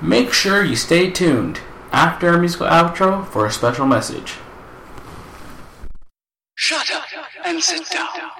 Make 0.00 0.32
sure 0.32 0.62
you 0.62 0.76
stay 0.76 1.10
tuned 1.10 1.60
after 1.90 2.28
our 2.28 2.38
musical 2.38 2.68
outro 2.68 3.26
for 3.26 3.46
a 3.46 3.50
special 3.50 3.84
message. 3.84 4.34
Shut 6.54 6.88
up 6.92 7.04
and 7.44 7.60
sit 7.60 7.88
down. 7.90 8.37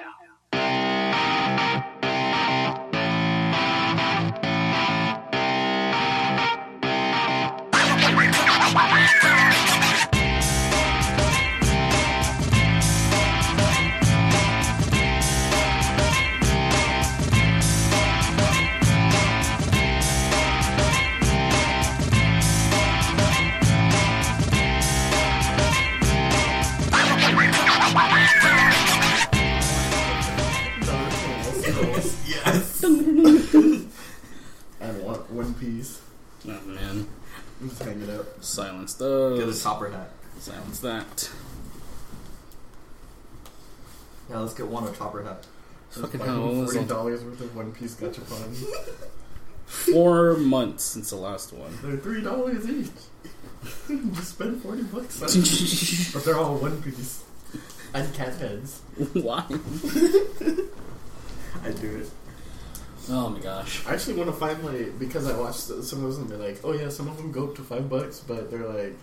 A 39.64 39.90
hat. 39.90 40.10
Sounds 40.38 40.80
that. 40.80 41.30
Yeah, 44.30 44.38
let's 44.38 44.54
get 44.54 44.66
one 44.66 44.84
a 44.86 44.92
topper 44.92 45.22
hat. 45.22 45.46
Fucking 45.90 46.20
hell, 46.20 46.46
what 46.46 46.54
was 46.54 46.72
forty 46.72 46.84
it? 46.84 46.88
dollars 46.88 47.24
worth 47.24 47.40
of 47.40 47.56
One 47.56 47.72
Piece 47.72 47.94
gachapon. 47.94 48.54
Four 49.66 50.36
months 50.36 50.84
since 50.84 51.10
the 51.10 51.16
last 51.16 51.52
one. 51.52 51.76
They're 51.82 51.96
three 51.96 52.20
dollars 52.20 52.68
each. 52.68 52.90
just 54.14 54.30
spend 54.30 54.62
forty 54.62 54.82
bucks. 54.82 55.22
on 55.22 55.28
but 56.12 56.24
they're 56.24 56.38
all 56.38 56.56
One 56.56 56.82
Piece 56.82 57.24
and 57.94 58.14
cat 58.14 58.34
heads. 58.34 58.80
Why? 59.14 59.44
I 61.64 61.70
do 61.70 61.96
it. 61.96 62.10
Oh 63.10 63.30
my 63.30 63.40
gosh. 63.40 63.86
I 63.86 63.94
actually 63.94 64.14
want 64.14 64.28
to 64.28 64.36
find 64.36 64.62
like 64.64 64.98
because 64.98 65.26
I 65.26 65.38
watched 65.38 65.60
some 65.60 66.04
of 66.04 66.14
them. 66.14 66.22
And 66.22 66.30
they're 66.30 66.48
like, 66.48 66.60
oh 66.64 66.72
yeah, 66.72 66.90
some 66.90 67.08
of 67.08 67.16
them 67.16 67.32
go 67.32 67.44
up 67.48 67.56
to 67.56 67.62
five 67.62 67.88
bucks, 67.88 68.20
but 68.20 68.50
they're 68.50 68.68
like 68.68 68.96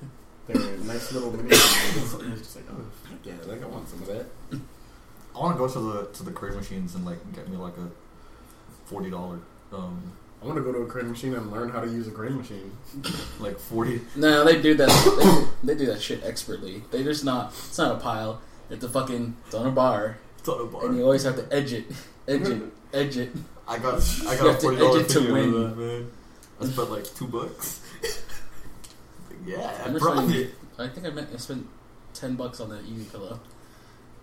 they're 0.48 0.78
nice 0.78 1.12
little 1.12 1.32
mini. 1.32 1.50
games. 1.50 2.14
And 2.14 2.34
it's 2.34 2.42
just 2.42 2.56
like, 2.58 2.66
oh 2.72 2.84
heck 3.10 3.20
yeah, 3.24 3.34
like 3.52 3.64
I 3.64 3.68
want 3.68 3.88
some 3.90 4.02
of 4.02 4.08
that. 4.08 4.26
I 5.36 5.40
want 5.40 5.56
to 5.56 5.60
go 5.60 5.68
to 5.68 5.80
the 5.80 6.06
to 6.18 6.24
the 6.24 6.32
crate 6.32 6.56
machines 6.56 6.96
and 6.96 7.06
like 7.06 7.18
get 7.34 7.50
me 7.50 7.58
like 7.58 7.78
a 7.78 7.90
forty 8.86 9.10
dollar 9.10 9.40
um 9.74 10.14
I 10.42 10.46
want 10.48 10.58
to 10.58 10.64
go 10.64 10.72
to 10.72 10.80
a 10.80 10.86
crane 10.86 11.10
machine 11.10 11.34
and 11.34 11.50
learn 11.52 11.70
how 11.70 11.82
to 11.82 11.88
use 11.88 12.08
a 12.08 12.12
crane 12.12 12.38
machine. 12.38 12.72
like 13.40 13.58
forty. 13.58 14.02
No, 14.16 14.44
they 14.46 14.62
do 14.62 14.76
that. 14.76 15.48
They, 15.64 15.74
they 15.74 15.80
do 15.80 15.88
that 15.92 16.02
shit 16.02 16.24
expertly. 16.24 16.84
They 16.92 17.04
just 17.04 17.26
not. 17.26 17.48
It's 17.50 17.78
not 17.80 17.96
a 17.96 18.00
pile. 18.00 18.42
It's 18.70 18.84
a 18.84 18.90
fucking. 18.90 19.36
It's 19.48 19.56
on 19.56 19.66
a 19.66 19.72
bar, 19.72 20.18
It's 20.40 20.48
on 20.48 20.62
a 20.62 20.66
bar. 20.66 20.86
and 20.86 20.98
you 20.98 21.04
always 21.04 21.24
have 21.24 21.36
to 21.38 21.52
edge 21.56 21.74
it, 21.74 21.86
edge 22.28 22.48
it, 22.48 22.62
edge 22.94 23.18
it. 23.18 23.32
I 23.68 23.80
got 23.80 23.96
I 24.28 24.34
You 24.34 24.38
got 24.38 24.46
a 24.48 24.52
have 24.52 24.56
to 24.60 24.62
forty 24.62 24.78
dollar 24.78 25.00
edge 25.00 25.08
to 25.14 25.34
win. 25.34 25.52
that 25.52 25.78
man. 25.78 26.12
I 26.62 26.66
spent 26.66 26.92
like 26.92 27.06
two 27.16 27.28
bucks. 27.28 27.82
Yeah, 29.46 29.82
I'm 29.86 29.94
just 29.94 30.04
profit. 30.06 30.30
saying, 30.30 30.50
I 30.80 30.88
think 30.88 31.06
I, 31.06 31.10
meant, 31.12 31.30
I 31.34 31.38
spent 31.38 31.68
ten 32.14 32.36
bucks 32.36 32.60
on 32.60 32.70
that 32.70 32.84
Eevee 32.86 33.12
pillow. 33.12 33.40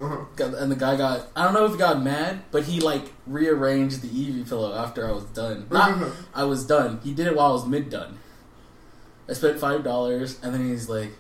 Uh-huh. 0.01 0.17
Got- 0.37 0.55
And 0.55 0.71
the 0.73 0.77
guy 0.77 0.97
got. 0.97 1.29
I 1.37 1.45
don't 1.45 1.55
know 1.55 1.65
if 1.65 1.73
he 1.73 1.79
got 1.79 2.03
mad, 2.03 2.43
but 2.51 2.65
he 2.65 2.81
like 2.81 3.13
rearranged 3.27 4.03
the 4.03 4.09
Eevee 4.09 4.49
pillow 4.49 4.75
after 4.75 5.07
I 5.09 5.13
was 5.13 5.25
done. 5.25 5.67
Not 5.71 6.09
I 6.35 6.45
was 6.45 6.67
done. 6.67 7.01
He 7.05 7.15
did 7.15 7.27
it 7.29 7.37
while 7.37 7.51
I 7.51 7.53
was 7.53 7.67
mid 7.67 7.89
done. 7.91 8.19
I 9.29 9.35
spent 9.35 9.61
five 9.61 9.85
dollars, 9.85 10.41
and 10.43 10.53
then 10.53 10.69
he's 10.69 10.89
like, 10.89 11.11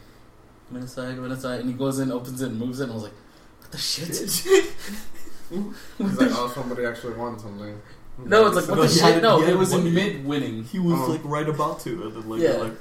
"I'm 0.71 0.77
inside, 0.79 1.17
I'm 1.17 1.25
inside," 1.31 1.61
and 1.61 1.69
he 1.69 1.75
goes 1.75 1.99
in, 2.01 2.11
opens 2.11 2.43
it, 2.43 2.49
and 2.51 2.59
moves 2.59 2.81
it. 2.81 2.85
And 2.85 2.93
I 2.93 2.95
was 2.95 3.05
like, 3.05 3.15
"What 3.61 3.71
the 3.71 3.79
shit?" 3.79 4.09
He's 5.51 6.19
like, 6.19 6.31
oh, 6.33 6.51
somebody 6.55 6.87
actually 6.87 7.15
won 7.15 7.39
something. 7.39 7.81
No, 8.25 8.47
it's 8.47 8.57
like 8.57 8.69
what 8.69 8.77
No, 8.77 8.83
the 8.83 8.89
he 8.89 8.95
shit. 8.95 9.15
had- 9.15 9.23
No, 9.23 9.43
it 9.43 9.55
was 9.57 9.73
in 9.73 9.85
one- 9.85 9.95
mid 9.95 10.25
winning. 10.25 10.65
He 10.65 10.79
was 10.79 10.99
Oh. 10.99 11.07
like 11.13 11.21
right 11.25 11.49
about 11.49 11.81
to, 11.81 12.05
and 12.05 12.15
then 12.17 12.29
like, 12.29 12.41
Yeah. 12.41 12.53
like 12.53 12.73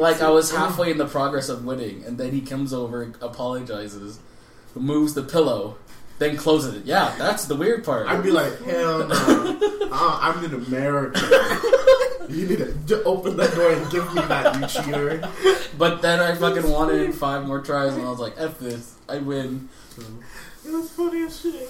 Like 0.00 0.22
I 0.22 0.30
was 0.30 0.50
halfway 0.50 0.90
in 0.90 0.98
the 0.98 1.06
progress 1.06 1.48
of 1.48 1.64
winning, 1.64 2.04
and 2.04 2.16
then 2.16 2.32
he 2.32 2.40
comes 2.40 2.72
over, 2.72 3.12
apologizes, 3.20 4.18
moves 4.74 5.14
the 5.14 5.22
pillow, 5.22 5.76
then 6.18 6.36
closes 6.36 6.74
it. 6.74 6.84
Yeah, 6.86 7.14
that's 7.18 7.46
the 7.46 7.54
weird 7.54 7.84
part. 7.84 8.08
I'd 8.08 8.22
be 8.22 8.30
like, 8.30 8.62
hell 8.62 9.06
no. 9.06 9.58
uh, 9.92 10.18
I'm 10.22 10.44
in 10.44 10.54
America. 10.54 11.20
you 12.28 12.46
need 12.46 12.88
to 12.88 13.02
open 13.04 13.36
that 13.36 13.54
door 13.54 13.72
and 13.72 13.90
give 13.90 14.14
me 14.14 14.22
that, 14.22 14.60
you 14.60 14.66
cheater. 14.66 15.28
But 15.76 16.02
then 16.02 16.20
I 16.20 16.34
fucking 16.34 16.68
wanted 16.70 17.14
five 17.14 17.46
more 17.46 17.60
tries, 17.60 17.94
and 17.94 18.06
I 18.06 18.10
was 18.10 18.20
like, 18.20 18.34
"F 18.36 18.58
this, 18.58 18.96
I 19.08 19.18
win." 19.18 19.68
It 20.64 20.72
was 20.72 20.90
funny 20.90 21.22
as 21.24 21.40
shit. 21.40 21.68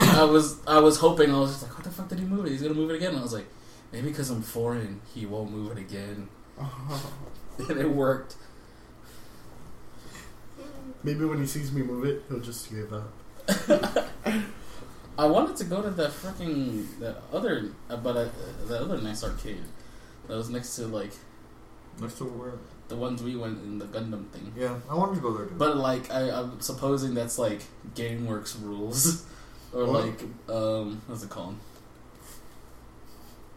I 0.00 0.24
was 0.24 0.58
I 0.66 0.80
was 0.80 0.98
hoping 0.98 1.32
I 1.32 1.38
was 1.38 1.52
just 1.52 1.62
like, 1.62 1.74
"What 1.74 1.84
the 1.84 1.90
fuck 1.90 2.08
did 2.08 2.18
he 2.18 2.24
move 2.24 2.46
it? 2.46 2.50
He's 2.50 2.62
gonna 2.62 2.74
move 2.74 2.90
it 2.90 2.96
again." 2.96 3.10
And 3.10 3.18
I 3.20 3.22
was 3.22 3.32
like, 3.32 3.46
"Maybe 3.92 4.08
because 4.08 4.30
I'm 4.30 4.42
foreign, 4.42 5.00
he 5.14 5.24
won't 5.24 5.50
move 5.52 5.72
it 5.72 5.78
again." 5.78 6.28
And 7.68 7.78
it 7.78 7.90
worked. 7.90 8.36
Maybe 11.02 11.24
when 11.24 11.38
he 11.38 11.46
sees 11.46 11.70
me 11.72 11.82
move 11.82 12.04
it, 12.06 12.22
he'll 12.28 12.40
just 12.40 12.70
give 12.70 12.92
up. 12.92 13.12
I 15.18 15.26
wanted 15.26 15.56
to 15.58 15.64
go 15.64 15.82
to 15.82 15.90
the 15.90 16.08
fucking 16.08 16.88
that 17.00 17.18
other, 17.32 17.70
uh, 17.90 17.96
but 17.96 18.16
uh, 18.16 18.28
that 18.68 18.80
other 18.82 19.00
nice 19.00 19.22
arcade 19.22 19.62
that 20.26 20.36
was 20.36 20.48
next 20.50 20.74
to 20.76 20.86
like 20.86 21.12
Next 22.00 22.18
to 22.18 22.24
where? 22.24 22.54
the 22.88 22.96
ones 22.96 23.22
we 23.22 23.36
went 23.36 23.62
in 23.62 23.78
the 23.78 23.84
Gundam 23.86 24.28
thing. 24.30 24.52
Yeah, 24.56 24.76
I 24.90 24.94
wanted 24.94 25.14
to 25.16 25.20
go 25.20 25.32
there 25.36 25.46
too. 25.46 25.54
But 25.56 25.76
like 25.76 26.10
I, 26.10 26.30
I'm 26.30 26.60
supposing 26.60 27.14
that's 27.14 27.38
like 27.38 27.62
GameWorks 27.94 28.60
rules, 28.62 29.24
or 29.72 29.84
What? 29.86 30.04
like 30.06 30.20
um, 30.48 31.00
what's 31.06 31.22
it 31.22 31.30
called? 31.30 31.54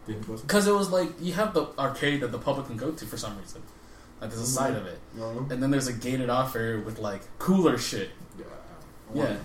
Because 0.06 0.66
it 0.66 0.72
was 0.72 0.90
like 0.90 1.10
you 1.20 1.32
have 1.32 1.52
the 1.54 1.66
arcade 1.78 2.20
that 2.20 2.30
the 2.32 2.38
public 2.38 2.66
can 2.68 2.76
go 2.76 2.92
to 2.92 3.04
for 3.06 3.16
some 3.16 3.36
reason. 3.38 3.62
Like 4.20 4.30
there's 4.30 4.42
a 4.42 4.46
side 4.46 4.74
of 4.74 4.86
it, 4.86 4.98
No. 5.16 5.46
and 5.50 5.62
then 5.62 5.70
there's 5.70 5.86
a 5.86 5.92
gated 5.92 6.28
off 6.28 6.56
area 6.56 6.80
with 6.84 6.98
like 6.98 7.20
cooler 7.38 7.78
shit. 7.78 8.10
Yeah. 8.36 8.44
Yeah, 9.14 9.36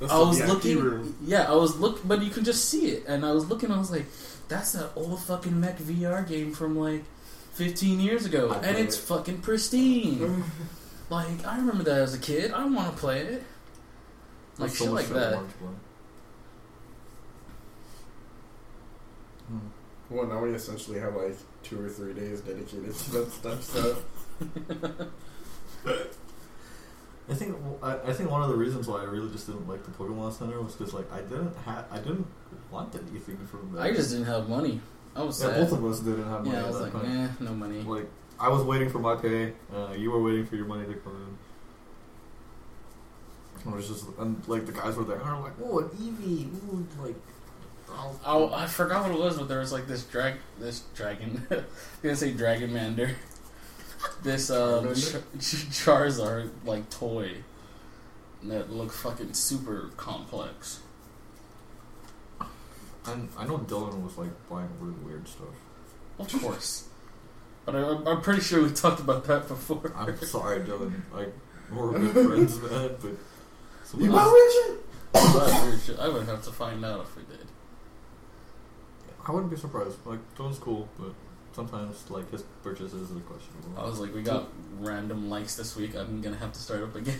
That's 0.00 0.12
I 0.12 0.18
was 0.18 0.44
looking. 0.46 0.78
room. 0.78 1.16
Yeah, 1.24 1.50
I 1.50 1.54
was 1.54 1.76
look, 1.78 2.06
but 2.06 2.22
you 2.22 2.30
can 2.30 2.44
just 2.44 2.66
see 2.68 2.88
it, 2.90 3.04
and 3.08 3.24
I 3.24 3.32
was 3.32 3.48
looking. 3.48 3.70
I 3.72 3.78
was 3.78 3.90
like, 3.90 4.04
that's 4.48 4.72
that 4.72 4.90
old 4.94 5.20
fucking 5.22 5.58
Mech 5.58 5.78
VR 5.78 6.26
game 6.28 6.52
from 6.52 6.78
like 6.78 7.04
15 7.54 7.98
years 8.00 8.26
ago, 8.26 8.50
I 8.50 8.58
and 8.66 8.76
it's 8.76 8.96
it. 8.98 9.02
fucking 9.02 9.38
pristine. 9.40 10.44
like 11.10 11.46
I 11.46 11.56
remember 11.56 11.82
that 11.84 11.98
as 12.00 12.12
a 12.14 12.18
kid. 12.18 12.52
I 12.52 12.66
want 12.66 12.92
to 12.92 12.98
play 13.00 13.20
it. 13.22 13.42
Like 14.58 14.70
so 14.70 14.84
shit 14.84 14.92
like 14.92 15.08
that. 15.08 15.34
wanted 15.36 15.48
to 15.50 15.56
play. 15.56 15.68
Hmm. 19.48 19.58
Well, 20.08 20.26
now 20.26 20.40
we 20.40 20.50
essentially 20.50 21.00
have 21.00 21.14
like 21.16 21.36
two 21.62 21.84
or 21.84 21.88
three 21.88 22.14
days 22.14 22.40
dedicated 22.40 22.94
to 22.94 23.10
that 23.10 23.32
stuff. 23.32 23.62
So 23.62 23.96
I 27.28 27.34
think 27.34 27.56
I, 27.82 27.98
I 28.06 28.12
think 28.12 28.30
one 28.30 28.42
of 28.42 28.48
the 28.48 28.54
reasons 28.56 28.86
why 28.86 29.00
I 29.00 29.04
really 29.04 29.30
just 29.32 29.46
didn't 29.46 29.68
like 29.68 29.84
the 29.84 29.90
Pokemon 29.90 30.32
Center 30.32 30.60
was 30.60 30.74
because 30.76 30.94
like 30.94 31.10
I 31.12 31.22
didn't 31.22 31.56
have 31.64 31.86
I 31.90 31.98
didn't 31.98 32.26
want 32.70 32.94
anything 32.94 33.38
from 33.46 33.72
that. 33.74 33.82
I 33.82 33.92
just 33.92 34.10
didn't 34.10 34.26
have 34.26 34.48
money. 34.48 34.80
I 35.16 35.22
was 35.22 35.42
yeah, 35.42 35.48
sad. 35.48 35.60
both 35.60 35.72
of 35.78 35.84
us 35.84 36.00
didn't 36.00 36.28
have 36.28 36.44
money 36.44 36.56
yeah, 36.56 36.64
I 36.64 36.68
was 36.68 36.80
like, 36.80 36.92
time. 36.92 37.06
eh, 37.06 37.28
no 37.40 37.54
money. 37.54 37.82
Like 37.82 38.08
I 38.38 38.48
was 38.48 38.62
waiting 38.62 38.90
for 38.90 39.00
my 39.00 39.16
pay, 39.16 39.54
uh, 39.74 39.94
you 39.96 40.10
were 40.12 40.22
waiting 40.22 40.46
for 40.46 40.54
your 40.56 40.66
money 40.66 40.86
to 40.86 40.94
come 40.94 41.36
in. 43.64 43.72
It 43.72 43.74
was 43.74 43.88
just 43.88 44.06
and 44.18 44.46
like 44.46 44.66
the 44.66 44.72
guys 44.72 44.94
were 44.94 45.02
there, 45.02 45.16
and 45.18 45.28
I'm 45.28 45.42
like, 45.42 45.54
oh, 45.64 45.80
an 45.80 45.88
Eevee, 45.88 46.46
ooh, 46.70 46.86
like. 47.02 47.16
I'll- 47.96 48.20
Oh, 48.24 48.52
I 48.52 48.66
forgot 48.66 49.02
what 49.04 49.12
it 49.12 49.18
was, 49.18 49.38
but 49.38 49.48
there 49.48 49.58
was 49.60 49.72
like 49.72 49.86
this 49.86 50.02
drag, 50.04 50.34
this 50.58 50.80
dragon. 50.94 51.46
I'm 51.50 51.64
gonna 52.02 52.16
say 52.16 52.32
Dragon 52.32 52.72
Mander. 52.72 53.10
This 54.22 54.50
um? 54.50 54.94
Char- 54.94 55.20
Charizard 55.38 56.50
like 56.64 56.88
toy 56.90 57.32
that 58.44 58.70
looked 58.70 58.94
fucking 58.94 59.32
super 59.34 59.90
complex. 59.96 60.80
And 63.06 63.28
I 63.38 63.46
know 63.46 63.58
Dylan 63.58 64.02
was 64.02 64.18
like 64.18 64.30
buying 64.48 64.68
really 64.80 64.94
weird 65.04 65.28
stuff. 65.28 65.46
Of 66.18 66.42
course, 66.42 66.88
but 67.64 67.76
I, 67.76 67.80
I'm 68.10 68.20
pretty 68.20 68.40
sure 68.40 68.62
we 68.62 68.70
talked 68.70 69.00
about 69.00 69.24
that 69.26 69.46
before. 69.48 69.92
I'm 69.96 70.16
sorry, 70.22 70.60
Dylan. 70.60 70.92
Like 71.12 71.32
we're 71.72 71.98
good 71.98 72.12
friends, 72.26 72.60
man, 72.60 72.90
but 73.00 74.00
you 74.00 74.10
buy 74.10 74.18
else- 74.22 74.32
weird 74.32 74.52
shit. 74.52 74.80
But 75.12 75.62
weird 75.62 75.80
shit. 75.80 75.98
I 75.98 76.08
would 76.08 76.26
have 76.26 76.42
to 76.44 76.50
find 76.52 76.84
out 76.84 77.00
if 77.02 77.16
we 77.16 77.22
did. 77.24 77.46
I 79.26 79.32
wouldn't 79.32 79.50
be 79.50 79.56
surprised. 79.56 79.98
Like 80.06 80.20
Dylan's 80.36 80.58
cool, 80.58 80.88
but 80.98 81.12
sometimes 81.52 82.08
like 82.10 82.30
his 82.30 82.42
purchases 82.62 83.10
are 83.10 83.20
questionable. 83.20 83.78
I 83.78 83.84
was 83.84 83.98
like, 83.98 84.14
we 84.14 84.22
got 84.22 84.48
random 84.78 85.28
likes 85.28 85.56
this 85.56 85.76
week. 85.76 85.94
I'm 85.96 86.20
gonna 86.20 86.36
have 86.36 86.52
to 86.52 86.60
start 86.60 86.82
up 86.82 86.94
again. 86.94 87.18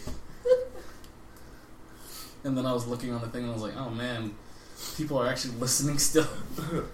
and 2.45 2.57
then 2.57 2.67
I 2.67 2.73
was 2.73 2.87
looking 2.87 3.13
on 3.13 3.21
the 3.21 3.29
thing 3.29 3.43
and 3.43 3.51
I 3.51 3.55
was 3.55 3.63
like, 3.63 3.77
oh 3.77 3.91
man, 3.91 4.35
people 4.97 5.19
are 5.19 5.27
actually 5.29 5.55
listening 5.57 5.99
still. 5.99 6.29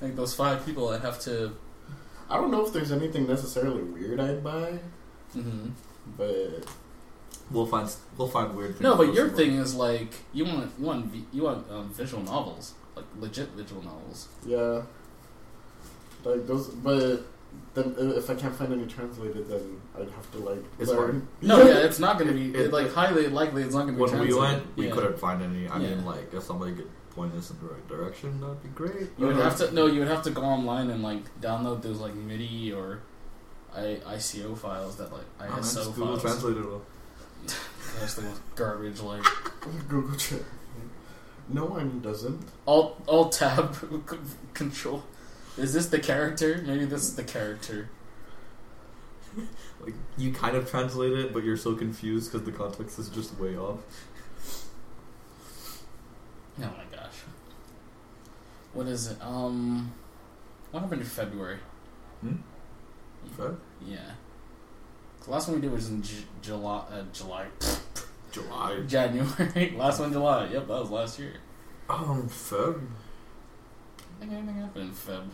Like 0.00 0.14
those 0.14 0.32
five 0.34 0.64
people, 0.64 0.90
I 0.90 0.98
have 0.98 1.18
to. 1.22 1.56
I 2.30 2.36
don't 2.36 2.52
know 2.52 2.64
if 2.64 2.72
there's 2.72 2.92
anything 2.92 3.26
necessarily 3.26 3.82
weird 3.82 4.20
I'd 4.20 4.44
buy, 4.44 4.78
hmm 5.32 5.70
but 6.16 6.64
We'll 7.50 7.66
find 7.66 7.90
we'll 8.16 8.28
find 8.28 8.54
weird 8.54 8.72
things. 8.72 8.80
No, 8.82 8.96
but 8.96 9.14
your 9.14 9.30
thing 9.30 9.52
is 9.52 9.74
like 9.74 10.12
you 10.32 10.44
want 10.44 10.70
you 10.78 10.84
want 10.86 11.14
you 11.32 11.42
want 11.42 11.70
um, 11.70 11.92
visual 11.92 12.22
novels, 12.22 12.74
like 12.98 13.06
legit 13.20 13.48
visual 13.50 13.82
novels. 13.82 14.28
yeah, 14.46 14.82
like 16.24 16.46
those. 16.46 16.68
But 16.68 17.22
then 17.74 17.94
uh, 17.98 18.16
if 18.20 18.28
I 18.30 18.34
can't 18.34 18.54
find 18.54 18.72
any 18.72 18.86
translated, 18.86 19.48
then 19.48 19.80
I'd 19.96 20.10
have 20.10 20.30
to 20.32 20.38
like 20.38 20.62
It's 20.78 20.90
learn. 20.90 21.26
No, 21.42 21.58
yeah, 21.62 21.78
it's 21.86 21.98
not 21.98 22.18
going 22.18 22.28
to 22.28 22.34
be 22.34 22.46
It- 22.58 22.66
it, 22.66 22.72
like 22.72 22.92
highly 22.92 23.28
likely. 23.28 23.62
It's 23.62 23.74
not 23.74 23.86
going 23.86 23.96
to 23.96 24.04
be. 24.04 24.10
When 24.10 24.20
we 24.20 24.28
translated. 24.28 24.62
went, 24.66 24.76
we 24.76 24.86
Yeah. 24.88 24.92
couldn't 24.94 25.18
find 25.18 25.42
any. 25.42 25.68
I 25.68 25.78
mean, 25.78 26.04
like 26.04 26.32
if 26.34 26.42
somebody 26.42 26.72
could 26.74 26.90
point 27.14 27.34
us 27.34 27.50
in 27.50 27.56
the 27.60 27.66
right 27.72 27.88
direction, 27.88 28.40
that'd 28.40 28.62
be 28.62 28.68
great. 28.70 29.08
You 29.18 29.26
would 29.28 29.36
have 29.36 29.56
to 29.58 29.72
no. 29.72 29.86
You 29.86 30.00
would 30.00 30.08
have 30.08 30.22
to 30.24 30.30
go 30.30 30.42
online 30.42 30.90
and 30.90 31.02
like 31.02 31.22
download 31.40 31.82
those 31.82 31.98
like 32.00 32.14
MIDI 32.14 32.72
or 32.72 33.00
I, 33.74 34.00
ICO 34.06 34.56
files 34.56 34.96
that 34.96 35.12
like 35.12 35.24
Oh, 35.40 35.44
man, 35.44 35.52
ISO 35.60 35.74
just 35.76 35.94
Google 35.94 36.06
files. 36.18 36.22
Translator. 36.22 36.62
will- 36.68 36.84
That's 38.00 38.14
the 38.14 38.24
garbage. 38.56 39.00
Like 39.00 39.24
Google 39.88 40.16
Translate. 40.18 40.42
No 41.48 41.64
one 41.64 42.00
doesn't. 42.00 42.44
alt 42.66 43.02
alt 43.08 43.32
tab 43.32 43.76
control. 44.54 45.02
Is 45.56 45.72
this 45.72 45.86
the 45.86 45.98
character? 45.98 46.62
Maybe 46.66 46.84
this 46.84 47.02
is 47.02 47.16
the 47.16 47.24
character. 47.24 47.88
Like 49.80 49.94
you 50.16 50.32
kind 50.32 50.56
of 50.56 50.68
translate 50.70 51.12
it, 51.12 51.32
but 51.32 51.44
you're 51.44 51.56
so 51.56 51.74
confused 51.74 52.32
because 52.32 52.44
the 52.44 52.52
context 52.52 52.98
is 52.98 53.08
just 53.08 53.38
way 53.38 53.56
off. 53.56 53.78
Oh 56.60 56.62
my 56.62 56.84
gosh. 56.96 57.14
What 58.72 58.86
is 58.88 59.06
it? 59.08 59.16
Um, 59.22 59.92
what 60.70 60.80
happened 60.80 61.02
in 61.02 61.06
February? 61.06 61.58
Hmm? 62.20 62.34
Feb? 63.36 63.56
Yeah. 63.86 64.10
The 65.24 65.30
last 65.30 65.48
one 65.48 65.56
we 65.56 65.62
did 65.62 65.72
was 65.72 65.88
in 65.88 66.02
J- 66.02 66.24
July. 66.42 66.84
Uh, 66.90 67.02
July. 67.12 67.46
July. 68.32 68.80
January. 68.86 69.70
last 69.76 70.00
one 70.00 70.12
July. 70.12 70.46
Yep, 70.46 70.66
that 70.66 70.68
was 70.68 70.90
last 70.90 71.18
year. 71.18 71.34
Um, 71.88 72.28
Feb. 72.28 72.80
I 73.98 74.20
think 74.20 74.32
anything 74.32 74.56
happened 74.56 74.84
in 74.84 74.90
Feb. 74.90 75.28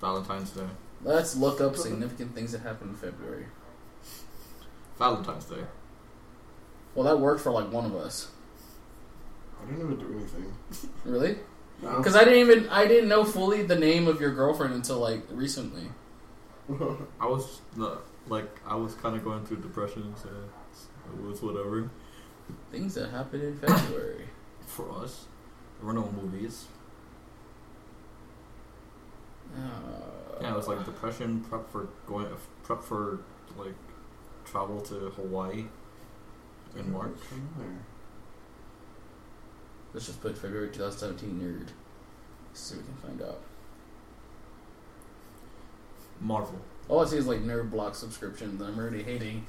Valentine's 0.00 0.50
Day. 0.50 0.66
Let's 1.02 1.36
look 1.36 1.60
up 1.60 1.76
significant 1.76 2.34
things 2.34 2.52
that 2.52 2.62
happened 2.62 2.90
in 2.90 2.96
February. 2.96 3.46
Valentine's 4.98 5.44
Day. 5.44 5.64
Well, 6.94 7.04
that 7.04 7.20
worked 7.20 7.42
for 7.42 7.52
like 7.52 7.70
one 7.70 7.84
of 7.84 7.94
us. 7.94 8.28
I 9.62 9.66
didn't 9.66 9.84
even 9.84 9.98
do 9.98 10.18
anything. 10.18 10.52
Really? 11.04 11.38
No. 11.82 11.98
Because 11.98 12.16
I 12.16 12.24
didn't 12.24 12.40
even 12.40 12.68
I 12.70 12.86
didn't 12.86 13.08
know 13.08 13.22
fully 13.22 13.62
the 13.62 13.76
name 13.76 14.08
of 14.08 14.20
your 14.20 14.34
girlfriend 14.34 14.72
until 14.72 14.98
like 14.98 15.22
recently. 15.30 15.88
I 17.20 17.26
was 17.26 17.60
like, 18.26 18.48
I 18.66 18.74
was 18.74 18.94
kind 18.94 19.14
of 19.14 19.22
going 19.22 19.44
through 19.44 19.58
depression, 19.58 20.14
so 20.20 20.30
it 21.14 21.22
was 21.22 21.42
whatever 21.42 21.90
Things 22.70 22.94
that 22.94 23.10
happened 23.10 23.42
in 23.42 23.56
February. 23.58 24.24
for 24.66 24.90
us. 25.02 25.26
There 25.78 25.86
were 25.86 25.92
no 25.92 26.10
movies. 26.12 26.66
Uh, 29.54 30.40
Yeah, 30.40 30.52
it 30.52 30.56
was 30.56 30.68
like 30.68 30.84
depression, 30.84 31.40
prep 31.48 31.68
for 31.70 31.88
going, 32.06 32.26
prep 32.62 32.82
for 32.82 33.20
like 33.56 33.74
travel 34.44 34.80
to 34.82 34.94
Hawaii 35.10 35.64
in 36.76 36.92
March. 36.92 37.16
Let's 39.94 40.06
just 40.06 40.20
put 40.20 40.36
February 40.36 40.68
2017 40.68 41.40
nerd. 41.40 41.68
See 42.52 42.74
if 42.74 42.80
we 42.82 42.86
can 42.86 42.96
find 42.96 43.22
out. 43.22 43.40
Marvel. 46.20 46.60
All 46.88 47.00
I 47.00 47.06
see 47.06 47.16
is 47.16 47.26
like 47.26 47.40
nerd 47.40 47.70
block 47.70 47.94
subscriptions. 47.94 48.60
I'm 48.62 48.78
already 48.78 49.02
hating 49.02 49.46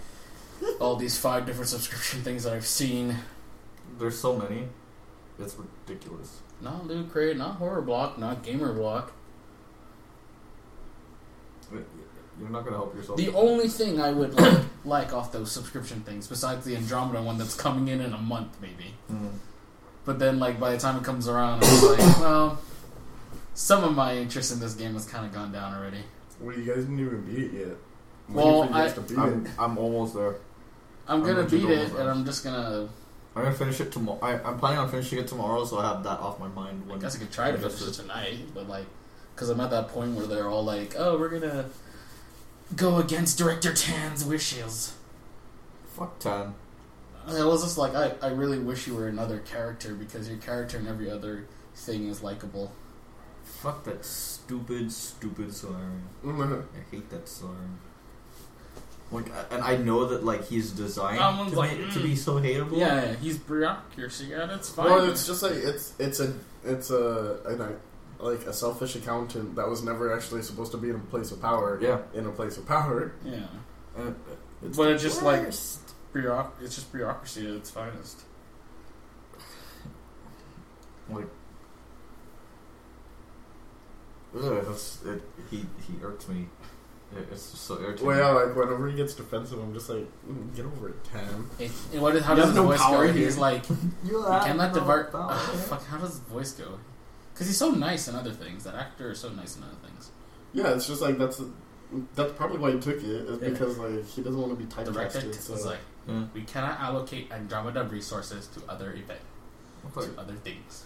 all 0.80 0.96
these 0.96 1.18
five 1.18 1.46
different 1.46 1.70
subscription 1.70 2.22
things 2.22 2.44
that 2.44 2.54
I've 2.54 2.66
seen. 2.66 3.16
There's 3.98 4.20
so 4.20 4.38
many. 4.38 4.68
It's 5.40 5.56
ridiculous. 5.56 6.42
Not 6.62 6.88
Loot 6.88 7.12
Crate, 7.12 7.38
not 7.38 7.56
Horror 7.56 7.82
Block, 7.82 8.18
not 8.18 8.44
Gamer 8.44 8.74
Block. 8.74 9.12
You're 12.40 12.50
not 12.50 12.64
gonna 12.64 12.78
help 12.78 12.96
yourself. 12.96 13.18
The 13.18 13.34
only 13.34 13.68
thing 13.68 14.00
I 14.00 14.12
would 14.12 14.34
like, 14.34 14.60
like 14.86 15.14
off 15.14 15.32
those 15.32 15.52
subscription 15.52 16.02
things, 16.02 16.28
besides 16.28 16.66
the 16.66 16.76
Andromeda 16.76 17.22
one 17.22 17.38
that's 17.38 17.56
coming 17.56 17.88
in 17.88 18.02
in 18.02 18.14
a 18.14 18.18
month 18.18 18.58
maybe. 18.62 18.94
Mm. 19.12 19.32
But 20.06 20.20
then, 20.20 20.40
like 20.40 20.60
by 20.60 20.72
the 20.72 20.78
time 20.78 20.98
it 20.98 21.04
comes 21.04 21.28
around, 21.28 21.64
I'm 21.64 21.84
like, 21.90 22.20
well, 22.20 22.62
some 23.54 23.84
of 23.84 23.96
my 23.96 24.16
interest 24.16 24.52
in 24.52 24.60
this 24.60 24.74
game 24.74 24.94
has 24.94 25.06
kind 25.06 25.26
of 25.26 25.34
gone 25.34 25.52
down 25.52 25.74
already. 25.74 26.04
Well, 26.40 26.58
you 26.58 26.64
guys 26.64 26.86
didn't 26.86 27.00
even 27.00 27.22
beat 27.26 27.46
it 27.46 27.54
yet. 27.54 27.78
Well, 28.30 28.62
waiting 28.62 28.74
for 28.74 29.14
you 29.14 29.18
guys 29.18 29.18
I- 29.18 29.24
I'm. 29.24 29.72
I'm 29.72 29.78
almost 29.78 30.16
there. 30.16 30.36
I'm 31.08 31.22
I'm 31.22 31.28
gonna 31.28 31.42
legit 31.44 31.62
beat 31.62 31.70
it, 31.70 31.92
and. 31.92 32.10
I'm 32.10 32.26
just 32.26 32.44
gonna. 32.44 32.90
I'm 33.36 33.44
gonna 33.44 33.56
finish 33.56 33.80
it 33.80 33.92
tomorrow. 33.92 34.20
I, 34.22 34.40
I'm 34.42 34.58
planning 34.60 34.80
on 34.80 34.90
finishing 34.90 35.20
it 35.20 35.28
tomorrow, 35.28 35.64
so 35.64 35.78
I 35.80 35.84
have 35.94 36.04
that 36.04 36.20
off 36.20 36.40
my 36.40 36.48
mind. 36.48 36.82
When 36.82 36.90
I 36.90 36.94
When 36.94 37.00
guess 37.00 37.16
I 37.16 37.20
could 37.20 37.32
try 37.32 37.52
to 37.52 37.58
finish 37.58 37.82
it 37.82 37.94
tonight, 37.94 38.40
but 38.54 38.68
like, 38.68 38.86
because 39.36 39.50
I'm 39.50 39.60
at 39.62 39.70
that 39.70 39.90
point 39.90 40.16
where 40.16 40.26
they're 40.26 40.48
all 40.50 40.64
like, 40.64 40.96
"Oh, 40.98 41.18
we're 41.18 41.30
gonna 41.30 41.66
go 42.76 42.98
against 42.98 43.38
Director 43.38 43.74
Tann's 43.74 44.26
wishes." 44.26 44.94
Fuck 45.96 46.20
Tan. 46.20 46.56
I 47.28 47.44
was 47.44 47.62
just 47.62 47.78
like, 47.78 47.94
I, 47.94 48.14
I 48.22 48.30
really 48.32 48.58
wish 48.60 48.88
you 48.88 48.96
were 48.96 49.08
another 49.10 49.40
character 49.40 49.94
because 49.94 50.30
your 50.30 50.38
character 50.38 50.78
in 50.78 50.88
every 50.88 51.12
other 51.12 51.46
thing 51.76 52.08
is 52.08 52.24
likable. 52.24 52.72
Fuck 53.44 53.84
that 53.84 54.06
stupid, 54.06 54.92
stupid 54.92 55.54
Salarian. 55.54 56.04
Mhm. 56.24 56.64
I 56.76 56.96
hate 56.96 57.10
that 57.10 57.28
Salarian. 57.28 57.80
Like, 59.12 59.32
and 59.52 59.64
I 59.64 59.78
know 59.78 60.06
that 60.08 60.26
like 60.26 60.46
he's 60.48 60.72
designed 60.72 61.20
Someone's 61.20 61.52
to, 61.54 61.58
like, 61.58 61.78
be, 61.78 61.84
to 61.84 62.00
mm. 62.00 62.04
be 62.04 62.16
so 62.16 62.34
hateable. 62.42 62.78
Yeah, 62.78 62.96
yeah, 63.06 63.16
he's 63.16 63.38
bureaucracy, 63.38 64.34
and 64.34 64.52
it's 64.52 64.70
fine. 64.70 64.86
Well, 64.88 65.10
it's 65.10 65.26
just 65.26 65.42
like 65.44 65.54
it's 65.54 65.94
it's 65.98 66.20
a 66.20 66.34
it's 66.66 66.90
a 66.90 67.40
an, 67.46 67.62
a 67.62 68.24
like 68.24 68.42
a 68.46 68.52
selfish 68.54 68.96
accountant 68.98 69.56
that 69.56 69.68
was 69.68 69.82
never 69.84 70.14
actually 70.14 70.42
supposed 70.42 70.72
to 70.74 70.78
be 70.78 70.90
in 70.90 70.96
a 70.96 71.00
place 71.00 71.32
of 71.32 71.42
power. 71.42 71.80
Yeah. 71.82 72.00
In 72.14 72.26
a 72.26 72.32
place 72.32 72.58
of 72.58 72.66
power. 72.68 73.14
yeah, 73.24 73.46
And 73.96 74.16
it's 74.62 74.76
but 74.76 74.92
it's 74.92 75.04
just 75.04 75.22
like 75.22 75.44
worst. 75.44 75.80
bureauc- 76.14 76.52
It's 76.62 76.76
just 76.76 76.92
bureaucracy 76.92 77.48
at 77.48 77.54
its 77.54 77.70
finest. 77.70 78.22
like. 81.10 81.28
Ugh, 84.36 84.66
that's, 84.68 85.02
it, 85.06 85.22
he 85.50 85.66
he 85.88 85.94
irks 86.04 86.28
me. 86.28 86.48
It, 87.18 87.28
it's 87.32 87.52
just 87.52 87.64
so 87.66 87.80
irritating. 87.80 88.08
Well, 88.08 88.18
yeah, 88.18 88.28
like 88.46 88.56
whenever 88.56 88.88
he 88.90 88.96
gets 88.96 89.14
defensive, 89.14 89.60
I'm 89.60 89.74
just 89.74 89.90
like, 89.90 90.06
mm, 90.30 90.56
get 90.56 90.66
over 90.66 90.90
it, 90.90 91.04
Tam. 91.04 91.50
It, 91.60 91.72
it- 91.94 92.00
what 92.02 92.16
is, 92.16 92.24
how 92.24 92.36
He 92.36 92.42
does 92.42 92.50
has 92.50 92.56
his 92.56 92.64
no 92.64 92.64
voice 92.68 92.80
power 92.82 93.08
go? 93.08 93.14
here. 93.14 93.26
He's 93.26 93.38
like, 93.38 93.68
You 93.70 93.76
you 94.06 94.22
have 94.24 94.44
cannot 94.46 94.74
no 94.74 94.80
divert. 94.80 95.12
power. 95.12 95.34
Fuck, 95.36 95.86
how 95.88 95.98
does 95.98 96.10
his 96.12 96.20
voice 96.20 96.52
go? 96.54 96.80
Because 97.34 97.48
he's 97.48 97.58
so 97.58 97.72
nice 97.72 98.08
in 98.08 98.16
other 98.16 98.32
things. 98.32 98.64
That 98.64 98.76
actor 98.76 99.12
is 99.12 99.20
so 99.20 99.30
nice 99.30 99.56
in 99.58 99.64
other 99.64 99.76
things. 99.86 100.12
Yeah, 100.54 100.74
it's 100.74 100.88
just 100.88 101.02
like 101.02 101.18
that's 101.18 101.42
that's 102.16 102.34
probably 102.34 102.58
why 102.58 102.72
he 102.72 102.80
took 102.80 102.98
it. 102.98 103.04
Is 103.04 103.42
Yeah. 103.42 103.50
because 103.50 103.78
like 103.78 104.06
he 104.08 104.22
doesn't 104.22 104.40
want 104.40 104.58
to 104.58 104.64
be 104.64 104.66
Director 104.92 105.20
typecasted. 105.22 105.28
was 105.52 105.62
So 105.62 105.70
like, 105.70 105.80
Yeah. 106.08 106.24
we 106.34 106.42
cannot 106.42 106.80
allocate 106.80 107.32
Andromeda 107.32 107.84
resources 107.86 108.48
to 108.48 108.62
other 108.70 108.92
event, 108.94 109.22
But, 109.94 110.02
to 110.16 110.20
other 110.20 110.34
things. 110.36 110.86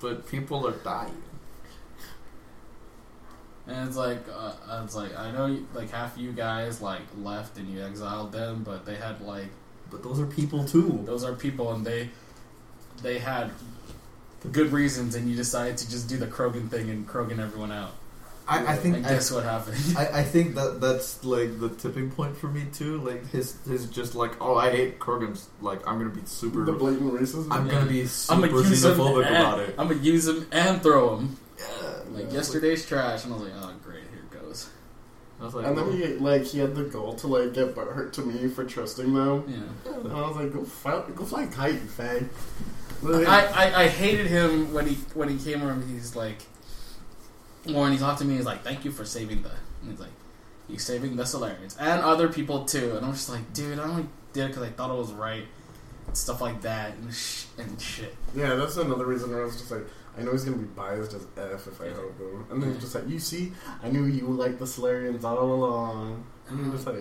but 0.00 0.26
people 0.26 0.66
are 0.66 0.72
dying. 0.72 1.22
And 3.68 3.86
it's 3.86 3.96
like, 3.98 4.20
uh, 4.34 4.82
it's 4.84 4.94
like 4.96 5.16
I 5.16 5.30
know, 5.30 5.58
like 5.74 5.90
half 5.90 6.16
you 6.16 6.32
guys 6.32 6.80
like 6.80 7.02
left 7.22 7.58
and 7.58 7.68
you 7.70 7.84
exiled 7.84 8.32
them, 8.32 8.62
but 8.64 8.86
they 8.86 8.94
had 8.96 9.20
like 9.20 9.48
But 9.90 10.02
those 10.02 10.18
are 10.18 10.26
people 10.26 10.64
too. 10.64 11.02
those 11.04 11.22
are 11.22 11.34
people 11.34 11.72
and 11.72 11.84
they 11.86 12.08
they 13.02 13.18
had 13.18 13.50
good 14.52 14.72
reasons, 14.72 15.14
and 15.14 15.28
you 15.28 15.36
decided 15.36 15.76
to 15.78 15.90
just 15.90 16.08
do 16.08 16.16
the 16.16 16.26
Krogan 16.26 16.68
thing 16.70 16.88
and 16.90 17.06
Krogan 17.06 17.38
everyone 17.38 17.70
out. 17.72 17.92
I, 18.50 18.72
I 18.72 18.76
think 18.76 18.96
And 18.96 19.06
I, 19.06 19.10
guess 19.10 19.30
what 19.30 19.44
happened? 19.44 19.76
I, 19.98 20.20
I 20.20 20.22
think 20.32 20.54
that 20.54 20.80
that's 20.80 21.22
like 21.22 21.60
the 21.60 21.68
tipping 21.68 22.10
point 22.10 22.34
for 22.38 22.48
me 22.48 22.64
too. 22.72 22.96
Like 23.02 23.28
his 23.30 23.56
his 23.66 23.84
just 23.90 24.14
like 24.14 24.40
oh 24.40 24.54
I 24.56 24.70
hate 24.70 24.98
Krogans. 24.98 25.44
Like 25.60 25.86
I'm 25.86 25.98
gonna 25.98 26.08
be 26.08 26.22
super. 26.24 26.64
the 26.64 26.72
blatant 26.72 27.12
racism. 27.12 27.48
I'm 27.50 27.66
Yeah. 27.66 27.72
gonna 27.72 27.86
be 27.90 28.00
I'm 28.00 28.06
super 28.06 28.48
gonna 28.48 28.68
use 28.70 28.84
him 28.84 28.92
xenophobic 28.96 29.26
and, 29.26 29.36
about 29.36 29.58
it. 29.60 29.74
I'm 29.76 29.88
gonna 29.88 30.00
use 30.00 30.26
him 30.26 30.46
and 30.50 30.82
throw 30.82 31.18
him. 31.18 31.36
Yeah, 31.58 31.97
Like 32.12 32.26
yeah. 32.26 32.34
yesterday's 32.34 32.86
trash, 32.86 33.24
and 33.24 33.32
I 33.32 33.36
was 33.36 33.46
like, 33.46 33.54
oh 33.60 33.74
great, 33.84 34.04
here 34.10 34.22
it 34.22 34.30
goes. 34.30 34.70
I 35.40 35.44
was 35.44 35.54
like, 35.54 35.66
and 35.66 35.78
then 35.78 35.92
he 35.92 36.06
like 36.14 36.44
he 36.44 36.58
had 36.58 36.74
the 36.74 36.84
goal 36.84 37.14
to 37.14 37.26
like 37.26 37.54
get 37.54 37.74
butthurt 37.74 38.12
to 38.14 38.22
me 38.22 38.48
for 38.48 38.64
trusting 38.64 39.12
them. 39.12 39.44
Yeah. 39.46 39.92
And 39.94 40.12
I 40.12 40.26
was 40.26 40.36
like, 40.36 40.52
go 40.52 40.64
fly, 40.64 41.02
go 41.14 41.24
fly 41.24 41.44
a 41.44 41.46
kite, 41.46 41.74
you 41.74 41.80
fag. 41.80 42.28
I, 43.04 43.46
I, 43.46 43.82
I 43.82 43.88
hated 43.88 44.26
him 44.26 44.72
when 44.72 44.86
he 44.86 44.94
when 45.14 45.28
he 45.28 45.38
came 45.38 45.62
around. 45.62 45.88
He's 45.88 46.16
like, 46.16 46.42
when 47.64 47.92
he 47.92 47.98
talked 47.98 48.18
to 48.20 48.24
me, 48.24 48.36
he's 48.36 48.46
like, 48.46 48.62
"Thank 48.62 48.84
you 48.84 48.90
for 48.90 49.04
saving 49.04 49.42
the." 49.42 49.50
And 49.82 49.90
he's 49.90 50.00
like, 50.00 50.10
"You 50.68 50.78
saving 50.78 51.16
the 51.16 51.22
Salarians 51.22 51.76
and 51.78 52.02
other 52.02 52.28
people 52.28 52.64
too." 52.64 52.96
And 52.96 53.06
I'm 53.06 53.12
just 53.12 53.28
like, 53.28 53.52
dude, 53.52 53.78
I 53.78 53.84
only 53.84 54.06
did 54.32 54.46
it 54.46 54.48
because 54.48 54.64
I 54.64 54.70
thought 54.70 54.90
it 54.90 54.98
was 54.98 55.12
right, 55.12 55.44
and 56.06 56.16
stuff 56.16 56.40
like 56.40 56.62
that, 56.62 56.94
and 56.94 57.14
sh- 57.14 57.44
and 57.58 57.80
shit. 57.80 58.16
yeah, 58.34 58.54
that's 58.54 58.76
another 58.76 59.06
reason 59.06 59.32
I 59.32 59.40
was 59.40 59.56
just 59.56 59.70
like, 59.70 59.86
I 60.18 60.22
know 60.22 60.32
he's 60.32 60.44
gonna 60.44 60.56
be 60.56 60.64
biased 60.64 61.14
as 61.14 61.26
f 61.36 61.66
if 61.66 61.80
I 61.80 61.88
help 61.88 62.18
him. 62.18 62.44
And 62.50 62.62
then 62.62 62.72
he's 62.72 62.82
just 62.82 62.94
like, 62.94 63.08
you 63.08 63.18
see, 63.18 63.52
I 63.82 63.88
knew 63.88 64.04
you 64.04 64.26
were 64.26 64.34
like 64.34 64.58
the 64.58 64.64
Salarians 64.64 65.24
all 65.24 65.52
along. 65.52 66.24
And 66.48 66.60
you're 66.60 66.72
just 66.74 66.86
like, 66.86 66.96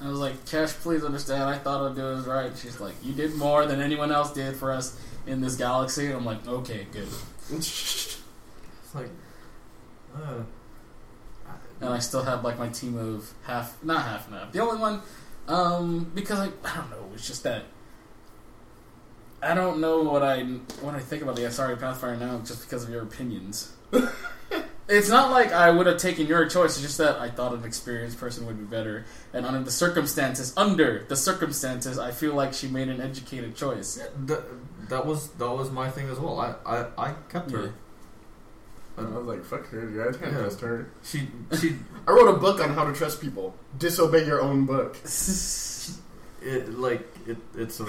I 0.00 0.08
was 0.08 0.18
like, 0.20 0.44
Kesh, 0.44 0.74
please 0.80 1.02
understand. 1.02 1.44
I 1.44 1.58
thought 1.58 1.90
I'd 1.90 1.96
do 1.96 2.06
it 2.08 2.26
right. 2.26 2.52
She's 2.56 2.78
like, 2.80 2.94
you 3.02 3.12
did 3.14 3.34
more 3.34 3.66
than 3.66 3.80
anyone 3.80 4.12
else 4.12 4.32
did 4.32 4.54
for 4.56 4.70
us 4.70 5.00
in 5.26 5.40
this 5.40 5.56
galaxy. 5.56 6.12
I'm 6.12 6.24
like, 6.24 6.46
okay, 6.46 6.86
good. 6.92 7.08
It's 8.88 8.94
like, 8.94 9.10
uh, 10.16 10.42
And 11.80 11.90
I 11.90 11.98
still 11.98 12.22
have 12.22 12.42
like 12.42 12.58
my 12.58 12.68
team 12.68 12.96
of 12.96 13.34
half, 13.44 13.82
not 13.84 14.02
half 14.02 14.26
and 14.28 14.36
half. 14.36 14.50
The 14.50 14.60
only 14.60 14.80
one, 14.80 15.02
um, 15.46 16.10
because 16.14 16.38
I, 16.38 16.46
I 16.64 16.76
don't 16.76 16.90
know. 16.90 17.10
It's 17.12 17.26
just 17.26 17.42
that 17.42 17.64
I 19.42 19.54
don't 19.54 19.80
know 19.80 20.02
what 20.02 20.22
I 20.22 20.42
what 20.82 20.94
I 20.94 21.00
think 21.00 21.22
about 21.22 21.36
the 21.36 21.42
Asari 21.42 21.78
Pathfinder 21.78 22.26
now, 22.26 22.38
just 22.40 22.62
because 22.62 22.84
of 22.84 22.90
your 22.90 23.02
opinions. 23.02 23.72
it's 24.88 25.08
not 25.08 25.30
like 25.30 25.52
I 25.52 25.70
would 25.70 25.86
have 25.86 25.98
taken 25.98 26.26
your 26.26 26.46
choice. 26.48 26.72
It's 26.76 26.82
just 26.82 26.98
that 26.98 27.18
I 27.20 27.30
thought 27.30 27.52
an 27.54 27.64
experienced 27.64 28.18
person 28.18 28.46
would 28.46 28.58
be 28.58 28.64
better, 28.64 29.04
and 29.32 29.46
under 29.46 29.62
the 29.62 29.70
circumstances, 29.70 30.52
under 30.56 31.04
the 31.08 31.16
circumstances, 31.16 31.98
I 31.98 32.10
feel 32.10 32.34
like 32.34 32.52
she 32.52 32.66
made 32.68 32.88
an 32.88 33.00
educated 33.00 33.54
choice. 33.54 34.00
that, 34.26 34.42
that 34.88 35.06
was 35.06 35.28
that 35.30 35.50
was 35.50 35.70
my 35.70 35.88
thing 35.90 36.08
as 36.08 36.18
well. 36.18 36.40
I 36.40 36.54
I, 36.66 36.86
I 37.10 37.14
kept 37.28 37.50
her. 37.52 37.72
and 38.96 39.06
I 39.14 39.18
was 39.18 39.26
like, 39.26 39.44
fuck 39.44 39.68
her, 39.68 39.86
dude. 39.86 40.00
I 40.00 40.18
can't 40.18 40.32
Yeah. 40.32 40.38
trust 40.40 40.60
her. 40.62 40.90
She 41.04 41.28
she 41.60 41.76
I 42.08 42.10
wrote 42.10 42.28
a 42.34 42.38
book 42.38 42.60
on 42.60 42.70
how 42.70 42.84
to 42.84 42.92
trust 42.92 43.20
people. 43.20 43.54
Disobey 43.78 44.26
your 44.26 44.40
own 44.42 44.66
book. 44.66 44.96
it 46.42 46.74
like 46.78 47.06
it 47.26 47.36
it's 47.54 47.78
a 47.80 47.86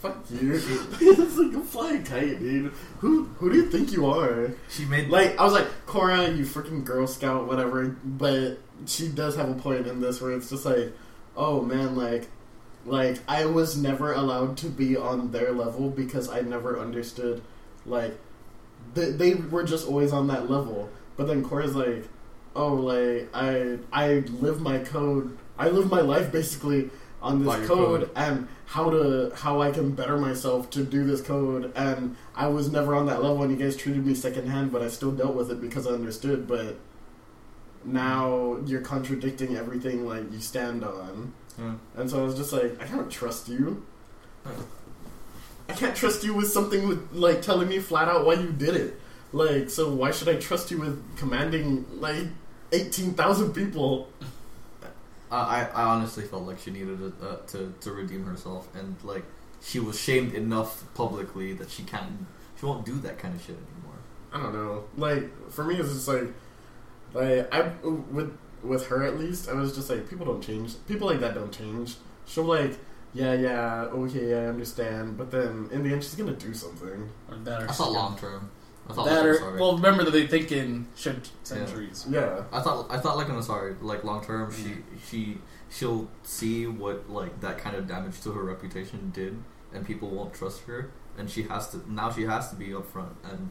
Fuck 0.00 0.24
you. 0.30 0.54
it's 0.54 1.36
like 1.36 1.52
a 1.52 1.60
flying 1.60 2.02
kite, 2.02 2.38
dude. 2.38 2.72
Who 3.00 3.24
who 3.38 3.50
do 3.50 3.56
you 3.56 3.66
think 3.66 3.92
you 3.92 4.06
are? 4.06 4.50
she 4.70 4.86
made 4.86 5.10
Like 5.10 5.38
I 5.38 5.44
was 5.44 5.52
like, 5.52 5.66
Cora, 5.84 6.30
you 6.30 6.44
freaking 6.44 6.84
Girl 6.84 7.06
Scout, 7.06 7.46
whatever. 7.46 7.96
But 8.04 8.58
she 8.86 9.08
does 9.08 9.36
have 9.36 9.50
a 9.50 9.54
point 9.54 9.86
in 9.86 10.00
this 10.00 10.22
where 10.22 10.32
it's 10.32 10.48
just 10.48 10.64
like, 10.64 10.94
oh 11.36 11.60
man, 11.60 11.96
like, 11.96 12.28
like 12.86 13.18
I 13.28 13.44
was 13.44 13.76
never 13.76 14.14
allowed 14.14 14.56
to 14.58 14.68
be 14.68 14.96
on 14.96 15.32
their 15.32 15.52
level 15.52 15.90
because 15.90 16.30
I 16.30 16.40
never 16.40 16.80
understood, 16.80 17.42
like, 17.84 18.16
they, 18.94 19.10
they 19.10 19.34
were 19.34 19.64
just 19.64 19.86
always 19.86 20.12
on 20.14 20.28
that 20.28 20.50
level. 20.50 20.88
But 21.18 21.26
then 21.26 21.44
Cora's 21.44 21.76
like, 21.76 22.08
oh, 22.56 22.72
like 22.72 23.28
I 23.34 23.78
I 23.92 24.24
live 24.40 24.62
my 24.62 24.78
code, 24.78 25.36
I 25.58 25.68
live 25.68 25.90
my 25.90 26.00
life 26.00 26.32
basically 26.32 26.88
on 27.22 27.44
this 27.44 27.66
code, 27.66 27.68
code. 27.68 28.10
and 28.16 28.48
how 28.66 28.90
to 28.90 29.32
how 29.34 29.60
I 29.60 29.70
can 29.70 29.92
better 29.92 30.16
myself 30.16 30.70
to 30.70 30.84
do 30.84 31.04
this 31.04 31.20
code. 31.20 31.72
And 31.74 32.16
I 32.34 32.48
was 32.48 32.70
never 32.70 32.94
on 32.94 33.06
that 33.06 33.22
level 33.22 33.42
and 33.42 33.50
you 33.50 33.62
guys 33.62 33.76
treated 33.76 34.04
me 34.06 34.14
secondhand 34.14 34.72
but 34.72 34.82
I 34.82 34.88
still 34.88 35.12
dealt 35.12 35.34
with 35.34 35.50
it 35.50 35.60
because 35.60 35.86
I 35.86 35.90
understood. 35.90 36.48
But 36.48 36.76
now 37.84 38.58
you're 38.66 38.80
contradicting 38.80 39.56
everything 39.56 40.06
like 40.06 40.30
you 40.32 40.40
stand 40.40 40.84
on. 40.84 41.34
Yeah. 41.58 41.74
and 41.96 42.08
so 42.08 42.20
I 42.20 42.24
was 42.24 42.36
just 42.36 42.52
like 42.52 42.80
I 42.80 42.86
can't 42.86 43.10
trust 43.10 43.48
you. 43.48 43.84
Hmm. 44.44 44.62
I 45.68 45.72
can't 45.74 45.94
trust 45.94 46.24
you 46.24 46.34
with 46.34 46.50
something 46.50 46.88
with 46.88 47.12
like 47.12 47.42
telling 47.42 47.68
me 47.68 47.78
flat 47.78 48.08
out 48.08 48.24
why 48.24 48.34
you 48.34 48.50
did 48.50 48.74
it. 48.74 49.00
Like 49.32 49.70
so 49.70 49.92
why 49.92 50.10
should 50.10 50.28
I 50.28 50.36
trust 50.36 50.70
you 50.70 50.78
with 50.78 51.16
commanding 51.16 51.86
like 52.00 52.26
18,000 52.72 53.52
people 53.52 54.08
I, 55.30 55.68
I 55.72 55.82
honestly 55.84 56.24
felt 56.24 56.42
like 56.42 56.58
she 56.58 56.70
needed 56.70 56.98
to, 56.98 57.26
uh, 57.26 57.36
to 57.48 57.72
to 57.80 57.92
redeem 57.92 58.24
herself, 58.24 58.68
and 58.74 58.96
like 59.04 59.24
she 59.62 59.78
was 59.78 59.98
shamed 59.98 60.34
enough 60.34 60.84
publicly 60.94 61.52
that 61.54 61.70
she 61.70 61.82
can't, 61.82 62.26
she 62.58 62.66
won't 62.66 62.84
do 62.84 62.94
that 63.00 63.18
kind 63.18 63.34
of 63.34 63.40
shit 63.40 63.56
anymore. 63.56 63.98
I 64.32 64.42
don't 64.42 64.52
know. 64.54 64.84
Like 64.96 65.50
for 65.50 65.64
me, 65.64 65.76
it's 65.76 65.92
just 65.92 66.08
like, 66.08 66.32
like 67.14 67.52
I 67.54 67.70
with 67.84 68.36
with 68.62 68.86
her 68.88 69.04
at 69.04 69.18
least, 69.18 69.48
I 69.48 69.54
was 69.54 69.74
just 69.74 69.88
like, 69.88 70.08
people 70.08 70.26
don't 70.26 70.42
change. 70.42 70.74
People 70.86 71.08
like 71.08 71.20
that 71.20 71.34
don't 71.34 71.52
change. 71.52 71.96
She'll 72.26 72.44
like, 72.44 72.78
yeah, 73.12 73.34
yeah, 73.34 73.82
okay, 73.84 74.34
I 74.34 74.46
understand, 74.46 75.16
but 75.16 75.30
then 75.30 75.68
in 75.72 75.82
the 75.82 75.92
end, 75.92 76.02
she's 76.02 76.14
gonna 76.14 76.32
do 76.32 76.54
something. 76.54 77.08
Or 77.28 77.36
that, 77.44 77.62
or 77.62 77.68
I 77.68 77.72
thought 77.72 77.92
long 77.92 78.16
term. 78.18 78.50
I 78.90 78.94
thought 78.94 79.06
That 79.06 79.26
like 79.26 79.40
or 79.40 79.56
well, 79.58 79.76
remember 79.76 80.04
that 80.04 80.12
they 80.12 80.26
think 80.26 80.52
in 80.52 80.88
should 80.96 81.28
centuries. 81.42 82.06
Yeah, 82.08 82.42
I 82.52 82.60
thought 82.60 82.86
I 82.90 82.98
thought 82.98 83.16
like 83.16 83.28
an 83.28 83.36
Asari, 83.36 83.76
like 83.80 84.04
long 84.04 84.24
term, 84.24 84.52
she 84.52 84.76
she 85.08 85.38
she'll 85.70 86.08
see 86.22 86.66
what 86.66 87.08
like 87.08 87.40
that 87.40 87.58
kind 87.58 87.76
of 87.76 87.86
damage 87.86 88.20
to 88.22 88.32
her 88.32 88.42
reputation 88.42 89.10
did, 89.14 89.42
and 89.72 89.86
people 89.86 90.10
won't 90.10 90.34
trust 90.34 90.62
her, 90.64 90.90
and 91.16 91.30
she 91.30 91.42
has 91.44 91.70
to 91.70 91.92
now 91.92 92.10
she 92.10 92.22
has 92.22 92.50
to 92.50 92.56
be 92.56 92.68
upfront 92.68 93.14
and 93.24 93.50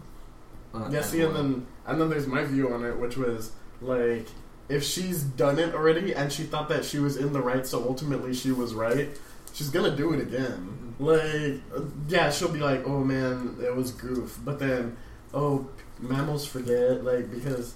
uh, 0.73 0.89
yeah. 0.91 1.01
See, 1.01 1.21
and 1.21 1.35
then 1.35 1.67
and 1.85 1.99
then 1.99 2.09
there's 2.09 2.27
my 2.27 2.43
view 2.43 2.73
on 2.73 2.83
it, 2.85 2.97
which 2.97 3.17
was 3.17 3.51
like, 3.81 4.27
if 4.67 4.83
she's 4.83 5.23
done 5.23 5.57
it 5.57 5.73
already 5.73 6.13
and 6.13 6.31
she 6.31 6.43
thought 6.43 6.69
that 6.69 6.85
she 6.85 6.99
was 6.99 7.17
in 7.17 7.33
the 7.33 7.41
right, 7.41 7.65
so 7.65 7.83
ultimately 7.83 8.33
she 8.33 8.51
was 8.51 8.73
right. 8.73 9.09
She's 9.53 9.69
gonna 9.69 9.95
do 9.95 10.13
it 10.13 10.21
again. 10.21 10.95
Like, 10.99 11.61
uh, 11.75 11.85
yeah, 12.07 12.29
she'll 12.29 12.51
be 12.51 12.59
like, 12.59 12.85
"Oh 12.85 13.03
man, 13.03 13.57
it 13.63 13.75
was 13.75 13.91
goof," 13.91 14.37
but 14.43 14.59
then, 14.59 14.97
oh, 15.33 15.67
mammals 15.99 16.45
forget, 16.45 17.03
like 17.03 17.29
because. 17.31 17.75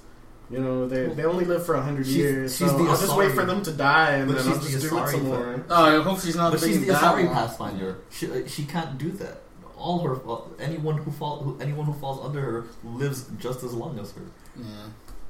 You 0.50 0.60
know, 0.60 0.88
they, 0.88 1.08
they 1.08 1.24
only 1.24 1.46
live 1.46 1.66
for 1.66 1.76
a 1.76 1.82
hundred 1.82 2.06
years, 2.06 2.56
she's 2.56 2.70
so 2.70 2.78
the 2.78 2.84
I'll 2.84 2.98
just 2.98 3.16
wait 3.18 3.32
Asari. 3.32 3.36
for 3.36 3.46
them 3.46 3.64
to 3.64 3.72
die, 3.72 4.18
and 4.18 4.28
But 4.28 4.38
then 4.38 4.48
I'll 4.50 4.60
just 4.60 4.74
the 4.84 4.90
do 4.90 4.98
it 5.00 5.10
some 5.10 5.24
more. 5.24 5.66
Oh, 5.70 6.00
I 6.00 6.04
hope 6.04 6.20
she's 6.20 6.36
not 6.36 6.52
But 6.52 6.60
she's 6.60 6.82
the 6.82 6.88
that 6.88 7.02
Asari. 7.02 7.34
Pathfinder. 7.34 7.98
She, 8.12 8.30
uh, 8.30 8.46
she 8.46 8.66
can't 8.66 8.98
do 9.00 9.10
that. 9.14 9.42
All 9.78 10.00
her 10.00 10.20
anyone 10.64 10.98
who 10.98 11.12
fall 11.12 11.40
who, 11.40 11.58
anyone 11.60 11.86
who 11.86 11.94
falls 11.94 12.24
under 12.24 12.42
her 12.42 12.66
lives 12.84 13.26
just 13.40 13.64
as 13.64 13.74
long 13.74 13.98
as 13.98 14.12
her. 14.12 14.22
Yeah. 14.58 14.66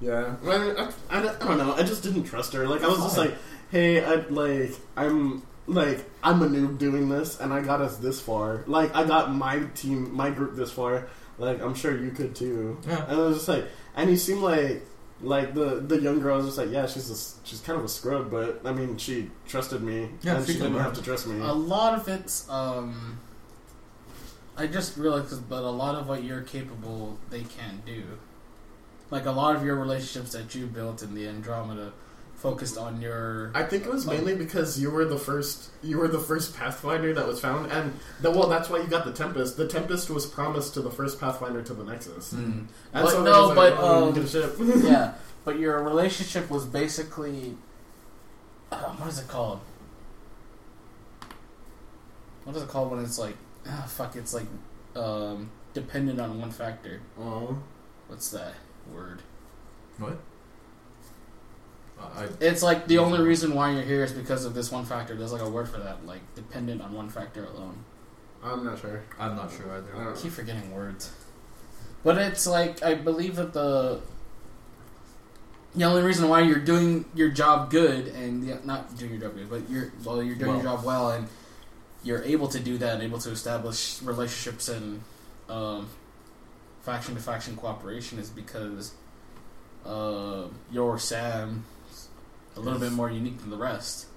Yeah, 0.02 0.36
well, 0.44 0.92
I, 1.10 1.18
I, 1.18 1.20
I 1.20 1.48
don't 1.48 1.58
know. 1.60 1.74
I 1.76 1.84
just 1.84 2.04
didn't 2.04 2.26
trust 2.26 2.52
her. 2.54 2.68
Like 2.68 2.84
I 2.84 2.88
was 2.88 2.98
just 2.98 3.18
like, 3.18 3.36
hey, 3.72 4.04
I 4.04 4.16
like 4.16 4.72
I'm 4.98 5.44
like 5.68 6.04
I'm 6.22 6.42
a 6.42 6.48
noob 6.48 6.80
doing 6.80 7.08
this, 7.08 7.40
and 7.40 7.54
I 7.54 7.62
got 7.62 7.80
us 7.80 7.96
this 7.98 8.20
far. 8.20 8.64
Like 8.68 8.94
I 8.94 9.06
got 9.06 9.34
my 9.34 9.60
team, 9.76 10.14
my 10.14 10.32
group 10.32 10.56
this 10.56 10.72
far. 10.72 11.08
Like 11.38 11.62
I'm 11.62 11.74
sure 11.76 11.98
you 11.98 12.12
could 12.12 12.36
too. 12.36 12.78
Yeah. 12.88 13.04
And 13.08 13.20
I 13.22 13.24
was 13.26 13.38
just 13.38 13.48
like, 13.48 13.66
and 13.96 14.10
he 14.10 14.18
seemed 14.18 14.42
like 14.42 14.86
like 15.22 15.54
the 15.54 15.76
the 15.80 16.00
young 16.00 16.20
girl 16.20 16.38
was 16.38 16.46
just 16.48 16.58
like, 16.58 16.70
yeah, 16.72 16.86
she's 16.86 17.10
a, 17.10 17.48
she's 17.48 17.62
kind 17.62 17.80
of 17.80 17.86
a 17.86 17.90
scrub, 17.90 18.30
but 18.30 18.62
I 18.66 18.74
mean, 18.74 18.98
she 18.98 19.32
trusted 19.48 19.82
me, 19.82 20.10
Yeah, 20.22 20.36
and 20.38 20.46
she 20.46 20.54
she 20.54 20.60
didn't 20.60 20.78
have 20.78 20.94
to 20.94 21.02
trust 21.02 21.28
me. 21.28 21.40
A 21.40 21.54
lot 21.54 21.94
of 22.00 22.08
it's, 22.08 22.48
um, 22.50 23.20
I 24.58 24.68
just 24.68 24.98
realized, 24.98 25.30
'cause- 25.30 25.40
but 25.40 25.64
a 25.64 25.70
lot 25.70 25.96
of 25.96 26.08
what 26.08 26.24
you're 26.24 26.42
capable, 26.42 27.18
they 27.30 27.42
can't 27.42 27.84
do. 27.86 28.04
Like 29.10 29.26
a 29.26 29.32
lot 29.32 29.56
of 29.56 29.64
your 29.64 29.76
relationships 29.76 30.34
that 30.34 30.54
you 30.56 30.66
built 30.68 31.02
in 31.04 31.14
the 31.16 31.28
Andromeda 31.28 31.94
focused 32.44 32.78
on 32.78 33.02
your. 33.02 33.52
I 33.56 33.64
think 33.64 33.86
it 33.86 33.90
was 33.90 34.06
mainly 34.06 34.36
because 34.36 34.78
you 34.80 34.92
were 34.92 35.06
the 35.06 35.18
first 35.18 35.70
you 35.82 35.98
were 35.98 36.10
the 36.10 36.20
first 36.20 36.56
Pathfinder 36.56 37.14
that 37.14 37.26
was 37.26 37.40
found, 37.40 37.72
and 37.72 37.98
the, 38.20 38.30
well, 38.30 38.50
that's 38.50 38.70
why 38.70 38.80
you 38.80 38.88
got 38.88 39.06
the 39.06 39.14
Tempest. 39.14 39.56
The 39.56 39.68
Tempest 39.68 40.10
was 40.10 40.26
promised 40.26 40.74
to 40.74 40.82
the 40.82 40.92
first 40.92 41.22
Pathfinder 41.22 41.64
to 41.64 41.74
the 41.74 41.86
Nexus. 41.86 42.34
Mm. 42.34 42.44
And 42.44 42.68
But 42.92 43.10
so 43.10 43.24
no, 43.24 43.48
like, 43.48 43.56
but, 43.56 43.74
oh, 43.78 44.10
um, 44.10 44.14
get 44.14 44.84
yeah, 44.84 45.14
but 45.46 45.58
your 45.58 45.82
relationship 45.82 46.50
was 46.50 46.66
basically. 46.66 47.56
Uh, 48.72 48.92
what 48.98 49.08
is 49.08 49.20
it 49.20 49.30
called? 49.30 49.62
What 52.44 52.58
is 52.58 52.64
it 52.64 52.68
called 52.68 52.92
when 52.92 53.04
it's 53.04 53.18
like. 53.18 53.38
Ah, 53.66 53.86
fuck, 53.88 54.18
it's 54.18 54.34
like. 54.34 54.48
Um, 54.98 55.50
dependent 55.74 56.20
on 56.20 56.40
one 56.40 56.52
factor. 56.52 57.00
Oh, 57.18 57.58
What's 58.08 58.30
that 58.32 58.56
word? 58.94 59.22
What? 59.98 60.20
I, 62.16 62.28
It's 62.40 62.64
like 62.64 62.88
the 62.88 62.98
only 63.00 63.22
reason 63.22 63.54
why 63.54 63.72
you're 63.72 63.84
here 63.84 64.04
is 64.04 64.12
because 64.12 64.46
of 64.46 64.54
this 64.54 64.72
one 64.72 64.86
factor. 64.86 65.16
There's 65.16 65.34
like 65.34 65.42
a 65.42 65.50
word 65.50 65.70
for 65.70 65.78
that, 65.78 66.06
like 66.06 66.22
dependent 66.36 66.82
on 66.82 66.94
one 66.94 67.10
factor 67.10 67.46
alone. 67.46 67.84
I'm 68.44 68.66
not 68.66 68.80
sure. 68.80 69.04
I'm 69.20 69.36
not 69.36 69.52
sure 69.52 69.72
I 69.72 69.78
either. 69.78 69.92
don't 69.94 70.18
I 70.18 70.20
keep 70.20 70.32
forgetting 70.32 70.72
words. 70.74 71.12
But 72.04 72.18
it's 72.18 72.46
like 72.46 72.84
I 72.84 72.96
believe 72.96 73.38
that 73.38 73.54
the 73.54 74.02
the 75.76 75.86
only 75.86 76.04
reason 76.04 76.30
why 76.30 76.42
you're 76.42 76.60
doing 76.60 77.06
your 77.16 77.30
job 77.30 77.72
good 77.72 78.08
and 78.08 78.44
the, 78.44 78.60
not 78.66 78.96
doing 78.98 79.12
your 79.12 79.22
job 79.22 79.36
good, 79.36 79.50
but 79.50 79.70
you're 79.70 79.92
well, 80.04 80.22
you're 80.22 80.36
doing 80.36 80.56
your 80.56 80.64
job 80.64 80.84
well 80.84 81.12
and 81.12 81.28
you're 82.04 82.22
able 82.24 82.48
to 82.50 82.60
do 82.60 82.78
that 82.78 82.96
and 82.96 83.04
able 83.04 83.20
to 83.20 83.32
establish 83.32 84.02
relationships 84.02 84.68
and 84.68 85.02
um, 85.50 85.88
faction 86.82 87.16
to 87.16 87.22
faction 87.22 87.56
cooperation 87.56 88.20
is 88.20 88.30
because 88.30 88.94
uh, 89.86 90.48
your 90.72 91.00
Sam 91.00 91.64
is 91.72 91.73
a 92.56 92.60
little 92.60 92.80
bit 92.80 92.92
more 92.92 93.10
unique 93.12 93.40
than 93.40 93.50
the 93.50 93.58
rest. 93.58 94.08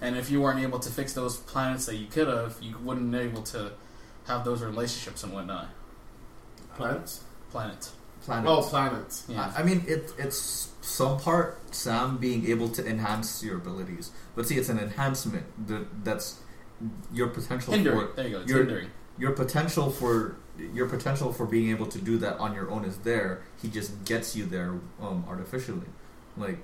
And 0.00 0.16
if 0.16 0.30
you 0.30 0.40
weren't 0.40 0.60
able 0.60 0.78
to 0.80 0.90
fix 0.90 1.12
those 1.12 1.36
planets 1.36 1.86
that 1.86 1.96
you 1.96 2.06
could 2.06 2.26
have, 2.28 2.56
you 2.60 2.76
wouldn't 2.78 3.10
be 3.10 3.18
able 3.18 3.42
to 3.44 3.72
have 4.26 4.44
those 4.44 4.62
relationships 4.62 5.22
and 5.22 5.32
whatnot. 5.32 5.68
Planets? 6.76 7.22
Planets. 7.50 7.92
Planet. 8.24 8.48
Oh, 8.48 8.62
planets. 8.62 9.24
Yeah. 9.28 9.52
I, 9.56 9.60
I 9.60 9.62
mean, 9.64 9.84
it, 9.86 10.12
it's 10.18 10.70
some 10.80 11.18
part 11.18 11.74
Sam 11.74 12.18
being 12.18 12.46
able 12.48 12.68
to 12.70 12.86
enhance 12.86 13.42
your 13.42 13.56
abilities, 13.56 14.10
but 14.36 14.46
see, 14.46 14.56
it's 14.56 14.68
an 14.68 14.78
enhancement 14.78 15.44
that 15.68 16.04
that's 16.04 16.40
your 17.12 17.28
potential 17.28 17.72
hindering. 17.74 18.08
for 18.08 18.12
There 18.16 18.26
you 18.26 18.32
go. 18.36 18.40
It's 18.42 18.50
you're- 18.50 18.64
hindering. 18.64 18.90
your 19.18 19.32
potential 19.32 19.90
for 19.90 20.36
your 20.72 20.86
potential 20.88 21.32
for 21.32 21.46
being 21.46 21.70
able 21.70 21.86
to 21.86 21.98
do 21.98 22.16
that 22.18 22.38
on 22.38 22.54
your 22.54 22.70
own 22.70 22.84
is 22.84 22.98
there. 22.98 23.42
He 23.60 23.68
just 23.68 24.04
gets 24.04 24.36
you 24.36 24.46
there 24.46 24.78
um, 25.00 25.24
artificially, 25.28 25.86
like. 26.36 26.58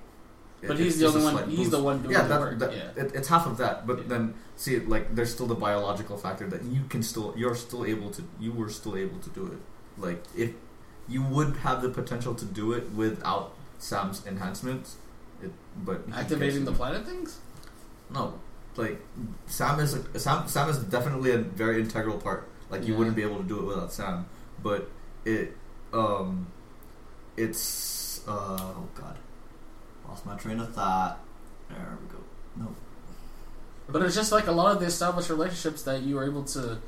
But 0.67 0.79
he's 0.79 0.99
the 0.99 1.07
only 1.07 1.23
one. 1.23 1.33
slight 1.35 1.49
He's 1.49 1.71
the 1.71 1.83
one 1.83 2.03
doing 2.03 2.13
yeah, 2.13 2.23
the 2.23 2.29
that, 2.29 2.41
work. 2.41 2.59
that, 2.59 2.73
yeah. 2.77 2.91
it, 3.03 3.15
it's 3.15 3.29
half 3.29 3.47
of 3.47 3.57
that. 3.59 3.87
But 3.87 3.99
Yeah. 3.99 4.05
then 4.09 4.35
see, 4.57 4.81
like, 4.81 5.15
there's 5.15 5.33
still 5.33 5.47
the 5.47 5.55
biological 5.55 6.17
factor 6.19 6.49
that 6.49 6.65
you 6.65 6.83
can 6.89 7.03
still, 7.03 7.33
you're 7.37 7.55
still 7.55 7.85
able 7.85 8.11
to, 8.11 8.23
you 8.41 8.51
were 8.53 8.69
still 8.69 8.97
able 8.97 9.19
to 9.21 9.31
do 9.31 9.47
it. 9.47 9.59
Like, 9.97 10.23
if 10.37 10.51
you 11.09 11.23
would 11.23 11.59
have 11.59 11.81
the 11.83 11.89
potential 11.91 12.35
to 12.35 12.45
do 12.45 12.73
it 12.73 12.91
without 12.93 13.53
Sam's 13.79 14.27
enhancements, 14.27 14.97
it, 15.43 15.53
but 15.85 16.03
Activating 16.13 16.65
the 16.65 16.73
planet 16.73 17.07
things. 17.07 17.39
no, 18.11 18.41
like 18.77 19.01
Sam 19.47 19.79
is 19.81 19.95
a, 19.95 20.19
Sam. 20.19 20.47
Sam 20.49 20.69
is 20.69 20.79
definitely 20.79 21.31
a 21.33 21.39
very 21.39 21.81
integral 21.81 22.19
part. 22.19 22.49
Like 22.71 22.85
you 22.85 22.93
Yeah. 22.93 22.99
wouldn't 22.99 23.17
be 23.17 23.23
able 23.23 23.37
to 23.39 23.45
do 23.45 23.59
it 23.61 23.65
without 23.65 23.93
Sam. 23.93 24.27
But 24.63 24.89
it, 25.25 25.57
um, 25.93 26.49
it's 27.37 28.27
uh, 28.27 28.31
oh 28.77 28.89
god, 28.95 29.17
lost 30.09 30.27
my 30.27 30.37
train 30.37 30.59
of 30.61 30.75
thought. 30.75 31.19
There 31.69 31.99
we 32.01 32.09
go. 32.09 32.23
No, 32.57 32.75
But 33.89 34.03
it's 34.03 34.15
just 34.15 34.33
like 34.33 34.47
a 34.47 34.53
lot 34.53 34.73
of 34.73 34.81
the 34.81 34.87
established 34.87 35.29
relationships 35.31 35.83
that 35.83 36.03
you 36.03 36.17
were 36.17 36.25
able 36.25 36.45
to, 36.45 36.79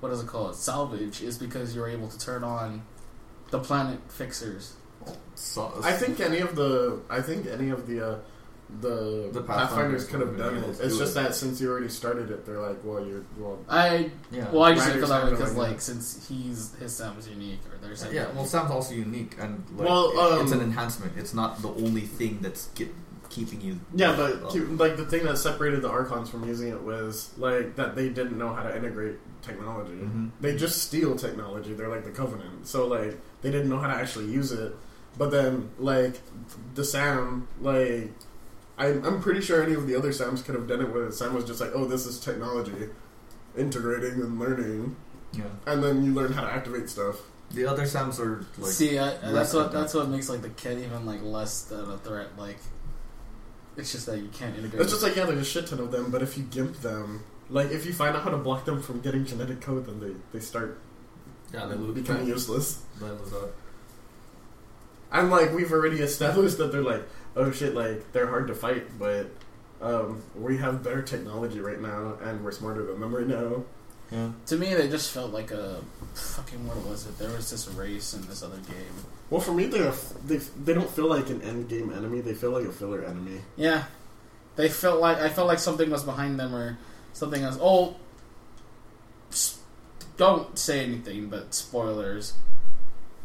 what 0.00 0.12
is 0.12 0.20
it 0.22 0.26
called, 0.28 0.54
salvage, 0.56 1.20
is 1.22 1.36
because 1.36 1.74
you 1.74 1.80
were 1.80 1.88
able 1.88 2.08
to 2.08 2.18
turn 2.18 2.44
on 2.44 2.82
the 3.50 3.58
planet 3.58 3.98
fixers. 4.08 4.74
so, 5.34 5.80
I 5.82 5.92
think 5.92 6.20
any 6.20 6.38
of 6.38 6.54
the 6.54 7.00
I 7.10 7.20
think 7.20 7.46
any 7.46 7.70
of 7.70 7.86
the 7.86 8.06
uh, 8.06 8.18
the, 8.80 9.30
The 9.32 9.42
Pathfinders 9.42 10.04
Pathfinders 10.04 10.06
could 10.06 10.20
have 10.20 10.38
done 10.38 10.56
it. 10.58 10.68
It's 10.68 10.78
do 10.94 10.98
just 10.98 11.12
it. 11.12 11.14
that 11.22 11.34
since 11.34 11.60
you 11.60 11.70
already 11.70 11.88
started 11.88 12.30
it, 12.30 12.46
they're 12.46 12.60
like, 12.60 12.78
well, 12.84 13.04
you're 13.04 13.24
well. 13.38 13.58
I 13.68 14.10
yeah. 14.30 14.50
well, 14.50 14.62
I 14.64 14.74
just 14.74 14.86
Writers 14.86 15.00
feel 15.00 15.08
that 15.08 15.24
way 15.24 15.30
because 15.30 15.54
like 15.56 15.70
like 15.72 15.80
since 15.80 16.28
he's 16.28 16.74
his 16.76 16.94
Sam 16.94 17.18
is 17.18 17.28
unique 17.28 17.60
or 17.72 17.78
their 17.78 17.96
Sam. 17.96 18.14
yeah, 18.14 18.24
well, 18.26 18.34
unique. 18.36 18.48
Sam's 18.48 18.70
also 18.70 18.94
unique, 18.94 19.36
and 19.40 19.64
like, 19.76 19.88
Well, 19.88 20.10
it- 20.38 20.42
it's 20.42 20.52
um, 20.52 20.58
an 20.60 20.64
enhancement. 20.66 21.12
It's 21.16 21.34
not 21.34 21.60
the 21.62 21.68
only 21.68 22.02
thing 22.02 22.38
that's 22.40 22.68
get, 22.68 22.88
keeping 23.28 23.60
you. 23.60 23.80
Yeah, 23.94 24.14
but 24.16 24.42
up. 24.44 24.52
keep- 24.52 24.78
like 24.78 24.96
the 24.96 25.04
thing 25.06 25.24
that 25.24 25.36
separated 25.38 25.82
the 25.82 25.88
Archons 25.90 26.30
from 26.30 26.46
using 26.46 26.68
it 26.68 26.80
was 26.82 27.30
like 27.38 27.76
that 27.76 27.96
they 27.96 28.08
didn't 28.08 28.38
know 28.38 28.54
how 28.54 28.62
to 28.62 28.74
integrate 28.76 29.16
technology. 29.42 29.92
Mhm. 29.94 30.30
They 30.40 30.56
just 30.56 30.82
steal 30.82 31.16
technology. 31.16 31.74
They're 31.74 31.88
like 31.88 32.04
the 32.04 32.10
Covenant, 32.10 32.66
so 32.68 32.86
like 32.86 33.18
they 33.42 33.50
didn't 33.50 33.68
know 33.68 33.78
how 33.78 33.88
to 33.88 33.94
actually 33.94 34.26
use 34.26 34.52
it. 34.52 34.74
But 35.18 35.30
then 35.32 35.70
like 35.78 36.20
the 36.74 36.84
Sam, 36.84 37.48
like 37.60 38.12
I'm, 38.80 39.04
I'm 39.04 39.20
pretty 39.20 39.40
sure 39.42 39.62
any 39.62 39.74
of 39.74 39.86
the 39.86 39.94
other 39.94 40.12
Sams 40.12 40.42
could 40.42 40.54
have 40.54 40.66
done 40.66 40.80
it. 40.80 40.92
Where 40.92 41.10
Sam 41.12 41.34
was 41.34 41.44
just 41.44 41.60
like, 41.60 41.70
oh, 41.74 41.84
this 41.84 42.06
is 42.06 42.18
technology, 42.18 42.88
integrating 43.56 44.20
and 44.20 44.38
learning, 44.38 44.96
yeah, 45.32 45.44
and 45.66 45.82
then 45.82 46.02
you 46.04 46.14
learn 46.14 46.32
how 46.32 46.42
to 46.42 46.52
activate 46.52 46.88
stuff. 46.88 47.16
the 47.50 47.66
other 47.66 47.86
Sams 47.86 48.18
are 48.18 48.44
like 48.58 48.72
See, 48.72 48.98
I, 48.98 49.14
that's 49.32 49.52
what 49.52 49.70
that's 49.72 49.94
what 49.94 50.08
makes 50.08 50.28
like 50.28 50.42
the 50.42 50.50
Kett 50.50 50.78
even 50.78 51.04
like 51.06 51.22
less 51.22 51.62
than 51.64 51.90
a 51.90 51.98
threat. 51.98 52.38
Like, 52.38 52.58
it's 53.76 53.92
just 53.92 54.06
that 54.06 54.18
you 54.18 54.28
can't 54.32 54.56
integrate. 54.56 54.80
It's 54.82 54.90
just 54.90 55.02
like 55.02 55.14
yeah, 55.14 55.26
there's 55.26 55.40
a 55.40 55.44
shit 55.44 55.66
ton 55.66 55.80
of 55.80 55.92
them, 55.92 56.10
but 56.10 56.22
if 56.22 56.38
you 56.38 56.44
gimp 56.44 56.80
them, 56.80 57.24
like 57.50 57.70
if 57.70 57.84
you 57.84 57.92
find 57.92 58.16
out 58.16 58.22
how 58.22 58.30
to 58.30 58.38
block 58.38 58.64
them 58.64 58.80
from 58.80 59.00
getting 59.00 59.26
genetic 59.26 59.60
code, 59.60 59.86
then 59.86 60.00
they 60.00 60.14
they 60.32 60.40
start 60.40 60.80
yeah, 61.52 61.66
they 61.66 61.74
lose 61.74 61.94
becoming 61.94 62.26
useless. 62.26 62.82
They 63.00 63.08
lose 63.08 63.32
out. 63.32 63.52
And 65.12 65.30
like 65.30 65.52
we've 65.52 65.72
already 65.72 66.00
established 66.00 66.58
that 66.58 66.70
they're 66.70 66.82
like, 66.82 67.02
oh 67.36 67.50
shit, 67.50 67.74
like 67.74 68.12
they're 68.12 68.26
hard 68.26 68.48
to 68.48 68.54
fight, 68.54 68.98
but 68.98 69.30
um, 69.80 70.22
we 70.34 70.58
have 70.58 70.82
better 70.82 71.02
technology 71.02 71.60
right 71.60 71.80
now, 71.80 72.16
and 72.22 72.44
we're 72.44 72.52
smarter 72.52 72.84
than 72.84 73.00
them 73.00 73.14
right 73.14 73.26
now. 73.26 73.64
Yeah. 74.10 74.30
to 74.46 74.56
me, 74.56 74.74
they 74.74 74.88
just 74.88 75.12
felt 75.12 75.30
like 75.30 75.52
a 75.52 75.80
fucking 76.14 76.66
what 76.66 76.76
was 76.84 77.06
it? 77.06 77.16
There 77.18 77.30
was 77.30 77.48
this 77.48 77.68
race 77.68 78.12
in 78.12 78.26
this 78.26 78.42
other 78.42 78.56
game. 78.56 79.04
Well, 79.30 79.40
for 79.40 79.52
me, 79.52 79.66
they're 79.66 79.92
they 80.26 80.36
they 80.36 80.74
don't 80.74 80.90
feel 80.90 81.08
like 81.08 81.30
an 81.30 81.42
end 81.42 81.68
game 81.68 81.92
enemy; 81.92 82.20
they 82.20 82.34
feel 82.34 82.50
like 82.50 82.64
a 82.64 82.72
filler 82.72 83.04
enemy. 83.04 83.40
Yeah, 83.56 83.84
they 84.56 84.68
felt 84.68 85.00
like 85.00 85.18
I 85.18 85.28
felt 85.28 85.46
like 85.46 85.60
something 85.60 85.90
was 85.90 86.02
behind 86.02 86.40
them 86.40 86.54
or 86.54 86.78
something 87.12 87.42
else. 87.42 87.56
Oh, 87.60 87.96
don't 90.16 90.58
say 90.58 90.84
anything, 90.84 91.28
but 91.28 91.54
spoilers. 91.54 92.34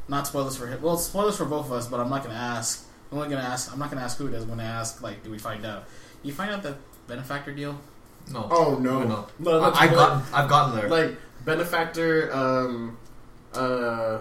Not 0.07 0.27
spoilers 0.27 0.55
for 0.55 0.67
him. 0.67 0.81
Well, 0.81 0.97
spoilers 0.97 1.35
for 1.35 1.45
both 1.45 1.65
of 1.65 1.71
us, 1.73 1.87
but 1.87 1.99
I'm 1.99 2.09
not 2.09 2.23
gonna 2.23 2.35
ask. 2.35 2.87
I'm 3.15 3.21
only 3.21 3.33
gonna 3.35 3.47
ask. 3.47 3.71
I'm 3.71 3.79
not 3.79 3.89
gonna 3.89 4.01
ask 4.03 4.17
who 4.17 4.27
it 4.27 4.33
is. 4.33 4.43
When 4.43 4.59
I'm 4.59 4.65
gonna 4.65 4.77
ask 4.77 5.01
like, 5.01 5.23
do 5.23 5.31
we 5.31 5.37
find 5.37 5.65
out? 5.65 5.85
You 6.21 6.33
find 6.33 6.51
out 6.51 6.63
the 6.63 6.75
benefactor 7.07 7.53
deal? 7.53 7.79
No. 8.29 8.47
Oh 8.51 8.77
no, 8.77 9.03
No. 9.03 9.27
no, 9.39 9.59
I, 9.61 9.69
I've 9.69 9.91
what- 9.91 9.95
gotten 9.97 10.33
I've 10.33 10.49
gotten 10.49 10.75
there. 10.75 10.89
like 10.89 11.15
benefactor, 11.45 12.33
um, 12.35 12.97
uh, 13.53 14.17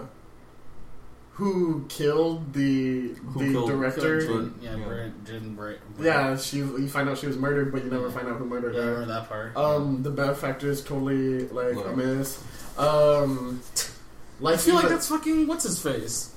who 1.33 1.85
killed 1.89 2.53
the 2.53 3.09
Who 3.33 3.39
the 3.39 3.51
killed- 3.51 3.69
director. 3.69 4.21
Jin, 4.25 4.55
Yeah. 4.61 4.71
yeah, 4.71 4.77
Yeah. 4.77 4.85
Bryn, 4.85 5.13
Jin, 5.25 5.55
Bryn, 5.55 5.77
Bryn. 5.97 6.05
Yeah, 6.05 6.37
she. 6.37 6.59
You 6.59 6.87
find 6.87 7.09
out 7.09 7.17
she 7.17 7.27
was 7.27 7.35
murdered, 7.37 7.73
but 7.73 7.83
you 7.83 7.89
never 7.91 8.09
find 8.09 8.29
out 8.29 8.37
who 8.37 8.45
murdered 8.45 8.75
Yeah, 8.75 8.81
her. 8.83 8.91
remember 8.93 9.13
that 9.13 9.27
part. 9.27 9.57
Um, 9.57 10.03
the 10.03 10.11
benefactor 10.11 10.69
is 10.69 10.81
totally 10.81 11.49
like 11.49 11.75
Look. 11.75 11.87
a 11.87 11.95
miss. 11.97 12.41
Um, 12.77 13.61
like 14.39 14.53
I 14.53 14.57
feel 14.57 14.75
like 14.75 14.87
that's 14.87 15.09
fucking 15.09 15.47
what's 15.47 15.63
his 15.65 15.81
face. 15.81 16.29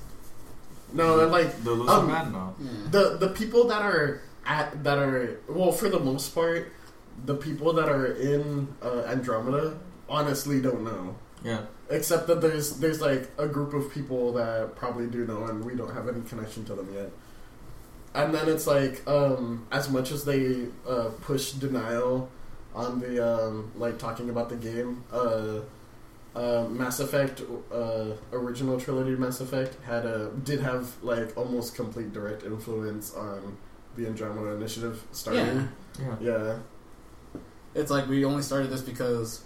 No, 0.93 1.17
that 1.17 1.27
like 1.27 1.63
the 1.63 1.71
loser 1.71 1.91
um, 1.91 2.07
man 2.07 2.31
now. 2.31 2.55
Yeah. 2.59 2.69
the 2.91 3.17
the 3.17 3.29
people 3.29 3.67
that 3.67 3.81
are 3.81 4.21
at 4.45 4.83
that 4.83 4.97
are 4.97 5.39
well 5.47 5.71
for 5.71 5.89
the 5.89 5.99
most 5.99 6.33
part, 6.33 6.71
the 7.25 7.35
people 7.35 7.73
that 7.73 7.89
are 7.89 8.13
in 8.13 8.67
uh, 8.81 9.03
Andromeda 9.07 9.77
honestly 10.07 10.61
don't 10.61 10.83
know. 10.83 11.15
Yeah. 11.43 11.61
Except 11.89 12.27
that 12.27 12.41
there's 12.41 12.77
there's 12.77 13.01
like 13.01 13.29
a 13.37 13.47
group 13.47 13.73
of 13.73 13.91
people 13.91 14.33
that 14.33 14.75
probably 14.75 15.07
do 15.07 15.25
know, 15.25 15.45
and 15.45 15.63
we 15.63 15.75
don't 15.75 15.93
have 15.93 16.07
any 16.07 16.21
connection 16.21 16.65
to 16.65 16.75
them 16.75 16.89
yet. 16.93 17.11
And 18.13 18.33
then 18.33 18.49
it's 18.49 18.65
like, 18.65 19.07
um, 19.07 19.67
as 19.71 19.89
much 19.89 20.11
as 20.11 20.25
they 20.25 20.65
uh, 20.87 21.09
push 21.21 21.51
denial 21.51 22.29
on 22.73 22.99
the 22.99 23.23
um, 23.23 23.71
like 23.75 23.97
talking 23.99 24.29
about 24.29 24.49
the 24.49 24.55
game, 24.55 25.03
uh, 25.11 25.59
uh, 26.35 26.65
Mass 26.69 26.99
Effect, 26.99 27.41
uh, 27.73 28.11
original 28.31 28.79
trilogy 28.79 29.11
Mass 29.15 29.41
Effect 29.41 29.75
had 29.85 30.05
a 30.05 30.31
did 30.43 30.59
have 30.61 30.91
like 31.03 31.35
almost 31.37 31.75
complete 31.75 32.13
direct 32.13 32.43
influence 32.43 33.13
on 33.15 33.57
the 33.97 34.05
Andromeda 34.07 34.51
Initiative 34.51 35.03
starting. 35.11 35.67
Yeah. 35.99 36.15
Yeah. 36.21 36.57
It's 37.75 37.91
like 37.91 38.07
we 38.07 38.23
only 38.25 38.43
started 38.43 38.69
this 38.69 38.81
because. 38.81 39.41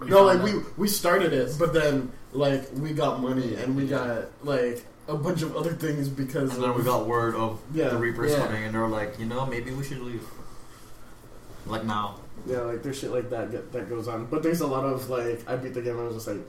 we 0.00 0.08
No, 0.08 0.26
found 0.26 0.40
like 0.40 0.42
we 0.54 0.60
out- 0.60 0.78
we 0.78 0.88
started 0.88 1.32
it, 1.32 1.56
but 1.58 1.72
then 1.72 2.10
like 2.32 2.68
we 2.74 2.92
got 2.92 3.20
money 3.20 3.54
and 3.54 3.74
we 3.76 3.86
got 3.86 4.26
like 4.44 4.84
a 5.08 5.16
bunch 5.16 5.42
of 5.42 5.54
other 5.56 5.72
things 5.72 6.08
because 6.08 6.54
And 6.54 6.62
then 6.62 6.70
of, 6.70 6.76
we 6.76 6.82
got 6.82 7.06
word 7.06 7.34
of 7.34 7.60
Yeah. 7.72 7.88
the 7.90 7.98
Reapers 7.98 8.32
Yeah. 8.32 8.46
coming, 8.46 8.64
and 8.64 8.74
they're 8.74 8.88
like, 8.88 9.18
you 9.18 9.26
know, 9.26 9.44
maybe 9.46 9.70
we 9.72 9.84
should 9.84 10.00
leave. 10.00 10.24
Like 11.66 11.84
now. 11.84 12.20
Yeah, 12.46 12.60
like 12.60 12.82
there's 12.82 12.98
shit 12.98 13.10
like 13.10 13.30
that 13.30 13.50
get, 13.50 13.72
that 13.72 13.88
goes 13.88 14.08
on. 14.08 14.26
But 14.26 14.42
there's 14.42 14.60
a 14.60 14.66
lot 14.66 14.84
of 14.84 15.08
like 15.10 15.48
I 15.48 15.56
beat 15.56 15.74
the 15.74 15.82
game. 15.82 15.98
and 15.98 16.00
I 16.00 16.04
was 16.04 16.16
just 16.16 16.28
like 16.28 16.46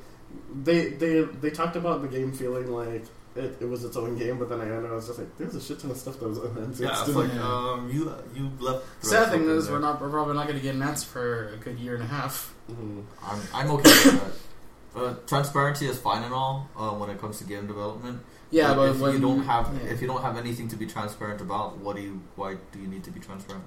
they 0.63 0.89
they 0.89 1.21
they 1.21 1.49
talked 1.49 1.75
about 1.75 2.01
the 2.01 2.07
game 2.07 2.33
feeling 2.33 2.71
like 2.71 3.05
it, 3.35 3.57
it 3.59 3.65
was 3.65 3.83
its 3.83 3.97
own 3.97 4.17
game, 4.17 4.39
but 4.39 4.49
then 4.49 4.61
I, 4.61 4.67
I 4.67 4.91
was 4.93 5.07
just 5.07 5.19
like 5.19 5.37
there's 5.37 5.55
a 5.55 5.61
shit 5.61 5.79
ton 5.79 5.91
of 5.91 5.97
stuff 5.97 6.19
that 6.19 6.27
was 6.27 6.39
unenhanced. 6.39 6.79
Yeah, 6.79 6.89
it's 6.91 7.07
in 7.07 7.15
like. 7.15 7.33
Yeah. 7.33 7.41
um, 7.43 7.89
you 7.91 8.13
you 8.33 8.51
left. 8.59 8.85
Sad 9.03 9.31
thing 9.31 9.49
is, 9.49 9.69
we're 9.69 9.79
not. 9.79 10.01
We're 10.01 10.09
probably 10.09 10.35
not 10.35 10.47
going 10.47 10.57
to 10.57 10.63
get 10.63 10.75
an 10.75 10.81
answer 10.81 11.05
for 11.05 11.53
a 11.53 11.57
good 11.57 11.77
year 11.77 11.95
and 11.95 12.03
a 12.03 12.07
half. 12.07 12.53
Mhm. 12.71 13.03
I'm 13.21 13.41
I'm 13.53 13.71
okay 13.71 13.89
with 13.89 14.21
that. 14.21 15.01
Uh, 15.01 15.13
transparency 15.27 15.87
is 15.87 15.99
fine 15.99 16.23
and 16.23 16.33
all 16.33 16.69
uh, 16.77 16.91
when 16.91 17.09
it 17.09 17.19
comes 17.19 17.37
to 17.39 17.43
game 17.43 17.67
development. 17.67 18.21
Yeah, 18.49 18.73
but, 18.73 18.91
if 18.91 18.99
when 18.99 19.13
you 19.13 19.19
don't 19.19 19.43
have 19.43 19.73
yeah. 19.73 19.91
if 19.91 20.01
you 20.01 20.07
don't 20.07 20.21
have 20.21 20.37
anything 20.37 20.69
to 20.69 20.77
be 20.77 20.85
transparent 20.85 21.41
about, 21.41 21.77
what 21.79 21.97
do 21.97 22.01
you 22.01 22.21
why 22.37 22.55
do 22.71 22.79
you 22.79 22.87
need 22.87 23.03
to 23.03 23.11
be 23.11 23.19
transparent? 23.19 23.65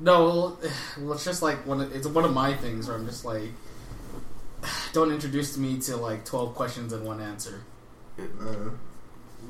No, 0.00 0.24
well, 0.24 0.58
well, 0.98 1.12
it's 1.14 1.24
just 1.24 1.42
like 1.42 1.66
one. 1.66 1.80
Of, 1.80 1.94
it's 1.94 2.06
one 2.06 2.24
of 2.24 2.32
my 2.32 2.54
things 2.54 2.88
where 2.88 2.96
I'm 2.96 3.06
just 3.06 3.24
like, 3.24 3.50
don't 4.92 5.12
introduce 5.12 5.56
me 5.56 5.78
to 5.80 5.96
like 5.96 6.24
twelve 6.24 6.54
questions 6.54 6.92
and 6.92 7.04
one 7.04 7.20
answer. 7.20 7.62
Uh, 8.18 8.70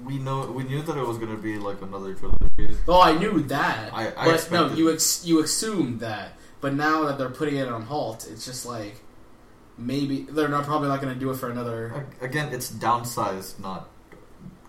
We 0.05 0.19
know 0.19 0.51
we 0.51 0.63
knew 0.65 0.83
that 0.83 0.97
it 0.97 1.07
was 1.07 1.19
gonna 1.19 1.37
be 1.37 1.59
like 1.59 1.83
another 1.83 2.15
trilogy. 2.15 2.77
Oh, 2.89 3.01
I 3.01 3.13
knew 3.19 3.41
that, 3.49 3.93
I, 3.93 4.09
I 4.17 4.25
but 4.27 4.51
no, 4.51 4.73
you 4.73 4.93
ex- 4.93 5.25
you 5.27 5.43
assumed 5.43 6.01
that. 6.01 6.37
But 6.61 6.75
now 6.75 7.05
that 7.07 7.19
they're 7.19 7.31
putting 7.31 7.57
it 7.57 7.69
on 7.69 7.83
halt, 7.83 8.27
it's 8.31 8.45
just 8.45 8.65
like 8.67 8.97
maybe 9.79 10.23
they're 10.31 10.49
not 10.49 10.65
probably 10.65 10.89
not 10.89 11.01
going 11.01 11.13
to 11.15 11.19
do 11.19 11.31
it 11.31 11.37
for 11.37 11.49
another. 11.51 12.07
Again. 12.21 12.53
It's 12.53 12.71
downsized, 12.71 13.59
not 13.61 13.89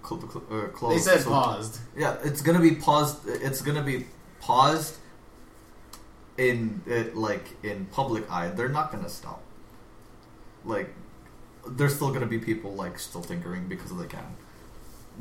cl- 0.07 0.21
cl- 0.21 0.45
uh, 0.51 0.67
closed. 0.69 0.95
They 0.95 1.01
said 1.01 1.21
So- 1.21 1.29
paused. 1.29 1.79
Yeah, 1.97 2.17
it's 2.23 2.41
gonna 2.41 2.61
be 2.61 2.75
paused. 2.75 3.17
It's 3.27 3.61
gonna 3.61 3.83
be 3.83 4.07
paused 4.39 4.95
in 6.49 6.81
it, 6.87 7.15
like 7.15 7.45
in 7.63 7.85
public 7.85 8.29
eye. 8.31 8.49
They're 8.49 8.75
not 8.79 8.91
gonna 8.91 9.09
stop. 9.09 9.41
Like, 10.65 10.89
there's 11.67 11.95
still 11.95 12.11
gonna 12.11 12.25
be 12.25 12.39
people 12.39 12.73
like 12.73 12.97
still 12.99 13.21
tinkering 13.21 13.67
because 13.67 13.95
they 13.95 14.07
can. 14.07 14.35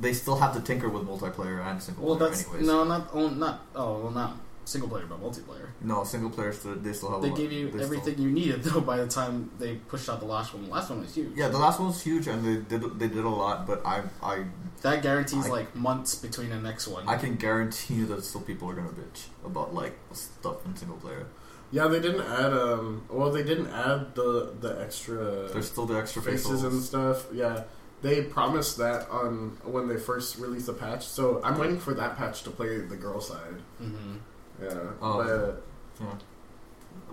They 0.00 0.12
still 0.14 0.36
have 0.36 0.54
to 0.54 0.60
tinker 0.60 0.88
with 0.88 1.04
multiplayer 1.06 1.60
and 1.64 1.82
single 1.82 2.04
Well, 2.06 2.16
player, 2.16 2.30
that's 2.30 2.44
anyways. 2.46 2.66
no, 2.66 2.84
not 2.84 3.08
oh, 3.12 3.28
not 3.28 3.60
oh, 3.74 3.98
well, 4.04 4.10
not 4.12 4.36
single 4.70 4.88
player 4.88 5.06
but 5.08 5.20
multiplayer. 5.20 5.66
No, 5.82 6.04
single 6.04 6.30
players 6.30 6.58
still- 6.60 6.76
they 6.76 6.92
still 6.92 7.10
have. 7.12 7.22
They 7.22 7.28
lot- 7.30 7.38
gave 7.38 7.52
you 7.52 7.64
they 7.66 7.70
still- 7.72 7.82
everything 7.84 8.18
you 8.24 8.30
needed 8.30 8.62
though. 8.66 8.80
By 8.80 8.96
the 8.98 9.08
time 9.08 9.50
they 9.58 9.72
pushed 9.92 10.08
out 10.08 10.20
the 10.20 10.26
last 10.36 10.54
one, 10.54 10.64
the 10.64 10.70
last 10.70 10.90
one 10.90 11.00
was 11.00 11.14
huge. 11.14 11.32
Yeah, 11.36 11.48
the 11.48 11.58
last 11.58 11.78
one 11.80 11.88
was 11.88 12.00
huge, 12.02 12.26
and 12.26 12.38
they 12.46 12.56
did 12.72 12.82
they 13.00 13.08
did 13.08 13.24
a 13.24 13.28
lot. 13.44 13.66
But 13.66 13.84
I 13.84 14.02
I 14.22 14.44
that 14.82 15.02
guarantees 15.02 15.46
I- 15.46 15.50
like 15.58 15.74
months 15.74 16.14
between 16.14 16.50
the 16.50 16.60
next 16.68 16.86
one. 16.88 17.08
I 17.08 17.16
can 17.16 17.34
guarantee 17.36 17.94
you 17.94 18.06
that 18.06 18.24
still 18.24 18.40
people 18.42 18.70
are 18.70 18.74
gonna 18.74 18.88
bitch 19.02 19.20
about 19.44 19.74
like 19.74 19.94
stuff 20.12 20.64
in 20.66 20.76
single 20.76 20.96
player. 20.98 21.26
Yeah, 21.72 21.86
they 21.86 22.00
didn't 22.00 22.22
add. 22.22 22.52
Um, 22.52 23.02
well, 23.08 23.30
they 23.30 23.44
didn't 23.44 23.68
add 23.68 24.14
the 24.14 24.52
the 24.60 24.80
extra 24.80 25.48
There's 25.52 25.70
still 25.70 25.86
the 25.86 25.96
extra 25.98 26.20
faces 26.22 26.64
and 26.64 26.82
stuff. 26.82 27.26
Yeah, 27.32 27.62
they 28.02 28.22
promised 28.22 28.76
that 28.78 29.08
on 29.08 29.56
when 29.64 29.86
they 29.86 29.96
first 29.96 30.38
released 30.38 30.66
the 30.66 30.72
patch. 30.72 31.06
So 31.06 31.40
I'm 31.44 31.56
waiting 31.58 31.78
for 31.78 31.94
that 31.94 32.16
patch 32.16 32.42
to 32.44 32.50
play 32.50 32.78
the 32.80 32.96
girl 32.96 33.20
side. 33.20 33.56
hmm 33.78 34.16
Yeah, 34.62 34.78
Oh. 35.02 35.56
but 35.98 36.16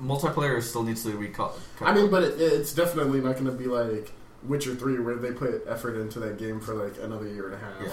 Multiplayer 0.02 0.62
still 0.62 0.84
needs 0.84 1.04
to 1.04 1.18
be 1.18 1.28
cut. 1.30 1.58
I 1.82 1.94
mean, 1.94 2.10
but 2.12 2.24
it, 2.24 2.40
it's 2.40 2.74
definitely 2.74 3.20
not 3.22 3.34
going 3.34 3.46
to 3.46 3.52
be 3.52 3.66
like 3.66 4.12
Witcher 4.44 4.76
Three, 4.76 5.00
where 5.00 5.16
they 5.16 5.32
put 5.32 5.64
effort 5.68 5.98
into 6.00 6.20
that 6.20 6.38
game 6.38 6.60
for 6.60 6.76
like 6.76 6.94
another 7.02 7.28
year 7.28 7.46
and 7.48 7.56
a 7.56 7.58
half. 7.58 7.82
Yeah. 7.84 7.90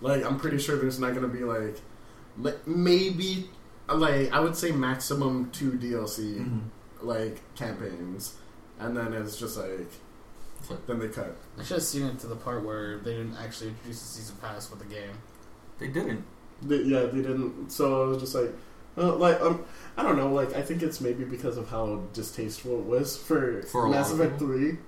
Like 0.00 0.24
I'm 0.24 0.38
pretty 0.38 0.58
sure 0.58 0.76
there's 0.76 0.98
not 0.98 1.10
going 1.14 1.22
to 1.22 1.28
be 1.36 1.44
like, 1.44 1.76
like 2.38 2.66
maybe 2.66 3.48
like 3.88 4.32
I 4.32 4.40
would 4.40 4.56
say 4.56 4.72
maximum 4.72 5.50
two 5.50 5.72
DLC 5.72 6.40
Mhm. 6.40 6.60
like 7.02 7.40
campaigns, 7.54 8.34
and 8.78 8.96
then 8.96 9.12
it's 9.12 9.36
just 9.36 9.58
like 9.58 9.90
then 10.86 10.98
they 10.98 11.08
cut. 11.08 11.36
I 11.58 11.62
should 11.62 11.74
have 11.76 11.82
seen 11.82 12.06
it 12.06 12.18
to 12.20 12.26
the 12.26 12.36
part 12.36 12.64
where 12.64 12.98
they 12.98 13.12
didn't 13.12 13.36
actually 13.36 13.68
introduce 13.70 14.00
the 14.00 14.06
season 14.08 14.36
pass 14.40 14.70
with 14.70 14.78
the 14.78 14.86
game. 14.86 15.12
they 15.78 15.88
didn't. 15.88 16.24
They, 16.62 16.76
yeah, 16.76 17.00
they 17.06 17.20
didn't. 17.20 17.70
So 17.70 18.04
I 18.04 18.06
was 18.06 18.18
just 18.18 18.34
like, 18.34 18.50
uh, 18.96 19.14
like 19.16 19.40
um, 19.40 19.64
I 19.96 20.02
don't 20.02 20.16
know. 20.16 20.32
Like 20.32 20.54
I 20.54 20.62
think 20.62 20.82
it's 20.82 21.00
maybe 21.00 21.24
because 21.24 21.56
of 21.56 21.68
how 21.70 22.02
distasteful 22.12 22.78
it 22.80 22.84
was 22.84 23.16
for, 23.16 23.62
For 23.62 23.88
Mass 23.88 24.10
of 24.12 24.20
Effect. 24.20 24.38
Three. 24.38 24.78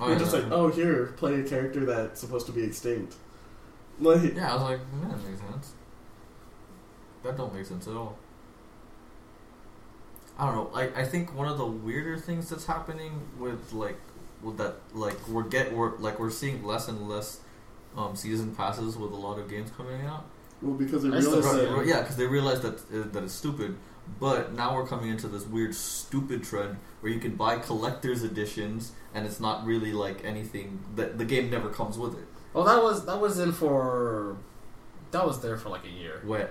Oh, 0.00 0.04
You're 0.06 0.12
yeah. 0.12 0.18
just 0.18 0.32
like, 0.32 0.44
oh, 0.50 0.68
here, 0.68 1.06
play 1.16 1.40
a 1.40 1.44
character 1.44 1.84
that's 1.84 2.20
supposed 2.20 2.46
to 2.46 2.52
be 2.52 2.62
extinct. 2.62 3.14
Like, 3.98 4.34
Yeah, 4.36 4.52
I 4.52 4.54
was 4.54 4.62
like, 4.62 4.80
that 5.02 5.28
makes 5.28 5.40
sense. 5.40 5.72
That 7.24 7.36
don't 7.36 7.52
make 7.52 7.66
sense 7.66 7.88
at 7.88 7.94
all. 7.94 8.16
I 10.38 10.46
don't 10.46 10.54
know. 10.54 10.70
I, 10.72 11.00
I 11.00 11.04
think 11.04 11.34
one 11.34 11.48
of 11.48 11.58
the 11.58 11.66
weirder 11.66 12.16
things 12.16 12.48
that's 12.48 12.66
happening 12.66 13.20
with 13.38 13.72
like 13.72 13.98
with 14.40 14.56
that 14.58 14.76
like 14.94 15.26
we're 15.28 15.42
get 15.42 15.72
we're 15.72 15.96
like 15.98 16.20
we're 16.20 16.30
seeing 16.30 16.62
less 16.64 16.86
and 16.86 17.08
less 17.08 17.40
um, 17.96 18.14
season 18.14 18.54
passes 18.54 18.96
with 18.96 19.10
a 19.10 19.16
lot 19.16 19.38
of 19.40 19.50
games 19.50 19.70
coming 19.76 20.02
out. 20.02 20.26
Well, 20.62 20.74
because 20.74 21.02
they 21.02 21.08
I 21.10 21.18
realized 21.18 21.44
Right, 21.44 21.76
that. 21.76 21.86
Yeah, 21.86 22.00
because 22.00 22.16
they 22.16 22.26
realize 22.26 22.60
that 22.62 22.74
uh, 22.92 23.08
that 23.12 23.22
it's 23.24 23.34
stupid. 23.34 23.76
But 24.18 24.54
now 24.54 24.74
we're 24.74 24.86
coming 24.86 25.10
into 25.10 25.28
this 25.28 25.44
weird, 25.44 25.74
stupid 25.74 26.42
trend 26.42 26.78
where 27.00 27.12
you 27.12 27.20
can 27.20 27.36
buy 27.36 27.58
collector's 27.58 28.22
editions, 28.24 28.92
and 29.14 29.26
it's 29.26 29.38
not 29.38 29.66
really 29.66 29.92
like 29.92 30.24
anything 30.24 30.80
that 30.96 31.18
the 31.18 31.26
game 31.26 31.50
never 31.50 31.68
comes 31.68 31.98
with 31.98 32.14
it. 32.18 32.24
Well, 32.54 32.64
that 32.64 32.82
was 32.82 33.04
that 33.04 33.20
was 33.20 33.38
in 33.38 33.52
for 33.52 34.38
that 35.10 35.26
was 35.26 35.40
there 35.42 35.58
for 35.58 35.68
like 35.68 35.84
a 35.84 35.90
year. 35.90 36.22
When? 36.24 36.48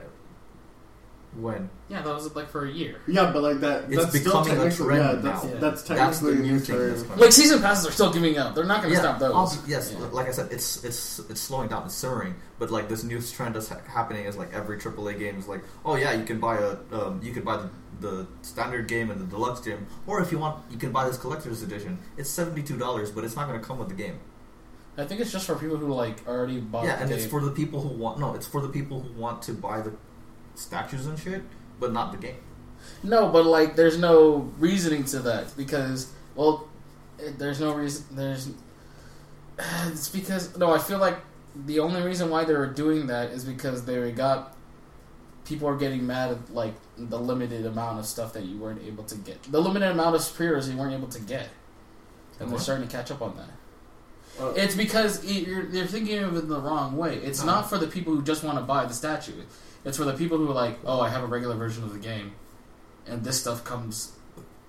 When? 1.36 1.70
Yeah, 1.88 2.02
that 2.02 2.14
was 2.14 2.34
like 2.36 2.48
for 2.50 2.66
a 2.66 2.72
year. 2.72 3.00
Yeah, 3.08 3.32
but 3.32 3.44
like 3.44 3.60
that. 3.60 3.92
It's 3.92 3.98
that's 4.06 4.20
still 4.20 4.44
becoming 4.44 4.68
a 4.68 4.72
trend 4.72 5.02
yeah, 5.02 5.12
now. 5.12 5.14
that's, 5.22 5.46
Yeah. 5.46 5.54
that's 5.60 5.82
That's 5.84 6.20
the 6.20 6.32
new 6.34 6.54
new 6.54 6.60
thing 6.60 6.80
that's 6.80 7.04
coming. 7.04 7.20
Like 7.20 7.32
season 7.32 7.62
passes 7.62 7.88
are 7.88 7.92
still 7.92 8.12
giving 8.12 8.38
out. 8.38 8.56
They're 8.56 8.64
not 8.66 8.82
going 8.82 8.94
to 8.96 9.00
stop 9.00 9.20
those. 9.20 9.34
obvi- 9.34 9.68
yes, 9.68 9.94
Yeah. 9.94 10.06
like 10.08 10.28
I 10.28 10.32
said, 10.32 10.52
it's 10.52 10.84
it's 10.84 11.20
it's 11.30 11.40
slowing 11.42 11.68
down, 11.68 11.86
it's 11.86 11.94
simmering. 11.94 12.36
But 12.58 12.72
like 12.72 12.90
this 12.90 13.04
new 13.04 13.22
trend 13.22 13.54
that's 13.56 13.68
ha- 13.68 13.82
happening 13.88 14.26
is 14.26 14.36
like 14.36 14.52
every 14.54 14.78
AAA 14.80 15.20
game 15.20 15.38
is 15.38 15.48
like, 15.48 15.62
oh 15.86 15.96
yeah, 15.96 16.14
you 16.14 16.24
can 16.24 16.40
buy 16.40 16.58
a 16.58 16.78
um, 16.92 17.20
you 17.22 17.34
can 17.34 17.44
buy 17.44 17.58
the, 17.58 17.70
the 18.00 18.28
standard 18.42 18.88
game 18.88 19.12
and 19.12 19.22
the 19.22 19.26
deluxe 19.26 19.60
game, 19.60 19.86
or 20.08 20.22
if 20.22 20.32
you 20.32 20.40
want, 20.40 20.64
you 20.72 20.78
can 20.78 20.92
buy 20.92 21.06
this 21.08 21.18
collector's 21.18 21.62
edition. 21.62 22.00
It's 22.18 22.30
seventy 22.32 22.64
two 22.64 22.78
dollars, 22.78 23.12
but 23.12 23.24
it's 23.24 23.36
not 23.36 23.48
going 23.48 23.60
to 23.60 23.66
come 23.66 23.78
with 23.78 23.90
the 23.90 23.96
game. 23.96 24.20
I 24.98 25.06
think 25.06 25.22
it's 25.22 25.32
just 25.32 25.46
for 25.46 25.56
people 25.56 25.78
who 25.78 25.94
like 25.94 26.28
already 26.28 26.60
bought. 26.60 26.86
yeah, 26.86 26.96
the 26.96 27.02
and 27.02 27.10
game. 27.12 27.20
it's 27.20 27.28
for 27.28 27.42
the 27.42 27.52
people 27.52 27.80
who 27.82 27.90
want 27.90 28.20
no, 28.20 28.34
it's 28.34 28.48
for 28.48 28.62
the 28.62 28.70
people 28.70 29.02
who 29.02 29.22
want 29.22 29.44
to 29.44 29.54
buy 29.54 29.82
the 29.82 29.94
statues 30.58 31.06
and 31.08 31.18
shit, 31.18 31.42
but 31.80 31.94
not 31.94 32.12
the 32.12 32.18
game. 32.18 32.36
No, 33.04 33.30
but 33.30 33.46
like, 33.46 33.76
there's 33.76 33.98
no 33.98 34.52
reasoning 34.60 35.04
to 35.06 35.20
that 35.20 35.56
because, 35.58 36.12
well, 36.36 36.68
it, 37.20 37.38
there's 37.40 37.60
no 37.60 37.74
reason. 37.74 38.06
There's. 38.12 38.50
It's 39.88 40.10
because 40.10 40.56
no, 40.58 40.72
I 40.72 40.78
feel 40.78 41.00
like 41.00 41.18
the 41.66 41.80
only 41.80 42.02
reason 42.04 42.30
why 42.30 42.44
they 42.46 42.54
were 42.54 42.68
doing 42.68 43.08
that 43.08 43.32
is 43.32 43.44
because 43.44 43.86
they 43.86 44.12
got 44.12 44.56
people 45.46 45.68
are 45.68 45.76
getting 45.78 46.06
mad 46.06 46.32
at 46.32 46.54
like 46.54 46.76
the 46.98 47.18
limited 47.20 47.66
amount 47.66 47.98
of 48.00 48.06
stuff 48.06 48.34
that 48.34 48.44
you 48.44 48.58
weren't 48.60 48.82
able 48.84 49.04
to 49.06 49.16
get, 49.16 49.42
the 49.44 49.60
limited 49.60 49.90
amount 49.90 50.16
of 50.16 50.34
pre-orders 50.36 50.70
you 50.70 50.78
weren't 50.78 50.94
able 50.94 51.08
to 51.08 51.20
get, 51.22 51.50
and 52.40 52.52
they're 52.52 52.60
starting 52.60 52.88
to 52.88 52.92
catch 52.96 53.10
up 53.10 53.22
on 53.22 53.36
that. 53.38 54.44
Uh, 54.44 54.50
It's 54.56 54.76
because 54.76 55.24
it- 55.24 55.48
you're, 55.48 55.66
you're 55.70 55.88
thinking 55.88 56.20
of 56.20 56.36
it 56.36 56.40
in 56.44 56.50
the 56.50 56.60
wrong 56.62 56.96
way. 56.96 57.16
It's 57.16 57.40
No. 57.44 57.54
not 57.54 57.70
for 57.70 57.80
the 57.80 57.88
people 57.88 58.14
who 58.14 58.22
just 58.22 58.44
want 58.44 58.60
to 58.60 58.64
buy 58.64 58.86
the 58.86 58.94
statue. 58.94 59.42
It's 59.86 59.98
for 59.98 60.04
the 60.06 60.14
people 60.14 60.38
who 60.38 60.50
are 60.50 60.54
like, 60.54 60.78
oh, 60.86 61.00
I 61.00 61.10
have 61.10 61.24
a 61.24 61.28
regular 61.28 61.56
version 61.56 61.84
of 61.84 61.94
the 61.94 62.00
game, 62.00 62.34
and 63.06 63.24
this 63.24 63.40
stuff 63.40 63.64
comes 63.64 64.12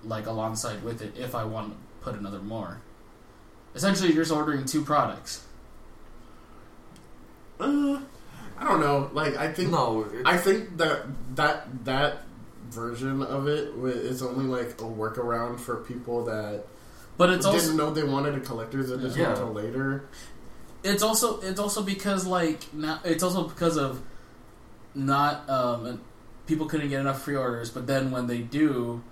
like 0.03 0.27
alongside 0.27 0.81
with 0.83 1.01
it 1.01 1.13
if 1.17 1.35
I 1.35 1.43
want 1.43 1.71
to 1.73 1.77
put 2.03 2.15
another 2.17 2.39
more. 2.39 2.79
Essentially, 3.75 4.09
you're 4.13 4.23
just 4.23 4.31
ordering 4.31 4.65
two 4.65 4.83
products. 4.83 5.43
uh, 7.59 7.99
I 8.57 8.63
don't 8.63 8.79
know. 8.79 9.09
Like 9.13 9.35
I 9.37 9.51
think 9.51 9.71
No, 9.71 10.05
I 10.25 10.37
think 10.37 10.77
that 10.77 11.05
that 11.35 11.85
that 11.85 12.23
version 12.69 13.21
of 13.23 13.47
it 13.47 13.69
is 13.83 14.21
only 14.21 14.45
like 14.45 14.69
a 14.81 14.83
workaround 14.85 15.59
for 15.59 15.77
people 15.77 16.25
that 16.25 16.65
But 17.17 17.29
it's 17.31 17.45
didn't 17.45 17.55
also 17.61 17.73
know 17.73 17.91
they 17.91 18.03
wanted 18.03 18.35
a 18.35 18.39
collector's 18.39 18.91
edition 18.91 19.21
Yeah. 19.21 19.31
until 19.31 19.51
later. 19.53 20.05
it's 20.83 21.01
also 21.03 21.39
it's 21.41 21.59
also 21.59 21.81
because 21.83 22.25
like 22.25 22.71
now 22.73 22.99
it's 23.03 23.23
also 23.23 23.47
because 23.47 23.77
of 23.77 24.01
not 24.95 25.47
um 25.49 26.01
people 26.47 26.65
couldn't 26.65 26.89
get 26.89 26.99
enough 26.99 27.23
pre-orders 27.23 27.69
but 27.69 27.85
then 27.87 28.11
when 28.11 28.27
they 28.27 28.39
do 28.39 29.03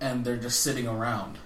and 0.00 0.24
they're 0.24 0.36
just 0.36 0.60
sitting 0.60 0.86
around 0.86 1.38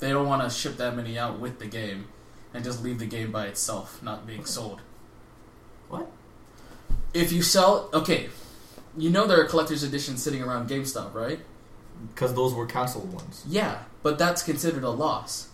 they 0.00 0.10
don't 0.10 0.26
want 0.26 0.42
to 0.42 0.50
ship 0.50 0.76
that 0.76 0.96
many 0.96 1.18
out 1.18 1.38
with 1.38 1.58
the 1.58 1.66
game 1.66 2.06
and 2.52 2.64
just 2.64 2.82
leave 2.82 2.98
the 2.98 3.06
game 3.06 3.30
by 3.30 3.46
itself 3.46 4.02
not 4.02 4.26
being 4.26 4.44
sold 4.44 4.80
What? 5.88 6.10
if 7.12 7.30
you 7.32 7.42
sell 7.42 7.90
okay 7.92 8.28
you 8.96 9.10
know 9.10 9.26
there 9.26 9.40
are 9.40 9.44
collector's 9.44 9.82
editions 9.82 10.22
sitting 10.22 10.42
around 10.42 10.68
GameStop 10.68 11.12
right 11.14 11.40
because 12.14 12.34
those 12.34 12.54
were 12.54 12.66
canceled 12.66 13.12
ones. 13.12 13.42
yeah 13.46 13.78
but 14.02 14.18
that's 14.18 14.42
considered 14.42 14.82
a 14.84 14.90
loss 14.90 15.48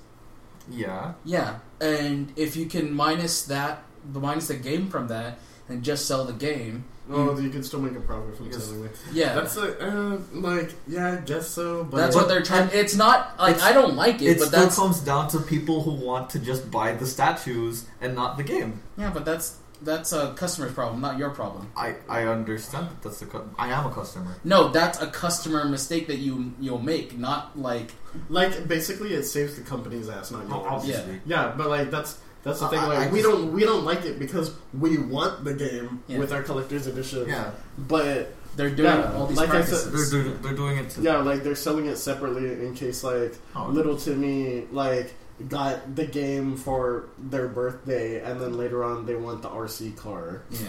Yeah, 0.70 1.14
Yeah, 1.24 1.58
and 1.80 2.32
if 2.36 2.54
you 2.56 2.66
can 2.66 2.92
minus 2.94 3.42
that, 3.44 3.82
minus 4.12 4.48
the 4.48 4.54
game 4.54 4.88
from 4.88 5.08
that, 5.08 5.38
and 5.68 5.82
just 5.82 6.06
sell 6.06 6.24
the 6.24 6.32
game, 6.32 6.84
Oh, 7.12 7.38
you 7.38 7.50
can 7.50 7.62
still 7.62 7.80
make 7.80 7.96
a 7.96 8.00
profit 8.00 8.36
from 8.36 8.46
Yes. 8.46 8.64
selling 8.64 8.84
it. 8.84 8.96
yeah, 9.12 9.34
That's 9.34 9.56
a, 9.56 9.88
uh, 9.88 10.18
like 10.32 10.74
yeah, 10.86 11.12
I 11.12 11.16
guess 11.16 11.48
so. 11.48 11.84
But 11.84 11.96
that's 11.98 12.14
what 12.16 12.28
they're 12.28 12.42
trying. 12.42 12.68
It's 12.72 12.94
not 12.94 13.38
like 13.38 13.56
It's- 13.56 13.66
I 13.68 13.72
don't 13.72 13.96
like 13.96 14.22
it, 14.22 14.26
it 14.32 14.38
but 14.38 14.48
still 14.48 14.60
that's 14.60 14.76
comes 14.76 15.00
down 15.00 15.28
to 15.28 15.38
people 15.40 15.82
who 15.82 15.92
want 15.92 16.30
to 16.30 16.38
just 16.38 16.70
buy 16.70 16.92
the 16.92 17.06
statues 17.06 17.86
and 18.00 18.14
not 18.14 18.36
the 18.36 18.42
game. 18.44 18.80
yeah, 18.96 19.10
but 19.10 19.24
that's 19.24 19.56
that's 19.82 20.12
a 20.12 20.34
customer's 20.34 20.72
problem, 20.72 21.00
not 21.00 21.16
your 21.16 21.30
problem. 21.30 21.66
I 21.74 21.94
I 22.08 22.24
understand 22.24 22.88
that 22.90 23.02
that's 23.02 23.20
the 23.20 23.26
cu- 23.26 23.48
I 23.58 23.68
am 23.72 23.86
a 23.86 23.90
customer. 23.90 24.36
No, 24.44 24.68
that's 24.68 25.00
a 25.00 25.06
customer 25.06 25.64
mistake 25.64 26.06
that 26.08 26.18
you 26.18 26.52
you'll 26.60 26.82
make, 26.82 27.18
not 27.18 27.58
like 27.58 27.92
like 28.28 28.68
basically, 28.68 29.14
it 29.14 29.24
saves 29.24 29.54
the 29.56 29.62
company's 29.62 30.08
ass, 30.10 30.30
not 30.30 30.42
Oh, 30.50 30.56
yours. 30.60 30.66
obviously. 30.70 31.20
Yeah, 31.24 31.54
but 31.56 31.68
like 31.70 31.90
that's 31.90 32.18
that's 32.42 32.60
the 32.60 32.68
thing. 32.68 32.78
I- 32.78 32.86
Like 32.88 32.98
I 32.98 33.10
we 33.10 33.20
just- 33.22 33.30
don't 33.30 33.52
we 33.52 33.62
don't 33.64 33.84
like 33.84 34.04
it 34.04 34.18
because 34.18 34.52
we 34.78 34.98
want 34.98 35.44
the 35.44 35.54
game 35.54 36.02
Yeah. 36.08 36.18
with 36.18 36.32
our 36.32 36.42
collector's 36.42 36.86
edition. 36.86 37.28
Yeah, 37.28 37.50
but 37.78 38.32
they're 38.56 38.70
doing 38.70 38.88
Yeah, 38.90 39.12
all 39.14 39.26
these 39.26 39.38
like 39.38 39.50
I 39.50 39.62
said, 39.64 39.90
practices. 39.92 40.10
they're, 40.10 40.22
they're 40.22 40.32
they're 40.42 40.54
doing 40.54 40.76
it 40.78 40.90
to 40.90 41.00
yeah, 41.02 41.18
like 41.18 41.42
they're 41.44 41.54
selling 41.54 41.86
it 41.86 41.96
separately 41.98 42.46
in 42.66 42.74
case 42.74 43.04
like 43.04 43.34
Oh. 43.54 43.66
little 43.68 43.96
Timmy 43.96 44.66
like 44.72 45.14
got 45.48 45.96
the 45.96 46.04
game 46.06 46.56
for 46.56 47.06
their 47.18 47.48
birthday, 47.48 48.20
and 48.22 48.40
then 48.40 48.56
later 48.58 48.84
on 48.84 49.06
they 49.06 49.14
want 49.14 49.40
the 49.42 49.48
RC 49.48 49.96
car. 49.96 50.42
yeah, 50.50 50.66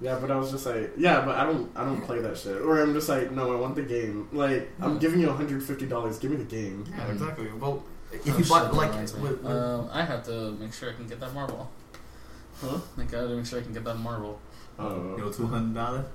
Yeah, 0.00 0.18
but 0.20 0.30
I 0.30 0.36
was 0.36 0.50
just 0.50 0.64
like, 0.66 0.92
yeah, 0.96 1.24
but 1.24 1.36
I 1.36 1.44
don't, 1.44 1.70
I 1.76 1.84
don't 1.84 2.00
play 2.00 2.18
that 2.20 2.36
shit. 2.38 2.60
Or 2.62 2.80
I'm 2.80 2.92
just 2.94 3.08
like, 3.08 3.30
no, 3.30 3.52
I 3.52 3.56
want 3.60 3.74
the 3.76 3.82
game. 3.82 4.26
Like, 4.32 4.70
I'm 4.80 4.98
giving 4.98 5.20
you 5.20 5.26
150 5.28 5.86
dollars. 5.86 6.18
Give 6.18 6.30
me 6.30 6.38
the 6.38 6.44
game. 6.44 6.84
Yeah, 6.90 7.06
exactly. 7.08 7.48
Well, 7.60 7.84
if 8.12 8.34
Oh, 8.34 8.38
you 8.38 8.44
buy 8.44 8.60
shit, 8.62 8.70
that 8.70 8.74
like 8.74 8.92
with, 8.94 9.42
with, 9.42 9.46
Um, 9.46 9.88
I 9.92 10.04
have 10.04 10.24
to 10.26 10.52
make 10.52 10.72
sure 10.72 10.90
I 10.90 10.94
can 10.94 11.06
get 11.06 11.20
that 11.20 11.32
Marvel. 11.34 11.70
Huh? 12.60 12.78
I 12.98 13.02
gotta 13.04 13.28
make 13.36 13.46
sure 13.46 13.58
I 13.58 13.62
can 13.62 13.72
get 13.72 13.84
that 13.84 13.96
Marvel. 13.98 14.38
Oh. 14.78 15.16
you 15.16 15.24
know, 15.24 15.32
two 15.32 15.46
hundred 15.46 15.74
dollars. 15.74 16.06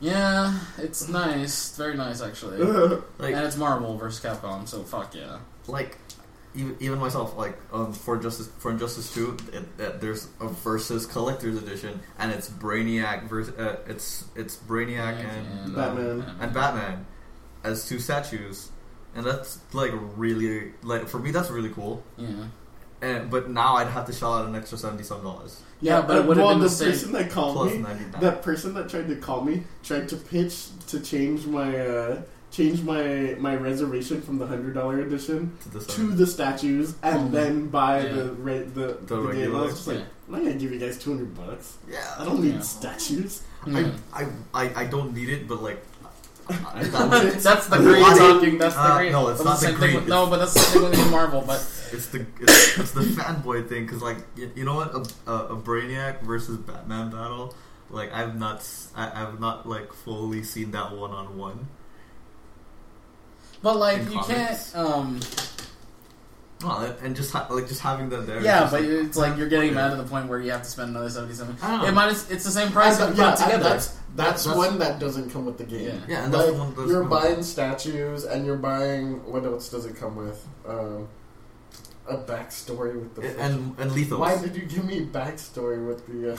Yeah, 0.00 0.58
it's 0.78 1.08
nice, 1.08 1.44
it's 1.68 1.76
very 1.76 1.96
nice 1.96 2.20
actually. 2.20 2.58
Like 3.18 3.34
and 3.34 3.44
it's 3.46 3.56
Marvel 3.56 3.96
versus 3.96 4.22
Capcom, 4.24 4.66
so 4.68 4.82
fuck 4.82 5.14
yeah. 5.14 5.38
like 5.66 5.96
even, 6.56 6.76
even 6.80 6.98
myself, 6.98 7.36
like 7.36 7.56
um, 7.72 7.92
for 7.92 8.16
Justice 8.16 8.48
for 8.58 8.70
Injustice 8.70 9.12
Two, 9.14 9.36
it, 9.52 9.64
it, 9.78 10.00
there's 10.00 10.28
a 10.40 10.48
versus 10.48 11.06
collector's 11.06 11.56
edition, 11.60 12.00
and 12.18 12.30
it's 12.32 12.48
Brainiac 12.48 13.28
versus 13.28 13.54
uh, 13.58 13.76
it's 13.86 14.24
it's 14.36 14.56
Brainiac 14.56 15.14
and 15.18 15.46
And, 15.66 15.74
Batman. 15.74 16.24
and 16.40 16.52
Batman 16.54 17.06
as 17.64 17.88
two 17.88 17.98
statues, 17.98 18.70
and 19.14 19.24
that's 19.24 19.58
like 19.72 19.92
really 20.16 20.72
like 20.82 21.08
for 21.08 21.18
me 21.18 21.30
that's 21.30 21.50
really 21.50 21.70
cool. 21.70 22.02
Yeah. 22.16 22.28
And 23.02 23.30
but 23.30 23.50
now 23.50 23.76
I'd 23.76 23.88
have 23.88 24.06
to 24.06 24.12
shell 24.12 24.34
out 24.34 24.46
an 24.46 24.54
extra 24.54 24.78
seventy 24.78 25.02
some 25.04 25.22
dollars 25.22 25.60
Yeah, 25.80 26.00
but 26.00 26.16
it 26.16 26.26
would 26.26 26.36
have 26.38 26.46
well, 26.46 26.54
been 26.54 26.62
the 26.62 26.68
the 26.68 26.74
same. 26.74 26.90
person 26.92 27.12
that 27.12 27.30
called 27.30 27.54
plus 27.56 27.72
me, 27.72 27.78
ninety 27.78 28.04
nine. 28.04 28.20
that 28.20 28.42
person 28.42 28.74
that 28.74 28.88
tried 28.88 29.08
to 29.08 29.16
call 29.16 29.42
me, 29.44 29.64
tried 29.82 30.08
to 30.08 30.16
pitch 30.16 30.66
to 30.88 31.00
change 31.00 31.44
my 31.46 31.76
uh, 31.78 32.22
change 32.50 32.82
my 32.82 33.34
my 33.38 33.56
reservation 33.56 34.22
from 34.22 34.38
the 34.38 34.46
hundred 34.46 34.74
dollar 34.74 35.00
edition 35.00 35.52
to 35.62 35.68
the 35.70 35.80
to 35.80 36.02
the 36.12 36.26
statues 36.26 36.94
and 37.02 37.28
Mhm. 37.28 37.32
then 37.32 37.66
buy 37.68 38.00
Yeah. 38.06 38.12
the 38.14 38.32
re- 38.34 38.62
the, 38.62 38.96
the, 39.04 39.16
game. 39.32 39.54
I 39.56 39.60
was 39.62 39.72
just 39.74 39.86
like, 39.88 39.98
yeah. 39.98 40.04
I'm 40.28 40.32
not 40.34 40.38
gonna 40.44 40.54
give 40.54 40.72
you 40.72 40.78
guys 40.78 40.96
two 40.96 41.10
hundred 41.12 41.34
bucks. 41.36 41.76
Yeah, 41.90 42.14
I 42.18 42.24
don't 42.24 42.40
need 42.42 42.54
Yeah. 42.54 42.60
statues. 42.60 43.42
Yeah. 43.66 43.90
I, 44.14 44.22
I 44.22 44.28
I 44.62 44.64
I 44.82 44.84
don't 44.86 45.12
need 45.14 45.28
it, 45.28 45.46
but 45.48 45.62
like 45.62 45.78
I, 45.84 45.93
that's 46.48 47.66
the 47.68 47.76
I 47.76 47.78
greed 47.78 48.02
want 48.02 48.16
it. 48.16 48.18
talking. 48.18 48.58
That's 48.58 48.74
the 48.74 48.80
Uh, 48.80 48.96
greed. 48.98 49.12
no, 49.12 49.28
it's 49.28 49.42
That's 49.42 49.62
not 49.62 49.66
the 49.70 49.72
the 49.76 49.78
thing 49.86 49.94
with- 49.96 50.08
No, 50.08 50.26
but 50.26 50.38
that's 50.38 50.54
the 50.54 50.60
same 50.60 50.82
thing 50.82 50.90
with 50.90 51.10
Marvel. 51.10 51.42
But 51.46 51.60
It's 51.92 52.06
the 52.06 52.26
it's, 52.40 52.78
it's 52.78 52.90
the 52.92 53.00
fanboy 53.02 53.68
thing 53.68 53.86
because 53.86 54.02
like 54.02 54.18
you, 54.36 54.50
you 54.54 54.64
know 54.64 54.74
what 54.74 54.94
a, 54.94 55.30
a, 55.30 55.36
a 55.48 55.56
Brainiac 55.56 56.22
versus 56.22 56.56
Batman 56.58 57.10
battle 57.10 57.54
like 57.90 58.12
I've 58.12 58.36
not 58.38 58.66
I, 58.96 59.06
have 59.10 59.40
not 59.40 59.68
like 59.68 59.92
fully 59.92 60.42
seen 60.42 60.70
that 60.72 60.92
one 60.96 61.12
on 61.12 61.38
one. 61.38 61.68
but 63.62 63.76
like 63.76 64.04
you 64.10 64.18
comics. 64.18 64.72
can't. 64.72 64.76
um 64.76 65.20
Well, 66.64 66.78
and- 66.80 66.96
and 67.02 67.16
just 67.16 67.32
ha- 67.32 67.46
like 67.50 67.68
just 67.68 67.80
having 67.80 68.08
them 68.08 68.26
there. 68.26 68.40
Yeah, 68.40 68.60
just, 68.60 68.72
but 68.72 68.82
it's 68.84 69.16
like 69.16 69.36
you're 69.36 69.48
getting 69.48 69.70
okay. 69.70 69.74
mad 69.76 69.90
to 69.90 69.96
the 69.96 70.04
point 70.04 70.28
where 70.28 70.40
you 70.40 70.50
have 70.52 70.62
to 70.62 70.68
spend 70.70 70.90
another 70.90 71.10
seventy-seven. 71.10 71.58
something. 71.58 71.68
I 71.68 71.70
don't 71.72 71.82
know. 71.82 71.88
It 71.88 71.92
minus 71.94 72.30
it's 72.30 72.44
the 72.44 72.50
same 72.50 72.72
price 72.72 72.98
And 73.00 73.10
if 73.12 73.16
that- 73.16 73.24
you 73.24 73.30
put 73.30 73.40
it 73.40 73.42
and 73.42 73.50
together. 73.62 73.68
That's 73.70 73.86
that's, 74.16 74.44
That's- 74.44 74.56
one 74.56 74.78
that 74.78 74.98
doesn't 75.00 75.30
come 75.30 75.44
with 75.44 75.58
the 75.58 75.64
game. 75.64 75.86
Yeah. 75.86 75.92
Yeah, 76.08 76.24
and 76.24 76.32
that's 76.32 76.44
Like, 76.46 76.52
the 76.56 76.58
one. 76.62 76.74
That's 76.76 76.88
you're 76.88 77.02
the- 77.02 77.08
buying 77.10 77.42
statues 77.42 78.24
and 78.24 78.46
you're 78.46 78.56
buying 78.56 79.24
what 79.30 79.44
else 79.44 79.68
does 79.68 79.86
it 79.86 79.96
come 79.96 80.16
with? 80.16 80.46
Um, 80.68 81.08
a 82.06 82.16
backstory 82.18 82.94
with 82.94 83.14
the 83.14 83.40
and 83.40 83.74
and 83.78 83.92
lethos. 83.92 84.18
Why 84.18 84.36
did 84.36 84.54
you 84.54 84.62
give 84.66 84.84
me 84.84 85.06
backstory 85.06 85.86
with 85.86 86.06
the? 86.06 86.34
Uh, 86.34 86.36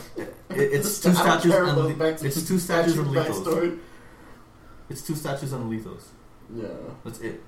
It- 0.51 0.73
it's 0.73 0.99
the 0.99 1.09
two 1.09 1.15
sta- 1.15 1.23
statues 1.23 1.53
and 1.53 1.69
about 1.69 1.77
le- 1.85 1.93
back- 1.95 2.23
it's 2.23 2.47
two 2.47 2.59
statues 2.59 2.97
and 2.97 3.11
statue 3.11 3.29
lethos. 3.29 3.39
backstory. 3.47 3.79
It's 4.89 5.01
two 5.01 5.15
statues 5.15 5.51
and 5.53 5.67
lethos. 5.69 6.09
Yeah. 6.55 6.67
That's 7.03 7.19
it. 7.21 7.41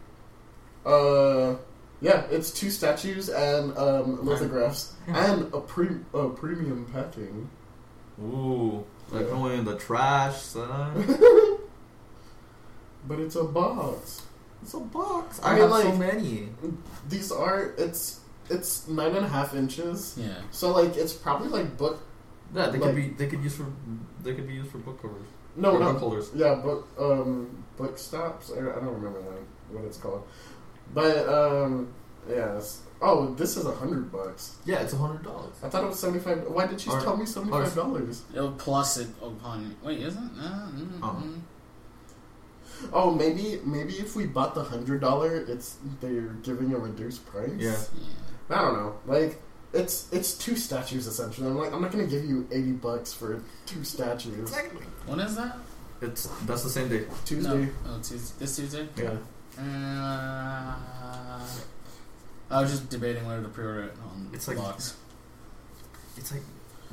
Uh, 0.86 1.56
yeah, 2.02 2.26
it's 2.30 2.52
two 2.52 2.70
statues 2.70 3.30
and 3.30 3.78
um, 3.78 4.26
lithographs 4.26 4.94
and 5.08 5.54
a 5.54 5.60
pre 5.62 5.90
a 6.14 6.30
premium 6.30 6.86
packing. 6.94 7.50
Ooh, 8.22 8.84
like 9.12 9.24
Yeah. 9.26 9.30
going 9.32 9.60
in 9.60 9.66
the 9.66 9.78
trash, 9.78 10.42
son. 10.42 11.18
But 13.08 13.20
it's 13.20 13.36
a 13.36 13.44
box. 13.44 14.24
It's 14.62 14.74
a 14.74 14.80
box. 14.80 15.40
I 15.42 15.50
I, 15.50 15.54
mean, 15.54 15.62
have 15.62 15.72
like- 15.72 15.84
so 15.84 15.96
many. 15.96 16.50
These 17.10 17.32
are 17.32 17.74
it's 17.78 18.20
it's 18.50 18.88
nine 18.88 19.16
and 19.16 19.26
a 19.26 19.30
half 19.30 19.56
inches. 19.56 20.16
yeah. 20.18 20.42
So 20.52 20.72
like 20.72 20.96
it's 20.98 21.14
probably 21.14 21.48
like 21.50 21.78
book. 21.78 22.02
Yeah, 22.54 22.68
they 22.70 22.78
like- 22.78 22.82
could 22.82 22.96
be. 22.96 23.10
They 23.10 23.28
could 23.28 23.42
use 23.44 23.56
for. 23.56 23.66
They 24.24 24.34
could 24.34 24.48
be 24.48 24.56
used 24.56 24.72
for 24.72 24.80
book 24.80 25.02
covers. 25.02 25.28
No, 25.56 25.72
or 25.72 25.80
not 25.80 25.94
book 25.94 26.00
holders. 26.02 26.32
Yeah, 26.36 26.56
book 26.56 26.88
um 27.00 27.64
book 27.78 27.98
stops. 27.98 28.52
I 28.52 28.60
I 28.60 28.62
don't 28.84 28.94
remember 29.00 29.22
that, 29.22 29.40
what 29.74 29.86
it's 29.86 29.98
called. 29.98 30.24
But 30.94 31.28
um 31.30 31.94
yes. 32.30 32.82
Oh, 33.00 33.34
this 33.36 33.58
is 33.58 33.66
a 33.66 33.74
hundred 33.76 34.12
bucks. 34.12 34.56
Yeah, 34.66 34.80
it's 34.80 34.94
a 34.94 34.98
hundred 34.98 35.24
dollars. 35.24 35.54
I 35.64 35.70
thought 35.70 35.84
it 35.84 35.88
was 35.88 36.00
seventy 36.00 36.20
five. 36.20 36.44
Why 36.48 36.66
did 36.68 36.84
you 36.86 36.92
Or- 36.92 37.02
tell 37.02 37.16
me 37.18 37.26
seventy 37.26 37.52
five 37.52 37.76
dollars? 37.76 38.24
Plus 38.58 38.98
it 38.98 39.08
upon. 39.22 39.76
Wait, 39.84 40.00
is 40.00 40.16
it? 40.16 40.20
Uh, 40.20 40.68
mm, 40.72 41.00
Oh. 41.04 41.24
mm. 41.24 41.40
Oh, 42.94 43.12
maybe 43.12 43.60
maybe 43.66 43.94
if 43.94 44.16
we 44.16 44.26
bought 44.28 44.54
the 44.56 44.64
hundred 44.64 45.02
dollar, 45.02 45.36
it's 45.36 45.78
they're 46.02 46.36
giving 46.44 46.74
a 46.74 46.78
reduced 46.78 47.26
price. 47.26 47.50
Yeah. 47.58 47.72
Yeah. 48.50 48.58
I 48.58 48.62
don't 48.62 48.74
know. 48.78 48.96
Like 49.06 49.42
it's 49.74 50.08
it's 50.12 50.34
two 50.36 50.56
statues 50.56 51.08
essentially. 51.08 51.48
I'm 51.48 51.58
like 51.58 51.74
I'm 51.74 51.82
not 51.82 51.92
gonna 51.92 52.06
give 52.08 52.24
you 52.26 52.48
eighty 52.52 52.72
bucks 52.72 53.14
for 53.14 53.42
two 53.66 53.84
statues. 53.84 54.38
Exactly. 54.40 54.86
When 55.06 55.20
is 55.20 55.36
that? 55.36 55.58
It's 56.02 56.28
that's 56.46 56.64
the 56.64 56.70
same 56.70 56.88
day. 56.90 57.06
Tuesday. 57.26 57.50
No. 57.66 57.70
Oh, 57.88 57.98
Tuesday. 58.04 58.36
This 58.40 58.56
Tuesday. 58.56 58.88
Yeah. 58.96 59.18
Uh, 59.58 60.76
I 62.50 62.62
was 62.62 62.72
just 62.72 62.90
debating 62.90 63.26
whether 63.28 63.42
to 63.42 63.50
pre-order 63.50 63.84
it 63.84 63.94
on 64.10 64.30
It's 64.34 64.48
like- 64.48 64.58
box. 64.58 64.96
It's 66.16 66.32
like 66.32 66.42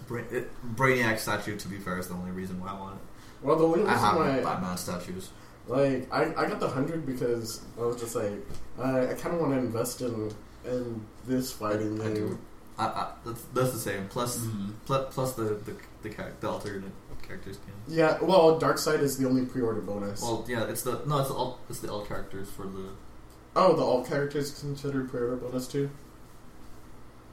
Bra- 0.07 0.23
it, 0.31 0.51
Brainiac 0.77 1.19
statue. 1.19 1.57
To 1.57 1.69
be 1.69 1.79
fair, 1.79 1.99
is 1.99 2.09
the 2.09 2.15
only 2.15 2.31
reason 2.33 2.61
why 2.61 2.69
I 2.71 2.75
want 2.79 2.97
it. 2.97 3.01
Well, 3.47 3.57
the 3.57 3.65
only 3.65 3.81
I 3.85 3.93
reason 3.93 3.99
have 3.99 4.17
why 4.17 4.41
Batman 4.43 4.77
statues. 4.77 5.31
Like 5.67 6.13
I, 6.13 6.25
I 6.37 6.47
got 6.47 6.61
the 6.61 6.69
hundred 6.69 7.07
because 7.07 7.63
I 7.79 7.83
was 7.83 7.99
just 7.99 8.15
like 8.15 8.33
I, 8.79 9.09
I 9.13 9.15
kind 9.15 9.35
of 9.35 9.41
want 9.41 9.53
to 9.55 9.59
invest 9.59 10.03
in 10.03 10.31
in 10.67 11.01
this 11.27 11.53
fighting 11.53 11.99
I 12.03 12.05
game. 12.05 12.15
do. 12.15 12.39
I, 12.79 12.85
I, 12.87 13.13
that's, 13.25 13.43
that's 13.55 13.73
the 13.73 13.79
same. 13.79 14.09
Plus, 14.09 14.39
Mhm. 14.41 14.73
plus, 14.85 15.15
plus 15.15 15.33
the 15.35 15.45
the 15.65 15.75
the, 16.03 16.11
char- 16.11 16.33
the 16.41 16.49
alternate 16.51 16.93
character 17.35 17.53
skin. 17.53 17.75
Yeah, 17.89 18.19
well, 18.23 18.61
Darkseid 18.61 19.01
is 19.01 19.17
the 19.19 19.27
only 19.27 19.45
pre-order 19.45 19.81
bonus. 19.81 20.23
Well, 20.23 20.45
yeah, 20.49 20.65
it's 20.65 20.83
the 20.83 21.03
no, 21.07 21.19
it's 21.19 21.29
the 21.29 21.35
all 21.35 21.59
it's 21.69 21.81
the 21.81 21.91
all 21.91 22.05
characters 22.05 22.51
for 22.51 22.65
the 22.67 22.91
oh, 23.57 23.75
the 23.77 23.83
all 23.83 24.05
characters 24.05 24.59
considered 24.61 25.11
pre-order 25.11 25.37
bonus 25.37 25.67
too. 25.69 25.91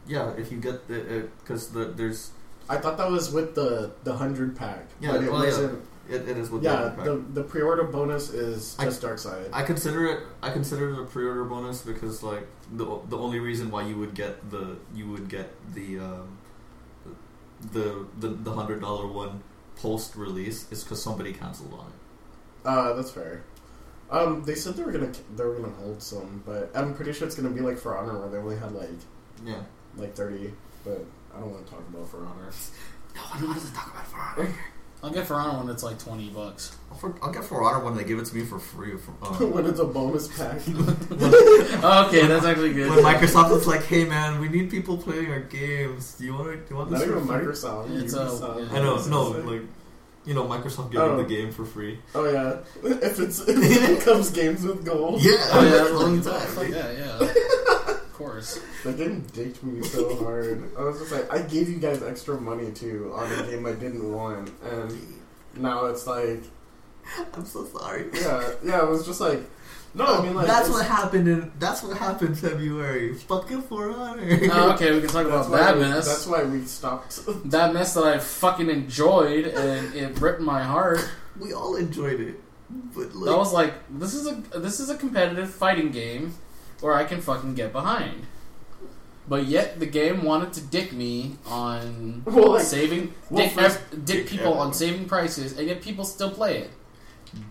yeah. 0.07 0.31
If 0.37 0.51
you 0.51 0.59
get 0.59 0.87
the 0.87 1.27
because 1.43 1.69
the 1.71 1.85
there's 1.85 2.31
I 2.69 2.77
thought 2.77 2.97
that 2.97 3.09
was 3.09 3.31
with 3.31 3.55
the 3.55 3.91
the 4.03 4.13
hundred 4.15 4.55
pack. 4.55 4.85
Yeah, 4.99 5.11
but 5.13 5.23
it 5.23 5.31
well, 5.31 5.43
wasn't. 5.43 5.83
it, 6.09 6.27
it 6.27 6.37
is 6.37 6.49
with 6.49 6.63
Yeah, 6.63 6.93
the, 6.97 7.03
the 7.03 7.15
the 7.41 7.43
pre-order 7.43 7.83
bonus 7.83 8.29
is 8.29 8.75
I- 8.79 8.85
just 8.85 9.01
Darkseid. 9.01 9.49
I 9.53 9.63
consider 9.63 10.05
it. 10.07 10.19
I 10.41 10.51
consider 10.51 10.91
it 10.93 10.99
a 10.99 11.05
pre-order 11.05 11.43
bonus 11.45 11.81
because, 11.81 12.23
like, 12.23 12.47
the 12.71 12.85
the 13.09 13.17
only 13.17 13.39
reason 13.39 13.71
why 13.71 13.83
you 13.83 13.97
would 13.97 14.13
get 14.15 14.49
the 14.51 14.77
you 14.93 15.07
would 15.09 15.27
get 15.29 15.49
the 15.73 15.99
um, 15.99 16.37
the 17.73 18.05
the 18.19 18.29
the 18.29 18.51
hundred 18.53 18.81
dollar 18.81 19.07
one 19.07 19.43
post 19.77 20.15
release 20.15 20.71
is 20.71 20.84
because 20.84 21.01
somebody 21.01 21.34
canceled 21.34 21.73
on 21.73 21.88
it. 21.88 22.67
Uh, 22.67 22.93
that's 22.93 23.12
fair. 23.12 23.43
Um, 24.10 24.43
they 24.43 24.55
said 24.55 24.75
they 24.75 24.84
were 24.84 24.91
gonna 24.91 25.12
they 25.36 25.43
were 25.45 25.55
gonna 25.55 25.73
hold 25.73 26.01
some, 26.03 26.43
but 26.45 26.69
I'm 26.75 26.93
pretty 26.93 27.13
sure 27.13 27.25
it's 27.27 27.36
gonna 27.36 27.49
be 27.49 27.62
like 27.62 27.77
For 27.77 27.97
Honor 27.97 28.19
where 28.19 28.29
they 28.29 28.38
only 28.38 28.57
had 28.57 28.73
like 28.73 28.89
Yeah. 29.45 29.62
like 29.95 30.15
thirty. 30.15 30.53
But 30.84 31.05
I 31.36 31.39
don't 31.39 31.51
want 31.53 31.65
to 31.65 31.71
talk 31.71 31.81
about 31.88 32.10
For 32.10 32.17
Honor. 32.25 32.51
No, 33.15 33.21
I 33.34 33.39
don't 33.39 33.49
want 33.49 33.62
to 33.62 33.73
talk 33.73 33.91
about 33.93 34.07
For 34.07 34.17
Honor. 34.41 34.53
I'll 35.03 35.09
get 35.09 35.25
For 35.25 35.33
Honor 35.35 35.59
when 35.59 35.69
it's 35.69 35.81
like 35.83 35.97
twenty 35.97 36.29
bucks. 36.29 36.75
I'll, 36.91 36.97
for, 36.97 37.15
I'll 37.23 37.31
get 37.31 37.43
For 37.43 37.63
Honor 37.63 37.83
when 37.83 37.95
they 37.95 38.03
give 38.03 38.19
it 38.19 38.25
to 38.25 38.35
me 38.35 38.43
for 38.45 38.59
free. 38.59 38.95
From, 38.97 39.17
uh, 39.21 39.33
when 39.53 39.65
it's 39.65 39.79
a 39.79 39.85
bonus 39.85 40.27
pack. 40.37 40.57
okay, 40.67 42.27
that's 42.27 42.45
actually 42.45 42.73
good. 42.73 42.89
when 42.89 42.99
Microsoft 43.03 43.55
is 43.57 43.65
like, 43.67 43.83
"Hey 43.85 44.05
man, 44.05 44.39
we 44.39 44.47
need 44.49 44.69
people 44.69 44.97
playing 44.97 45.31
our 45.31 45.39
games. 45.39 46.15
Do 46.19 46.25
you 46.25 46.33
want? 46.33 46.67
Do 46.67 46.73
you 46.73 46.75
want 46.75 46.91
this 46.91 46.99
Not 46.99 47.07
for 47.07 47.15
even 47.15 47.27
free?" 47.27 47.35
Microsoft. 47.37 48.01
It's, 48.03 48.13
Ubisoft. 48.15 48.71
yeah. 48.71 48.77
I 48.77 48.81
know, 48.83 49.03
no, 49.07 49.23
like- 49.29 49.45
like 49.45 49.61
you 50.23 50.35
know, 50.35 50.43
Microsoft 50.45 50.91
giving 50.91 51.09
Oh. 51.09 51.17
the 51.17 51.23
game 51.23 51.51
for 51.51 51.65
free. 51.65 51.97
Oh 52.13 52.29
yeah, 52.31 52.57
if 52.83 53.19
it's 53.19 53.39
if 53.47 53.57
it 53.57 54.01
comes 54.01 54.29
games 54.29 54.63
with 54.63 54.85
gold. 54.85 55.19
Yeah, 55.23 55.31
Oh, 55.51 55.63
yeah, 55.63 55.69
that's 56.21 56.25
that's 56.27 56.53
the 56.55 56.61
time. 56.61 56.71
yeah, 56.71 56.91
yeah. 56.91 57.33
Of 58.21 58.31
course. 58.31 58.60
The 58.84 58.93
game 58.93 59.25
dicked 59.34 59.63
me 59.63 59.84
so 59.84 60.15
hard. 60.23 60.71
I 60.77 60.84
was 60.84 60.99
just 60.99 61.12
like, 61.12 61.31
I 61.31 61.41
gave 61.41 61.69
you 61.69 61.77
guys 61.77 62.01
extra 62.03 62.39
money 62.39 62.71
too 62.71 63.12
on 63.15 63.31
a 63.31 63.43
game 63.47 63.65
I 63.65 63.73
didn't 63.73 64.12
want, 64.12 64.51
and 64.63 64.97
now 65.57 65.86
it's 65.86 66.07
like, 66.07 66.43
I'm 67.34 67.45
so 67.45 67.65
sorry. 67.65 68.07
yeah, 68.13 68.51
yeah. 68.63 68.84
It 68.84 68.89
was 68.89 69.05
just 69.05 69.21
like, 69.21 69.41
no, 69.93 70.05
I 70.05 70.21
mean 70.21 70.36
like 70.36 70.47
that's 70.47 70.69
what 70.69 70.86
happened 70.86 71.27
in 71.27 71.51
that's 71.60 71.84
what 71.84 71.97
happened 71.97 72.38
February. 72.39 73.15
Fucking 73.15 73.63
For 73.63 73.91
Honor. 73.91 74.39
Oh, 74.51 74.71
okay, 74.73 74.93
we 74.93 75.01
can 75.01 75.10
talk 75.10 75.25
about 75.25 75.49
why, 75.49 75.57
that 75.57 75.75
we, 75.75 75.81
mess. 75.81 76.07
that's 76.07 76.27
why 76.27 76.43
we 76.43 76.63
stopped. 76.63 77.19
that 77.51 77.73
mess 77.73 77.93
that 77.95 78.05
I 78.05 78.19
fucking 78.19 78.69
enjoyed 78.69 79.47
and 79.47 79.93
it 79.93 80.19
ripped 80.21 80.41
my 80.41 80.63
heart. 80.63 81.10
We 81.39 81.53
all 81.53 81.75
enjoyed 81.75 82.21
it, 82.21 82.39
but 82.95 83.13
like, 83.15 83.31
That 83.31 83.38
was 83.38 83.51
like 83.51 83.73
this 83.89 84.13
is 84.13 84.27
a 84.27 84.60
this 84.60 84.79
is 84.79 84.89
a 84.89 84.95
competitive 84.95 85.49
fighting 85.49 85.91
game 85.91 86.36
where 86.81 86.93
I 86.93 87.03
can 87.05 87.21
fucking 87.21 87.55
get 87.55 87.71
behind. 87.71 88.25
But 89.27 89.45
yet 89.45 89.79
the 89.79 89.85
game 89.85 90.23
wanted 90.23 90.51
to 90.53 90.61
dick 90.61 90.91
me 90.93 91.37
on 91.45 92.23
Well, 92.25 92.51
like, 92.53 92.63
saving 92.63 93.13
well, 93.29 93.45
dick, 93.45 93.53
first- 93.53 93.79
dick 93.91 94.05
dick 94.05 94.27
people 94.27 94.53
on 94.53 94.73
saving 94.73 95.05
prices, 95.05 95.57
and 95.57 95.67
yet 95.67 95.81
people 95.81 96.03
still 96.05 96.31
play 96.31 96.57
it. 96.57 96.71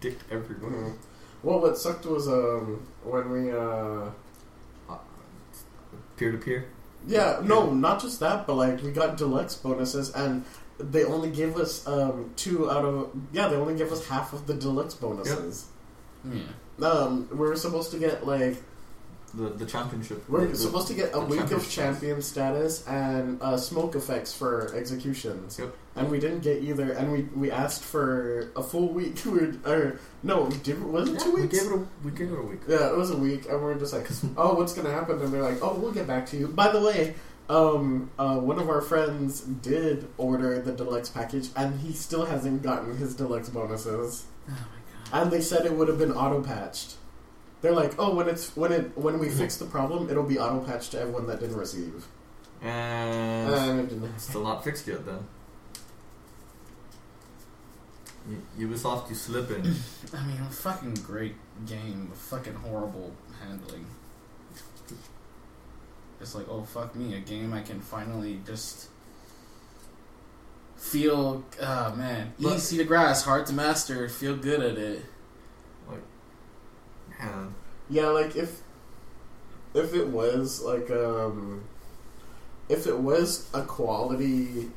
dicked 0.00 0.24
everywhere. 0.30 0.70
Mhm. 0.70 0.96
Well, 1.42 1.60
what 1.60 1.78
sucked 1.78 2.04
was 2.06 2.28
um 2.28 2.86
when 3.04 3.30
we 3.30 3.50
uh 3.50 4.10
Peer 6.16 6.32
to 6.32 6.38
peer. 6.38 6.66
yeah 7.06 7.40
no 7.42 7.72
not 7.72 7.98
just 7.98 8.20
that 8.20 8.46
but 8.46 8.54
like 8.54 8.82
we 8.82 8.90
got 8.90 9.16
deluxe 9.16 9.54
bonuses 9.54 10.10
and 10.10 10.44
they 10.78 11.02
only 11.04 11.30
gave 11.30 11.56
us 11.56 11.86
um 11.86 12.30
two 12.36 12.70
out 12.70 12.84
of 12.84 13.10
yeah 13.32 13.48
they 13.48 13.56
only 13.56 13.74
gave 13.74 13.90
us 13.90 14.06
half 14.06 14.34
of 14.34 14.46
the 14.46 14.52
deluxe 14.54 14.92
bonuses. 14.94 15.66
Yeah. 16.30 16.42
Um, 16.86 17.26
we 17.30 17.38
were 17.38 17.56
supposed 17.56 17.90
to 17.92 17.98
get 17.98 18.26
like 18.26 18.62
the 19.34 19.50
the 19.50 19.66
championship. 19.66 20.28
We're 20.28 20.46
the- 20.46 20.56
supposed 20.56 20.88
to 20.88 20.94
get 20.94 21.10
a 21.14 21.20
week 21.20 21.50
of 21.50 21.68
champion 21.68 22.20
status 22.22 22.86
and 22.86 23.40
uh, 23.42 23.56
smoke 23.56 23.94
effects 23.94 24.32
for 24.34 24.74
executions. 24.74 25.58
Yep. 25.58 25.74
And 25.96 26.10
we 26.10 26.20
didn't 26.20 26.40
get 26.40 26.62
either. 26.62 26.92
And 26.92 27.10
we, 27.12 27.22
we 27.34 27.50
asked 27.50 27.82
for 27.82 28.50
a 28.56 28.62
full 28.62 28.88
week. 28.88 29.18
We 29.24 29.32
were, 29.32 29.52
or 29.66 30.00
no, 30.22 30.48
did, 30.62 30.82
was 30.82 31.08
it 31.08 31.12
Yeah, 31.14 31.18
two 31.18 31.32
we 31.34 31.40
weeks? 31.42 31.58
gave 31.62 31.70
it 31.70 31.74
a 31.78 31.86
we 32.04 32.10
gave 32.12 32.32
it 32.32 32.38
a 32.38 32.42
week. 32.42 32.60
Yeah, 32.68 32.90
it 32.90 32.96
was 32.96 33.10
a 33.10 33.16
week, 33.16 33.46
and 33.48 33.62
we 33.64 33.70
are 33.72 33.74
just 33.78 33.92
like, 33.92 34.06
"Oh, 34.36 34.54
what's 34.54 34.72
gonna 34.72 34.92
happen?" 34.92 35.20
And 35.20 35.32
they're 35.32 35.42
like, 35.42 35.62
"Oh, 35.62 35.74
we'll 35.74 35.92
get 35.92 36.06
back 36.06 36.26
to 36.26 36.36
you." 36.36 36.46
By 36.48 36.70
the 36.70 36.80
way, 36.80 37.14
um, 37.48 38.10
uh, 38.18 38.38
one 38.38 38.58
of 38.60 38.68
our 38.68 38.80
friends 38.80 39.40
did 39.40 40.06
order 40.16 40.60
the 40.62 40.72
deluxe 40.72 41.08
package, 41.08 41.48
and 41.56 41.80
he 41.80 41.92
still 41.92 42.24
hasn't 42.26 42.62
gotten 42.62 42.96
his 42.96 43.14
deluxe 43.14 43.48
bonuses. 43.48 44.24
Oh 44.48 44.52
my 44.52 44.56
god. 45.10 45.22
And 45.22 45.30
they 45.32 45.40
said 45.40 45.66
it 45.66 45.72
would 45.72 45.88
have 45.88 45.98
been 45.98 46.12
auto 46.12 46.40
patched. 46.42 46.94
They're 47.62 47.72
like, 47.72 47.94
"Oh, 47.98 48.14
when 48.14 48.28
it's 48.28 48.56
when 48.56 48.72
it 48.72 48.96
when 48.96 49.18
we 49.18 49.28
fix 49.28 49.56
the 49.56 49.66
problem, 49.66 50.08
it'll 50.10 50.24
be 50.24 50.38
auto 50.38 50.60
patched 50.64 50.92
to 50.92 51.00
everyone 51.00 51.26
that 51.26 51.40
didn't 51.40 51.56
receive." 51.56 52.06
And 52.62 53.50
And 53.52 53.80
it 53.80 53.88
didn't. 53.90 54.18
still 54.18 54.42
not 54.44 54.64
fixed 54.64 54.86
yet. 54.86 55.04
Then. 55.06 55.26
U- 58.28 58.68
Ubisoft, 58.68 59.08
you 59.08 59.14
slipping. 59.14 59.62
I 60.14 60.24
mean, 60.26 60.40
a 60.40 60.50
fucking 60.50 60.94
great 61.06 61.34
game, 61.66 62.08
with 62.10 62.18
fucking 62.18 62.54
horrible 62.54 63.12
handling. 63.42 63.86
It's 66.20 66.34
like, 66.34 66.46
oh 66.50 66.62
fuck 66.64 66.94
me, 66.94 67.14
a 67.14 67.20
game 67.20 67.54
I 67.54 67.62
can 67.62 67.80
finally 67.80 68.40
just 68.46 68.88
feel. 70.76 71.44
Oh 71.62 71.94
man, 71.94 72.34
But- 72.38 72.56
easy 72.56 72.76
to 72.78 72.84
grasp, 72.84 73.24
hard 73.24 73.46
to 73.46 73.52
master, 73.54 74.08
feel 74.08 74.36
good 74.36 74.60
at 74.60 74.76
it. 74.76 75.04
Man, 77.22 77.54
Yeah, 77.88 78.08
like 78.08 78.36
if 78.36 78.60
if 79.74 79.94
it 79.94 80.08
was 80.08 80.60
like 80.62 80.90
um 80.90 81.62
if 82.68 82.86
it 82.86 82.98
was 82.98 83.48
a 83.52 83.62
quality 83.62 84.70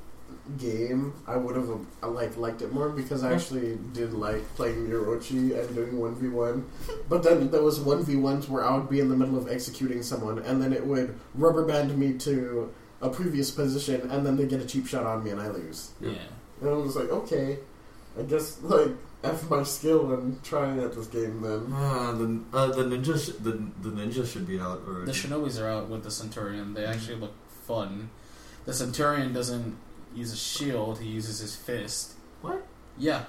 game, 0.57 1.13
I 1.27 1.37
would 1.37 1.55
have 1.55 1.69
uh, 2.01 2.07
like 2.09 2.35
liked 2.37 2.61
it 2.61 2.73
more 2.73 2.89
because 2.89 3.23
I 3.23 3.33
actually 3.33 3.77
did 3.93 4.13
like 4.13 4.43
playing 4.55 4.87
Orochi 4.87 5.57
and 5.57 5.75
doing 5.75 5.99
one 5.99 6.15
v 6.15 6.27
one. 6.27 6.65
But 7.07 7.23
then 7.23 7.49
there 7.51 7.61
was 7.61 7.79
one 7.79 8.03
v 8.03 8.15
ones 8.15 8.49
where 8.49 8.63
I 8.63 8.75
would 8.75 8.89
be 8.89 8.99
in 8.99 9.09
the 9.09 9.15
middle 9.15 9.37
of 9.37 9.47
executing 9.47 10.03
someone, 10.03 10.39
and 10.39 10.61
then 10.61 10.73
it 10.73 10.85
would 10.85 11.17
rubber 11.35 11.63
band 11.65 11.97
me 11.97 12.13
to 12.19 12.73
a 13.01 13.09
previous 13.09 13.51
position, 13.51 14.09
and 14.09 14.25
then 14.25 14.35
they 14.35 14.45
get 14.45 14.59
a 14.61 14.65
cheap 14.65 14.87
shot 14.87 15.05
on 15.05 15.23
me 15.23 15.29
and 15.31 15.39
I 15.39 15.49
lose. 15.49 15.91
Yeah. 16.01 16.13
And 16.61 16.69
I 16.69 16.73
was 16.73 16.95
like, 16.95 17.09
okay, 17.09 17.59
I 18.19 18.23
guess 18.23 18.59
like 18.61 18.91
F 19.23 19.49
my 19.49 19.63
skill 19.63 20.13
and 20.13 20.43
trying 20.43 20.79
at 20.79 20.93
this 20.93 21.07
game 21.07 21.41
then. 21.41 21.71
uh, 21.73 22.11
the 22.11 22.41
uh, 22.53 22.67
the 22.67 22.83
ninja 22.83 23.17
sh- 23.17 23.37
the 23.41 23.51
the 23.81 23.89
ninja 23.89 24.25
should 24.29 24.45
be 24.45 24.59
out 24.59 24.81
already. 24.87 25.05
The 25.05 25.11
Shinobis 25.13 25.61
are 25.61 25.69
out 25.69 25.87
with 25.89 26.03
the 26.03 26.11
Centurion. 26.11 26.73
They 26.73 26.85
actually 26.85 27.15
look 27.15 27.33
fun. 27.65 28.09
The 28.65 28.73
Centurion 28.73 29.33
doesn't 29.33 29.77
use 30.13 30.33
a 30.33 30.37
shield; 30.37 30.99
he 30.99 31.07
uses 31.09 31.39
his 31.39 31.55
fist. 31.55 32.13
What? 32.41 32.65
Yeah. 32.97 33.23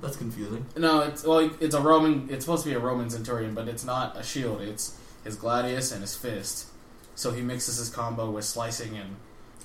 That's 0.00 0.16
confusing. 0.16 0.66
No, 0.76 1.00
it's 1.00 1.24
well, 1.24 1.50
it's 1.60 1.74
a 1.74 1.80
Roman. 1.80 2.28
It's 2.30 2.44
supposed 2.44 2.62
to 2.64 2.68
be 2.68 2.74
a 2.76 2.78
Roman 2.78 3.08
Centurion, 3.10 3.54
but 3.54 3.66
it's 3.66 3.84
not 3.84 4.16
a 4.16 4.22
shield. 4.22 4.60
It's 4.60 4.96
his 5.24 5.36
gladius 5.36 5.90
and 5.90 6.02
his 6.02 6.14
fist. 6.14 6.66
So 7.14 7.32
he 7.32 7.40
mixes 7.42 7.78
his 7.78 7.88
combo 7.88 8.30
with 8.30 8.44
slicing 8.44 8.96
and 8.98 9.16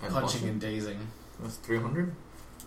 And 0.02 0.12
punching 0.14 0.22
Boston? 0.22 0.50
and 0.50 0.62
dazing. 0.62 1.08
That's 1.42 1.58
three 1.58 1.80
hundred. 1.80 2.16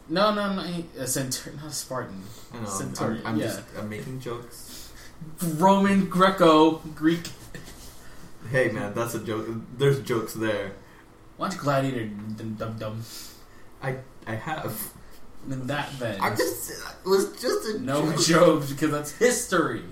No, 0.09 0.35
no, 0.35 0.53
no. 0.53 0.62
He, 0.62 0.87
a 0.99 1.03
uh, 1.03 1.07
Centurion, 1.07 1.61
not 1.61 1.71
a 1.71 1.73
Spartan. 1.73 2.23
I'm, 2.53 2.67
Centurion, 2.67 3.23
I'm, 3.25 3.35
I'm 3.35 3.40
yeah. 3.40 3.47
just 3.47 3.62
I'm 3.79 3.88
making 3.88 4.21
jokes. 4.21 4.93
Roman, 5.57 6.09
Greco, 6.09 6.83
Greek. 6.95 7.29
Hey 8.51 8.71
man, 8.71 8.93
that's 8.95 9.14
a 9.14 9.21
joke. 9.21 9.47
There's 9.79 10.01
jokes 10.03 10.35
there. 10.35 10.73
Watch 11.38 11.57
Gladiator, 11.57 12.07
dum 12.07 12.55
dum 12.59 12.79
dum. 12.79 13.03
I 13.83 13.97
I 14.27 14.35
have. 14.35 14.93
Then 15.47 15.67
that 15.67 15.90
then. 15.99 16.21
I 16.21 16.31
just 16.31 16.71
it 16.71 17.09
was 17.09 17.40
just 17.40 17.69
a 17.69 17.79
no 17.79 18.12
joke. 18.12 18.25
jokes 18.25 18.73
because 18.73 18.90
that's 18.90 19.12
history. 19.12 19.85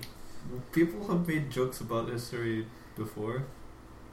People 0.72 1.06
have 1.08 1.26
made 1.26 1.50
jokes 1.50 1.80
about 1.80 2.08
history 2.08 2.66
before. 2.96 3.44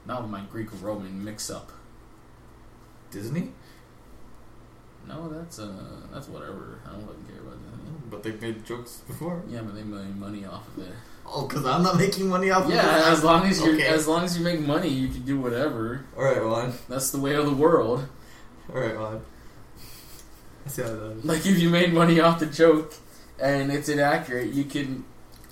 Not 0.06 0.22
with 0.22 0.30
my 0.30 0.40
Greek 0.50 0.68
Roman 0.80 1.22
mix 1.22 1.50
up. 1.50 1.72
Disney, 3.10 3.52
No, 5.08 5.28
that's 5.28 5.58
uh, 5.58 5.72
that's 6.12 6.28
whatever. 6.28 6.78
I 6.86 6.92
don't 6.92 7.02
fucking 7.06 7.24
care 7.26 7.40
about 7.40 7.52
that. 7.64 8.10
but 8.10 8.22
they've 8.22 8.40
made 8.40 8.64
jokes 8.64 8.98
before. 9.06 9.42
Yeah, 9.48 9.62
but 9.62 9.74
they 9.74 9.82
made 9.82 10.16
money 10.16 10.44
off 10.44 10.66
of 10.76 10.84
it. 10.86 10.92
Oh, 11.26 11.46
because 11.46 11.64
I'm 11.64 11.82
not 11.82 11.96
making 11.96 12.28
money 12.28 12.50
off 12.50 12.64
of 12.66 12.70
Yeah, 12.70 13.08
it. 13.08 13.12
as 13.12 13.22
long 13.24 13.46
as 13.46 13.60
you 13.60 13.74
Okay. 13.74 13.86
as 13.86 14.06
long 14.08 14.24
as 14.24 14.36
you 14.38 14.44
make 14.44 14.60
money, 14.60 14.88
you 14.88 15.08
can 15.08 15.22
do 15.22 15.40
whatever. 15.40 16.04
All 16.16 16.24
right, 16.24 16.44
Juan. 16.44 16.74
That's 16.88 17.10
the 17.10 17.18
way 17.18 17.34
of 17.34 17.46
the 17.46 17.54
world. 17.54 18.08
All 18.72 18.80
right, 18.80 18.96
Juan. 18.96 19.22
I 20.66 20.68
see 20.68 20.82
how 20.82 20.88
that 20.88 21.12
is. 21.18 21.24
Like 21.24 21.46
if 21.46 21.58
you 21.58 21.70
made 21.70 21.92
money 21.92 22.20
off 22.20 22.38
the 22.40 22.46
joke 22.46 22.94
and 23.40 23.72
it's 23.72 23.88
inaccurate, 23.88 24.52
you 24.52 24.64
can 24.64 25.04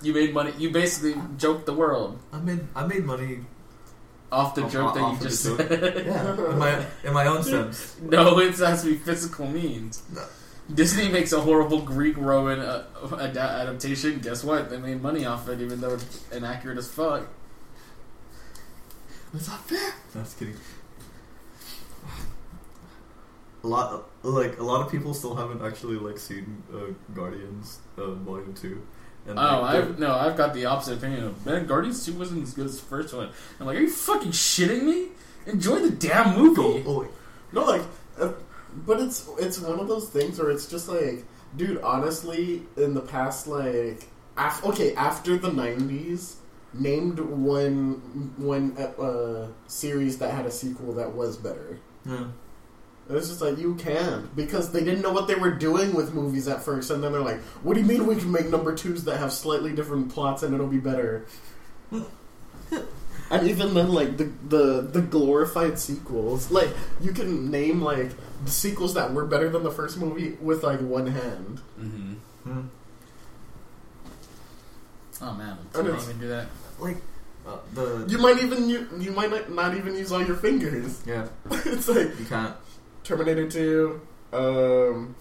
you 0.03 0.13
made 0.15 0.33
money. 0.35 0.53
You 0.59 0.71
basically 0.71 1.21
joked 1.37 1.67
the 1.67 1.75
world 1.75 2.19
I 2.33 2.39
made 2.39 2.61
I 2.77 2.87
made 2.87 3.05
money. 3.05 3.41
Off 4.31 4.55
the 4.55 4.65
Off- 4.65 4.73
joke 4.73 4.95
that 4.95 5.01
off 5.03 5.13
you 5.13 5.17
of 5.17 5.23
just 5.23 5.45
joke. 5.45 5.59
said. 5.59 6.07
Yeah, 6.07 6.33
in 6.53 6.59
my 6.59 6.87
in 7.05 7.13
my 7.15 7.27
own 7.27 7.43
sense. 7.43 7.97
no, 8.03 8.39
it 8.39 8.57
has 8.59 8.83
to 8.83 8.89
be 8.91 8.97
physical 8.97 9.47
means. 9.47 10.03
No. 10.15 10.25
Disney 10.75 11.09
makes 11.09 11.33
a 11.33 11.41
horrible 11.41 11.81
Greek 11.81 12.17
Roman 12.19 12.61
uh, 12.61 12.85
ad- 13.19 13.39
adaptation. 13.39 14.19
Guess 14.19 14.45
what? 14.45 14.69
They 14.69 14.77
made 14.77 15.01
money 15.01 15.25
off 15.25 15.49
it, 15.49 15.63
even 15.63 15.81
though 15.81 15.95
it's 15.95 16.31
inaccurate 16.31 16.77
as 16.77 16.89
fuck. 16.93 17.27
That's 19.33 19.49
not 19.49 19.67
fair. 19.67 19.93
That's 20.15 20.35
kidding. 20.35 20.57
A 23.65 23.67
lot, 23.67 24.09
like 24.23 24.59
a 24.59 24.63
lot 24.63 24.85
of 24.85 24.91
people 24.93 25.15
still 25.15 25.35
haven't 25.35 25.63
actually 25.65 25.97
like 25.97 26.19
seen 26.19 26.63
uh, 26.73 26.93
Guardians 27.15 27.79
uh, 27.97 28.11
Volume 28.13 28.55
Two. 28.55 28.87
And, 29.29 29.39
Oh, 29.39 29.61
like, 29.61 29.75
I've 29.77 29.99
no, 29.99 30.15
I've 30.15 30.37
got 30.37 30.55
the 30.55 30.65
opposite 30.67 30.99
opinion 30.99 31.25
of 31.25 31.45
man. 31.47 31.67
Guardians 31.67 32.05
Two 32.05 32.15
wasn't 32.15 32.43
as 32.43 32.55
good 32.55 32.67
as 32.67 32.81
the 32.81 32.87
first 32.87 33.13
one. 33.15 33.29
I'm 33.61 33.67
like, 33.67 33.77
are 33.77 33.81
you 33.81 33.91
fucking 33.91 34.33
shitting 34.33 34.83
me? 34.85 35.09
Enjoy 35.47 35.79
the 35.81 35.91
damn 35.91 36.37
movie. 36.37 36.83
Oh, 36.87 37.03
oh. 37.05 37.09
No, 37.53 37.65
like, 37.65 37.83
uh, 38.19 38.33
but 38.87 39.01
it's 39.01 39.29
it's 39.39 39.59
one 39.61 39.79
of 39.81 39.89
those 39.89 40.09
things 40.09 40.39
where 40.39 40.51
it's 40.51 40.67
just 40.67 40.89
like, 40.89 41.25
dude. 41.57 41.81
Honestly, 41.83 42.63
in 42.77 42.95
the 42.95 43.01
past, 43.01 43.47
like, 43.47 44.07
af- 44.37 44.65
okay, 44.65 44.95
after 44.95 45.37
the 45.39 45.51
'90s, 45.51 46.37
named 46.75 47.19
one 47.21 48.33
one 48.37 48.77
uh, 48.79 49.49
series 49.67 50.19
that 50.19 50.33
had 50.33 50.47
a 50.47 50.51
sequel 50.51 50.93
that 50.95 51.15
was 51.15 51.37
better. 51.37 51.79
Yeah. 52.07 52.25
It's 53.11 53.29
just 53.29 53.41
like 53.41 53.57
you 53.59 53.75
can't 53.77 54.35
because 54.37 54.71
they 54.71 54.85
didn't 54.85 55.01
know 55.01 55.13
what 55.13 55.29
they 55.29 55.35
were 55.35 55.53
doing 55.53 55.95
with 55.95 56.13
movies 56.13 56.47
at 56.47 56.63
first, 56.63 56.91
and 56.91 57.03
then 57.03 57.13
they're 57.13 57.23
like, 57.23 57.41
"What 57.63 57.75
do 57.75 57.81
you 57.81 57.87
mean 57.87 58.07
we 58.07 58.17
can 58.17 58.31
make 58.31 58.51
number 58.51 58.75
twos 58.75 59.05
that 59.05 59.19
have 59.19 59.33
slightly 59.33 59.73
different 59.73 60.11
plots 60.13 60.43
and 60.43 60.55
it'll 60.55 60.67
be 60.67 60.79
better?" 60.79 61.25
and 61.91 63.49
even 63.49 63.73
then, 63.75 63.89
like 63.93 64.19
the 64.19 64.25
the 64.49 64.81
the 64.83 65.01
glorified 65.01 65.79
sequels, 65.79 66.51
like 66.51 66.69
you 67.01 67.13
can 67.13 67.51
name 67.51 67.81
like 67.81 68.11
the 68.45 68.51
sequels 68.51 68.95
that 68.95 69.13
were 69.15 69.25
better 69.25 69.49
than 69.49 69.63
the 69.63 69.71
first 69.71 69.99
movie 69.99 70.37
with 70.41 70.63
like 70.63 70.81
one 70.81 71.07
hand. 71.07 71.61
Mm-hmm. 71.81 72.13
Hmm. 72.45 72.67
Oh 75.21 75.35
man, 75.35 75.59
I 75.75 75.83
know. 75.83 75.93
can't 75.93 76.03
even 76.03 76.21
do 76.21 76.29
that. 76.29 76.47
Like 76.79 76.99
uh, 77.47 77.57
the 77.75 78.05
You 78.09 78.19
might 78.19 78.43
even 78.43 78.69
you, 78.69 78.87
you 78.99 79.11
might 79.13 79.31
not, 79.31 79.51
not 79.51 79.77
even 79.77 79.97
use 79.97 80.13
all 80.13 80.23
your 80.25 80.37
fingers. 80.37 81.03
yeah 81.07 81.29
it's 81.51 81.89
like 81.89 82.19
you 82.19 82.27
can't. 82.27 82.55
Terminator 83.13 83.49
Two. 83.49 84.01
Um, 84.35 85.17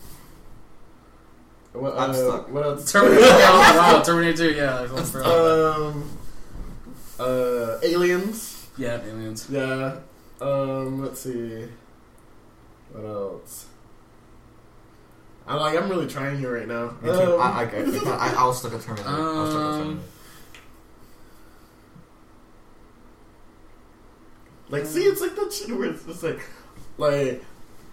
what, 1.71 1.93
I'm 1.97 2.09
uh, 2.09 2.13
stuck. 2.13 2.51
what 2.51 2.63
else? 2.65 2.91
Terminator. 2.91 3.21
yeah, 3.25 3.77
wow, 3.93 4.01
Terminator 4.01 4.37
Two. 4.37 4.51
Yeah, 4.57 4.79
like, 4.81 4.91
let's 4.91 5.09
throw- 5.11 5.83
Um, 5.93 6.17
uh, 7.17 7.77
aliens. 7.81 8.67
yeah, 8.77 9.01
aliens. 9.05 9.47
Yeah. 9.49 9.99
Um, 10.41 11.01
let's 11.01 11.21
see. 11.21 11.65
What 12.91 13.05
else? 13.05 13.67
I'm 15.47 15.57
like. 15.61 15.81
I'm 15.81 15.87
really 15.89 16.07
trying 16.07 16.39
here 16.39 16.53
right 16.57 16.67
now. 16.67 16.91
Me 17.01 17.09
too. 17.09 17.35
Um, 17.35 17.39
I, 17.41 17.45
I, 17.45 17.63
I, 17.63 18.31
I, 18.31 18.33
I 18.33 18.45
was 18.47 18.59
stuck 18.59 18.73
at 18.73 18.81
Terminator. 18.81 19.09
I 19.09 19.13
was 19.17 19.49
stuck 19.49 19.61
at 19.61 19.65
Um, 19.65 19.79
Terminator. 19.79 20.01
like, 24.69 24.85
see, 24.85 25.03
it's 25.03 25.21
like 25.21 25.37
that 25.37 25.53
shit 25.53 25.69
where 25.69 25.89
it's 25.89 26.03
just 26.03 26.21
like, 26.21 26.41
like, 26.97 27.43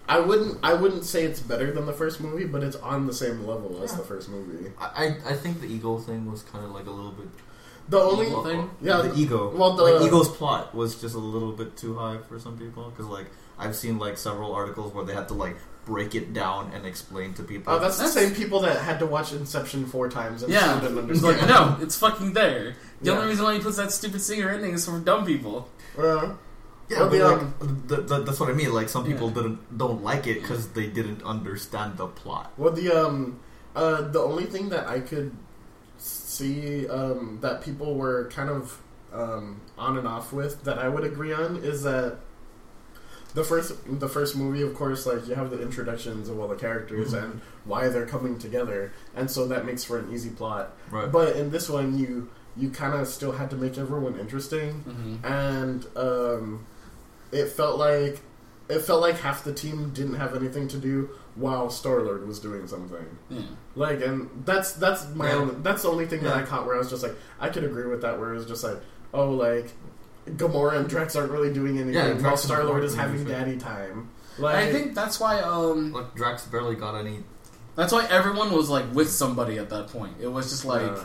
I 0.09 0.20
wouldn't, 0.20 0.59
I 0.62 0.74
wouldn't 0.74 1.05
say 1.05 1.24
it's 1.24 1.40
better 1.40 1.72
than 1.72 1.86
the 1.86 1.92
first 1.92 2.20
movie, 2.20 2.44
but 2.44 2.62
it's 2.62 2.76
on 2.76 3.07
the 3.07 3.14
same 3.14 3.46
level 3.46 3.82
as 3.82 3.96
the 3.96 4.02
first 4.02 4.28
movie. 4.28 4.70
I, 4.78 5.16
I 5.24 5.32
I 5.32 5.34
think 5.34 5.61
the 5.61 5.66
ego 5.66 5.98
thing 5.98 6.30
was 6.30 6.42
kind 6.42 6.64
of 6.64 6.72
like 6.72 6.86
a 6.86 6.90
little 6.90 7.12
bit. 7.12 7.28
The 7.88 8.00
only 8.00 8.26
Ego 8.28 8.42
thing? 8.44 8.70
yeah, 8.80 9.02
the 9.02 9.14
ego. 9.14 9.55
well, 9.55 9.74
the- 9.74 9.82
like 9.84 10.07
ego's 10.07 10.28
plot 10.28 10.74
was 10.74 10.98
just 11.00 11.14
a 11.14 11.18
little 11.18 11.52
bit 11.52 11.76
too 11.76 11.94
high 11.96 12.16
for 12.28 12.38
some 12.38 12.57
people 12.59 12.88
because 12.90 13.07
like 13.07 13.26
I've 13.59 13.76
seen 13.76 13.98
like 13.98 14.16
several 14.18 14.55
articles 14.55 14.92
where 14.94 15.05
they 15.05 15.12
had 15.14 15.28
to 15.28 15.34
like 15.34 15.57
break 15.84 16.14
it 16.14 16.32
down 16.32 16.70
and 16.74 16.86
explain 16.86 17.34
to 17.34 17.42
people. 17.42 17.72
Oh, 17.74 17.78
that's, 17.78 17.98
That's- 17.98 18.14
the 18.14 18.20
same 18.20 18.34
people 18.34 18.61
that 18.61 18.78
had 18.78 18.98
to 19.00 19.07
watch 19.07 19.32
Inception 19.34 19.84
four 19.86 20.09
times 20.09 20.42
and 20.42 20.50
Yeah, 20.52 20.78
still 20.78 20.94
didn't 20.94 21.11
it's 21.11 21.22
understand. 21.22 21.50
like 21.50 21.78
no, 21.78 21.82
it's 21.84 21.96
fucking 21.98 22.32
there. 22.32 22.74
The 23.02 23.11
Yeah. 23.11 23.16
only 23.18 23.28
reason 23.28 23.44
why 23.44 23.55
he 23.55 23.61
puts 23.61 23.76
that 23.76 23.92
stupid 23.92 24.22
singer 24.22 24.48
ending 24.50 24.72
is 24.72 24.86
for 24.86 24.98
dumb 24.98 25.26
people. 25.26 25.68
Uh, 25.98 26.32
yeah, 26.89 27.01
Well, 27.01 27.11
but 27.11 27.18
like, 27.20 27.41
um, 27.43 27.85
th- 27.89 28.09
th- 28.09 28.24
that's 28.26 28.39
what 28.41 28.49
I 28.51 28.53
mean. 28.53 28.72
Like 28.72 28.89
some 28.89 29.05
people 29.05 29.28
Yeah. 29.28 29.35
didn't 29.35 29.78
don't 29.78 30.03
like 30.03 30.26
it 30.26 30.41
because 30.43 30.68
they 30.68 30.87
didn't 30.87 31.22
understand 31.22 31.97
the 31.97 32.07
plot. 32.07 32.53
well, 32.57 32.72
the 32.72 32.91
um, 32.93 33.41
uh, 33.76 34.03
the 34.03 34.20
only 34.20 34.45
thing 34.45 34.68
that 34.70 34.87
I 34.89 35.01
could 35.01 35.32
see 35.99 36.89
um, 36.89 37.39
that 37.41 37.62
people 37.62 37.95
were 37.95 38.28
kind 38.30 38.51
of 38.51 38.80
um, 39.12 39.61
on 39.78 39.97
and 39.97 40.07
off 40.09 40.32
with 40.32 40.64
that 40.64 40.78
I 40.78 40.89
would 40.89 41.05
agree 41.05 41.32
on 41.32 41.57
is 41.57 41.82
that 41.85 42.18
the 43.35 43.45
first 43.45 43.72
the 44.01 44.09
first 44.09 44.37
movie, 44.37 44.62
of 44.62 44.74
course, 44.74 45.07
like 45.07 45.26
you 45.26 45.35
have 45.35 45.51
the 45.51 45.61
introductions 45.62 46.28
of 46.28 46.39
all 46.39 46.49
the 46.49 46.55
characters 46.57 47.12
Mhm. 47.14 47.22
and 47.24 47.41
why 47.64 47.89
they're 47.89 48.07
coming 48.07 48.39
together, 48.39 48.93
and 49.16 49.30
so 49.30 49.47
that 49.49 49.64
makes 49.66 49.82
for 49.85 49.99
an 49.99 50.12
easy 50.12 50.30
plot. 50.30 50.72
Right. 50.91 51.11
But 51.11 51.37
in 51.37 51.51
this 51.51 51.68
one, 51.68 51.99
you 51.99 52.28
you 52.57 52.70
kind 52.70 52.95
of 52.95 53.09
still 53.09 53.32
had 53.32 53.51
to 53.51 53.57
make 53.57 53.76
everyone 53.78 54.16
interesting. 54.18 54.85
Mm-hmm. 54.89 55.26
and 55.26 55.87
um, 55.97 56.66
it 57.35 57.49
felt 57.49 57.78
like 57.78 58.20
it 58.68 58.78
felt 58.80 59.01
like 59.03 59.16
half 59.20 59.45
the 59.45 59.53
team 59.53 59.91
didn't 59.91 60.14
have 60.14 60.35
anything 60.35 60.66
to 60.68 60.78
do 60.78 61.11
while 61.35 61.68
Star 61.68 62.01
Lord 62.01 62.26
was 62.26 62.39
doing 62.39 62.66
something. 62.66 63.05
Yeah. 63.28 63.43
Like, 63.74 64.01
and 64.03 64.30
that's 64.47 64.72
that's 64.72 65.07
my 65.14 65.28
Yeah. 65.28 65.35
own. 65.37 65.62
That's 65.62 65.82
the 65.82 65.89
only 65.91 66.07
thing 66.07 66.22
that 66.22 66.35
I 66.35 66.43
caught 66.43 66.64
where 66.66 66.76
I 66.76 66.78
was 66.78 66.89
just 66.89 67.03
like, 67.03 67.14
I 67.41 67.49
could 67.51 67.64
agree 67.64 67.87
with 67.87 68.01
that. 68.03 68.18
Where 68.18 68.32
it 68.32 68.37
was 68.37 68.47
just 68.47 68.64
like, 68.64 68.78
oh, 69.12 69.30
like 69.30 69.70
Gamora 70.26 70.78
and 70.78 70.89
Drax 70.89 71.14
aren't 71.16 71.30
really 71.32 71.53
doing 71.53 71.76
anything 71.76 71.95
Yeah, 71.95 72.09
while 72.12 72.18
Drax 72.20 72.45
and 72.45 72.51
Star 72.53 72.64
Lord 72.64 72.85
is 72.85 72.95
having 72.95 73.16
anything. 73.16 73.32
daddy 73.32 73.57
time. 73.59 74.09
Like, 74.39 74.57
I 74.57 74.72
think 74.72 74.95
that's 74.95 75.20
why 75.20 75.41
um 75.41 75.93
Like 75.93 76.14
Drax 76.14 76.47
barely 76.47 76.74
got 76.76 76.95
any. 76.95 77.22
that's 77.76 77.93
why 77.93 78.07
everyone 78.11 78.51
was 78.53 78.70
like 78.70 78.87
with 78.95 79.11
somebody 79.11 79.59
at 79.59 79.68
that 79.70 79.89
point. 79.89 80.14
It 80.20 80.28
was 80.28 80.49
just 80.51 80.64
like 80.64 80.82
uh, 80.82 81.05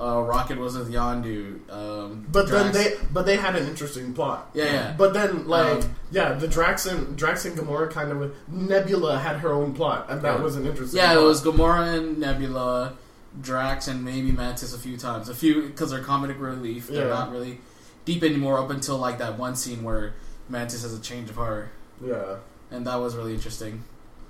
uh, 0.00 0.20
Rocket 0.22 0.58
was 0.58 0.76
with 0.76 0.90
Yondu. 0.92 1.70
Um, 1.70 2.26
but 2.30 2.48
then 2.48 2.72
they 2.72 2.94
but 3.12 3.26
they 3.26 3.36
had 3.36 3.54
an 3.56 3.66
interesting 3.68 4.12
plot. 4.12 4.50
yeah 4.54 4.64
yeah 4.64 4.94
But 4.98 5.14
then, 5.14 5.46
like, 5.46 5.84
Um, 5.84 5.94
yeah, 6.10 6.32
the 6.34 6.48
Drax 6.48 6.86
and 6.86 7.16
Drax 7.16 7.44
and 7.44 7.56
Gamora 7.56 7.90
kind 7.90 8.10
of 8.10 8.34
Nebula 8.48 9.18
had 9.18 9.36
her 9.36 9.52
own 9.52 9.72
plot, 9.74 10.06
and 10.08 10.20
that 10.22 10.38
Yeah. 10.38 10.42
was 10.42 10.56
an 10.56 10.66
interesting. 10.66 10.98
yeah. 10.98 11.14
It 11.18 11.22
was 11.22 11.42
Gamora 11.42 11.96
and 11.96 12.18
Nebula, 12.18 12.94
Drax 13.40 13.88
and 13.88 14.04
maybe 14.04 14.32
Mantis 14.32 14.74
a 14.74 14.78
few 14.78 14.96
times. 14.96 15.28
A 15.28 15.34
few 15.34 15.62
because 15.68 15.90
they're 15.90 16.02
comedic 16.02 16.38
relief. 16.40 16.88
They're 16.88 17.08
Yeah. 17.08 17.14
not 17.14 17.30
really 17.32 17.60
deep 18.04 18.22
anymore 18.22 18.58
up 18.58 18.70
until 18.70 18.98
like 18.98 19.18
that 19.18 19.38
one 19.38 19.56
scene 19.56 19.82
where 19.82 20.14
Mantis 20.48 20.82
has 20.82 20.92
a 20.92 21.00
change 21.00 21.30
of 21.30 21.36
heart, 21.36 21.68
yeah. 22.04 22.36
and 22.70 22.86
that 22.86 22.96
was 23.00 23.16
really 23.16 23.32
interesting. 23.34 23.82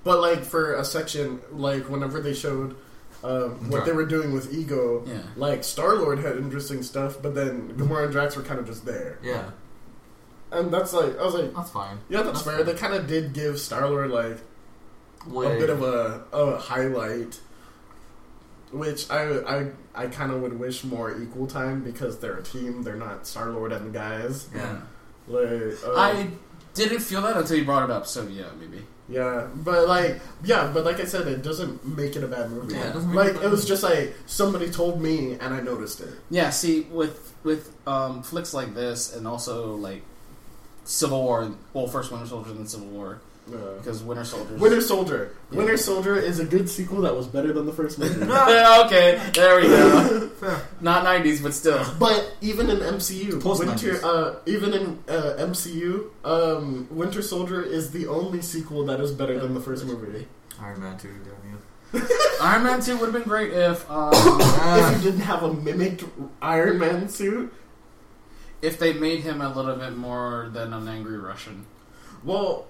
But 0.03 0.21
like 0.21 0.43
for 0.45 0.75
a 0.75 0.85
section, 0.85 1.39
like 1.51 1.89
whenever 1.89 2.21
they 2.21 2.33
showed 2.33 2.75
um, 3.25 3.69
what 3.69 3.77
Right. 3.79 3.85
they 3.87 3.91
were 3.91 4.05
doing 4.05 4.31
with 4.33 4.53
Ego, 4.53 5.03
Yeah. 5.07 5.19
like 5.35 5.63
Star 5.63 5.95
Lord 5.95 6.19
had 6.19 6.37
interesting 6.37 6.83
stuff, 6.83 7.17
but 7.21 7.33
then 7.35 7.73
Gamora 7.77 8.03
and 8.03 8.11
Drax 8.11 8.35
were 8.37 8.43
kind 8.43 8.59
of 8.59 8.65
just 8.67 8.85
there, 8.85 9.17
Yeah, 9.23 9.49
and 10.51 10.71
that's 10.71 10.93
like 10.93 11.17
I 11.19 11.23
was 11.23 11.33
like, 11.33 11.53
that's 11.55 11.71
fine. 11.71 11.97
yeah, 12.09 12.21
that's, 12.21 12.41
fair. 12.43 12.63
They 12.63 12.73
kind 12.75 12.93
of 12.93 13.07
did 13.07 13.33
give 13.33 13.59
Star 13.59 13.89
Lord 13.89 14.11
like 14.11 14.37
a 15.27 15.59
bit 15.59 15.69
of 15.71 15.81
a, 15.81 16.23
a 16.31 16.57
highlight, 16.57 17.39
which 18.71 19.09
I 19.09 19.39
I 19.39 19.71
I 19.95 20.07
kind 20.07 20.31
of 20.31 20.41
would 20.41 20.59
wish 20.59 20.83
more 20.83 21.19
equal 21.19 21.47
time 21.47 21.81
because 21.81 22.19
they're 22.19 22.37
a 22.37 22.43
team. 22.43 22.83
They're 22.83 22.95
not 22.95 23.25
Star 23.25 23.49
Lord 23.49 23.71
and 23.71 23.87
the 23.87 23.97
guys. 23.97 24.47
Yeah. 24.55 24.81
Like 25.27 25.73
uh, 25.85 25.95
I 25.97 26.29
didn't 26.73 26.99
feel 26.99 27.21
that 27.23 27.37
until 27.37 27.57
you 27.57 27.65
brought 27.65 27.83
it 27.83 27.91
up. 27.91 28.05
So 28.05 28.23
yeah, 28.27 28.45
maybe. 28.59 28.85
Yeah, 29.07 29.47
but 29.53 29.87
like, 29.87 30.19
yeah, 30.43 30.71
but 30.73 30.83
like 30.83 30.99
I 30.99 31.05
said, 31.05 31.27
it 31.27 31.43
doesn't 31.43 31.85
make 31.85 32.15
it 32.15 32.23
a 32.23 32.27
bad 32.27 32.49
movie. 32.49 32.73
Yeah, 32.73 32.89
it 32.89 32.93
doesn't 32.93 33.09
make 33.09 33.15
like 33.15 33.27
it 33.27 33.31
a 33.31 33.39
bad 33.39 33.45
it 33.45 33.49
was 33.51 33.59
movie. 33.61 33.69
just 33.69 33.83
like 33.83 34.15
somebody 34.25 34.71
told 34.71 35.01
me 35.01 35.33
and 35.33 35.53
I 35.53 35.61
noticed 35.61 36.01
it. 36.01 36.09
Yeah, 36.31 36.49
see, 36.49 36.81
with 36.81 37.33
with 37.43 37.71
um, 37.87 38.23
flicks 38.23 38.53
like 38.53 38.73
this, 38.73 39.15
and 39.15 39.27
also 39.27 39.75
like 39.75 40.01
Civil 40.85 41.23
War, 41.23 41.51
well, 41.73 41.87
first 41.87 42.11
Winter 42.11 42.25
Soldier, 42.27 42.53
then 42.53 42.67
Civil 42.67 42.87
War, 42.87 43.21
Uh, 43.47 43.77
because 43.77 44.01
Winter 44.01 44.23
Soldier. 44.25 44.55
Winter 44.55 44.81
Soldier. 44.81 45.35
Yeah. 45.51 45.57
Winter 45.59 45.77
Soldier 45.77 46.15
is 46.15 46.39
a 46.39 46.45
good 46.45 46.67
sequel 46.67 47.01
that 47.01 47.15
was 47.15 47.27
better 47.27 47.53
than 47.53 47.67
the 47.67 47.73
first 47.73 47.99
movie. 47.99 48.25
Okay, 48.85 49.21
there 49.33 49.57
we 49.61 49.67
go. 49.67 50.29
Not 50.81 51.05
'90s, 51.05 51.43
but 51.43 51.53
still. 51.53 51.85
but 51.99 52.35
even 52.41 52.69
in 52.71 52.77
MCU, 52.77 53.41
Post 53.41 53.65
Winter, 53.65 53.99
uh, 54.03 54.35
even 54.47 54.73
in 54.73 54.99
uh, 55.07 55.35
MCU, 55.39 56.09
um, 56.23 56.87
Winter 56.89 57.21
Soldier 57.21 57.61
is 57.61 57.91
the 57.91 58.07
only 58.07 58.41
sequel 58.41 58.85
that 58.85 58.99
is 58.99 59.11
better 59.11 59.39
than 59.39 59.53
the 59.53 59.61
first 59.61 59.85
movie. 59.85 60.27
Iron 60.59 60.81
Man 60.81 60.97
two. 60.97 61.09
Damn 61.09 61.51
you. 61.51 61.57
Iron 62.41 62.63
Man 62.63 62.81
Two 62.81 62.97
would 62.97 63.05
have 63.05 63.13
been 63.13 63.23
great 63.29 63.53
if 63.53 63.89
um, 63.89 64.11
if 64.13 64.97
you 64.97 65.03
didn't 65.11 65.25
have 65.25 65.43
a 65.43 65.53
mimicked 65.53 66.03
Iron 66.41 66.79
Man 66.79 67.07
suit, 67.09 67.53
if 68.61 68.79
they 68.79 68.93
made 68.93 69.21
him 69.21 69.39
a 69.41 69.53
little 69.53 69.75
bit 69.75 69.95
more 69.95 70.49
than 70.51 70.73
an 70.73 70.87
angry 70.87 71.17
Russian. 71.17 71.65
well, 72.23 72.65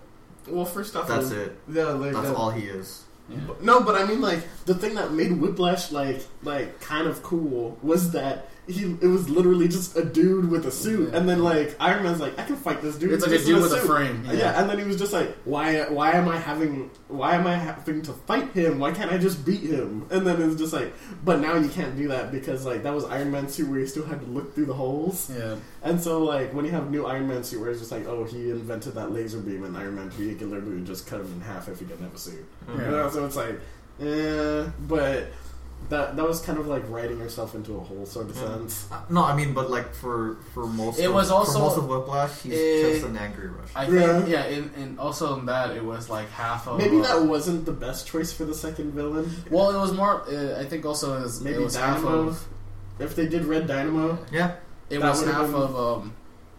well, 0.48 0.66
first 0.66 0.96
off, 0.96 1.08
That's 1.08 1.32
it. 1.32 1.58
Yeah, 1.68 1.86
like 1.89 2.14
That's 2.14 2.28
that- 2.28 2.36
all 2.36 2.52
he 2.52 2.66
is. 2.66 3.04
Yeah. 3.30 3.38
No, 3.62 3.82
but 3.82 3.96
I 3.96 4.06
mean, 4.06 4.22
like 4.22 4.43
the 4.66 4.76
thing 4.76 4.93
that 4.96 5.12
made 5.12 5.32
Whiplash 5.41 5.91
like 5.91 6.24
like 6.43 6.80
kind 6.80 7.08
of 7.08 7.24
cool 7.24 7.78
was 7.82 8.12
that 8.12 8.50
he 8.68 8.84
it 9.01 9.07
was 9.07 9.30
literally 9.30 9.68
just 9.68 9.95
a 9.95 10.03
dude 10.03 10.49
with 10.49 10.66
a 10.66 10.72
suit, 10.72 11.09
Yeah. 11.11 11.20
and 11.20 11.30
then 11.30 11.43
like 11.43 11.76
Iron 11.80 12.03
Man's 12.03 12.20
like, 12.20 12.38
I 12.39 12.43
can 12.43 12.55
fight 12.55 12.82
this 12.82 12.95
dude. 12.97 13.11
It's 13.13 13.26
like 13.26 13.39
a 13.39 13.43
dude 13.43 13.61
with 13.61 13.74
a 13.74 13.78
frame. 13.78 14.24
Yeah. 14.32 14.59
and 14.59 14.70
then 14.70 14.80
he 14.80 14.86
was 14.86 14.97
just 14.97 15.13
like, 15.13 15.36
why 15.45 15.84
why 15.89 16.11
am 16.11 16.28
I 16.28 16.38
having 16.38 16.89
why 17.07 17.36
am 17.36 17.45
I 17.47 17.55
having 17.55 18.01
to 18.03 18.13
fight 18.13 18.51
him? 18.53 18.80
Why 18.80 18.91
can't 18.91 19.11
I 19.11 19.18
just 19.18 19.45
beat 19.45 19.61
him? 19.61 20.07
And 20.09 20.26
then 20.26 20.41
it's 20.41 20.59
just 20.59 20.74
like, 20.74 20.93
but 21.24 21.39
now 21.39 21.55
you 21.55 21.70
can't 21.70 21.95
do 21.95 22.07
that 22.09 22.32
because 22.32 22.66
like 22.66 22.84
that 22.84 22.93
was 22.93 23.05
Iron 23.05 23.32
Man 23.32 23.47
suit 23.47 23.70
where 23.70 23.80
you 23.80 23.88
still 23.88 24.05
had 24.05 24.20
to 24.22 24.26
look 24.28 24.55
through 24.55 24.66
the 24.66 24.74
holes. 24.74 25.30
Yeah. 25.36 25.55
And 25.84 26.01
so, 26.01 26.24
like, 26.24 26.51
when 26.51 26.66
you 26.66 26.72
have 26.72 26.89
new 26.89 27.05
Iron 27.05 27.28
Man 27.28 27.43
suit, 27.43 27.61
where 27.61 27.70
it's 27.70 27.80
just 27.80 27.91
like, 27.91 28.07
oh, 28.07 28.24
he 28.24 28.49
invented 28.49 28.95
that 28.95 29.11
laser 29.11 29.39
beam 29.39 29.63
and 29.66 29.78
Iron 29.78 29.95
Man 29.95 30.09
3, 30.09 30.30
you 30.30 30.36
can 30.36 30.49
literally 30.49 30.84
just 30.84 31.05
cut 31.05 31.20
him 31.22 31.28
in 31.32 31.41
half 31.41 31.68
if 31.70 31.78
he 31.78 31.86
didn't 31.86 32.03
have 32.03 32.16
a 32.16 32.18
suit. 32.18 32.43
Yeah. 32.68 32.74
You 32.86 32.91
know, 32.91 33.09
so 33.11 33.24
it's 33.24 33.36
like, 33.36 33.59
eh, 34.01 34.68
but 34.88 35.28
that 35.90 36.16
that 36.16 36.28
was 36.28 36.42
kind 36.42 36.58
of 36.58 36.68
like 36.68 36.84
writing 36.90 37.18
yourself 37.20 37.54
into 37.56 37.76
a 37.76 37.80
hole 37.80 38.06
sort 38.06 38.30
of 38.30 38.36
Yeah. 38.36 38.42
sense. 38.48 38.88
Uh, 38.92 39.00
no, 39.10 39.24
I 39.24 39.36
mean, 39.36 39.54
but 39.54 39.70
like 39.70 39.94
for 39.94 40.38
for 40.54 40.66
most, 40.68 41.00
It 41.00 41.06
of, 41.06 41.14
was 41.14 41.30
also- 41.32 41.54
for 41.54 41.60
most 41.60 41.78
of 41.78 41.88
Whiplash, 41.88 42.42
he's 42.42 42.54
Eh, 42.54 42.94
just 42.94 43.06
an 43.06 43.18
angry 43.18 43.48
Russian. 43.48 43.72
I 43.76 43.86
think 43.88 44.28
yeah, 44.30 44.44
and, 44.44 44.72
and 44.76 45.00
also 45.00 45.38
in 45.40 45.46
that 45.48 45.72
it 45.76 45.84
was 45.84 46.10
like 46.10 46.30
half 46.32 46.68
of 46.68 46.78
Maybe 46.80 47.00
uh, 47.00 47.04
that 47.04 47.24
wasn't 47.24 47.66
the 47.66 47.72
best 47.72 48.08
choice 48.08 48.32
for 48.34 48.46
the 48.46 48.56
second 48.56 48.94
villain. 48.94 49.30
Well, 49.52 49.70
it 49.72 49.78
was 49.80 49.94
more. 49.94 50.22
Uh, 50.30 50.60
I 50.60 50.66
think 50.66 50.86
also 50.86 51.18
it 51.18 51.24
was, 51.24 51.42
Maybe 51.42 51.58
it 51.58 51.62
was 51.64 51.76
half 51.76 51.98
Dynamo. 52.04 52.30
of. 52.30 52.48
If 52.98 53.16
they 53.16 53.28
did 53.28 53.46
Red 53.46 53.68
Dynamo, 53.68 54.18
yeah, 54.32 54.54
It 54.90 55.00
was 55.02 55.24
half 55.24 55.48
been- 55.48 55.56
of. 55.56 55.76
um 55.76 56.14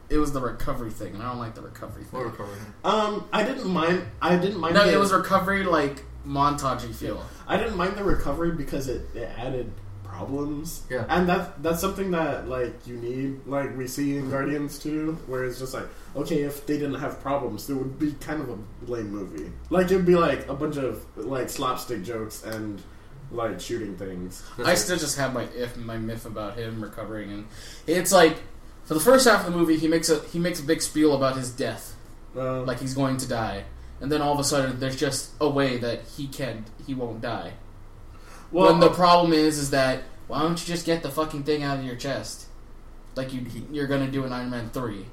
It 0.09 0.19
was 0.19 0.33
the 0.33 0.41
recovery 0.41 0.91
thing, 0.93 1.15
and 1.15 1.23
I 1.23 1.31
don't 1.31 1.39
like 1.41 1.55
the 1.57 1.63
recovery 1.63 2.05
thing. 2.05 2.21
we'll 2.21 2.29
recover 2.31 2.55
him. 2.55 2.75
um, 2.85 3.25
I 3.33 3.43
didn't 3.43 3.67
mind. 3.69 4.03
I 4.23 4.37
didn't 4.37 4.61
mind. 4.61 4.75
No, 4.75 4.85
the, 4.87 4.93
it 4.95 4.99
was 5.01 5.13
recovery 5.13 5.65
like 5.65 6.05
montagey 6.27 6.95
feel. 6.95 7.23
I 7.47 7.57
didn't 7.57 7.77
mind 7.77 7.97
the 7.97 8.05
recovery 8.05 8.53
because 8.53 8.89
it, 8.89 9.03
it 9.15 9.31
added 9.39 9.73
problems. 10.05 10.83
Yeah. 10.91 11.05
And 11.09 11.29
that 11.29 11.63
that's 11.63 11.81
something 11.81 12.11
that 12.13 12.49
like 12.49 12.87
you 12.87 12.97
need, 12.97 13.47
like 13.47 13.77
we 13.77 13.87
see 13.87 14.17
in 14.17 14.31
Guardians 14.31 14.79
too, 14.79 15.19
where 15.27 15.45
it's 15.45 15.59
just 15.59 15.75
like, 15.75 15.87
okay, 16.17 16.43
if 16.43 16.67
they 16.67 16.79
didn't 16.79 17.01
have 17.01 17.21
problems, 17.21 17.69
it 17.69 17.75
would 17.75 17.99
be 17.99 18.13
kind 18.13 18.41
of 18.41 18.49
a 18.51 18.91
lame 18.91 19.11
movie. 19.11 19.53
Like 19.71 19.87
it'd 19.87 20.07
be 20.07 20.17
like 20.17 20.49
a 20.49 20.55
bunch 20.55 20.77
of 20.77 21.05
like 21.17 21.49
slapstick 21.51 22.03
jokes 22.03 22.43
and 22.45 22.83
like 23.31 23.61
shooting 23.61 23.97
things. 23.97 24.43
I 24.65 24.75
still 24.75 24.97
just 24.97 25.19
have 25.19 25.35
my 25.35 25.45
if 25.55 25.77
my 25.77 25.99
myth 25.99 26.27
about 26.27 26.57
him 26.57 26.81
recovering, 26.83 27.33
and 27.33 27.47
it's 27.87 28.13
like 28.13 28.39
for 28.85 28.95
the 28.95 29.01
first 29.01 29.27
half 29.29 29.47
of 29.47 29.53
the 29.53 29.59
movie, 29.59 29.77
he 29.77 29.89
makes 29.89 30.09
a 30.09 30.21
he 30.21 30.39
makes 30.39 30.61
a 30.61 30.63
big 30.63 30.81
spiel 30.81 31.15
about 31.15 31.37
his 31.37 31.51
death, 31.51 31.95
Uh, 32.37 32.63
like 32.63 32.81
he's 32.81 32.95
going 32.95 33.17
to 33.19 33.29
die, 33.29 33.65
and 34.01 34.11
then 34.11 34.21
all 34.21 34.33
of 34.33 34.39
a 34.39 34.45
sudden 34.45 34.79
there's 34.81 34.97
just 34.97 35.31
a 35.41 35.49
way 35.49 35.79
that 35.79 36.03
he 36.17 36.27
can 36.27 36.65
he 36.87 36.95
won't 36.95 37.21
die. 37.21 37.53
well, 38.51 38.71
when 38.71 38.81
the 38.81 38.91
uh, 38.91 38.95
problem 38.95 39.33
is 39.33 39.59
is 39.59 39.71
that 39.71 40.03
why 40.29 40.41
don't 40.41 40.61
you 40.61 40.67
just 40.67 40.87
get 40.87 41.03
the 41.03 41.11
fucking 41.11 41.45
thing 41.45 41.63
out 41.63 41.79
of 41.79 41.85
your 41.85 41.97
chest, 41.97 42.47
like 43.15 43.33
you 43.33 43.45
you're 43.71 43.87
gonna 43.87 44.11
do 44.11 44.25
in 44.25 44.33
Iron 44.33 44.51
Man 44.51 44.71
three. 44.71 45.07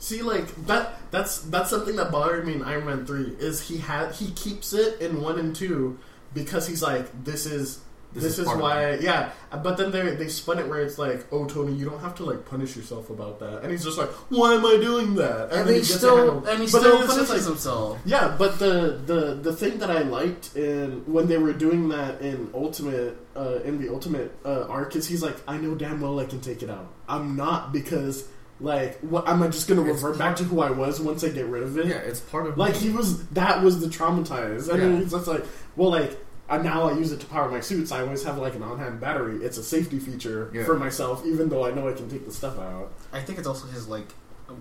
See, 0.00 0.22
like 0.22 0.54
that. 0.66 0.94
That's 1.10 1.42
that's 1.42 1.68
something 1.68 1.96
that 1.96 2.10
bothered 2.10 2.46
me 2.46 2.54
in 2.54 2.62
Iron 2.62 2.86
Man 2.86 3.04
Three. 3.04 3.36
Is 3.38 3.68
he 3.68 3.76
had 3.78 4.12
he 4.14 4.30
keeps 4.30 4.72
it 4.72 4.98
in 4.98 5.20
one 5.20 5.38
and 5.38 5.54
two 5.54 5.98
because 6.32 6.66
he's 6.66 6.82
like, 6.82 7.24
this 7.24 7.44
is 7.44 7.80
this, 8.12 8.24
This 8.24 8.32
is 8.34 8.38
is, 8.40 8.46
why, 8.46 8.94
yeah. 8.94 9.30
But 9.62 9.76
then 9.76 9.90
they 9.92 10.14
they 10.16 10.26
spun 10.28 10.58
it 10.58 10.66
where 10.68 10.80
it's 10.80 10.98
like, 10.98 11.26
oh 11.32 11.44
Tony, 11.46 11.72
you 11.74 11.88
don't 11.88 12.00
have 12.00 12.14
to 12.16 12.24
like 12.24 12.44
punish 12.44 12.74
yourself 12.76 13.08
about 13.10 13.38
that. 13.40 13.62
And 13.62 13.70
he's 13.70 13.84
just 13.84 13.98
like, 13.98 14.08
why 14.30 14.54
am 14.54 14.66
I 14.66 14.78
doing 14.80 15.14
that? 15.14 15.52
And, 15.52 15.66
then 15.68 15.74
he 15.74 15.80
gets 15.80 15.90
it 15.90 15.98
still 15.98 16.44
and 16.46 16.58
he 16.62 16.64
But 16.70 16.80
still 16.80 16.82
then 16.82 16.92
it's 17.04 17.14
just 17.14 17.28
punishes 17.28 17.30
like- 17.30 17.44
himself. 17.54 17.98
Yeah, 18.04 18.34
but 18.36 18.58
the, 18.58 19.00
the 19.06 19.34
the 19.40 19.52
thing 19.52 19.78
that 19.78 19.90
I 19.90 20.02
liked 20.02 20.56
in 20.56 21.02
when 21.06 21.28
they 21.28 21.38
were 21.38 21.52
doing 21.52 21.88
that 21.90 22.20
in 22.20 22.50
Ultimate 22.54 23.16
uh, 23.36 23.60
in 23.64 23.80
the 23.80 23.92
Ultimate 23.92 24.34
uh, 24.44 24.62
arc 24.68 24.96
is 24.96 25.06
he's 25.06 25.22
like, 25.22 25.36
I 25.46 25.56
know 25.58 25.74
damn 25.74 26.00
well 26.00 26.18
I 26.18 26.24
can 26.26 26.40
take 26.40 26.62
it 26.64 26.70
out. 26.70 26.88
I'm 27.08 27.36
not 27.36 27.72
because 27.72 28.26
like, 28.60 28.98
what 29.00 29.26
am 29.28 29.42
I 29.42 29.48
just 29.48 29.68
gonna 29.68 29.80
revert 29.82 30.18
back 30.18 30.36
to 30.36 30.44
who 30.44 30.60
I 30.60 30.70
was 30.70 31.00
once 31.00 31.24
I 31.24 31.28
get 31.30 31.46
rid 31.46 31.62
of 31.62 31.78
it? 31.78 31.86
Yeah, 31.86 31.96
it's 31.98 32.20
part 32.20 32.46
of 32.46 32.58
Like 32.58 32.74
he 32.76 32.90
was, 32.90 33.24
that 33.28 33.62
was 33.62 33.80
the 33.80 33.86
traumatized, 33.86 34.68
and 34.68 34.82
then 34.82 34.92
Yeah. 34.94 35.00
he's 35.00 35.12
just 35.12 35.26
like, 35.28 35.44
well, 35.76 35.90
like. 35.90 36.18
And 36.50 36.64
now 36.64 36.88
I 36.88 36.92
use 36.94 37.12
it 37.12 37.20
to 37.20 37.26
power 37.26 37.48
my 37.48 37.60
suits. 37.60 37.92
I 37.92 38.00
always 38.00 38.24
have 38.24 38.36
like 38.38 38.54
an 38.56 38.62
on-hand 38.64 39.00
battery. 39.00 39.36
It's 39.44 39.56
a 39.56 39.62
safety 39.62 39.98
feature 40.00 40.50
Yeah. 40.52 40.64
for 40.64 40.76
myself, 40.78 41.24
even 41.24 41.48
though 41.48 41.64
I 41.64 41.70
know 41.70 41.88
I 41.88 41.92
can 41.92 42.08
take 42.10 42.26
the 42.26 42.32
stuff 42.32 42.58
out. 42.58 42.90
I 43.12 43.20
think 43.20 43.38
it's 43.38 43.46
also 43.46 43.68
his 43.68 43.86
like 43.88 44.08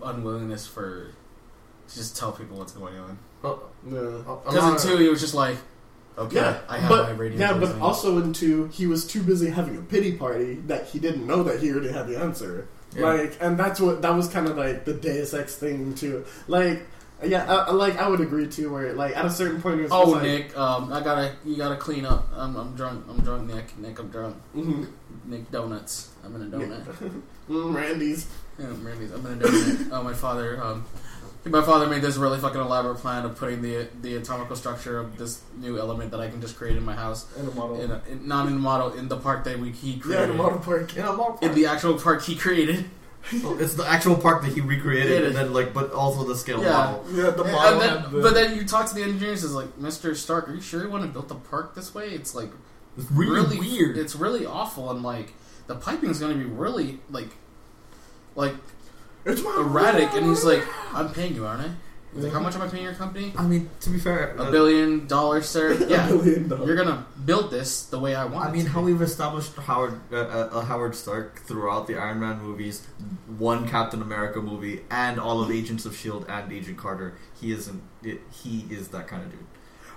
unwillingness 0.03 0.67
for 0.67 1.07
to 1.87 1.95
just 1.95 2.15
tell 2.15 2.31
people 2.31 2.57
what's 2.57 2.73
going 2.73 2.95
on. 2.97 3.17
Oh, 3.43 3.63
Yeah. 3.89 3.97
Uh, 3.97 4.01
a- 4.01 4.05
a 4.05 4.21
lot 4.29 4.45
Because 4.45 4.85
in 4.85 4.91
two, 4.91 4.97
he 4.97 5.09
was 5.09 5.19
just 5.19 5.33
like, 5.33 5.57
okay, 6.17 6.35
Yeah, 6.35 6.57
I 6.69 6.77
have 6.77 6.89
but 6.89 7.09
my 7.09 7.15
radio. 7.15 7.39
yeah, 7.39 7.53
but 7.57 7.71
in. 7.71 7.81
also 7.81 8.17
in 8.19 8.33
two, 8.33 8.65
he 8.71 8.85
was 8.85 9.07
too 9.07 9.23
busy 9.23 9.49
having 9.49 9.75
a 9.77 9.81
pity 9.81 10.11
party 10.11 10.61
that 10.67 10.85
he 10.89 10.99
didn't 10.99 11.25
know 11.25 11.41
that 11.43 11.59
he 11.59 11.71
already 11.71 11.91
had 11.91 12.07
the 12.07 12.19
answer. 12.19 12.67
Yeah. 12.95 13.05
Like, 13.07 13.37
and 13.41 13.57
that's 13.57 13.79
what 13.79 14.01
that 14.03 14.15
was 14.15 14.27
kind 14.27 14.47
of 14.47 14.57
like 14.57 14.85
the 14.85 14.93
Deus 14.93 15.33
Ex 15.33 15.55
thing 15.55 15.95
too. 15.95 16.25
Like, 16.47 16.85
yeah, 17.24 17.43
uh, 17.45 17.74
like 17.74 17.97
I 17.97 18.07
would 18.07 18.22
agree 18.22 18.47
too. 18.47 18.72
Where 18.72 18.93
like 18.93 19.15
at 19.15 19.26
a 19.26 19.30
certain 19.30 19.61
point, 19.61 19.80
it 19.80 19.84
was 19.84 19.91
Oh, 19.91 20.09
like, 20.11 20.24
Nick, 20.24 20.57
um, 20.57 20.91
I 20.93 21.01
gotta, 21.01 21.36
you 21.45 21.55
gotta 21.57 21.76
clean 21.76 22.05
up. 22.05 22.28
I'm, 22.36 22.55
I'm 22.55 22.76
drunk. 22.76 23.05
I'm 23.09 23.20
drunk, 23.22 23.53
Nick. 23.53 23.78
Nick, 23.78 23.99
I'm 23.99 24.09
drunk. 24.09 24.36
mhm, 24.55 24.88
Nick 25.26 25.51
donuts. 25.51 26.11
I'm 26.24 26.36
in 26.36 26.41
a 26.43 26.45
donut. 26.57 26.84
mm, 27.49 27.74
Randy's. 27.76 28.28
Yeah, 28.57 28.67
Randy's. 28.82 29.11
I'm 29.11 29.26
in 29.26 29.34
a 29.34 29.36
donut. 29.45 29.89
oh, 29.91 30.03
my 30.03 30.13
father. 30.13 30.61
Um, 30.63 30.86
my 31.45 31.61
father 31.63 31.88
made 31.88 32.01
this 32.01 32.17
really 32.17 32.38
fucking 32.38 32.59
elaborate 32.59 32.97
plan 32.97 33.26
of 33.26 33.38
putting 33.38 33.61
the 33.61 33.88
the 34.01 34.15
atomical 34.15 34.55
structure 34.55 34.99
of 34.99 35.17
this 35.17 35.41
new 35.57 35.80
element 35.80 36.11
that 36.11 36.20
I 36.20 36.30
can 36.30 36.41
just 36.41 36.57
create 36.57 36.76
in 36.78 36.84
my 36.84 36.95
house, 36.95 37.26
in 37.38 37.47
a 37.47 37.51
model. 37.51 37.80
in, 37.82 37.91
a, 37.91 38.01
in 38.09 38.28
not 38.28 38.47
in 38.47 38.53
the 38.55 38.59
model, 38.59 38.91
in 38.93 39.07
the 39.07 39.17
park 39.17 39.45
that 39.45 39.57
we 39.57 39.72
he 39.72 39.93
yeah, 39.93 39.99
created, 40.01 40.24
in 40.26 40.30
a 40.32 40.34
model 40.43 40.59
park. 40.59 40.95
Yeah, 40.95 41.09
I'm 41.09 41.20
all 41.20 41.39
in 41.41 41.55
the 41.55 41.65
actual 41.65 41.97
park 41.97 42.24
he 42.24 42.36
created. 42.36 42.86
Oh, 43.43 43.57
it's 43.59 43.74
the 43.76 43.86
actual 43.88 44.15
park 44.15 44.41
that 44.43 44.53
he 44.53 44.61
recreated, 44.61 45.26
and 45.26 45.36
then 45.36 45.53
like, 45.53 45.74
but 45.74 45.91
also 45.91 46.24
the 46.24 46.36
scale 46.36 46.61
Yeah. 46.63 46.72
model. 46.72 47.05
Yeah, 47.11 47.30
the 47.32 47.43
And 47.43 47.51
model. 47.51 47.80
then, 47.80 47.89
had 48.01 48.11
the, 48.11 48.22
but 48.22 48.34
then 48.34 48.55
you 48.57 48.65
talk 48.65 48.88
to 48.88 48.95
the 48.95 49.03
engineers, 49.03 49.43
is 49.43 49.53
like, 49.53 49.78
Mister 49.78 50.15
Stark, 50.15 50.49
are 50.49 50.53
you 50.55 50.61
sure 50.61 50.84
you 50.84 50.89
want 50.89 51.03
to 51.03 51.09
build 51.09 51.28
the 51.30 51.36
park 51.36 51.76
this 51.76 51.93
way? 51.93 52.09
It's 52.09 52.34
like 52.34 52.49
It's 52.97 53.09
really, 53.11 53.59
weird. 53.59 53.97
It's 53.97 54.15
really 54.15 54.45
awful, 54.45 54.89
and 54.91 55.03
like 55.03 55.34
the 55.67 55.76
piping 55.76 56.09
is 56.09 56.20
going 56.20 56.32
to 56.32 56.38
be 56.38 56.49
really 56.49 56.99
like 57.11 57.30
like 58.36 58.55
it's 59.26 59.43
my 59.43 59.55
erratic. 59.59 60.13
And 60.13 60.26
he's 60.26 60.43
like, 60.45 60.63
I'm 60.93 61.11
paying 61.13 61.36
you, 61.36 61.45
aren't 61.45 61.61
I? 61.61 61.72
He's 62.14 62.24
like, 62.24 62.34
how 62.34 62.39
much 62.39 62.55
am 62.55 62.64
I 62.64 62.68
paying 62.68 62.84
your 62.84 62.95
company? 62.95 63.32
I 63.38 63.45
mean, 63.45 63.70
to 63.82 63.89
be 63.91 63.99
fair, 63.99 64.36
A 64.38 64.49
billion 64.49 65.05
dollars, 65.05 65.47
sir. 65.47 65.74
Yeah, 65.89 66.07
a 66.07 66.10
billion 66.10 66.47
dollars. 66.49 66.68
you're 66.68 66.76
gonna 66.76 67.05
build 67.24 67.51
this 67.51 67.84
the 67.86 67.99
way 67.99 68.16
I 68.16 68.26
want. 68.26 68.49
I 68.49 68.51
mean, 68.51 68.66
to 68.66 68.72
how 68.72 68.82
we've 68.82 69.01
established 69.01 69.55
Howard 69.55 69.99
uh, 70.12 70.16
uh, 70.16 70.49
uh, 70.51 70.62
Howard 70.62 70.95
Stark 70.95 71.41
throughout 71.41 71.86
the 71.86 71.97
Iron 71.97 72.20
Man 72.20 72.41
movies, 72.41 72.88
one 73.38 73.68
Captain 73.68 74.01
America 74.01 74.41
movie, 74.41 74.82
and 74.89 75.20
all 75.20 75.41
of 75.41 75.51
Agents 75.51 75.86
of 75.86 75.95
Shield 75.95 76.26
and 76.28 76.51
Agent 76.51 76.78
Carter. 76.78 77.14
He 77.39 77.51
isn't. 77.51 77.82
It, 78.01 78.22
he 78.32 78.66
is 78.72 78.88
that 78.89 79.07
kind 79.07 79.22
of 79.24 79.30
dude. 79.32 79.39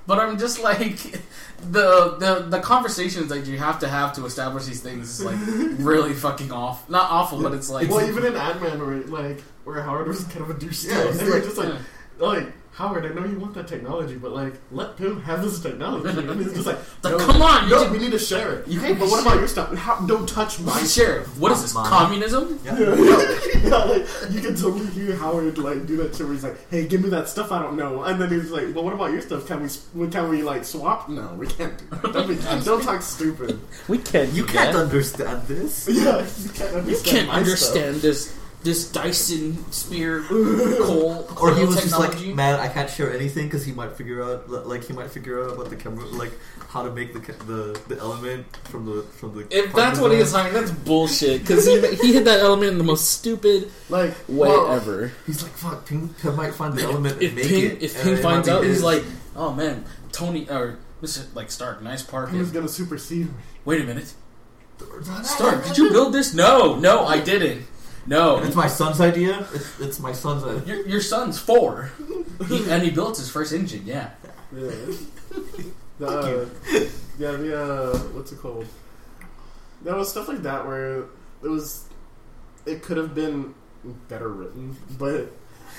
But 0.07 0.19
I'm 0.19 0.37
just 0.37 0.63
like 0.63 0.99
the 1.71 2.17
the 2.19 2.47
the 2.51 2.61
conversations 2.61 3.29
that 3.31 3.47
you 3.47 3.57
have 3.59 3.79
to 3.81 3.89
have 3.89 4.13
to 4.15 4.27
establish 4.27 4.67
these 4.67 4.83
things 4.83 5.09
is 5.21 5.25
like 5.25 5.37
really 5.79 6.13
fucking 6.13 6.53
off. 6.53 6.91
Not 6.91 7.11
awful, 7.11 7.41
but 7.43 7.55
it's 7.55 7.71
like 7.71 7.89
well, 7.89 8.07
even 8.07 8.27
in 8.27 8.37
Ant 8.37 8.61
Man, 8.61 8.79
where 8.81 9.01
like 9.05 9.41
where 9.65 9.81
Howard 9.83 10.09
was 10.09 10.25
kind 10.25 10.43
of 10.43 10.51
a 10.51 10.55
douche. 10.55 10.85
Yeah, 10.85 11.03
too. 11.05 11.09
he's 11.09 11.21
and 11.21 11.31
like- 11.31 11.43
just 11.45 11.57
like, 11.57 11.69
yeah. 11.69 11.79
Like 12.23 12.47
Howard, 12.75 13.05
I 13.05 13.11
know 13.11 13.27
you 13.27 13.39
want 13.39 13.53
that 13.53 13.69
technology, 13.69 14.17
but 14.17 14.33
like 14.33 14.55
let 14.71 14.97
him 14.97 15.21
have 15.23 15.43
this 15.43 15.61
technology. 15.61 16.09
And 16.09 16.41
he's 16.41 16.55
just 16.55 16.67
like, 16.67 16.79
Like, 17.05 17.19
no, 17.19 17.19
come 17.19 17.43
on, 17.43 17.69
no, 17.69 17.83
can- 17.85 17.93
we 17.93 17.99
need 17.99 18.13
to 18.13 18.19
share 18.19 18.61
it. 18.61 18.67
you 18.69 18.81
can't 18.81 18.99
but 18.99 19.11
what 19.11 19.23
share- 19.23 19.33
about 19.33 19.39
your 19.41 19.49
stuff? 19.49 19.75
How, 19.75 20.01
don't 20.07 20.27
touch 20.27 20.59
my 20.61 20.79
share. 20.79 20.89
sheriff. 20.89 21.39
What 21.39 21.53
is 21.53 21.61
this? 21.61 21.75
Mine. 21.75 21.87
Communism? 21.87 22.59
Yeah. 22.65 22.79
yeah, 23.63 23.77
like, 23.85 24.07
you 24.31 24.41
can 24.41 24.57
totally 24.57 24.87
hear 24.87 25.15
Howard 25.17 25.59
like 25.59 25.85
do 25.87 25.99
that 25.99 26.15
too. 26.15 26.25
Where 26.25 26.33
he's 26.33 26.45
like, 26.45 26.57
"Hey, 26.71 26.87
give 26.89 27.03
me 27.03 27.11
that 27.11 27.29
stuff 27.29 27.53
I 27.53 27.61
don't 27.61 27.77
know," 27.77 28.05
and 28.05 28.19
then 28.19 28.31
he's 28.31 28.51
like, 28.51 28.75
"Well, 28.75 28.85
what 28.85 28.95
about 28.95 29.13
your 29.13 29.21
stuff? 29.21 29.47
Can 29.47 29.61
we? 29.63 29.69
sp- 29.69 29.93
Can 30.11 30.31
we 30.31 30.43
like 30.43 30.65
swap? 30.65 31.11
No, 31.11 31.35
we 31.35 31.47
can't 31.49 31.77
do 31.77 31.85
that. 31.91 32.13
Don't, 32.15 32.29
be, 32.29 32.37
don't 32.65 32.83
talk 32.83 33.03
stupid. 33.03 33.61
We 33.87 33.99
can't. 33.99 34.33
You 34.33 34.45
can't 34.47 34.75
understand 34.75 35.47
this. 35.47 35.87
Yeah, 35.93 36.21
you 36.43 36.49
can't 36.51 36.75
understand. 36.75 36.89
You 36.89 36.97
can't 37.05 37.29
my 37.29 37.35
understand 37.35 37.97
this 37.97 38.35
this 38.63 38.91
Dyson 38.91 39.71
spear 39.73 40.23
coal 40.29 41.29
Or 41.41 41.55
he 41.55 41.65
was 41.65 41.83
just 41.83 41.99
like, 41.99 42.21
man, 42.35 42.61
I 42.61 42.69
can't 42.69 42.89
share 42.89 43.13
anything 43.13 43.47
because 43.47 43.65
he 43.65 43.73
might 43.73 43.93
figure 43.93 44.23
out, 44.23 44.49
like, 44.49 44.85
he 44.85 44.93
might 44.93 45.11
figure 45.11 45.43
out 45.43 45.55
about 45.55 45.71
the 45.71 45.77
camera, 45.77 46.05
like, 46.07 46.33
how 46.73 46.83
to 46.83 46.91
make 46.91 47.13
the 47.13 47.21
the 47.45 47.79
the 47.87 47.99
element 48.01 48.47
from 48.65 48.87
the 48.87 49.03
from 49.03 49.35
the. 49.35 49.47
if 49.51 49.75
that's 49.75 49.99
what 50.01 50.11
he 50.11 50.17
design. 50.19 50.51
talking, 50.51 50.61
that's 50.61 50.71
bullshit. 50.71 51.43
Because 51.43 51.67
he, 51.67 51.79
he 51.97 52.15
hit 52.15 52.25
that 52.25 52.41
element 52.41 52.73
in 52.73 52.79
the 52.79 52.85
most 52.85 53.11
stupid. 53.11 53.71
Like 53.91 54.13
way 54.27 54.49
well, 54.49 54.73
ever. 54.73 55.13
He's 55.27 55.43
like, 55.43 55.53
fuck, 55.53 55.85
Pym, 55.85 56.15
Pym 56.21 56.35
might 56.35 56.55
find 56.55 56.73
the 56.75 56.83
element 56.83 57.21
If 57.21 57.29
and 57.29 57.37
make 57.37 57.47
Pym, 57.49 57.71
it. 57.73 57.83
if 57.83 58.03
Pym 58.03 58.17
finds 58.17 58.49
out, 58.49 58.65
he's 58.65 58.83
like, 58.83 59.05
oh 59.37 59.53
man, 59.53 59.85
Tony 60.13 60.49
or 60.49 60.79
Mr. 61.03 61.27
like 61.35 61.51
Stark, 61.51 61.83
nice 61.83 62.03
park. 62.03 62.31
He 62.31 62.39
was 62.39 62.51
gonna 62.51 62.69
supersede 62.69 63.27
me. 63.27 63.33
Wait 63.67 63.83
a 63.83 63.85
minute, 63.85 64.15
Stark, 65.25 65.67
did 65.67 65.77
you 65.77 65.91
build 65.91 66.15
this? 66.15 66.33
No, 66.33 66.77
no, 66.77 67.05
I 67.05 67.21
didn't. 67.21 67.67
No, 68.07 68.39
It's 68.43 68.57
my 68.57 68.67
son's 68.67 69.01
idea. 69.01 69.47
It's, 69.55 69.81
it's 69.81 70.01
my 70.01 70.13
son's 70.13 70.45
idea. 70.45 70.77
your, 70.77 70.87
your 70.87 71.01
son's 71.01 71.39
four, 71.39 71.91
he, 72.49 72.69
and 72.71 72.83
he 72.83 72.91
built 72.91 73.17
his 73.17 73.31
first 73.31 73.53
engine. 73.53 73.83
Yeah, 73.85 74.11
Yeah. 74.55 74.71
The, 75.99 76.07
uh, 76.07 76.47
yeah, 77.19 77.33
the 77.33 77.63
uh, 77.63 77.99
what's 78.15 78.33
it 78.33 78.41
called? 78.41 78.67
There 79.83 79.95
was 79.95 80.11
stuff 80.11 80.29
like 80.29 80.43
that 80.43 80.67
where 80.67 81.01
it 81.43 81.49
was, 81.49 81.87
it 82.67 82.83
could 82.83 82.97
have 82.97 83.15
been 83.15 83.55
better 84.09 84.29
written, 84.29 84.77
but 84.99 85.31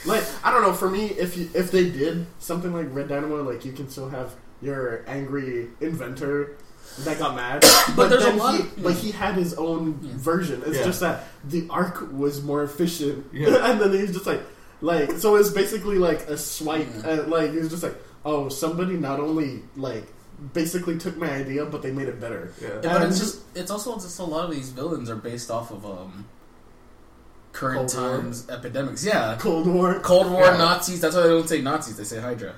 like 0.06 0.24
I 0.44 0.52
don't 0.52 0.62
know. 0.62 0.74
For 0.74 0.90
me, 0.90 1.08
if 1.08 1.36
you, 1.36 1.50
if 1.54 1.72
they 1.72 1.90
did 1.90 2.26
something 2.40 2.74
like 2.74 2.88
Red 2.92 3.10
Dynamo, 3.10 3.44
like 3.44 3.66
you 3.66 3.74
can 3.74 3.90
still 3.90 4.10
have 4.10 4.36
your 4.62 5.04
angry 5.08 5.68
inventor 5.82 6.58
that 7.00 7.18
got 7.20 7.36
mad, 7.36 7.62
but, 7.96 8.10
there's 8.10 8.24
a 8.24 8.28
then 8.28 8.38
lot 8.38 8.56
he, 8.56 8.62
of- 8.62 8.84
but 8.84 8.94
he 8.96 9.12
had 9.12 9.36
his 9.36 9.54
own 9.56 10.00
Yeah. 10.02 10.12
version. 10.16 10.62
It's 10.66 10.78
Yeah. 10.78 10.84
just 10.86 11.00
that 11.00 11.26
the 11.44 11.68
arc 11.70 12.12
was 12.14 12.42
more 12.44 12.64
efficient, 12.64 13.26
Yeah. 13.34 13.72
and 13.72 13.80
then 13.82 13.92
he's 13.94 14.12
just 14.14 14.26
like, 14.26 14.42
like 14.82 15.12
so 15.20 15.36
it's 15.36 15.50
basically 15.50 15.98
like 15.98 16.28
a 16.30 16.38
swipe, 16.38 16.88
Yeah. 17.04 17.10
and 17.10 17.32
like 17.32 17.52
he's 17.54 17.70
just 17.70 17.84
like, 17.84 17.96
oh, 18.26 18.50
somebody 18.50 18.96
not 18.98 19.20
only 19.20 19.64
like 19.76 20.06
basically 20.54 20.98
took 20.98 21.16
my 21.18 21.30
idea, 21.32 21.66
but 21.66 21.82
they 21.82 21.92
made 21.92 22.08
it 22.10 22.20
better. 22.20 22.52
Yeah. 22.62 22.68
Yeah, 22.84 22.94
but 23.00 23.02
it's 23.10 23.20
just 23.20 23.42
it's 23.56 23.72
also 23.72 23.96
just 23.96 24.20
a 24.20 24.24
lot 24.24 24.46
of 24.46 24.52
these 24.56 24.70
villains 24.70 25.10
are 25.10 25.16
based 25.16 25.50
off 25.50 25.72
of 25.72 25.86
um 25.86 26.26
current 27.54 27.92
Cold 27.92 28.04
War. 28.04 28.18
times 28.22 28.50
epidemics. 28.50 29.06
Yeah, 29.06 29.36
Cold 29.40 29.68
War. 29.68 30.00
Cold 30.00 30.30
War 30.32 30.42
Yeah. 30.42 30.58
Nazis. 30.58 31.00
That's 31.02 31.16
why 31.16 31.22
they 31.24 31.30
don't 31.30 31.48
say 31.48 31.62
Nazis. 31.62 31.98
They 31.98 32.04
say 32.04 32.20
Hydra. 32.20 32.54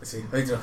They 0.00 0.06
say 0.06 0.20
Hydra. 0.30 0.60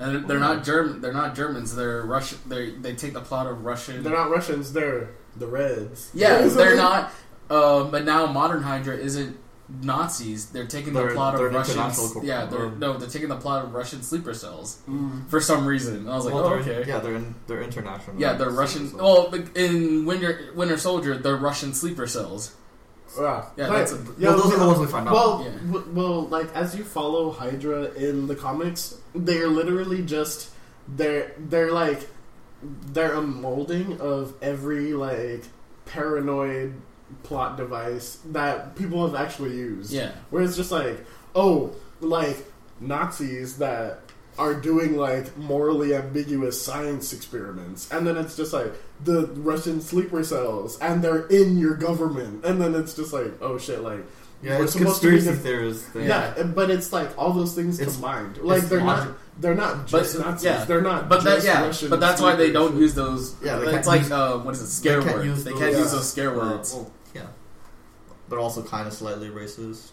And 0.00 0.14
they're, 0.14 0.20
they're 0.22 0.38
not 0.40 0.64
German. 0.64 1.00
They're 1.00 1.12
not 1.12 1.34
Germans. 1.36 1.76
They're 1.76 2.02
Russian. 2.02 2.38
They 2.46 2.70
they 2.70 2.94
take 2.94 3.12
the 3.12 3.20
plot 3.20 3.46
of 3.46 3.64
Russian. 3.64 4.02
They're 4.02 4.12
not 4.14 4.30
Russians. 4.30 4.72
They're 4.72 5.10
the 5.36 5.46
Reds. 5.46 6.10
yeah, 6.14 6.40
they're 6.48 6.74
not. 6.76 7.12
Um, 7.50 7.90
but 7.92 8.04
now 8.04 8.26
modern 8.26 8.62
Hydra 8.62 8.96
isn't 8.96 9.36
Nazis. 9.82 10.46
They're 10.50 10.66
taking 10.66 10.92
the 10.92 11.00
They're- 11.00 11.14
plot 11.14 11.34
of 11.36 11.42
an 11.42 11.54
Russian. 11.54 11.74
international 11.74 12.08
corp- 12.10 12.24
Yeah, 12.24 12.46
they're 12.46 12.70
no, 12.70 12.96
they're 12.96 13.08
taking 13.08 13.28
the 13.28 13.36
plot 13.36 13.64
of 13.64 13.72
Russian 13.74 14.02
sleeper 14.02 14.34
cells 14.34 14.80
Mm. 14.88 15.28
for 15.28 15.40
some 15.40 15.64
reason. 15.66 15.96
And 15.96 16.10
I 16.10 16.16
was 16.16 16.24
like, 16.24 16.34
Well, 16.34 16.44
oh, 16.44 16.54
okay. 16.54 16.84
Yeah, 16.86 16.98
they're 16.98 17.14
in, 17.16 17.34
they're 17.46 17.62
international. 17.62 18.16
Yeah, 18.18 18.32
they're 18.34 18.50
Russian. 18.50 18.96
Well, 18.96 19.28
but 19.30 19.56
in 19.56 20.06
Winter 20.06 20.50
Winter 20.56 20.76
Soldier, 20.76 21.16
they're 21.18 21.36
Russian 21.36 21.72
sleeper 21.74 22.06
cells. 22.06 22.54
Yeah, 23.18 23.44
Yeah, 23.56 23.68
Like, 23.68 23.78
that's 23.78 23.92
a- 23.92 23.96
Well, 24.18 24.36
those 24.38 24.52
are 24.54 24.58
the 24.58 24.66
ones 24.66 24.78
we 24.78 24.86
find 24.86 25.08
out. 25.08 25.14
Well, 25.14 25.42
Yeah. 25.44 25.72
w- 25.72 25.92
well, 25.94 26.26
like 26.28 26.54
as 26.54 26.76
you 26.76 26.84
follow 26.84 27.30
Hydra 27.30 27.90
in 27.94 28.26
the 28.26 28.34
comics, 28.36 28.96
they're 29.14 29.48
literally 29.48 30.02
just 30.02 30.50
they're 30.88 31.32
they're 31.38 31.72
like 31.72 32.08
they're 32.92 33.14
a 33.14 33.22
molding 33.22 34.00
of 34.00 34.34
every 34.42 34.92
like 34.92 35.44
paranoid 35.86 36.74
plot 37.24 37.56
device 37.56 38.18
that 38.26 38.76
people 38.76 39.04
have 39.06 39.14
actually 39.20 39.56
used. 39.56 39.90
Yeah. 39.92 40.10
Where 40.30 40.42
it's 40.42 40.56
just 40.56 40.70
like, 40.70 41.04
oh, 41.34 41.72
like 42.00 42.44
Nazis 42.80 43.58
that 43.58 44.00
are 44.38 44.54
doing 44.54 44.96
like 44.96 45.36
morally 45.36 45.94
ambiguous 45.94 46.60
science 46.60 47.12
experiments, 47.12 47.90
and 47.90 48.06
then 48.06 48.16
it's 48.16 48.36
just 48.36 48.52
like 48.52 48.72
the 49.04 49.26
Russian 49.36 49.80
sleeper 49.80 50.22
cells, 50.24 50.78
and 50.80 51.02
they're 51.02 51.26
in 51.28 51.58
your 51.58 51.74
government, 51.74 52.44
and 52.44 52.60
then 52.60 52.74
it's 52.74 52.94
just 52.94 53.12
like, 53.12 53.32
oh 53.40 53.56
shit, 53.58 53.80
like 53.82 54.04
yeah, 54.42 54.58
we're 54.58 54.64
it's 54.64 54.72
supposed 54.74 55.00
to 55.02 55.08
be 55.10 55.16
conspiracy 55.16 55.36
the- 55.36 55.42
theories. 55.42 55.82
Thing. 55.82 56.06
yeah, 56.06 56.42
but 56.42 56.70
it's 56.70 56.92
like 56.92 57.16
all 57.18 57.32
those 57.32 57.54
things 57.54 57.78
It's- 57.80 57.94
combined. 57.96 58.38
Like 58.38 58.62
they're 58.64 58.80
logic- 58.82 59.08
not 59.10 59.16
they're 59.40 59.54
not 59.54 59.90
But 59.90 59.98
just 60.02 60.18
Nazis. 60.18 60.44
yeah, 60.44 60.64
They're 60.66 60.82
not. 60.82 61.08
But 61.08 61.24
that 61.24 61.42
yeah, 61.44 61.62
Russian 61.64 61.88
but 61.88 61.98
that's 62.00 62.20
why 62.20 62.34
they 62.36 62.50
don't 62.52 62.76
use 62.76 62.94
those. 62.94 63.34
Yeah, 63.42 63.56
they 63.56 63.64
it's 63.66 63.72
can't 63.72 63.86
like 63.86 64.00
use- 64.02 64.12
uh, 64.12 64.38
what 64.38 64.54
is 64.54 64.60
it? 64.62 64.66
Scare 64.66 64.98
they 65.00 65.04
can't 65.04 65.16
words. 65.16 65.26
use 65.28 65.44
they 65.44 65.50
those- 65.52 65.60
can't 65.60 65.72
yeah. 65.72 65.78
use 65.78 65.92
those 65.92 66.10
scare 66.10 66.34
words. 66.34 66.74
well, 66.74 66.90
yeah, 67.14 67.26
but 68.28 68.38
also 68.38 68.62
kind 68.62 68.86
of 68.86 68.92
slightly 68.92 69.28
racist. 69.30 69.92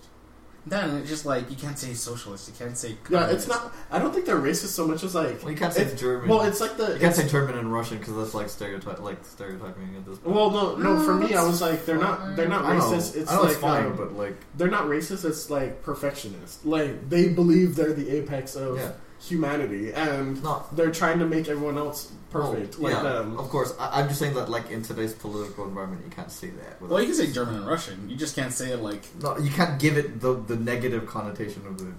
Then 0.70 0.98
it's 0.98 1.10
just 1.10 1.26
like 1.26 1.50
you 1.50 1.56
can't 1.56 1.78
say 1.78 1.94
socialist. 1.94 2.48
You 2.48 2.54
can't 2.58 2.78
say 2.78 2.98
Yeah, 3.10 3.30
it's 3.30 3.48
not. 3.48 3.74
I 3.90 4.00
don't 4.00 4.14
think 4.14 4.26
they're 4.26 4.40
racist 4.40 4.68
so 4.68 4.88
much 4.88 5.04
as 5.04 5.16
like. 5.16 5.42
Well, 5.42 5.52
you 5.52 5.58
can't 5.58 5.74
say 5.74 5.84
it's- 5.84 6.00
German. 6.00 6.28
Well, 6.28 6.42
it's 6.42 6.60
like 6.60 6.78
the. 6.78 6.94
you 6.94 7.00
can't 7.00 7.16
say 7.16 7.28
German 7.28 7.58
and 7.58 7.72
Russian 7.72 7.98
because 8.00 8.16
that's 8.16 8.34
like 8.34 8.50
stereotype, 8.50 9.00
like 9.00 9.24
stereotyping 9.26 9.96
at 9.96 10.06
this 10.06 10.20
point. 10.20 10.36
Well, 10.36 10.52
no, 10.52 10.76
no. 10.76 11.00
For 11.04 11.16
me, 11.16 11.34
I 11.36 11.44
was 11.44 11.62
like, 11.62 11.86
they're 11.86 11.98
not. 11.98 12.36
They're 12.36 12.50
not 12.50 12.66
I 12.66 12.78
know, 12.78 12.84
racist. 12.84 13.16
It's 13.16 13.32
I 13.32 13.36
know 13.36 13.42
like 13.44 13.52
it's 13.52 13.60
fine, 13.60 13.86
um, 13.86 13.96
but 13.96 14.14
like, 14.14 14.36
they're 14.56 14.70
not 14.70 14.86
racist. 14.86 15.24
It's 15.26 15.50
like 15.50 15.82
perfectionist. 15.84 16.66
Like 16.66 17.10
they 17.10 17.30
believe 17.30 17.76
they're 17.76 17.94
the 17.94 18.10
apex 18.10 18.56
of 18.56 18.78
yeah, 18.78 18.92
humanity, 19.22 19.92
and 19.94 20.42
no, 20.44 20.64
they're 20.74 20.92
trying 20.92 21.20
to 21.20 21.26
make 21.26 21.48
everyone 21.48 21.78
else 21.78 22.12
perfect, 22.30 22.76
Oh, 22.80 22.84
like 22.84 22.94
yeah, 22.94 23.02
them. 23.04 23.38
Of 23.40 23.50
course, 23.50 23.74
I, 23.80 24.00
I'm 24.02 24.08
just 24.08 24.20
saying 24.20 24.34
that 24.36 24.50
like 24.50 24.70
in 24.70 24.82
today's 24.84 25.14
political 25.14 25.66
environment, 25.66 26.02
you 26.06 26.12
can't 26.12 26.32
say 26.32 26.50
that. 26.50 26.82
without- 26.82 26.94
Well, 26.94 27.02
you 27.02 27.08
can 27.08 27.16
say 27.16 27.32
German 27.32 27.56
and 27.56 27.68
Russian. 27.68 28.10
You 28.10 28.16
just 28.16 28.36
can't 28.36 28.54
say 28.54 28.72
it 28.72 28.82
like. 28.82 29.04
no, 29.22 29.38
you 29.38 29.50
can't 29.52 29.80
give 29.80 29.98
it 29.98 30.20
the 30.22 30.34
the 30.36 30.56
negative 30.56 31.08
connotation 31.08 31.66
of 31.68 31.80
it, 31.82 31.94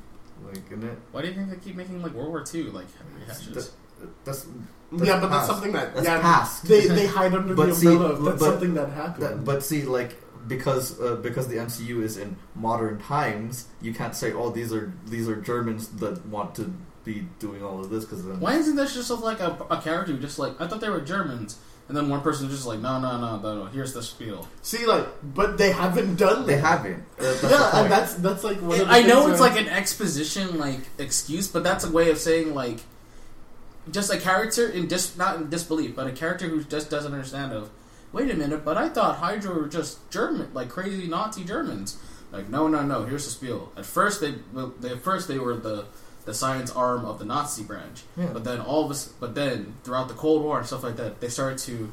like 0.47 0.71
in 0.71 0.83
it. 0.85 0.99
Why 1.13 1.23
do 1.23 1.29
you 1.29 1.35
think 1.35 1.51
they 1.51 1.57
keep 1.57 1.77
making 1.77 2.03
like 2.03 2.13
World 2.15 2.29
War 2.31 2.45
II 2.55 2.65
like 2.65 2.87
rehashes? 3.27 3.55
That- 3.55 3.71
That's 4.25 4.47
yeah, 4.93 5.21
but 5.21 5.29
that's 5.29 5.47
something 5.49 5.73
that 5.73 5.93
That's 5.95 6.07
yeah, 6.07 6.21
past. 6.21 6.65
they 6.67 6.87
they 6.87 7.07
hide 7.07 7.35
under 7.35 7.55
But 7.55 7.67
the 7.67 7.75
see, 7.75 7.89
umbrella. 7.89 8.13
of 8.15 8.25
that's 8.25 8.39
but- 8.39 8.51
something 8.53 8.75
that 8.75 8.91
happened. 8.91 9.23
That, 9.25 9.45
but 9.45 9.63
see, 9.65 9.83
like 9.83 10.15
because 10.47 10.99
uh, 11.01 11.17
because 11.17 11.49
the 11.49 11.57
MCU 11.57 12.03
is 12.03 12.17
in 12.17 12.37
modern 12.55 12.99
times, 13.01 13.67
you 13.83 13.93
can't 13.93 14.15
say, 14.15 14.33
"Oh, 14.33 14.51
these 14.51 14.73
are 14.73 14.93
these 15.07 15.29
are 15.29 15.37
Germans 15.37 15.89
that 15.99 16.25
want 16.27 16.55
to 16.55 16.73
be 17.13 17.27
doing 17.39 17.63
all 17.63 17.81
of 17.81 17.91
this." 17.91 18.05
Because 18.05 18.25
then 18.25 18.41
Why 18.41 18.57
isn't 18.57 18.77
this 18.77 18.95
just 18.95 19.11
like 19.11 19.41
a, 19.41 19.57
a 19.71 19.81
character 19.81 20.13
who 20.13 20.19
just 20.19 20.39
like 20.39 20.61
I 20.61 20.67
thought 20.67 20.81
they 20.81 20.91
were 20.91 21.01
Germans, 21.01 21.59
and 21.89 21.97
then 21.97 22.09
one 22.09 22.21
person 22.21 22.49
just 22.49 22.67
like 22.67 22.81
no 22.81 23.01
no 23.01 23.19
no 23.21 23.39
no 23.39 23.65
no 23.65 23.65
here's 23.67 23.93
the 23.95 24.03
spiel. 24.03 24.47
See, 24.63 24.87
like, 24.87 25.07
but 25.23 25.59
they 25.59 25.73
haven't 25.73 26.17
done. 26.17 26.47
they 26.47 26.55
that. 26.57 26.65
haven't. 26.65 27.05
Uh, 27.19 27.23
that's 27.25 27.43
yeah, 27.43 27.81
and 27.83 27.91
that's 27.91 28.15
that's 28.15 28.45
like 28.45 28.59
one 28.61 28.81
of 28.81 28.89
the 28.89 28.93
I 28.95 29.03
know 29.03 29.29
it's 29.29 29.41
where- 29.41 29.51
like 29.51 29.61
an 29.61 29.69
exposition 29.69 30.59
like 30.59 30.81
excuse, 30.99 31.49
but 31.49 31.63
that's 31.65 31.85
a 31.85 31.91
way 31.91 32.11
of 32.11 32.19
saying 32.19 32.55
like 32.55 32.81
just 33.91 34.13
a 34.13 34.19
character 34.19 34.69
in 34.69 34.87
dis 34.87 35.17
not 35.17 35.37
in 35.37 35.49
disbelief, 35.51 35.97
but 35.97 36.07
a 36.07 36.13
character 36.13 36.47
who 36.49 36.63
just 36.65 36.91
doesn't 36.91 37.13
understand 37.13 37.53
of. 37.53 37.71
Wait 38.13 38.31
a 38.31 38.35
minute, 38.35 38.65
but 38.65 38.79
I 38.79 38.89
thought 38.89 39.17
Hydra 39.17 39.55
were 39.55 39.67
just 39.69 40.11
German, 40.11 40.49
like 40.55 40.71
crazy 40.71 41.07
Nazi 41.07 41.45
Germans. 41.45 41.99
Like 42.33 42.49
no 42.49 42.69
no 42.69 42.83
no, 42.83 43.05
here's 43.05 43.25
the 43.25 43.31
spiel. 43.31 43.73
At 43.77 43.87
first 43.87 44.21
they, 44.21 44.35
well, 44.53 44.73
they 44.81 44.91
at 44.91 45.01
first 45.03 45.29
they 45.29 45.39
were 45.39 45.57
the 45.57 45.87
the 46.29 46.35
science 46.35 46.71
arm 46.73 47.07
of 47.07 47.19
the 47.19 47.25
Nazi 47.25 47.63
branch, 47.65 48.03
Yeah. 48.15 48.27
but 48.35 48.45
then 48.45 48.61
all 48.61 48.85
of 48.85 48.91
us, 48.91 49.03
but 49.19 49.35
then 49.35 49.75
throughout 49.83 50.09
the 50.09 50.15
Cold 50.15 50.43
War 50.45 50.59
and 50.59 50.67
stuff 50.67 50.83
like 50.85 50.97
that, 50.97 51.21
they 51.23 51.29
started 51.31 51.59
to. 51.71 51.91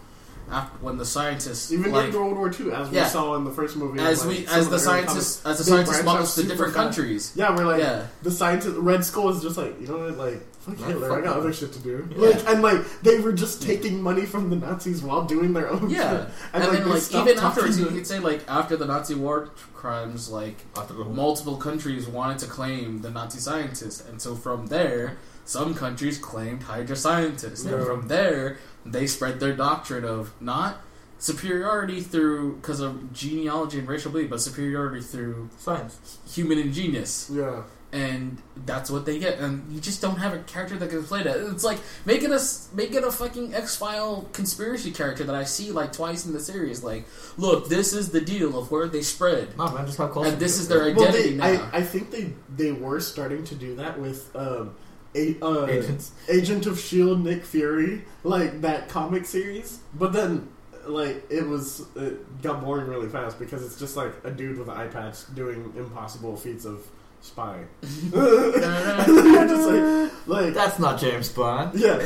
After, 0.51 0.77
when 0.85 0.97
the 0.97 1.05
scientists 1.05 1.71
even 1.71 1.91
like, 1.91 2.11
during 2.11 2.35
World 2.35 2.37
War 2.37 2.47
II, 2.67 2.71
as 2.73 2.89
we 2.89 2.99
saw 3.05 3.35
in 3.35 3.43
the 3.45 3.51
first 3.51 3.75
movie, 3.77 3.99
as 3.99 4.25
like, 4.25 4.37
we 4.39 4.45
as 4.47 4.69
the 4.69 4.77
scientists 4.77 5.41
comics, 5.41 5.59
as 5.59 5.65
the 5.65 5.71
scientists 5.71 6.03
models 6.03 6.35
to 6.35 6.43
different 6.43 6.73
countries. 6.73 7.31
Yeah, 7.35 7.55
we're 7.55 7.65
like 7.65 7.81
Yeah. 7.81 8.07
the 8.21 8.31
scientist. 8.31 8.75
Red 8.77 9.03
Skull 9.03 9.29
is 9.29 9.41
just 9.41 9.57
like 9.57 9.79
you 9.81 9.87
know 9.87 9.97
what, 9.97 10.17
like 10.17 10.41
fuck 10.59 10.77
Hitler. 10.77 11.09
fuck 11.09 11.17
I 11.19 11.21
got 11.21 11.37
other 11.37 11.51
shit 11.51 11.73
to 11.73 11.79
do. 11.79 12.07
Yeah. 12.11 12.27
Like 12.29 12.47
and 12.47 12.61
like 12.61 13.01
they 13.01 13.19
were 13.19 13.33
just 13.33 13.61
taking 13.63 14.01
money 14.01 14.25
from 14.25 14.49
the 14.51 14.55
Nazis 14.55 15.01
while 15.01 15.23
doing 15.25 15.53
their 15.53 15.69
own. 15.71 15.89
Yeah, 15.89 16.25
shit. 16.25 16.29
and, 16.53 16.63
like, 16.63 16.71
then 16.79 16.89
like 16.89 17.13
even 17.13 17.39
afterwards, 17.43 17.77
to- 17.77 17.83
you 17.83 17.89
could 17.89 18.05
say 18.07 18.19
like 18.19 18.41
after 18.47 18.77
the 18.77 18.85
Nazi 18.85 19.15
war 19.15 19.49
crimes, 19.73 20.29
like 20.29 20.57
After 20.77 20.93
the 20.93 21.05
multiple 21.05 21.57
countries 21.57 22.07
wanted 22.07 22.39
to 22.39 22.45
claim 22.47 23.01
the 23.01 23.09
Nazi 23.11 23.39
scientists, 23.39 24.07
and 24.07 24.21
so 24.21 24.35
from 24.35 24.67
there, 24.67 25.17
some 25.45 25.73
countries 25.75 26.17
claimed 26.17 26.63
Hydra 26.63 26.95
scientists, 26.95 27.63
and 27.65 27.85
from 27.85 28.07
there, 28.07 28.57
they 28.85 29.07
spread 29.07 29.39
their 29.39 29.55
doctrine 29.55 30.03
of 30.03 30.33
not 30.41 30.81
superiority 31.19 32.01
through 32.01 32.55
because 32.57 32.79
of 32.81 33.13
genealogy 33.13 33.79
and 33.79 33.87
racial 33.87 34.11
belief, 34.11 34.29
but 34.29 34.41
superiority 34.41 35.01
through 35.01 35.49
science. 35.57 36.19
human 36.27 36.57
ingenious. 36.59 37.29
Yeah. 37.33 37.63
and 37.93 38.41
that's 38.65 38.89
what 38.89 39.05
they 39.05 39.17
get. 39.19 39.39
And 39.39 39.71
you 39.71 39.79
just 39.79 40.01
don't 40.01 40.17
have 40.17 40.33
a 40.33 40.39
character 40.39 40.75
that 40.77 40.89
can 40.89 41.03
play 41.03 41.23
that. 41.23 41.37
It's 41.51 41.63
like 41.63 41.79
making 42.05 42.33
a 42.33 42.39
making 42.73 43.03
a 43.05 43.11
fucking 43.11 43.53
X 43.55 43.75
File 43.77 44.27
conspiracy 44.33 44.91
character 44.91 45.23
that 45.23 45.35
I 45.35 45.45
see 45.45 45.71
like 45.71 45.93
twice 45.93 46.25
in 46.25 46.33
the 46.33 46.39
series. 46.41 46.83
Like, 46.83 47.05
look, 47.37 47.69
this 47.69 47.93
is 47.93 48.09
the 48.09 48.19
deal 48.21 48.59
of 48.59 48.69
where 48.71 48.87
they 48.89 49.01
spread, 49.01 49.57
No 49.57 49.71
man, 49.71 49.85
just 49.85 49.97
have 49.99 50.11
close. 50.11 50.27
and 50.27 50.37
this 50.39 50.59
is 50.59 50.67
their 50.67 50.79
Well, 50.93 51.07
identity 51.07 51.29
they, 51.29 51.35
now. 51.37 51.69
I, 51.71 51.77
I 51.77 51.81
think 51.83 52.11
they 52.11 52.33
they 52.53 52.71
were 52.73 52.99
starting 52.99 53.45
to 53.45 53.55
do 53.55 53.75
that 53.77 53.97
with 53.99 54.29
um, 54.35 54.75
a, 55.15 55.35
uh, 55.43 55.65
agents. 55.67 56.11
Agent 56.29 56.65
of 56.65 56.79
Shield, 56.79 57.23
Nick 57.23 57.43
Fury, 57.45 58.03
like 58.23 58.61
that 58.61 58.89
comic 58.89 59.25
series. 59.25 59.79
But 59.93 60.13
then, 60.13 60.49
like 60.85 61.23
it 61.31 61.47
was 61.47 61.85
it 61.95 62.41
got 62.41 62.63
boring 62.63 62.87
really 62.87 63.09
fast 63.09 63.39
because 63.39 63.65
it's 63.65 63.79
just 63.79 63.95
like 63.97 64.13
a 64.23 64.31
dude 64.31 64.57
with 64.59 64.69
an 64.69 64.77
eye 64.77 64.87
patch 64.87 65.33
doing 65.33 65.73
impossible 65.75 66.35
feats 66.37 66.65
of 66.65 66.85
spy. 67.21 67.59
and 67.81 68.11
then 68.13 69.33
you're 69.33 69.47
just 69.47 69.69
like, 69.69 70.27
like 70.27 70.53
That's 70.53 70.77
not 70.79 70.99
James 70.99 71.29
Bond. 71.29 71.79
yeah. 71.79 71.99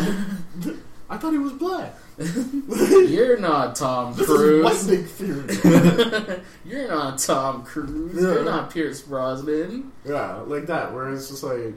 I 1.11 1.17
thought 1.17 1.31
he 1.31 1.39
was 1.39 1.53
black. 1.53 1.95
You're 2.19 3.39
not 3.39 3.75
Tom 3.75 4.13
This 4.13 4.29
is 4.29 4.63
white 4.63 4.73
Cruise. 4.73 4.87
Nick 4.87 5.07
Fury. 5.07 6.41
You're 6.65 6.87
not 6.87 7.17
Tom 7.17 7.63
Cruise. 7.63 8.13
Yeah. 8.15 8.21
You're 8.21 8.43
not 8.45 8.69
Pierce 8.69 9.01
Brosnan. 9.01 9.91
yeah, 10.05 10.35
like 10.41 10.67
that. 10.67 10.93
Where 10.93 11.11
it's 11.11 11.29
just 11.29 11.41
like, 11.41 11.73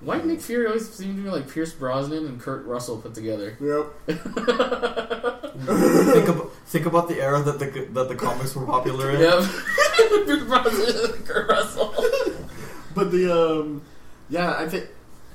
White 0.00 0.24
Nick 0.26 0.40
Fury 0.40 0.66
always 0.66 0.88
seemed 0.88 1.16
to 1.16 1.22
be 1.22 1.28
like 1.30 1.48
Pierce 1.52 1.72
Brosnan 1.72 2.26
and 2.26 2.40
Kurt 2.40 2.64
Russell 2.66 2.98
put 2.98 3.14
together. 3.14 3.56
yep. 3.60 3.86
think 6.08 6.28
about 6.28 6.52
think 6.66 6.86
about 6.86 7.08
the 7.08 7.20
era 7.20 7.42
that 7.42 7.58
the 7.58 7.66
that 7.92 8.08
the 8.08 8.14
comics 8.14 8.54
were 8.54 8.64
popular 8.66 9.10
in. 9.10 9.20
Yep. 9.20 9.42
Pierce 10.26 10.42
Brosnan 10.44 11.14
and 11.16 11.26
Kurt 11.26 11.48
Russell. 11.48 11.94
But 12.94 13.12
the 13.12 13.30
um, 13.32 13.82
yeah, 14.28 14.56
I 14.58 14.68
think. 14.68 14.86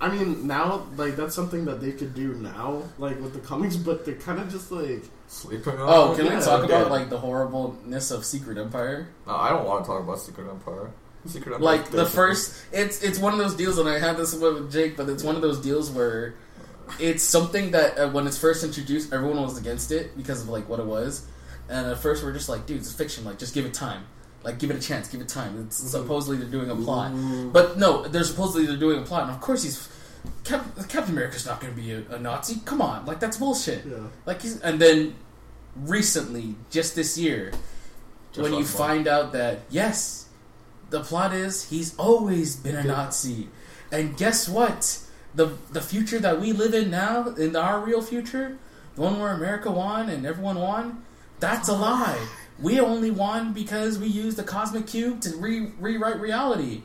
I 0.02 0.10
mean, 0.14 0.48
now 0.48 0.86
like 0.98 1.16
that's 1.16 1.34
something 1.34 1.64
that 1.66 1.80
they 1.80 1.94
could 1.94 2.14
do 2.14 2.34
now, 2.34 2.84
like 2.98 3.22
with 3.22 3.34
the 3.34 3.40
comics. 3.40 3.78
But 3.78 4.04
they're 4.06 4.16
kind 4.16 4.40
of 4.40 4.52
just 4.52 4.70
like, 4.70 5.04
Sleeping. 5.28 5.76
Oh, 5.78 6.10
on 6.10 6.16
can 6.18 6.26
it? 6.28 6.36
we 6.36 6.42
talk 6.42 6.68
Yeah. 6.68 6.80
about 6.80 6.92
like 6.92 7.10
the 7.10 7.20
horribleness 7.20 8.12
of 8.12 8.26
Secret 8.26 8.58
Empire? 8.58 9.08
No, 9.26 9.34
I 9.36 9.50
don't 9.52 9.66
want 9.66 9.86
to 9.86 9.88
talk 9.92 10.02
about 10.04 10.20
Secret 10.20 10.50
Empire. 10.50 10.92
Secret 11.26 11.62
Like 11.62 11.90
the 11.90 12.06
first, 12.06 12.62
it's 12.72 13.02
it's 13.02 13.18
one 13.20 13.34
of 13.34 13.40
those 13.40 13.56
deals, 13.56 13.78
and 13.78 13.88
I 13.88 14.00
had 14.00 14.18
this 14.18 14.34
with 14.36 14.72
Jake, 14.72 14.98
but 14.98 15.08
it's 15.10 15.24
one 15.24 15.36
of 15.36 15.42
those 15.42 15.60
deals 15.60 15.90
where 15.90 16.36
it's 17.00 17.24
something 17.24 17.72
that 17.72 17.98
uh, 17.98 18.10
when 18.10 18.28
it's 18.28 18.38
first 18.38 18.64
introduced, 18.64 19.14
everyone 19.14 19.42
was 19.42 19.58
against 19.58 19.92
it 19.92 20.16
because 20.18 20.42
of 20.42 20.50
like 20.50 20.68
what 20.68 20.80
it 20.80 20.86
was, 20.86 21.26
and 21.70 21.88
at 21.88 21.98
first 22.00 22.24
we're 22.24 22.34
just 22.34 22.50
like, 22.50 22.66
dude, 22.66 22.78
it's 22.78 22.92
fiction. 22.92 23.24
Like, 23.24 23.40
just 23.40 23.54
give 23.54 23.66
it 23.66 23.74
time. 23.74 24.04
Like, 24.44 24.60
give 24.60 24.70
it 24.70 24.76
a 24.76 24.82
chance. 24.82 25.08
Give 25.08 25.22
it 25.22 25.30
time. 25.30 25.64
It's 25.66 25.78
supposedly 25.78 26.36
they're 26.38 26.50
doing 26.50 26.70
a 26.70 26.76
plot, 26.76 27.14
but 27.54 27.78
no, 27.80 28.06
they're 28.08 28.26
supposedly 28.26 28.66
they're 28.68 28.76
doing 28.76 29.00
a 29.00 29.04
plot, 29.04 29.24
and 29.24 29.32
of 29.32 29.40
course 29.40 29.64
he's. 29.64 29.90
Cap- 30.46 30.66
Captain 30.88 31.12
America's 31.14 31.46
not 31.46 31.60
going 31.60 31.74
to 31.76 31.82
be 31.82 31.92
a, 31.92 32.02
a 32.16 32.20
Nazi. 32.20 32.62
Come 32.64 32.82
on, 32.82 33.06
like 33.06 33.20
that's 33.20 33.36
bullshit. 33.38 33.86
yeah, 33.86 33.98
Like, 34.26 34.42
he's, 34.42 34.60
and 34.62 34.80
then 34.80 35.16
recently, 35.76 36.56
just 36.70 36.96
this 36.96 37.18
year, 37.18 37.52
Just 38.32 38.42
when 38.44 38.54
you 38.54 38.66
find 38.66 39.08
out 39.08 39.34
that 39.34 39.60
yes, 39.70 40.23
the 40.94 41.02
plot 41.02 41.34
is 41.34 41.70
he's 41.70 41.96
always 41.98 42.56
been 42.56 42.76
a 42.76 42.84
Nazi, 42.84 43.50
and 43.92 44.16
guess 44.16 44.48
what? 44.48 45.00
The 45.34 45.58
the 45.72 45.82
future 45.82 46.20
that 46.20 46.40
we 46.40 46.54
live 46.54 46.76
in 46.76 46.92
now, 46.92 47.30
in 47.30 47.56
our 47.56 47.80
real 47.80 48.04
future, 48.04 48.60
the 48.94 49.02
one 49.02 49.20
where 49.20 49.34
America 49.34 49.72
won 49.72 50.08
and 50.08 50.24
everyone 50.24 50.60
won, 50.60 51.04
that's 51.40 51.68
a 51.68 51.74
lie. 51.74 52.28
We 52.62 52.80
only 52.80 53.10
won 53.10 53.54
because 53.54 53.98
we 53.98 54.06
used 54.06 54.38
the 54.38 54.44
cosmic 54.44 54.86
cube 54.86 55.20
to 55.22 55.36
re- 55.36 55.72
rewrite 55.80 56.20
reality. 56.20 56.84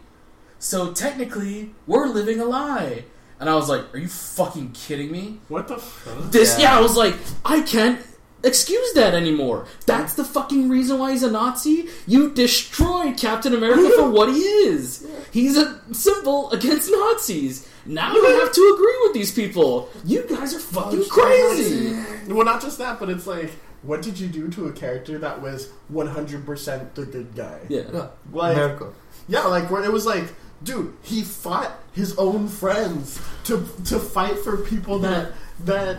So 0.59 0.93
technically, 0.93 1.75
we're 1.87 2.07
living 2.07 2.41
a 2.41 2.47
lie. 2.47 3.05
And 3.39 3.51
I 3.51 3.55
was 3.57 3.69
like, 3.69 3.95
"Are 3.95 3.99
you 3.99 4.09
fucking 4.09 4.73
kidding 4.73 5.13
me?" 5.13 5.39
what 5.49 5.69
the 5.69 5.77
fuck? 5.77 6.33
This, 6.33 6.59
yeah. 6.59 6.73
Yeah. 6.73 6.79
I 6.79 6.81
was 6.81 6.97
like, 6.97 7.15
I 7.45 7.61
can't 7.61 8.01
excuse 8.43 8.93
that 8.95 9.15
anymore. 9.15 9.67
That's 9.87 10.15
the 10.15 10.25
fucking 10.25 10.69
reason 10.69 10.99
why 10.99 11.13
he's 11.13 11.23
a 11.23 11.31
Nazi. 11.31 11.89
You 12.07 12.31
destroyed 12.31 13.17
Captain 13.17 13.55
America 13.55 13.91
for 13.97 14.11
what 14.11 14.29
he 14.29 14.41
is. 14.41 15.07
He's 15.31 15.57
a 15.57 15.81
symbol 15.93 16.51
against 16.51 16.91
Nazis. 16.91 17.69
Now 17.87 18.13
you 18.13 18.25
have 18.41 18.53
to 18.53 18.75
agree 18.75 18.99
with 19.03 19.15
these 19.15 19.33
people. 19.33 19.89
You 20.05 20.25
guys 20.29 20.55
are 20.55 20.61
fucking 20.61 21.05
oh, 21.05 21.09
crazy. 21.09 21.95
Well, 22.29 22.45
not 22.45 22.61
just 22.61 22.79
that, 22.79 23.01
but 23.01 23.09
it's 23.09 23.27
like, 23.27 23.51
what 23.83 24.03
did 24.03 24.19
you 24.19 24.29
do 24.29 24.49
to 24.51 24.67
a 24.67 24.73
character 24.73 25.19
that 25.19 25.41
was 25.41 25.71
one 25.89 26.07
hundred 26.07 26.45
percent 26.45 26.95
the 26.95 27.07
good 27.07 27.35
guy? 27.35 27.61
Yeah. 27.69 27.83
Yeah. 27.93 28.09
Like- 28.33 28.57
America. 28.57 28.93
Yeah, 29.29 29.43
like 29.43 29.71
where 29.71 29.85
it 29.85 29.93
was 29.93 30.07
like, 30.07 30.25
dude, 30.63 30.97
he 31.03 31.23
fought 31.23 31.73
his 31.93 32.17
own 32.17 32.49
friends 32.49 33.21
to 33.45 33.67
to 33.85 33.99
fight 33.99 34.39
for 34.39 34.57
people 34.57 34.99
that 35.01 35.33
that 35.65 35.99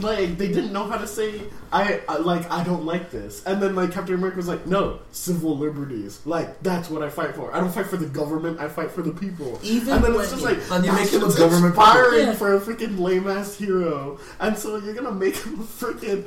like 0.00 0.38
they 0.38 0.48
didn't 0.48 0.72
know 0.72 0.84
how 0.84 0.98
to 0.98 1.06
say 1.06 1.42
I, 1.72 2.00
I 2.08 2.16
like 2.18 2.50
I 2.50 2.62
don't 2.64 2.84
like 2.84 3.10
this, 3.10 3.44
and 3.44 3.60
then 3.62 3.74
like 3.74 3.92
Captain 3.92 4.14
America 4.14 4.36
was 4.36 4.48
like, 4.48 4.66
no, 4.66 5.00
civil 5.12 5.56
liberties, 5.58 6.20
like 6.24 6.62
that's 6.62 6.88
what 6.90 7.02
I 7.02 7.08
fight 7.08 7.34
for. 7.34 7.54
I 7.54 7.60
don't 7.60 7.72
fight 7.72 7.86
for 7.86 7.96
the 7.96 8.06
government, 8.06 8.60
I 8.60 8.68
fight 8.68 8.90
for 8.90 9.02
the 9.02 9.12
people. 9.12 9.58
Even 9.62 9.94
and 9.94 10.04
then 10.04 10.12
when 10.14 10.22
it's 10.22 10.30
just 10.32 10.42
like 10.44 10.58
And 10.70 10.84
you 10.84 10.92
make 10.92 11.08
him 11.10 11.22
a 11.24 11.34
government 11.34 11.74
inspiring. 11.74 12.26
Yeah. 12.26 12.32
for 12.34 12.54
a 12.54 12.60
freaking 12.60 12.98
lame 12.98 13.26
ass 13.28 13.56
hero, 13.56 14.18
and 14.40 14.56
so 14.56 14.76
you're 14.78 14.94
gonna 14.94 15.12
make 15.12 15.36
him 15.36 15.60
a 15.60 15.64
freaking 15.64 16.24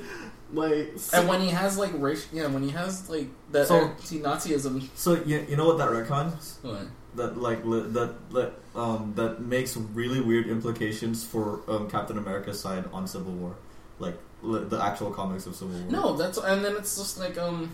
Like, 0.52 0.94
And 1.14 1.28
when 1.30 1.42
he 1.42 1.50
has 1.50 1.78
like 1.78 1.92
racial, 1.96 2.28
yeah, 2.34 2.48
when 2.48 2.64
he 2.64 2.72
has 2.72 3.08
like 3.10 3.28
that 3.52 3.68
So- 3.68 3.92
anti-Nazism, 4.24 4.90
So 4.96 5.14
you, 5.24 5.46
you 5.48 5.56
know 5.56 5.66
what 5.68 5.78
that 5.78 5.90
retcons? 5.90 6.56
what? 6.64 6.88
That 7.16 7.38
like 7.38 7.66
li- 7.66 7.88
that 7.90 8.30
that 8.32 8.54
um 8.76 9.14
that 9.16 9.42
makes 9.42 9.76
really 9.76 10.22
weird 10.22 10.48
implications 10.48 11.26
for 11.26 11.62
um, 11.68 11.90
Captain 11.90 12.18
America's 12.18 12.60
side 12.60 12.86
on 12.94 13.08
Civil 13.08 13.32
War, 13.34 13.56
like 13.98 14.16
li- 14.44 14.66
the 14.66 14.80
actual 14.82 15.10
comics 15.10 15.48
of 15.48 15.56
Civil 15.56 15.76
War. 15.80 15.92
No, 15.92 16.16
that's 16.16 16.38
and 16.38 16.64
then 16.64 16.76
it's 16.76 16.96
just 16.98 17.18
like 17.18 17.36
um, 17.38 17.72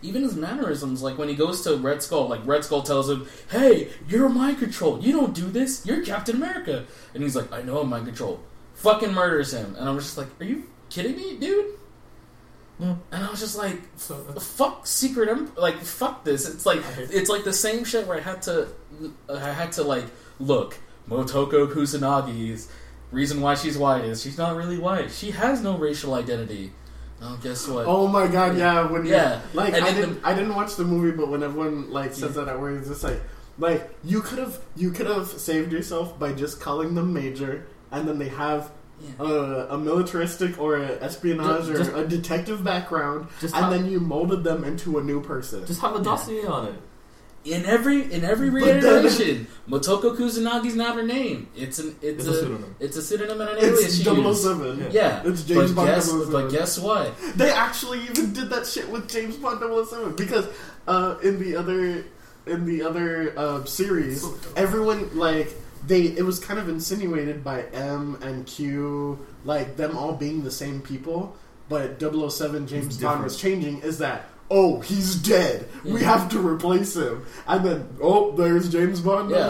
even 0.00 0.22
his 0.22 0.36
mannerisms, 0.36 1.02
like 1.02 1.18
when 1.18 1.28
he 1.28 1.34
goes 1.34 1.62
to 1.62 1.76
Red 1.76 2.02
Skull, 2.04 2.28
like 2.28 2.40
Red 2.46 2.64
Skull 2.64 2.82
tells 2.82 3.10
him, 3.10 3.26
"Hey, 3.50 3.88
you're 4.08 4.28
mind 4.28 4.58
control. 4.58 5.00
You 5.00 5.12
don't 5.12 5.34
do 5.34 5.50
this. 5.50 5.84
You're 5.84 6.04
Captain 6.04 6.36
America." 6.36 6.84
And 7.14 7.22
he's 7.24 7.34
like, 7.34 7.50
"I 7.52 7.62
know 7.62 7.80
I'm 7.80 7.88
mind 7.88 8.06
control." 8.06 8.40
Fucking 8.74 9.12
murders 9.12 9.52
him, 9.52 9.74
and 9.76 9.88
I'm 9.88 9.98
just 9.98 10.16
like, 10.16 10.28
"Are 10.40 10.44
you 10.44 10.64
kidding 10.88 11.16
me, 11.16 11.36
dude?" 11.36 11.74
Yeah. 12.78 12.94
And 13.12 13.24
I 13.24 13.30
was 13.30 13.40
just 13.40 13.56
like, 13.58 13.80
So, 13.96 14.14
fuck 14.40 14.86
secret 14.86 15.28
Em- 15.28 15.50
like 15.56 15.76
fuck 15.82 16.24
this 16.24 16.48
it's 16.48 16.64
like 16.64 16.80
it's 16.98 17.28
like 17.28 17.44
the 17.44 17.52
same 17.52 17.82
shit 17.84 18.06
where 18.06 18.16
i 18.18 18.20
had 18.20 18.40
to 18.42 18.68
uh, 19.28 19.34
i 19.34 19.50
had 19.52 19.72
to 19.72 19.82
like 19.82 20.04
look 20.38 20.78
motoko 21.08 21.66
kusanagi's 21.72 22.70
reason 23.10 23.40
why 23.40 23.54
she's 23.54 23.76
white 23.78 24.04
is 24.04 24.22
she's 24.22 24.38
not 24.38 24.54
really 24.56 24.78
white 24.78 25.10
she 25.10 25.30
has 25.32 25.62
no 25.62 25.76
racial 25.76 26.14
identity 26.14 26.72
oh 27.22 27.38
guess 27.42 27.66
what 27.66 27.86
Oh 27.86 28.06
my 28.06 28.28
god, 28.28 28.56
yeah. 28.56 28.86
When 28.88 29.04
you- 29.04 29.12
Yeah. 29.12 29.40
like 29.54 29.74
I 29.74 29.92
didn't, 29.92 30.20
I 30.22 30.34
didn't 30.34 30.54
watch 30.54 30.76
the 30.76 30.84
movie, 30.84 31.16
but 31.16 31.28
when 31.28 31.42
everyone 31.42 31.90
like 31.90 32.12
says 32.14 32.36
Yeah. 32.36 32.44
that, 32.44 32.60
where 32.60 32.76
it's 32.76 32.86
just 32.86 33.02
like, 33.02 33.20
like 33.58 33.90
you 34.04 34.20
could 34.20 34.38
have, 34.38 34.60
you 34.76 34.92
could 34.92 35.08
have 35.08 35.26
saved 35.26 35.72
yourself 35.72 36.16
by 36.16 36.32
just 36.32 36.60
calling 36.60 36.94
them 36.94 37.12
major, 37.12 37.66
and 37.90 38.06
then 38.06 38.18
they 38.20 38.28
have 38.28 38.70
Yeah. 39.00 39.24
uh, 39.24 39.66
a 39.70 39.78
militaristic 39.78 40.58
or 40.60 40.76
an 40.76 40.98
espionage 41.00 41.66
just- 41.66 41.92
or 41.92 41.98
a 42.04 42.06
detective 42.08 42.64
background, 42.64 43.28
Just 43.40 43.54
and 43.54 43.64
have- 43.64 43.72
then 43.72 43.90
you 43.90 44.00
molded 44.00 44.42
them 44.44 44.64
into 44.64 44.98
a 44.98 45.02
new 45.02 45.20
person. 45.22 45.64
just 45.66 45.80
have 45.80 45.94
a 45.96 46.02
dossier 46.02 46.44
on 46.46 46.66
it. 46.66 46.74
in 47.44 47.64
every 47.64 48.12
in 48.12 48.24
every 48.24 48.50
reiteration 48.50 49.46
motoko 49.70 50.14
kusanagi's 50.16 50.74
not 50.74 50.96
her 50.96 51.04
name 51.04 51.46
it's 51.54 51.78
an 51.78 51.94
it's, 52.02 52.18
It's 52.18 52.26
a, 52.26 52.30
a 52.30 52.34
pseudonym. 52.34 52.74
it's 52.80 52.96
a 52.96 53.02
pseudonym 53.02 53.40
and 53.40 53.50
an 53.50 53.56
alias 53.58 53.84
it's 53.84 53.96
she 53.98 54.02
007. 54.04 54.78
used. 54.78 54.92
yeah 54.92 55.22
It's 55.24 55.42
James 55.44 55.70
but 55.72 55.76
Bond 55.76 55.88
guess, 55.88 56.06
007. 56.10 56.32
but 56.32 56.50
guess 56.50 56.78
what 56.80 57.14
They 57.36 57.50
actually 57.50 58.00
even 58.10 58.32
did 58.32 58.50
that 58.50 58.66
shit 58.66 58.90
with 58.90 59.08
James 59.08 59.36
Bond 59.36 59.60
007 59.60 60.16
because 60.16 60.46
uh, 60.88 61.14
in 61.22 61.38
the 61.42 61.54
other 61.56 62.04
in 62.46 62.64
the 62.66 62.82
other 62.82 63.32
uh, 63.38 63.64
series, 63.64 64.22
So 64.22 64.34
everyone 64.56 65.16
like 65.16 65.54
they 65.86 66.02
it 66.02 66.24
was 66.24 66.38
kind 66.38 66.58
of 66.58 66.68
insinuated 66.68 67.42
by 67.44 67.62
M 67.72 68.18
and 68.22 68.46
Q, 68.46 69.18
like 69.44 69.76
them 69.76 69.96
all 69.96 70.12
being 70.12 70.42
the 70.44 70.50
same 70.50 70.80
people, 70.80 71.36
but 71.68 72.00
007 72.00 72.66
James 72.66 72.96
Bond 72.98 73.24
was 73.24 73.40
changing. 73.40 73.80
Is 73.80 73.98
that 73.98 74.26
oh 74.50 74.80
he's 74.80 75.16
dead? 75.16 75.68
We 75.84 76.02
have 76.02 76.28
to 76.30 76.38
replace 76.40 76.96
him, 76.96 77.24
and 77.46 77.64
then 77.64 77.88
oh 78.00 78.32
there's 78.32 78.70
James 78.70 79.00
Bond 79.00 79.30
Yeah. 79.30 79.46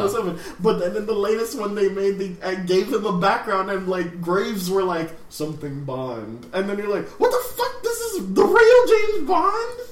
But 0.61 0.79
then 0.81 0.97
in 0.97 1.07
the 1.07 1.14
latest 1.14 1.59
one 1.59 1.74
they 1.74 1.89
made, 1.89 2.18
they 2.18 2.37
uh, 2.43 2.55
gave 2.64 2.93
him 2.93 3.07
a 3.07 3.18
background, 3.18 3.70
and 3.70 3.89
like 3.89 4.20
Graves 4.20 4.70
were 4.70 4.83
like 4.85 5.11
something 5.31 5.85
Bond, 5.85 6.47
and 6.53 6.68
then 6.68 6.79
you're 6.79 6.89
like, 6.89 7.09
what 7.20 7.31
the 7.31 7.55
fuck? 7.55 7.83
This 7.83 8.01
is 8.01 8.35
the 8.35 8.45
real 8.45 8.87
James 8.87 9.29
Bond. 9.29 9.79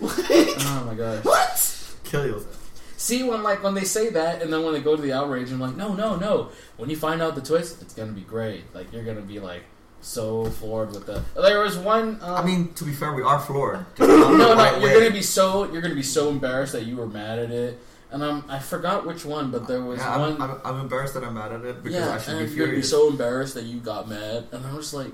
Like 0.00 0.16
oh 0.60 0.84
my 0.86 0.94
gosh 0.94 1.24
what? 1.24 1.86
Kill 2.04 2.26
you 2.26 2.34
with 2.34 2.50
it. 2.50 2.59
See 3.00 3.22
when 3.22 3.42
like 3.42 3.62
when 3.62 3.72
they 3.72 3.84
say 3.84 4.10
that, 4.10 4.42
and 4.42 4.52
then 4.52 4.62
when 4.62 4.74
they 4.74 4.80
go 4.82 4.94
to 4.94 5.00
the 5.00 5.14
outrage, 5.14 5.50
I'm 5.50 5.58
like, 5.58 5.74
no, 5.74 5.94
no, 5.94 6.16
no. 6.16 6.50
When 6.76 6.90
you 6.90 6.96
find 6.96 7.22
out 7.22 7.34
the 7.34 7.40
twist, 7.40 7.80
it's 7.80 7.94
gonna 7.94 8.12
be 8.12 8.20
great. 8.20 8.62
Like 8.74 8.92
you're 8.92 9.04
gonna 9.04 9.22
be 9.22 9.40
like 9.40 9.62
so 10.02 10.44
floored 10.44 10.90
with 10.94 11.06
the. 11.06 11.22
There 11.34 11.60
was 11.60 11.78
one. 11.78 12.18
Um, 12.20 12.34
I 12.34 12.44
mean, 12.44 12.74
to 12.74 12.84
be 12.84 12.92
fair, 12.92 13.14
we 13.14 13.22
are 13.22 13.40
floored. 13.40 13.86
no, 13.98 14.36
no, 14.36 14.54
right 14.54 14.78
you're 14.82 14.90
way. 14.90 14.98
gonna 14.98 15.10
be 15.14 15.22
so 15.22 15.72
you're 15.72 15.80
gonna 15.80 15.94
be 15.94 16.02
so 16.02 16.28
embarrassed 16.28 16.74
that 16.74 16.84
you 16.84 16.96
were 16.96 17.06
mad 17.06 17.38
at 17.38 17.50
it. 17.50 17.78
And 18.10 18.22
um, 18.22 18.44
I 18.50 18.58
forgot 18.58 19.06
which 19.06 19.24
one, 19.24 19.50
but 19.50 19.66
there 19.66 19.80
was 19.80 19.98
Yeah, 20.00 20.18
one. 20.18 20.32
I'm, 20.42 20.50
I'm, 20.50 20.60
I'm 20.64 20.80
embarrassed 20.80 21.14
that 21.14 21.24
I'm 21.24 21.32
mad 21.34 21.52
at 21.52 21.64
it 21.64 21.82
because 21.82 22.00
yeah, 22.00 22.12
I 22.14 22.18
should 22.18 22.50
be 22.50 22.54
you're 22.54 22.66
gonna 22.66 22.76
be 22.76 22.82
so 22.82 23.08
embarrassed 23.08 23.54
that 23.54 23.64
you 23.64 23.78
got 23.80 24.10
mad. 24.10 24.48
And 24.52 24.66
I 24.66 24.74
was 24.74 24.92
like, 24.92 25.12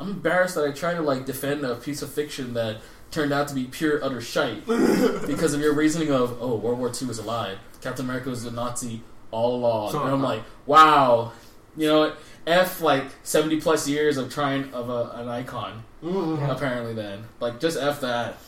I'm 0.00 0.10
embarrassed 0.10 0.54
that 0.54 0.64
I 0.64 0.72
tried 0.72 0.94
to 0.94 1.02
like 1.02 1.26
defend 1.26 1.64
a 1.64 1.74
piece 1.74 2.02
of 2.02 2.12
fiction 2.12 2.54
that 2.54 2.78
turned 3.10 3.32
out 3.32 3.48
to 3.48 3.54
be 3.54 3.64
pure 3.64 4.02
utter 4.04 4.20
shite 4.20 4.66
because 4.66 5.54
of 5.54 5.60
your 5.60 5.74
reasoning 5.74 6.12
of 6.12 6.38
oh 6.40 6.56
World 6.56 6.78
War 6.78 6.88
II 6.88 7.08
is 7.10 7.18
a 7.18 7.22
lie. 7.22 7.56
Captain 7.80 8.04
America 8.04 8.28
was 8.30 8.44
a 8.44 8.50
Nazi 8.50 9.02
all 9.30 9.56
along. 9.56 9.92
So, 9.92 10.02
and 10.02 10.10
I'm 10.10 10.24
uh, 10.24 10.28
like, 10.28 10.42
wow, 10.66 11.32
you 11.76 11.86
know? 11.86 12.12
F 12.46 12.80
like 12.80 13.04
seventy 13.24 13.60
plus 13.60 13.86
years 13.86 14.16
of 14.16 14.32
trying 14.32 14.72
of 14.72 14.88
a, 14.88 15.10
an 15.20 15.28
icon. 15.28 15.82
Mm. 16.02 16.50
Apparently, 16.50 16.94
then 16.94 17.24
like 17.40 17.60
just 17.60 17.76
f 17.76 18.00
that. 18.00 18.38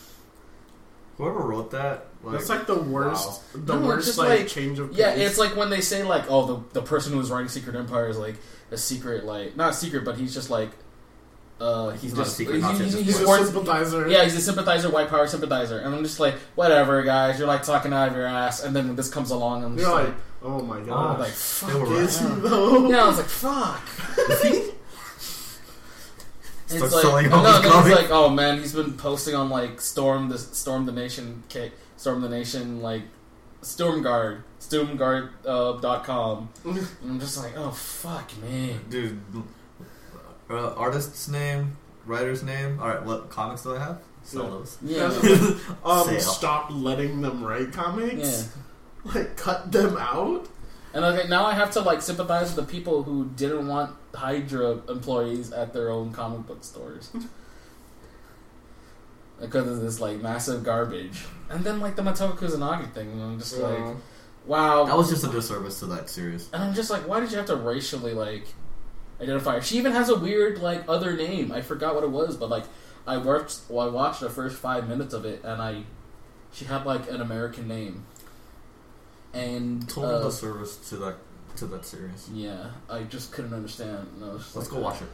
Whoever 1.17 1.39
wrote 1.41 1.69
that, 1.71 2.07
like, 2.23 2.37
That's 2.37 2.49
like 2.49 2.65
the 2.65 2.81
worst, 2.81 3.43
the 3.53 3.75
No, 3.75 3.85
worst 3.85 4.07
just 4.07 4.17
like, 4.17 4.39
like- 4.39 4.47
change 4.47 4.79
of 4.79 4.93
Yeah, 4.93 5.11
it's 5.11 5.37
like 5.37 5.55
when 5.55 5.69
they 5.69 5.81
say 5.81 6.01
like, 6.01 6.23
oh, 6.29 6.45
the 6.47 6.79
the 6.79 6.81
person 6.81 7.13
who 7.13 7.19
was 7.19 7.29
writing 7.29 7.47
Secret 7.47 7.75
Empire 7.75 8.07
is 8.07 8.17
like 8.17 8.37
a 8.71 8.77
secret, 8.77 9.23
like 9.25 9.55
not 9.55 9.71
a 9.71 9.73
secret, 9.73 10.03
but 10.03 10.17
he's 10.17 10.33
just 10.33 10.49
like, 10.49 10.71
uh, 11.61 11.89
he's, 11.91 12.01
He's 12.01 12.13
not 12.15 12.21
a 12.21 12.23
just 12.25 12.37
secret 12.37 12.55
he's, 12.55 12.63
Nazi, 12.63 12.83
he's, 12.85 12.93
he's 12.93 13.05
he's 13.05 13.15
a 13.15 13.19
supports- 13.19 13.45
sympathizer. 13.51 14.07
yeah, 14.09 14.23
he's 14.23 14.35
a 14.35 14.41
sympathizer, 14.41 14.89
white 14.89 15.09
power 15.09 15.27
sympathizer, 15.27 15.77
and 15.79 15.93
I'm 15.93 16.03
just 16.03 16.19
like, 16.19 16.33
whatever, 16.55 17.01
guys, 17.03 17.37
you're 17.37 17.47
like 17.47 17.63
talking 17.63 17.93
out 17.93 18.09
of 18.09 18.15
your 18.15 18.25
ass, 18.25 18.63
and 18.63 18.75
then 18.75 18.87
when 18.87 18.95
this 18.95 19.09
comes 19.09 19.29
along, 19.31 19.63
and 19.63 19.73
I'm 19.73 19.77
just 19.77 19.87
You're 19.87 19.97
like, 19.99 20.07
like, 20.07 20.17
oh 20.43 20.61
my 20.63 20.77
I'm 20.77 20.85
god, 20.85 21.19
like, 21.19 21.31
fuck. 21.31 21.73
were 21.73 22.01
is 22.01 22.19
he 22.19 22.25
right. 22.25 22.41
though? 22.41 22.89
Yeah, 22.89 23.03
I 23.03 23.07
was 23.07 23.17
like, 23.17 23.27
fuck. 23.27 23.81
It's 26.73 26.93
like, 26.93 27.01
selling 27.01 27.29
no, 27.29 27.35
all 27.35 27.43
no, 27.61 27.81
these 27.83 27.93
like, 27.95 28.11
oh 28.11 28.29
man, 28.29 28.57
he's 28.59 28.73
been 28.73 28.93
posting 28.93 29.35
on 29.35 29.49
like 29.49 29.81
Storm 29.81 30.29
the 30.29 30.37
Storm 30.37 30.85
the 30.85 30.93
Nation, 30.93 31.43
K, 31.49 31.71
Storm 31.97 32.21
the 32.21 32.29
Nation, 32.29 32.81
like 32.81 33.01
Stormguard, 33.61 34.43
Stormguard 34.61 35.31
uh, 35.45 35.73
dot 35.81 36.05
com. 36.05 36.47
And 36.63 36.87
I'm 37.03 37.19
just 37.19 37.37
like, 37.37 37.57
oh 37.57 37.71
fuck 37.71 38.31
me. 38.41 38.77
dude. 38.89 39.19
Uh, 40.51 40.73
artist's 40.75 41.27
name, 41.27 41.77
writer's 42.05 42.43
name. 42.43 42.79
All 42.81 42.87
right, 42.89 43.03
what 43.03 43.29
comics 43.29 43.63
do 43.63 43.75
I 43.75 43.79
have? 43.79 44.01
Sell 44.23 44.43
Yeah. 44.43 44.49
those. 44.49 44.77
Yeah, 44.83 45.05
um, 45.85 46.07
Sale. 46.07 46.19
stop 46.19 46.67
letting 46.71 47.21
them 47.21 47.43
write 47.43 47.67
yeah. 47.67 47.71
comics. 47.71 48.49
Like, 49.03 49.35
cut 49.37 49.71
them 49.71 49.97
out. 49.97 50.47
And 50.93 51.03
okay, 51.05 51.27
now 51.27 51.45
I 51.45 51.53
have 51.53 51.71
to 51.71 51.79
like 51.81 52.01
sympathize 52.01 52.53
with 52.55 52.65
the 52.67 52.71
people 52.71 53.03
who 53.03 53.29
didn't 53.35 53.67
want 53.67 53.95
Hydra 54.13 54.81
employees 54.89 55.51
at 55.53 55.71
their 55.73 55.89
own 55.89 56.11
comic 56.11 56.45
book 56.45 56.63
stores 56.65 57.09
because 59.39 59.67
of 59.67 59.81
this 59.81 59.99
like 59.99 60.21
massive 60.21 60.63
garbage. 60.63 61.23
And 61.49 61.63
then 61.63 61.79
like 61.79 61.95
the 61.95 62.01
Motoko 62.01 62.37
Kusanagi 62.37 62.91
thing, 62.93 63.09
and 63.11 63.21
I'm 63.23 63.39
just 63.39 63.57
like, 63.57 63.79
Uh, 63.79 63.93
wow, 64.45 64.85
That 64.85 64.97
was 64.97 65.09
just 65.09 65.23
a 65.23 65.29
disservice 65.29 65.79
to 65.79 65.85
that 65.87 66.09
series. 66.09 66.49
And 66.53 66.61
I'm 66.63 66.73
just 66.73 66.89
like, 66.89 67.07
why 67.07 67.19
did 67.21 67.31
you 67.31 67.37
have 67.37 67.47
to 67.47 67.55
racially 67.55 68.13
like 68.13 68.45
identify 69.21 69.55
her? 69.55 69.61
She 69.61 69.77
even 69.77 69.91
has 69.91 70.09
a 70.09 70.15
weird 70.17 70.59
like 70.59 70.83
other 70.87 71.15
name. 71.15 71.51
I 71.51 71.61
forgot 71.61 71.95
what 71.95 72.03
it 72.03 72.11
was, 72.11 72.35
but 72.37 72.49
like 72.49 72.63
I 73.05 73.17
watched, 73.17 73.59
well, 73.69 73.87
I 73.87 73.89
watched 73.91 74.21
the 74.21 74.29
first 74.29 74.57
five 74.57 74.87
minutes 74.87 75.13
of 75.13 75.25
it, 75.25 75.43
and 75.43 75.61
I 75.61 75.83
she 76.51 76.65
had 76.65 76.85
like 76.85 77.09
an 77.09 77.21
American 77.21 77.67
name, 77.67 78.05
and 79.33 79.87
Total 79.87 80.15
uh, 80.15 80.23
disservice 80.23 80.77
to 80.89 80.97
that 80.97 81.15
to 81.57 81.65
that 81.67 81.85
series. 81.85 82.29
yeah, 82.33 82.71
I 82.89 83.03
just 83.03 83.31
couldn't 83.31 83.53
understand. 83.53 84.07
And 84.21 84.39
just 84.39 84.55
Let's 84.55 84.69
like, 84.71 84.77
go 84.79 84.83
watch 84.83 85.01
it. 85.01 85.07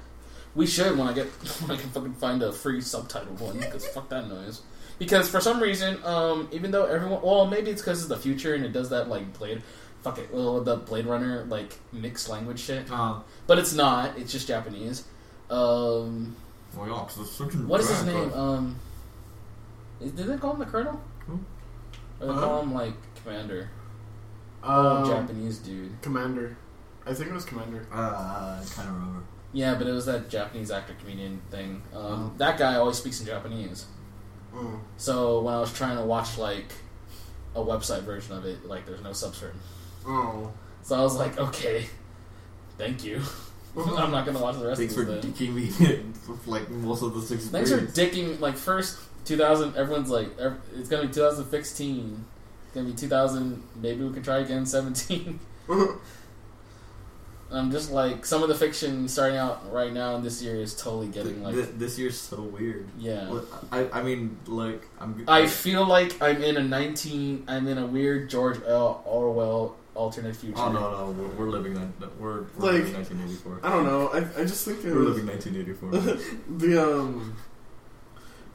We 0.55 0.66
should 0.66 0.97
when 0.97 1.08
I 1.08 1.14
get 1.14 1.26
when 1.62 1.78
I 1.78 1.80
can 1.80 1.89
fucking 1.89 2.14
find 2.16 2.41
a 2.43 2.51
free 2.51 2.82
subtitle 2.82 3.34
one 3.36 3.58
because 3.58 3.88
fuck 3.88 4.10
that 4.10 4.28
noise. 4.28 4.62
Because 4.99 5.30
for 5.30 5.39
some 5.39 5.60
reason, 5.62 6.03
um, 6.03 6.47
even 6.51 6.72
though 6.72 6.86
everyone, 6.86 7.22
well, 7.22 7.45
maybe 7.45 7.70
it's 7.70 7.84
because 7.84 7.99
it's 7.99 8.10
the 8.10 8.18
future 8.18 8.55
and 8.55 8.66
it 8.66 8.74
does 8.74 8.89
that 8.89 9.10
like 9.10 9.38
Blade, 9.38 9.62
fuck 10.10 10.20
it, 10.20 10.34
well, 10.34 10.62
the 10.62 10.78
Blade 10.78 11.05
Runner 11.05 11.45
like 11.49 11.78
mixed 11.91 12.30
language 12.30 12.60
shit. 12.60 12.89
Uh, 12.91 13.20
But 13.45 13.60
it's 13.60 13.74
not. 13.74 14.18
It's 14.18 14.32
just 14.32 14.47
Japanese. 14.47 15.03
Um, 15.49 16.36
well, 16.76 16.88
yeah, 16.88 16.93
'cause 16.93 17.20
it's 17.20 17.38
freaking 17.38 17.68
what 17.68 17.80
is 17.80 17.89
his 17.89 18.03
name? 18.05 18.32
Um, 18.34 18.76
is, 20.01 20.12
did 20.12 20.28
they 20.28 20.38
call 20.38 20.53
him 20.53 20.60
the 20.60 20.66
Colonel? 20.66 20.99
Who? 21.28 21.39
Or 22.22 22.28
they 22.28 22.34
Huh? 22.34 22.39
call 22.41 22.62
him 22.62 22.74
like 22.74 22.93
Commander? 23.24 23.70
Oh, 24.64 24.97
um, 24.97 25.05
Japanese 25.05 25.60
dude. 25.60 26.01
Commander. 26.01 26.58
I 27.05 27.14
think 27.14 27.30
it 27.30 27.34
was 27.34 27.45
Commander. 27.45 27.86
Uh, 27.93 27.95
I 27.97 28.64
kind 28.70 28.89
of 28.89 28.95
remember. 28.95 29.22
Yeah, 29.53 29.76
but 29.76 29.88
it 29.88 29.91
was 29.93 30.05
that 30.08 30.30
Japanese 30.30 30.72
actor 30.72 30.93
comedian 30.99 31.41
thing. 31.49 31.82
Um, 31.93 32.01
Oh. 32.03 32.32
That 32.38 32.58
guy 32.58 32.76
always 32.76 32.97
speaks 32.97 33.20
in 33.22 33.26
Japanese. 33.26 33.86
Mm. 34.53 34.80
So 34.97 35.39
when 35.41 35.53
I 35.53 35.60
was 35.60 35.72
trying 35.74 35.97
to 35.97 36.03
watch 36.03 36.38
like 36.38 36.66
a 37.55 37.60
website 37.62 38.01
version 38.03 38.36
of 38.36 38.45
it, 38.45 38.66
like 38.68 38.86
there's 38.86 39.01
no 39.01 39.14
subs 39.14 39.38
for 39.39 39.47
it. 39.47 39.55
Oh. 40.08 40.51
So 40.84 40.95
I 40.97 41.01
was 41.01 41.16
like, 41.18 41.38
okay, 41.38 41.86
thank 42.78 43.03
you. 43.03 43.22
Uh-huh. 43.78 43.95
I'm 43.95 44.10
not 44.10 44.26
gonna 44.26 44.39
watch 44.39 44.58
the 44.58 44.66
rest 44.66 44.80
Thanks 44.80 44.97
of 44.97 45.05
for 45.05 45.12
this. 45.12 45.24
Then. 45.24 45.34
dicking 45.34 45.53
me 45.53 45.70
like 46.47 46.68
most 46.68 47.03
of 47.03 47.14
the 47.14 47.22
six. 47.22 47.45
Thanks 47.45 47.70
for 47.72 47.78
dicking. 47.78 48.39
Like 48.39 48.58
first 48.58 48.97
2000, 49.26 49.76
everyone's 49.76 50.10
like, 50.10 50.30
it's 50.76 50.89
gonna 50.89 51.03
be 51.05 51.14
2016. 51.14 52.26
It's 52.66 52.74
gonna 52.74 52.88
be 52.88 52.93
2000. 52.95 53.62
Maybe 53.76 54.03
we 54.03 54.12
can 54.12 54.24
try 54.24 54.39
again 54.39 54.66
17. 54.66 55.39
Uh-huh. 55.70 55.97
I'm 57.51 57.72
just 57.72 57.91
like 57.91 58.26
some 58.26 58.41
of 58.41 58.49
the 58.49 58.55
fiction 58.55 59.08
starting 59.08 59.38
out 59.38 59.72
right 59.72 59.93
now 59.93 60.16
in 60.16 60.24
this 60.24 60.41
year 60.41 60.55
is 60.55 60.76
totally 60.76 61.08
getting 61.08 61.43
like 61.43 61.53
th- 61.53 61.70
this 61.76 61.99
year's 61.99 62.20
so 62.20 62.41
weird. 62.41 62.88
yeah. 62.97 63.41
I, 63.72 63.88
I 63.91 64.01
mean, 64.01 64.38
like, 64.47 64.82
I'm. 64.99 65.24
I 65.28 65.45
feel 65.47 65.86
like 65.86 66.20
I'm 66.22 66.41
in 66.41 66.58
a 66.58 66.64
19. 66.64 67.43
I'm 67.47 67.68
in 67.68 67.78
a 67.78 67.86
weird 67.86 68.30
George 68.30 68.60
L. 68.66 69.01
Orwell 69.05 69.76
alternate 69.98 70.36
future. 70.36 70.56
Oh 70.58 70.72
no, 70.72 70.80
no, 70.91 71.12
we're, 71.12 71.28
we're 71.45 71.50
living 71.50 71.74
that. 71.74 72.20
We're, 72.20 72.41
we're 72.58 72.72
Like- 72.72 72.74
living 72.86 72.93
1984. 72.93 73.60
I 73.64 73.70
don't 73.72 73.86
know. 73.86 74.08
I, 74.10 74.20
I 74.41 74.45
just 74.45 74.64
think 74.66 74.84
it 74.86 74.93
We're 74.93 75.00
was 75.00 75.18
living 75.18 75.28
1984. 75.28 76.58
the 76.58 76.72
um 76.84 77.36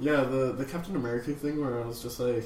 yeah 0.00 0.20
the 0.24 0.52
the 0.52 0.64
Captain 0.64 0.96
America 0.96 1.32
thing 1.32 1.60
where 1.60 1.80
I 1.82 1.86
was 1.86 2.02
just 2.02 2.18
like 2.20 2.44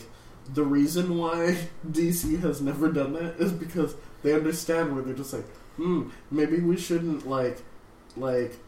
the 0.55 0.64
reason 0.64 1.16
why 1.18 1.57
DC 1.90 2.40
has 2.40 2.61
never 2.61 2.90
done 2.90 3.12
that 3.14 3.36
is 3.38 3.53
because 3.53 3.94
they 4.22 4.32
understand 4.34 4.94
where 4.94 5.03
they're 5.05 5.14
just 5.14 5.32
like 5.32 5.49
hmm 5.76 6.09
maybe 6.30 6.59
we 6.61 6.76
shouldn't 6.76 7.26
like 7.28 7.59
like 8.16 8.59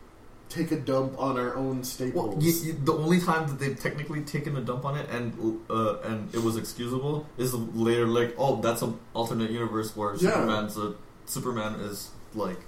take 0.49 0.72
a 0.72 0.76
dump 0.76 1.18
on 1.18 1.38
our 1.38 1.55
own 1.57 1.84
staples. 1.84 2.34
Well, 2.34 2.42
you, 2.42 2.53
you, 2.53 2.72
the 2.84 2.94
only 2.94 3.20
time 3.20 3.46
that 3.49 3.59
they've 3.59 3.78
technically 3.78 4.22
taken 4.22 4.57
a 4.57 4.61
dump 4.61 4.84
on 4.84 4.96
it 4.96 5.09
and 5.11 5.61
uh, 5.70 5.99
and 6.01 6.34
it 6.34 6.42
was 6.42 6.57
excusable 6.57 7.26
is 7.36 7.55
later, 7.55 8.07
like, 8.07 8.34
oh, 8.38 8.61
that's 8.61 8.82
an 8.82 8.99
alternate 9.14 9.51
universe 9.51 9.96
where 9.96 10.14
Yeah. 10.14 10.32
Superman's 10.32 10.76
a 10.78 10.94
Superman 11.26 11.74
is 11.80 12.11
like, 12.34 12.59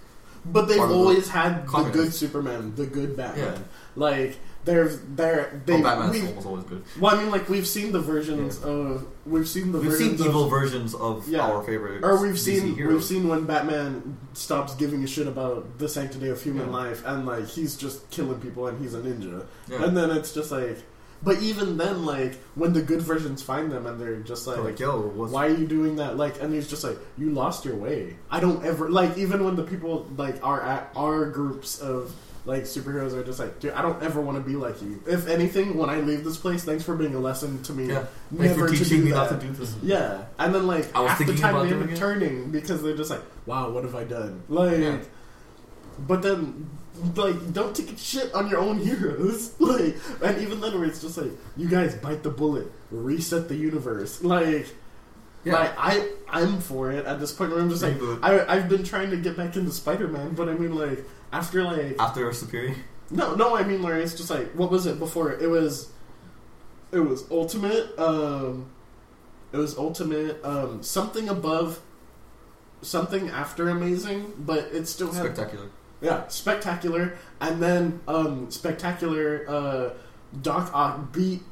But 0.44 0.68
they've 0.68 0.80
of 0.80 0.88
the 0.88 0.94
always 0.94 1.28
had 1.28 1.66
the 1.66 1.90
good 1.90 2.12
Superman, 2.12 2.74
the 2.76 2.86
good 2.86 3.16
Batman. 3.16 3.54
Yeah. 3.54 3.58
Like 3.96 4.36
there's 4.64 4.98
there 5.16 5.62
they 5.64 5.74
oh, 5.74 5.82
Batman's 5.82 6.12
we've- 6.12 6.26
almost 6.28 6.46
always 6.46 6.64
good. 6.64 6.82
well, 7.00 7.14
I 7.16 7.22
mean, 7.22 7.30
like 7.30 7.48
we've 7.48 7.66
seen 7.66 7.92
the 7.92 8.00
versions 8.00 8.60
Yeah. 8.62 8.70
of 8.70 9.06
we've 9.26 9.48
seen 9.48 9.72
the 9.72 9.78
We've 9.78 9.92
seen 9.94 10.14
evil 10.14 10.44
of, 10.44 10.50
versions 10.50 10.94
of 10.94 11.26
Yeah. 11.28 11.40
our 11.48 11.62
favorite, 11.62 12.04
or 12.04 12.20
we've 12.20 12.34
DC 12.34 12.60
seen 12.60 12.74
heroes. 12.76 12.92
we've 12.94 13.04
seen 13.04 13.28
when 13.28 13.44
Batman 13.44 14.16
stops 14.34 14.74
giving 14.74 15.02
a 15.02 15.06
shit 15.06 15.26
about 15.26 15.78
the 15.78 15.88
sanctity 15.88 16.28
of 16.28 16.42
human 16.42 16.66
Yeah. 16.68 16.72
life 16.76 17.02
and 17.06 17.26
like 17.26 17.46
he's 17.46 17.74
just 17.76 18.10
killing 18.10 18.38
people 18.40 18.66
and 18.66 18.80
he's 18.80 18.94
a 18.94 19.00
ninja, 19.00 19.44
and 19.70 19.96
then 19.96 20.10
it's 20.10 20.32
just 20.32 20.50
like, 20.52 20.78
but 21.22 21.40
even 21.42 21.76
then, 21.78 22.04
like 22.06 22.34
when 22.54 22.72
the 22.74 22.82
good 22.82 23.00
versions 23.02 23.42
find 23.42 23.70
them 23.72 23.86
and 23.86 23.98
they're 24.00 24.16
just 24.20 24.46
like. 24.46 24.62
like, 24.62 24.78
yo, 24.80 25.00
why 25.00 25.46
are 25.46 25.54
you 25.54 25.66
doing 25.66 25.96
that? 25.96 26.16
Like, 26.18 26.40
and 26.42 26.52
he's 26.52 26.68
just 26.68 26.84
like, 26.84 26.98
you 27.18 27.30
lost 27.30 27.64
your 27.64 27.76
way. 27.76 28.16
I 28.30 28.40
don't 28.40 28.62
ever 28.64 28.88
like 28.90 29.16
even 29.18 29.42
when 29.44 29.56
the 29.56 29.62
people 29.64 30.06
like 30.18 30.36
our 30.42 30.86
our 30.96 31.26
groups 31.30 31.78
of 31.80 32.14
like 32.46 32.62
superheroes 32.62 33.12
are 33.12 33.22
just 33.22 33.38
like, 33.38 33.60
dude, 33.60 33.72
I 33.72 33.82
don't 33.82 34.02
ever 34.02 34.20
want 34.20 34.38
to 34.38 34.42
be 34.48 34.56
like 34.56 34.80
you. 34.82 35.02
If 35.06 35.28
anything, 35.28 35.76
when 35.76 35.90
I 35.90 36.00
leave 36.00 36.24
this 36.24 36.36
place, 36.36 36.64
thanks 36.64 36.82
for 36.84 36.96
being 36.96 37.14
a 37.14 37.18
lesson 37.18 37.62
to 37.64 37.72
me. 37.72 37.86
Yeah. 37.88 38.04
Thanks 38.36 38.56
Never 38.56 38.68
for 38.68 38.74
to 38.74 38.84
do 38.84 39.04
me 39.04 39.10
that. 39.12 39.28
to 39.40 39.46
do 39.46 39.52
this. 39.52 39.74
Yeah, 39.82 40.24
and 40.38 40.54
then 40.54 40.66
like 40.66 40.94
I 40.96 41.00
was 41.00 41.10
half 41.12 41.26
the 41.26 41.36
time 41.36 41.54
they 41.54 41.60
end 41.74 41.80
doing 41.80 41.92
up 41.92 41.98
turning 41.98 42.50
because 42.50 42.82
they're 42.82 42.96
just 42.96 43.10
like, 43.10 43.22
wow, 43.46 43.70
what 43.70 43.84
have 43.84 43.94
I 43.94 44.04
done? 44.04 44.42
Like, 44.48 44.78
Yeah. 44.78 44.98
but 45.98 46.22
then. 46.22 46.70
Like, 47.16 47.54
don't 47.54 47.74
take 47.74 47.96
shit 47.96 48.34
on 48.34 48.50
your 48.50 48.58
own 48.58 48.78
heroes. 48.78 49.54
Like, 49.58 49.96
and 50.22 50.38
even 50.42 50.60
then, 50.60 50.74
where 50.78 50.84
it's 50.84 51.00
just 51.00 51.16
like, 51.16 51.30
you 51.56 51.66
guys 51.66 51.94
bite 51.94 52.22
the 52.22 52.28
bullet, 52.28 52.70
reset 52.90 53.48
the 53.48 53.54
universe. 53.56 54.20
Like, 54.22 54.66
Yeah. 55.44 55.54
like, 55.54 55.72
I 55.78 56.08
I'm 56.28 56.60
for 56.60 56.90
it 56.92 57.06
at 57.06 57.18
this 57.18 57.32
point 57.32 57.52
where 57.52 57.60
I'm 57.60 57.70
just 57.70 57.82
like 57.82 57.96
I 58.22 58.44
I've 58.46 58.68
been 58.68 58.84
trying 58.84 59.10
to 59.12 59.16
get 59.16 59.34
back 59.34 59.56
into 59.56 59.70
Spider 59.70 60.08
Man, 60.08 60.34
but 60.34 60.50
I 60.50 60.54
mean 60.54 60.74
like 60.74 61.02
after 61.32 61.62
like 61.64 61.96
After 61.98 62.32
Superior, 62.32 62.74
no 63.10 63.34
no 63.34 63.56
I 63.56 63.62
mean 63.64 63.82
like 63.82 63.94
it's 63.94 64.14
just 64.14 64.30
like 64.30 64.50
what 64.52 64.70
was 64.70 64.86
it 64.86 64.98
before 64.98 65.32
it 65.32 65.48
was 65.48 65.90
it 66.92 67.00
was 67.00 67.24
Ultimate 67.30 67.98
um 67.98 68.70
it 69.52 69.56
was 69.56 69.76
Ultimate 69.78 70.44
um 70.44 70.82
something 70.82 71.28
above 71.28 71.80
something 72.82 73.28
after 73.28 73.68
Amazing, 73.68 74.32
but 74.38 74.64
it 74.72 74.86
still 74.88 75.12
had 75.12 75.24
spectacular. 75.24 75.66
yeah 76.00 76.26
spectacular 76.28 77.16
and 77.40 77.62
then 77.62 78.00
um 78.08 78.50
spectacular 78.50 79.44
uh 79.48 79.90
Doc 80.42 80.70
Ock 80.72 81.12
beat 81.12 81.42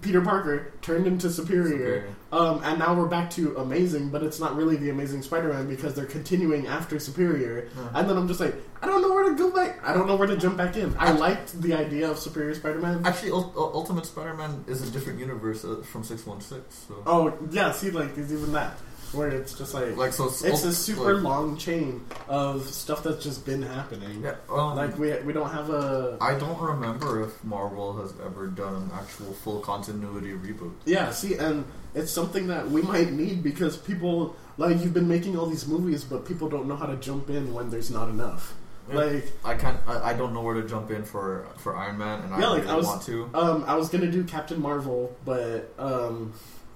Peter 0.00 0.20
Parker 0.20 0.72
turned 0.82 1.06
into 1.06 1.28
Superior. 1.30 1.68
Superior. 1.70 2.04
Um, 2.36 2.60
and 2.64 2.78
now 2.78 2.94
we're 2.94 3.06
back 3.08 3.30
to 3.30 3.56
Amazing, 3.56 4.10
but 4.10 4.22
it's 4.22 4.38
not 4.38 4.54
really 4.56 4.76
the 4.76 4.90
Amazing 4.90 5.22
Spider-Man 5.22 5.68
because 5.68 5.94
they're 5.94 6.04
continuing 6.04 6.66
after 6.66 6.98
Superior. 6.98 7.68
Yeah. 7.74 7.88
And 7.94 8.10
then 8.10 8.16
I'm 8.18 8.28
just 8.28 8.40
like, 8.40 8.54
I 8.82 8.86
don't 8.86 9.00
know 9.00 9.08
where 9.14 9.24
to 9.30 9.34
go 9.34 9.50
back. 9.50 9.82
I 9.82 9.94
don't 9.94 10.06
know 10.06 10.16
where 10.16 10.26
to 10.28 10.36
jump 10.36 10.58
back 10.58 10.76
in. 10.76 10.94
I 10.98 11.12
liked 11.12 11.60
the 11.62 11.72
idea 11.72 12.10
of 12.10 12.18
Superior 12.18 12.54
Spider-Man. 12.54 13.06
Actually, 13.06 13.30
Ul- 13.30 13.52
Ultimate 13.56 14.04
Spider-Man 14.04 14.64
is 14.66 14.86
a 14.86 14.90
different 14.90 15.18
universe 15.18 15.64
uh, 15.64 15.82
from 15.82 16.04
Six 16.04 16.26
One 16.26 16.42
Six. 16.42 16.84
So, 16.88 17.02
Oh 17.06 17.38
yeah, 17.50 17.72
see, 17.72 17.90
like 17.90 18.14
there's 18.14 18.30
even 18.32 18.52
that 18.52 18.76
where 19.16 19.28
it's 19.28 19.54
just 19.58 19.74
like, 19.74 19.96
like, 19.96 20.12
so 20.12 20.26
it's 20.26 20.44
ult- 20.44 20.64
a 20.64 20.72
super 20.72 21.14
like- 21.14 21.22
long 21.24 21.56
chain 21.56 22.04
of 22.28 22.68
stuff 22.68 23.02
that's 23.02 23.22
just 23.24 23.44
been 23.46 23.62
happening. 23.62 24.22
Yeah, 24.22 24.34
um, 24.50 24.76
Like 24.76 24.98
we 24.98 25.12
we 25.24 25.32
don't 25.32 25.50
have 25.50 25.70
a 25.70 26.16
I 26.20 26.34
don't 26.38 26.60
remember 26.60 27.22
if 27.24 27.42
Marvel 27.44 27.96
has 28.00 28.12
ever 28.24 28.46
done 28.48 28.74
an 28.74 28.90
actual 28.94 29.32
full 29.32 29.60
continuity 29.60 30.32
reboot. 30.32 30.72
Yeah, 30.84 31.10
see, 31.10 31.34
and 31.34 31.64
it's 31.94 32.12
something 32.12 32.46
that 32.48 32.70
we 32.70 32.82
might 32.82 33.10
need 33.12 33.42
because 33.42 33.76
people 33.76 34.36
like 34.58 34.80
you've 34.82 34.94
been 34.94 35.08
making 35.08 35.38
all 35.38 35.46
these 35.46 35.66
movies, 35.66 36.04
but 36.04 36.24
people 36.26 36.48
don't 36.48 36.66
know 36.68 36.76
how 36.76 36.86
to 36.86 36.96
jump 36.96 37.30
in 37.30 37.52
when 37.54 37.70
there's 37.70 37.90
not 37.90 38.08
enough. 38.08 38.54
Yeah. 38.88 38.94
Like, 39.00 39.32
I 39.44 39.54
can't. 39.54 39.78
I, 39.88 40.10
I 40.10 40.12
don't 40.14 40.32
know 40.32 40.42
where 40.42 40.54
to 40.54 40.62
jump 40.68 40.92
in 40.92 41.02
for 41.04 41.44
for 41.56 41.76
Iron 41.76 41.98
Man, 41.98 42.20
and 42.22 42.32
I 42.32 42.38
like, 42.38 42.60
really 42.62 42.68
I 42.72 42.76
was- 42.76 42.86
want 42.86 43.02
to. 43.02 43.28
um, 43.34 43.64
I 43.66 43.74
was 43.74 43.88
gonna 43.88 44.10
do 44.10 44.22
Captain 44.22 44.60
Marvel, 44.62 45.14
but 45.24 45.72
um, 45.78 46.32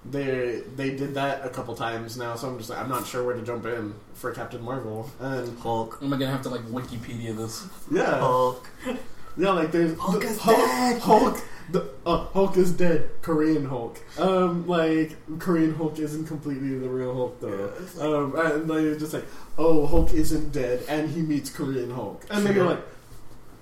they 0.09 0.63
they 0.77 0.91
did 0.97 1.15
that 1.15 1.45
a 1.45 1.51
couple 1.51 1.75
times 1.75 2.17
now, 2.17 2.35
so 2.35 2.49
I'm 2.49 2.59
just 2.59 2.71
like 2.71 2.79
I'm 2.79 2.89
not 2.89 3.07
sure 3.07 3.25
where 3.25 3.35
to 3.37 3.43
jump 3.43 3.67
in 3.67 3.95
for 4.15 4.33
Captain 4.33 4.63
Marvel, 4.63 5.11
and 5.21 5.59
Hulk. 5.59 5.99
Am 6.03 6.13
I 6.13 6.17
gonna 6.19 6.31
have 6.31 6.43
to 6.43 6.49
like 6.49 6.63
Wikipedia 6.63 7.37
this? 7.37 7.67
yeah, 7.91 8.19
Hulk. 8.19 8.69
yeah, 9.37 9.51
like 9.51 9.73
there's 9.73 9.99
Hulk 9.99 10.23
the- 10.23 10.29
is 10.29 10.39
Hulk, 10.39 10.57
dead! 10.57 11.01
Hulk. 11.03 11.39
The, 11.71 11.89
uh, 12.05 12.25
Hulk 12.33 12.57
is 12.57 12.73
dead. 12.73 13.11
Korean 13.23 13.65
Hulk. 13.67 14.01
Um, 14.19 14.67
like 14.67 15.17
Korean 15.39 15.73
Hulk 15.75 15.99
isn't 16.01 16.27
completely 16.27 16.77
the 16.79 16.89
real 16.89 17.15
Hulk 17.15 17.41
though. 17.41 17.73
Um, 18.01 18.35
and 18.37 18.69
like 18.69 18.99
just 18.99 19.13
like, 19.13 19.25
oh, 19.57 19.87
Hulk 19.87 20.13
isn't 20.13 20.51
dead, 20.53 20.83
and 20.89 21.09
he 21.11 21.21
meets 21.23 21.49
Korean 21.51 21.91
Hulk, 21.91 22.25
and 22.31 22.45
then 22.45 22.57
you're 22.57 22.65
like, 22.67 22.83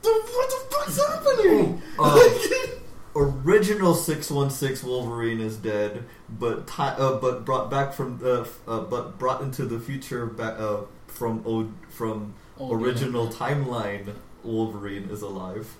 what 0.02 0.48
the 0.50 0.74
fuck's 0.74 1.06
happening? 1.06 1.82
Uh, 1.98 2.16
original 3.18 3.94
six 3.94 4.30
one 4.30 4.50
six 4.50 4.82
Wolverine 4.82 5.40
is 5.40 5.56
dead, 5.56 6.04
but 6.28 6.66
ti- 6.66 6.74
uh, 6.82 7.14
but 7.16 7.44
brought 7.44 7.70
back 7.70 7.92
from 7.92 8.18
the 8.18 8.48
uh, 8.66 8.80
but 8.80 9.18
brought 9.18 9.40
into 9.42 9.64
the 9.66 9.78
future 9.80 10.26
back 10.26 10.58
uh, 10.58 10.78
from 11.06 11.42
o- 11.46 11.72
from 11.90 12.34
Oh, 12.60 12.72
original 12.74 13.28
timeline. 13.28 14.14
Wolverine 14.42 15.08
is 15.10 15.22
alive. 15.22 15.76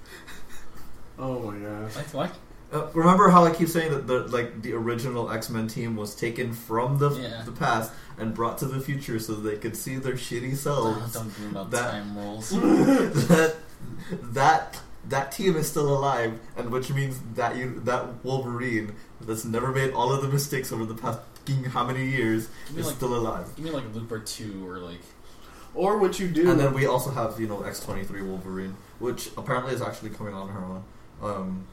oh 1.18 1.50
my 1.50 1.58
gosh. 1.58 1.96
Like 1.96 2.14
what? 2.14 2.34
Uh, 2.70 2.86
remember 2.92 3.30
how 3.30 3.44
I 3.46 3.50
keep 3.50 3.68
saying 3.68 3.90
that 3.92 4.06
the 4.06 4.20
like 4.28 4.62
the 4.62 4.74
original 4.74 5.30
X 5.30 5.48
Men 5.50 5.66
team 5.68 5.96
was 5.96 6.14
taken 6.14 6.52
from 6.52 6.98
the 6.98 7.10
Yeah. 7.10 7.42
the 7.44 7.52
past 7.52 7.90
and 8.18 8.34
brought 8.34 8.58
to 8.58 8.66
the 8.66 8.78
future 8.80 9.18
so 9.18 9.34
they 9.34 9.56
could 9.56 9.76
see 9.76 9.96
their 9.96 10.14
shitty 10.14 10.52
Oh, 10.52 10.56
selves. 10.56 11.14
don't 11.14 11.34
dream 11.34 11.50
about 11.50 11.70
That- 11.70 11.90
time 11.92 12.16
rolls. 12.18 12.50
that 12.50 13.56
that 14.22 14.80
that 15.08 15.32
team 15.32 15.56
is 15.56 15.68
still 15.68 15.88
alive, 15.96 16.38
and 16.56 16.70
which 16.70 16.90
means 16.92 17.18
that 17.34 17.56
you 17.56 17.80
that 17.84 18.24
Wolverine 18.24 18.94
that's 19.20 19.44
never 19.44 19.72
made 19.72 19.92
all 19.92 20.12
of 20.12 20.22
the 20.22 20.28
mistakes 20.28 20.72
over 20.72 20.84
the 20.84 20.94
past 20.94 21.18
fucking 21.46 21.64
how 21.64 21.84
many 21.84 22.04
years 22.08 22.48
is 22.76 22.86
like- 22.86 22.96
still 22.96 23.14
alive. 23.14 23.46
Give 23.56 23.64
me 23.66 23.70
like 23.70 23.84
Looper 23.94 24.18
two 24.20 24.66
or 24.68 24.78
like 24.78 25.00
Or 25.74 25.98
what 25.98 26.18
you 26.18 26.28
do? 26.28 26.50
And 26.50 26.58
then 26.60 26.72
we 26.74 26.86
also 26.86 27.10
have 27.10 27.40
you 27.40 27.46
know 27.48 27.62
X 27.62 27.80
twenty 27.80 28.04
three 28.04 28.22
Wolverine, 28.22 28.74
which 28.98 29.30
apparently 29.36 29.72
is 29.74 29.82
actually 29.82 30.10
coming 30.10 30.34
on 30.34 30.48
her 30.48 30.60
own. 30.64 30.84
Um, 31.22 31.66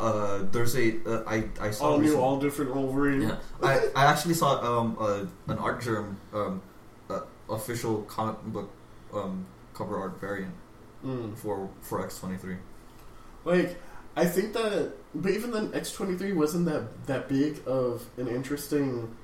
uh, 0.00 0.44
there's 0.52 0.76
a 0.76 0.96
uh, 1.06 1.24
I 1.26 1.44
I 1.60 1.70
saw 1.72 1.90
all 1.92 1.98
new, 1.98 2.16
all 2.18 2.38
different 2.38 2.74
Wolverine. 2.74 3.22
Yeah, 3.22 3.36
I, 3.62 3.88
I 3.96 4.04
actually 4.06 4.34
saw 4.34 4.50
um 4.62 4.96
uh, 5.00 5.24
an 5.52 5.58
Artgerm 5.58 6.16
um 6.32 6.62
uh, 7.10 7.20
official 7.50 8.02
comic 8.02 8.40
book 8.44 8.70
um 9.12 9.44
cover 9.74 9.98
art 9.98 10.20
variant 10.20 10.54
Mm. 11.04 11.36
for 11.38 11.68
for 11.80 12.02
X 12.04 12.18
twenty 12.18 12.36
three. 12.38 12.56
Like, 13.48 13.80
I 14.16 14.24
think 14.26 14.52
that, 14.52 14.92
but 15.14 15.30
even 15.32 15.50
then, 15.52 15.70
X 15.74 15.92
twenty 15.92 16.16
three 16.16 16.32
wasn't 16.32 16.66
that 16.66 17.06
that 17.06 17.28
big 17.28 17.60
of 17.66 18.06
an 18.16 18.28
interesting 18.28 19.14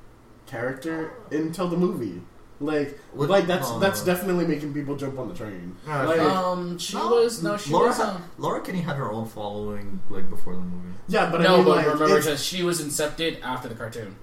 character 0.47 1.13
until 1.31 1.69
the 1.69 1.77
movie. 1.77 2.23
Like, 2.61 2.99
What- 3.13 3.29
like 3.29 3.47
that's 3.47 3.69
uh, 3.71 3.79
that's 3.79 4.05
definitely 4.05 4.47
making 4.47 4.73
people 4.73 4.95
jump 4.97 5.19
on 5.19 5.29
the 5.29 5.35
train. 5.35 5.77
Yeah, 5.87 6.07
Like- 6.07 6.21
um 6.21 6.79
she 6.79 6.97
was 6.97 7.43
no 7.43 7.57
she 7.57 7.73
Laura, 7.73 7.89
was 7.89 7.97
had- 7.97 8.09
um, 8.11 8.23
Laura 8.39 8.61
Kinney 8.63 8.81
had 8.81 8.97
her 8.97 9.11
own 9.11 9.27
following 9.27 10.01
like 10.09 10.31
before 10.31 10.55
the 10.55 10.61
movie. 10.61 10.95
Yeah, 11.09 11.31
but 11.31 11.41
I 11.41 11.45
no 11.45 11.57
mean, 11.57 11.65
but 11.67 11.77
like, 11.77 11.87
remember 11.87 12.05
it's- 12.19 12.27
that 12.27 12.39
she 12.39 12.63
was 12.63 12.81
incepted 12.81 13.43
after 13.43 13.69
the 13.69 13.75
cartoon. 13.75 14.15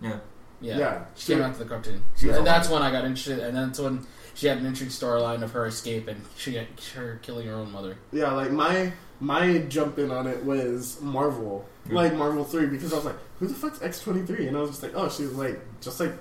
Yeah, 0.00 0.18
Yeah. 0.60 0.78
Yeah. 0.78 1.04
She 1.14 1.34
came 1.34 1.42
after 1.42 1.64
the 1.64 1.68
cartoon. 1.68 2.02
She 2.16 2.26
was 2.28 2.36
and 2.38 2.46
that's 2.46 2.68
when 2.70 2.82
I 2.82 2.90
got 2.90 3.04
interested 3.04 3.40
and 3.40 3.54
that's 3.56 3.78
when 3.78 4.06
she 4.34 4.46
had 4.46 4.56
an 4.58 4.66
interesting 4.66 4.88
storyline 5.08 5.42
of 5.42 5.52
her 5.52 5.66
escape 5.66 6.08
and 6.08 6.22
she 6.36 6.52
got 6.54 6.66
her 6.94 7.18
killing 7.22 7.46
her 7.46 7.54
own 7.54 7.70
mother. 7.72 7.98
yeah, 8.12 8.32
like 8.32 8.50
my 8.50 8.92
my 9.20 9.58
jump 9.58 9.98
in 9.98 10.10
on 10.10 10.26
it 10.26 10.44
was 10.44 11.00
Marvel, 11.00 11.64
like 11.88 12.14
Marvel 12.14 12.44
three, 12.44 12.66
because 12.66 12.92
I 12.92 12.96
was 12.96 13.04
like, 13.04 13.16
who 13.38 13.46
the 13.46 13.54
fuck's 13.54 13.82
X 13.82 14.00
twenty 14.00 14.22
three? 14.22 14.46
And 14.46 14.56
I 14.56 14.60
was 14.60 14.70
just 14.70 14.82
like, 14.82 14.92
oh, 14.94 15.08
she's 15.08 15.32
like 15.32 15.58
just 15.80 16.00
like 16.00 16.12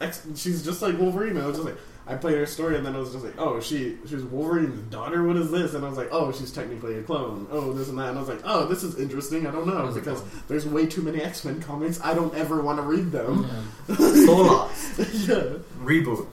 X, 0.00 0.26
she's 0.34 0.64
just 0.64 0.82
like 0.82 0.98
Wolverine. 0.98 1.38
I 1.38 1.46
was 1.46 1.56
just 1.56 1.68
like, 1.68 1.78
I 2.06 2.16
played 2.16 2.36
her 2.36 2.46
story, 2.46 2.76
and 2.76 2.84
then 2.84 2.96
I 2.96 2.98
was 2.98 3.12
just 3.12 3.24
like, 3.24 3.34
oh, 3.38 3.60
she 3.60 3.96
she 4.06 4.16
was 4.16 4.24
Wolverine's 4.24 4.78
daughter. 4.90 5.22
What 5.22 5.36
is 5.36 5.50
this? 5.50 5.74
And 5.74 5.84
I 5.84 5.88
was 5.88 5.96
like, 5.96 6.08
oh, 6.10 6.32
she's 6.32 6.52
technically 6.52 6.98
a 6.98 7.02
clone. 7.02 7.46
Oh, 7.50 7.72
this 7.72 7.88
and 7.88 7.98
that. 7.98 8.08
And 8.08 8.18
I 8.18 8.20
was 8.20 8.28
like, 8.28 8.40
oh, 8.44 8.66
this 8.66 8.82
is 8.82 8.98
interesting. 8.98 9.46
I 9.46 9.52
don't 9.52 9.66
know 9.66 9.86
it 9.86 9.94
because 9.94 10.22
there's 10.48 10.66
way 10.66 10.86
too 10.86 11.02
many 11.02 11.22
X 11.22 11.44
Men 11.44 11.62
comics. 11.62 12.00
I 12.02 12.14
don't 12.14 12.34
ever 12.34 12.60
want 12.60 12.78
to 12.78 12.82
read 12.82 13.12
them. 13.12 13.48
Yeah. 13.88 13.96
So 13.96 14.70
yeah, 14.98 15.58
Reboot. 15.80 16.26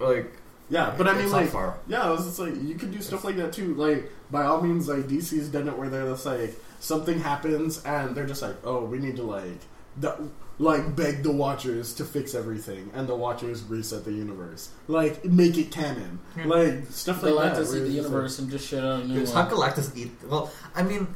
Like, 0.00 0.32
yeah. 0.70 0.94
But 0.96 1.08
I 1.08 1.12
mean, 1.14 1.24
it's 1.24 1.32
like, 1.32 1.48
far. 1.50 1.78
yeah, 1.86 2.02
I 2.02 2.10
was 2.10 2.24
just 2.24 2.38
like, 2.38 2.54
you 2.62 2.74
could 2.74 2.92
do 2.92 3.00
stuff 3.00 3.24
like 3.24 3.36
that 3.36 3.52
too. 3.52 3.74
Like, 3.74 4.10
by 4.30 4.44
all 4.44 4.60
means, 4.60 4.88
like 4.88 5.00
DC's 5.08 5.48
done 5.48 5.68
it 5.68 5.76
where 5.78 5.88
they're 5.88 6.08
just 6.08 6.26
like 6.26 6.54
something 6.80 7.18
happens 7.20 7.82
and 7.84 8.14
they're 8.14 8.26
just 8.26 8.42
like, 8.42 8.56
oh, 8.64 8.84
we 8.84 8.98
need 8.98 9.16
to 9.16 9.22
like, 9.22 9.60
the, 9.96 10.16
like 10.58 10.94
beg 10.96 11.22
the 11.22 11.32
Watchers 11.32 11.94
to 11.94 12.04
fix 12.04 12.34
everything, 12.34 12.90
and 12.94 13.08
the 13.08 13.14
Watchers 13.16 13.62
reset 13.64 14.04
the 14.04 14.12
universe, 14.12 14.70
like 14.88 15.24
make 15.24 15.56
it 15.58 15.70
canon, 15.72 16.20
like 16.44 16.86
stuff 16.90 17.22
like 17.22 17.34
that. 17.34 17.56
Galactus 17.56 17.74
eat 17.74 17.78
the 17.80 17.84
it's 17.86 17.94
just 17.94 17.96
universe 17.96 18.38
and 18.38 18.50
just 18.50 18.68
shit 18.68 18.84
out 18.84 19.02
a 19.02 19.06
new 19.06 19.14
Because 19.14 19.32
how. 19.34 19.46
Galactus 19.48 19.96
eat? 19.96 20.12
Well, 20.28 20.50
I 20.74 20.82
mean, 20.84 21.08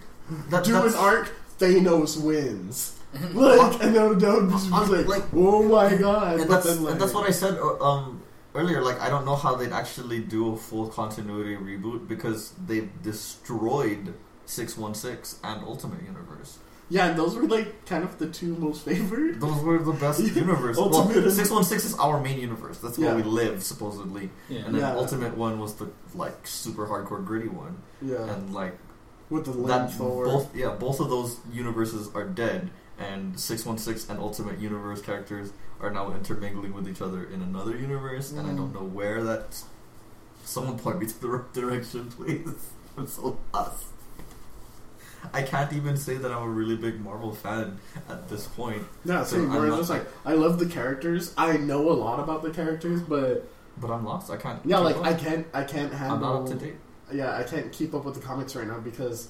that, 0.50 0.64
do 0.64 0.72
that's, 0.72 0.94
an 0.94 1.00
arc, 1.00 1.32
Thanos 1.58 2.20
wins. 2.22 2.94
Like, 3.32 3.82
and 3.82 3.94
then 3.96 4.18
then 4.18 4.50
just 4.50 4.70
Uh, 4.70 4.84
like, 4.86 5.06
like- 5.06 5.24
oh 5.34 5.62
my 5.62 5.96
god! 5.96 6.40
and 6.40 6.48
but 6.48 6.54
that's 6.62 6.66
then, 6.66 6.82
like, 6.84 6.92
and 6.92 7.00
that's 7.00 7.14
what 7.14 7.26
I 7.26 7.32
said 7.32 7.58
uh, 7.58 7.82
um 7.82 8.20
earlier. 8.58 8.82
Like, 8.82 9.00
I 9.00 9.08
don't 9.08 9.24
know 9.24 9.36
how 9.36 9.54
they'd 9.54 9.72
actually 9.72 10.20
do 10.20 10.52
a 10.54 10.56
full 10.56 10.88
continuity 10.88 11.56
reboot 11.56 12.08
because 12.08 12.52
they've 12.66 12.90
destroyed 13.02 14.14
six 14.46 14.76
one 14.76 14.94
six 14.94 15.38
and 15.44 15.62
Ultimate 15.64 16.02
Universe. 16.02 16.58
yeah, 16.90 17.08
and 17.08 17.18
those 17.18 17.34
were 17.36 17.42
like 17.56 17.84
kind 17.84 18.02
of 18.02 18.18
the 18.18 18.28
two 18.38 18.54
most 18.56 18.84
favored. 18.84 19.40
Those 19.40 19.60
were 19.62 19.78
the 19.78 19.92
best 19.92 20.20
Yeah. 20.20 20.32
universe. 20.46 20.76
Ultimate 20.78 21.22
well, 21.24 21.30
six 21.30 21.50
one 21.50 21.64
six 21.64 21.84
is 21.84 21.94
our 21.98 22.18
main 22.20 22.40
universe. 22.40 22.78
That's 22.78 22.96
where 22.98 23.10
Yeah. 23.10 23.16
we 23.16 23.22
live 23.42 23.62
supposedly, 23.62 24.30
Yeah. 24.48 24.60
and 24.64 24.74
then 24.74 24.80
Yeah. 24.80 24.96
Ultimate 24.96 25.36
one 25.36 25.58
was 25.60 25.74
the 25.74 25.88
like 26.14 26.38
super 26.46 26.86
hardcore 26.86 27.22
gritty 27.24 27.48
one, 27.48 27.74
Yeah, 28.00 28.24
and 28.32 28.54
like 28.54 28.74
with 29.30 29.44
the 29.44 29.52
that 29.68 29.90
flamethrower. 29.90 30.24
both 30.32 30.56
yeah 30.56 30.70
both 30.86 30.98
of 31.00 31.10
those 31.10 31.36
universes 31.52 32.08
are 32.14 32.24
dead 32.24 32.70
and 32.98 33.38
616 33.38 34.10
and 34.10 34.20
ultimate 34.20 34.58
universe 34.58 35.00
characters 35.02 35.52
are 35.80 35.90
now 35.90 36.12
intermingling 36.12 36.72
with 36.74 36.88
each 36.88 37.00
other 37.00 37.24
in 37.24 37.40
another 37.42 37.76
universe 37.76 38.32
and 38.32 38.46
i 38.46 38.50
Mm. 38.50 38.56
don't 38.56 38.74
know 38.74 38.82
where 38.82 39.22
that 39.22 39.62
someone 40.44 40.78
point 40.78 40.98
me 41.00 41.06
to 41.12 41.20
the 41.20 41.28
right 41.28 41.52
direction 41.52 42.10
please 42.10 42.48
i'm 42.96 43.06
so 43.06 43.38
lost 43.54 43.84
i 45.32 45.42
can't 45.42 45.72
even 45.72 45.96
say 45.96 46.16
that 46.16 46.30
i'm 46.32 46.42
a 46.42 46.48
really 46.48 46.76
big 46.76 47.00
marvel 47.00 47.32
fan 47.34 47.78
at 48.08 48.28
this 48.28 48.46
point 48.48 48.82
Yeah, 49.04 49.22
So 49.24 49.36
same. 49.36 49.50
I'm 49.50 49.68
Where 49.68 49.78
it's 49.80 49.90
like 49.90 50.06
I 50.24 50.34
love 50.34 50.58
the 50.58 50.66
characters. 50.66 51.34
I 51.36 51.56
know 51.56 51.90
a 51.90 51.96
lot 52.06 52.20
about 52.20 52.42
the 52.42 52.50
characters, 52.50 53.00
but 53.02 53.48
but 53.78 53.90
i'm 53.90 54.04
lost 54.04 54.30
i 54.30 54.36
can't 54.36 54.60
yeah, 54.64 54.78
like 54.78 54.96
up. 54.96 55.04
I 55.04 55.14
can't, 55.14 55.46
I 55.54 55.62
can't 55.64 55.92
handle. 55.92 56.16
i'm 56.16 56.20
not 56.22 56.42
up 56.42 56.48
to 56.48 56.54
date 56.66 56.76
Yeah, 57.12 57.36
I 57.36 57.42
can't 57.44 57.72
keep 57.72 57.94
up 57.94 58.04
with 58.04 58.14
the 58.16 58.20
comics 58.20 58.54
right 58.56 58.66
now 58.66 58.78
because 58.80 59.28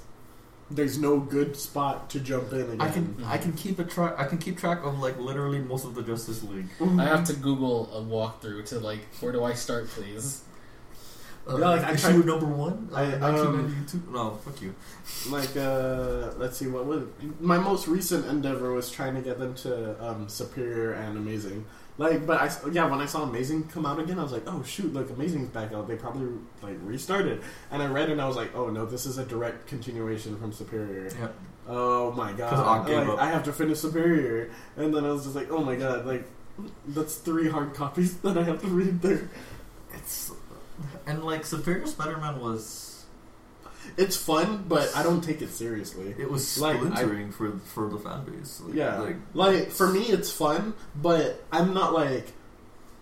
there's 0.70 0.98
no 0.98 1.18
good 1.18 1.56
spot 1.56 2.10
to 2.10 2.20
jump 2.20 2.52
in 2.52 2.60
again. 2.60 2.80
i 2.80 2.90
can 2.90 3.16
i 3.24 3.38
can 3.38 3.52
keep 3.54 3.78
a 3.78 3.84
track 3.84 4.14
i 4.18 4.24
can 4.24 4.36
keep 4.38 4.58
track 4.58 4.84
of 4.84 4.98
like 4.98 5.18
literally 5.18 5.58
most 5.60 5.84
of 5.84 5.94
the 5.94 6.02
justice 6.02 6.42
league. 6.44 6.68
I 6.98 7.04
have 7.04 7.24
to 7.24 7.32
Google 7.32 7.88
a 7.94 8.00
walkthrough 8.02 8.66
to 8.66 8.78
like, 8.80 9.00
where 9.20 9.32
do 9.32 9.42
I 9.44 9.54
start, 9.54 9.88
please? 9.88 10.42
uh, 11.48 11.56
Yeah, 11.56 11.68
like, 11.70 11.84
I 11.84 11.92
issue 11.92 12.12
tried- 12.22 12.26
number 12.26 12.46
one? 12.46 12.90
I, 12.94 13.04
uh, 13.04 13.14
um, 13.16 13.20
1992 13.22 14.12
no 14.12 14.30
fuck 14.44 14.60
you. 14.60 14.74
like 15.30 15.56
uh 15.56 16.32
let's 16.36 16.58
see 16.58 16.66
what 16.66 16.84
was 16.84 17.04
my 17.40 17.56
most 17.58 17.88
recent 17.88 18.26
endeavor 18.26 18.72
was 18.74 18.90
trying 18.90 19.14
to 19.14 19.22
get 19.22 19.38
them 19.38 19.54
to 19.64 19.72
um 20.06 20.28
superior 20.28 20.92
and 20.92 21.16
amazing 21.16 21.64
like 21.99 22.26
but 22.26 22.40
i 22.40 22.70
yeah 22.70 22.88
when 22.88 23.01
i 23.01 23.07
saw 23.07 23.22
amazing 23.24 23.64
come 23.68 23.84
out 23.84 23.99
again 23.99 24.18
i 24.18 24.22
was 24.22 24.32
like 24.32 24.44
oh 24.46 24.62
shoot 24.62 24.92
like 24.94 25.11
amazing's 25.11 25.49
back 25.49 25.72
out. 25.72 25.88
They 25.88 25.96
probably 25.96 26.28
like 26.62 26.76
restarted. 26.82 27.42
And 27.70 27.82
i 27.82 27.86
read 27.86 28.09
it 28.09 28.12
and 28.12 28.22
i 28.22 28.26
was 28.26 28.36
like 28.36 28.55
oh 28.55 28.70
no 28.70 28.86
this 28.86 29.05
is 29.05 29.18
a 29.18 29.24
direct 29.26 29.66
continuation 29.66 30.38
from 30.38 30.53
superior. 30.53 31.11
Yeah. 31.18 31.28
Oh 31.66 32.12
my 32.12 32.32
god. 32.32 32.88
Like, 32.88 33.18
i 33.18 33.26
have 33.26 33.44
to 33.44 33.53
finish 33.53 33.78
superior. 33.78 34.51
And 34.76 34.94
then 34.94 35.05
i 35.05 35.11
was 35.11 35.24
just 35.24 35.36
like 35.36 35.51
oh 35.51 35.62
my 35.62 35.76
god 35.76 36.07
like 36.07 36.24
that's 36.86 37.16
three 37.16 37.49
hard 37.49 37.74
copies 37.74 38.16
that 38.22 38.38
i 38.38 38.42
have 38.42 38.61
to 38.62 38.68
read. 38.68 39.03
There 39.03 39.28
It's 39.92 40.32
and 41.07 41.24
like 41.24 41.44
Superior 41.44 41.86
Spider-Man 41.86 42.40
was 42.40 42.88
it's 43.97 44.16
fun 44.16 44.64
but 44.68 44.91
i 44.95 45.03
don't 45.03 45.22
take 45.22 45.41
it 45.43 45.51
seriously 45.51 46.14
it 46.18 46.30
was 46.30 46.59
Like, 46.59 46.76
I- 46.76 46.78
splintering 46.78 47.32
for 47.32 47.53
for 47.74 47.89
the 47.89 47.99
fan 47.99 48.24
base. 48.24 48.61
Like, 48.64 48.74
Yeah, 48.74 48.99
like 49.01 49.16
like, 49.34 49.70
for 49.70 49.89
me, 49.93 50.03
it's 50.03 50.30
fun, 50.30 50.74
but 50.95 51.45
I'm 51.53 51.72
not 51.74 51.93
like, 51.93 52.32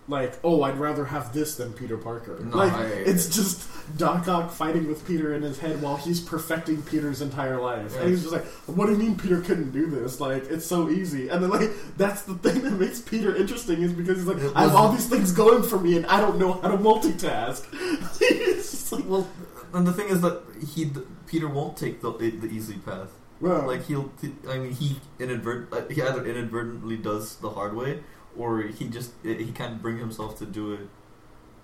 like, 0.09 0.39
oh, 0.43 0.63
I'd 0.63 0.77
rather 0.77 1.03
have 1.03 1.33
this 1.33 1.55
than 1.57 1.73
Peter 1.73 1.97
Parker. 1.97 2.39
No, 2.41 2.55
like, 2.57 2.73
it's 3.05 3.27
just 3.35 3.67
Doc 3.97 4.27
Ock 4.29 4.51
fighting 4.51 4.87
with 4.87 5.05
Peter 5.05 5.33
in 5.35 5.41
his 5.41 5.59
head 5.59 5.81
while 5.81 5.97
he's 5.97 6.21
perfecting 6.21 6.81
Peter's 6.83 7.21
entire 7.21 7.59
life, 7.59 7.93
and 7.99 8.09
he's 8.09 8.21
just 8.21 8.31
like, 8.33 8.45
"What 8.67 8.85
do 8.85 8.93
you 8.93 8.97
mean 8.97 9.17
Peter 9.17 9.41
couldn't 9.41 9.71
do 9.71 9.87
this? 9.89 10.21
Like, 10.21 10.45
it's 10.49 10.65
so 10.65 10.89
easy." 10.89 11.27
And 11.27 11.43
then, 11.43 11.49
like, 11.49 11.71
that's 11.97 12.21
the 12.21 12.35
thing 12.35 12.61
that 12.63 12.71
makes 12.73 13.01
Peter 13.01 13.35
interesting 13.35 13.81
is 13.81 13.91
because 13.91 14.17
he's 14.17 14.27
like, 14.27 14.41
"I 14.55 14.61
have 14.63 14.75
all 14.75 14.91
these 14.93 15.07
things 15.07 15.33
going 15.33 15.63
for 15.63 15.77
me, 15.79 15.97
and 15.97 16.05
I 16.05 16.21
don't 16.21 16.37
know 16.39 16.53
how 16.53 16.69
to 16.71 16.77
multitask." 16.77 17.65
it's 18.21 18.71
just 18.71 18.91
like, 18.93 19.03
well, 19.07 19.27
and 19.73 19.87
the 19.87 19.93
thing 19.93 20.09
is 20.09 20.21
that 20.21 20.41
he 20.75 20.91
Peter 21.27 21.47
won't 21.47 21.77
take 21.77 22.01
the 22.01 22.11
the 22.11 22.47
easy 22.47 22.77
path. 22.77 23.11
well, 23.39 23.67
Like 23.67 23.85
he'll, 23.85 24.11
I 24.49 24.57
mean, 24.57 24.71
he 24.71 24.99
inadvert 25.19 25.71
uh, 25.71 25.81
he 25.89 26.01
either 26.01 26.25
inadvertently 26.25 26.97
does 26.97 27.35
the 27.37 27.49
hard 27.51 27.75
way, 27.75 28.03
or 28.37 28.61
he 28.61 28.87
just 28.87 29.11
he 29.23 29.51
can't 29.51 29.81
bring 29.81 29.97
himself 29.97 30.37
to 30.39 30.45
do 30.45 30.73
it, 30.73 30.87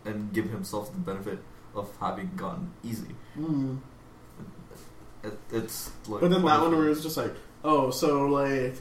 and 0.05 0.33
give 0.33 0.49
himself 0.49 0.91
the 0.93 0.99
benefit 0.99 1.39
of 1.75 1.89
having 1.99 2.31
gone 2.35 2.71
easy. 2.83 3.15
mm. 3.37 3.79
It, 5.23 5.39
it's 5.51 5.89
like, 6.07 6.19
But 6.21 6.31
then 6.31 6.43
that 6.43 6.61
one 6.61 6.75
where 6.77 6.89
it's 6.89 7.01
just 7.01 7.15
like, 7.15 7.33
oh, 7.63 7.91
so 7.91 8.27
like, 8.27 8.75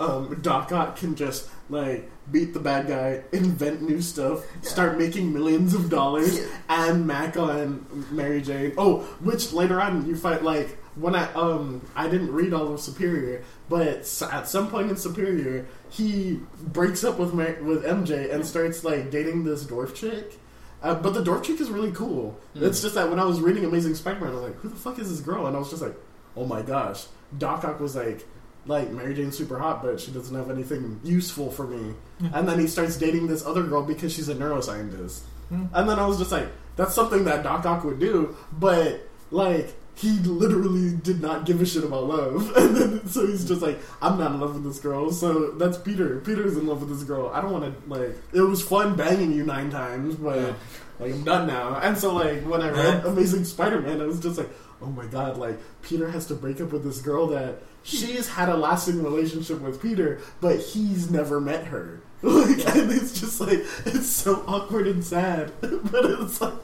um, 0.00 0.38
Doc 0.42 0.72
Ock 0.72 0.96
can 0.96 1.14
just 1.14 1.48
like 1.68 2.10
beat 2.30 2.54
the 2.54 2.60
bad 2.60 2.88
guy, 2.88 3.22
invent 3.32 3.82
new 3.82 4.00
stuff, 4.00 4.44
start 4.62 4.98
making 4.98 5.32
millions 5.32 5.74
of 5.74 5.90
dollars, 5.90 6.40
and 6.68 7.06
Mac 7.06 7.36
on 7.36 8.06
Mary 8.10 8.40
Jane. 8.40 8.72
Oh, 8.76 9.00
which 9.20 9.52
later 9.52 9.80
on 9.80 10.06
you 10.06 10.16
find 10.16 10.42
like 10.42 10.78
when 10.96 11.14
I 11.14 11.32
um 11.34 11.86
I 11.94 12.08
didn't 12.08 12.32
read 12.32 12.52
all 12.52 12.72
of 12.74 12.80
Superior, 12.80 13.42
but 13.68 13.88
at 14.32 14.48
some 14.48 14.68
point 14.70 14.90
in 14.90 14.96
Superior 14.96 15.66
he 15.88 16.40
breaks 16.60 17.04
up 17.04 17.18
with 17.18 17.32
Mar- 17.32 17.58
with 17.62 17.84
MJ 17.84 18.32
and 18.32 18.44
starts 18.44 18.84
like 18.84 19.10
dating 19.10 19.44
this 19.44 19.64
dwarf 19.64 19.94
chick. 19.94 20.38
Uh, 20.82 20.94
but 20.94 21.14
the 21.14 21.22
dwarf 21.22 21.42
chick 21.42 21.60
is 21.60 21.70
really 21.70 21.90
cool. 21.90 22.38
Hmm. 22.52 22.64
It's 22.64 22.82
just 22.82 22.94
that 22.94 23.08
when 23.08 23.18
I 23.18 23.24
was 23.24 23.40
reading 23.40 23.64
Amazing 23.64 23.94
Spider-Man, 23.94 24.30
I 24.30 24.34
was 24.34 24.42
like, 24.42 24.56
"Who 24.56 24.68
the 24.68 24.76
fuck 24.76 24.98
is 24.98 25.10
this 25.10 25.20
girl?" 25.20 25.46
And 25.46 25.56
I 25.56 25.58
was 25.58 25.70
just 25.70 25.82
like, 25.82 25.96
"Oh 26.36 26.44
my 26.44 26.62
gosh!" 26.62 27.06
Doc 27.36 27.64
Ock 27.64 27.80
was 27.80 27.96
like, 27.96 28.24
"Like 28.66 28.90
Mary 28.90 29.14
Jane's 29.14 29.36
super 29.36 29.58
hot, 29.58 29.82
but 29.82 30.00
she 30.00 30.10
doesn't 30.10 30.34
have 30.34 30.50
anything 30.50 31.00
useful 31.04 31.50
for 31.50 31.66
me." 31.66 31.94
and 32.32 32.48
then 32.48 32.58
he 32.58 32.66
starts 32.66 32.96
dating 32.96 33.26
this 33.26 33.44
other 33.44 33.62
girl 33.62 33.82
because 33.82 34.12
she's 34.12 34.28
a 34.30 34.34
neuroscientist. 34.34 35.20
Hmm. 35.50 35.66
And 35.74 35.88
then 35.88 35.98
I 35.98 36.06
was 36.06 36.18
just 36.18 36.32
like, 36.32 36.48
"That's 36.76 36.94
something 36.94 37.24
that 37.24 37.42
Doc 37.42 37.64
Ock 37.66 37.84
would 37.84 37.98
do," 38.00 38.36
but 38.58 39.00
like. 39.30 39.74
He 39.98 40.10
literally 40.18 40.94
did 40.94 41.22
not 41.22 41.46
give 41.46 41.62
a 41.62 41.64
shit 41.64 41.82
about 41.82 42.04
love, 42.04 42.52
and 42.58 42.76
then 42.76 43.08
so 43.08 43.26
he's 43.26 43.46
just 43.48 43.62
like, 43.62 43.78
"I'm 44.02 44.18
not 44.18 44.32
in 44.32 44.40
love 44.40 44.52
with 44.52 44.64
this 44.64 44.78
girl." 44.78 45.10
So 45.10 45.52
that's 45.52 45.78
Peter. 45.78 46.20
Peter's 46.20 46.58
in 46.58 46.66
love 46.66 46.80
with 46.80 46.90
this 46.90 47.02
girl. 47.02 47.30
I 47.32 47.40
don't 47.40 47.50
want 47.50 47.64
to 47.64 47.88
like. 47.90 48.14
It 48.34 48.42
was 48.42 48.60
fun 48.60 48.94
banging 48.94 49.32
you 49.32 49.42
nine 49.46 49.70
times, 49.70 50.16
but 50.16 50.36
Yeah. 50.36 50.52
like 51.00 51.14
I'm 51.14 51.24
done 51.24 51.46
now. 51.46 51.76
And 51.82 51.96
so 51.96 52.12
like 52.14 52.42
when 52.42 52.60
I 52.60 52.68
read 52.68 53.06
Amazing 53.06 53.46
Spider-Man, 53.46 54.02
I 54.02 54.04
was 54.04 54.20
just 54.20 54.36
like, 54.36 54.50
oh 54.82 54.90
my 54.90 55.06
god, 55.06 55.38
like 55.38 55.58
Peter 55.80 56.10
has 56.10 56.26
to 56.26 56.34
break 56.34 56.60
up 56.60 56.72
with 56.72 56.84
this 56.84 57.00
girl 57.00 57.28
that 57.28 57.62
she's 57.86 58.28
had 58.28 58.48
a 58.48 58.56
lasting 58.56 59.02
relationship 59.02 59.60
with 59.60 59.80
Peter, 59.80 60.20
but 60.40 60.58
he's 60.60 61.10
never 61.10 61.40
met 61.40 61.66
her. 61.66 62.00
Like, 62.22 62.66
and 62.74 62.90
it's 62.90 63.20
just 63.20 63.40
like 63.40 63.60
it's 63.84 64.08
so 64.08 64.42
awkward 64.48 64.86
and 64.88 65.04
sad, 65.04 65.52
but 65.60 66.04
it's 66.04 66.40
like 66.40 66.54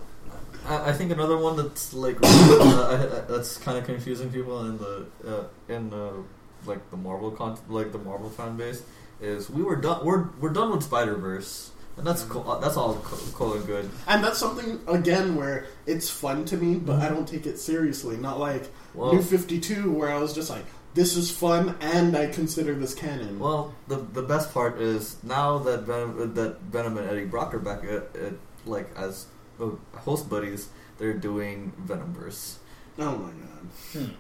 I, 0.66 0.91
I 0.91 0.93
think 0.93 1.12
another 1.12 1.37
one 1.37 1.57
that's 1.57 1.93
like 1.95 2.16
uh, 2.23 2.27
I, 2.27 3.31
that's 3.31 3.59
kind 3.59 3.77
of 3.79 3.85
confusing 3.85 4.31
people 4.33 4.64
in 4.66 4.79
the 4.79 5.07
uh, 5.27 5.45
in 5.73 5.91
the 5.91 6.25
like 6.66 6.91
the 6.91 6.97
Marvel 6.97 7.31
con 7.31 7.59
like 7.68 7.93
the 7.93 7.99
Marvel 7.99 8.31
fan 8.31 8.57
base 8.57 8.83
is 9.20 9.51
we 9.51 9.62
were 9.62 9.77
done 9.77 10.05
we're 10.05 10.29
we're 10.41 10.53
done 10.53 10.73
with 10.73 10.83
Spider 10.83 11.14
Verse 11.16 11.70
and 11.99 12.07
that's 12.07 12.25
cool 12.25 12.51
uh, 12.51 12.59
that's 12.59 12.77
all 12.79 12.95
co- 12.97 13.16
cool 13.35 13.53
and 13.55 13.66
good. 13.66 13.89
and 14.09 14.25
that's 14.25 14.39
something 14.39 14.81
again 14.89 15.37
where 15.37 15.66
it's 15.87 16.09
fun 16.09 16.45
to 16.47 16.57
me, 16.57 16.77
but 16.77 17.01
I 17.01 17.09
don't 17.09 17.29
take 17.29 17.47
it 17.47 17.59
seriously. 17.59 18.16
Not 18.16 18.41
like 18.41 18.64
Well- 18.95 19.12
New 19.12 19.23
Fifty 19.23 19.61
Two, 19.61 19.93
where 19.93 20.11
I 20.11 20.18
was 20.18 20.33
just 20.33 20.49
like, 20.51 20.64
this 20.95 21.16
is 21.16 21.30
fun, 21.30 21.76
and 21.80 22.16
I 22.16 22.26
consider 22.26 22.74
this 22.74 22.95
canon. 22.95 23.38
Well, 23.38 23.74
the 23.88 23.97
the 23.97 24.22
best 24.22 24.53
part 24.53 24.80
is 24.80 25.16
now 25.22 25.59
that 25.59 25.82
Venom, 25.82 26.34
that 26.34 26.61
Venom 26.62 26.99
and 26.99 27.09
Eddie 27.09 27.24
Brock 27.26 27.55
are 27.55 27.59
back 27.59 27.84
at, 27.84 28.14
at 28.16 28.32
like 28.66 28.88
as 28.97 29.26
uh, 29.61 29.70
host 29.99 30.28
buddies, 30.28 30.68
they're 30.99 31.14
doing 31.14 31.72
Venomverse. 31.86 32.57
oh 32.99 33.16
my 33.16 33.30
god. 33.30 33.66
Hmm. 33.93 34.12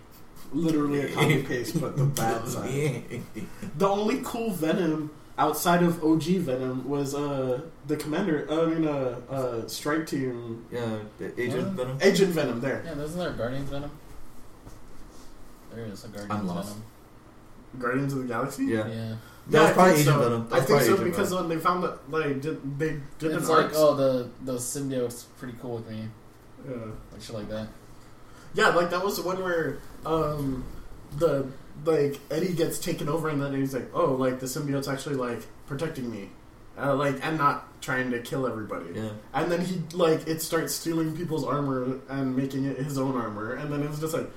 Literally 0.54 1.00
a 1.00 1.08
copy 1.14 1.42
paste, 1.50 1.80
but 1.80 1.96
the 1.96 2.04
bad 2.04 2.46
side. 2.48 3.22
The 3.78 3.88
only 3.88 4.20
cool 4.22 4.50
Venom 4.50 5.10
outside 5.38 5.82
of 5.82 6.04
OG 6.04 6.24
Venom 6.44 6.86
was 6.88 7.14
uh 7.14 7.60
the 7.86 7.96
commander. 7.96 8.46
I 8.50 8.66
mean, 8.66 8.86
uh, 8.86 9.16
uh 9.30 9.66
Strike 9.66 10.06
Team 10.06 10.66
Yeah, 10.70 10.98
the 11.18 11.40
Agent 11.40 11.68
Uh, 11.68 11.70
Venom. 11.84 11.98
Agent 12.02 12.30
Venom. 12.32 12.60
There, 12.60 12.82
Yeah, 12.84 13.00
isn't 13.02 13.18
there 13.18 13.32
Guardians 13.32 13.70
Venom? 13.70 13.90
There 15.74 15.86
is 15.86 16.04
a 16.04 16.08
Guardians 16.08 16.32
I'm 16.32 16.46
lost. 16.46 16.68
Venom. 16.68 16.84
Guardians 17.78 18.12
of 18.12 18.18
the 18.20 18.28
Galaxy. 18.28 18.64
Yeah. 18.64 18.86
Yeah. 18.88 19.14
That 19.48 19.62
was 19.62 19.72
probably 19.72 19.92
Agent 19.92 20.06
so. 20.06 20.18
Venom. 20.22 20.48
That 20.48 20.56
I 20.56 20.64
think 20.64 20.80
so 20.82 20.92
Agent 20.94 21.04
because 21.04 21.28
Venom. 21.30 21.48
when 21.48 21.56
they 21.58 21.62
found 21.64 21.84
that 21.84 22.10
like 22.10 22.40
did, 22.40 22.78
they 22.78 23.00
did 23.18 23.32
it's 23.32 23.48
an 23.48 23.54
like, 23.54 23.64
arc. 23.66 23.72
oh, 23.76 23.94
the 23.94 24.30
the 24.42 24.54
symbiote's 24.54 25.24
pretty 25.38 25.56
cool 25.60 25.76
with 25.76 25.88
me. 25.90 26.08
yeah. 26.68 26.76
Like 27.12 27.20
shit 27.22 27.34
like 27.34 27.48
that. 27.48 27.68
Yeah, 28.54 28.68
like 28.68 28.90
that 28.90 29.02
was 29.02 29.16
the 29.16 29.22
one 29.22 29.42
where 29.42 29.78
um 30.04 30.64
the 31.18 31.46
like 31.84 32.20
Eddie 32.30 32.52
gets 32.52 32.78
taken 32.78 33.08
over 33.08 33.28
and 33.28 33.40
then 33.40 33.54
he's 33.54 33.74
like, 33.74 33.88
oh, 33.94 34.12
like 34.12 34.40
the 34.40 34.46
symbiote's 34.46 34.88
actually 34.88 35.16
like 35.16 35.40
protecting 35.66 36.10
me, 36.10 36.28
uh, 36.78 36.94
like 36.94 37.24
and 37.24 37.38
not 37.38 37.80
trying 37.80 38.10
to 38.10 38.20
kill 38.20 38.46
everybody. 38.46 38.86
Yeah. 38.94 39.08
And 39.34 39.50
then 39.50 39.64
he 39.64 39.82
like 39.94 40.26
it 40.28 40.42
starts 40.42 40.74
stealing 40.74 41.16
people's 41.16 41.44
armor 41.44 41.98
and 42.08 42.36
making 42.36 42.66
it 42.66 42.76
his 42.76 42.98
own 42.98 43.16
armor, 43.16 43.54
and 43.54 43.72
then 43.72 43.82
it 43.82 43.90
was 43.90 44.00
just 44.00 44.14
like, 44.14 44.30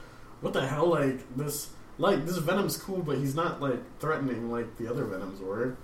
what 0.45 0.53
the 0.53 0.65
hell? 0.73 0.87
Like 0.99 1.19
this, 1.35 1.55
like 1.97 2.25
this 2.25 2.37
Venom's 2.37 2.77
cool, 2.77 3.01
but 3.01 3.17
he's 3.17 3.35
not 3.35 3.61
like 3.67 3.81
threatening 3.99 4.51
like 4.51 4.77
the 4.77 4.87
other 4.87 5.03
Venoms 5.05 5.41
were. 5.41 5.75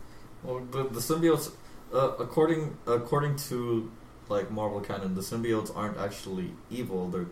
Well, 0.43 0.59
the, 0.71 0.83
the 0.97 0.99
symbiotes, 1.09 1.51
uh, 1.93 2.11
according 2.25 2.77
according 2.85 3.35
to 3.49 3.91
like 4.29 4.51
Marvel 4.51 4.81
canon, 4.81 5.15
the 5.15 5.21
symbiotes 5.21 5.75
aren't 5.75 5.97
actually 5.97 6.49
evil. 6.69 7.09
They're 7.09 7.31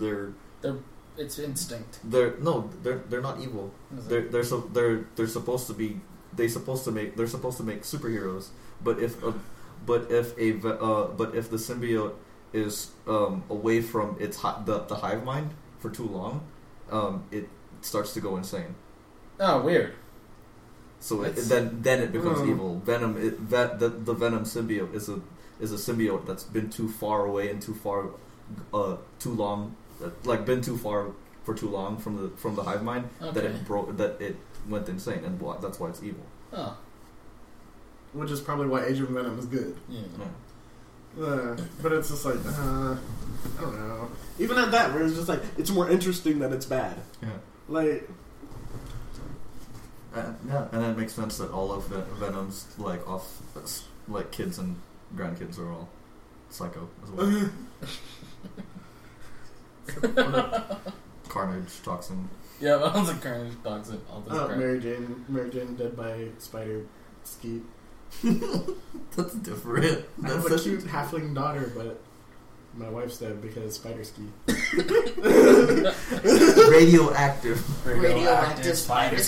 they're 0.00 0.32
they're 0.62 0.78
It's 1.16 1.38
instinct. 1.38 2.00
they're 2.12 2.34
no, 2.48 2.70
they're 2.82 3.02
they're 3.10 3.26
not 3.30 3.40
evil. 3.40 3.72
They're 4.08 4.26
they're 4.32 4.44
so 4.52 4.60
they're 4.76 5.04
they're 5.16 5.26
supposed 5.38 5.66
to 5.68 5.74
be 5.74 6.00
they 6.38 6.48
supposed 6.48 6.84
to 6.84 6.92
make 6.92 7.16
they're 7.16 7.26
supposed 7.36 7.58
to 7.58 7.66
make 7.70 7.82
superheroes. 7.82 8.48
But 8.82 8.98
if 9.06 9.22
a, 9.22 9.34
but 9.84 10.10
if 10.10 10.36
a 10.38 10.48
uh, 10.88 11.08
but 11.20 11.34
if 11.34 11.50
the 11.50 11.56
symbiote 11.58 12.14
is 12.52 12.90
um, 13.06 13.44
away 13.50 13.80
from 13.92 14.16
its 14.20 14.36
hi- 14.38 14.62
the 14.64 14.76
the 14.90 14.96
hive 14.96 15.24
mind 15.24 15.50
for 15.78 15.90
too 15.90 16.06
long, 16.18 16.46
um, 16.92 17.24
it 17.30 17.48
starts 17.82 18.12
to 18.14 18.20
go 18.20 18.36
insane. 18.36 18.74
Oh, 19.38 19.62
weird. 19.62 19.94
So 21.00 21.22
it, 21.22 21.28
That's- 21.36 21.48
then 21.48 21.80
then 21.82 22.00
it 22.02 22.12
becomes 22.12 22.40
Hmm. 22.40 22.50
evil. 22.50 22.78
Venom 22.84 23.16
it, 23.16 23.38
vet, 23.38 23.78
the 23.78 23.88
the 23.88 24.12
Venom 24.12 24.44
symbiote 24.44 24.94
is 24.94 25.08
a 25.08 25.20
is 25.60 25.72
a 25.72 25.76
symbiote 25.76 26.26
that's 26.26 26.44
been 26.44 26.68
too 26.70 26.88
far 26.88 27.24
away 27.26 27.50
and 27.50 27.60
too 27.62 27.74
far 27.74 28.10
uh 28.74 28.96
too 29.18 29.32
long 29.32 29.74
uh, 30.04 30.10
like 30.24 30.44
been 30.44 30.60
too 30.60 30.76
far 30.76 31.12
for 31.44 31.54
too 31.54 31.68
long 31.70 31.96
from 31.96 32.16
the 32.20 32.28
from 32.36 32.54
the 32.54 32.62
hive 32.62 32.82
mind 32.82 33.08
that 33.20 33.36
Okay. 33.38 33.46
it 33.46 33.64
broke 33.66 33.96
that 33.96 34.20
it 34.20 34.36
went 34.68 34.88
insane 34.88 35.24
and 35.24 35.40
why, 35.40 35.56
that's 35.60 35.80
why 35.80 35.88
it's 35.88 36.02
evil. 36.02 36.24
Oh, 36.52 36.76
Which 38.12 38.30
is 38.30 38.40
probably 38.40 38.66
why 38.66 38.84
Agent 38.84 39.08
Venom 39.10 39.38
is 39.38 39.46
good. 39.46 39.76
yeah. 39.88 40.00
Yeah. 40.18 40.24
Uh, 41.18 41.56
but 41.82 41.92
it's 41.92 42.08
just 42.10 42.24
like, 42.24 42.36
uh, 42.46 42.94
I 43.58 43.60
don't 43.60 43.88
know. 43.88 44.10
Even 44.38 44.58
at 44.58 44.70
that, 44.72 44.92
where 44.94 45.02
it's 45.04 45.14
just 45.14 45.28
like, 45.28 45.42
it's 45.58 45.70
more 45.70 45.90
interesting 45.90 46.38
that 46.40 46.52
it's 46.52 46.66
bad. 46.66 46.96
Yeah. 47.22 47.28
Like, 47.68 48.08
Uh, 50.14 50.32
yeah, 50.48 50.66
and 50.72 50.84
it 50.84 50.96
makes 50.98 51.12
sense 51.14 51.38
that 51.38 51.50
all 51.52 51.70
of 51.72 51.86
Ven- 51.86 52.04
Venom's 52.18 52.66
like 52.78 53.06
off 53.08 53.40
like 54.08 54.32
kids 54.32 54.58
and 54.58 54.74
grandkids 55.14 55.56
are 55.58 55.70
all 55.70 55.88
psycho 56.50 56.88
as 57.04 57.10
well. 57.10 57.50
Carnage, 61.28 61.82
toxin. 61.84 62.28
Yeah, 62.60 62.76
that 62.76 62.92
one's 62.94 63.08
a 63.08 63.14
carnage 63.14 63.54
toxin. 63.62 64.00
All 64.10 64.20
this 64.20 64.34
oh, 64.36 64.46
crap. 64.46 64.58
Mary 64.58 64.80
Jane, 64.80 65.24
Mary 65.28 65.48
Jane 65.48 65.76
dead 65.76 65.96
by 65.96 66.26
spider 66.38 66.84
skeet. 67.24 67.62
That's 69.16 69.34
different. 69.34 70.04
I 70.24 70.28
have 70.28 70.46
a 70.46 70.50
such- 70.50 70.62
cute 70.64 70.84
halfling 70.84 71.34
daughter, 71.34 71.72
but 71.74 72.00
my 72.76 72.88
wife's 72.88 73.18
dead 73.18 73.42
because 73.42 73.74
spider 73.74 74.04
skeet. 74.04 74.30
radioactive. 76.70 77.86
Radioactive 77.86 78.78
spider 78.78 79.18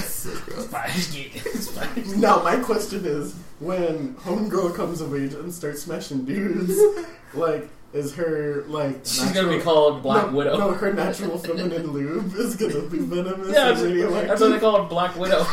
So 0.00 0.30
gross. 0.46 2.16
Now 2.16 2.42
my 2.42 2.56
question 2.56 3.04
is, 3.04 3.34
when 3.60 4.14
homegirl 4.16 4.74
comes 4.74 5.00
of 5.00 5.14
age 5.14 5.34
and 5.34 5.52
starts 5.52 5.82
smashing 5.82 6.24
dudes, 6.24 6.78
like, 7.34 7.68
is 7.92 8.14
her 8.14 8.64
like 8.68 8.96
She's 9.04 9.32
gonna 9.32 9.48
be 9.48 9.60
called 9.60 10.02
Black 10.02 10.30
no, 10.30 10.36
Widow. 10.36 10.58
No, 10.58 10.70
her 10.72 10.92
natural 10.92 11.38
feminine 11.38 11.86
lube 11.92 12.34
is 12.34 12.56
gonna 12.56 12.82
be 12.82 12.98
venomous 12.98 13.52
yeah, 13.52 13.68
and 13.68 13.76
that's, 13.76 13.82
radioactive. 13.82 14.28
that's 14.28 14.40
what 14.40 14.52
they 14.52 14.58
call 14.58 14.82
her, 14.82 14.88
Black 14.88 15.16
Widow. 15.16 15.44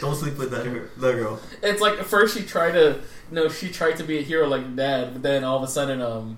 Don't 0.00 0.16
sleep 0.16 0.36
with 0.36 0.50
that, 0.50 0.66
her- 0.66 0.90
that 0.98 1.12
girl. 1.14 1.40
It's 1.62 1.80
like 1.80 1.98
at 1.98 2.04
first 2.04 2.36
she 2.36 2.44
tried 2.44 2.72
to, 2.72 3.00
no, 3.30 3.48
she 3.48 3.70
tried 3.70 3.96
to 3.96 4.04
be 4.04 4.18
a 4.18 4.22
hero 4.22 4.46
like 4.46 4.62
her 4.62 4.68
dad, 4.76 5.14
but 5.14 5.22
then 5.22 5.44
all 5.44 5.56
of 5.56 5.62
a 5.62 5.66
sudden, 5.68 6.02
um, 6.02 6.36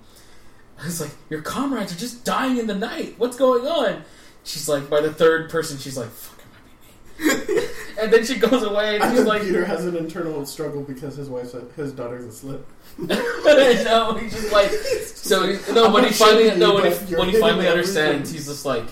it's 0.84 1.00
like 1.00 1.10
your 1.30 1.42
comrades 1.42 1.92
are 1.92 1.98
just 1.98 2.24
dying 2.24 2.58
in 2.58 2.68
the 2.68 2.74
night. 2.74 3.14
What's 3.18 3.36
going 3.36 3.66
on? 3.66 4.04
She's 4.44 4.68
like, 4.68 4.88
by 4.88 5.00
the 5.00 5.12
third 5.12 5.50
person, 5.50 5.78
she's 5.78 5.96
like, 5.96 6.10
"Fuck, 6.10 6.38
it 6.38 6.44
might 6.52 6.64
be 6.64 6.86
me." 6.86 6.92
and 8.00 8.12
then 8.12 8.24
she 8.24 8.36
goes 8.36 8.62
away, 8.62 8.98
and 8.98 9.16
she's 9.16 9.24
like, 9.24 9.42
Peter 9.42 9.64
has 9.64 9.86
an 9.86 9.96
internal 9.96 10.44
struggle 10.44 10.82
because 10.82 11.16
his 11.16 11.28
wife's 11.28 11.54
a, 11.54 11.64
his 11.76 11.92
daughter's 11.92 12.42
a 12.42 12.46
slut. 12.46 12.62
no, 12.98 14.14
he's 14.14 14.32
just 14.32 14.52
like, 14.52 14.70
so 14.70 15.58
no. 15.72 15.86
I'm 15.86 15.92
When 15.92 16.04
he 16.04 16.10
finally, 16.10 16.50
shitting 16.50 16.58
no, 16.58 16.74
when 16.74 16.92
he, 16.92 17.14
when 17.14 17.28
he 17.28 17.40
finally 17.40 17.68
understands, 17.68 18.30
he's 18.30 18.46
just 18.46 18.64
like, 18.64 18.84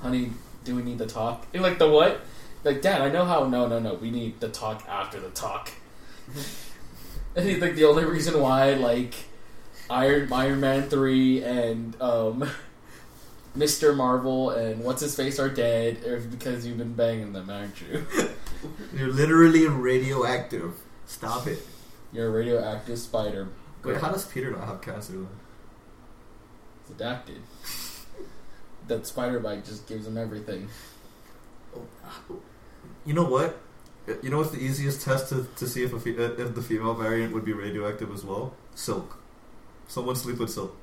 honey, 0.00 0.30
do 0.64 0.74
we 0.76 0.82
need 0.82 0.98
to 0.98 1.06
talk? 1.06 1.46
You're 1.52 1.62
like, 1.62 1.78
the 1.78 1.88
what? 1.88 2.20
Like, 2.64 2.82
Dad, 2.82 3.02
I 3.02 3.10
know 3.10 3.24
how. 3.24 3.46
No, 3.46 3.66
no, 3.66 3.78
no. 3.78 3.94
We 3.94 4.10
need 4.10 4.40
to 4.40 4.48
talk 4.48 4.84
after 4.88 5.18
the 5.18 5.30
talk. 5.30 5.70
and 7.36 7.48
he's 7.48 7.58
like, 7.58 7.74
the 7.74 7.84
only 7.84 8.04
reason 8.04 8.40
why, 8.40 8.74
like, 8.74 9.14
Iron 9.90 10.32
Iron 10.32 10.60
Man 10.60 10.88
three 10.88 11.42
and 11.42 12.00
um, 12.00 12.48
Mister 13.54 13.94
Marvel 13.94 14.50
and 14.50 14.82
what's 14.82 15.02
his 15.02 15.14
face 15.14 15.38
are 15.38 15.48
dead, 15.48 15.98
because 16.30 16.66
you've 16.66 16.78
been 16.78 16.94
banging 16.94 17.32
them, 17.32 17.50
aren't 17.50 17.80
you? 17.80 18.06
You're 18.96 19.12
literally 19.12 19.66
radioactive. 19.66 20.74
Stop 21.06 21.46
it. 21.46 21.66
You're 22.12 22.28
a 22.28 22.30
radioactive 22.30 22.98
spider. 22.98 23.48
Wait, 23.84 23.96
how 23.98 24.10
does 24.10 24.24
Peter 24.24 24.50
not 24.50 24.66
have 24.66 24.80
cancer? 24.80 25.12
Then? 25.12 25.28
It's 26.82 26.90
adapted. 26.90 27.42
that 28.88 29.06
spider 29.06 29.40
bite 29.40 29.64
just 29.64 29.86
gives 29.88 30.06
him 30.06 30.16
everything. 30.16 30.68
You 33.04 33.14
know 33.14 33.24
what? 33.24 33.58
You 34.22 34.30
know 34.30 34.38
what's 34.38 34.50
the 34.50 34.58
easiest 34.60 35.02
test 35.02 35.28
to, 35.28 35.46
to 35.56 35.66
see 35.66 35.84
if 35.84 35.92
a 35.92 36.00
fe- 36.00 36.10
if 36.10 36.54
the 36.54 36.62
female 36.62 36.94
variant 36.94 37.32
would 37.32 37.44
be 37.44 37.52
radioactive 37.52 38.12
as 38.12 38.24
well? 38.24 38.54
Silk. 38.74 39.18
Someone 39.88 40.16
sleep 40.16 40.38
with 40.38 40.50
silk. 40.50 40.76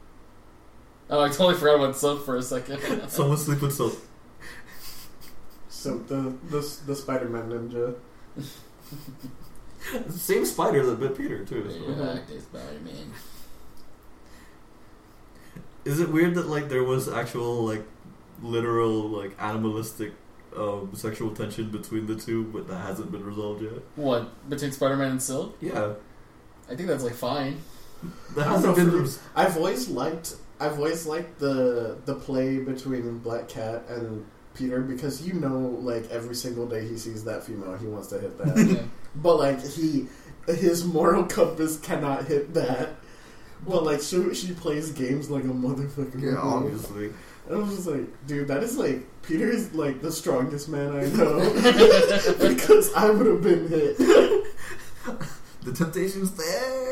Oh, 1.10 1.22
I 1.22 1.30
totally 1.30 1.56
forgot 1.56 1.76
about 1.76 1.98
Silk 1.98 2.24
for 2.24 2.36
a 2.36 2.42
second. 2.42 2.80
Someone 3.10 3.38
sleep 3.38 3.62
with 3.62 3.74
silk. 3.74 3.94
So 5.70 5.98
the 5.98 6.34
the 6.50 6.78
the 6.86 6.96
Spider-Man 6.96 7.50
ninja. 7.50 7.96
Same 10.10 10.46
spider 10.46 10.86
that 10.86 11.00
bit 11.00 11.18
Peter 11.18 11.44
too. 11.46 11.70
so- 11.72 11.80
radioactive 11.88 12.42
Spider-Man. 12.44 13.14
Is 15.86 16.00
it 16.00 16.10
weird 16.10 16.36
that 16.36 16.48
like 16.48 16.70
there 16.70 16.84
was 16.84 17.08
actual 17.08 17.66
like 17.66 17.84
literal 18.42 19.10
like 19.10 19.36
animalistic 19.40 20.14
um, 20.56 20.92
sexual 20.94 21.34
tension 21.34 21.70
between 21.72 22.06
the 22.06 22.16
two, 22.16 22.44
but 22.46 22.68
that 22.68 22.78
hasn't 22.86 23.12
been 23.12 23.24
resolved 23.24 23.64
yet? 23.64 23.82
What 23.96 24.50
between 24.50 24.72
Spider-Man 24.72 25.12
and 25.12 25.22
Silk? 25.22 25.58
Yeah, 25.62 25.94
I 26.70 26.76
think 26.76 26.88
that's 26.90 27.04
like 27.04 27.14
fine. 27.16 27.62
that 28.36 28.48
I 28.48 28.62
don't 28.62 28.76
hasn't 28.76 28.92
been. 28.92 29.06
for 29.08 29.20
I've 29.36 29.56
always 29.58 29.88
liked 29.88 30.36
I've 30.60 30.78
always 30.78 31.06
liked 31.06 31.40
the 31.40 31.98
the 32.06 32.16
play 32.16 32.58
between 32.60 33.20
Black 33.20 33.48
Cat 33.48 33.84
and 33.90 34.26
Peter 34.54 34.82
because 34.82 35.26
you 35.26 35.34
know 35.34 35.58
like 35.82 36.10
every 36.12 36.36
single 36.36 36.68
day 36.68 36.88
he 36.88 36.98
sees 36.98 37.24
that 37.26 37.44
female 37.44 37.78
he 37.78 37.88
wants 37.88 38.08
to 38.10 38.20
hit 38.20 38.38
that. 38.38 38.58
Yeah. 38.76 38.82
but 39.16 39.38
like 39.38 39.66
he 39.66 40.08
his 40.48 40.84
moral 40.84 41.24
compass 41.26 41.78
cannot 41.80 42.26
hit 42.26 42.54
that. 42.56 42.90
But 43.68 43.84
like 43.84 44.02
she 44.02 44.34
she 44.34 44.54
plays 44.54 44.92
games 44.92 45.30
like 45.30 45.44
a 45.44 45.48
motherfucker. 45.48 46.22
yeah, 46.22 46.38
obviously. 46.42 47.12
And 47.48 47.56
I 47.58 47.60
was 47.62 47.76
just 47.76 47.88
like, 47.88 48.06
dude, 48.28 48.48
that 48.50 48.62
is 48.64 48.78
like 48.78 49.02
Peter 49.24 49.48
is 49.50 49.74
like 49.74 50.02
the 50.02 50.12
strongest 50.12 50.70
man 50.70 50.92
I 50.92 51.06
know 51.18 51.40
because 52.50 52.94
I 52.94 53.10
would 53.10 53.26
have 53.28 53.42
been 53.42 53.68
hit. 53.68 53.98
The 55.64 55.74
temptation's 55.74 56.32
there. 56.36 56.89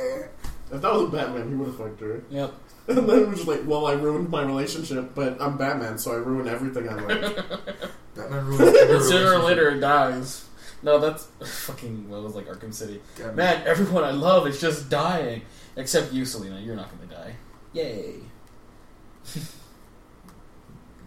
If 0.71 0.81
that 0.81 0.93
was 0.93 1.03
a 1.03 1.07
Batman, 1.07 1.49
he 1.49 1.55
would 1.55 1.67
have 1.67 1.77
fucked 1.77 2.01
her. 2.01 2.23
Yep. 2.29 2.53
And 2.89 2.99
then 2.99 3.19
it 3.19 3.27
was 3.27 3.45
like, 3.45 3.63
well, 3.65 3.85
I 3.85 3.91
ruined 3.91 4.29
my 4.29 4.43
relationship, 4.43 5.13
but 5.13 5.41
I'm 5.41 5.57
Batman, 5.57 5.97
so 5.97 6.13
I 6.13 6.15
ruin 6.15 6.47
everything 6.47 6.87
I 6.87 6.93
like. 6.93 7.35
Batman 8.15 8.45
ruins 8.45 8.77
every 8.77 8.99
Sooner 9.01 9.33
or 9.33 9.39
later 9.39 9.71
it 9.71 9.81
dies. 9.81 10.45
No, 10.83 10.97
that's 10.97 11.27
fucking. 11.65 12.09
What 12.09 12.23
was 12.23 12.33
like 12.33 12.47
Arkham 12.47 12.73
City? 12.73 13.01
Damn 13.17 13.31
it. 13.31 13.35
Man, 13.35 13.67
everyone 13.67 14.05
I 14.05 14.11
love 14.11 14.47
is 14.47 14.61
just 14.61 14.89
dying, 14.89 15.41
except 15.75 16.13
you, 16.13 16.23
Selina. 16.23 16.61
You're 16.61 16.77
not 16.77 16.89
gonna 16.89 17.11
die. 17.11 17.35
Yay. 17.73 18.15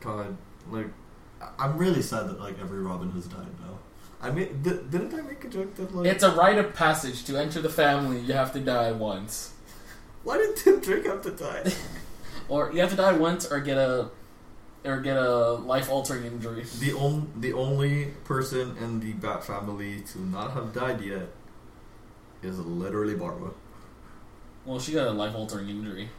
God, 0.00 0.36
like 0.70 0.88
I'm 1.58 1.78
really 1.78 2.02
sad 2.02 2.28
that 2.28 2.40
like 2.40 2.58
every 2.60 2.80
Robin 2.80 3.10
has 3.12 3.26
died 3.26 3.46
now. 3.60 3.78
I 4.22 4.30
mean, 4.30 4.60
di- 4.62 4.82
didn't 4.90 5.14
I 5.14 5.22
make 5.22 5.44
a 5.44 5.48
joke 5.48 5.74
that 5.76 5.94
like 5.94 6.06
It's 6.06 6.22
a 6.22 6.30
rite 6.32 6.58
of 6.58 6.74
passage 6.74 7.24
to 7.24 7.36
enter 7.38 7.60
the 7.60 7.70
family. 7.70 8.20
You 8.20 8.34
have 8.34 8.52
to 8.52 8.60
die 8.60 8.92
once, 8.92 9.52
why 10.24 10.36
did 10.38 10.56
Tim 10.56 10.80
Drake 10.80 11.06
have 11.06 11.22
to 11.22 11.30
die? 11.30 11.72
or 12.48 12.70
you 12.72 12.80
have 12.80 12.90
to 12.90 12.96
die 12.96 13.12
once, 13.12 13.50
or 13.50 13.60
get 13.60 13.78
a, 13.78 14.10
or 14.84 15.00
get 15.00 15.16
a 15.16 15.52
life 15.52 15.90
altering 15.90 16.24
injury. 16.24 16.64
the 16.80 16.92
on, 16.92 17.32
the 17.36 17.52
only 17.54 18.06
person 18.24 18.76
in 18.78 19.00
the 19.00 19.12
Bat 19.14 19.44
family 19.44 20.00
to 20.12 20.20
not 20.20 20.52
have 20.52 20.74
died 20.74 21.00
yet 21.00 21.28
is 22.42 22.58
literally 22.58 23.14
Barbara. 23.14 23.50
Well, 24.66 24.78
she 24.78 24.92
got 24.92 25.08
a 25.08 25.12
life 25.12 25.34
altering 25.34 25.68
injury. 25.68 26.10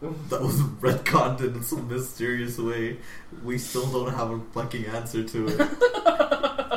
That 0.00 0.40
was 0.40 0.60
retconned 0.60 1.40
in 1.40 1.60
some 1.64 1.88
mysterious 1.88 2.56
way. 2.56 2.98
We 3.42 3.58
still 3.58 3.86
don't 3.86 4.14
have 4.14 4.30
a 4.30 4.38
fucking 4.52 4.86
answer 4.86 5.24
to 5.24 5.48
it. 5.48 5.58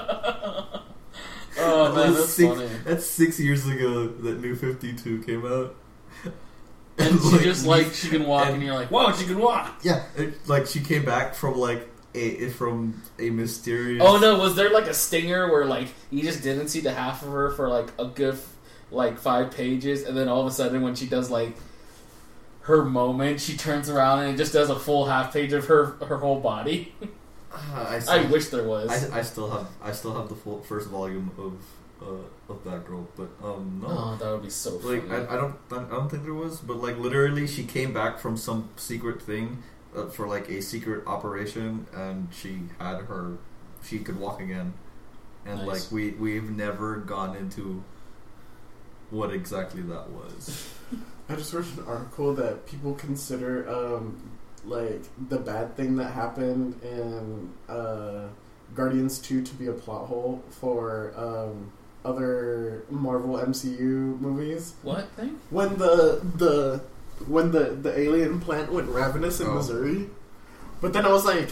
oh 1.64 1.96
man, 1.96 2.14
that's 2.14 2.30
six, 2.30 2.54
funny. 2.54 2.70
That's 2.84 3.06
six 3.06 3.40
years 3.40 3.68
ago 3.68 4.08
that 4.08 4.42
New 4.42 4.56
Fifty 4.56 4.94
Two 4.94 5.22
came 5.24 5.46
out. 5.46 5.76
And 6.98 7.20
she 7.22 7.30
like, 7.30 7.42
just 7.42 7.66
like 7.66 7.94
she 7.94 8.10
can 8.10 8.26
walk, 8.26 8.46
and, 8.46 8.56
and- 8.56 8.64
you're 8.64 8.76
like, 8.76 8.90
whoa, 8.90 9.12
she 9.14 9.26
can 9.26 9.40
walk. 9.40 9.80
Yeah, 9.84 10.04
it, 10.16 10.48
like 10.48 10.68
she 10.68 10.82
came 10.82 11.06
back 11.06 11.36
from 11.36 11.58
like 11.58 11.90
a 12.14 12.50
from 12.50 13.02
a 13.20 13.30
mysterious. 13.30 14.04
Oh 14.06 14.20
no, 14.20 14.38
was 14.38 14.56
there 14.56 14.70
like 14.70 14.88
a 14.88 14.94
stinger 14.94 15.52
where 15.52 15.66
like 15.66 15.88
you 16.10 16.24
just 16.24 16.44
didn't 16.44 16.68
see 16.68 16.82
the 16.82 16.94
half 16.94 17.24
of 17.24 17.32
her 17.32 17.52
for 17.52 17.70
like 17.70 17.90
a 18.00 18.06
good 18.06 18.38
like 18.92 19.18
five 19.18 19.52
pages, 19.52 20.04
and 20.04 20.18
then 20.18 20.28
all 20.28 20.42
of 20.42 20.48
a 20.48 20.52
sudden 20.52 20.82
when 20.82 20.96
she 20.96 21.08
does 21.08 21.30
like 21.32 21.56
her 22.62 22.84
moment, 22.84 23.42
she 23.42 23.58
turns 23.58 23.90
around 23.90 24.20
and 24.20 24.34
it 24.36 24.38
just 24.38 24.54
does 24.54 24.70
a 24.70 24.76
full 24.78 25.06
half 25.06 25.34
page 25.34 25.54
of 25.54 25.66
her 25.66 25.86
her 26.06 26.18
whole 26.18 26.40
body. 26.40 26.94
I, 27.76 28.02
I 28.10 28.26
wish 28.26 28.48
there 28.48 28.64
was. 28.64 28.90
I, 28.90 29.19
I 29.19 29.22
still 29.22 29.49
have 29.49 29.68
I 29.82 29.91
still 29.91 30.15
have 30.15 30.30
the 30.30 30.36
full 30.36 30.61
first 30.61 30.90
volume 30.90 31.32
of 31.38 31.53
uh, 32.02 32.52
of 32.52 32.64
that 32.64 32.86
girl, 32.86 33.07
but 33.15 33.30
um 33.44 33.80
no. 33.82 33.88
oh, 33.90 34.18
that 34.19 34.32
would 34.32 34.44
be 34.44 34.49
so 34.49 34.80
funny. 34.80 35.02
Like 35.02 35.30
I, 35.30 35.34
I 35.34 35.38
don't 35.38 35.56
I 35.72 35.84
don't 35.90 36.10
think 36.10 36.23
there 36.23 36.34
was, 36.34 36.60
but 36.60 36.78
like 36.78 36.98
literally 36.98 37.48
she 37.48 37.64
came 37.64 37.94
back 37.94 38.19
from 38.19 38.38
some 38.38 38.69
secret 38.76 39.22
thing 39.22 39.64
uh, 39.95 40.07
for 40.07 40.28
like 40.28 40.49
a 40.49 40.61
secret 40.61 41.06
operation, 41.07 41.88
and 41.94 42.30
she 42.32 42.60
had 42.80 43.02
her 43.02 43.38
she 43.84 43.99
could 43.99 44.19
walk 44.19 44.40
again, 44.41 44.73
and 45.45 45.65
Nice. 45.65 45.68
like 45.68 45.91
we 45.91 46.11
we've 46.11 46.49
never 46.49 46.98
gone 46.98 47.36
into 47.36 47.84
what 49.10 49.32
exactly 49.34 49.82
that 49.84 50.10
was. 50.10 50.73
I 51.30 51.36
just 51.36 51.53
read 51.53 51.65
an 51.78 51.86
article 51.88 52.34
that 52.36 52.65
people 52.65 52.94
consider 52.94 53.69
um, 53.69 54.32
like 54.66 55.04
the 55.30 55.38
bad 55.38 55.76
thing 55.76 55.96
that 55.98 56.12
happened 56.12 56.76
in 56.84 57.52
uh, 57.68 58.28
Guardians 58.76 59.20
Two 59.20 59.42
to 59.42 59.54
be 59.56 59.68
a 59.68 59.74
plot 59.74 60.08
hole 60.08 60.42
for 60.50 61.14
um, 61.18 61.72
other 62.06 62.84
Marvel 62.90 63.36
MCU 63.38 64.20
movies. 64.20 64.74
what 64.84 65.10
thing? 65.12 65.40
When 65.50 65.78
the 65.78 66.22
the 66.38 66.82
when 67.28 67.52
the 67.52 67.72
the 67.72 67.98
alien 68.00 68.40
plant 68.40 68.72
went 68.72 68.90
ravenous 68.90 69.40
in 69.40 69.48
Oh. 69.48 69.56
Missouri, 69.56 70.10
but 70.80 70.94
then 70.94 71.06
I 71.06 71.10
was 71.12 71.26
like, 71.26 71.50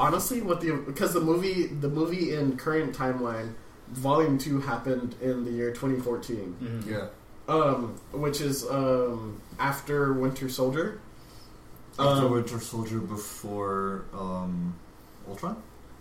honestly, 0.00 0.40
what 0.42 0.60
the 0.60 0.72
because 0.74 1.12
the 1.14 1.20
movie 1.20 1.66
the 1.66 1.88
movie 1.88 2.34
in 2.34 2.56
current 2.56 2.94
timeline, 2.96 3.52
Volume 3.90 4.38
Two 4.38 4.60
happened 4.60 5.14
in 5.22 5.44
the 5.44 5.50
year 5.50 5.70
2014 5.70 6.56
Mhm. 6.62 6.86
Yeah, 6.90 7.06
um, 7.48 7.94
which 8.12 8.40
is 8.40 8.64
um, 8.68 9.40
after 9.58 10.12
Winter 10.12 10.48
Soldier. 10.48 10.98
After 11.98 12.26
Um, 12.26 12.32
Winter 12.32 12.58
Soldier, 12.60 12.98
before 12.98 14.04
um, 14.14 14.74
Ultron. 15.28 15.56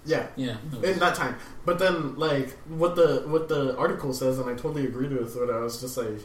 yeah, 0.05 0.27
Yeah. 0.35 0.57
in 0.83 0.99
that 0.99 1.15
time. 1.15 1.35
But 1.65 1.79
then, 1.79 2.15
like, 2.17 2.57
what 2.67 2.95
the 2.95 3.23
what 3.27 3.47
the 3.49 3.75
article 3.77 4.13
says, 4.13 4.39
and 4.39 4.49
I 4.49 4.53
totally 4.53 4.85
agreed 4.85 5.11
with 5.11 5.35
it. 5.35 5.49
I 5.49 5.59
was 5.59 5.79
just 5.81 5.97
like, 5.97 6.19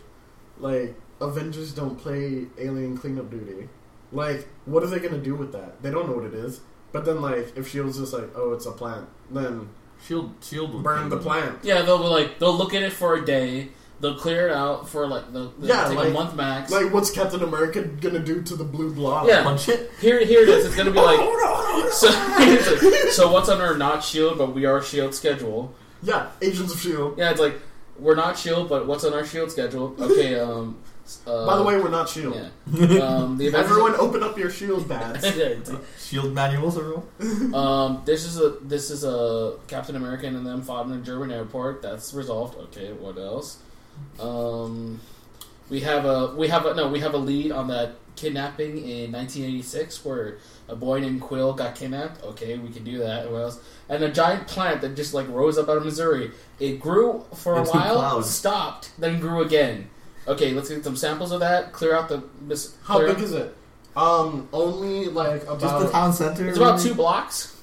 like 0.59 0.95
Avengers 1.21 1.73
don't 1.73 1.97
play 1.99 2.47
alien 2.59 2.97
cleanup 2.97 3.31
duty. 3.31 3.69
Like, 4.13 4.47
what 4.67 4.83
are 4.83 4.87
they 4.87 4.99
gonna 5.01 5.19
do 5.19 5.35
with 5.35 5.53
that? 5.53 5.83
They 5.83 5.91
don't 5.91 6.09
know 6.09 6.15
what 6.17 6.25
it 6.27 6.35
is. 6.35 6.61
But 6.93 7.05
then, 7.05 7.21
like, 7.21 7.53
if 7.57 7.69
Shield's 7.69 7.99
just 7.99 8.13
like, 8.13 8.31
oh, 8.37 8.53
it's 8.53 8.65
a 8.67 8.73
plant, 8.73 9.09
then 9.31 9.69
Shield 10.07 10.33
Shield 10.41 10.73
will 10.73 10.81
burn 10.81 11.09
the 11.09 11.19
plant. 11.19 11.59
Yeah, 11.63 11.83
they'll 11.83 11.99
be 11.99 12.05
like 12.05 12.39
they'll 12.39 12.57
look 12.57 12.73
at 12.75 12.83
it 12.83 12.93
for 12.93 13.15
a 13.17 13.25
day. 13.25 13.71
They'll 14.01 14.17
clear 14.19 14.49
it 14.49 14.53
out 14.53 14.89
for 14.91 15.07
like 15.07 15.33
they'll, 15.33 15.49
they'll 15.53 15.69
Yeah, 15.71 15.89
take 15.89 15.97
like- 15.97 16.09
a 16.09 16.13
month 16.13 16.35
max. 16.37 16.71
Like, 16.71 16.93
what's 16.93 17.11
Captain 17.11 17.43
America 17.43 17.83
gonna 17.83 18.19
do 18.19 18.43
to 18.43 18.55
the 18.55 18.65
blue 18.65 18.93
blob? 18.93 19.27
Yeah. 19.27 19.43
Punch 19.43 19.69
it. 19.71 19.91
here, 20.01 20.23
here 20.25 20.43
it 20.43 20.49
is. 20.51 20.67
It's 20.67 20.77
gonna 20.77 20.91
be 20.91 21.01
like 21.01 21.19
so. 21.93 22.09
like, 22.39 23.13
so 23.13 23.33
what's 23.33 23.49
on 23.49 23.61
our 23.61 23.77
not 23.77 24.05
shield, 24.05 24.37
but 24.39 24.55
we 24.55 24.67
are 24.67 24.83
shield 24.83 25.15
schedule? 25.15 25.75
yeah. 26.03 26.29
Agents 26.43 26.75
of 26.75 26.81
Shield. 26.81 27.17
Yeah, 27.19 27.31
it's 27.31 27.41
like 27.41 27.59
we're 27.99 28.15
not 28.15 28.37
shield, 28.39 28.69
but 28.69 28.87
what's 28.87 29.05
on 29.05 29.15
our 29.15 29.25
shield 29.25 29.51
schedule? 29.51 29.95
Okay. 29.99 30.39
Um. 30.41 30.79
Uh, 31.25 31.47
By 31.47 31.57
the 31.57 31.63
way, 31.63 31.77
we're 31.79 31.89
not 31.89 32.09
Shield. 32.09 32.35
yeah. 32.35 32.49
Um. 32.99 33.39
The 33.39 33.47
Avengers- 33.47 33.55
Everyone, 33.71 33.95
open 33.95 34.25
up 34.25 34.37
your 34.37 34.51
Shield 34.51 34.89
badge. 34.89 35.23
Shield 36.01 36.35
manuals, 36.35 36.77
everyone. 36.77 37.55
um. 37.55 38.03
This 38.05 38.25
is 38.25 38.39
a 38.41 38.57
this 38.61 38.91
is 38.91 39.05
a 39.05 39.55
Captain 39.69 39.95
American 39.97 40.35
and 40.35 40.45
them 40.45 40.63
fought 40.63 40.87
in 40.87 40.93
a 40.93 40.99
German 40.99 41.31
airport. 41.31 41.81
That's 41.81 42.13
resolved. 42.13 42.57
Okay. 42.59 42.93
What 42.93 43.17
else? 43.19 43.59
Um. 44.21 45.01
We 45.69 45.81
have 45.81 46.05
a 46.05 46.33
we 46.37 46.47
have 46.49 46.65
a 46.65 46.75
no 46.75 46.89
we 46.89 47.01
have 47.01 47.15
a 47.15 47.19
lead 47.19 47.51
on 47.51 47.67
that 47.69 47.97
kidnapping 48.15 48.79
in 48.79 49.13
1986 49.13 50.05
where 50.05 50.39
a 50.69 50.77
boy 50.77 51.01
named 51.01 51.21
Quill 51.21 51.53
got 51.55 51.75
kidnapped. 51.75 52.23
Okay, 52.23 52.57
we 52.57 52.71
can 52.71 52.85
do 52.85 52.99
that. 52.99 53.31
What 53.31 53.39
else? 53.39 53.59
And 53.89 54.03
a 54.05 54.11
giant 54.13 54.47
plant 54.47 54.81
that 54.83 54.95
just 54.95 55.13
like 55.13 55.29
rose 55.29 55.59
up 55.59 55.69
out 55.69 55.77
of 55.77 55.85
Missouri. 55.85 56.31
It 56.61 56.81
grew 56.81 57.25
for 57.35 57.55
a 57.55 57.59
Into 57.61 57.73
while, 57.73 58.23
stopped, 58.23 58.93
then 58.99 59.19
grew 59.21 59.43
again. 59.43 59.91
Okay, 60.29 60.53
let's 60.53 60.69
get 60.69 60.85
some 60.85 60.97
samples 60.97 61.33
of 61.33 61.41
that. 61.41 61.73
Clear 61.73 61.95
out 61.97 62.09
the. 62.09 62.23
Mis- 62.43 62.75
How 62.85 62.97
clear 62.99 63.15
big 63.15 63.23
is 63.25 63.33
it? 63.33 63.55
Um, 63.97 64.49
only 64.53 65.07
like 65.07 65.43
about 65.45 65.61
Just 65.61 65.79
the 65.87 65.91
town 65.91 66.13
center. 66.13 66.49
It's 66.49 66.59
about 66.59 66.79
two 66.81 66.95
blocks. 66.95 67.57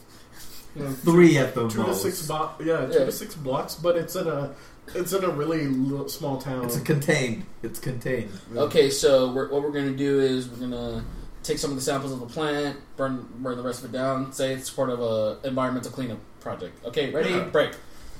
you 0.76 0.84
know, 0.84 0.92
three 0.92 1.38
at 1.38 1.56
the 1.56 1.70
two 1.70 1.84
to 1.86 1.96
six 1.96 2.28
bo- 2.28 2.52
yeah, 2.60 2.86
two 2.88 3.00
Yeah. 3.00 3.06
to 3.06 3.12
six 3.14 3.34
blocks, 3.36 3.76
but 3.76 3.96
it's 3.96 4.16
in 4.18 4.28
a 4.28 4.52
it's 4.88 5.14
in 5.14 5.24
a 5.24 5.30
really 5.30 5.68
little, 5.68 6.08
small 6.10 6.38
town. 6.40 6.66
It's 6.66 6.78
a 6.78 6.82
contained. 6.82 7.46
It's 7.62 7.80
contained. 7.80 8.32
Okay, 8.56 8.90
so 8.90 9.32
we're, 9.32 9.50
what 9.50 9.64
we're 9.64 9.72
gonna 9.72 9.92
do 9.92 10.20
is 10.20 10.48
we're 10.50 10.58
gonna 10.68 11.04
take 11.44 11.58
some 11.58 11.70
of 11.72 11.76
the 11.76 11.82
samples 11.82 12.12
of 12.12 12.20
the 12.20 12.26
plant, 12.26 12.78
burn 12.98 13.28
burn 13.38 13.58
the 13.58 13.64
rest 13.64 13.84
of 13.84 13.94
it 13.94 13.98
down. 13.98 14.32
Say 14.34 14.54
it's 14.54 14.70
part 14.70 14.90
of 14.90 15.00
a 15.02 15.40
environmental 15.48 15.92
cleanup 15.92 16.20
project. 16.40 16.84
Okay, 16.86 17.12
ready? 17.12 17.32
Yeah. 17.32 17.44
Break. 17.46 17.72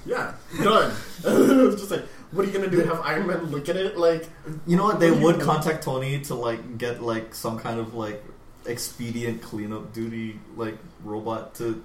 yeah, 0.06 0.34
done. 0.64 0.94
it's 1.24 1.76
just 1.82 1.92
like, 1.92 2.06
what 2.32 2.46
are 2.46 2.48
you 2.50 2.54
gonna 2.54 2.70
do? 2.70 2.80
Have 2.82 3.02
Iron 3.02 3.28
Man 3.28 3.46
look 3.46 3.70
at 3.70 3.76
it? 3.76 3.98
Like, 3.98 4.28
You 4.66 4.78
know 4.78 4.86
what? 4.86 5.00
They 5.00 5.12
What 5.12 5.22
would 5.22 5.42
contact 5.42 5.84
Tony 5.84 6.22
to 6.22 6.36
like 6.36 6.78
get 6.78 7.02
like 7.02 7.36
some 7.36 7.60
kind 7.60 7.80
of 7.80 7.94
like 7.94 8.24
expedient 8.66 9.42
cleanup 9.42 9.94
duty 9.94 10.40
like 10.56 10.78
robot 11.04 11.56
to 11.56 11.84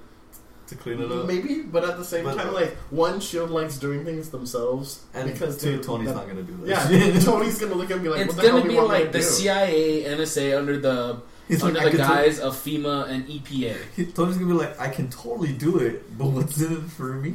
to 0.68 0.74
clean 0.76 1.00
it 1.00 1.10
up. 1.10 1.26
maybe, 1.26 1.62
but 1.62 1.84
at 1.84 1.96
the 1.98 2.04
same 2.04 2.24
But- 2.24 2.36
time, 2.36 2.52
like 2.54 2.76
one 2.90 3.20
Shield 3.20 3.50
likes 3.50 3.76
doing 3.78 4.04
things 4.04 4.28
themselves 4.30 5.00
And 5.14 5.30
because 5.32 5.56
two, 5.60 5.76
they- 5.78 5.82
Tony's 5.82 6.08
that- 6.08 6.14
not 6.16 6.26
gonna 6.28 6.42
do 6.42 6.58
Yeah. 6.64 7.20
Tony's 7.20 7.58
gonna 7.58 7.74
look 7.74 7.90
at 7.90 8.00
me 8.02 8.08
like, 8.08 8.20
it's 8.20 8.34
what 8.34 8.42
the 8.42 8.48
gonna 8.50 8.62
do 8.62 8.68
be 8.68 8.74
you 8.74 8.80
want 8.80 8.90
like 8.90 9.12
the 9.12 9.18
do? 9.18 9.24
CIA, 9.24 10.04
NSA 10.04 10.56
under 10.58 10.78
the 10.78 11.20
He's 11.48 11.62
under 11.62 11.80
like, 11.80 11.92
the 11.92 11.98
can 11.98 12.06
to- 12.08 12.14
guise 12.14 12.38
of 12.40 12.54
FEMA 12.54 13.08
and 13.08 13.26
EPA. 13.28 13.76
he- 13.96 14.06
Tony's 14.06 14.36
gonna 14.36 14.46
be 14.48 14.52
like, 14.58 14.78
I 14.80 14.88
can 14.88 15.08
totally 15.10 15.52
do 15.52 15.78
it, 15.78 16.16
but 16.18 16.26
what's 16.28 16.60
in 16.60 16.72
it 16.72 16.90
for 16.90 17.14
me? 17.14 17.34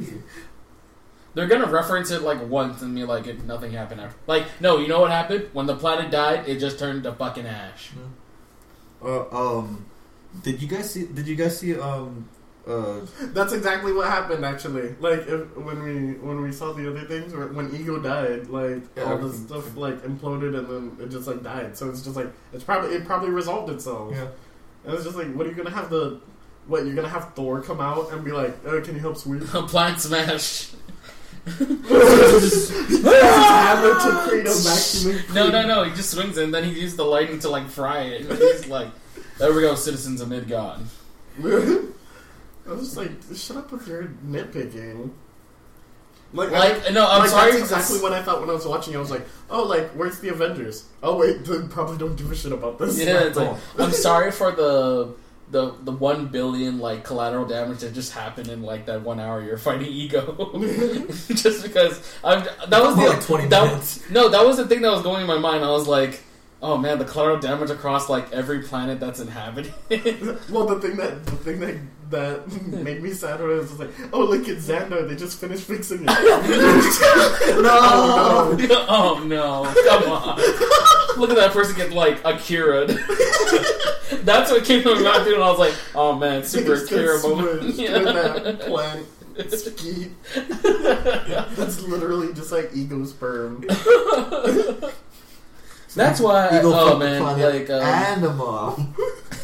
They're 1.34 1.48
gonna 1.48 1.66
reference 1.66 2.12
it 2.12 2.22
like 2.22 2.46
once 2.48 2.80
and 2.82 2.94
be 2.94 3.02
like, 3.02 3.26
it, 3.26 3.44
nothing 3.44 3.72
happened 3.72 4.00
after. 4.00 4.16
Like, 4.28 4.44
no, 4.60 4.78
you 4.78 4.86
know 4.86 5.00
what 5.00 5.10
happened 5.10 5.48
when 5.52 5.66
the 5.66 5.74
planet 5.74 6.12
died? 6.12 6.48
It 6.48 6.58
just 6.60 6.78
turned 6.78 7.02
to 7.02 7.12
fucking 7.12 7.44
ash. 7.46 7.90
Uh, 9.04 9.24
um, 9.58 9.84
did 10.42 10.62
you 10.62 10.68
guys 10.68 10.90
see? 10.92 11.06
Did 11.06 11.26
you 11.26 11.34
guys 11.34 11.58
see? 11.58 11.76
Um, 11.76 12.28
uh, 12.66 13.00
That's 13.34 13.52
exactly 13.52 13.92
what 13.92 14.08
happened. 14.08 14.44
Actually, 14.44 14.94
like 15.00 15.26
if, 15.26 15.56
when 15.56 15.82
we 15.82 16.14
when 16.14 16.40
we 16.40 16.50
saw 16.50 16.72
the 16.72 16.88
other 16.88 17.04
things, 17.06 17.34
or 17.34 17.48
when 17.52 17.74
Ego 17.74 17.98
died, 18.00 18.48
like 18.48 18.82
Yeah, 18.96 19.04
all 19.04 19.18
this 19.18 19.38
stuff 19.40 19.76
like 19.76 20.02
imploded 20.02 20.56
and 20.58 20.66
then 20.68 20.96
it 21.06 21.10
just 21.10 21.26
like 21.26 21.42
died. 21.42 21.76
So 21.76 21.90
it's 21.90 22.02
just 22.02 22.16
like 22.16 22.28
it's 22.52 22.64
probably 22.64 22.94
it 22.96 23.04
probably 23.04 23.30
resolved 23.30 23.70
itself. 23.72 24.12
yeah. 24.14 24.28
And 24.84 24.94
it's 24.94 25.04
just 25.04 25.16
like, 25.16 25.32
what 25.34 25.46
are 25.46 25.50
you 25.50 25.54
gonna 25.56 25.70
have 25.70 25.90
the 25.90 26.20
what 26.66 26.86
you're 26.86 26.94
gonna 26.94 27.08
have 27.08 27.34
Thor 27.34 27.60
come 27.60 27.80
out 27.80 28.12
and 28.12 28.24
be 28.24 28.32
like, 28.32 28.54
oh, 28.66 28.80
can 28.80 28.94
you 28.94 29.00
help 29.00 29.16
sweep? 29.18 29.42
Plant 29.44 30.00
smash. 30.00 30.70
His 31.44 32.70
hammer 32.70 33.94
to 34.00 34.26
create. 34.28 35.34
No, 35.34 35.50
no, 35.50 35.66
no. 35.66 35.84
He 35.84 35.90
just 35.94 36.10
swings 36.10 36.38
it 36.38 36.44
and 36.44 36.54
then 36.54 36.64
he 36.64 36.70
uses 36.80 36.96
the 36.96 37.04
lightning 37.04 37.38
to 37.40 37.48
like 37.50 37.68
fry 37.68 38.02
it. 38.02 38.22
He's 38.38 38.66
like, 38.68 38.88
there 39.38 39.52
we 39.52 39.60
go, 39.62 39.74
citizens 39.74 40.20
of 40.20 40.28
Midgard. 40.30 40.80
I 42.66 42.70
was 42.72 42.80
just 42.80 42.96
like, 42.96 43.10
shut 43.36 43.56
up 43.56 43.70
with 43.72 43.86
your 43.86 44.04
nitpicking. 44.26 45.10
Like, 46.32 46.50
Like, 46.50 46.92
no, 46.92 47.08
I'm 47.08 47.20
like, 47.20 47.30
sorry. 47.30 47.52
That's 47.52 47.62
exactly 47.62 48.00
what 48.00 48.12
I 48.12 48.20
thought 48.22 48.40
when 48.40 48.50
I 48.50 48.54
was 48.54 48.66
watching. 48.66 48.96
I 48.96 48.98
was 48.98 49.10
like, 49.10 49.24
oh, 49.50 49.62
like, 49.62 49.90
where's 49.90 50.18
the 50.18 50.30
Avengers? 50.30 50.84
Oh 51.02 51.16
wait, 51.16 51.44
they 51.44 51.60
probably 51.68 51.96
don't 51.96 52.16
give 52.16 52.30
a 52.30 52.34
shit 52.34 52.50
about 52.52 52.78
this. 52.78 52.98
Yeah, 52.98 53.24
it's 53.24 53.36
like. 53.36 53.56
I'm 53.78 53.92
sorry 53.92 54.32
for 54.32 54.50
the 54.50 55.14
the 55.50 55.74
the 55.82 55.92
one 55.92 56.26
billion 56.28 56.78
like 56.78 57.04
collateral 57.04 57.44
damage 57.44 57.80
that 57.80 57.92
just 57.94 58.12
happened 58.12 58.48
in 58.48 58.62
like 58.62 58.86
that 58.86 59.02
one 59.02 59.20
hour 59.20 59.42
you're 59.42 59.58
fighting 59.58 59.86
ego. 59.86 60.50
just 61.28 61.62
because 61.62 62.02
I'm 62.24 62.44
that 62.68 62.82
was 62.82 62.96
the 62.96 63.02
like 63.06 63.20
20 63.24 63.46
that- 63.48 63.66
minutes. 63.66 64.10
No, 64.10 64.28
that 64.28 64.44
was 64.44 64.56
the 64.56 64.66
thing 64.66 64.82
that 64.82 64.90
was 64.90 65.02
going 65.02 65.20
in 65.20 65.26
my 65.28 65.38
mind. 65.38 65.64
I 65.64 65.70
was 65.70 65.86
like, 65.86 66.20
oh 66.62 66.76
man, 66.76 66.98
the 66.98 67.04
collateral 67.04 67.38
damage 67.38 67.70
across 67.70 68.08
like 68.08 68.32
every 68.32 68.62
planet 68.62 68.98
that's 68.98 69.20
inhabited. 69.20 69.72
Well, 70.50 70.66
the 70.66 70.80
thing 70.80 70.96
that 70.96 71.24
the 71.26 71.36
thing 71.36 71.60
that 71.60 71.76
that 72.14 72.66
made 72.66 73.02
me 73.02 73.10
sad 73.12 73.40
when 73.40 73.50
I 73.50 73.54
was 73.54 73.68
just 73.68 73.80
like, 73.80 73.90
oh 74.12 74.24
look, 74.24 74.48
at 74.48 74.58
Xandar. 74.58 75.06
They 75.08 75.16
just 75.16 75.38
finished 75.38 75.64
fixing 75.64 76.04
it. 76.06 76.06
No! 77.62 78.56
Oh, 78.86 79.18
oh 79.18 79.24
no, 79.24 79.64
come 79.88 80.12
on. 80.12 80.38
Look 81.20 81.30
at 81.30 81.36
that 81.36 81.52
person 81.52 81.76
get 81.76 81.92
like 81.92 82.20
Akira. 82.24 82.86
That's 84.24 84.50
what 84.50 84.64
came 84.64 84.82
to 84.82 84.94
my 84.94 85.00
mind 85.02 85.26
and 85.28 85.42
I 85.42 85.50
was 85.50 85.58
like, 85.58 85.74
oh 85.94 86.14
man, 86.16 86.44
super 86.44 86.76
Just 86.76 86.90
Akira 86.92 87.20
moment. 87.22 87.74
Yeah. 87.74 87.98
that 87.98 88.60
plant 88.60 89.06
skeet. 89.48 90.12
That's 90.34 91.80
literally 91.82 92.32
just 92.34 92.52
like 92.52 92.70
ego 92.74 93.04
sperm. 93.04 93.64
That's 95.94 96.20
why, 96.20 96.58
Ego 96.58 96.72
oh 96.74 96.98
man, 96.98 97.22
like, 97.22 97.70
um, 97.70 97.82
and 97.82 98.24
a 98.24 98.32
mom. 98.32 98.94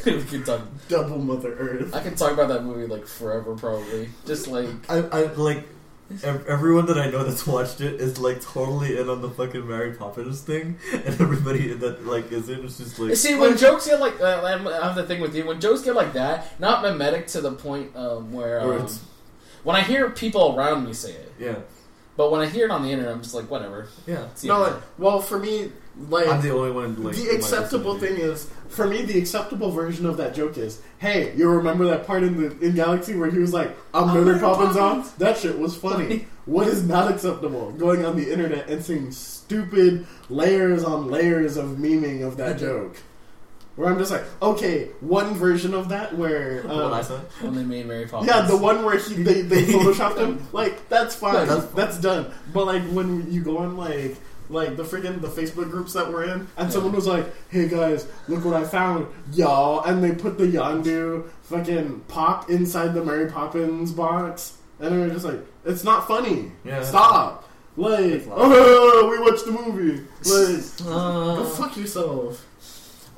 we 0.07 0.23
can 0.25 0.45
talk. 0.45 0.63
Double 0.89 1.19
Mother 1.19 1.55
Earth. 1.55 1.95
I 1.95 2.03
can 2.03 2.17
talk 2.17 2.33
about 2.33 2.49
that 2.49 2.65
movie 2.65 2.87
like 2.87 3.07
forever, 3.07 3.55
probably. 3.55 4.09
Just 4.27 4.49
like, 4.49 4.69
I, 4.89 4.99
I 4.99 5.23
like 5.35 5.65
everyone 6.25 6.87
that 6.87 6.99
I 6.99 7.09
know 7.11 7.23
that's 7.23 7.47
watched 7.47 7.81
it 7.81 8.01
is 8.01 8.19
like 8.19 8.41
totally 8.41 8.99
in 8.99 9.09
on 9.09 9.23
the 9.23 9.31
fucking 9.31 9.69
Mary 9.69 9.93
Poppins 9.95 10.41
thing, 10.41 10.79
and 10.93 11.07
everybody 11.07 11.73
that 11.73 12.07
like 12.07 12.33
is 12.33 12.49
in 12.49 12.65
is 12.65 12.79
just 12.79 12.99
like 12.99 13.15
see, 13.17 13.35
when 13.37 13.57
jokes 13.57 13.87
get 13.87 14.01
like, 14.01 14.21
uh, 14.21 14.41
I 14.45 14.85
have 14.87 14.97
the 14.97 15.05
thing 15.05 15.21
with 15.21 15.35
you. 15.35 15.47
When 15.47 15.61
jokes 15.61 15.83
get 15.83 15.95
like 15.95 16.15
that, 16.15 16.59
not 16.61 16.83
mimetic 16.83 17.29
to 17.29 17.41
the 17.41 17.53
point 17.53 17.95
um, 17.97 18.33
where, 18.33 18.61
um, 18.61 18.73
it's- 18.73 19.05
when 19.63 19.77
I 19.77 19.83
hear 19.83 20.09
people 20.11 20.57
around 20.57 20.87
me 20.87 20.95
say 20.95 21.13
it, 21.13 21.33
yeah, 21.39 21.57
but 22.21 22.31
when 22.31 22.43
I 22.43 22.47
hear 22.51 22.67
it 22.67 22.71
on 22.71 22.83
the 22.83 22.91
internet, 22.91 23.15
I'm 23.15 23.23
just 23.23 23.35
like, 23.35 23.51
whatever. 23.51 23.89
yeah. 24.07 24.27
It's 24.27 24.43
the 24.43 24.49
No, 24.49 24.61
like, 24.61 24.75
well, 24.99 25.21
for 25.23 25.39
me, 25.39 25.73
like 26.11 26.29
I'm 26.29 26.43
the 26.43 26.51
only 26.51 26.71
one. 26.71 27.03
Like 27.03 27.17
in 27.17 27.25
the 27.25 27.29
my 27.31 27.35
acceptable 27.39 27.95
vicinity. 27.95 28.21
thing 28.21 28.31
is 28.31 28.51
for 28.69 28.87
me 28.87 29.01
the 29.01 29.19
acceptable 29.19 29.71
version 29.71 30.05
of 30.05 30.19
that 30.19 30.35
joke 30.35 30.57
is 30.59 30.81
hey 30.99 31.35
you 31.35 31.49
remember 31.49 31.87
that 31.87 32.07
part 32.07 32.23
in 32.23 32.41
the 32.41 32.59
in 32.65 32.75
galaxy 32.75 33.17
where 33.17 33.29
he 33.29 33.39
was 33.39 33.53
like 33.53 33.77
i'm 33.93 34.09
I'm 34.09 34.15
murder 34.15 34.33
Mary 34.37 34.41
poppins 34.41 34.77
on 34.77 35.05
that 35.19 35.37
shit 35.37 35.59
was 35.59 35.77
funny 35.77 36.27
what 36.47 36.69
is 36.69 36.87
not 36.87 37.11
acceptable 37.11 37.73
going 37.73 38.05
on 38.05 38.17
the 38.17 38.33
internet 38.33 38.71
and 38.71 38.83
seeing 38.83 39.11
stupid 39.11 40.07
layers 40.31 40.85
on 40.85 41.09
layers 41.09 41.57
of 41.57 41.71
memeing 41.79 42.25
of 42.25 42.37
that 42.37 42.59
joke 42.59 42.97
where 43.81 43.91
i'm 43.91 43.99
just 43.99 44.11
like 44.11 44.25
okay 44.43 44.89
one 45.01 45.33
version 45.35 45.73
of 45.75 45.89
that 45.89 46.15
where 46.17 46.61
The 46.63 46.69
one 46.69 46.93
I 46.93 46.99
um, 46.99 47.05
said. 47.05 47.21
when 47.41 47.55
they 47.55 47.65
made 47.65 47.87
Mary 47.87 48.07
Poppins. 48.07 48.31
yeah, 48.31 48.43
the 48.43 48.57
one 48.57 48.85
where 48.85 48.99
he 48.99 49.15
they, 49.23 49.41
they 49.43 49.63
photoshopped 49.65 50.19
him, 50.19 50.47
like 50.53 50.89
that's 50.89 51.15
fine, 51.17 51.35
Yeah, 51.35 51.45
that's, 51.47 51.67
that's 51.73 51.99
done. 51.99 52.31
But 52.53 52.67
like 52.67 52.83
when 52.91 53.31
you 53.33 53.43
go 53.43 53.59
on 53.59 53.77
like 53.77 54.17
like 54.51 54.77
the 54.77 54.83
freaking 54.83 55.21
the 55.21 55.29
Facebook 55.29 55.71
groups 55.71 55.93
that 55.95 56.13
we're 56.13 56.25
in, 56.25 56.31
and 56.31 56.49
Yeah. 56.59 56.69
someone 56.69 56.93
was 56.93 57.07
like, 57.07 57.25
"Hey 57.51 57.69
guys, 57.69 58.07
look 58.29 58.45
what 58.45 58.55
I 58.55 58.65
found, 58.65 59.07
y'all," 59.33 59.85
and 59.85 60.03
they 60.03 60.11
put 60.13 60.39
the 60.39 60.45
Yondu 60.47 61.29
fucking 61.43 62.01
pop 62.09 62.51
inside 62.51 62.93
the 62.95 63.05
Mary 63.05 63.31
Poppins 63.31 63.93
box, 63.93 64.59
and 64.81 64.91
they're 65.01 65.09
just 65.11 65.25
like, 65.25 65.39
"It's 65.65 65.85
not 65.85 66.09
funny. 66.09 66.51
Yeah. 66.65 66.83
Stop." 66.83 67.49
Like, 67.77 68.01
It's 68.01 68.27
not. 68.27 68.37
oh, 68.41 69.09
we 69.09 69.19
watched 69.21 69.45
the 69.47 69.53
movie. 69.53 70.03
Like, 70.27 70.85
go 70.85 70.93
Uh, 71.41 71.45
fuck 71.45 71.77
yourself. 71.77 72.45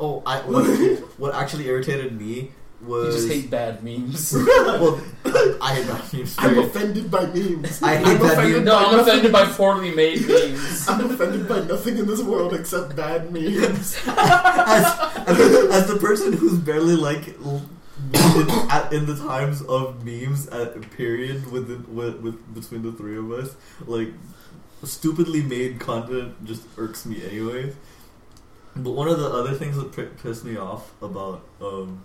Oh, 0.03 0.23
I 0.27 0.41
what, 0.41 0.65
what 1.19 1.35
actually 1.35 1.69
irritated 1.69 2.19
me 2.19 2.51
was 2.83 3.07
You 3.07 3.13
just 3.13 3.33
hate 3.33 3.51
bad 3.51 3.85
memes. 3.85 4.33
well, 4.37 5.01
I, 5.25 5.57
I 5.63 5.75
hate 5.75 5.87
bad 5.87 6.13
memes. 6.13 6.35
I'm 6.39 6.59
offended 6.59 7.11
by 7.11 7.27
memes. 7.27 7.83
I 7.83 7.97
hate 7.97 8.07
I'm 8.07 8.19
bad 8.19 8.33
offended 8.33 8.55
memes. 8.55 8.65
no, 8.65 8.79
I'm 8.79 8.99
offended 8.99 9.33
by 9.33 9.45
poorly 9.47 9.95
made 9.95 10.27
memes. 10.27 10.89
I'm 10.89 11.11
offended 11.11 11.49
by 11.49 11.61
nothing 11.61 11.99
in 11.99 12.07
this 12.07 12.21
world 12.21 12.55
except 12.55 12.97
bad 12.97 13.33
memes. 13.33 13.97
as, 14.07 14.99
as, 15.29 15.39
the, 15.39 15.69
as 15.73 15.87
the 15.87 15.99
person 16.01 16.33
who's 16.33 16.59
barely 16.59 16.97
like 16.97 17.29
in, 17.29 18.49
at, 18.71 18.93
in 18.93 19.07
the 19.07 19.17
times 19.17 19.63
of 19.63 20.05
memes 20.05 20.49
at 20.49 20.91
period 20.91 21.51
with, 21.53 21.69
the, 21.69 21.91
with 21.91 22.17
with 22.21 22.55
between 22.55 22.83
the 22.83 22.93
three 22.93 23.17
of 23.17 23.31
us, 23.31 23.55
like 23.87 24.09
stupidly 24.83 25.43
made 25.43 25.79
content 25.79 26.45
just 26.45 26.63
irks 26.77 27.07
me 27.07 27.25
anyways. 27.25 27.75
But 28.75 28.93
one 28.93 29.09
of 29.09 29.19
the 29.19 29.29
other 29.29 29.53
things 29.55 29.77
that 29.77 29.95
p- 29.95 30.05
pissed 30.23 30.45
me 30.45 30.57
off 30.57 30.93
about 31.03 31.43
um, 31.61 32.05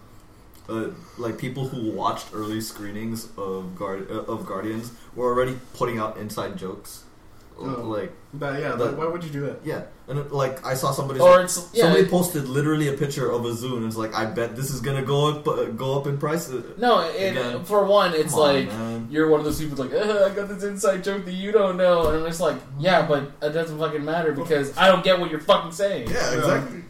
uh, 0.67 0.89
like 1.17 1.37
people 1.37 1.67
who 1.69 1.91
watched 1.91 2.27
early 2.33 2.59
screenings 2.59 3.29
of 3.37 3.75
Guard 3.75 4.11
uh, 4.11 4.23
of 4.23 4.45
Guardians 4.45 4.91
were 5.15 5.25
already 5.33 5.57
putting 5.73 5.97
out 5.97 6.17
inside 6.17 6.57
jokes, 6.57 7.03
Oh. 7.59 7.63
like 7.81 8.11
But 8.33 8.59
yeah, 8.61 8.75
The- 8.75 8.85
like, 8.85 8.97
why 8.97 9.05
would 9.07 9.23
you 9.23 9.31
do 9.31 9.41
that? 9.47 9.59
yeah, 9.63 9.81
and 10.07 10.19
it, 10.19 10.31
like 10.31 10.63
I 10.63 10.75
saw 10.75 10.91
somebody 10.91 11.19
or 11.19 11.41
it's 11.41 11.69
yeah. 11.73 11.83
Somebody 11.85 12.03
it- 12.03 12.11
posted 12.11 12.47
literally 12.47 12.87
a 12.89 12.93
picture 12.93 13.31
of 13.31 13.45
a 13.45 13.53
zoo, 13.53 13.77
and 13.77 13.85
it's 13.85 13.95
like, 13.95 14.13
I 14.13 14.25
bet 14.25 14.55
this 14.55 14.69
is 14.69 14.79
gonna 14.79 15.01
go 15.01 15.27
up, 15.31 15.47
uh, 15.47 15.65
go 15.65 15.97
up 15.99 16.05
in 16.05 16.17
price. 16.19 16.51
Uh, 16.51 16.61
no, 16.77 16.99
it, 17.09 17.65
for 17.65 17.83
one, 17.85 18.13
it's 18.13 18.31
Come 18.33 18.41
on, 18.41 18.55
like 18.55 18.67
man. 18.67 19.07
you're 19.09 19.27
one 19.29 19.39
of 19.39 19.45
those 19.45 19.59
people 19.59 19.75
like, 19.83 19.91
"Ugh, 19.93 20.31
I 20.31 20.35
got 20.35 20.49
this 20.49 20.63
inside 20.63 21.03
joke 21.03 21.25
that 21.25 21.33
you 21.33 21.51
don't 21.51 21.77
know, 21.77 22.09
and 22.09 22.17
I'm 22.19 22.25
just 22.27 22.41
like, 22.41 22.57
yeah, 22.77 23.07
but 23.07 23.31
it 23.41 23.49
doesn't 23.53 23.79
fucking 23.79 24.05
matter 24.05 24.33
because 24.33 24.77
I 24.77 24.87
don't 24.89 25.03
get 25.03 25.19
what 25.19 25.31
you're 25.31 25.39
fucking 25.39 25.71
saying. 25.71 26.09
yeah, 26.11 26.33
exactly. 26.35 26.83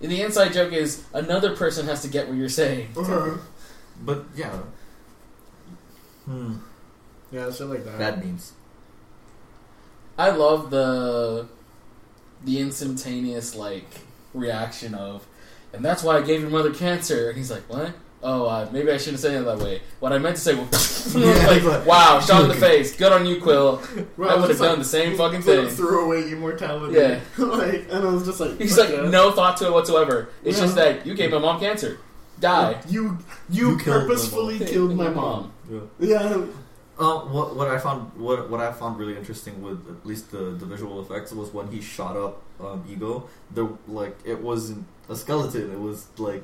And 0.00 0.10
the 0.12 0.22
inside 0.22 0.52
joke 0.52 0.72
is 0.72 1.04
another 1.12 1.54
person 1.56 1.86
has 1.86 2.02
to 2.02 2.08
get 2.08 2.28
what 2.28 2.36
you're 2.36 2.48
saying. 2.48 2.88
Uh-huh. 2.96 3.36
But 4.04 4.24
yeah, 4.34 4.50
hmm. 6.24 6.54
Yeah, 7.30 7.50
shit 7.52 7.66
like 7.66 7.84
that. 7.84 7.98
bad 7.98 8.24
memes. 8.24 8.52
I 10.18 10.30
love 10.30 10.70
the 10.70 11.46
the 12.44 12.60
instantaneous 12.60 13.54
like 13.54 13.86
reaction 14.34 14.94
of, 14.94 15.26
and 15.72 15.84
that's 15.84 16.02
why 16.02 16.16
I 16.18 16.22
gave 16.22 16.40
your 16.40 16.50
mother 16.50 16.72
cancer. 16.74 17.28
And 17.28 17.36
he's 17.38 17.50
like, 17.50 17.62
what? 17.68 17.92
Oh, 18.20 18.46
uh, 18.46 18.68
maybe 18.72 18.90
I 18.90 18.96
shouldn't 18.98 19.20
say 19.20 19.36
it 19.36 19.42
that 19.44 19.58
way. 19.58 19.80
What 20.00 20.12
I 20.12 20.18
meant 20.18 20.34
to 20.34 20.42
say 20.42 20.54
was, 20.56 21.14
Yeah, 21.16 21.26
like, 21.46 21.62
but- 21.62 21.86
wow, 21.86 22.18
shot 22.18 22.42
in 22.42 22.48
the 22.48 22.54
face. 22.68 22.96
Good 22.96 23.12
on 23.12 23.24
you, 23.26 23.40
Quill. 23.40 23.80
Well, 24.16 24.28
I 24.30 24.34
would 24.34 24.40
have 24.40 24.48
just 24.50 24.60
like, 24.60 24.70
done 24.70 24.78
the 24.80 24.84
same 24.84 25.16
fucking 25.16 25.42
threw- 25.42 25.66
thing. 25.68 25.76
Threw 25.76 26.04
away 26.06 26.32
immortality. 26.32 26.96
Yeah. 26.96 27.20
like, 27.38 27.86
and 27.90 28.08
I 28.08 28.10
was 28.10 28.24
just 28.26 28.40
like, 28.40 28.58
He's 28.58 28.76
okay. 28.76 29.02
like, 29.02 29.10
no 29.12 29.30
thought 29.30 29.56
to 29.58 29.66
it 29.66 29.72
whatsoever. 29.72 30.30
It's 30.44 30.58
Yeah. 30.58 30.64
just 30.64 30.74
that 30.74 31.06
you 31.06 31.14
gave 31.14 31.30
my 31.30 31.38
mom 31.38 31.60
cancer. 31.60 31.98
Die. 32.40 32.80
You, 32.88 33.18
you, 33.48 33.70
You 33.70 33.78
killed 33.78 33.86
my 33.86 34.00
purposefully 34.08 34.58
killed 34.58 34.96
my 34.96 35.10
mom. 35.10 35.52
Yeah. 35.70 35.80
Yeah. 36.00 36.42
Uh, 36.98 37.20
what 37.20 37.54
what 37.54 37.68
I 37.68 37.78
found 37.78 38.12
what 38.18 38.50
what 38.50 38.60
I 38.60 38.72
found 38.72 38.98
really 38.98 39.16
interesting 39.16 39.62
with 39.62 39.78
at 39.88 40.04
least 40.04 40.30
the, 40.32 40.38
the 40.58 40.66
visual 40.66 41.00
effects 41.00 41.32
was 41.32 41.52
when 41.52 41.68
he 41.68 41.80
shot 41.80 42.16
up 42.16 42.42
um, 42.60 42.84
Ego. 42.90 43.28
The 43.54 43.68
like 43.86 44.16
it 44.24 44.40
wasn't 44.42 44.84
a 45.08 45.14
skeleton. 45.14 45.70
It 45.72 45.78
was 45.78 46.06
like 46.18 46.42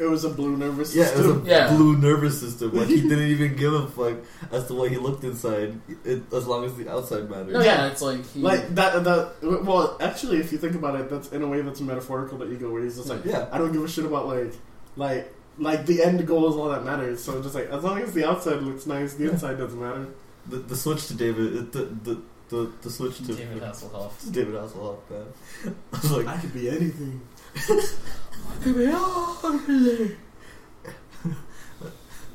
It 0.00 0.06
was 0.10 0.24
a 0.24 0.30
blue 0.30 0.56
nervous 0.56 0.96
yeah, 0.96 1.04
it 1.04 1.16
was 1.18 1.26
system. 1.26 1.46
a 1.46 1.48
Yeah. 1.50 1.76
blue 1.76 1.96
nervous 1.96 2.40
system. 2.40 2.72
Like 2.74 2.88
he 2.88 3.00
didn't 3.10 3.28
even 3.30 3.54
give 3.54 3.72
a 3.74 3.86
fuck 3.86 4.16
as 4.50 4.66
to 4.66 4.74
what 4.74 4.90
he 4.90 4.96
looked 4.96 5.22
inside, 5.22 5.78
it, 6.04 6.22
as 6.32 6.46
long 6.48 6.64
as 6.64 6.74
the 6.74 6.90
outside 6.90 7.30
mattered. 7.30 7.52
No, 7.52 7.60
yeah, 7.62 7.86
it's 7.86 8.02
like 8.02 8.26
he. 8.32 8.40
Like 8.40 8.74
that, 8.74 9.04
that. 9.04 9.34
Well, 9.64 9.96
actually, 10.00 10.38
if 10.38 10.50
you 10.50 10.58
think 10.58 10.74
about 10.74 10.98
it, 11.00 11.10
that's 11.10 11.30
in 11.30 11.42
a 11.42 11.46
way 11.46 11.60
that's 11.62 11.80
metaphorical 11.80 12.38
to 12.40 12.50
ego, 12.52 12.72
where 12.72 12.82
he's 12.82 12.96
just 12.96 13.08
like, 13.08 13.24
Yeah. 13.24 13.46
I 13.52 13.58
don't 13.58 13.70
give 13.72 13.84
a 13.84 13.88
shit 13.88 14.04
about 14.04 14.26
like, 14.26 14.52
like, 14.96 15.32
like 15.58 15.86
the 15.86 16.02
end 16.02 16.26
goal 16.26 16.48
is 16.48 16.56
all 16.56 16.68
that 16.70 16.84
matters. 16.84 17.22
So 17.22 17.40
just 17.42 17.54
like, 17.54 17.68
as 17.70 17.84
long 17.84 17.98
as 18.00 18.12
the 18.12 18.28
outside 18.28 18.62
looks 18.62 18.86
nice, 18.86 19.14
the 19.14 19.30
inside 19.30 19.58
doesn't 19.58 19.80
matter. 19.80 20.08
The, 20.48 20.56
the 20.58 20.76
switch 20.76 21.06
to 21.08 21.14
David, 21.14 21.72
the, 21.72 21.84
the 21.84 22.22
the 22.48 22.72
the 22.82 22.90
switch 22.90 23.18
to 23.18 23.34
David 23.34 23.62
Hasselhoff. 23.62 24.18
to 24.20 24.30
David 24.30 24.54
Hasselhoff, 24.54 24.98
man. 25.10 25.26
I 25.92 25.96
was 26.00 26.10
like, 26.12 26.26
I 26.26 26.36
could 26.38 26.52
be 26.52 26.68
anything. 26.68 27.20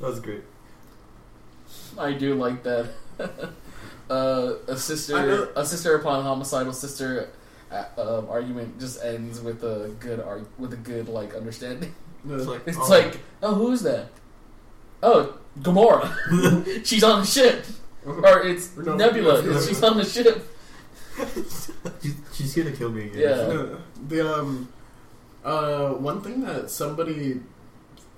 was 0.00 0.20
great. 0.20 0.42
I 1.98 2.12
do 2.12 2.34
like 2.34 2.62
that. 2.62 2.90
uh, 3.18 3.24
a 4.68 4.72
I 4.72 4.74
sister, 4.76 5.26
know- 5.26 5.48
a 5.56 5.66
sister 5.66 5.96
upon 5.96 6.22
homicidal 6.24 6.72
sister 6.72 7.30
uh, 7.70 7.84
um, 7.98 8.28
argument 8.30 8.78
just 8.80 9.02
ends 9.02 9.40
with 9.40 9.62
a 9.64 9.94
good 10.00 10.20
arg- 10.20 10.46
with 10.58 10.72
a 10.72 10.76
good 10.76 11.08
like 11.08 11.34
understanding. 11.34 11.94
It's 12.28 12.46
like, 12.46 12.62
It's 12.66 12.78
oh. 12.78 12.88
like, 12.88 13.20
oh, 13.42 13.54
who's 13.54 13.82
that? 13.82 14.08
Oh, 15.02 15.38
Gamora. 15.60 16.84
she's 16.84 17.04
on 17.04 17.20
the 17.20 17.26
ship, 17.26 17.64
or 18.04 18.42
it's 18.46 18.76
No, 18.76 18.96
Nebula. 18.96 19.42
Nebula. 19.42 19.66
She's 19.66 19.82
on 19.82 19.96
the 19.96 20.04
ship. 20.04 20.46
she's, 22.02 22.14
she's 22.32 22.54
here 22.54 22.64
to 22.64 22.72
kill 22.72 22.90
me 22.90 23.06
again. 23.06 23.20
Yeah. 23.20 23.76
the 24.08 24.34
um, 24.34 24.68
uh, 25.44 25.90
one 25.90 26.20
thing 26.20 26.42
that 26.42 26.70
somebody 26.70 27.40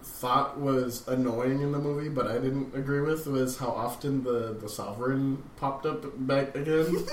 thought 0.03 0.59
was 0.61 1.07
annoying 1.09 1.63
in 1.63 1.73
the 1.73 1.79
movie, 1.79 2.11
but 2.11 2.27
I 2.27 2.35
didn't 2.35 2.75
agree 2.75 3.01
with, 3.01 3.27
was 3.27 3.59
how 3.59 3.69
often 3.71 4.23
the 4.23 4.57
the 4.61 4.69
sovereign 4.69 5.43
popped 5.57 5.87
up 5.87 6.05
back 6.27 6.55
again. 6.55 7.07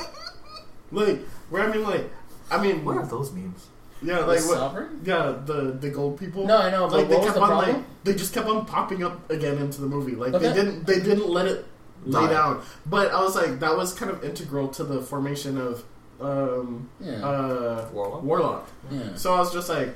like, 0.92 1.20
where 1.50 1.64
I 1.64 1.72
mean, 1.72 1.84
like, 1.84 2.10
I 2.52 2.62
mean, 2.62 2.84
What 2.84 2.98
are 2.98 3.06
those 3.06 3.32
memes? 3.32 3.68
Yeah, 4.02 4.18
The 4.20 4.28
like 4.28 4.40
what? 4.46 4.58
sovereign? 4.58 5.02
Yeah, 5.04 5.36
the 5.46 5.76
the 5.80 5.90
gold 5.90 6.20
people. 6.20 6.46
No, 6.46 6.58
I 6.58 6.70
know, 6.72 6.88
but 6.88 6.98
Like 7.00 7.10
they 7.10 7.16
was 7.16 7.26
kept 7.26 7.36
the 7.36 7.42
on 7.42 7.48
problem? 7.50 7.76
like 7.76 7.86
they 8.04 8.14
just 8.16 8.34
kept 8.34 8.48
on 8.48 8.66
popping 8.66 9.04
up 9.04 9.30
again 9.30 9.58
into 9.58 9.82
the 9.82 9.88
movie. 9.88 10.16
Like 10.16 10.34
Okay. 10.34 10.48
they 10.50 10.54
didn't 10.54 10.86
they 10.86 11.00
didn't 11.00 11.30
let 11.30 11.46
it 11.48 11.66
lay 12.06 12.22
Die. 12.28 12.34
down. 12.34 12.62
But 12.86 13.12
I 13.12 13.22
was 13.22 13.36
like 13.36 13.60
that 13.60 13.76
was 13.76 13.94
kind 13.94 14.12
of 14.12 14.24
integral 14.24 14.68
to 14.70 14.84
the 14.84 15.02
formation 15.02 15.58
of 15.58 15.84
um 16.22 16.90
Yeah. 17.00 17.26
uh 17.26 17.88
Warlock? 17.94 18.24
Warlock. 18.24 18.68
yeah. 18.92 19.16
So 19.16 19.34
I 19.34 19.40
was 19.40 19.52
just 19.54 19.70
like, 19.70 19.96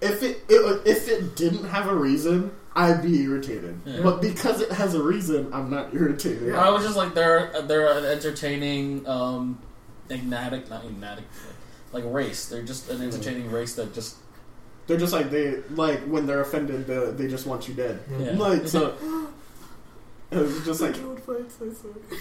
if 0.00 0.22
it, 0.22 0.42
it 0.48 0.82
if 0.86 1.08
it 1.08 1.36
didn't 1.36 1.64
have 1.64 1.88
a 1.88 1.94
reason, 1.94 2.50
I'd 2.74 3.02
be 3.02 3.22
irritated. 3.22 3.78
Yeah. 3.84 4.00
But 4.02 4.20
because 4.20 4.60
it 4.62 4.72
has 4.72 4.94
a 4.94 5.02
reason, 5.02 5.50
I'm 5.52 5.70
not 5.70 5.94
irritated. 5.94 6.54
I 6.54 6.70
was 6.70 6.82
just 6.84 6.96
like 6.96 7.14
they're 7.14 7.52
they're 7.66 7.92
an 7.98 8.04
entertaining 8.06 9.06
um 9.06 9.58
ignatic 10.10 10.68
not 10.68 10.84
ignatic 10.84 11.22
like 11.94 12.04
race. 12.06 12.46
They're 12.46 12.62
just 12.62 12.90
an 12.90 13.00
entertaining 13.00 13.50
race 13.50 13.74
that 13.76 13.94
just 13.94 14.16
They're 14.86 14.98
just 14.98 15.12
like 15.14 15.30
they 15.30 15.62
like 15.70 16.00
when 16.04 16.26
they're 16.26 16.40
offended, 16.42 16.86
they, 16.86 17.10
they 17.12 17.28
just 17.28 17.46
want 17.46 17.68
you 17.68 17.74
dead. 17.74 18.00
Yeah. 18.18 18.32
Like 18.32 18.68
so. 18.68 18.94
It 20.30 20.38
was 20.38 20.64
just 20.64 20.80
like 20.80 20.96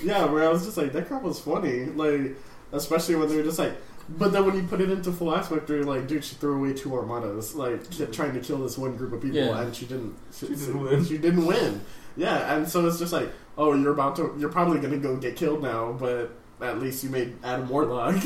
yeah, 0.03 0.25
where 0.25 0.43
I 0.43 0.49
was 0.49 0.65
just 0.65 0.77
like 0.77 0.93
that 0.93 1.07
crap 1.07 1.23
was 1.23 1.39
funny, 1.39 1.85
like 1.85 2.35
especially 2.71 3.15
when 3.15 3.27
they 3.27 3.37
were 3.37 3.43
just 3.43 3.57
like. 3.59 3.73
But 4.09 4.33
then 4.33 4.45
when 4.45 4.55
you 4.55 4.63
put 4.63 4.81
it 4.81 4.91
into 4.91 5.11
full 5.13 5.33
aspect, 5.33 5.69
you're 5.69 5.83
like, 5.85 6.07
dude, 6.07 6.23
she 6.25 6.35
threw 6.35 6.57
away 6.57 6.73
two 6.73 6.93
armadas, 6.93 7.55
like 7.55 7.89
ki- 7.89 8.05
trying 8.07 8.33
to 8.33 8.41
kill 8.41 8.57
this 8.59 8.77
one 8.77 8.97
group 8.97 9.13
of 9.13 9.21
people, 9.21 9.37
Yeah. 9.39 9.61
and 9.61 9.73
she 9.73 9.85
didn't. 9.85 10.13
She, 10.37 10.47
didn't 10.47 10.79
win. 10.81 11.05
She 11.05 11.17
didn't 11.17 11.45
win. 11.45 11.81
Yeah, 12.17 12.53
and 12.55 12.67
so 12.69 12.85
it's 12.85 12.99
just 12.99 13.13
like, 13.13 13.31
oh, 13.57 13.73
you're 13.73 13.93
about 13.93 14.17
to, 14.17 14.35
you're 14.37 14.51
probably 14.51 14.79
gonna 14.81 14.97
go 14.97 15.15
get 15.15 15.37
killed 15.37 15.63
now, 15.63 15.93
but 15.93 16.31
at 16.61 16.79
least 16.79 17.03
you 17.03 17.09
made 17.09 17.37
Adam 17.43 17.67
Warlock. 17.69 18.15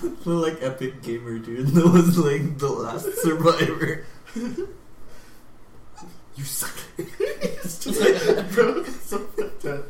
The 0.00 0.08
like 0.30 0.62
epic 0.62 1.02
gamer 1.02 1.38
dude 1.38 1.68
that 1.68 1.86
was 1.86 2.18
like 2.18 2.58
the 2.58 2.68
last 2.68 3.12
survivor. 3.22 4.04
you 4.34 6.44
suck. 6.44 6.74
it's 6.98 7.84
just 7.84 8.00
like, 8.00 8.50
bro, 8.52 8.82
so 8.84 9.18
fucked 9.18 9.64
up. 9.66 9.84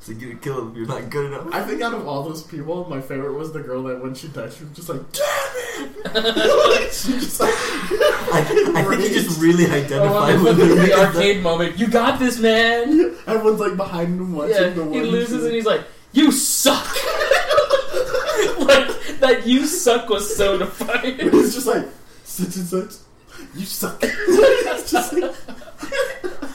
So 0.00 0.12
you 0.12 0.28
gonna 0.28 0.40
kill 0.40 0.60
him, 0.60 0.76
you're 0.76 0.86
not 0.86 1.08
good 1.08 1.32
enough. 1.32 1.48
I 1.52 1.62
think 1.62 1.80
out 1.80 1.94
of 1.94 2.06
all 2.06 2.24
those 2.24 2.42
people, 2.42 2.86
my 2.90 3.00
favorite 3.00 3.32
was 3.34 3.52
the 3.52 3.60
girl 3.60 3.82
that 3.84 4.02
when 4.02 4.14
she 4.14 4.28
died, 4.28 4.52
she 4.52 4.64
was 4.64 4.72
just 4.76 4.88
like, 4.90 5.00
damn 5.12 6.26
it! 6.26 6.92
she 6.92 7.12
just 7.12 7.40
like, 7.40 7.54
I, 7.54 8.72
I 8.76 8.84
think 8.84 9.00
he 9.02 9.08
just 9.14 9.40
really 9.40 9.64
Oh, 9.64 9.70
identified 9.72 10.34
when 10.34 10.44
with 10.44 10.58
the, 10.58 10.64
the, 10.66 10.74
the 10.74 10.92
arcade 11.00 11.42
moment. 11.42 11.78
You 11.78 11.86
got 11.88 12.18
this, 12.18 12.38
man. 12.38 13.16
everyone's 13.26 13.60
like 13.60 13.76
behind 13.78 14.20
him 14.20 14.34
watching 14.34 14.54
Yeah, 14.54 14.68
the 14.70 14.84
he 14.90 15.00
loses 15.02 15.44
and 15.44 15.54
he's 15.54 15.64
like, 15.64 15.82
"You 16.12 16.30
suck." 16.32 16.86
Like 18.64 19.18
that, 19.20 19.46
you 19.46 19.66
suck 19.66 20.08
was 20.08 20.36
so 20.36 20.58
defiant. 20.58 21.20
It's 21.20 21.54
just 21.54 21.66
like 21.66 21.86
such 22.24 22.56
and 22.56 22.66
such. 22.66 22.92
You 23.56 23.64
suck. 23.66 23.98
it's 24.02 24.90
just 24.90 25.12
like 25.12 25.34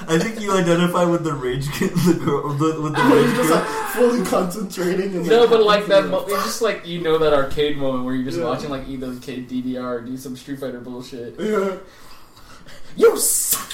I 0.09 0.17
think 0.17 0.41
you 0.41 0.51
identify 0.53 1.03
with 1.03 1.23
the 1.23 1.33
rage 1.33 1.69
kid, 1.73 1.91
the 1.91 2.13
girl, 2.25 2.49
the, 2.53 2.81
with 2.81 2.95
the 2.95 3.03
he's 3.03 3.13
rage 3.13 3.35
just 3.35 3.49
girl. 3.49 3.59
like 3.59 3.89
fully 3.91 4.25
concentrating. 4.25 5.15
And, 5.17 5.27
No, 5.27 5.41
like, 5.41 5.49
but 5.51 5.63
like 5.63 5.85
that, 5.87 5.95
happy 6.05 6.07
mo- 6.09 6.25
it's 6.27 6.43
just 6.45 6.61
like 6.63 6.85
you 6.87 7.01
know 7.01 7.17
that 7.19 7.33
arcade 7.33 7.77
moment 7.77 8.05
where 8.05 8.15
you're 8.15 8.25
just 8.25 8.37
Yeah. 8.39 8.45
watching 8.45 8.69
like 8.69 8.87
either 8.87 9.07
arcade 9.07 9.47
DDR 9.49 9.83
or 9.83 10.01
do 10.01 10.17
some 10.17 10.35
Street 10.35 10.59
Fighter 10.59 10.79
bullshit. 10.79 11.35
for 11.35 11.41
it. 11.43 11.49
Yeah. 11.51 11.77
You 12.97 13.17
suck. 13.17 13.71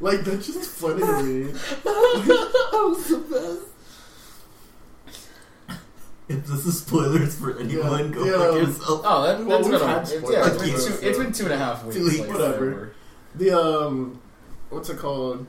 Like 0.00 0.20
that's 0.20 0.46
just 0.46 0.70
funny 0.70 1.00
to 1.00 1.22
me. 1.22 1.42
that 1.52 2.70
was 2.72 3.06
the 3.08 3.18
best. 3.18 3.71
If 6.38 6.46
this 6.46 6.66
is 6.66 6.78
spoilers 6.78 7.38
for 7.38 7.58
anyone, 7.58 8.10
go 8.10 8.24
Yeah. 8.24 8.32
fuck 8.38 8.54
yourself. 8.68 9.00
Oh, 9.04 9.22
that, 9.22 9.44
Well, 9.44 9.58
that's 9.58 9.68
we've 9.68 9.78
been 9.80 9.88
a, 9.88 9.92
had 9.92 10.02
it's, 10.02 10.10
spoilers, 10.10 10.32
yeah, 10.32 10.46
it's 10.46 10.62
been, 10.62 10.78
so- 10.78 11.00
two, 11.00 11.06
it's 11.08 11.18
been 11.18 11.32
two 11.32 11.44
and 11.44 11.52
a 11.52 11.58
half 11.58 11.84
weeks. 11.84 11.96
Two 11.96 12.04
weeks, 12.04 12.18
like, 12.20 12.28
whatever. 12.30 12.92
The 13.34 13.50
um, 13.60 14.20
what's 14.70 14.88
it 14.90 14.98
called? 14.98 15.46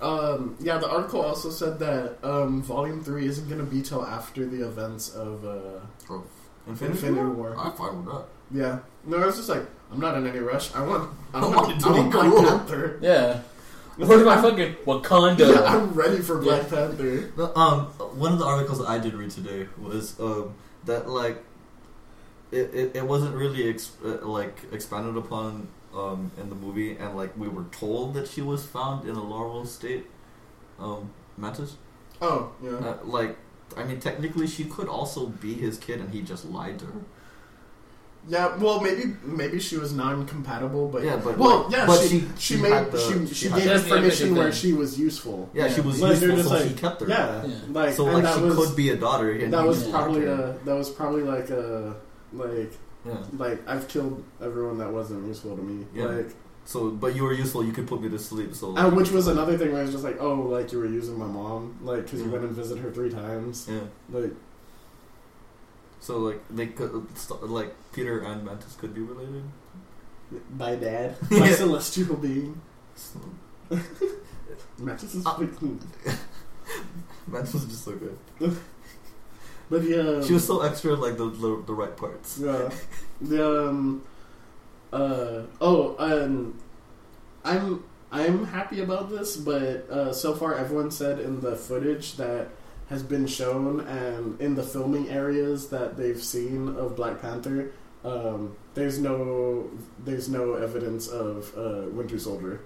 Um, 0.00 0.56
yeah, 0.60 0.78
the 0.78 0.88
article 0.90 1.22
also 1.22 1.48
said 1.50 1.78
that 1.78 2.18
um, 2.22 2.62
Volume 2.62 3.02
Three 3.02 3.26
isn't 3.26 3.48
going 3.48 3.60
to 3.60 3.66
be 3.66 3.80
till 3.80 4.04
after 4.04 4.44
the 4.46 4.66
events 4.66 5.14
of 5.14 5.44
uh, 5.44 5.80
Oh, 6.10 6.24
Infinity 6.66 7.12
War. 7.12 7.54
I'm 7.58 7.72
fine 7.72 8.04
with 8.04 8.14
that. 8.14 8.24
Yeah, 8.50 8.78
no, 9.06 9.18
I 9.18 9.26
was 9.26 9.36
just 9.36 9.48
like, 9.48 9.62
I'm 9.90 10.00
not 10.00 10.16
in 10.16 10.26
any 10.26 10.40
rush. 10.40 10.74
I 10.74 10.82
want, 10.86 11.10
I 11.32 11.38
I 11.38 11.42
want, 11.42 11.56
want 11.56 11.80
to 11.80 11.88
I 11.88 11.92
be 11.92 11.98
want 12.00 12.12
Black 12.12 12.30
cool. 12.30 12.42
Panther. 12.42 12.98
Yeah. 13.00 13.40
Where's 13.96 14.24
my 14.24 14.40
fucking 14.42 14.74
Wakanda? 14.86 15.38
Yeah, 15.54 15.62
I'm 15.64 15.92
ready 15.94 16.18
for 16.20 16.38
Black 16.40 16.68
Panther. 16.68 17.30
No, 17.36 17.54
um, 17.54 17.80
one 18.18 18.32
of 18.32 18.38
the 18.40 18.44
articles 18.44 18.84
I 18.84 18.98
did 18.98 19.14
read 19.14 19.30
today 19.30 19.68
was 19.80 20.18
um, 20.18 20.54
that 20.84 21.08
like 21.08 21.42
it, 22.50 22.74
it, 22.74 22.96
it 22.96 23.06
wasn't 23.06 23.34
really 23.36 23.68
ex- 23.68 23.92
uh, 24.04 24.26
like 24.26 24.58
expanded 24.72 25.16
upon 25.16 25.68
um, 25.94 26.30
in 26.40 26.48
the 26.48 26.56
movie, 26.56 26.96
and 26.96 27.16
like 27.16 27.36
we 27.36 27.46
were 27.48 27.64
told 27.70 28.14
that 28.14 28.26
she 28.28 28.42
was 28.42 28.64
found 28.66 29.08
in 29.08 29.14
a 29.14 29.22
larval 29.22 29.64
state. 29.64 30.06
Um, 30.80 31.10
Mantis, 31.36 31.76
Oh, 32.20 32.50
yeah. 32.62 32.70
uh, 32.70 32.98
like 33.04 33.36
I 33.76 33.84
mean, 33.84 34.00
technically 34.00 34.46
she 34.48 34.64
could 34.64 34.88
also 34.88 35.26
be 35.26 35.54
his 35.54 35.78
kid, 35.78 36.00
and 36.00 36.10
he 36.10 36.22
just 36.22 36.44
lied 36.46 36.78
to 36.80 36.86
her. 36.86 37.00
Yeah, 38.26 38.56
well, 38.56 38.80
maybe 38.80 39.14
maybe 39.22 39.58
she 39.60 39.76
was 39.76 39.92
non-compatible, 39.92 40.88
but 40.88 41.02
Yeah, 41.04 41.16
but, 41.22 41.36
well, 41.36 41.68
yeah, 41.70 41.84
but 41.86 42.00
she 42.00 42.08
she- 42.08 42.20
she, 42.38 42.54
she 42.56 42.56
made 42.62 42.90
the- 42.90 42.98
she 42.98 43.26
she 43.26 43.34
she 43.34 43.48
gave 43.50 43.64
the 43.64 43.74
information 43.74 44.34
where 44.34 44.52
she 44.52 44.72
was 44.72 44.98
useful. 44.98 45.50
Yeah, 45.52 45.68
she 45.68 45.82
was 45.82 46.00
Like, 46.00 46.20
useful, 46.20 46.42
so 46.42 46.54
like- 46.54 46.68
he 46.68 46.74
kept 46.74 47.00
her. 47.02 47.08
Yeah, 47.08 47.44
Yeah. 47.44 47.54
like 47.70 47.92
So 47.94 48.06
and 48.08 48.24
like 48.24 48.34
she 48.34 48.40
was 48.42 48.56
could 48.56 48.76
be 48.76 48.88
a 48.90 48.96
daughter. 48.96 49.30
And 49.32 49.52
that 49.52 49.64
was 49.66 49.86
probably 49.88 50.24
a 50.24 50.56
that 50.64 50.74
was 50.74 50.88
probably 50.90 51.22
like 51.22 51.50
a 51.50 51.94
like 52.32 52.72
yeah. 53.04 53.18
like 53.36 53.58
I've 53.68 53.86
killed 53.88 54.24
everyone 54.40 54.78
that 54.78 54.90
wasn't 54.90 55.26
useful 55.26 55.56
to 55.56 55.62
me. 55.62 55.84
Yeah. 55.94 56.06
Like, 56.06 56.30
So, 56.66 56.88
but 56.88 57.14
you 57.14 57.24
were 57.24 57.34
useful. 57.34 57.62
You 57.62 57.72
could 57.76 57.86
put 57.86 58.00
me 58.00 58.08
to 58.08 58.18
sleep. 58.18 58.54
So, 58.54 58.68
and 58.70 58.78
uh, 58.86 58.90
which 58.98 59.10
was 59.10 59.26
another 59.26 59.58
thing 59.58 59.70
where 59.72 59.80
I 59.80 59.84
was 59.84 59.92
just 59.92 60.02
like, 60.02 60.16
oh, 60.18 60.36
like 60.56 60.72
you 60.72 60.78
were 60.78 60.86
using 61.00 61.18
my 61.18 61.26
mom, 61.26 61.76
like 61.82 62.04
because 62.04 62.20
you 62.22 62.30
went 62.30 62.42
and 62.44 62.54
visited 62.56 62.80
her 62.82 62.90
three 62.90 63.10
times. 63.10 63.66
yeah. 63.70 63.80
Like, 64.18 64.32
So 66.04 66.18
like 66.18 66.40
they 66.50 66.66
could 66.66 66.92
like 67.42 67.72
Peter 67.94 68.20
and 68.20 68.44
Mantis 68.44 68.76
could 68.76 68.92
be 68.92 69.00
related. 69.00 69.44
my 70.58 70.74
dad, 70.76 71.16
my 71.30 71.48
Yeah. 71.48 71.56
celestial 71.56 72.16
being. 72.16 72.60
Mantis 74.78 75.14
is 75.14 75.24
freaking. 75.24 75.80
Mantis 77.26 77.54
was 77.54 77.64
just 77.64 77.84
so 77.84 77.92
good. 77.92 78.18
But 79.70 79.82
yeah, 79.84 80.20
She 80.20 80.34
was 80.34 80.46
so 80.46 80.60
extra, 80.60 80.94
like 80.94 81.16
the 81.16 81.30
the, 81.30 81.62
the 81.66 81.72
right 81.72 81.96
parts. 81.96 82.38
Yeah. 82.38 82.68
The 83.22 83.68
um 83.68 84.02
uh 84.92 85.42
oh 85.60 85.96
um 85.98 86.60
I'm 87.44 87.82
I'm 88.12 88.44
happy 88.44 88.82
about 88.82 89.08
this, 89.10 89.36
but 89.38 89.88
uh, 89.90 90.12
so 90.12 90.34
far 90.34 90.54
everyone 90.54 90.90
said 90.90 91.18
in 91.18 91.40
the 91.40 91.56
footage 91.56 92.16
that 92.16 92.48
has 92.94 93.02
been 93.02 93.26
shown 93.26 93.80
and 93.80 94.40
in 94.40 94.54
the 94.54 94.62
filming 94.62 95.08
areas 95.10 95.68
that 95.68 95.96
they've 95.96 96.22
seen 96.22 96.68
of 96.76 96.94
Black 96.94 97.20
Panther, 97.20 97.72
um, 98.04 98.56
there's 98.74 98.98
no 98.98 99.68
there's 100.04 100.28
no 100.28 100.54
evidence 100.54 101.08
of 101.08 101.52
uh, 101.58 101.90
Winter 101.90 102.18
Soldier. 102.18 102.60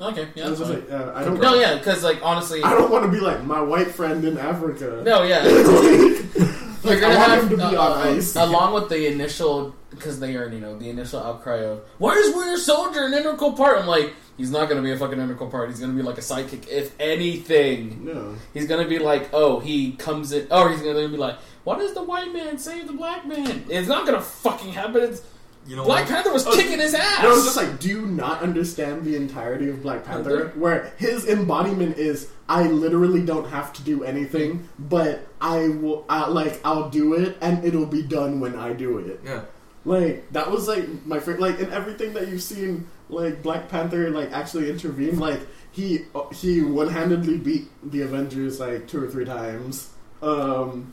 Okay, 0.00 0.22
I 0.22 0.28
yeah. 0.34 0.48
was 0.48 0.58
that's 0.58 0.70
just 0.70 0.88
fine. 0.88 0.98
like, 0.98 1.08
uh, 1.08 1.18
I 1.18 1.24
don't 1.24 1.40
No, 1.40 1.54
yeah, 1.54 1.76
because 1.76 2.02
like 2.02 2.18
honestly, 2.22 2.62
I 2.62 2.70
don't 2.70 2.90
want 2.90 3.04
to 3.04 3.10
be 3.10 3.20
like 3.20 3.44
my 3.44 3.60
white 3.60 3.90
friend 3.92 4.24
in 4.24 4.38
Africa. 4.38 5.02
no, 5.04 5.22
yeah. 5.22 5.42
like, 6.84 6.98
I 6.98 7.00
gonna 7.00 7.16
want 7.16 7.30
have 7.30 7.42
him 7.44 7.48
to 7.50 7.56
be 7.56 7.62
uh, 7.62 7.82
on 7.82 7.92
uh, 7.92 8.10
ice. 8.10 8.34
along 8.36 8.74
with 8.74 8.88
the 8.88 9.06
initial 9.06 9.74
because 9.90 10.18
they 10.18 10.36
are 10.36 10.48
you 10.48 10.60
know 10.60 10.76
the 10.78 10.90
initial 10.90 11.20
outcry 11.20 11.58
of 11.58 11.82
why 11.98 12.14
is 12.14 12.34
Winter 12.34 12.58
Soldier 12.58 13.06
an 13.06 13.14
integral 13.14 13.52
part? 13.52 13.78
I'm 13.78 13.86
like 13.86 14.14
he's 14.38 14.50
not 14.50 14.70
gonna 14.70 14.80
be 14.80 14.92
a 14.92 14.96
fucking 14.96 15.20
integral 15.20 15.50
part. 15.50 15.68
He's 15.68 15.80
gonna 15.80 15.92
be 15.92 16.00
like 16.02 16.16
a 16.16 16.22
sidekick. 16.22 16.66
If 16.68 16.98
anything, 16.98 18.06
no. 18.06 18.34
he's 18.54 18.66
gonna 18.66 18.88
be 18.88 18.98
like 18.98 19.28
oh 19.34 19.60
he 19.60 19.92
comes 19.92 20.32
in. 20.32 20.46
Oh 20.50 20.68
he's 20.68 20.80
gonna 20.80 21.06
be 21.08 21.16
like 21.18 21.36
why 21.64 21.76
does 21.76 21.92
the 21.92 22.02
white 22.02 22.32
man 22.32 22.56
save 22.56 22.86
the 22.86 22.94
black 22.94 23.26
man? 23.26 23.66
It's 23.68 23.88
not 23.88 24.06
gonna 24.06 24.22
fucking 24.22 24.72
happen. 24.72 25.02
It's 25.02 25.22
You 25.66 25.76
know 25.76 25.84
Black 25.84 26.04
what? 26.04 26.14
Panther 26.14 26.32
was 26.32 26.46
Oh, 26.46 26.56
kicking 26.56 26.78
his 26.78 26.94
ass. 26.94 27.18
And 27.18 27.28
I 27.28 27.30
was 27.30 27.44
just 27.44 27.58
like, 27.58 27.78
do 27.78 27.88
you 27.90 28.06
not 28.06 28.40
understand 28.40 29.04
the 29.04 29.16
entirety 29.16 29.68
of 29.68 29.82
Black 29.82 30.02
Panther? 30.06 30.52
Where 30.56 30.94
his 30.96 31.26
embodiment 31.28 31.98
is, 31.98 32.30
I 32.48 32.62
literally 32.68 33.22
don't 33.22 33.46
have 33.50 33.74
to 33.74 33.82
do 33.82 34.02
anything, 34.02 34.66
but 34.78 35.26
I 35.42 35.68
will, 35.68 36.06
I, 36.08 36.26
like, 36.28 36.58
I'll 36.64 36.88
do 36.88 37.12
it, 37.12 37.36
and 37.42 37.62
it'll 37.66 37.84
be 37.84 38.02
done 38.02 38.40
when 38.40 38.56
I 38.56 38.72
do 38.72 38.96
it. 38.96 39.20
Yeah. 39.22 39.42
Like 39.84 40.30
that 40.32 40.50
was 40.50 40.68
like 40.68 40.86
my 41.06 41.18
favorite. 41.18 41.40
Like 41.40 41.60
in 41.60 41.70
everything 41.70 42.14
that 42.14 42.28
you've 42.28 42.42
seen, 42.42 42.86
like 43.08 43.42
Black 43.42 43.68
Panther, 43.68 44.10
like 44.10 44.30
actually 44.32 44.70
intervened, 44.70 45.20
Like 45.20 45.40
he 45.72 46.04
he 46.34 46.62
one 46.62 46.88
handedly 46.88 47.38
beat 47.38 47.68
the 47.90 48.02
Avengers 48.02 48.58
like 48.60 48.88
two 48.88 49.02
or 49.02 49.08
three 49.08 49.24
times. 49.24 49.90
Um, 50.22 50.92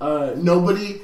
uh, 0.00 0.32
nobody 0.36 1.00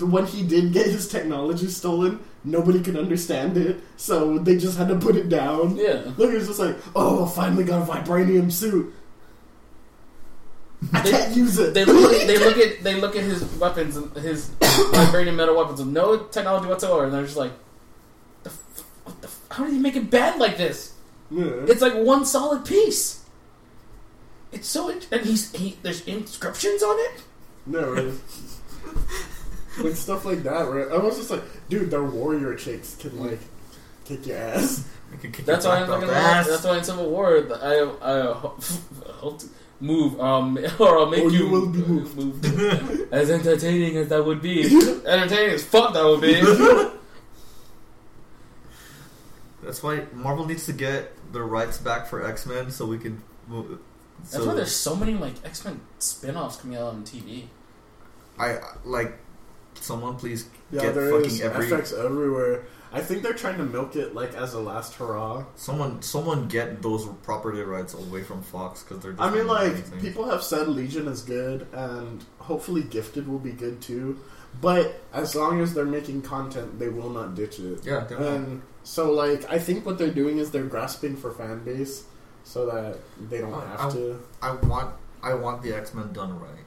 when 0.00 0.24
he 0.26 0.42
did 0.46 0.72
get 0.72 0.86
his 0.86 1.08
technology 1.08 1.66
stolen, 1.68 2.20
nobody 2.44 2.80
could 2.82 2.96
understand 2.96 3.56
it, 3.58 3.80
so 3.96 4.38
they 4.38 4.56
just 4.56 4.78
had 4.78 4.88
to 4.88 4.96
put 4.96 5.14
it 5.16 5.28
down. 5.28 5.76
yeah. 5.76 6.04
Look, 6.16 6.30
it 6.32 6.36
was 6.38 6.46
just 6.46 6.58
like, 6.58 6.76
oh, 6.96 7.26
I 7.26 7.30
finally 7.30 7.64
got 7.64 7.82
a 7.86 7.92
vibranium 7.92 8.50
suit. 8.50 8.94
I 10.92 11.00
They- 11.02 11.10
can't 11.10 11.36
use 11.36 11.58
it. 11.58 11.74
They 11.74 11.84
look, 11.84 12.12
at, 12.12 12.26
they 12.26 12.38
look 12.38 12.56
at 12.58 12.82
they 12.84 13.00
look 13.00 13.16
at 13.16 13.24
his 13.24 13.42
weapons, 13.56 13.96
and 13.96 14.10
his 14.16 14.50
vibranium 14.60 15.34
metal 15.36 15.56
weapons 15.56 15.80
with 15.80 15.88
no 15.88 16.18
technology 16.24 16.66
whatsoever, 16.68 17.04
and 17.04 17.12
they're 17.12 17.24
just 17.24 17.36
like, 17.36 17.52
the 18.42 18.50
f- 18.50 18.84
what 19.04 19.20
the 19.22 19.28
"How 19.54 19.64
did 19.64 19.74
you 19.74 19.80
make 19.80 19.96
it 19.96 20.10
bad 20.10 20.38
like 20.38 20.56
this? 20.56 20.92
Yeah. 21.30 21.66
It's 21.68 21.80
like 21.82 21.94
one 21.94 22.24
solid 22.26 22.64
piece. 22.64 23.22
It's 24.52 24.68
so 24.68 24.88
int- 24.88 25.08
and 25.10 25.22
he's 25.26 25.50
he 25.52 25.76
there's 25.82 26.06
inscriptions 26.06 26.82
on 26.82 26.96
it. 26.98 27.22
No, 27.66 27.90
right? 27.92 28.12
like 29.78 29.96
stuff 29.96 30.24
like 30.24 30.42
that, 30.44 30.68
right? 30.68 30.86
I 30.92 30.98
was 30.98 31.16
just 31.16 31.30
like, 31.30 31.42
dude, 31.68 31.90
their 31.90 32.04
warrior 32.04 32.54
chicks 32.54 32.94
can 32.96 33.18
like 33.18 33.40
kick 34.04 34.26
your 34.26 34.36
ass. 34.38 34.84
Kick 35.22 35.38
That's 35.44 35.64
your 35.64 35.74
why 35.74 35.80
I'm 35.80 35.86
fucking 35.88 36.08
belt 36.08 36.24
ass. 36.24 36.46
that's 36.48 36.64
why 36.64 36.78
in 36.78 36.84
Civil 36.84 37.08
War 37.10 37.40
th- 37.40 37.60
I 37.62 37.74
I 38.02 38.32
ho- 38.32 38.58
hope 39.22 39.38
to 39.40 39.46
move 39.80 40.20
um 40.20 40.58
or 40.78 40.98
I'll 40.98 41.06
make 41.10 41.24
Or 41.24 41.30
you, 41.30 41.44
you 41.46 41.50
will 41.50 41.66
be 41.68 41.78
moved. 41.78 42.44
as 43.12 43.30
entertaining 43.30 43.96
as 43.96 44.08
that 44.08 44.24
would 44.24 44.42
be. 44.42 44.64
entertaining 45.06 45.54
as 45.54 45.64
fuck 45.64 45.94
that 45.94 46.04
would 46.04 46.20
be. 46.20 46.40
That's 49.64 49.82
why 49.82 50.06
Marvel 50.12 50.46
needs 50.46 50.66
to 50.66 50.72
get 50.72 51.12
the 51.32 51.42
rights 51.42 51.78
back 51.78 52.06
for 52.06 52.24
X 52.24 52.46
Men 52.46 52.70
so 52.70 52.86
we 52.86 52.98
can. 52.98 53.22
Move, 53.46 53.78
That's 54.30 54.44
why 54.44 54.54
there's 54.54 54.74
so 54.74 54.96
many 54.96 55.14
like 55.14 55.34
X 55.44 55.64
Men 55.64 55.80
spin-offs 55.98 56.56
coming 56.56 56.76
out 56.76 56.94
on 56.94 57.04
TV. 57.04 57.44
I 58.38 58.58
like 58.84 59.18
someone 59.80 60.16
please 60.16 60.48
Yeah, 60.70 60.82
get 60.82 60.94
there 60.94 61.10
fucking 61.10 61.26
is 61.26 61.40
every 61.40 61.66
FX 61.66 61.92
everywhere. 62.04 62.64
I 62.92 63.00
think 63.00 63.22
they're 63.22 63.32
trying 63.32 63.58
to 63.58 63.64
milk 63.64 63.96
it 63.96 64.14
like 64.14 64.34
as 64.34 64.54
a 64.54 64.60
last 64.60 64.94
hurrah. 64.94 65.44
someone 65.56 66.00
someone 66.00 66.46
get 66.46 66.80
those 66.80 67.06
property 67.24 67.60
rights 67.60 67.92
away 67.94 68.22
from 68.22 68.42
Fox 68.42 68.82
because 68.82 69.02
they're. 69.02 69.12
Just 69.12 69.22
I 69.22 69.34
mean, 69.34 69.46
like 69.48 69.72
anything. 69.72 70.00
people 70.00 70.28
have 70.30 70.42
said 70.42 70.68
Legion 70.68 71.08
is 71.08 71.22
good, 71.22 71.66
and 71.72 72.24
hopefully 72.38 72.82
Gifted 72.82 73.26
will 73.26 73.40
be 73.40 73.50
good 73.52 73.80
too. 73.80 74.20
But 74.60 75.00
as 75.12 75.34
long 75.34 75.60
as 75.60 75.74
they're 75.74 75.84
making 75.84 76.22
content, 76.22 76.78
they 76.78 76.88
will 76.88 77.10
not 77.10 77.34
ditch 77.34 77.58
it. 77.58 77.84
Yeah, 77.84 78.04
they 78.04 78.14
won't. 78.14 78.26
And 78.48 78.62
so, 78.84 79.10
like, 79.12 79.50
I 79.50 79.58
think 79.58 79.84
what 79.84 79.98
they're 79.98 80.12
doing 80.14 80.38
is 80.38 80.50
they're 80.52 80.62
grasping 80.70 81.16
for 81.16 81.32
fan 81.32 81.64
base 81.64 82.04
so 82.44 82.66
that 82.66 82.98
they 83.30 83.40
don't 83.40 83.52
I- 83.54 83.66
have 83.66 83.80
I- 83.80 83.96
to. 83.96 84.20
I 84.42 84.50
want 84.54 84.94
I 85.22 85.32
want 85.34 85.62
the 85.62 85.72
X 85.74 85.94
Men 85.94 86.12
done 86.12 86.38
right. 86.38 86.64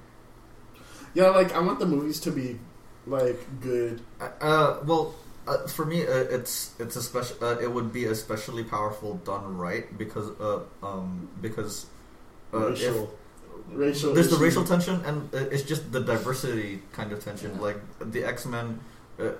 Yeah, 1.14 1.30
like 1.30 1.54
I 1.54 1.60
want 1.60 1.80
the 1.80 1.86
movies 1.86 2.20
to 2.22 2.32
be 2.32 2.60
like 3.06 3.40
good. 3.62 4.02
Uh, 4.20 4.78
well, 4.86 5.16
uh, 5.48 5.66
for 5.68 5.86
me, 5.86 6.06
uh, 6.06 6.26
it's 6.34 6.74
it's 6.80 6.96
a 6.96 7.02
special. 7.02 7.38
Uh, 7.42 7.58
it 7.62 7.72
would 7.72 7.94
be 7.94 8.06
especially 8.06 8.64
powerful 8.64 9.16
done 9.24 9.58
right 9.58 9.86
because 9.98 10.30
uh 10.42 10.60
um 10.84 11.30
because 11.42 11.86
uh, 12.54 12.68
if- 12.74 12.82
racial, 12.82 13.14
racial. 13.72 14.14
there's 14.14 14.30
the 14.30 14.38
racial 14.38 14.64
tension 14.66 15.02
and 15.06 15.30
uh, 15.34 15.38
it's 15.54 15.64
just 15.64 15.92
the 15.92 16.00
diversity 16.02 16.82
kind 16.94 17.12
of 17.12 17.24
tension. 17.24 17.52
Yeah. 17.56 17.62
Like 17.62 17.80
the 18.02 18.24
X 18.26 18.46
Men, 18.46 18.80
uh, 19.20 19.32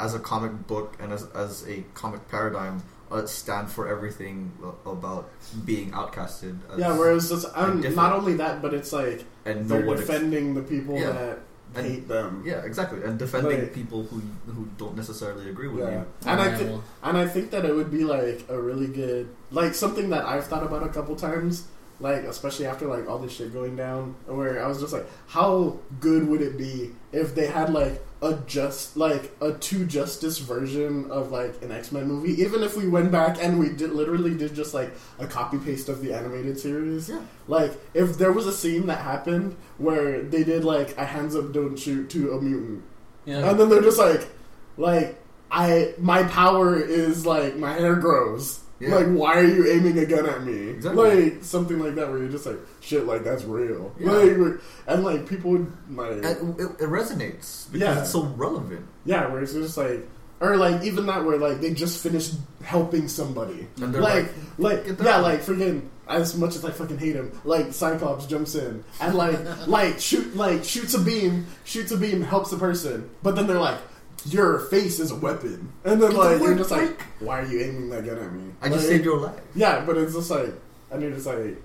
as 0.00 0.14
a 0.14 0.18
comic 0.18 0.66
book 0.66 0.96
and 1.00 1.12
as 1.12 1.24
as 1.34 1.66
a 1.68 1.84
comic 1.94 2.28
paradigm, 2.28 2.82
uh, 3.10 3.26
stand 3.26 3.68
for 3.70 3.88
everything 3.88 4.50
about 4.86 5.28
being 5.64 5.90
outcasted. 5.92 6.56
As, 6.72 6.78
Yeah, 6.78 6.96
whereas 6.96 7.30
it's, 7.30 7.44
um, 7.54 7.76
different. 7.76 7.96
not 7.96 8.12
only 8.12 8.34
that, 8.34 8.62
but 8.62 8.72
it's 8.74 8.92
like 8.92 9.24
and 9.44 9.68
they're 9.68 9.84
defending 9.96 10.54
the 10.54 10.62
people 10.62 10.96
Yeah. 10.98 11.12
that 11.12 11.38
And- 11.74 11.86
hate 11.86 12.06
them. 12.08 12.42
Yeah, 12.44 12.62
exactly, 12.64 13.02
and 13.02 13.18
defending 13.18 13.60
Like- 13.60 13.74
people 13.74 14.02
who 14.04 14.20
who 14.52 14.68
don't 14.76 14.96
necessarily 14.96 15.48
agree 15.48 15.68
with 15.68 15.84
Yeah. 15.84 15.90
you. 16.00 16.04
And 16.26 16.40
I 16.40 16.46
Yeah, 16.48 16.56
thi- 16.58 16.80
And 17.02 17.16
I 17.18 17.26
think 17.26 17.50
that 17.50 17.64
it 17.64 17.74
would 17.74 17.90
be 17.90 18.04
like 18.04 18.44
a 18.48 18.60
really 18.60 18.88
good, 18.88 19.28
like 19.50 19.74
something 19.74 20.10
that 20.10 20.24
I've 20.26 20.44
thought 20.46 20.62
about 20.64 20.82
a 20.82 20.88
couple 20.88 21.16
times, 21.16 21.64
like 22.02 22.24
especially 22.24 22.66
after 22.66 22.86
like 22.86 23.08
all 23.08 23.18
this 23.18 23.32
shit 23.32 23.52
going 23.52 23.76
down, 23.76 24.14
where 24.26 24.62
I 24.62 24.66
was 24.66 24.80
just 24.80 24.92
like, 24.92 25.06
how 25.28 25.78
good 26.00 26.28
would 26.28 26.42
it 26.42 26.58
be 26.58 26.90
if 27.12 27.34
they 27.34 27.46
had 27.46 27.72
like 27.72 28.04
a 28.20 28.34
just 28.46 28.96
like 28.96 29.32
a 29.40 29.52
two 29.54 29.86
justice 29.86 30.38
version 30.38 31.10
of 31.10 31.32
like 31.32 31.62
an 31.62 31.72
X 31.72 31.92
Men 31.92 32.06
movie, 32.06 32.42
even 32.42 32.62
if 32.62 32.76
we 32.76 32.88
went 32.88 33.10
back 33.10 33.42
and 33.42 33.58
we 33.58 33.70
did 33.70 33.92
literally 33.92 34.34
did 34.34 34.54
just 34.54 34.74
like 34.74 34.92
a 35.18 35.26
copy 35.26 35.58
paste 35.58 35.88
of 35.88 36.02
the 36.02 36.12
animated 36.12 36.58
series. 36.58 37.08
Yeah. 37.08 37.22
Like 37.48 37.72
if 37.94 38.18
there 38.18 38.32
was 38.32 38.46
a 38.46 38.52
scene 38.52 38.86
that 38.86 38.98
happened 38.98 39.56
where 39.78 40.22
they 40.22 40.44
did 40.44 40.64
like 40.64 40.96
a 40.98 41.06
hands 41.06 41.34
up 41.34 41.52
don't 41.52 41.76
shoot 41.76 42.10
to 42.10 42.32
a 42.32 42.40
mutant 42.42 42.84
yeah. 43.24 43.50
and 43.50 43.58
then 43.58 43.68
they're 43.68 43.82
just 43.82 43.98
like, 43.98 44.28
like 44.76 45.20
I 45.50 45.94
my 45.98 46.22
power 46.24 46.78
is 46.78 47.26
like 47.26 47.56
my 47.56 47.72
hair 47.74 47.96
grows. 47.96 48.60
Yeah. 48.82 48.96
Like 48.96 49.06
why 49.06 49.38
are 49.38 49.44
you 49.44 49.66
aiming 49.70 49.96
a 49.98 50.06
gun 50.06 50.26
at 50.26 50.42
me? 50.44 50.70
Exactly. 50.70 51.30
Like 51.32 51.44
something 51.44 51.78
like 51.78 51.94
that 51.94 52.08
where 52.08 52.18
you're 52.18 52.28
just 52.28 52.46
like 52.46 52.58
shit 52.80 53.06
like 53.06 53.22
that's 53.24 53.44
real. 53.44 53.94
Yeah. 53.98 54.10
Like 54.10 54.60
and 54.88 55.04
like 55.04 55.28
people 55.28 55.52
would 55.52 55.72
like 55.90 56.12
it, 56.16 56.22
it 56.24 56.88
resonates 56.90 57.70
because 57.70 57.80
Yeah. 57.80 58.00
it's 58.00 58.10
so 58.10 58.24
relevant. 58.36 58.84
yeah 59.04 59.26
where 59.28 59.40
it's 59.42 59.52
just 59.52 59.76
like 59.76 60.08
or 60.40 60.56
like 60.56 60.82
even 60.82 61.06
that 61.06 61.24
where 61.24 61.38
like 61.38 61.60
they 61.60 61.72
just 61.72 62.02
finished 62.02 62.34
helping 62.64 63.06
somebody. 63.08 63.68
And 63.80 63.94
they're 63.94 64.02
Like 64.02 64.28
like 64.58 64.84
"Get 64.86 65.00
yeah 65.00 65.18
like 65.18 65.40
freaking 65.42 65.82
as 66.08 66.36
much 66.36 66.56
as 66.56 66.64
I 66.64 66.72
fucking 66.72 66.98
hate 66.98 67.14
him, 67.14 67.30
like 67.44 67.72
Cyclops 67.72 68.26
jumps 68.26 68.56
in 68.56 68.82
and 69.00 69.14
like 69.14 69.38
like 69.68 70.00
shoot 70.00 70.34
like 70.36 70.64
shoots 70.64 70.94
a 70.94 70.98
beam, 71.00 71.46
shoots 71.64 71.92
a 71.92 71.96
beam, 71.96 72.20
helps 72.22 72.50
the 72.50 72.56
person, 72.58 73.08
but 73.22 73.36
then 73.36 73.46
they're 73.46 73.60
like, 73.60 73.78
"Your 74.26 74.58
face 74.58 74.98
is 75.00 75.10
a 75.10 75.16
weapon," 75.16 75.72
and 75.84 76.00
then 76.02 76.14
like 76.14 76.40
you're 76.40 76.54
just 76.56 76.70
like, 76.70 77.00
"Why 77.20 77.40
are 77.40 77.46
you 77.46 77.60
aiming 77.60 77.90
that 77.90 78.04
gun 78.06 78.18
at 78.18 78.32
me?" 78.32 78.52
I 78.60 78.68
just 78.68 78.80
Like, 78.80 78.88
saved 78.88 79.04
your 79.04 79.18
life. 79.20 79.40
Yeah, 79.54 79.84
but 79.84 79.96
it's 79.96 80.14
just 80.14 80.30
like, 80.30 80.52
and 80.90 81.02
you're 81.02 81.10
just 81.12 81.26
like, 81.26 81.56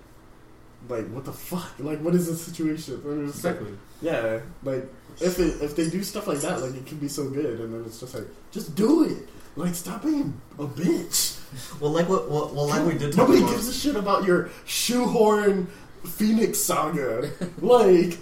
like 0.89 1.07
what 1.09 1.25
the 1.25 1.34
fuck? 1.34 1.71
Like 1.79 1.99
what 1.99 2.15
is 2.15 2.27
the 2.27 2.35
situation? 2.35 2.95
And 3.05 3.34
you're 3.43 3.53
like, 3.53 3.61
yeah, 4.01 4.39
like 4.63 4.85
if 5.19 5.39
it, 5.39 5.61
if 5.61 5.75
they 5.75 5.89
do 5.89 6.03
stuff 6.03 6.27
like 6.27 6.39
that, 6.41 6.61
like 6.61 6.75
it 6.75 6.85
can 6.85 6.97
be 6.97 7.07
so 7.07 7.29
good, 7.29 7.59
and 7.59 7.73
then 7.73 7.84
it's 7.85 7.99
just 7.99 8.13
like, 8.15 8.27
just 8.51 8.75
do 8.75 9.03
it. 9.03 9.27
Like 9.55 9.73
stop 9.73 10.03
being 10.03 10.39
a 10.59 10.65
bitch. 10.65 11.39
Well, 11.79 11.91
like 11.91 12.07
what, 12.09 12.29
what 12.29 12.53
well, 12.53 12.67
like 12.67 12.85
we 12.85 12.97
did 12.97 13.15
Nobody 13.17 13.39
about. 13.39 13.51
gives 13.51 13.67
a 13.67 13.73
shit 13.73 13.95
about 13.95 14.25
your 14.25 14.49
shoehorn 14.65 15.67
Phoenix 16.05 16.59
saga, 16.59 17.31
like, 17.61 18.17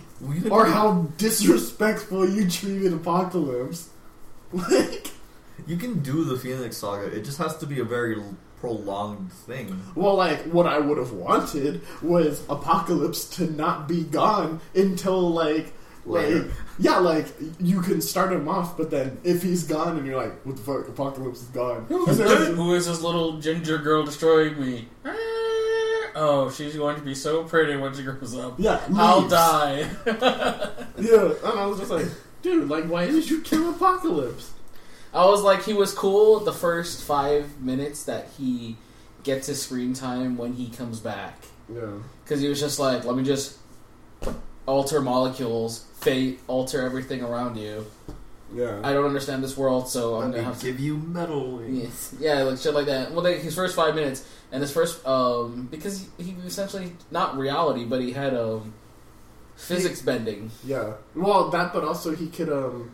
or 0.50 0.66
how 0.66 1.08
disrespectful 1.18 2.30
you 2.30 2.50
treated 2.50 2.94
Apocalypse. 2.94 3.90
Like, 4.56 5.12
you 5.68 5.78
can 5.78 6.00
do 6.02 6.24
the 6.24 6.38
Phoenix 6.38 6.78
Saga. 6.78 7.08
It 7.08 7.24
just 7.26 7.38
has 7.40 7.58
to 7.58 7.66
be 7.66 7.80
a 7.80 7.84
very 7.84 8.22
prolonged 8.60 9.32
thing. 9.32 9.82
well, 9.96 10.16
like 10.16 10.44
what 10.44 10.66
I 10.68 10.80
would 10.80 10.98
have 10.98 11.12
wanted 11.12 11.82
was 12.02 12.44
Apocalypse 12.50 13.26
to 13.38 13.50
not 13.50 13.88
be 13.88 14.04
gone 14.04 14.62
until 14.76 15.30
like. 15.32 15.74
Like 16.08 16.28
Later. 16.28 16.52
yeah, 16.78 16.98
like 17.00 17.26
you 17.60 17.82
can 17.82 18.00
start 18.00 18.32
him 18.32 18.48
off, 18.48 18.78
but 18.78 18.92
then 18.92 19.18
if 19.24 19.42
he's 19.42 19.64
gone 19.64 19.98
and 19.98 20.06
you're 20.06 20.22
like, 20.22 20.40
"What 20.46 20.56
the 20.56 20.62
fuck? 20.62 20.88
Apocalypse 20.88 21.42
is 21.42 21.48
gone." 21.48 21.88
Who's 21.90 22.20
Who 22.20 22.76
is 22.76 22.86
this 22.86 23.02
little 23.02 23.40
ginger 23.40 23.80
girl 23.80 24.04
destroying 24.04 24.62
me? 24.62 24.88
Ah, 25.04 25.16
oh, 26.14 26.52
she's 26.56 26.76
going 26.76 26.96
to 26.98 27.02
be 27.02 27.16
so 27.16 27.44
pretty 27.44 27.76
when 27.76 27.96
she 27.96 28.04
grows 28.04 28.36
up. 28.38 28.54
Yeah, 28.60 28.80
I'll 28.94 29.28
die. 29.28 29.90
Yeah, 30.98 31.34
and 31.44 31.60
I 31.60 31.66
was 31.66 31.80
just 31.80 31.92
like, 31.92 32.06
dude, 32.46 32.70
like, 32.70 32.86
why 32.86 33.08
did 33.08 33.30
you 33.30 33.42
kill 33.42 33.70
Apocalypse? 33.72 34.52
I 35.14 35.26
was 35.26 35.42
like, 35.42 35.64
he 35.64 35.74
was 35.74 35.94
cool 35.94 36.40
the 36.42 36.52
first 36.54 37.04
five 37.04 37.60
minutes 37.62 38.04
that 38.04 38.28
he 38.38 38.78
gets 39.24 39.48
his 39.48 39.62
screen 39.62 39.94
time 39.94 40.38
when 40.38 40.54
he 40.54 40.70
comes 40.70 41.00
back. 41.00 41.40
Yeah, 41.74 41.82
Because 42.24 42.42
he 42.42 42.48
was 42.48 42.60
just 42.60 42.78
like, 42.80 43.04
let 43.06 43.16
me 43.16 43.24
just 43.24 43.58
alter 44.68 45.02
molecules, 45.02 45.86
fate, 46.00 46.40
alter 46.48 46.86
everything 46.86 47.22
around 47.24 47.58
you. 47.58 47.86
yeah. 48.54 48.80
I 48.84 48.94
don't 48.94 49.06
understand 49.06 49.44
this 49.44 49.58
world, 49.58 49.88
so 49.90 50.16
I'm 50.16 50.26
Let 50.32 50.36
gonna 50.38 50.44
have 50.44 50.60
to. 50.60 50.66
give 50.66 50.80
you 50.80 50.98
metal 50.98 51.58
wings. 51.58 52.14
Yeah, 52.20 52.38
yeah, 52.40 52.44
like 52.44 52.60
shit 52.60 52.74
like 52.74 52.86
that. 52.88 53.12
Well, 53.12 53.24
like 53.24 53.38
his 53.40 53.56
first 53.56 53.76
five 53.76 53.96
minutes, 53.96 54.28
and 54.52 54.62
his 54.62 54.72
first, 54.72 55.06
um, 55.08 55.68
because 55.72 56.06
he, 56.18 56.24
he 56.24 56.32
essentially 56.46 56.94
not 57.12 57.38
reality, 57.38 57.86
but 57.86 58.02
he 58.02 58.12
had 58.12 58.34
um, 58.36 58.74
physics 59.56 60.02
bending. 60.02 60.52
Yeah. 60.66 60.94
Well, 61.16 61.50
that, 61.50 61.74
but 61.74 61.84
also 61.84 62.16
he 62.16 62.28
could, 62.28 62.50
um, 62.50 62.92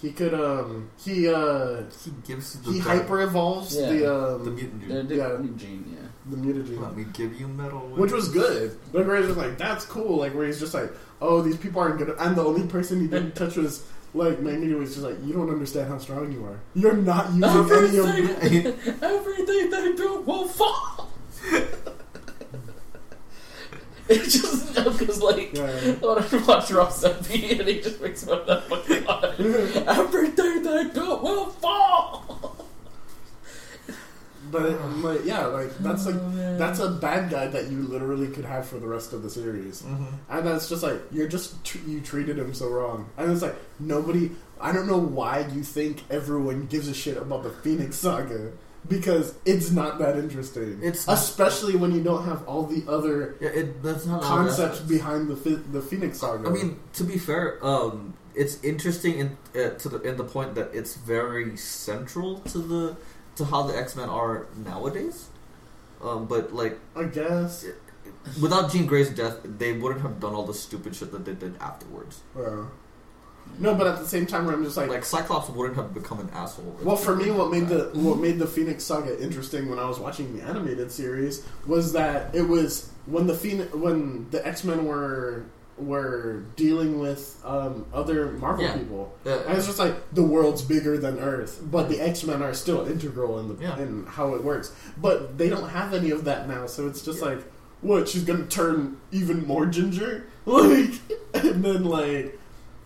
he 0.00 0.10
could, 0.12 0.34
um, 0.34 0.90
he, 1.02 1.28
uh, 1.28 1.82
He 2.04 2.10
gives 2.26 2.56
you 2.56 2.62
the 2.62 2.72
he 2.72 2.78
hyper 2.80 3.22
evolves 3.22 3.76
Yeah. 3.76 3.92
the, 3.92 4.14
um, 4.34 4.44
the 4.44 4.50
mutant 4.50 4.80
The, 4.88 4.94
dude. 4.94 5.08
the 5.08 5.14
Yeah. 5.16 5.36
gene, 5.56 5.84
yeah. 5.96 6.08
the 6.30 6.36
mutagen. 6.36 6.80
Let 6.80 6.96
me 6.96 7.04
give 7.12 7.38
you 7.40 7.48
metal 7.48 7.80
wings. 7.86 7.98
Which 7.98 8.12
was 8.12 8.28
good. 8.28 8.76
Like, 8.92 9.06
where 9.06 9.16
he's 9.16 9.26
just 9.26 9.38
like, 9.38 9.58
that's 9.58 9.84
cool. 9.86 10.16
Like, 10.18 10.34
where 10.34 10.46
he's 10.46 10.60
just 10.60 10.74
like, 10.74 10.92
oh, 11.20 11.40
these 11.42 11.56
people 11.56 11.80
aren't 11.80 11.98
good. 11.98 12.14
And 12.18 12.36
the 12.36 12.44
only 12.44 12.66
person 12.66 13.00
he 13.00 13.06
didn't 13.06 13.34
touch 13.34 13.56
was, 13.56 13.84
like, 14.14 14.40
Magneto 14.40 14.76
was 14.78 14.90
just 14.90 15.02
like, 15.06 15.16
you 15.24 15.32
don't 15.32 15.50
understand 15.50 15.88
how 15.88 15.98
strong 15.98 16.30
you 16.32 16.44
are. 16.44 16.58
You're 16.74 16.94
not 16.96 17.32
using 17.32 17.48
any 17.72 17.98
of 17.98 18.06
Everything, 18.06 18.66
everything 19.02 19.70
they 19.70 19.92
do 19.94 20.20
will 20.26 20.46
fall. 20.48 21.10
It's 24.08 24.32
just 24.40 24.74
because, 24.74 25.20
like, 25.22 25.54
Yeah. 25.54 25.92
when 26.00 26.18
I 26.18 26.44
watch 26.46 26.70
Rob 26.70 26.92
Zombie 26.92 27.52
and 27.58 27.68
he 27.68 27.80
just 27.80 28.00
makes 28.00 28.26
of 28.26 28.46
that 28.46 28.64
fucking 28.64 29.04
line. 29.04 29.88
Everything 29.88 30.62
they 30.62 30.84
do 30.92 31.00
will 31.16 31.46
fall. 31.50 32.56
But 34.50 34.78
like, 34.98 35.20
yeah, 35.24 35.46
like 35.46 35.76
that's 35.78 36.04
like 36.04 36.16
Oh, 36.16 36.56
that's 36.58 36.78
a 36.80 36.90
bad 36.90 37.30
guy 37.30 37.46
that 37.46 37.70
you 37.70 37.82
literally 37.84 38.28
could 38.28 38.44
have 38.44 38.66
for 38.66 38.78
the 38.78 38.86
rest 38.86 39.12
of 39.14 39.22
the 39.22 39.30
series. 39.30 39.82
Mhm. 39.82 40.06
And 40.28 40.46
that's 40.46 40.68
just 40.68 40.82
like 40.82 41.00
you're 41.10 41.28
just 41.28 41.64
tr- 41.64 41.78
you 41.86 42.00
treated 42.00 42.38
him 42.38 42.52
so 42.52 42.68
wrong, 42.68 43.08
and 43.16 43.30
it's 43.32 43.40
like 43.40 43.54
nobody. 43.80 44.30
I 44.60 44.72
don't 44.72 44.86
know 44.86 44.98
why 44.98 45.46
you 45.54 45.62
think 45.62 46.02
everyone 46.10 46.66
gives 46.66 46.86
a 46.88 46.92
shit 46.94 47.16
about 47.16 47.44
the 47.44 47.50
Phoenix 47.50 47.96
Saga 47.96 48.52
because 48.88 49.34
it's 49.44 49.70
not 49.70 49.98
that 49.98 50.16
interesting. 50.16 50.78
It's- 50.82 51.06
especially 51.08 51.76
when 51.76 51.92
you 51.94 52.02
don't 52.02 52.24
have 52.24 52.46
all 52.48 52.64
the 52.66 52.84
other 52.90 53.36
Yeah, 53.40 53.50
it, 53.50 53.82
that's 53.82 54.06
not 54.06 54.22
concepts 54.22 54.80
behind 54.80 55.28
the 55.28 55.34
the 55.72 55.80
Phoenix 55.82 56.18
Saga. 56.18 56.48
I 56.48 56.52
mean, 56.52 56.78
to 56.94 57.04
be 57.04 57.18
fair, 57.18 57.64
um, 57.64 58.14
it's 58.34 58.62
interesting 58.64 59.18
in 59.18 59.36
uh, 59.54 59.70
to 59.78 59.88
the 59.88 60.00
in 60.02 60.16
the 60.16 60.24
point 60.24 60.54
that 60.54 60.70
it's 60.74 60.94
very 60.96 61.56
central 61.56 62.38
to 62.52 62.58
the 62.58 62.96
to 63.36 63.44
how 63.44 63.62
the 63.62 63.76
X 63.76 63.96
Men 63.96 64.08
are 64.08 64.46
nowadays. 64.56 65.28
Um, 66.02 66.26
but 66.26 66.52
like 66.52 66.78
I 66.96 67.04
guess. 67.04 67.64
without 68.40 68.70
Jean 68.72 68.86
Grey's 68.86 69.10
death, 69.10 69.36
they 69.44 69.72
wouldn't 69.72 70.02
have 70.02 70.18
done 70.18 70.34
all 70.34 70.44
the 70.44 70.54
stupid 70.54 70.94
shit 70.96 71.12
that 71.12 71.24
they 71.24 71.34
did 71.34 71.56
afterwards. 71.60 72.20
Uh, 72.36 72.64
no, 73.58 73.74
but 73.74 73.86
at 73.86 73.98
the 73.98 74.06
same 74.06 74.26
time, 74.26 74.48
I'm 74.48 74.64
just 74.64 74.76
like, 74.76 74.88
Like 74.88 75.04
Cyclops 75.04 75.48
wouldn't 75.50 75.76
have 75.76 75.92
become 75.94 76.20
an 76.20 76.30
asshole. 76.32 76.74
if 76.78 76.84
Well, 76.84 76.96
he 76.96 77.04
for 77.04 77.14
me, 77.16 77.24
didn't 77.24 77.38
what 77.38 77.50
made 77.50 77.68
the 77.68 77.76
that. 77.76 77.94
what 77.96 78.18
made 78.18 78.38
the 78.38 78.46
Phoenix 78.46 78.82
Saga 78.84 79.20
interesting 79.22 79.68
when 79.68 79.78
I 79.78 79.86
was 79.88 79.98
watching 79.98 80.36
the 80.36 80.42
animated 80.44 80.90
series 80.90 81.44
was 81.66 81.92
that 81.92 82.34
it 82.34 82.42
was 82.42 82.90
when 83.06 83.26
the 83.26 83.34
Phoenix, 83.34 83.72
when 83.74 84.26
the 84.30 84.46
X 84.46 84.64
Men 84.64 84.84
were 84.86 85.44
were 85.78 86.44
dealing 86.54 86.98
with 87.00 87.40
um, 87.44 87.86
other 87.92 88.32
Marvel 88.32 88.62
Yeah. 88.64 88.76
people, 88.76 89.12
Yeah. 89.24 89.38
and 89.46 89.56
it's 89.56 89.66
just 89.66 89.78
like 89.78 89.94
the 90.14 90.22
world's 90.22 90.62
bigger 90.62 90.96
than 90.98 91.18
Earth, 91.18 91.60
but 91.64 91.88
the 91.88 92.00
X 92.00 92.24
Men 92.24 92.42
are 92.42 92.54
still 92.54 92.86
integral 92.86 93.38
in 93.40 93.48
the 93.48 93.56
Yeah. 93.62 93.78
in 93.78 94.04
how 94.06 94.34
it 94.34 94.44
works. 94.44 94.70
But 95.00 95.38
they 95.38 95.48
don't 95.48 95.70
have 95.70 95.94
any 95.94 96.10
of 96.10 96.24
that 96.24 96.46
now, 96.48 96.66
so 96.66 96.86
it's 96.86 97.02
just 97.02 97.20
like, 97.22 97.40
what? 97.80 98.08
She's 98.08 98.22
gonna 98.22 98.44
turn 98.46 98.98
even 99.10 99.46
more 99.46 99.66
ginger, 99.66 100.26
like, 100.46 100.92
and 101.34 101.64
then 101.64 101.84
like. 101.84 102.38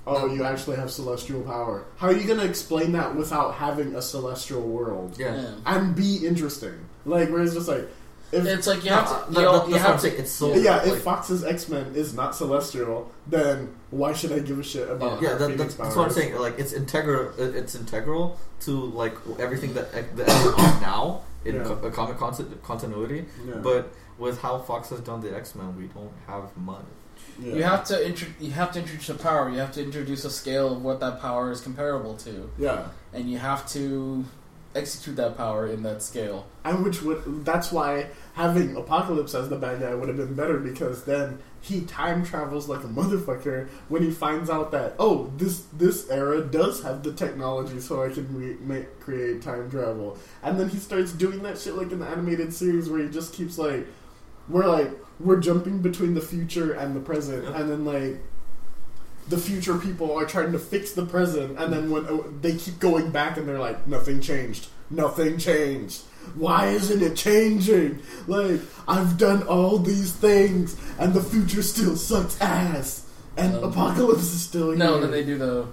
Oh, 0.07 0.33
you 0.33 0.45
actually 0.45 0.77
have 0.77 0.91
celestial 0.91 1.43
power. 1.43 1.85
How 1.97 2.09
are 2.09 2.13
you 2.13 2.27
going 2.27 2.39
to 2.39 2.47
explain 2.47 2.93
that 2.93 3.15
without 3.17 3.55
having 3.55 3.95
a 3.97 4.03
celestial 4.03 4.63
world 4.63 5.17
yeah. 5.19 5.35
Yeah. 5.35 5.55
and 5.67 5.97
be 5.97 6.25
interesting? 6.27 6.75
Like, 7.05 7.29
where 7.31 7.43
it's 7.43 7.55
just 7.55 7.67
like, 7.69 7.89
if 8.33 8.45
It's 8.45 8.67
like 8.67 8.85
you 8.85 8.91
have 8.91 9.29
to. 9.29 9.33
You, 9.33 9.41
know, 9.41 9.67
you 9.69 9.75
have 9.77 10.01
to. 10.01 10.09
It's 10.19 10.31
so 10.33 10.55
yeah, 10.55 10.85
if 10.85 11.03
Fox's 11.03 11.45
X 11.45 11.69
Men 11.69 11.93
is 11.95 12.13
not 12.13 12.35
celestial, 12.35 13.11
then 13.29 13.73
why 13.91 14.13
should 14.15 14.33
I 14.33 14.41
give 14.41 14.59
a 14.59 14.65
shit 14.65 14.91
about? 14.91 15.23
yeah, 15.23 15.31
her 15.31 15.39
that, 15.39 15.51
Phoenix 15.51 15.59
that's, 15.59 15.77
that's 15.77 15.97
what 15.97 16.03
I'm 16.03 16.09
powers? 16.11 16.15
saying. 16.17 16.35
Like 16.37 16.59
it's 16.59 16.73
integral. 16.73 17.33
It's 17.39 17.77
integral 17.77 18.39
to 18.63 18.73
like 18.73 19.15
everything 19.39 19.75
that 19.75 19.93
the 20.17 20.25
X 20.29 20.45
Men 20.45 20.55
are 20.59 20.81
now 20.81 21.23
in 21.45 21.55
Yeah. 21.55 21.63
co- 21.65 21.91
comic 21.91 22.19
conti- 22.19 22.45
continuity. 22.65 23.27
Yeah. 23.47 23.55
But 23.63 23.93
with 24.19 24.41
how 24.43 24.59
Fox 24.59 24.89
has 24.91 24.99
done 25.01 25.21
the 25.21 25.35
X 25.35 25.55
Men, 25.55 25.77
we 25.77 25.85
don't 25.87 26.13
have 26.27 26.57
much. 26.57 26.85
Yeah. 27.41 27.55
You 27.55 27.63
have 27.65 27.85
to 27.87 28.07
intro- 28.07 28.29
you 28.41 28.51
have 28.53 28.73
to 28.73 28.79
introduce 28.81 29.09
a 29.09 29.15
power. 29.15 29.51
You 29.51 29.59
have 29.59 29.73
to 29.73 29.83
introduce 29.83 30.25
a 30.25 30.31
scale 30.31 30.73
of 30.75 30.83
what 30.83 31.01
that 31.01 31.21
power 31.21 31.51
is 31.51 31.61
comparable 31.61 32.17
to, 32.19 32.51
yeah, 32.59 32.89
and 33.13 33.31
you 33.31 33.39
have 33.39 33.69
to 33.73 34.25
execute 34.75 35.17
that 35.17 35.37
power 35.39 35.67
in 35.67 35.83
that 35.83 36.03
scale. 36.03 36.45
and 36.65 36.85
which 36.85 37.01
would 37.03 37.45
that's 37.47 37.73
why 37.73 38.07
having 38.35 38.77
Apocalypse 38.77 39.35
as 39.35 39.49
the 39.49 39.57
bad 39.57 39.81
guy 39.81 39.95
would 39.95 40.07
have 40.09 40.19
been 40.19 40.35
better 40.35 40.59
because 40.59 41.05
then 41.05 41.39
he 41.63 41.81
time 41.83 42.23
travels 42.23 42.69
like 42.69 42.85
a 42.85 42.89
motherfucker 42.89 43.67
when 43.89 44.03
he 44.03 44.11
finds 44.11 44.51
out 44.51 44.71
that 44.73 44.95
oh 44.99 45.33
this 45.39 45.63
this 45.73 46.11
era 46.11 46.43
does 46.43 46.83
have 46.83 47.03
the 47.03 47.13
technology 47.15 47.81
so 47.81 48.03
I 48.03 48.11
can 48.11 48.29
re- 48.39 48.59
make, 48.61 49.01
create 49.01 49.41
time 49.41 49.71
travel 49.71 50.19
and 50.43 50.61
then 50.61 50.69
he 50.69 50.77
starts 50.77 51.13
doing 51.13 51.43
that 51.45 51.57
shit 51.59 51.75
like 51.75 51.91
in 51.91 51.99
the 51.99 52.07
animated 52.07 52.53
series 52.53 52.91
where 52.91 53.01
he 53.03 53.09
just 53.09 53.33
keeps 53.33 53.57
like 53.57 53.87
we're 54.47 54.67
like 54.67 54.91
we're 55.19 55.41
jumping 55.41 55.79
between 55.81 56.15
the 56.15 56.21
future 56.21 56.73
and 56.73 56.95
the 56.95 57.01
present. 57.01 57.45
Yep. 57.45 57.55
and 57.57 57.71
then 57.71 57.85
like 57.85 58.21
the 59.29 59.39
future 59.39 59.77
people 59.77 60.17
are 60.17 60.25
trying 60.27 60.53
to 60.53 60.59
fix 60.59 60.93
the 60.93 61.05
present. 61.05 61.59
And 61.59 61.73
then 61.73 61.91
when 61.91 62.07
oh, 62.09 62.33
they 62.41 62.55
keep 62.57 62.79
going 62.79 63.11
back 63.11 63.37
and 63.37 63.49
they're 63.49 63.59
like 63.59 63.87
nothing 63.87 64.21
changed. 64.21 64.69
Nothing 64.91 65.39
changed. 65.39 66.03
Why 66.35 66.69
isn't 66.69 67.03
it 67.03 67.17
changing? 67.17 68.03
Like 68.27 68.61
i've 68.89 69.17
done 69.19 69.43
all 69.45 69.79
these 69.79 70.13
things 70.13 70.77
and 70.99 71.15
the 71.15 71.23
future 71.23 71.63
still 71.63 71.97
sucks 71.97 72.41
ass. 72.41 73.09
And 73.37 73.55
Um, 73.57 73.65
apocalypse 73.65 74.33
is 74.33 74.43
still 74.43 74.69
here. 74.69 74.77
No, 74.77 75.01
then 75.01 75.11
they 75.11 75.25
do 75.25 75.39
the 75.39 75.67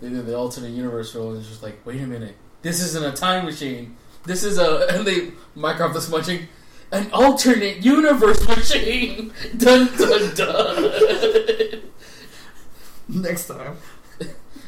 they 0.00 0.08
do 0.08 0.22
the 0.22 0.34
alternate 0.36 0.70
universe 0.70 1.14
role, 1.14 1.30
and 1.30 1.40
it's 1.40 1.48
just 1.48 1.62
like, 1.62 1.84
wait 1.84 2.00
a 2.00 2.06
minute, 2.06 2.34
this 2.62 2.80
isn't 2.80 3.04
a 3.04 3.12
time 3.12 3.44
machine. 3.44 3.96
This 4.24 4.44
is 4.44 4.58
a 4.58 4.86
and 4.90 5.06
they 5.06 5.32
Minecraft 5.56 5.96
is 5.96 6.08
munching 6.10 6.48
an 6.92 7.10
alternate 7.12 7.84
universe 7.84 8.46
machine. 8.46 9.32
Dun 9.56 9.88
dun 9.96 10.34
dun. 10.34 11.82
Next 13.08 13.48
time, 13.48 13.76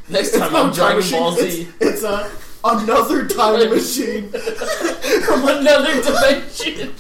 Next 0.09 0.33
time 0.33 0.53
not 0.53 0.67
I'm 0.67 0.73
Dragon 0.73 0.97
machine, 0.97 1.19
Ball 1.21 1.33
Z 1.33 1.69
it's, 1.81 2.03
it's 2.03 2.03
a 2.03 2.31
another 2.65 3.27
time 3.27 3.71
machine 3.71 4.29
from 4.29 5.49
another 5.49 6.03
dimension. 6.03 6.95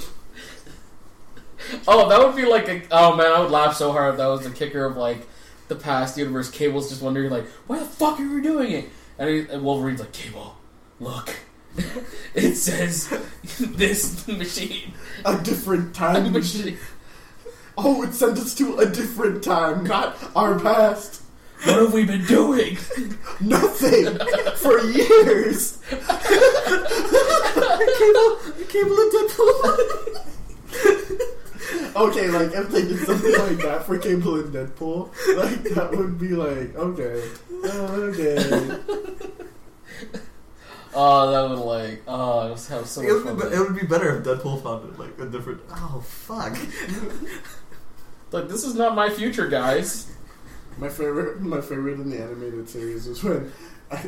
Oh, 1.89 2.09
that 2.09 2.19
would 2.19 2.36
be 2.36 2.44
like 2.44 2.69
a. 2.69 2.82
Oh 2.90 3.16
man, 3.16 3.32
I 3.32 3.40
would 3.40 3.51
laugh 3.51 3.77
so 3.77 3.93
hard 3.93 4.12
if 4.12 4.19
that 4.19 4.27
was 4.27 4.43
the 4.44 4.51
kicker 4.51 4.85
of 4.85 4.97
like 4.97 5.27
the 5.69 5.77
past 5.77 6.16
universe. 6.19 6.51
Cable's 6.51 6.90
just 6.90 7.03
wondering 7.03 7.31
like, 7.31 7.47
why 7.66 7.78
the 7.78 7.85
fuck 7.85 8.20
are 8.20 8.35
we 8.35 8.40
doing 8.43 8.73
it? 8.73 8.89
And, 9.19 9.28
he, 9.28 9.40
and 9.40 9.62
Wolverine's 9.62 10.01
like, 10.01 10.12
Cable, 10.12 10.57
look, 11.01 11.36
it 12.35 12.55
says 12.55 13.09
this 13.59 14.27
machine. 14.28 14.93
a 15.24 15.39
different 15.39 15.94
time 15.94 16.32
machine 16.32 16.32
machine. 16.32 16.78
oh 17.78 18.03
it 18.03 18.12
sent 18.15 18.39
us 18.39 18.55
to 18.55 18.77
a 18.78 18.86
different 18.86 19.43
time 19.43 19.85
not 19.85 20.16
our 20.36 20.59
past 20.59 21.23
What 21.65 21.78
have 21.78 21.93
we 21.94 22.05
been 22.05 22.24
doing? 22.27 22.77
nothing 23.40 24.19
for 24.57 24.81
years 24.81 25.78
Cable, 27.99 28.36
Cable 28.69 28.99
and 28.99 29.12
Deadpool. 29.12 30.23
Okay, 31.94 32.28
like 32.28 32.53
if 32.53 32.70
they 32.70 32.82
did 32.82 32.99
something 33.01 33.32
like 33.32 33.59
that 33.59 33.85
for 33.86 33.99
Cable 33.99 34.36
and 34.36 34.53
Deadpool, 34.55 35.11
like 35.36 35.62
that 35.74 35.90
would 35.94 36.19
be 36.19 36.28
like 36.28 36.74
okay, 36.74 37.23
uh, 37.65 37.93
okay. 38.11 38.78
Oh, 40.94 41.31
that 41.31 41.48
would 41.51 41.59
like. 41.64 42.02
Oh, 42.06 42.39
I 42.40 42.51
was 42.51 42.69
have 42.69 42.86
so 42.86 43.01
it, 43.01 43.05
much 43.05 43.24
would 43.24 43.24
fun. 43.24 43.36
be, 43.51 43.55
it. 43.55 43.59
it 43.59 43.60
would 43.60 43.81
be 43.81 43.86
better 43.86 44.19
if 44.19 44.24
Deadpool 44.24 44.62
found 44.62 44.89
it 44.93 44.98
like 44.98 45.19
a 45.19 45.27
different. 45.27 45.60
Oh 45.70 46.02
fuck! 46.06 46.56
Like 48.32 48.48
this 48.48 48.64
is 48.64 48.74
not 48.74 48.94
my 48.94 49.10
future, 49.10 49.47
guys. 49.47 50.10
My 50.78 50.89
favorite, 50.89 51.43
my 51.43 51.60
favorite 51.60 52.01
in 52.01 52.09
the 52.09 52.19
animated 52.19 52.66
series 52.66 53.06
was 53.06 53.23
when 53.23 53.52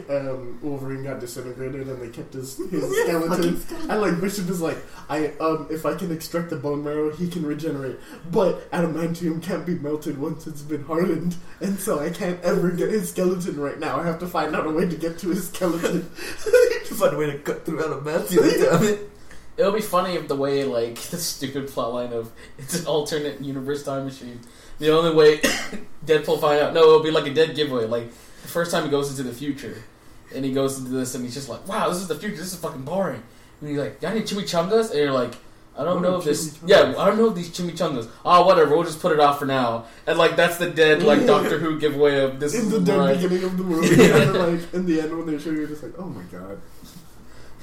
um, 0.09 0.59
Wolverine 0.63 1.05
got 1.05 1.21
disintegrated 1.21 1.89
and 1.89 2.01
they 2.01 2.09
kept 2.09 2.35
his, 2.35 2.57
his 2.71 2.83
Yeah, 2.83 3.05
skeleton. 3.05 3.63
And 3.91 4.01
like 4.01 4.21
Bishop 4.21 4.49
is 4.49 4.61
like, 4.61 4.79
I 5.09 5.29
um, 5.41 5.67
if 5.71 5.85
I 5.85 5.95
can 5.95 6.11
extract 6.11 6.51
the 6.51 6.57
bone 6.57 6.83
marrow, 6.83 7.15
he 7.15 7.29
can 7.29 7.45
regenerate. 7.45 7.99
But 8.31 8.71
adamantium 8.71 9.43
can't 9.43 9.67
be 9.67 9.75
melted 9.75 10.19
once 10.19 10.47
it's 10.47 10.63
been 10.63 10.85
hardened, 10.85 11.37
and 11.61 11.79
so 11.79 12.01
I 12.01 12.11
can't 12.11 12.41
ever 12.43 12.71
get 12.71 12.91
his 12.91 13.11
skeleton 13.11 13.61
right 13.61 13.79
now. 13.79 14.01
I 14.01 14.07
have 14.07 14.19
to 14.21 14.27
find 14.27 14.55
out 14.57 14.67
a 14.67 14.71
way 14.71 14.89
to 14.89 14.97
get 14.97 15.19
to 15.19 15.29
his 15.29 15.49
skeleton. 15.49 16.11
to 16.45 16.95
find 16.95 17.15
a 17.15 17.19
way 17.19 17.27
to 17.31 17.39
cut 17.39 17.65
through 17.65 17.81
adamantium. 17.81 18.71
Damn 18.71 18.85
it! 18.85 19.11
It'll 19.57 19.73
be 19.73 19.81
funny 19.81 20.15
if 20.15 20.27
the 20.29 20.37
way 20.37 20.65
like 20.65 20.97
the 20.97 21.19
stupid 21.19 21.69
plotline 21.69 22.13
of 22.13 22.33
it's 22.59 22.81
an 22.81 22.87
alternate 22.87 23.41
universe 23.41 23.85
time 23.85 24.05
machine. 24.05 24.41
The 24.79 24.91
only 24.91 25.15
way 25.15 25.39
Deadpool 26.07 26.41
find 26.41 26.61
out 26.61 26.75
no, 26.75 26.83
it'll 26.83 27.03
be 27.03 27.11
like 27.11 27.27
a 27.27 27.35
dead 27.35 27.55
giveaway. 27.55 27.85
Like 27.85 28.11
the 28.45 28.51
first 28.53 28.71
time 28.71 28.85
he 28.85 28.91
goes 28.91 29.11
into 29.11 29.23
the 29.23 29.35
future, 29.35 29.83
and 30.35 30.45
he 30.45 30.53
goes 30.53 30.79
into 30.79 30.91
this, 30.91 31.15
and 31.15 31.25
he's 31.25 31.35
just 31.35 31.49
like, 31.49 31.67
"Wow, 31.67 31.89
this 31.89 31.99
is 31.99 32.09
the 32.09 32.15
future. 32.15 32.37
This 32.37 32.53
is 32.53 32.59
fucking 32.59 32.83
boring." 32.83 33.23
And 33.61 33.71
he's 33.71 33.79
like, 33.79 34.01
"Y'all 34.03 34.15
need 34.15 34.25
chimichangas?" 34.27 34.91
And 34.91 34.99
you're 34.99 35.13
like, 35.13 35.35
"I 35.79 35.85
don't 35.85 35.95
What 35.95 36.03
know 36.03 36.17
if 36.19 36.25
this. 36.25 36.59
Yeah, 36.67 36.95
I 36.99 37.07
don't 37.07 37.17
know 37.17 37.29
if 37.31 37.35
these 37.35 37.51
chimichangas. 37.51 38.09
Oh, 38.25 38.45
whatever. 38.47 38.75
We'll 38.75 38.85
just 38.85 39.01
put 39.01 39.13
it 39.13 39.21
off 39.21 39.39
for 39.39 39.47
now." 39.47 39.87
And 40.07 40.19
like 40.19 40.37
that's 40.37 40.59
the 40.59 40.69
dead 40.71 41.03
like 41.03 41.27
Doctor 41.35 41.59
Who 41.59 41.81
giveaway 41.81 42.21
of 42.21 42.39
this. 42.39 42.55
in 42.55 42.61
is 42.67 42.71
the 42.71 42.81
dead 42.81 42.99
right. 42.99 43.17
beginning 43.17 43.45
of 43.45 43.57
the 43.57 43.65
movie, 43.65 43.89
and 44.05 44.35
then 44.35 44.35
like 44.35 44.75
in 44.75 44.87
the 44.87 45.01
end 45.01 45.17
when 45.17 45.27
they 45.27 45.39
show 45.39 45.51
you, 45.51 45.61
you're 45.61 45.69
just 45.69 45.83
like, 45.83 45.99
oh 45.99 46.07
my 46.07 46.23
god. 46.25 46.61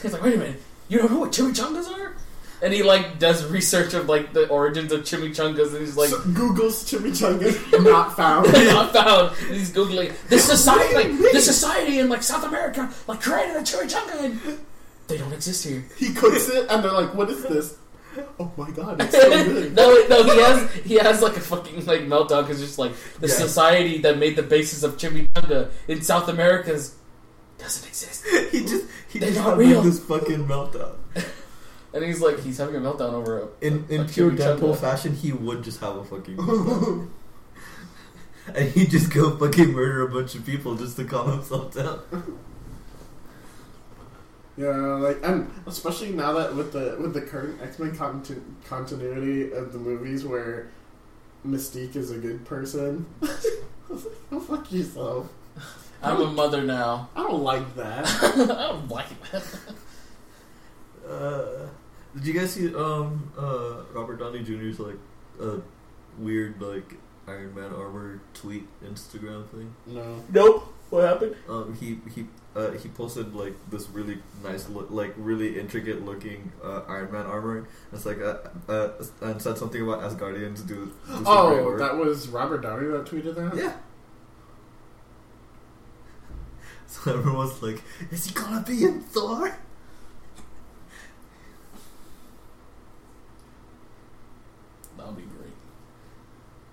He's 0.02 0.14
like, 0.14 0.24
wait 0.24 0.34
a 0.34 0.38
minute, 0.38 0.60
you 0.90 0.98
don't 0.98 1.12
know 1.12 1.20
what 1.20 1.32
chimichangas 1.32 1.88
are? 1.92 2.16
And 2.64 2.72
he 2.74 2.84
like 2.84 3.18
does 3.18 3.44
research 3.46 3.94
of 3.96 4.08
like 4.08 4.34
the 4.34 4.48
origins 4.50 4.92
of 4.92 5.02
chimichangas, 5.02 5.70
and 5.72 5.80
he's 5.80 5.98
like, 5.98 6.10
so, 6.10 6.20
Google's 6.34 6.84
chimichangas 6.90 7.84
not 7.84 8.16
found. 8.16 8.52
not 8.54 8.94
found. 8.94 9.36
And 9.48 9.56
he's 9.56 9.72
googling 9.74 10.14
this 10.30 10.46
society, 10.46 10.94
like 10.94 11.08
this 11.32 11.46
society 11.46 11.98
in 12.00 12.08
like 12.10 12.22
South 12.22 12.44
America, 12.46 12.94
like 13.08 13.22
created 13.22 13.56
a 13.56 13.62
chimichanga, 13.62 14.24
and 14.26 14.60
they 15.08 15.18
don't 15.18 15.34
exist 15.34 15.64
here. 15.66 15.84
he 15.98 16.14
cooks 16.14 16.50
it, 16.50 16.68
and 16.70 16.84
they're 16.84 16.92
like, 16.92 17.14
"What 17.16 17.30
is 17.32 17.42
this?" 17.44 17.78
Oh 18.40 18.52
my 18.58 18.70
god, 18.72 19.02
it's 19.02 19.16
so 19.16 19.30
good. 19.46 19.74
no, 19.74 20.06
no, 20.10 20.24
he 20.24 20.40
has 20.42 20.72
he 20.86 20.96
has 20.96 21.22
like 21.22 21.38
a 21.38 21.40
fucking 21.40 21.86
like 21.88 22.02
meltdown 22.02 22.44
because 22.44 22.60
just 22.60 22.78
like 22.78 22.92
the 23.22 23.28
Yeah. 23.28 23.34
society 23.34 23.98
that 24.00 24.18
made 24.20 24.36
the 24.36 24.44
basis 24.44 24.84
of 24.84 24.98
chimichanga 24.98 25.72
in 25.88 26.02
South 26.02 26.28
America's 26.28 26.94
doesn't 27.58 27.88
exist. 27.88 28.26
He 28.52 28.60
just 28.62 28.86
he 29.10 29.18
They're 29.20 29.30
just 29.32 29.42
not 29.42 29.50
had 29.52 29.58
real. 29.60 29.82
this 29.82 30.00
fucking 30.04 30.46
meltdown. 30.46 30.94
And 31.94 32.04
he's 32.06 32.22
like, 32.22 32.40
he's 32.40 32.58
having 32.58 32.76
a 32.76 32.80
meltdown 32.80 33.14
over 33.14 33.40
a, 33.42 33.48
In 33.60 33.86
in 33.90 34.02
a 34.02 34.06
pure 34.06 34.32
chimichanga. 34.32 34.60
Deadpool 34.60 34.78
fashion, 34.78 35.14
he 35.16 35.32
would 35.34 35.64
just 35.64 35.80
have 35.82 35.96
a 35.98 36.04
fucking 36.04 36.36
meltdown. 36.38 37.10
and 38.56 38.70
he'd 38.72 38.90
just 38.90 39.14
go 39.14 39.38
fucking 39.38 39.72
murder 39.74 40.02
a 40.04 40.10
bunch 40.10 40.34
of 40.36 40.46
people 40.46 40.76
just 40.76 40.96
to 40.98 41.04
calm 41.06 41.32
himself 41.32 41.74
down. 41.74 42.00
Yeah, 44.58 44.76
like 44.76 45.18
and 45.24 45.50
especially 45.66 46.12
now 46.12 46.34
that 46.34 46.56
with 46.56 46.74
the 46.74 46.98
with 47.00 47.14
the 47.14 47.22
current 47.22 47.62
X 47.62 47.80
Men 47.80 47.96
conti- 47.96 48.42
continuity 48.66 49.52
of 49.54 49.72
the 49.74 49.80
movies 49.80 50.26
where 50.26 50.70
Mystique 51.48 51.96
is 51.96 52.12
a 52.12 52.18
good 52.18 52.46
person. 52.46 53.06
Go 54.30 54.40
fuck 54.40 54.72
yourself. 54.72 55.30
I'm 56.04 56.20
a 56.22 56.28
mother 56.32 56.64
now. 56.64 57.10
I 57.16 57.24
don't 57.24 57.42
like 57.44 57.76
that. 57.76 58.06
I 58.24 58.46
don't 58.46 58.90
like 58.90 59.32
that. 59.32 59.44
Uh, 61.08 61.68
did 62.16 62.26
you 62.26 62.34
guys 62.34 62.52
see 62.54 62.74
um 62.76 63.32
uh 63.38 63.84
Robert 63.94 64.20
Downey 64.20 64.44
Jr.'s 64.44 64.80
like 64.80 64.98
uh 65.42 65.58
weird 66.18 66.62
like 66.62 66.96
Iron 67.28 67.54
Man 67.56 67.72
armor 67.74 68.20
tweet 68.34 68.68
Instagram 68.84 69.48
thing? 69.50 69.74
No. 69.88 70.24
Nope. 70.32 70.74
What 70.90 71.06
happened? 71.06 71.36
Um, 71.48 71.74
he 71.80 72.00
he 72.14 72.26
uh, 72.54 72.72
he 72.72 72.90
posted 72.90 73.34
like 73.34 73.54
this 73.70 73.88
really 73.92 74.18
nice 74.44 74.68
look, 74.68 74.92
like 74.92 75.14
really 75.16 75.58
intricate 75.58 76.04
looking 76.04 76.52
uh, 76.62 76.82
Iron 76.90 77.14
Man 77.14 77.26
armor. 77.26 77.66
It's 77.94 78.06
like 78.06 78.20
uh, 78.20 78.40
uh, 78.68 78.90
and 79.22 79.42
said 79.42 79.58
something 79.58 79.82
about 79.82 80.02
Asgardians 80.02 80.68
do. 80.68 80.88
do 80.88 80.92
some 81.08 81.24
great 81.24 81.28
Oh, 81.28 81.64
work. 81.64 81.80
that 81.80 81.96
was 81.96 82.28
Robert 82.28 82.62
Downey 82.62 82.88
that 82.88 83.06
tweeted 83.06 83.36
that. 83.36 83.56
yeah. 83.56 83.74
So 86.88 87.14
everyone's 87.18 87.64
like, 87.64 87.82
"Is 88.12 88.26
he 88.26 88.34
gonna 88.34 88.62
be 88.68 88.84
in 88.84 89.00
Thor?" 89.00 89.56
That'll 94.98 95.14
be 95.14 95.22
great. 95.24 95.54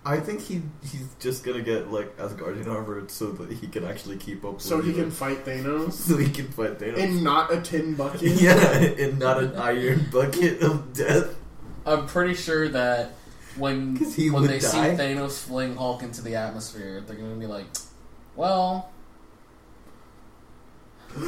I 0.08 0.18
think 0.20 0.40
he 0.40 0.62
he's 0.82 1.06
just 1.20 1.44
gonna 1.44 1.60
get 1.60 1.92
like 1.92 2.16
Asgardian 2.16 2.66
armor 2.66 3.02
so 3.08 3.26
that 3.32 3.52
he 3.52 3.66
can 3.66 3.84
actually 3.84 4.16
keep 4.16 4.42
up. 4.44 4.60
So 4.60 4.76
with 4.78 4.86
he 4.86 4.92
can 4.94 5.10
fight 5.10 5.44
Thanos 5.44 5.92
so 6.08 6.16
he 6.16 6.30
can 6.30 6.48
fight 6.48 6.78
Thanos. 6.78 6.96
in 6.96 7.22
not 7.22 7.52
a 7.52 7.60
tin 7.60 7.94
bucket. 7.94 8.22
yeah, 8.40 8.54
and 9.04 9.18
not 9.18 9.42
an 9.42 9.54
iron 9.56 10.06
bucket 10.10 10.62
of 10.62 10.94
death. 10.94 11.36
I'm 11.84 12.06
pretty 12.06 12.34
sure 12.34 12.68
that 12.70 13.12
when 13.56 13.98
'Cause 13.98 14.14
he 14.14 14.30
when 14.30 14.46
they 14.46 14.60
die. 14.60 14.68
see 14.68 14.78
Thanos 15.02 15.38
fling 15.42 15.76
Hulk 15.76 16.02
into 16.02 16.22
the 16.22 16.36
atmosphere, 16.36 17.02
they're 17.06 17.16
gonna 17.16 17.34
be 17.34 17.46
like, 17.46 17.66
"Well, 18.34 18.90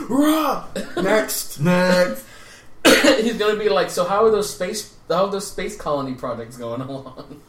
Rah! 0.09 0.69
Next. 0.97 1.61
Next. 1.61 2.25
he's 2.87 3.37
gonna 3.37 3.59
be 3.59 3.69
like, 3.69 3.91
so 3.91 4.05
how 4.05 4.25
are 4.25 4.31
those 4.31 4.55
space 4.55 4.95
how 5.09 5.27
are 5.27 5.31
those 5.31 5.47
space 5.51 5.77
colony 5.77 6.15
projects 6.15 6.57
going 6.57 6.81
along?" 6.81 7.43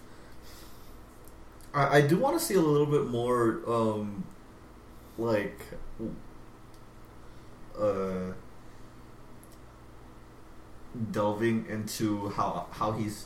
I, 1.73 1.97
I 1.97 2.01
do 2.01 2.17
want 2.17 2.37
to 2.39 2.43
see 2.45 2.55
a 2.55 2.61
little 2.61 2.85
bit 2.87 3.07
more, 3.07 3.61
um, 3.67 4.23
like, 5.17 5.59
uh, 7.79 8.33
delving 11.11 11.65
into 11.69 12.29
how 12.29 12.67
how 12.71 12.91
he's 12.91 13.25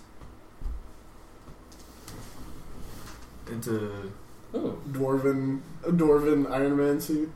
into 3.51 4.11
Ooh, 4.53 4.79
Dwarven, 4.91 5.61
Dwarven 5.83 6.49
Iron 6.49 6.77
Man 6.77 6.99
suit. 7.01 7.31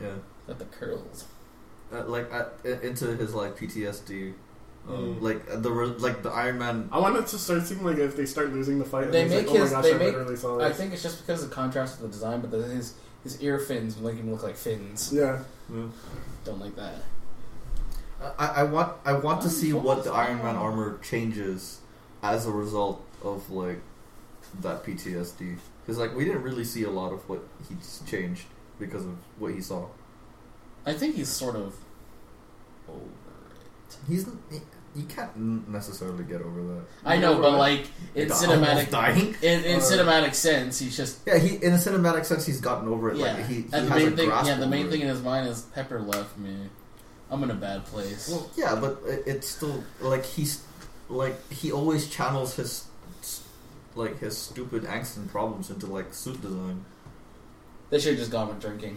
yeah, 0.00 0.14
got 0.46 0.58
the 0.58 0.64
curls. 0.66 1.26
uh, 1.92 2.04
like 2.04 2.32
uh, 2.32 2.46
into 2.64 3.16
his 3.16 3.34
like 3.34 3.56
PTSD, 3.56 4.34
um, 4.86 5.16
Mm. 5.16 5.22
like 5.22 5.42
uh, 5.50 5.56
the 5.56 5.70
like 5.70 6.22
the 6.22 6.30
Iron 6.30 6.58
Man. 6.58 6.88
I 6.92 6.98
wanted 6.98 7.26
to 7.28 7.38
start 7.38 7.62
seeing 7.66 7.82
like 7.84 7.98
if 7.98 8.16
they 8.16 8.26
start 8.26 8.52
losing 8.52 8.78
the 8.78 8.84
fight. 8.84 9.10
They 9.12 9.26
make 9.28 9.46
like, 9.48 9.56
oh 9.56 9.62
his- 9.62 9.70
my 9.72 9.76
gosh, 9.76 9.84
they 9.84 9.94
I 9.94 9.98
make- 9.98 10.06
literally 10.12 10.36
saw 10.36 10.60
I 10.60 10.72
think 10.72 10.92
it's 10.92 11.02
just 11.02 11.26
because 11.26 11.42
of 11.42 11.50
the 11.50 11.54
contrast 11.54 12.00
with 12.00 12.10
the 12.10 12.14
design, 12.16 12.40
but 12.40 12.50
the, 12.50 12.62
his 12.62 12.94
his 13.24 13.40
ear 13.42 13.58
fins 13.58 13.98
make 13.98 14.14
him 14.16 14.30
look 14.30 14.42
like 14.42 14.56
fins. 14.56 15.12
Yeah. 15.12 15.40
Don't 16.44 16.60
like 16.60 16.76
that. 16.76 16.94
I, 18.38 18.46
I 18.46 18.62
want 18.64 18.94
I 19.04 19.12
want 19.12 19.42
to 19.42 19.46
Oh, 19.48 19.50
see 19.50 19.72
what 19.72 20.04
the. 20.04 20.12
Iron 20.12 20.38
Man 20.38 20.56
armor 20.56 20.98
changes 21.02 21.80
as 22.22 22.46
a 22.46 22.50
result 22.50 23.04
of 23.22 23.50
like 23.50 23.80
that 24.62 24.82
PTSD 24.84 25.56
because 25.84 25.98
like 25.98 26.14
we 26.16 26.24
didn't 26.24 26.42
really 26.42 26.64
see 26.64 26.84
a 26.84 26.90
lot 26.90 27.12
of 27.12 27.28
what 27.28 27.42
he's 27.68 28.02
changed 28.06 28.44
because 28.78 29.04
of 29.04 29.16
what 29.38 29.52
he 29.52 29.60
saw. 29.60 29.86
I 30.86 30.94
think 30.94 31.16
he's 31.16 31.28
sort 31.28 31.54
of 31.54 31.62
over 31.62 31.74
it. 31.76 31.87
He's 34.08 34.24
he, 34.50 34.60
you 34.96 35.04
can't 35.04 35.68
necessarily 35.68 36.24
get 36.24 36.40
over 36.40 36.62
that. 36.62 36.82
I 37.04 37.18
know, 37.18 37.40
but 37.40 37.52
like 37.58 37.86
in 38.14 38.28
Like, 38.28 38.38
cinematic 38.38 38.90
dying. 38.90 39.34
in, 39.42 39.64
in 39.64 39.76
Uh, 39.76 39.82
cinematic 39.82 40.34
sense, 40.34 40.78
he's 40.78 40.96
just 40.96 41.20
Yeah, 41.26 41.38
he 41.38 41.56
in 41.56 41.72
a 41.72 41.76
cinematic 41.76 42.24
sense 42.24 42.46
he's 42.46 42.60
gotten 42.60 42.88
over 42.88 43.10
it. 43.10 43.16
yeah. 43.18 43.34
Like 43.34 43.46
he, 43.46 43.54
he 43.54 43.60
and 43.72 43.72
the 43.72 43.78
has 43.80 43.90
main 43.90 44.12
a 44.12 44.16
thing, 44.16 44.26
grasp 44.28 44.46
yeah, 44.48 44.54
the 44.56 44.66
main 44.66 44.90
thing 44.90 45.00
it. 45.00 45.04
in 45.04 45.08
his 45.10 45.22
mind 45.22 45.48
is 45.48 45.62
Pepper 45.74 46.00
left 46.00 46.36
me. 46.38 46.68
I'm 47.30 47.42
in 47.44 47.50
a 47.50 47.54
bad 47.54 47.84
place. 47.84 48.28
Well, 48.30 48.50
yeah, 48.56 48.74
but 48.80 49.00
it, 49.06 49.22
it's 49.26 49.46
still 49.48 49.84
like 50.00 50.24
he's 50.24 50.62
like 51.10 51.36
he 51.52 51.70
always 51.70 52.08
channels 52.08 52.56
his 52.56 52.84
like 53.94 54.18
his 54.20 54.36
stupid 54.38 54.84
angst 54.84 55.16
and 55.16 55.28
problems 55.30 55.70
into 55.70 55.86
like 55.86 56.12
suit 56.14 56.40
design. 56.40 56.84
they 57.90 57.98
should 57.98 58.12
have 58.12 58.18
just 58.18 58.30
gone 58.32 58.48
with 58.48 58.60
drinking. 58.60 58.96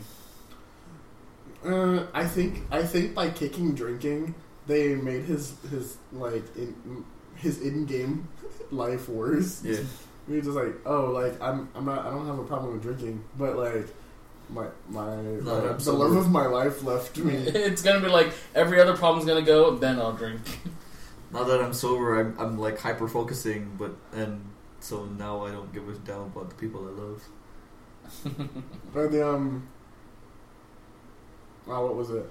Uh, 1.66 2.06
I 2.14 2.26
think 2.26 2.64
I 2.72 2.84
think 2.84 3.14
by 3.14 3.30
kicking 3.30 3.76
drinking, 3.76 4.34
they 4.68 4.96
made 4.96 5.26
his 5.26 5.56
his 5.70 5.98
like 6.12 6.44
in, 6.56 7.06
his 7.36 7.62
in 7.62 7.86
game 7.86 8.28
life 8.72 9.10
worse. 9.10 9.64
Yeah. 9.64 9.80
We 10.28 10.36
were 10.36 10.42
just 10.42 10.56
like, 10.56 10.76
oh, 10.86 11.12
like 11.12 11.42
I'm 11.42 11.70
I'm 11.76 11.86
not 11.86 12.06
I 12.06 12.12
don't 12.12 12.28
have 12.28 12.40
a 12.40 12.44
problem 12.44 12.74
with 12.74 12.84
drinking, 12.84 13.24
but 13.38 13.58
like 13.58 13.88
my 14.50 14.68
my, 14.90 15.14
I'm 15.14 15.44
my 15.44 15.74
the 15.74 15.94
love 15.94 16.16
of 16.16 16.30
my 16.30 16.46
life 16.46 16.84
left 16.84 17.18
me. 17.18 17.34
it's 17.36 17.82
gonna 17.82 18.02
be 18.02 18.08
like 18.08 18.32
every 18.54 18.80
other 18.80 18.96
problem's 18.96 19.26
gonna 19.26 19.42
go, 19.42 19.76
then 19.76 20.00
I'll 20.00 20.14
drink. 20.14 20.42
Now 21.34 21.46
that 21.46 21.62
I'm 21.62 21.72
sober, 21.72 22.20
I'm, 22.20 22.36
I'm 22.38 22.60
like 22.60 22.78
hyper 22.78 23.08
focusing, 23.08 23.72
but 23.78 23.96
and 24.12 24.44
so 24.82 25.06
now 25.06 25.46
I 25.46 25.52
don't 25.52 25.72
give 25.72 25.88
a 25.88 25.94
damn 25.94 26.24
about 26.24 26.50
the 26.50 26.56
people 26.56 26.86
I 26.86 26.92
love. 27.02 27.24
But 28.94 29.12
the 29.12 29.26
um, 29.26 29.70
oh, 31.68 31.86
what 31.86 31.96
was 31.96 32.10
it? 32.10 32.30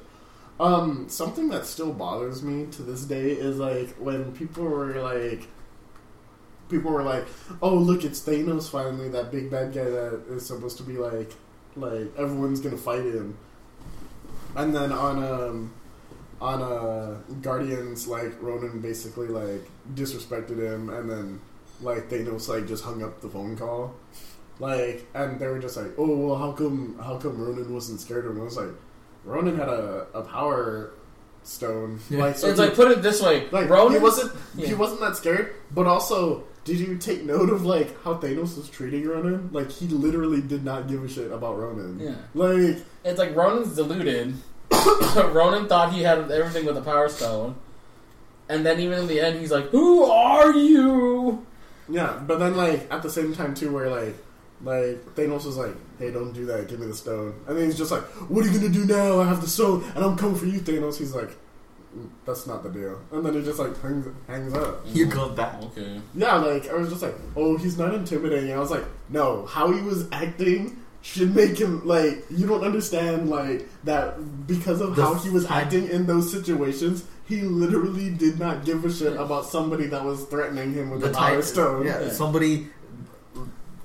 Um, 0.60 1.08
something 1.08 1.48
that 1.48 1.64
still 1.64 1.90
bothers 1.90 2.42
me 2.42 2.66
to 2.72 2.82
this 2.82 3.04
day 3.04 3.30
is 3.30 3.56
like 3.56 3.88
when 3.96 4.32
people 4.32 4.64
were 4.64 4.92
like, 5.00 5.48
people 6.68 6.92
were 6.92 7.02
like, 7.02 7.24
"Oh, 7.62 7.76
look, 7.76 8.04
it's 8.04 8.20
Thanos 8.20 8.68
finally, 8.70 9.08
that 9.08 9.32
big 9.32 9.50
bad 9.50 9.72
guy 9.72 9.84
that 9.84 10.20
is 10.28 10.44
supposed 10.44 10.76
to 10.76 10.82
be 10.82 10.98
like, 10.98 11.32
like 11.76 12.14
everyone's 12.18 12.60
gonna 12.60 12.76
fight 12.76 13.06
him." 13.06 13.38
And 14.54 14.74
then 14.76 14.92
on 14.92 15.24
um, 15.24 15.72
on 16.42 16.60
uh, 16.60 17.16
Guardians, 17.40 18.06
like 18.06 18.40
Ronan 18.42 18.80
basically 18.80 19.28
like 19.28 19.66
disrespected 19.94 20.58
him, 20.58 20.90
and 20.90 21.10
then 21.10 21.40
like 21.80 22.10
Thanos 22.10 22.48
like 22.48 22.68
just 22.68 22.84
hung 22.84 23.02
up 23.02 23.22
the 23.22 23.30
phone 23.30 23.56
call. 23.56 23.94
Like, 24.58 25.06
and 25.14 25.40
they 25.40 25.46
were 25.46 25.58
just 25.58 25.78
like, 25.78 25.92
"Oh, 25.96 26.14
well, 26.18 26.36
how 26.36 26.52
come? 26.52 26.98
How 27.02 27.16
come 27.16 27.40
Ronan 27.40 27.72
wasn't 27.72 27.98
scared 28.00 28.26
of 28.26 28.32
him?" 28.32 28.42
I 28.42 28.44
was 28.44 28.58
like, 28.58 28.74
"Ronan 29.24 29.56
had 29.56 29.68
a, 29.68 30.06
a 30.14 30.22
power 30.22 30.92
stone. 31.42 32.00
Yeah. 32.10 32.18
Like, 32.18 32.36
so 32.36 32.48
it's 32.48 32.58
he, 32.58 32.66
like 32.66 32.74
put 32.74 32.90
it 32.90 33.02
this 33.02 33.22
way, 33.22 33.48
like 33.50 33.68
Ronan 33.68 33.92
he 33.92 33.98
wasn't 33.98 34.32
yeah. 34.54 34.68
he 34.68 34.74
wasn't 34.74 35.00
that 35.00 35.16
scared. 35.16 35.54
But 35.72 35.86
also, 35.86 36.44
did 36.64 36.78
you 36.78 36.98
take 36.98 37.24
note 37.24 37.50
of 37.50 37.64
like 37.64 38.02
how 38.02 38.14
Thanos 38.14 38.56
was 38.56 38.68
treating 38.70 39.06
Ronan? 39.06 39.50
Like, 39.52 39.70
he 39.70 39.88
literally 39.88 40.40
did 40.40 40.64
not 40.64 40.88
give 40.88 41.02
a 41.02 41.08
shit 41.08 41.32
about 41.32 41.58
Ronan. 41.58 41.98
Yeah. 41.98 42.14
Like, 42.34 42.78
It's 43.04 43.18
like 43.18 43.34
Ronan's 43.34 43.74
deluded. 43.74 44.34
Ronan 45.16 45.68
thought 45.68 45.92
he 45.92 46.02
had 46.02 46.30
everything 46.30 46.64
with 46.66 46.74
the 46.76 46.82
Power 46.82 47.08
Stone, 47.08 47.56
and 48.48 48.64
then 48.64 48.78
even 48.80 49.00
in 49.00 49.06
the 49.08 49.20
end, 49.20 49.40
he's 49.40 49.50
like, 49.50 49.66
"Who 49.70 50.04
are 50.04 50.52
you?" 50.52 51.44
yeah. 51.88 52.20
But 52.24 52.38
then, 52.38 52.56
like 52.56 52.86
at 52.92 53.02
the 53.02 53.10
same 53.10 53.34
time 53.34 53.54
too, 53.54 53.72
where 53.72 53.90
like 53.90 54.14
like 54.62 55.04
Thanos 55.16 55.44
was 55.44 55.56
like, 55.56 55.74
"Hey, 56.00 56.10
don't 56.10 56.32
do 56.32 56.44
that. 56.46 56.66
Give 56.68 56.80
me 56.80 56.86
the 56.86 56.94
stone." 56.94 57.34
And 57.46 57.56
then 57.56 57.66
he's 57.66 57.78
just 57.78 57.92
like, 57.92 58.02
"What 58.28 58.44
are 58.44 58.48
you 58.48 58.58
gonna 58.58 58.72
do 58.72 58.84
now? 58.84 59.20
I 59.20 59.26
have 59.26 59.40
the 59.40 59.46
stone, 59.48 59.84
and 59.94 60.04
I'm 60.04 60.16
coming 60.16 60.34
for 60.36 60.46
you, 60.46 60.58
Thanos." 60.60 60.96
He's 60.96 61.14
like, 61.14 61.30
"Mm, 61.96 62.08
"That's 62.26 62.46
not 62.46 62.62
the 62.64 62.70
deal." 62.70 62.98
And 63.12 63.24
then 63.24 63.34
he 63.34 63.42
just 63.42 63.58
like 63.60 63.80
hangs 63.80 64.06
hangs 64.26 64.54
up. 64.54 64.84
You 64.92 65.06
got 65.06 65.36
that? 65.36 65.62
Okay. 65.66 66.00
Yeah, 66.14 66.34
like 66.36 66.68
I 66.68 66.74
was 66.74 66.88
just 66.88 67.02
like, 67.02 67.14
"Oh, 67.36 67.56
he's 67.56 67.78
not 67.78 67.94
intimidating." 67.94 68.52
I 68.52 68.58
was 68.58 68.70
like, 68.70 68.84
"No, 69.08 69.46
how 69.46 69.70
he 69.70 69.80
was 69.82 70.06
acting." 70.10 70.76
Should 71.02 71.34
make 71.34 71.56
him 71.58 71.86
like 71.86 72.26
you 72.28 72.46
don't 72.46 72.62
understand 72.62 73.30
like 73.30 73.66
that 73.84 74.18
because 74.46 74.82
of 74.82 74.96
The 74.96 75.02
how 75.02 75.14
he 75.14 75.30
was 75.30 75.46
fact- 75.46 75.68
acting 75.72 75.88
in 75.88 76.04
those 76.06 76.30
situations. 76.30 77.04
He 77.24 77.40
literally 77.40 78.10
did 78.10 78.38
not 78.38 78.66
give 78.66 78.84
a 78.84 78.92
shit 78.92 79.14
about 79.16 79.46
somebody 79.46 79.86
that 79.86 80.04
was 80.04 80.24
threatening 80.24 80.74
him 80.74 80.90
with 80.90 81.00
the, 81.00 81.08
power 81.08 81.36
type- 81.36 81.44
stone. 81.44 81.86
Yeah, 81.86 82.02
Yeah. 82.02 82.12
somebody 82.12 82.68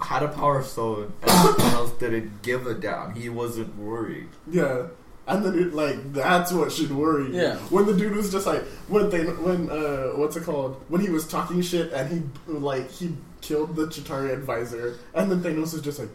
had 0.06 0.24
a 0.24 0.28
power 0.28 0.64
stone 0.64 1.12
and 1.22 1.32
someone 1.32 1.74
else 1.74 1.92
didn't 1.94 2.42
give 2.42 2.68
a 2.68 2.74
damn. 2.74 3.14
He 3.16 3.30
wasn't 3.30 3.76
worried. 3.78 4.30
Yeah. 4.50 4.88
And 5.28 5.44
then 5.44 5.58
it, 5.58 5.74
like 5.74 6.14
that's 6.14 6.52
what 6.52 6.72
should 6.72 6.92
worry. 6.92 7.28
you. 7.32 7.42
Yeah. 7.42 7.56
When 7.74 7.86
the 7.88 7.94
dude 7.94 8.16
was 8.16 8.32
just 8.32 8.46
like 8.46 8.64
when 8.88 9.10
they 9.10 9.24
when 9.26 9.70
uh 9.70 10.10
what's 10.16 10.36
it 10.36 10.44
called 10.44 10.82
when 10.88 11.02
he 11.02 11.10
was 11.10 11.28
talking 11.28 11.62
shit 11.62 11.92
and 11.92 12.10
he 12.48 12.52
like 12.54 12.92
he 12.92 13.16
killed 13.42 13.76
the 13.76 13.88
Chitauri 13.88 14.32
advisor 14.32 14.98
and 15.16 15.32
then 15.32 15.42
Thanos 15.42 15.74
is 15.74 15.82
just 15.82 15.98
like 16.00 16.10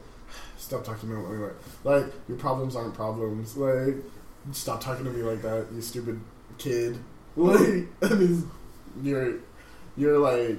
stop 0.57 0.85
talking 0.85 1.09
to 1.09 1.17
me 1.17 1.23
like 1.23 1.51
that. 1.51 1.89
Like 1.91 2.13
your 2.29 2.39
problems 2.39 2.77
aren't 2.77 2.95
problems. 2.95 3.57
Like 3.57 3.97
stop 4.53 4.81
talking 4.81 5.05
to 5.05 5.11
me 5.11 5.23
like 5.23 5.43
that. 5.43 5.67
You 5.75 5.81
stupid 5.83 6.21
kid. 6.59 6.97
Like 7.37 7.87
I 8.03 8.15
mean 8.15 8.51
you're 9.03 9.35
you're 9.97 10.19
like 10.19 10.59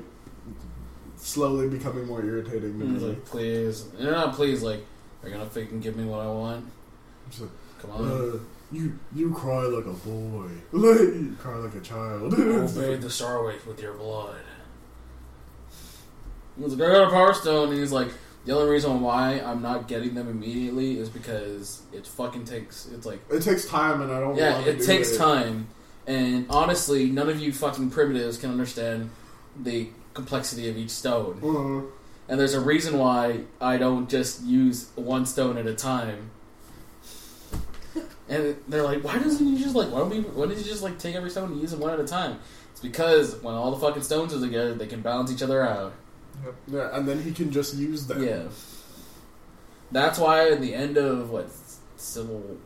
slowly 1.22 1.70
becoming 1.70 2.06
more 2.08 2.24
irritating. 2.24 2.80
He's 2.80 2.90
he's 2.92 3.02
like, 3.04 3.26
please. 3.26 3.86
And 3.98 4.06
they're 4.06 4.12
not 4.12 4.36
please, 4.36 4.62
like, 4.64 4.84
are 5.24 5.30
you 5.30 5.36
gonna 5.36 5.50
fucking 5.50 5.80
give 5.80 5.96
me 5.96 6.04
what 6.06 6.20
I 6.20 6.28
want? 6.28 6.66
just 7.30 7.42
like, 7.42 7.52
Come 7.82 7.92
on. 7.92 8.06
Uh, 8.12 8.40
you 8.72 8.98
you 9.14 9.34
cry 9.34 9.64
like 9.64 9.86
a 9.86 9.94
boy, 9.94 10.48
like 10.72 11.00
you 11.00 11.36
cry 11.40 11.56
like 11.56 11.76
a 11.76 11.82
child. 11.82 12.34
Obey 12.34 12.96
the 12.96 13.08
Starwave 13.08 13.66
with 13.66 13.82
your 13.82 13.94
blood. 13.94 14.36
He 16.58 16.64
was 16.64 16.76
like, 16.76 16.90
I 16.90 16.92
got 16.94 17.08
a 17.08 17.12
Power 17.12 17.34
Stone. 17.34 17.70
And 17.70 17.78
he's 17.80 17.92
like, 17.92 18.10
the 18.46 18.54
only 18.56 18.70
reason 18.72 19.02
why 19.02 19.40
I'm 19.40 19.62
not 19.62 19.88
getting 19.88 20.14
them 20.14 20.28
immediately 20.28 20.98
is 21.00 21.10
because 21.10 21.82
it 21.94 22.06
fucking 22.06 22.46
takes, 22.46 22.88
it's 22.94 23.06
like, 23.06 23.20
it 23.32 23.42
takes 23.42 23.66
time, 23.66 24.02
and 24.02 24.12
I 24.12 24.20
don't. 24.20 24.36
yeah, 24.36 24.60
it 24.62 24.80
do 24.80 24.86
takes 24.86 25.12
it. 25.12 25.18
time. 25.18 25.68
And 26.08 26.46
honestly, 26.50 27.06
none 27.06 27.30
of 27.30 27.40
you 27.40 27.54
fucking 27.54 27.92
primitives 27.92 28.38
can 28.38 28.52
understand 28.52 29.12
the 29.62 29.90
complexity 30.14 30.70
of 30.70 30.78
each 30.78 30.90
stone. 30.92 31.40
Uh, 31.44 31.92
And 32.30 32.40
there's 32.40 32.54
a 32.54 32.62
reason 32.62 32.98
why 32.98 33.42
I 33.60 33.78
don't 33.78 34.10
just 34.10 34.44
use 34.44 34.90
one 34.96 35.26
stone 35.26 35.58
at 35.58 35.66
a 35.68 35.74
time. 35.74 36.32
And 38.30 38.56
they're 38.70 38.84
like, 38.84 39.04
why 39.04 39.18
doesn't 39.20 39.46
you 39.46 39.60
just 39.60 39.76
like, 39.76 39.92
why 39.92 40.00
don't 40.00 40.10
we, 40.10 40.22
why 40.22 40.46
did 40.46 40.58
you 40.58 40.64
just 40.64 40.82
like 40.84 40.98
take 40.98 41.16
every 41.16 41.30
stone 41.30 41.52
and 41.52 41.60
use 41.62 41.72
them 41.72 41.82
one 41.82 41.92
at 41.92 42.00
a 42.00 42.08
time? 42.08 42.40
It's 42.72 42.80
because 42.80 43.36
when 43.42 43.54
all 43.54 43.72
the 43.72 43.78
fucking 43.86 44.04
stones 44.04 44.34
are 44.34 44.40
together, 44.40 44.74
they 44.74 44.88
can 44.88 45.02
balance 45.02 45.30
each 45.32 45.42
other 45.44 45.62
out. 45.68 45.94
yeah, 46.68 46.96
and 46.96 47.06
then 47.06 47.22
he 47.22 47.34
can 47.34 47.52
just 47.52 47.76
use 47.76 48.08
them. 48.08 48.24
Yeah. 48.24 48.44
That's 49.92 50.18
why 50.18 50.50
at 50.50 50.62
the 50.62 50.74
end 50.74 50.96
of 50.98 51.30
what 51.30 51.50
Civil 51.98 52.58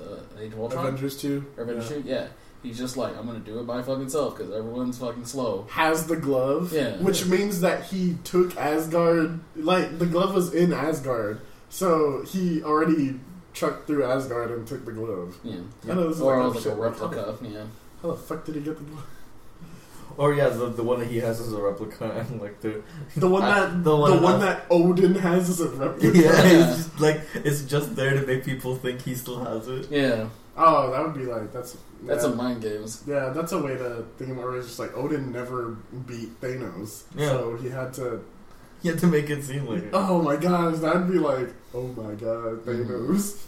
uh, 0.00 0.40
Age 0.40 0.52
of 0.52 0.58
Ultron 0.58 0.86
Avengers 0.86 1.16
two. 1.16 1.46
Avengers 1.56 1.88
yeah. 1.90 1.96
two, 1.96 2.02
yeah, 2.08 2.26
he's 2.62 2.78
just 2.78 2.96
like, 2.96 3.16
I'm 3.16 3.26
gonna 3.26 3.38
do 3.40 3.58
it 3.60 3.66
by 3.66 3.82
fucking 3.82 4.08
self 4.08 4.36
because 4.36 4.52
everyone's 4.52 4.98
fucking 4.98 5.24
slow. 5.26 5.66
Has 5.70 6.06
the 6.06 6.16
glove, 6.16 6.72
Yeah. 6.72 6.96
which 6.98 7.26
means 7.26 7.60
that 7.60 7.84
he 7.84 8.16
took 8.24 8.56
Asgard. 8.56 9.40
Like 9.56 9.98
the 9.98 10.06
glove 10.06 10.34
was 10.34 10.52
in 10.54 10.72
Asgard, 10.72 11.40
so 11.68 12.22
he 12.26 12.62
already 12.62 13.20
trucked 13.54 13.86
through 13.86 14.04
Asgard 14.04 14.50
and 14.50 14.66
took 14.66 14.84
the 14.84 14.92
glove. 14.92 15.36
Yeah, 15.42 15.56
I 15.84 15.94
know 15.94 16.08
this 16.08 16.16
is 16.16 16.22
or 16.22 16.36
like, 16.36 16.46
like, 16.46 16.56
oh, 16.56 16.58
a 16.58 16.62
shit, 16.62 16.76
replica. 16.78 17.38
Yeah, 17.42 17.64
How 18.02 18.10
the 18.10 18.16
fuck 18.16 18.44
did 18.44 18.54
he 18.56 18.60
get 18.60 18.76
the 18.78 18.84
glove? 18.84 19.04
Or 20.18 20.32
yeah, 20.32 20.48
the, 20.48 20.70
the 20.70 20.82
one 20.82 21.00
that 21.00 21.08
he 21.08 21.18
has 21.18 21.40
is 21.40 21.52
a 21.52 21.60
replica, 21.60 22.10
and 22.30 22.40
like 22.40 22.60
the 22.62 22.82
The 23.16 23.28
one 23.28 23.42
that 23.42 23.84
the 23.84 23.90
the 23.90 23.96
one 23.96 24.22
one, 24.22 24.40
that- 24.40 24.66
that 24.68 24.74
Odin 24.74 25.14
has 25.16 25.48
is 25.50 25.60
a 25.60 25.68
replica. 25.68 26.06
yeah, 26.18 26.42
it's 26.42 26.76
just 26.76 27.00
like 27.00 27.20
it's 27.34 27.62
just 27.64 27.94
there 27.96 28.18
to 28.18 28.26
make 28.26 28.42
people 28.44 28.76
think 28.76 29.02
he 29.02 29.14
still 29.14 29.44
has 29.44 29.68
it. 29.68 29.90
yeah, 29.90 30.28
Oh, 30.58 30.90
that 30.90 31.02
would 31.02 31.14
be 31.14 31.26
like 31.26 31.52
that's 31.52 31.76
that's 32.02 32.24
yeah. 32.24 32.30
a 32.30 32.34
mind 32.34 32.62
games. 32.62 33.02
Yeah, 33.06 33.30
that's 33.30 33.52
a 33.52 33.58
way 33.58 33.76
to 33.76 34.06
think 34.16 34.30
about 34.32 34.54
it. 34.54 34.58
It's 34.58 34.68
just 34.68 34.78
like 34.78 34.96
Odin 34.96 35.32
never 35.32 35.76
beat 36.06 36.40
Thanos, 36.40 37.04
Yeah. 37.14 37.28
so 37.28 37.56
he 37.56 37.68
had 37.68 37.92
to. 37.94 38.24
You 38.82 38.92
have 38.92 39.00
to 39.00 39.06
make 39.06 39.28
it 39.30 39.42
seem 39.42 39.66
like 39.66 39.82
it. 39.84 39.90
Oh 39.92 40.22
my 40.22 40.36
gosh, 40.36 40.78
that'd 40.78 41.10
be 41.10 41.18
like, 41.18 41.48
oh 41.74 41.88
my 41.88 42.14
god, 42.14 42.64
mm-hmm. 42.64 42.70
Thanos. 42.70 43.44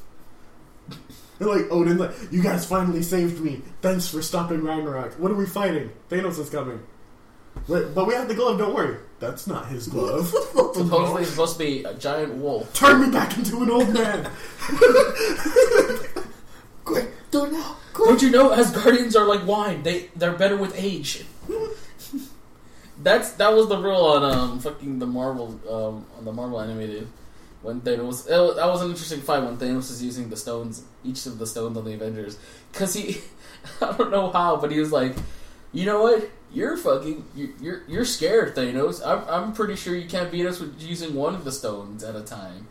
And 1.38 1.48
like 1.48 1.70
Odin, 1.70 1.98
like 1.98 2.12
you 2.30 2.42
guys 2.42 2.66
finally 2.66 3.02
saved 3.02 3.40
me. 3.40 3.62
Thanks 3.80 4.08
for 4.08 4.20
stopping 4.20 4.62
Ragnarok. 4.62 5.14
What 5.14 5.30
are 5.30 5.36
we 5.36 5.46
fighting? 5.46 5.90
Thanos 6.10 6.38
is 6.38 6.50
coming. 6.50 6.80
Wait, 7.66 7.94
but 7.94 8.06
we 8.06 8.14
have 8.14 8.28
the 8.28 8.34
glove. 8.34 8.58
Don't 8.58 8.74
worry. 8.74 8.98
That's 9.18 9.46
not 9.46 9.66
his 9.68 9.88
glove. 9.94 10.28
Supposedly 10.28 11.22
it's 11.22 11.30
supposed 11.30 11.54
to 11.54 11.64
be 11.64 11.84
a 11.84 11.94
giant 11.94 12.34
wolf. 12.34 12.72
Turn 12.74 13.00
me 13.02 13.10
back 13.10 13.36
into 13.36 13.62
an 13.62 13.70
old 13.70 13.92
man. 13.92 14.30
Quick, 16.88 17.08
do 17.30 17.44
it 17.44 17.52
now. 17.52 17.76
Don't 17.94 18.22
you 18.22 18.30
know 18.30 18.50
Asgardians 18.50 19.14
are 19.14 19.26
like 19.26 19.46
wine? 19.46 19.82
They 19.82 20.08
they're 20.16 20.32
better 20.32 20.56
with 20.56 20.72
age. 20.76 21.24
That's 23.00 23.32
that 23.32 23.52
was 23.54 23.68
the 23.68 23.78
rule 23.78 24.04
on 24.06 24.24
um 24.24 24.58
fucking 24.58 24.98
the 24.98 25.06
Marvel 25.06 25.60
um 25.70 26.06
on 26.16 26.24
the 26.24 26.32
Marvel 26.32 26.60
animated 26.60 27.06
when 27.62 27.80
Thanos 27.80 27.98
it 27.98 28.02
was, 28.02 28.56
that 28.56 28.66
was 28.66 28.82
an 28.82 28.90
interesting 28.90 29.20
fight 29.20 29.42
when 29.44 29.56
Thanos 29.56 29.88
was 29.90 30.02
using 30.02 30.30
the 30.30 30.36
stones 30.36 30.82
each 31.04 31.26
of 31.26 31.38
the 31.38 31.46
stones 31.46 31.76
on 31.76 31.84
the 31.84 31.92
Avengers 31.94 32.38
because 32.72 32.94
he 32.94 33.18
I 33.80 33.92
don't 33.96 34.10
know 34.10 34.30
how 34.30 34.56
but 34.56 34.72
he 34.72 34.80
was 34.80 34.90
like 34.90 35.14
you 35.72 35.84
know 35.86 36.02
what 36.02 36.28
you're 36.52 36.76
fucking 36.76 37.24
you- 37.36 37.54
you're 37.60 37.82
you're 37.86 38.04
scared 38.04 38.56
Thanos 38.56 39.00
I'm 39.06 39.22
I'm 39.28 39.52
pretty 39.52 39.76
sure 39.76 39.94
you 39.94 40.08
can't 40.08 40.32
beat 40.32 40.46
us 40.46 40.58
with 40.58 40.80
using 40.80 41.14
one 41.14 41.34
of 41.36 41.44
the 41.44 41.52
stones 41.52 42.02
at 42.02 42.16
a 42.16 42.22
time 42.22 42.66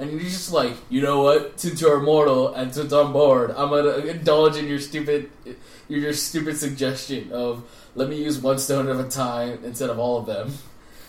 and 0.00 0.10
you're 0.10 0.20
just 0.20 0.50
like, 0.50 0.74
you 0.88 1.02
know 1.02 1.22
what? 1.22 1.60
Since 1.60 1.82
you're 1.82 1.98
immortal 1.98 2.54
and 2.54 2.74
since 2.74 2.90
I'm 2.90 3.12
bored, 3.12 3.50
I'm 3.50 3.68
gonna 3.68 3.98
indulge 3.98 4.56
in 4.56 4.66
your 4.66 4.78
stupid, 4.78 5.30
your, 5.88 6.00
your 6.00 6.12
stupid 6.14 6.56
suggestion 6.56 7.30
of 7.32 7.64
let 7.94 8.08
me 8.08 8.16
use 8.16 8.38
one 8.38 8.58
stone 8.58 8.88
at 8.88 8.98
a 8.98 9.08
time 9.08 9.60
instead 9.62 9.90
of 9.90 9.98
all 9.98 10.16
of 10.16 10.24
them. 10.24 10.54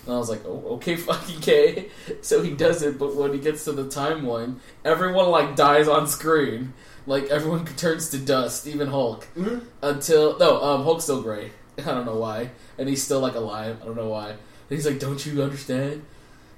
And 0.06 0.16
I 0.16 0.18
was 0.18 0.30
like, 0.30 0.42
oh, 0.46 0.74
okay, 0.74 0.96
fucking 1.08 1.40
K. 1.40 1.88
So 2.22 2.42
he 2.42 2.52
does 2.52 2.82
it, 2.82 3.00
but 3.00 3.16
when 3.16 3.32
he 3.32 3.40
gets 3.40 3.64
to 3.66 3.72
the 3.72 3.90
time 3.90 4.24
one, 4.26 4.60
everyone 4.84 5.30
like 5.30 5.56
dies 5.56 5.88
on 5.88 6.06
screen. 6.06 6.74
Like 7.08 7.26
everyone 7.30 7.66
turns 7.78 8.10
to 8.10 8.18
dust, 8.18 8.68
even 8.68 8.90
Hulk. 8.90 9.26
Mhm. 9.38 9.64
Until 9.82 10.38
no, 10.38 10.62
um, 10.62 10.84
Hulk's 10.84 11.06
still 11.06 11.22
gray. 11.22 11.52
I 11.78 11.84
don't 11.84 12.06
know 12.06 12.18
why, 12.18 12.50
and 12.78 12.90
he's 12.90 13.02
still 13.02 13.22
like 13.22 13.36
alive. 13.36 13.78
I 13.82 13.86
don't 13.86 13.96
know 13.96 14.10
why. 14.10 14.32
And 14.32 14.40
he's 14.70 14.86
like, 14.86 15.00
don't 15.00 15.26
you 15.26 15.42
understand? 15.42 16.04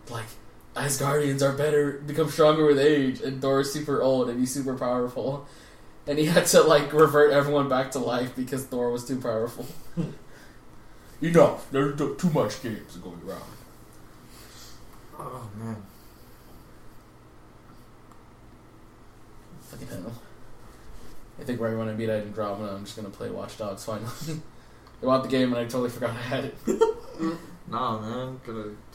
Like 0.10 0.26
Asgardians 0.76 1.42
are 1.42 1.54
better, 1.54 2.02
become 2.06 2.30
stronger 2.30 2.66
with 2.66 2.80
age, 2.80 3.22
and 3.22 3.42
Thor 3.42 3.62
is 3.62 3.72
super 3.72 4.02
old 4.02 4.30
and 4.30 4.40
he's 4.40 4.54
super 4.54 4.76
powerful. 4.76 5.48
And 6.08 6.18
he 6.18 6.26
had 6.26 6.46
to 6.48 6.62
like 6.62 6.92
revert 6.92 7.32
everyone 7.32 7.70
back 7.70 7.92
to 7.92 8.00
life 8.00 8.36
because 8.36 8.66
Thor 8.66 8.92
was 8.92 9.06
too 9.06 9.20
powerful. 9.20 9.68
Enough. 11.22 11.72
There's 11.72 11.98
too 11.98 12.16
too 12.16 12.30
much 12.32 12.62
games 12.62 12.98
going 12.98 13.22
around. 13.26 13.42
Oh 15.18 15.50
man. 15.58 15.78
Fucking 19.62 19.88
hell. 19.88 20.12
I 21.40 21.44
think 21.44 21.62
right 21.62 21.78
when 21.78 21.88
I 21.88 21.94
beat 21.94 22.10
Andromeda, 22.10 22.74
I'm 22.74 22.84
just 22.84 22.98
gonna 22.98 23.10
play 23.10 23.30
Watch 23.30 23.58
Dogs 23.58 23.86
finally. 23.86 24.10
I 25.02 25.06
bought 25.06 25.24
the 25.24 25.30
game 25.30 25.54
and 25.54 25.58
I 25.58 25.64
totally 25.64 25.90
forgot 25.90 26.10
I 26.10 26.14
had 26.14 26.46
it. 26.46 26.58
Nah, 27.66 28.00
man. 28.00 28.40
Gonna 28.46 28.66
just 28.92 28.93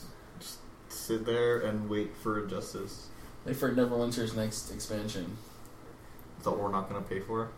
sit 1.09 1.25
there 1.27 1.59
and 1.61 1.89
wait 1.89 2.11
for 2.23 2.45
justice 2.47 3.09
Like 3.47 3.57
for 3.57 3.73
Neverwinter's 3.73 4.35
next 4.37 4.71
expansion. 4.71 5.37
that 6.45 6.51
we're 6.53 6.71
not 6.71 6.89
gonna 6.89 7.03
pay 7.03 7.21
for. 7.21 7.49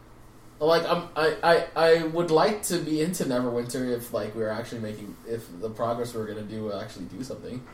Like 0.61 0.85
I'm, 0.87 1.09
I, 1.17 1.27
I, 1.43 1.55
I 1.89 2.03
would 2.05 2.31
like 2.31 2.63
to 2.65 2.79
be 2.79 3.01
into 3.01 3.25
Neverwinter 3.25 3.97
if 3.97 4.13
like 4.13 4.35
we 4.37 4.43
are 4.43 4.51
actually 4.51 4.81
making 4.83 5.17
if 5.27 5.43
the 5.61 5.71
progress 5.71 6.15
we 6.15 6.21
are 6.21 6.27
gonna 6.27 6.43
do 6.55 6.65
will 6.65 6.79
actually 6.81 7.07
do 7.07 7.23
something. 7.25 7.63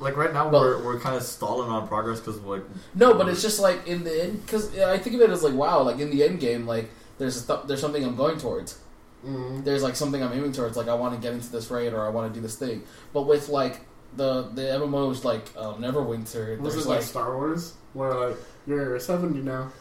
Like 0.00 0.16
right 0.16 0.32
now, 0.32 0.48
Well- 0.48 0.60
we're 0.60 0.84
we're 0.84 1.00
kind 1.00 1.14
of 1.16 1.22
stalling 1.22 1.70
on 1.70 1.86
progress 1.86 2.18
because 2.18 2.36
of, 2.36 2.46
like 2.46 2.62
No, 2.94 3.14
but 3.14 3.28
it's 3.28 3.42
just 3.42 3.60
like 3.60 3.86
in 3.86 4.02
the 4.04 4.24
end 4.24 4.44
because 4.44 4.76
I 4.78 4.98
think 4.98 5.14
of 5.16 5.22
it 5.22 5.30
as 5.30 5.42
like 5.44 5.54
wow, 5.54 5.82
like 5.82 5.98
in 6.00 6.10
the 6.10 6.24
end 6.24 6.40
game, 6.40 6.66
like 6.66 6.90
there's 7.18 7.36
a 7.42 7.46
th- 7.46 7.66
there's 7.68 7.80
something 7.80 8.04
I'm 8.04 8.16
going 8.16 8.38
towards. 8.38 8.78
Mm. 9.24 9.62
There's 9.64 9.84
like 9.84 9.94
something 9.94 10.20
I'm 10.20 10.32
aiming 10.32 10.50
towards. 10.52 10.76
Like 10.76 10.88
I 10.88 10.94
want 10.94 11.14
to 11.14 11.20
get 11.20 11.32
into 11.32 11.48
this 11.52 11.70
raid 11.70 11.92
or 11.92 12.04
I 12.04 12.08
want 12.08 12.26
to 12.32 12.34
do 12.36 12.42
this 12.42 12.56
thing. 12.56 12.82
But 13.14 13.22
with 13.22 13.48
like 13.48 13.80
the 14.16 14.42
the 14.54 14.62
MMOs 14.62 15.24
like 15.24 15.44
um, 15.56 15.80
Neverwinter, 15.82 16.58
Was 16.58 16.74
there's 16.74 16.86
it 16.86 16.88
like 16.88 16.98
like 16.98 17.06
Star 17.06 17.36
Wars, 17.36 17.74
where 17.92 18.28
like 18.28 18.36
you're 18.66 18.98
seventy 19.00 19.40
now? 19.40 19.72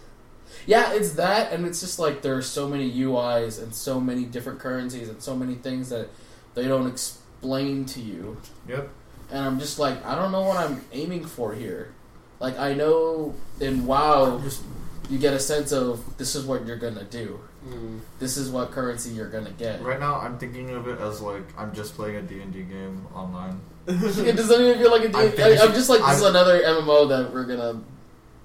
Yeah, 0.65 0.93
it's 0.93 1.13
that, 1.13 1.53
and 1.53 1.65
it's 1.65 1.79
just 1.79 1.99
like 1.99 2.21
there 2.21 2.35
are 2.35 2.41
so 2.41 2.67
many 2.67 2.91
UIs 2.91 3.61
and 3.61 3.73
so 3.73 3.99
many 3.99 4.25
different 4.25 4.59
currencies 4.59 5.09
and 5.09 5.21
so 5.21 5.35
many 5.35 5.55
things 5.55 5.89
that 5.89 6.09
they 6.55 6.67
don't 6.67 6.87
explain 6.87 7.85
to 7.85 8.01
you. 8.01 8.37
Yep. 8.67 8.89
And 9.31 9.45
I'm 9.45 9.59
just 9.59 9.79
like, 9.79 10.03
I 10.05 10.15
don't 10.15 10.31
know 10.31 10.41
what 10.41 10.57
I'm 10.57 10.81
aiming 10.91 11.25
for 11.25 11.53
here. 11.53 11.93
Like, 12.39 12.59
I 12.59 12.73
know 12.73 13.33
in 13.61 13.85
WoW, 13.85 14.39
just 14.43 14.61
you 15.09 15.17
get 15.19 15.33
a 15.33 15.39
sense 15.39 15.71
of 15.71 16.17
this 16.17 16.35
is 16.35 16.45
what 16.45 16.65
you're 16.65 16.77
gonna 16.77 17.03
do. 17.05 17.39
Mm. 17.67 17.99
This 18.19 18.37
is 18.37 18.49
what 18.49 18.71
currency 18.71 19.11
you're 19.11 19.29
gonna 19.29 19.51
get. 19.51 19.81
right 19.81 19.99
now, 19.99 20.15
I'm 20.15 20.37
thinking 20.37 20.71
of 20.71 20.87
it 20.87 20.99
as 20.99 21.21
like 21.21 21.43
I'm 21.57 21.73
just 21.73 21.95
playing 21.95 22.15
a 22.15 22.21
D 22.21 22.41
and 22.41 22.51
D 22.51 22.63
game 22.63 23.07
online. 23.13 23.59
It 23.87 24.35
doesn't 24.35 24.61
even 24.61 24.77
feel 24.79 24.91
like 24.91 25.03
a 25.13 25.17
I 25.17 25.27
D- 25.29 25.35
finished- 25.35 25.61
I, 25.63 25.65
I'm 25.65 25.73
just 25.73 25.89
like, 25.89 25.99
this 26.01 26.17
is 26.17 26.23
I- 26.23 26.29
another 26.29 26.61
MMO 26.61 27.09
that 27.09 27.33
we're 27.33 27.45
gonna 27.45 27.81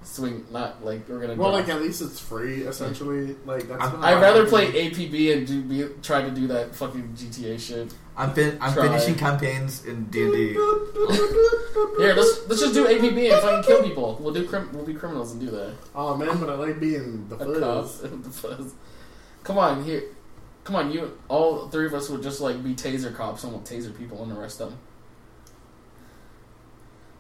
swing. 0.03 0.47
Not 0.51 0.85
like 0.85 1.09
we're 1.09 1.21
gonna. 1.21 1.35
Well, 1.35 1.51
drop. 1.51 1.67
like 1.67 1.69
at 1.77 1.83
least 1.83 2.01
it's 2.03 2.19
free. 2.21 2.63
Essentially, 2.63 3.37
like 3.45 3.69
that's. 3.69 3.83
I'm- 3.83 3.99
what 4.01 4.05
I'd 4.09 4.21
rather 4.23 4.47
play 4.47 4.73
APB 4.91 5.33
and 5.37 5.47
do, 5.47 5.63
be, 5.63 5.89
try 6.03 6.23
to 6.23 6.31
do 6.31 6.47
that 6.49 6.75
fucking 6.75 7.15
GTA 7.17 7.59
shit. 7.61 7.93
I'm 8.19 8.33
fin- 8.33 8.57
I'm 8.63 8.73
Try. 8.73 8.87
finishing 8.89 9.15
campaigns 9.17 9.85
in 9.85 10.07
D 10.07 10.23
and 10.23 10.33
D. 10.33 10.53
Here, 11.99 12.15
let's 12.15 12.49
let's 12.49 12.61
just 12.63 12.73
do 12.75 12.87
APB 12.87 13.31
and 13.33 13.43
fucking 13.43 13.65
kill 13.65 13.83
people. 13.83 14.17
We'll 14.21 14.33
do 14.33 14.47
crim- 14.47 14.71
we'll 14.73 14.87
be 14.87 14.95
criminals 14.95 15.33
and 15.33 15.41
do 15.41 15.51
that. 15.51 15.75
Oh 15.95 16.17
man, 16.17 16.39
but 16.41 16.49
I 16.49 16.55
like 16.55 16.81
being 16.81 17.29
the 17.29 17.35
A 17.37 17.39
cop 17.61 17.85
fuzz. 17.85 18.03
with 18.11 18.25
the 18.25 18.31
fuzz. 18.31 18.73
Come 19.45 19.59
on, 19.59 19.85
here. 19.85 20.03
Come 20.65 20.77
on, 20.77 20.91
you. 20.91 21.17
All 21.29 21.69
three 21.69 21.87
of 21.87 21.93
us 21.95 22.09
would 22.09 22.23
just 22.23 22.41
like 22.41 22.65
be 22.65 22.75
taser 22.75 23.15
cops 23.15 23.45
and 23.45 23.53
we'll 23.53 23.63
taser 23.63 23.97
people 23.97 24.23
and 24.23 24.33
arrest 24.33 24.59
them. 24.59 24.77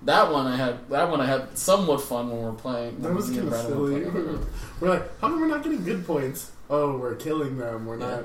That 0.07 0.33
one 0.33 0.47
I 0.47 0.57
had. 0.57 0.89
That 0.89 1.11
one 1.11 1.20
I 1.20 1.27
had 1.27 1.59
somewhat 1.59 2.01
fun 2.01 2.31
when 2.31 2.39
we 2.39 2.45
were 2.45 2.53
playing. 2.53 3.03
That 3.03 3.12
was 3.12 3.28
kind 3.28 3.49
of 3.49 3.55
silly. 3.55 4.05
we're 4.81 4.89
like, 4.89 5.20
how 5.20 5.28
come 5.28 5.41
we're 5.41 5.49
not 5.49 5.62
getting 5.65 5.85
good 5.85 6.07
points? 6.07 6.53
Oh, 6.70 6.97
we're 6.97 7.16
killing 7.16 7.59
them. 7.59 7.87
We're 7.87 7.99
Yeah. 7.99 8.11
not 8.23 8.24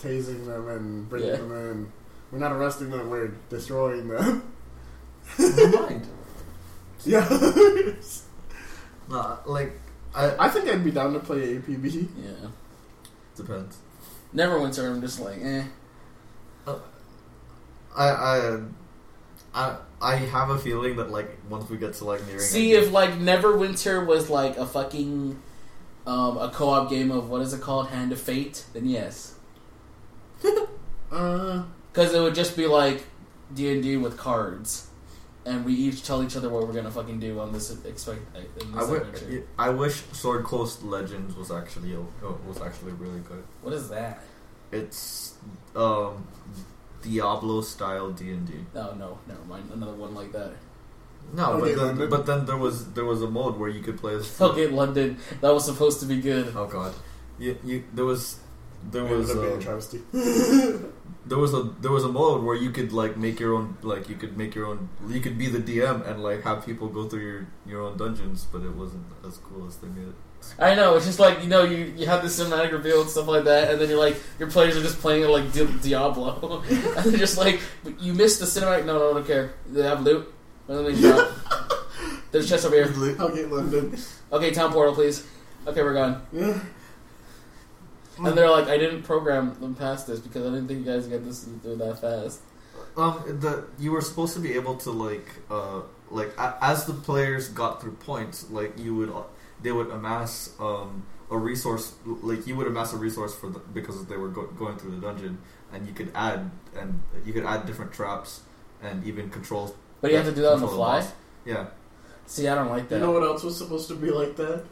tasing 0.00 0.44
them 0.46 0.68
and 0.68 1.08
bringing 1.08 1.30
Yeah. 1.30 1.36
them 1.36 1.52
in. 1.52 1.92
We're 2.30 2.38
not 2.38 2.52
arresting 2.52 2.90
them. 2.90 3.08
We're 3.10 3.32
destroying 3.50 4.08
them. 4.08 4.42
Never 5.38 5.68
mind. 5.82 6.06
yeah. 7.04 7.28
Nah, 9.08 9.38
like 9.46 9.72
I 10.14 10.46
I 10.46 10.48
think 10.48 10.68
I'd 10.68 10.84
be 10.84 10.90
down 10.92 11.12
to 11.12 11.18
play 11.18 11.56
APB. 11.58 12.08
Yeah. 12.16 12.48
depends. 13.36 13.76
Neverwinter. 14.34 14.88
I'm 14.90 15.00
just 15.02 15.18
like, 15.20 15.38
eh. 15.42 15.64
I 16.66 18.08
I 18.08 18.60
I 19.54 19.76
I 20.00 20.16
have 20.16 20.50
a 20.50 20.58
feeling 20.58 20.96
that 20.96 21.10
like 21.10 21.38
once 21.48 21.68
we 21.68 21.76
get 21.76 21.94
to 21.94 22.04
like 22.04 22.26
nearing 22.26 22.40
See 22.40 22.72
if 22.72 22.90
like 22.90 23.10
Neverwinter 23.12 24.04
was 24.06 24.30
like 24.30 24.56
a 24.56 24.66
fucking 24.66 25.40
um, 26.06 26.38
a 26.38 26.50
co-op 26.50 26.90
game 26.90 27.10
of 27.10 27.28
what 27.28 27.42
is 27.42 27.52
it 27.52 27.60
called, 27.60 27.88
Hand 27.88 28.12
of 28.12 28.20
Fate. 28.20 28.64
Then 28.72 28.86
yes, 28.86 29.36
Uh, 31.12 31.62
because 31.92 32.14
it 32.14 32.20
would 32.20 32.34
just 32.34 32.56
be 32.56 32.66
like 32.66 33.04
D 33.54 33.70
and 33.70 33.82
D 33.82 33.98
with 33.98 34.16
cards, 34.16 34.88
and 35.44 35.62
we 35.62 35.74
each 35.74 36.02
tell 36.04 36.24
each 36.24 36.36
other 36.36 36.48
what 36.48 36.66
we're 36.66 36.72
gonna 36.72 36.90
fucking 36.90 37.20
do 37.20 37.38
on 37.38 37.52
this 37.52 37.70
expect. 37.84 38.20
In 38.34 38.74
I, 38.74 38.80
w- 38.80 39.44
wish 39.68 39.96
Sword 40.12 40.44
Coast 40.44 40.82
Legends 40.82 41.36
was 41.36 41.50
actually 41.50 41.94
oh, 41.94 42.38
was 42.48 42.62
actually 42.62 42.92
really 42.92 43.20
good. 43.20 43.44
What 43.60 43.74
is 43.74 43.90
that? 43.90 44.22
It's 44.70 45.34
um 45.76 46.26
Diablo 47.02 47.60
style 47.60 48.10
D 48.10 48.30
and 48.30 48.46
D. 48.46 48.54
Oh 48.74 48.94
no, 48.98 49.18
never 49.26 49.44
mind. 49.44 49.70
Another 49.72 49.94
one 49.94 50.14
like 50.14 50.32
that. 50.32 50.52
No, 51.34 51.52
Okay, 51.52 51.74
but 51.74 51.96
then, 51.96 52.10
but 52.10 52.26
then 52.26 52.46
there 52.46 52.56
was 52.56 52.92
there 52.92 53.04
was 53.04 53.22
a 53.22 53.28
mode 53.28 53.56
where 53.56 53.68
you 53.68 53.80
could 53.80 53.98
play 53.98 54.14
as 54.14 54.40
Okay, 54.40 54.66
London. 54.66 55.18
That 55.40 55.52
was 55.52 55.64
supposed 55.64 56.00
to 56.00 56.06
be 56.06 56.20
good. 56.20 56.52
Oh 56.56 56.66
god, 56.66 56.94
you, 57.38 57.56
you 57.64 57.84
there 57.94 58.04
was 58.04 58.40
there 58.90 59.04
was 59.04 59.34
would 59.34 59.58
a 59.58 59.62
travesty. 59.62 60.00
there 60.12 61.38
was 61.38 61.54
a 61.54 61.62
there 61.80 61.92
was 61.92 62.04
a 62.04 62.08
mode 62.08 62.42
where 62.42 62.56
you 62.56 62.70
could 62.70 62.92
like 62.92 63.16
make 63.16 63.38
your 63.38 63.54
own 63.54 63.76
like 63.82 64.08
you 64.08 64.16
could 64.16 64.36
make 64.36 64.54
your 64.54 64.66
own 64.66 64.88
you 65.08 65.20
could 65.20 65.38
be 65.38 65.48
the 65.48 65.58
DM 65.58 66.06
and 66.08 66.22
like 66.22 66.42
have 66.42 66.66
people 66.66 66.88
go 66.88 67.08
through 67.08 67.22
your 67.22 67.46
your 67.66 67.82
own 67.82 67.96
dungeons, 67.96 68.46
but 68.50 68.62
it 68.62 68.74
wasn't 68.74 69.04
as 69.26 69.38
cool 69.38 69.66
as 69.66 69.76
they 69.76 69.88
made 69.88 70.08
it. 70.08 70.14
I 70.58 70.74
know. 70.74 70.96
It's 70.96 71.06
just 71.06 71.18
like 71.18 71.42
you 71.42 71.48
know, 71.48 71.64
you 71.64 71.92
you 71.96 72.06
have 72.06 72.22
the 72.22 72.28
cinematic 72.28 72.72
reveal 72.72 73.00
and 73.00 73.10
stuff 73.10 73.26
like 73.28 73.44
that, 73.44 73.70
and 73.70 73.80
then 73.80 73.88
you're 73.88 73.98
like, 73.98 74.16
your 74.38 74.50
players 74.50 74.76
are 74.76 74.82
just 74.82 75.00
playing 75.00 75.22
it 75.22 75.28
like 75.28 75.52
Di- 75.52 75.78
Diablo, 75.82 76.62
and 76.68 77.04
they're 77.04 77.18
just 77.18 77.38
like, 77.38 77.60
"But 77.84 78.00
you 78.00 78.12
missed 78.12 78.40
the 78.40 78.46
cinematic. 78.46 78.84
No, 78.84 78.98
no, 78.98 79.10
I 79.10 79.14
don't 79.14 79.26
care. 79.26 79.54
They 79.66 79.82
have 79.82 80.02
loot. 80.02 80.32
Let 80.68 80.92
me 80.92 81.00
drop. 81.00 81.30
There's 82.32 82.48
chest 82.48 82.64
over 82.64 82.74
here. 82.74 82.86
Okay, 83.20 83.44
London. 83.44 83.96
Okay, 84.32 84.50
town 84.52 84.72
portal, 84.72 84.94
please. 84.94 85.26
Okay, 85.66 85.82
we're 85.82 85.94
gone. 85.94 86.22
Yeah. 86.32 86.58
And 88.18 88.36
they're 88.36 88.50
like, 88.50 88.68
I 88.68 88.78
didn't 88.78 89.02
program 89.02 89.58
them 89.60 89.74
past 89.74 90.06
this 90.06 90.20
because 90.20 90.46
I 90.46 90.50
didn't 90.50 90.68
think 90.68 90.86
you 90.86 90.92
guys 90.92 91.06
get 91.06 91.24
this 91.24 91.44
through 91.62 91.76
that 91.76 92.00
fast. 92.00 92.40
Um, 92.96 93.22
the 93.40 93.64
you 93.78 93.90
were 93.92 94.00
supposed 94.02 94.34
to 94.34 94.40
be 94.40 94.52
able 94.52 94.76
to 94.76 94.90
like 94.90 95.26
uh 95.50 95.80
like 96.10 96.36
a, 96.36 96.56
as 96.60 96.84
the 96.84 96.92
players 96.92 97.48
got 97.48 97.80
through 97.80 97.92
points, 97.92 98.50
like 98.50 98.78
you 98.78 98.94
would 98.96 99.08
uh, 99.10 99.22
they 99.62 99.72
would 99.72 99.90
amass 99.90 100.50
um 100.60 101.04
a 101.30 101.36
resource 101.38 101.94
like 102.04 102.46
you 102.46 102.54
would 102.56 102.66
amass 102.66 102.92
a 102.92 102.96
resource 102.96 103.34
for 103.34 103.48
the, 103.48 103.58
because 103.58 104.04
they 104.06 104.16
were 104.16 104.28
go, 104.28 104.46
going 104.48 104.76
through 104.78 104.90
the 104.96 105.00
dungeon, 105.00 105.38
and 105.72 105.86
you 105.86 105.94
could 105.94 106.10
add 106.14 106.50
and 106.78 107.00
you 107.24 107.32
could 107.32 107.44
add 107.44 107.64
different 107.66 107.92
traps 107.92 108.42
and 108.82 109.04
even 109.06 109.30
controls. 109.30 109.72
But 110.00 110.10
you 110.10 110.16
have 110.18 110.26
to 110.26 110.32
do 110.34 110.42
that 110.42 110.54
on 110.54 110.60
the 110.60 110.66
control 110.66 110.84
fly. 110.84 111.00
boss. 111.00 111.12
Yeah, 111.44 111.66
See, 112.26 112.46
I 112.48 112.54
don't 112.54 112.68
like 112.70 112.88
that. 112.88 112.96
You 112.96 113.00
know 113.02 113.12
what 113.12 113.22
else 113.22 113.42
was 113.42 113.56
supposed 113.56 113.88
to 113.88 113.94
be 113.94 114.10
like 114.10 114.36
that? 114.36 114.64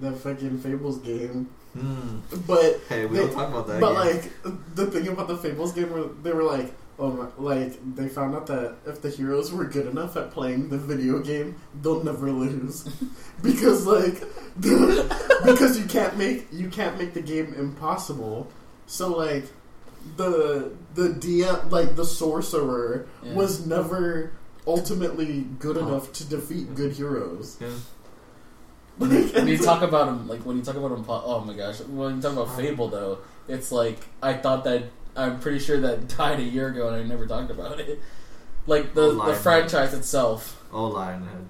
That 0.00 0.16
fucking 0.18 0.58
Fables 0.58 0.98
game. 0.98 1.48
Hmm. 1.72 2.18
But 2.46 2.80
Hey, 2.88 3.06
we 3.06 3.16
They- 3.16 3.24
don't 3.26 3.34
talk 3.34 3.48
about 3.48 3.66
that. 3.68 3.80
but 3.80 3.92
again. 4.06 4.30
like 4.44 4.74
the 4.74 4.86
thing 4.86 5.08
about 5.08 5.28
the 5.28 5.36
Fables 5.36 5.72
game, 5.72 5.90
where 5.92 6.04
they 6.22 6.32
were 6.32 6.42
like, 6.44 6.72
oh, 6.98 7.10
my, 7.12 7.26
like 7.38 7.94
they 7.96 8.08
found 8.08 8.34
out 8.34 8.46
that 8.46 8.76
if 8.86 9.02
the 9.02 9.10
heroes 9.10 9.52
were 9.52 9.64
good 9.64 9.86
enough 9.86 10.16
at 10.16 10.30
playing 10.30 10.68
the 10.68 10.78
video 10.78 11.18
game, 11.20 11.56
they'll 11.82 12.02
never 12.02 12.30
lose 12.30 12.82
because 13.42 13.86
like 13.86 14.22
because 14.60 15.78
you 15.78 15.84
can't 15.86 16.16
make 16.16 16.46
you 16.52 16.68
can't 16.68 16.98
make 16.98 17.14
the 17.14 17.22
game 17.22 17.54
impossible. 17.54 18.48
So 18.86 19.08
like 19.16 19.44
the 20.16 20.72
the 20.94 21.08
DM 21.08 21.70
like 21.70 21.96
the 21.96 22.04
sorcerer 22.04 23.06
Yeah. 23.22 23.34
was 23.34 23.66
never 23.66 24.32
ultimately 24.66 25.46
good 25.58 25.76
Oh. 25.76 25.86
enough 25.88 26.12
to 26.14 26.24
defeat 26.24 26.74
good 26.74 26.92
heroes. 26.92 27.56
Yeah. 27.60 27.68
When 28.98 29.10
you, 29.10 29.24
when 29.28 29.46
you 29.46 29.58
talk 29.58 29.82
about 29.82 30.08
him, 30.08 30.26
like 30.26 30.40
when 30.46 30.56
you 30.56 30.62
talk 30.62 30.76
about 30.76 30.90
him, 30.90 31.04
oh 31.06 31.40
my 31.40 31.52
gosh, 31.52 31.80
when 31.80 32.16
you 32.16 32.22
talk 32.22 32.32
about 32.32 32.48
um, 32.48 32.56
Fable 32.56 32.88
though, 32.88 33.18
it's 33.46 33.70
like 33.70 33.98
I 34.22 34.32
thought 34.32 34.64
that 34.64 34.84
I'm 35.16 35.40
pretty 35.40 35.58
sure 35.58 35.80
that 35.80 36.08
died 36.16 36.40
a 36.40 36.42
year 36.44 36.68
ago 36.68 36.88
and 36.88 36.96
I 36.96 37.02
never 37.02 37.26
talked 37.26 37.50
about 37.50 37.78
it. 37.80 38.00
Like 38.66 38.94
the 38.94 39.12
the 39.24 39.34
franchise 39.34 39.94
itself, 39.94 40.62
Oh, 40.72 40.90
Lionhead. 40.90 41.46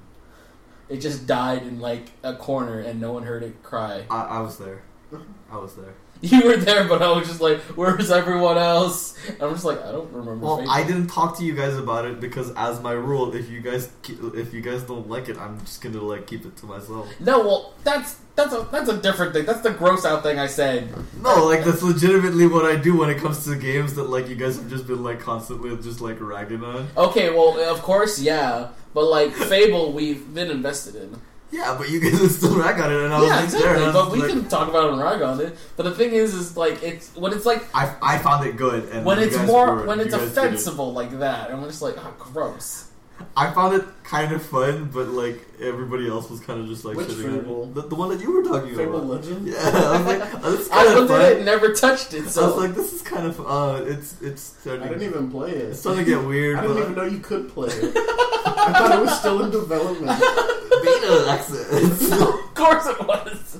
it 0.88 0.98
just 0.98 1.26
died 1.26 1.62
in 1.62 1.80
like 1.80 2.12
a 2.22 2.34
corner 2.34 2.80
and 2.80 3.00
no 3.00 3.12
one 3.12 3.22
heard 3.24 3.42
it 3.42 3.62
cry. 3.62 4.04
I, 4.10 4.22
I 4.24 4.40
was 4.40 4.58
there. 4.58 4.82
I 5.50 5.56
was 5.56 5.74
there. 5.76 5.94
You 6.22 6.46
were 6.46 6.56
there, 6.56 6.88
but 6.88 7.02
I 7.02 7.10
was 7.12 7.28
just 7.28 7.42
like, 7.42 7.58
"Where's 7.76 8.10
everyone 8.10 8.56
else?" 8.56 9.18
I'm 9.38 9.52
just 9.52 9.66
like, 9.66 9.82
I 9.84 9.92
don't 9.92 10.10
remember. 10.10 10.46
Well, 10.46 10.64
I 10.68 10.82
didn't 10.82 11.08
talk 11.08 11.36
to 11.38 11.44
you 11.44 11.54
guys 11.54 11.76
about 11.76 12.06
it 12.06 12.20
because, 12.20 12.50
as 12.56 12.80
my 12.80 12.92
rule, 12.92 13.34
if 13.34 13.50
you 13.50 13.60
guys 13.60 13.90
if 14.08 14.54
you 14.54 14.62
guys 14.62 14.82
don't 14.82 15.10
like 15.10 15.28
it, 15.28 15.36
I'm 15.36 15.60
just 15.60 15.82
gonna 15.82 16.00
like 16.00 16.26
keep 16.26 16.46
it 16.46 16.56
to 16.56 16.66
myself. 16.66 17.08
No, 17.20 17.40
well, 17.40 17.74
that's 17.84 18.16
that's 18.36 18.52
a 18.52 18.68
that's 18.70 18.88
a 18.88 18.96
different 18.98 19.32
thing. 19.32 19.46
That's 19.46 19.62
the 19.62 19.70
gross 19.70 20.04
out 20.04 20.22
thing 20.22 20.38
I 20.38 20.46
said. 20.46 20.92
No, 21.22 21.46
like 21.46 21.64
that's 21.64 21.82
legitimately 21.82 22.46
what 22.46 22.64
I 22.66 22.76
do 22.76 22.96
when 22.96 23.10
it 23.10 23.18
comes 23.18 23.44
to 23.44 23.56
games 23.56 23.94
that 23.94 24.04
like 24.10 24.28
you 24.28 24.36
guys 24.36 24.56
have 24.56 24.68
just 24.68 24.86
been 24.86 25.02
like 25.02 25.20
constantly 25.20 25.74
just 25.78 26.00
like 26.00 26.20
ragging 26.20 26.62
on. 26.62 26.88
Okay, 26.96 27.30
well, 27.30 27.58
of 27.72 27.82
course, 27.82 28.20
yeah, 28.20 28.68
but 28.94 29.06
like 29.06 29.32
Fable, 29.32 29.92
we've 29.92 30.32
been 30.34 30.50
invested 30.50 30.94
in. 30.96 31.18
Yeah, 31.50 31.76
but 31.78 31.88
you 31.88 32.00
guys 32.00 32.20
would 32.20 32.30
still 32.40 32.58
rag 32.58 32.78
on 32.80 32.92
it, 32.92 33.04
and 33.04 33.14
I 33.14 33.20
was 33.20 33.28
yeah, 33.28 33.34
like 33.36 33.44
exactly. 33.44 33.84
there, 33.84 33.92
But 33.92 34.10
we 34.10 34.18
like, 34.18 34.30
can 34.30 34.48
talk 34.48 34.68
about 34.68 34.86
it 34.88 34.92
and 34.94 35.02
rag 35.02 35.22
on 35.22 35.40
it. 35.40 35.56
But 35.76 35.84
the 35.84 35.92
thing 35.92 36.12
is, 36.12 36.34
is 36.34 36.56
like 36.56 36.82
it's 36.82 37.14
when 37.16 37.32
it's 37.32 37.46
like 37.46 37.64
I, 37.74 37.94
I 38.02 38.18
found 38.18 38.46
it 38.46 38.56
good, 38.56 38.88
and 38.90 39.06
when 39.06 39.18
it's 39.18 39.38
more 39.38 39.86
when 39.86 40.00
it's 40.00 40.10
didn't. 40.10 40.94
like 40.94 41.18
that, 41.20 41.50
and 41.50 41.62
we're 41.62 41.68
just 41.68 41.82
like, 41.82 41.94
oh, 41.98 42.14
gross. 42.18 42.90
I 43.36 43.50
found 43.52 43.74
it 43.74 43.84
kind 44.04 44.32
of 44.32 44.42
fun, 44.42 44.90
but 44.92 45.08
like 45.08 45.40
everybody 45.60 46.08
else 46.08 46.28
was 46.30 46.40
kind 46.40 46.60
of 46.60 46.66
just 46.68 46.84
like 46.84 46.96
Which 46.96 47.08
Fable? 47.08 47.66
The, 47.66 47.82
the 47.82 47.94
one 47.94 48.08
that 48.10 48.20
you 48.20 48.30
were 48.32 48.42
talking 48.42 48.74
Fable 48.74 48.96
about. 48.96 49.22
Legend. 49.22 49.46
Yeah, 49.48 49.56
I 49.62 49.96
was 49.98 50.06
like, 50.06 50.34
oh, 50.44 50.50
this 50.52 50.60
is 50.66 50.70
I 50.70 50.94
looked 50.94 51.10
at 51.10 51.32
it 51.32 51.44
never 51.44 51.72
touched 51.74 52.14
it. 52.14 52.24
I 52.24 52.28
So 52.28 52.46
was 52.46 52.56
like, 52.56 52.74
this 52.74 52.92
is 52.92 53.02
kind 53.02 53.26
of 53.26 53.40
uh, 53.40 53.84
it's 53.86 54.20
it's 54.22 54.42
starting. 54.42 54.84
I 54.84 54.88
didn't 54.88 55.02
even 55.04 55.30
play 55.30 55.50
it. 55.52 55.70
It's 55.70 55.80
starting 55.80 56.04
to 56.04 56.10
get 56.10 56.24
weird. 56.26 56.56
I 56.58 56.62
didn't 56.62 56.76
but 56.76 56.82
even 56.82 56.94
know 56.94 57.04
you 57.04 57.18
could 57.20 57.48
play 57.50 57.68
it. 57.68 57.92
I 57.96 58.72
thought 58.72 58.92
it 58.98 59.00
was 59.00 59.18
still 59.18 59.42
in 59.44 59.50
development. 59.50 60.18
beta 60.18 61.26
access. 61.28 62.12
of 62.12 62.54
course 62.54 62.86
it 62.86 63.00
was. 63.06 63.58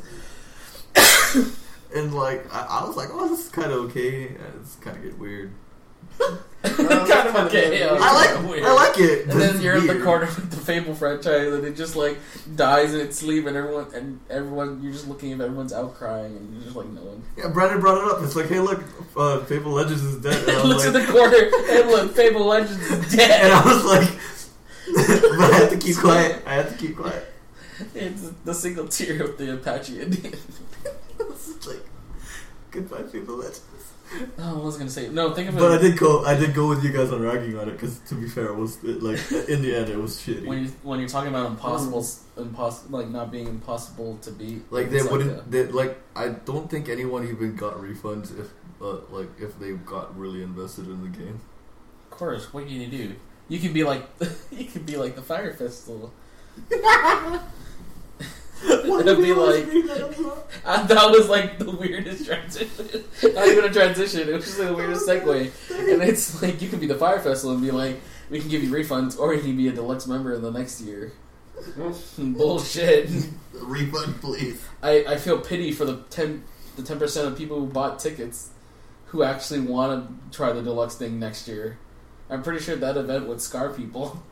and 1.95 2.15
like 2.15 2.53
I, 2.55 2.81
I 2.81 2.87
was 2.87 2.97
like, 2.97 3.09
oh, 3.13 3.29
this 3.29 3.47
is 3.47 3.49
kind 3.51 3.73
of 3.73 3.79
okay. 3.91 4.29
Uh, 4.37 4.61
It's 4.61 4.77
kind 4.77 4.97
of 4.97 5.03
get 5.03 5.19
weird. 5.19 5.53
kind 6.63 7.29
of 7.29 7.47
okay. 7.47 7.81
Yeah, 7.81 7.99
I 8.01 8.13
like 8.13 8.49
weird. 8.49 8.65
I 8.65 8.73
like 8.73 8.99
it. 8.99 9.29
And 9.29 9.41
then 9.41 9.61
you're 9.61 9.77
in 9.77 9.87
the 9.87 10.01
corner 10.03 10.27
with 10.27 10.51
the 10.51 10.57
Fable 10.57 10.95
franchise, 10.95 11.53
and 11.53 11.65
it 11.65 11.77
just 11.77 11.97
like 11.97 12.19
dies 12.55 12.95
in 12.95 13.01
its 13.01 13.19
sleep, 13.19 13.47
and 13.47 13.57
everyone 13.57 13.87
and 13.95 14.21
everyone 14.31 14.83
you're 14.83 14.93
just 14.93 15.07
looking 15.09 15.33
at 15.33 15.41
everyone's 15.41 15.73
out 15.73 15.95
crying, 15.95 16.37
and 16.37 16.55
you're 16.55 16.63
just 16.65 16.77
like 16.77 16.89
no 16.89 17.03
one. 17.03 17.23
Yeah, 17.37 17.49
Brandon 17.49 17.81
brought 17.81 17.99
it 17.99 18.11
up. 18.11 18.23
It's 18.25 18.35
like, 18.37 18.49
hey, 18.49 18.61
look, 18.61 18.83
uh, 19.17 19.45
Fable 19.45 19.73
Legends 19.73 20.03
is 20.03 20.21
dead. 20.21 20.49
And 20.49 20.59
I 20.59 20.63
looks 20.65 20.87
like, 20.87 20.95
in 20.95 21.07
the 21.07 21.13
corner, 21.13 21.37
and 21.71 21.91
look, 21.91 22.15
Fable 22.17 22.47
Legends 22.47 22.81
is 22.91 23.15
dead. 23.17 23.43
and. 23.45 23.53
I 23.53 23.65
was 23.65 23.85
like, 23.85 24.09
but 25.39 25.53
I 25.53 25.57
have 25.59 25.71
to 25.71 25.79
keep 25.79 25.97
quiet. 25.97 26.43
I 26.47 26.55
have 26.55 26.71
to 26.73 26.79
keep 26.79 26.97
quiet. 26.97 27.33
It's 27.95 28.31
the 28.45 28.55
single 28.55 28.89
tear 28.89 29.23
of 29.23 29.37
the 29.39 29.55
Apache 29.55 30.01
Indian. 30.01 30.35
It's 31.19 31.67
like, 31.67 31.85
Goodbye, 32.71 33.03
people 33.03 33.37
legends. 33.37 33.63
Oh, 34.39 34.61
I 34.61 34.65
was 34.65 34.77
gonna 34.77 34.91
say 34.91 35.09
no. 35.09 35.35
Think 35.35 35.49
of 35.49 35.57
it 35.57 35.61
But 35.61 35.73
I 35.73 35.79
did 35.83 35.99
go. 35.99 36.25
I 36.25 36.35
did 36.37 36.55
go 36.55 36.69
with 36.69 36.85
you 36.85 36.93
guys 36.93 37.11
on 37.13 37.21
ragging 37.23 37.59
on 37.59 37.69
it 37.69 37.73
because, 37.73 37.99
to 38.01 38.15
be 38.15 38.29
fair, 38.29 38.47
it 38.47 38.57
was 38.57 38.83
it, 38.85 39.03
like 39.03 39.19
in 39.49 39.63
the 39.63 39.75
end 39.75 39.89
it 39.89 39.99
was 39.99 40.17
shitty. 40.17 40.47
when 40.47 40.65
you 40.65 40.69
when 40.83 41.01
you're 41.01 41.09
talking 41.09 41.31
about 41.31 41.51
impossible, 41.51 42.07
impossible, 42.37 42.99
like 42.99 43.09
not 43.09 43.33
being 43.33 43.49
impossible 43.49 44.17
to 44.19 44.31
beat. 44.31 44.71
like 44.71 44.91
they 44.91 44.99
it's 44.99 45.11
wouldn't. 45.11 45.39
a- 45.41 45.51
they, 45.51 45.67
like 45.67 45.99
I 46.15 46.29
don't 46.29 46.71
think 46.71 46.89
anyone 46.89 47.27
even 47.29 47.57
got 47.57 47.75
refunds 47.81 48.39
if 48.39 48.49
uh, 48.81 48.99
like 49.11 49.31
if 49.41 49.59
they 49.59 49.73
got 49.73 50.17
really 50.17 50.43
invested 50.43 50.87
in 50.87 51.03
the 51.03 51.09
game. 51.09 51.41
of 52.05 52.11
course, 52.11 52.53
what 52.53 52.67
can 52.67 52.81
you 52.81 52.87
do? 52.89 53.15
You 53.49 53.59
can 53.59 53.73
be 53.73 53.83
like 53.85 54.07
you 54.53 54.67
can 54.67 54.83
be 54.85 54.97
like 54.97 55.17
the 55.17 55.23
Fire 55.23 55.53
Festival. 55.53 56.13
It'd 58.65 59.19
be 59.19 59.33
like 59.33 59.67
uh, 60.65 60.87
that 60.87 61.11
was 61.11 61.29
like 61.29 61.59
the 61.59 61.71
weirdest 61.71 62.27
transition. 62.27 63.05
Not 63.23 63.49
even 63.49 63.65
a 63.65 63.73
transition. 63.73 64.29
It 64.29 64.33
was 64.33 64.45
just 64.45 64.59
like 64.59 64.69
the 64.69 64.75
weirdest 64.75 65.07
segue. 65.07 65.93
And 65.93 66.03
it's 66.03 66.43
like 66.43 66.61
you 66.63 66.69
can 66.69 66.81
be 66.81 66.87
the 66.87 66.97
Fire 66.97 67.21
Festival 67.21 67.55
and 67.55 67.63
be 67.63 67.71
like, 67.71 68.01
we 68.31 68.41
can 68.41 68.49
give 68.49 68.63
you 68.63 68.71
refunds, 68.71 69.19
or 69.19 69.35
you 69.35 69.41
can 69.41 69.57
be 69.57 69.69
a 69.69 69.73
deluxe 69.73 70.07
member 70.07 70.33
in 70.35 70.43
the 70.43 70.51
next 70.51 70.81
year. 70.81 71.13
Bullshit. 72.19 73.11
refund, 73.53 74.21
please. 74.21 74.65
I, 74.83 75.05
I 75.05 75.17
feel 75.17 75.39
pity 75.39 75.73
for 75.73 75.85
the 75.85 75.99
ten 76.11 76.45
the 76.77 76.83
ten 76.83 76.99
percent 76.99 77.29
of 77.29 77.39
people 77.39 77.61
who 77.61 77.67
bought 77.67 77.99
tickets 77.99 78.51
who 79.07 79.23
actually 79.23 79.61
want 79.61 80.09
to 80.31 80.37
try 80.37 80.53
the 80.53 80.63
deluxe 80.63 80.97
thing 80.97 81.19
next 81.19 81.47
year. 81.49 81.79
I'm 82.29 82.43
pretty 82.43 82.63
sure 82.63 82.77
that 82.77 82.97
event 82.97 83.29
would 83.29 83.41
scar 83.41 83.73
people. 83.73 84.23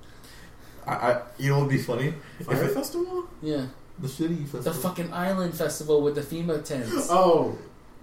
I, 0.87 0.95
I 0.95 1.23
you 1.39 1.51
know 1.51 1.59
what 1.59 1.69
would 1.69 1.73
be 1.73 1.79
funny? 1.79 2.15
If 2.41 2.47
Fire 2.47 2.65
it, 2.65 2.75
Festival? 2.75 3.29
Yeah, 3.41 3.67
the 3.99 4.09
shitty 4.09 4.43
festival. 4.43 4.62
the 4.62 4.73
fucking 4.75 5.12
island 5.12 5.55
festival 5.55 6.03
with 6.03 6.15
the 6.15 6.21
FEMA 6.23 6.65
tents. 6.65 7.09
Oh. 7.11 7.57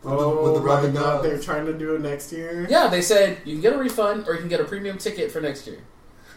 With 0.04 0.14
the- 0.14 0.18
oh 0.20 0.44
with 0.54 0.64
the 0.64 0.70
oh 0.70 0.82
my 0.88 0.88
god, 1.00 1.24
they're 1.24 1.40
trying 1.40 1.66
to 1.68 1.74
do 1.74 1.94
it 1.96 2.02
next 2.02 2.32
year? 2.32 2.66
Yeah, 2.70 2.88
they 2.88 3.02
said 3.04 3.38
you 3.46 3.54
can 3.54 3.62
get 3.62 3.74
a 3.74 3.78
refund 3.78 4.28
or 4.28 4.34
you 4.34 4.40
can 4.40 4.50
get 4.50 4.60
a 4.60 4.64
premium 4.64 4.98
ticket 4.98 5.32
for 5.32 5.40
next 5.42 5.68
year. 5.68 5.78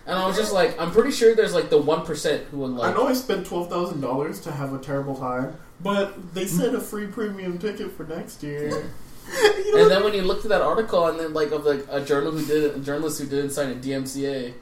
And 0.06 0.18
I 0.18 0.26
was 0.26 0.36
just 0.36 0.52
like, 0.52 0.78
I'm 0.78 0.90
pretty 0.90 1.12
sure 1.12 1.34
there's 1.34 1.54
like 1.54 1.70
the 1.70 1.78
one 1.80 2.04
percent 2.04 2.44
who 2.50 2.58
would 2.58 2.72
like. 2.72 2.92
I 2.92 2.94
know 2.94 3.08
I 3.08 3.14
spent 3.14 3.46
twelve 3.46 3.70
thousand 3.70 4.02
dollars 4.02 4.38
to 4.42 4.52
have 4.52 4.74
a 4.74 4.78
terrible 4.78 5.16
time, 5.16 5.56
but 5.80 6.34
they 6.34 6.44
said 6.44 6.74
a 6.74 6.80
free 6.80 7.06
premium 7.06 7.56
ticket 7.58 7.90
for 7.92 8.04
next 8.04 8.42
year. 8.42 8.90
And 9.74 9.90
then 9.90 10.04
when 10.04 10.12
you 10.12 10.20
looked 10.20 10.44
at 10.44 10.50
that 10.50 10.60
article 10.60 11.06
and 11.06 11.18
then 11.18 11.32
like 11.32 11.50
of 11.50 11.64
like 11.64 11.86
a 11.90 12.04
journal 12.04 12.32
who 12.32 12.44
did 12.44 12.76
a 12.76 12.78
journalist 12.80 13.18
who 13.18 13.26
didn't 13.26 13.50
sign 13.52 13.70
a 13.70 13.74
DMCA 13.74 14.52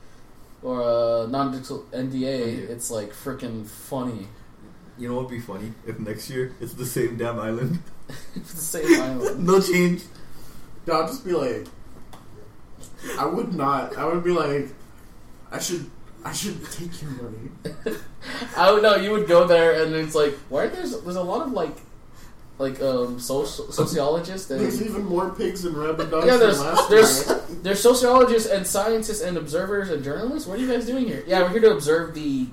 or 0.63 0.81
a 0.81 1.27
non-digital 1.27 1.87
NDA, 1.93 2.71
it's 2.71 2.89
like 2.89 3.11
freaking 3.13 3.67
funny. 3.67 4.29
You 5.03 5.09
know 5.09 5.17
what 5.17 5.25
would 5.25 5.33
be 5.33 5.41
funny? 5.41 5.73
If 5.85 5.99
next 5.99 6.31
year 6.31 6.55
it's 6.61 6.75
the 6.75 6.87
same 6.87 7.17
damn 7.17 7.41
island, 7.41 7.81
It's 8.37 8.55
the 8.55 8.61
same 8.61 9.01
island. 9.03 9.45
no 9.45 9.61
change. 9.61 10.05
I'll 10.89 11.09
just 11.09 11.25
be 11.25 11.33
like, 11.33 11.67
I 13.19 13.27
would 13.27 13.53
not. 13.53 13.99
I 13.99 14.05
would 14.05 14.23
be 14.23 14.31
like, 14.31 14.69
I 15.51 15.59
should, 15.59 15.91
I 16.25 16.33
should 16.33 16.65
take 16.71 17.03
your 17.03 17.11
money. 17.11 17.51
I 18.57 18.71
would 18.71 18.85
know 18.85 18.95
you 18.95 19.11
would 19.11 19.27
go 19.27 19.45
there 19.45 19.83
and 19.83 19.93
it's 19.93 20.15
like 20.15 20.35
why 20.49 20.69
there's 20.69 20.93
there's 21.01 21.17
a 21.17 21.23
lot 21.23 21.49
of 21.49 21.53
like 21.53 21.77
like 22.59 22.81
um 22.83 23.19
social 23.19 23.73
sociologists 23.73 24.47
There's 24.47 24.79
and 24.79 24.89
even 24.91 25.05
more 25.07 25.31
pigs 25.31 25.65
and 25.65 25.77
rabbit 25.77 26.11
dogs 26.11 26.27
yeah 26.27 26.33
than 26.37 26.41
there's 26.41 26.61
last 26.61 26.91
there's 26.91 27.27
year. 27.27 27.41
there's 27.63 27.81
sociologists 27.83 28.49
and 28.49 28.65
scientists 28.67 29.23
and 29.23 29.37
observers 29.37 29.89
and 29.91 30.05
journalists. 30.05 30.47
What 30.47 30.59
are 30.59 30.63
you 30.63 30.69
guys 30.71 30.87
doing 30.87 31.07
here? 31.07 31.25
Yeah, 31.27 31.43
we're 31.43 31.49
here 31.51 31.61
to 31.63 31.71
observe 31.73 32.15
the 32.15 32.47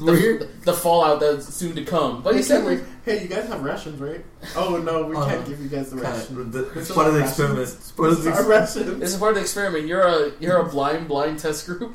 We're 0.00 0.16
here. 0.20 0.38
the, 0.38 0.48
the 0.64 0.72
fallout 0.72 1.20
that's 1.20 1.52
soon 1.54 1.76
to 1.76 1.84
come. 1.84 2.22
But 2.22 2.32
Hey, 2.32 2.38
he 2.38 2.42
said 2.42 2.64
we- 2.64 2.76
like 2.76 2.84
hey, 3.04 3.22
you 3.22 3.28
guys 3.28 3.46
have 3.48 3.62
rations, 3.62 4.00
right? 4.00 4.24
Oh 4.56 4.78
no, 4.78 5.04
we 5.06 5.14
Uh-huh. 5.14 5.26
can't 5.28 5.46
give 5.46 5.60
you 5.60 5.68
guys 5.68 5.90
the 5.90 5.96
Kinda- 6.00 6.10
rations. 6.18 6.52
the- 6.54 6.78
it's 6.80 6.90
part 6.90 7.06
of 7.08 7.14
the 7.14 7.20
our 7.20 7.26
experiment. 7.26 7.60
It's 7.60 7.90
part 7.92 8.08
of 8.10 8.24
the 8.24 8.30
is 8.32 8.36
our 8.38 8.52
ex- 8.52 8.76
rations. 8.76 9.00
this 9.00 9.12
is 9.12 9.18
part 9.18 9.30
of 9.32 9.36
the 9.36 9.42
experiment. 9.42 9.86
You're 9.86 10.02
a 10.02 10.32
you're 10.40 10.58
a 10.58 10.64
blind 10.68 11.06
blind 11.08 11.38
test 11.38 11.66
group. 11.66 11.94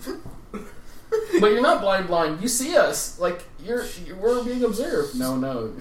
But 1.41 1.51
you're 1.51 1.61
not 1.61 1.81
blind 1.81 2.07
blind. 2.07 2.41
You 2.41 2.47
see 2.47 2.77
us. 2.77 3.19
Like 3.19 3.43
you're, 3.65 3.83
you 4.05 4.15
we're 4.15 4.41
being 4.45 4.63
observed. 4.63 5.13
No, 5.15 5.35
no. 5.35 5.73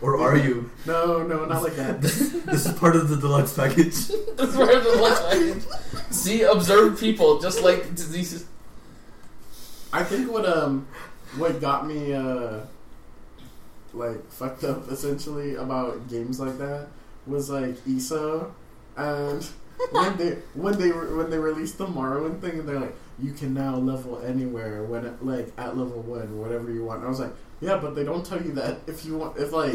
Or 0.00 0.20
are 0.20 0.36
you? 0.36 0.70
No, 0.86 1.22
no, 1.22 1.44
not 1.44 1.62
like 1.62 1.76
that. 1.76 2.02
This 2.02 2.66
is 2.66 2.72
part 2.78 2.96
of 2.96 3.08
the 3.08 3.16
deluxe 3.16 3.54
package. 3.54 4.08
That's 4.36 4.54
part 4.54 4.74
of 4.74 4.84
the 4.84 4.98
left 5.02 5.30
package. 5.30 6.12
See, 6.12 6.42
observe 6.42 6.98
people 7.00 7.40
just 7.40 7.62
like 7.62 7.94
diseases. 7.94 8.46
I 9.92 10.02
think 10.02 10.30
what 10.30 10.44
um 10.44 10.86
what 11.36 11.60
got 11.60 11.86
me 11.86 12.12
uh 12.12 12.60
like 13.92 14.28
fucked 14.30 14.64
up 14.64 14.90
essentially 14.90 15.54
about 15.54 16.08
games 16.08 16.40
like 16.40 16.58
that 16.58 16.88
was 17.26 17.48
like 17.48 17.76
ESO 17.88 18.52
and 18.96 19.48
when 19.92 20.16
they 20.16 20.30
when 20.54 20.78
they 20.78 20.90
re- 20.90 21.14
when 21.14 21.30
they 21.30 21.38
released 21.38 21.78
the 21.78 21.86
Morrowind 21.86 22.40
thing 22.40 22.58
and 22.58 22.68
they're 22.68 22.80
like 22.80 22.96
you 23.18 23.32
can 23.32 23.54
now 23.54 23.76
level 23.76 24.20
anywhere 24.20 24.82
when 24.82 25.06
it, 25.06 25.24
like 25.24 25.52
at 25.56 25.76
level 25.76 26.02
one 26.02 26.38
whatever 26.40 26.72
you 26.72 26.84
want. 26.84 27.04
I 27.04 27.08
was 27.08 27.20
like 27.20 27.32
yeah, 27.64 27.78
but 27.78 27.94
they 27.94 28.04
don't 28.04 28.24
tell 28.24 28.40
you 28.42 28.52
that 28.52 28.78
if 28.86 29.04
you 29.04 29.16
want 29.16 29.38
if 29.38 29.52
like 29.52 29.74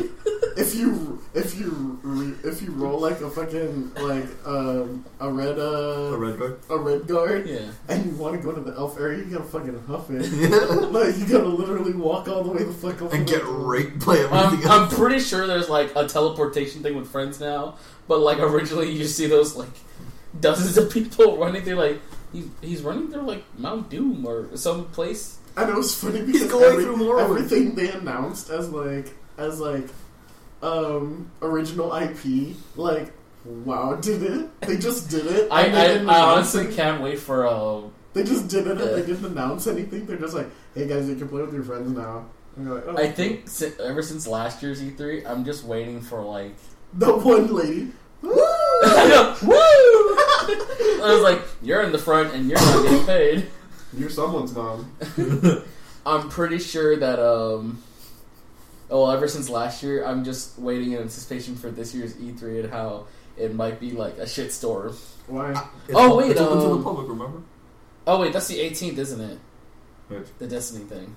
if 0.57 0.75
you 0.75 1.21
if 1.33 1.57
you 1.59 1.99
re, 2.03 2.33
if 2.43 2.61
you 2.61 2.71
roll 2.71 2.99
like 2.99 3.19
a 3.21 3.29
fucking 3.29 3.93
like 3.95 4.25
um 4.45 5.03
a 5.19 5.29
red 5.31 5.57
uh 5.57 6.13
A 6.13 6.17
Redguard. 6.17 6.57
a 6.69 6.77
Redguard 6.77 7.47
Yeah. 7.47 7.71
and 7.87 8.05
you 8.05 8.11
want 8.15 8.35
to 8.35 8.41
go 8.41 8.51
to 8.51 8.61
the 8.61 8.75
elf 8.77 8.99
area, 8.99 9.19
you 9.19 9.31
gotta 9.31 9.43
fucking 9.43 9.79
huff 9.87 10.09
it. 10.11 10.21
like 10.91 11.17
you 11.17 11.25
gotta 11.25 11.47
literally 11.47 11.93
walk 11.93 12.27
all 12.27 12.43
the 12.43 12.51
way 12.51 12.63
the 12.63 12.73
fuck 12.73 13.01
over 13.01 13.15
And 13.15 13.27
get 13.27 13.41
raped 13.45 14.05
by 14.05 14.17
I'm, 14.31 14.67
I'm 14.69 14.89
pretty 14.89 15.19
sure 15.19 15.47
there's 15.47 15.69
like 15.69 15.91
a 15.95 16.07
teleportation 16.07 16.83
thing 16.83 16.95
with 16.95 17.09
friends 17.09 17.39
now, 17.39 17.77
but 18.07 18.19
like 18.19 18.39
originally 18.39 18.91
you 18.91 19.05
see 19.05 19.25
those 19.27 19.55
like 19.55 19.69
dozens 20.39 20.77
of 20.77 20.91
people 20.91 21.37
running 21.43 21.63
through 21.63 21.75
like 21.75 21.99
he, 22.31 22.43
he's 22.61 22.83
running 22.83 23.11
through 23.11 23.23
like 23.23 23.43
Mount 23.57 23.89
Doom 23.89 24.23
or 24.25 24.55
some 24.55 24.85
place. 24.85 25.38
And 25.57 25.69
it 25.69 25.75
was 25.75 25.93
funny 25.95 26.21
because 26.21 26.49
going 26.51 26.63
every- 26.71 26.83
through 26.83 26.97
Morrowind. 26.97 27.23
everything 27.23 27.75
they 27.75 27.89
announced 27.91 28.49
as 28.49 28.69
like 28.69 29.13
as 29.37 29.59
like 29.59 29.87
um 30.61 31.29
original 31.41 31.93
IP, 31.95 32.55
like 32.75 33.11
wow, 33.45 33.95
did 33.95 34.21
it? 34.23 34.61
They 34.61 34.77
just 34.77 35.09
did 35.09 35.25
it. 35.25 35.47
I, 35.51 35.69
I, 35.69 36.03
I 36.05 36.19
honestly 36.33 36.65
it. 36.65 36.75
can't 36.75 37.01
wait 37.01 37.19
for 37.19 37.47
uh 37.47 37.81
They 38.13 38.23
just 38.23 38.47
did 38.47 38.67
it 38.67 38.71
and 38.71 38.79
Yeah. 38.79 38.95
they 38.97 39.05
didn't 39.05 39.25
announce 39.25 39.67
anything. 39.67 40.05
They're 40.05 40.17
just 40.17 40.33
like, 40.33 40.47
hey 40.75 40.87
guys, 40.87 41.07
you 41.09 41.15
can 41.15 41.27
play 41.29 41.41
with 41.41 41.53
your 41.53 41.63
friends 41.63 41.91
now. 41.91 42.25
Like, 42.57 42.83
oh, 42.87 42.97
I 42.97 43.09
think 43.09 43.47
si- 43.47 43.71
ever 43.81 44.01
since 44.01 44.27
last 44.27 44.61
year's 44.61 44.81
E3, 44.81 45.25
I'm 45.25 45.45
just 45.45 45.63
waiting 45.63 46.01
for 46.01 46.21
like 46.21 46.55
the 46.93 47.13
one 47.15 47.53
lady. 47.55 47.91
I 48.23 49.07
know, 49.07 49.35
woo! 49.43 49.55
I 51.05 51.13
was 51.13 51.21
like, 51.21 51.41
you're 51.61 51.81
in 51.83 51.93
the 51.93 51.97
front 51.97 52.33
and 52.33 52.49
you're 52.49 52.59
not 52.59 52.83
getting 52.83 53.05
paid. 53.05 53.47
You're 53.97 54.09
someone's 54.09 54.53
mom. 54.53 54.95
I'm 56.05 56.29
pretty 56.29 56.59
sure 56.59 56.95
that 56.97 57.19
um 57.19 57.81
oh 58.89 59.03
well, 59.03 59.11
ever 59.11 59.27
since 59.27 59.49
last 59.49 59.83
year 59.83 60.05
I'm 60.05 60.23
just 60.23 60.57
waiting 60.59 60.91
in 60.93 60.99
anticipation 60.99 61.55
for 61.55 61.69
this 61.71 61.93
year's 61.93 62.13
E3 62.15 62.63
and 62.63 62.71
how 62.71 63.07
it 63.37 63.53
might 63.53 63.79
be 63.79 63.91
like 63.91 64.17
a 64.17 64.23
shitstorm. 64.23 64.95
Why? 65.27 65.51
It's 65.87 65.95
Oh, 65.95 66.17
wait, 66.17 66.31
it's 66.31 66.39
open 66.41 66.57
to 66.57 66.65
um, 66.65 66.77
the 66.77 66.83
public. 66.83 67.07
Remember? 67.07 67.41
Oh 68.05 68.19
wait, 68.19 68.33
that's 68.33 68.47
the 68.47 68.59
18th, 68.59 68.97
isn't 68.97 69.21
it? 69.21 69.39
Which? 70.07 70.27
The 70.39 70.47
Destiny 70.47 70.85
thing. 70.85 71.15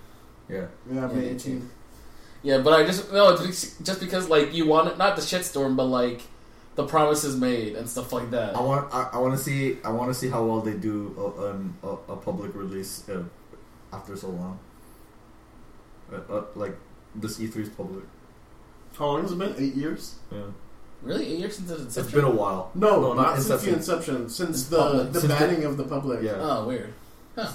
Yeah. 0.48 0.66
Yeah, 0.90 1.06
May 1.08 1.28
Yeah, 1.28 1.34
18th. 1.34 1.68
Yeah, 2.42 2.58
but 2.58 2.72
I 2.72 2.84
just 2.84 3.12
no, 3.12 3.36
just 3.36 4.00
because 4.00 4.28
like 4.28 4.52
you 4.52 4.66
want 4.66 4.88
it, 4.88 4.98
not 4.98 5.16
the 5.16 5.22
shitstorm, 5.22 5.76
but 5.76 5.84
like 5.84 6.22
the 6.74 6.86
promises 6.86 7.36
made 7.36 7.76
and 7.76 7.88
stuff 7.88 8.12
like 8.12 8.30
that. 8.30 8.56
I 8.56 8.60
want. 8.60 8.92
I, 8.94 9.10
I 9.12 9.18
want 9.18 9.36
to 9.36 9.42
see. 9.42 9.78
I 9.84 9.90
want 9.90 10.10
to 10.10 10.14
see 10.14 10.28
how 10.28 10.44
well 10.44 10.60
they 10.60 10.72
do 10.74 11.14
a, 11.18 11.50
um, 11.50 11.76
a, 11.82 12.12
a 12.12 12.16
public 12.16 12.54
release 12.54 13.08
uh, 13.08 13.22
after 13.92 14.16
so 14.16 14.28
long. 14.30 14.58
Uh, 16.12 16.16
uh, 16.32 16.44
like 16.54 16.76
this 17.14 17.38
E3 17.38 17.56
is 17.56 17.68
public. 17.70 18.04
How 18.98 19.06
long 19.06 19.22
has 19.22 19.32
it 19.32 19.38
been? 19.38 19.54
Eight 19.58 19.74
years? 19.74 20.16
Yeah. 20.30 20.42
Really, 21.02 21.26
eight 21.32 21.38
years 21.40 21.56
since 21.56 21.70
its 21.70 21.80
It's 21.82 21.96
inception. 21.96 22.20
been 22.20 22.28
a 22.30 22.34
while. 22.34 22.70
No, 22.74 23.00
No, 23.00 23.12
not 23.14 23.22
not 23.22 23.34
since 23.42 23.48
the 23.48 23.52
Inception. 23.54 23.74
inception. 23.74 24.28
Since 24.28 24.36
Since 24.58 24.68
the 24.68 24.76
public. 24.78 25.12
the 25.12 25.20
Since 25.20 25.32
the- 25.32 25.38
banning 25.38 25.64
of 25.64 25.76
the 25.76 25.84
public. 25.84 26.22
Yeah. 26.22 26.36
Oh, 26.38 26.66
weird. 26.68 26.92
Uh, 27.36 27.52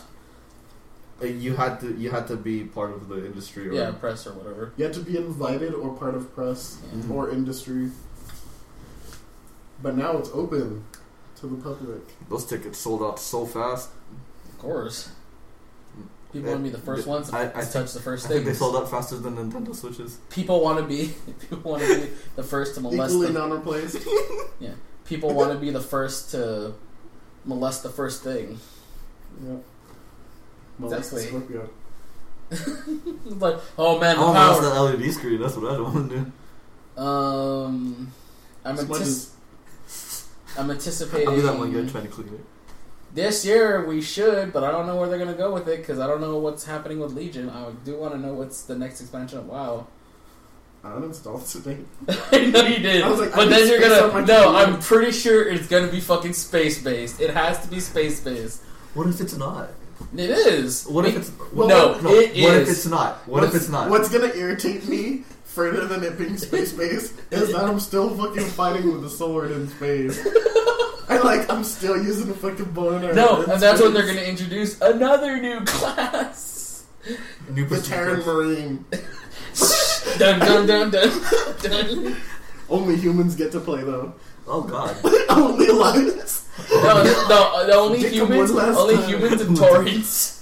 You 1.25 1.55
had 1.55 1.79
to. 1.81 1.95
You 1.97 2.11
had 2.11 2.27
to 2.27 2.35
be 2.35 2.63
part 2.65 2.91
of 2.91 3.09
the 3.09 3.25
industry. 3.25 3.69
Or, 3.69 3.73
Yeah, 3.73 3.91
press 3.91 4.27
or 4.27 4.33
whatever. 4.33 4.73
You 4.77 4.85
had 4.85 4.93
to 4.95 4.99
be 4.99 5.17
invited 5.17 5.73
or 5.73 5.93
part 5.95 6.13
of 6.15 6.33
press 6.35 6.77
Yeah. 6.93 7.13
Or 7.13 7.29
industry. 7.31 7.89
But 9.81 9.95
now 9.95 10.17
it's 10.17 10.29
open 10.33 10.85
to 11.39 11.47
the 11.47 11.55
public. 11.57 12.01
Those 12.29 12.45
tickets 12.45 12.77
sold 12.79 13.01
out 13.03 13.19
so 13.19 13.45
fast. 13.45 13.89
Of 14.49 14.57
course. 14.59 15.09
People 16.33 16.49
want 16.51 16.59
to 16.59 16.63
be 16.63 16.75
the 16.75 16.81
first 16.81 17.07
I- 17.07 17.09
ones 17.09 17.29
to 17.29 17.35
I- 17.37 17.41
I 17.43 17.47
touch 17.47 17.65
think- 17.67 17.89
the 17.91 17.99
first 18.01 18.27
thing. 18.27 18.43
they 18.43 18.53
sold 18.53 18.75
out 18.75 18.89
faster 18.91 19.15
than 19.17 19.37
Nintendo 19.37 19.75
Switches. 19.75 20.17
People 20.29 20.61
want 20.61 20.77
to 20.79 20.83
be. 20.85 21.13
People 21.49 21.71
want 21.71 21.83
to 21.83 22.01
be 22.01 22.09
the 22.35 22.43
first 22.43 22.75
to 22.75 22.81
molest. 22.81 23.13
Equally 23.13 23.27
The, 23.27 23.33
non 23.39 23.51
replaced. 23.51 23.97
yeah, 24.59 24.71
people 25.05 25.33
want 25.33 25.51
to 25.53 25.57
be 25.57 25.69
the 25.69 25.79
first 25.79 26.31
to 26.31 26.73
molest 27.45 27.83
the 27.83 27.89
first 27.89 28.23
thing. 28.23 28.59
yep. 29.47 29.63
Molest 30.79 31.13
Exactly. 31.13 31.27
Scorpio. 31.29 31.69
It's 32.51 32.67
like, 33.41 33.57
oh 33.77 33.99
man, 33.99 34.17
I 34.17 34.19
the 34.19 34.25
want 34.25 34.63
to 34.63 34.69
power. 34.69 34.91
that 34.91 34.97
LED 35.03 35.13
screen. 35.13 35.39
That's 35.41 35.55
what 35.55 35.71
I 35.73 35.79
want 35.79 36.09
to 36.09 36.15
do. 36.95 37.01
Um, 37.01 38.11
I'm 38.65 38.75
Smudge 38.77 38.99
antici- 38.99 39.01
is- 39.01 39.31
I'm 40.57 40.71
anticipating 40.71 41.27
I'll 41.27 41.35
be 41.35 41.41
that 41.41 41.57
one 41.57 41.71
guy 41.71 41.89
trying 41.89 42.03
to 42.05 42.09
clean 42.09 42.27
it. 42.29 42.41
this 43.13 43.45
year 43.45 43.85
we 43.85 44.01
should, 44.01 44.51
but 44.53 44.63
I 44.63 44.71
don't 44.71 44.87
know 44.87 44.95
where 44.95 45.07
they're 45.09 45.19
gonna 45.19 45.33
go 45.33 45.53
with 45.53 45.67
it 45.67 45.77
because 45.79 45.99
I 45.99 46.07
don't 46.07 46.21
know 46.21 46.37
what's 46.37 46.65
happening 46.65 46.99
with 46.99 47.13
Legion. 47.13 47.49
I 47.49 47.71
do 47.85 47.97
want 47.97 48.13
to 48.13 48.19
know 48.19 48.33
what's 48.33 48.63
the 48.63 48.75
next 48.75 49.01
expansion 49.01 49.39
of 49.39 49.47
WoW. 49.47 49.87
I 50.83 50.89
uninstalled 50.89 51.51
today. 51.51 51.79
I 52.31 52.45
know 52.45 52.61
you 52.61 52.79
did, 52.79 53.01
I 53.01 53.09
was 53.09 53.19
like, 53.19 53.33
but 53.33 53.45
need 53.45 53.51
then 53.51 53.67
you're 53.67 53.79
gonna 53.79 53.95
no. 53.95 54.11
computer. 54.11 54.33
I'm 54.33 54.79
pretty 54.79 55.11
sure 55.11 55.47
it's 55.47 55.67
gonna 55.67 55.91
be 55.91 55.99
fucking 55.99 56.33
space 56.33 56.81
based. 56.81 57.19
It 57.19 57.31
has 57.31 57.59
to 57.63 57.67
be 57.69 57.79
space 57.79 58.21
based. 58.21 58.61
What 58.93 59.07
if 59.07 59.19
it's 59.19 59.35
not? 59.35 59.69
It 60.15 60.29
is. 60.29 60.85
What 60.85 61.05
if 61.05 61.13
Be- 61.15 61.19
it's 61.19 61.31
no? 61.53 61.67
no? 61.67 62.09
it 62.11 62.41
what 62.43 62.55
if 62.55 62.69
it's 62.69 62.85
not? 62.85 63.27
What 63.27 63.43
if 63.43 63.49
What's- 63.51 63.55
it's 63.63 63.69
not? 63.69 63.89
What's 63.89 64.09
gonna 64.09 64.33
irritate 64.33 64.87
me 64.87 65.23
further 65.57 65.87
than 65.87 66.03
it 66.03 66.19
being 66.19 66.37
space 66.37 66.71
based 66.71 67.15
is 67.31 67.51
that 67.51 67.63
I'm 67.63 67.79
still 67.79 68.15
fucking 68.15 68.45
fighting 68.45 68.93
with 68.93 69.03
a 69.03 69.09
sword 69.09 69.49
in 69.49 69.67
space. 69.67 70.19
I 71.09 71.17
like 71.23 71.49
I'm 71.51 71.63
still 71.63 71.97
using 71.97 72.29
a 72.29 72.33
fucking 72.35 72.73
bow 72.73 72.89
and. 72.97 73.15
No, 73.15 73.41
in 73.41 73.49
and 73.49 73.59
that's 73.59 73.81
when 73.81 73.91
space. 73.91 73.93
they're 74.05 74.13
gonna 74.13 74.27
introduce 74.27 74.79
another 74.81 75.41
new 75.41 75.61
class. 75.65 76.85
New 77.49 77.65
the 77.65 77.75
pursuit 77.75 77.85
Terran. 77.85 78.19
Marine. 78.23 78.85
dun 80.19 80.39
dun 80.39 80.67
dun 80.67 80.91
dun 80.91 81.11
dun. 81.63 82.15
Only 82.69 82.95
humans 82.97 83.33
get 83.35 83.51
to 83.53 83.59
play 83.59 83.83
though. 83.83 84.13
Oh 84.45 84.61
god. 84.61 84.95
Only 85.31 85.69
alliance. 85.69 86.47
No, 86.71 87.01
no, 87.29 87.65
the 87.65 87.73
only 87.73 87.99
Dick 87.99 88.13
'em 88.13 88.27
humans, 88.27 88.51
one 88.51 88.65
last 88.67 88.77
only 88.77 88.95
time. 88.95 89.09
humans 89.09 89.41
and 89.41 89.57
Taurians. 89.57 90.33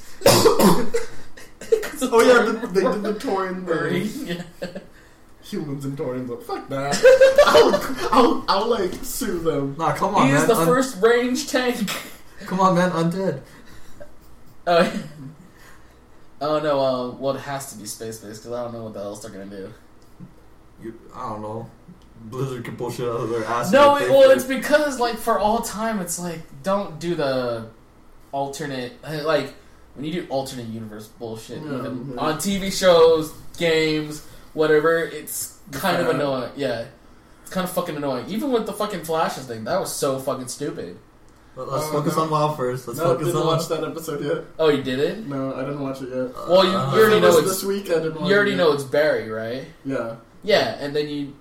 Oh 2.01 2.21
yeah, 2.21 2.51
the, 2.51 2.67
they 2.67 2.81
did 2.81 3.03
the 3.03 3.13
Tauren 3.13 3.65
Birdie. 3.65 4.07
thing. 4.07 4.37
Yeah. 4.61 4.79
Humans 5.45 5.85
and 5.85 5.97
Taurians. 5.97 6.27
But 6.27 6.43
fuck 6.43 6.67
that. 6.69 6.95
I'll, 7.45 8.09
I'll, 8.11 8.45
I'll 8.47 8.67
like 8.67 8.93
sue 9.03 9.39
them. 9.39 9.75
Nah, 9.77 9.93
come 9.93 10.15
on, 10.15 10.27
He 10.27 10.33
man. 10.33 10.41
is 10.41 10.47
the 10.47 10.55
Un- 10.55 10.65
first 10.65 11.01
range 11.01 11.49
tank. 11.49 11.89
Come 12.45 12.59
on, 12.59 12.75
man. 12.75 12.91
Undead. 12.91 13.41
Oh, 14.67 15.03
oh 16.41 16.59
no, 16.59 16.79
uh, 16.79 17.09
well, 17.11 17.35
it 17.35 17.41
has 17.41 17.71
to 17.71 17.77
be 17.77 17.85
space 17.85 18.17
based 18.17 18.41
because 18.41 18.51
I 18.51 18.63
don't 18.63 18.73
know 18.73 18.85
what 18.85 18.95
the 18.95 18.99
else 18.99 19.21
they're 19.21 19.29
gonna 19.29 19.45
do. 19.45 19.71
You, 20.81 20.99
I 21.13 21.29
don't 21.29 21.43
know. 21.43 21.69
Blizzard 22.21 22.65
can 22.65 22.75
pull 22.75 22.89
shit 22.89 23.07
out 23.07 23.21
of 23.21 23.29
their 23.29 23.45
ass. 23.45 23.71
No, 23.71 23.95
it, 23.97 24.09
well, 24.09 24.31
it's 24.31 24.43
because 24.43 24.99
like 24.99 25.17
for 25.17 25.37
all 25.37 25.61
time, 25.61 25.99
it's 25.99 26.17
like 26.17 26.39
don't 26.63 26.99
do 26.99 27.13
the 27.13 27.67
alternate 28.31 28.93
like 29.03 29.53
when 29.93 30.05
you 30.05 30.11
do 30.11 30.27
alternate 30.29 30.65
universe 30.67 31.07
bullshit. 31.07 31.61
Yeah, 31.61 31.77
even 31.79 32.13
yeah. 32.15 32.21
on 32.21 32.37
TV 32.37 32.75
shows, 32.75 33.31
games, 33.59 34.25
whatever, 34.55 34.97
it's 34.99 35.59
kind 35.71 36.01
of 36.01 36.09
annoying. 36.09 36.51
Yeah, 36.55 36.85
it's 37.43 37.51
kind 37.51 37.63
of 37.65 37.71
fucking 37.71 37.95
annoying. 37.95 38.25
Even 38.29 38.51
with 38.51 38.65
the 38.65 38.73
fucking 38.73 39.03
flashes 39.03 39.45
thing, 39.45 39.63
that 39.65 39.79
was 39.79 39.93
so 39.95 40.17
fucking 40.17 40.47
stupid. 40.47 40.97
Let- 41.55 41.69
Let's 41.69 41.85
Oh, 41.85 41.91
focus 41.91 42.17
no. 42.17 42.23
on 42.23 42.29
WoW 42.31 42.53
first. 42.55 42.85
Let's 42.87 42.99
no, 42.99 43.05
focus 43.05 43.27
didn't 43.27 43.41
on. 43.41 43.47
watch 43.47 43.67
that 43.69 43.83
episode 43.83 44.21
yet. 44.23 44.43
Oh, 44.59 44.67
you 44.69 44.83
did 44.83 44.99
it? 44.99 45.25
No, 45.27 45.53
I 45.55 45.59
didn't 45.61 45.79
watch 45.79 46.01
it 46.01 46.09
yet. 46.09 46.33
Well, 46.49 46.65
you- 46.65 46.71
Uh, 46.77 46.93
you 46.95 47.01
already 47.01 47.19
know 47.21 47.27
it's- 47.37 47.43
this 47.45 47.63
week. 47.63 47.85
I 47.89 47.93
didn't. 47.99 48.19
Watch 48.19 48.29
You 48.29 48.35
already 48.35 48.53
it 48.53 48.57
know 48.57 48.71
it's 48.73 48.83
Barry, 48.83 49.29
right? 49.29 49.65
Yeah. 49.85 50.15
Yeah, 50.43 50.75
and 50.79 50.95
then 50.95 51.07
you. 51.07 51.33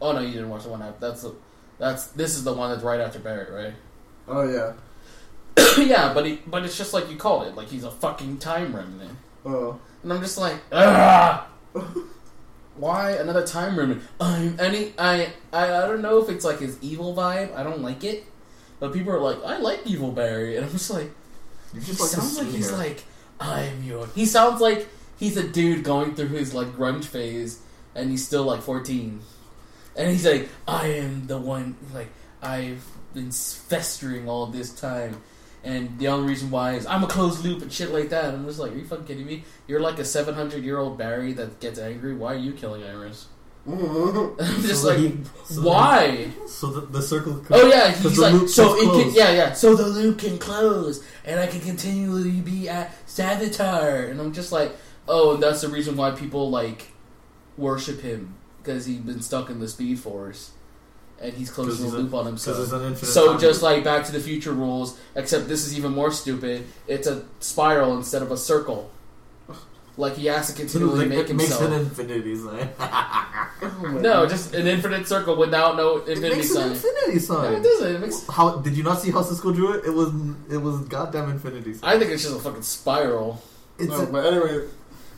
Oh 0.00 0.12
no, 0.12 0.20
you 0.20 0.32
didn't 0.32 0.48
watch 0.50 0.62
the 0.64 0.68
one 0.70 0.82
after. 0.82 0.94
That's 1.00 1.22
the, 1.22 1.34
that's 1.78 2.06
this 2.08 2.34
is 2.36 2.44
the 2.44 2.52
one 2.52 2.70
that's 2.70 2.82
right 2.84 3.00
after 3.00 3.18
Barry, 3.18 3.50
right? 3.52 3.74
Oh 4.28 4.42
yeah. 4.48 4.72
yeah, 5.78 6.12
but 6.14 6.24
he, 6.24 6.40
but 6.46 6.64
it's 6.64 6.76
just 6.78 6.92
like 6.94 7.10
you 7.10 7.16
called 7.16 7.46
it, 7.48 7.54
like 7.56 7.68
he's 7.68 7.84
a 7.84 7.90
fucking 7.90 8.38
time 8.38 8.74
remnant, 8.74 9.16
Oh. 9.44 9.78
and 10.02 10.12
I'm 10.12 10.20
just 10.20 10.38
like, 10.38 10.56
ah, 10.72 11.46
why 12.76 13.12
another 13.12 13.46
time 13.46 13.78
remnant? 13.78 14.02
I'm 14.20 14.58
any 14.58 14.92
I, 14.98 15.32
I 15.52 15.64
I 15.82 15.86
don't 15.86 16.02
know 16.02 16.18
if 16.22 16.28
it's 16.28 16.44
like 16.44 16.58
his 16.60 16.78
evil 16.82 17.14
vibe. 17.14 17.54
I 17.54 17.62
don't 17.62 17.82
like 17.82 18.04
it, 18.04 18.24
but 18.80 18.92
people 18.92 19.12
are 19.12 19.20
like, 19.20 19.42
I 19.44 19.58
like 19.58 19.80
evil 19.86 20.10
Barry, 20.12 20.56
and 20.56 20.64
I'm 20.64 20.72
just 20.72 20.90
like, 20.90 21.10
You 21.74 21.80
he 21.80 21.92
like 21.92 22.00
sounds 22.00 22.38
like 22.38 22.48
he's 22.48 22.72
like, 22.72 23.04
I'm 23.40 23.82
your. 23.82 24.06
He 24.08 24.26
sounds 24.26 24.60
like 24.60 24.88
he's 25.18 25.36
a 25.36 25.46
dude 25.46 25.84
going 25.84 26.14
through 26.14 26.28
his 26.28 26.54
like 26.54 26.68
grunge 26.68 27.04
phase, 27.04 27.60
and 27.94 28.10
he's 28.10 28.26
still 28.26 28.44
like 28.44 28.62
14, 28.62 29.20
and 29.96 30.10
he's 30.10 30.26
like, 30.26 30.48
I 30.66 30.88
am 30.88 31.26
the 31.26 31.38
one. 31.38 31.76
Like 31.92 32.08
I've 32.42 32.84
been 33.14 33.30
festering 33.30 34.28
all 34.28 34.46
this 34.46 34.72
time, 34.72 35.22
and 35.64 35.98
the 35.98 36.08
only 36.08 36.28
reason 36.28 36.50
why 36.50 36.72
is 36.74 36.86
I'm 36.86 37.04
a 37.04 37.06
closed 37.06 37.44
loop 37.44 37.62
and 37.62 37.72
shit 37.72 37.90
like 37.90 38.08
that. 38.10 38.34
I'm 38.34 38.44
just 38.46 38.58
like, 38.58 38.72
are 38.72 38.76
you 38.76 38.84
fucking 38.84 39.04
kidding 39.06 39.26
me? 39.26 39.44
You're 39.66 39.80
like 39.80 39.98
a 39.98 40.04
700 40.04 40.62
year 40.64 40.78
old 40.78 40.98
Barry 40.98 41.32
that 41.34 41.60
gets 41.60 41.78
angry. 41.78 42.14
Why 42.14 42.34
are 42.34 42.38
you 42.38 42.52
killing 42.52 42.82
Iris? 42.84 43.26
I'm 43.66 44.36
just 44.62 44.82
So 44.82 44.88
like, 44.88 44.98
he- 44.98 45.18
so 45.44 45.62
why? 45.62 46.30
So 46.48 46.66
the, 46.68 46.80
the 46.80 47.00
circle. 47.02 47.34
Could, 47.36 47.56
Oh 47.56 47.68
yeah, 47.68 47.92
he's 47.92 48.18
like 48.18 48.48
so 48.48 48.74
it 48.76 49.04
can 49.04 49.14
yeah 49.14 49.30
yeah 49.30 49.52
so 49.52 49.76
the 49.76 49.86
loop 49.86 50.18
can 50.18 50.36
close 50.38 51.04
and 51.24 51.38
I 51.38 51.46
can 51.46 51.60
continually 51.60 52.40
be 52.40 52.68
at 52.68 52.92
Savitar 53.06 54.10
and 54.10 54.20
I'm 54.20 54.32
just 54.32 54.50
like 54.50 54.72
oh 55.06 55.34
and 55.34 55.42
that's 55.42 55.60
the 55.60 55.68
reason 55.68 55.96
why 55.96 56.10
people 56.10 56.50
like 56.50 56.88
worship 57.56 58.00
him 58.00 58.34
because 58.58 58.86
he's 58.86 58.98
been 58.98 59.20
stuck 59.22 59.48
in 59.48 59.60
the 59.60 59.68
Speed 59.68 60.00
Force 60.00 60.50
and 61.22 61.32
he's 61.34 61.50
closing 61.50 61.84
he's 61.84 61.92
the 61.92 61.98
a- 61.98 62.00
loop 62.00 62.14
on 62.14 62.24
Because 62.26 62.44
there's 62.44 62.70
himself. 62.70 62.82
an. 62.82 62.96
So 62.96 63.26
time 63.32 63.40
just 63.40 63.62
loop. 63.62 63.72
like 63.72 63.84
Back 63.84 64.04
to 64.06 64.12
the 64.12 64.20
Future 64.20 64.52
rules, 64.52 64.98
except 65.14 65.48
this 65.48 65.66
is 65.66 65.76
even 65.78 65.92
more 65.92 66.10
stupid. 66.10 66.66
It's 66.88 67.06
a 67.06 67.24
spiral 67.40 67.96
instead 67.96 68.22
of 68.22 68.30
a 68.32 68.36
circle. 68.36 68.90
Like 69.98 70.16
he 70.16 70.26
has 70.26 70.46
to 70.48 70.54
continually 70.54 71.04
It 71.04 71.08
make 71.10 71.18
makes 71.34 71.50
himself. 71.50 71.62
an 71.64 71.72
infinity 71.74 72.36
sign. 72.36 72.68
Oh 73.64 73.68
no, 73.92 74.22
God. 74.22 74.28
just 74.30 74.54
an 74.54 74.66
infinite 74.66 75.06
circle 75.06 75.36
without 75.36 75.76
no 75.76 75.98
it 75.98 76.08
infinity 76.08 76.36
makes 76.38 76.50
an 76.50 76.56
sign. 76.56 76.70
infinity 76.72 77.12
No, 77.12 77.18
sign. 77.18 77.52
it 77.54 77.62
doesn't. 77.62 77.94
It 77.94 78.00
makes, 78.00 78.26
How 78.26 78.56
did 78.56 78.76
you 78.76 78.82
not 78.82 79.00
see 79.00 79.12
how 79.12 79.22
Cisco 79.22 79.52
drew 79.52 79.74
it? 79.74 79.84
It 79.84 79.90
was 79.94 80.08
it 80.50 80.56
was 80.56 80.80
goddamn 80.88 81.30
infinity. 81.30 81.74
Sign. 81.74 81.88
I 81.94 81.98
think 81.98 82.10
it's 82.10 82.22
just 82.24 82.34
a 82.34 82.40
fucking 82.40 82.62
spiral. 82.62 83.40
It's 83.78 83.88
No, 83.90 84.02
a- 84.02 84.06
but 84.06 84.26
anyway, 84.26 84.66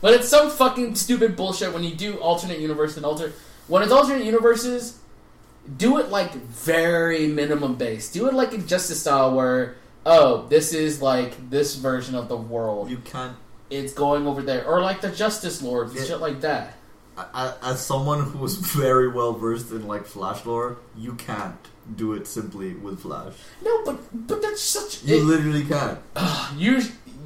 But 0.01 0.13
it's 0.13 0.27
some 0.29 0.51
fucking 0.51 0.93
stupid 0.95 1.35
bullshit 1.35 1.73
when 1.73 1.83
you 1.83 1.95
do 1.95 2.17
alternate 2.17 2.59
universe 2.59 2.97
and 2.97 3.05
alter. 3.05 3.33
When 3.67 3.81
it's 3.81 3.91
alternate 3.91 4.25
universes, 4.25 4.99
do 5.77 5.97
it 5.99 6.09
like 6.09 6.33
very 6.33 7.27
minimum 7.27 7.75
base. 7.75 8.11
Do 8.11 8.27
it 8.27 8.33
like 8.33 8.53
in 8.53 8.67
Justice 8.67 9.01
style, 9.01 9.33
where 9.35 9.75
oh, 10.05 10.45
this 10.47 10.73
is 10.73 11.01
like 11.01 11.49
this 11.49 11.75
version 11.75 12.15
of 12.15 12.27
the 12.29 12.37
world. 12.37 12.89
you 12.89 12.97
can't. 12.97 13.35
It's 13.69 13.93
going 13.93 14.27
over 14.27 14.41
there, 14.43 14.65
or 14.67 14.81
like 14.81 15.01
the 15.01 15.09
Justice 15.09 15.61
Lords 15.61 15.95
and 15.95 16.05
shit 16.05 16.19
like 16.19 16.41
that. 16.41 16.73
As 17.33 17.83
someone 17.83 18.21
who 18.23 18.37
was 18.39 18.55
very 18.77 19.07
well 19.07 19.33
versed 19.33 19.71
in 19.71 19.87
like 19.87 20.05
Flash 20.05 20.45
lore, 20.45 20.77
you 20.97 21.13
can't 21.15 21.55
do 21.95 22.13
it 22.13 22.27
simply 22.27 22.73
with 22.73 23.01
Flash. 23.01 23.33
No, 23.63 23.83
but 23.85 24.27
but 24.27 24.41
that's 24.41 24.61
such. 24.61 25.03
You 25.03 25.17
it- 25.17 25.23
literally 25.23 25.63
can't. 25.65 25.99
Ah, 26.15 26.53
you 26.57 26.81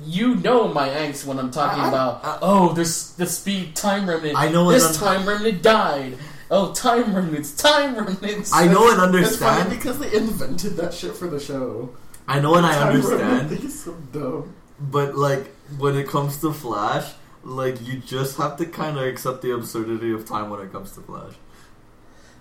you 0.06 0.36
know 0.36 0.70
my 0.70 0.88
angst 0.88 1.26
when 1.26 1.38
I'm 1.40 1.52
talking 1.52 1.82
I- 1.82 1.86
I- 1.86 1.90
about 1.90 2.24
I- 2.24 2.38
oh 2.42 2.72
this 2.74 3.12
the 3.12 3.26
speed 3.26 3.76
time 3.76 4.08
remnant. 4.10 4.38
I 4.38 4.50
know 4.50 4.72
this 4.72 4.98
time 4.98 5.28
remnant 5.28 5.62
died. 5.62 6.18
Oh, 6.52 6.74
time 6.74 7.14
remnants, 7.16 7.52
time 7.54 7.96
remnants. 7.96 8.52
I 8.54 8.66
know 8.68 8.92
and 8.92 9.00
understand. 9.00 9.28
it's 9.28 9.38
funny 9.38 9.76
because 9.76 10.00
they 10.00 10.14
invented 10.16 10.78
that 10.78 10.94
shit 10.94 11.16
for 11.16 11.28
the 11.28 11.40
show. 11.40 11.96
I 12.28 12.40
know 12.40 12.56
and 12.56 12.66
I 12.66 12.74
Time 12.74 12.88
understand. 12.96 13.52
is 13.52 13.84
so 13.84 13.94
dumb. 14.12 14.56
But 14.80 15.16
like 15.16 15.54
when 15.78 15.96
it 15.98 16.08
comes 16.08 16.38
to 16.42 16.52
Flash, 16.54 17.12
like 17.44 17.86
you 17.86 17.98
just 18.00 18.38
have 18.38 18.58
to 18.58 18.66
kind 18.66 18.98
of 18.98 19.04
accept 19.04 19.42
the 19.42 19.52
absurdity 19.54 20.12
of 20.12 20.26
time 20.26 20.50
when 20.50 20.62
it 20.62 20.72
comes 20.72 20.92
to 20.94 21.02
Flash. 21.02 21.34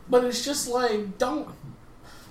But 0.08 0.24
it's 0.24 0.44
just 0.44 0.68
like 0.68 1.18
don't 1.18 1.48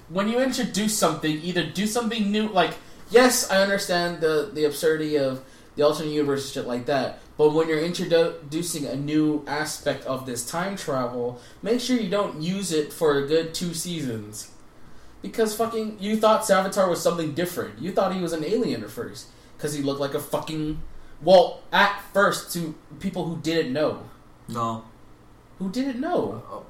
when 0.10 0.30
you 0.30 0.40
introduce 0.40 0.98
something, 0.98 1.32
either 1.42 1.64
do 1.64 1.86
something 1.86 2.32
new. 2.32 2.48
Like 2.48 2.74
yes, 3.10 3.50
I 3.52 3.62
understand 3.62 4.22
the 4.22 4.50
the 4.54 4.66
absurdity 4.66 5.18
of 5.18 5.44
the 5.76 5.84
alternate 5.84 6.10
universe 6.12 6.52
shit 6.52 6.66
like 6.66 6.86
that. 6.88 7.20
But 7.38 7.54
when 7.54 7.70
you're 7.70 7.80
introducing 7.80 8.86
a 8.86 8.96
new 8.96 9.44
aspect 9.48 10.06
of 10.06 10.26
this 10.26 10.46
time 10.46 10.76
travel, 10.76 11.40
make 11.62 11.80
sure 11.80 11.98
you 11.98 12.10
don't 12.10 12.42
use 12.42 12.72
it 12.72 12.92
for 12.92 13.18
a 13.18 13.28
good 13.28 13.54
two 13.54 13.74
seasons. 13.76 14.52
Because 15.22 15.56
fucking, 15.56 15.98
you 16.00 16.18
thought 16.18 16.42
Savitar 16.42 16.90
was 16.90 17.02
something 17.02 17.34
different. 17.34 17.80
You 17.80 17.92
thought 17.92 18.14
he 18.14 18.22
was 18.22 18.34
an 18.34 18.44
alien 18.44 18.84
at 18.84 18.90
first. 18.90 19.28
Because 19.56 19.74
he 19.74 19.84
looked 19.84 20.00
like 20.00 20.14
a 20.14 20.20
fucking. 20.20 20.82
Well, 21.22 21.62
at 21.72 22.02
first, 22.14 22.54
to 22.54 22.76
people 23.00 23.26
who 23.26 23.38
didn't 23.38 23.74
know. 23.74 24.04
No. 24.48 24.86
Who 25.60 25.70
didn't 25.72 26.00
know. 26.00 26.44
Oh, 26.50 26.66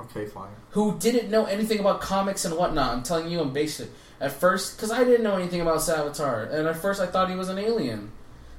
okay, 0.00 0.26
fine. 0.26 0.50
who 0.70 0.98
didn't 0.98 1.30
know 1.30 1.46
anything 1.46 1.80
about 1.80 2.00
comics 2.00 2.44
and 2.44 2.56
whatnot. 2.56 2.92
I'm 2.92 3.02
telling 3.02 3.30
you, 3.30 3.40
I'm 3.40 3.52
basic. 3.52 3.88
At 4.20 4.32
first, 4.32 4.76
because 4.76 4.90
I 4.90 5.04
didn't 5.04 5.22
know 5.22 5.36
anything 5.36 5.60
about 5.60 5.78
Savitar, 5.78 6.52
and 6.52 6.68
at 6.68 6.76
first 6.76 7.00
I 7.00 7.06
thought 7.06 7.30
he 7.30 7.36
was 7.36 7.48
an 7.48 7.58
alien, 7.58 8.12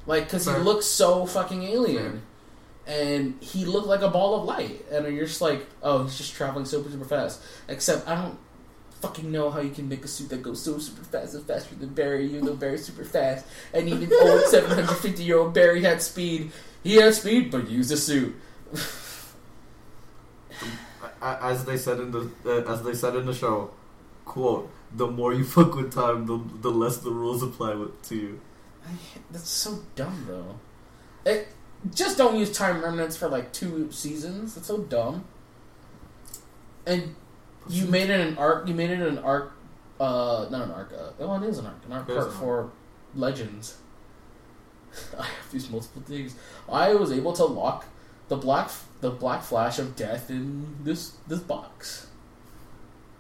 like 0.06 0.26
because 0.26 0.46
he 0.46 0.54
looks 0.54 0.86
so 0.86 1.26
fucking 1.26 1.64
alien, 1.64 2.22
and 2.86 3.36
he 3.42 3.66
looked 3.66 3.88
like 3.88 4.02
a 4.02 4.10
ball 4.10 4.40
of 4.40 4.46
light, 4.46 4.86
and 4.92 5.06
you're 5.16 5.26
just 5.26 5.42
like, 5.42 5.66
oh, 5.82 6.04
he's 6.04 6.18
just 6.18 6.34
traveling 6.34 6.66
super 6.66 6.90
super 6.90 7.06
fast. 7.06 7.42
Except 7.68 8.08
I 8.08 8.16
don't 8.22 8.38
fucking 9.04 9.30
know 9.30 9.50
how 9.50 9.60
you 9.60 9.70
can 9.70 9.90
make 9.90 10.06
a 10.06 10.08
suit 10.08 10.30
that 10.30 10.42
goes 10.42 10.62
so 10.62 10.78
super 10.78 11.04
fast 11.04 11.34
and 11.34 11.46
faster 11.46 11.76
than 11.76 11.90
Barry, 11.90 12.26
You 12.26 12.42
know 12.42 12.54
Barry's 12.54 12.86
super 12.86 13.04
fast, 13.04 13.46
and 13.74 13.90
even 13.90 14.12
old 14.14 14.46
750 14.46 15.24
year 15.24 15.40
old 15.40 15.54
Barry 15.54 15.84
had 15.84 16.02
speed. 16.02 16.52
He 16.84 16.96
had 16.96 17.14
speed, 17.14 17.52
but 17.52 17.70
used 17.70 17.92
a 17.92 17.98
suit. 17.98 18.36
as 21.22 21.66
they 21.66 21.78
said 21.78 22.00
in 22.00 22.12
the 22.12 22.30
uh, 22.46 22.72
as 22.72 22.82
they 22.84 22.94
said 22.94 23.16
in 23.16 23.26
the 23.26 23.34
show, 23.34 23.72
quote: 24.26 24.70
"The 24.96 25.08
more 25.08 25.34
you 25.34 25.44
fuck 25.44 25.76
with 25.76 25.94
time, 25.94 26.26
the 26.26 26.42
the 26.62 26.72
less 26.72 26.98
the 26.98 27.12
rules 27.12 27.44
apply 27.44 27.76
with, 27.76 28.02
to 28.10 28.16
you." 28.16 28.40
I, 28.86 28.92
that's 29.32 29.50
so 29.50 29.80
dumb, 29.96 30.26
though. 30.28 30.60
It, 31.30 31.48
just 31.94 32.18
don't 32.18 32.38
use 32.38 32.52
time 32.52 32.82
remnants 32.84 33.18
for 33.18 33.28
like 33.28 33.52
two 33.52 33.92
seasons. 33.92 34.56
That's 34.56 34.68
so 34.68 34.80
dumb. 34.80 35.26
And 36.86 37.16
you 37.68 37.86
made 37.88 38.10
it 38.10 38.20
an 38.20 38.38
arc. 38.38 38.68
You 38.68 38.74
made 38.74 38.90
it 38.90 39.00
an 39.00 39.18
arc. 39.20 39.54
Uh, 40.00 40.48
not 40.50 40.66
an 40.66 40.72
arc. 40.72 40.94
Uh, 40.94 41.12
oh, 41.20 41.36
it 41.36 41.50
is 41.50 41.58
an 41.58 41.66
arc. 41.66 41.86
An 41.86 41.94
arc 41.94 42.10
It 42.10 42.14
is 42.14 42.24
part 42.26 42.34
for 42.34 42.72
Legends. 43.16 43.78
I 45.18 45.24
have 45.24 45.52
these 45.52 45.70
multiple 45.70 46.02
things. 46.04 46.36
I 46.70 46.94
was 46.94 47.12
able 47.12 47.34
to 47.34 47.46
lock 47.46 47.86
the 48.28 48.38
black 48.38 48.70
the 49.02 49.10
black 49.10 49.44
flash 49.44 49.80
of 49.80 49.96
death 49.96 50.30
in 50.30 50.78
this 50.84 51.12
this 51.28 51.40
box. 51.40 52.08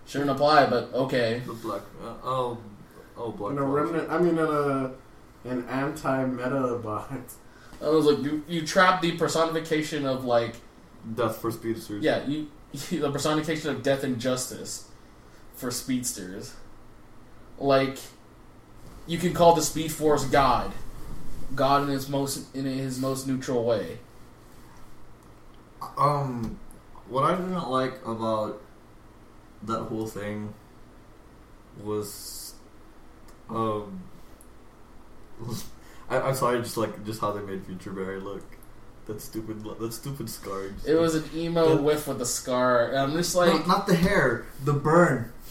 Shouldn't 0.06 0.31
apply, 0.31 0.68
but 0.68 0.94
okay. 0.94 1.41
The 1.45 1.53
black. 1.53 1.81
Uh, 2.02 2.14
oh, 2.23 2.57
oh, 3.18 3.31
black. 3.31 3.53
In 3.53 3.57
a 3.57 3.64
remnant, 3.64 4.10
I 4.10 4.18
mean, 4.18 4.38
in 4.38 4.40
a 4.40 4.91
an 5.44 5.68
anti-meta 5.68 6.80
box. 6.84 7.36
I 7.82 7.90
was 7.90 8.06
like, 8.06 8.24
you 8.24 8.44
you 8.48 8.65
trap 8.65 9.02
the 9.02 9.11
personification 9.18 10.06
of 10.06 10.24
like 10.24 10.56
Death 11.15 11.38
for 11.38 11.52
speedsters. 11.52 12.03
Yeah, 12.03 12.26
you, 12.26 12.49
the 12.90 13.11
personification 13.11 13.70
of 13.70 13.84
death 13.84 14.03
and 14.03 14.20
justice 14.20 14.90
for 15.53 15.70
speedsters. 15.70 16.53
Like, 17.57 17.98
you 19.06 19.18
can 19.18 19.34
call 19.34 19.53
the 19.53 19.61
Speed 19.61 19.91
Force 19.91 20.26
God, 20.26 20.72
God 21.56 21.84
in 21.84 21.90
his 21.90 22.07
most 22.07 22.56
in 22.56 22.65
his 22.65 22.99
most 22.99 23.28
neutral 23.28 23.64
way. 23.65 23.99
Um, 25.98 26.57
what 27.10 27.26
I 27.26 27.36
didn't 27.36 27.70
like 27.70 28.06
about 28.06 28.61
that 29.64 29.82
whole 29.84 30.07
thing 30.07 30.53
was, 31.84 32.53
um, 33.49 34.03
I, 36.10 36.20
I'm 36.20 36.36
sorry, 36.36 36.60
just 36.62 36.78
like 36.78 37.06
just 37.06 37.22
how 37.22 37.32
they 37.32 37.42
made 37.42 37.66
Future 37.66 37.92
Barry 37.92 38.20
look. 38.20 38.44
That 39.06 39.20
stupid, 39.22 39.64
that 39.80 39.92
stupid 39.94 40.30
scar. 40.30 40.70
Just- 40.70 40.88
It 40.88 40.96
was 40.96 41.16
an 41.16 41.26
emo 41.36 41.76
The- 41.76 41.82
whiff 41.82 42.08
with 42.08 42.22
a 42.22 42.26
scar. 42.26 42.88
And 42.90 42.98
I'm 43.00 43.12
just 43.14 43.36
No, 43.36 43.42
like, 43.42 43.68
not 43.68 43.86
the 43.88 43.96
hair, 43.96 44.46
the 44.64 44.74
burn. 44.74 45.32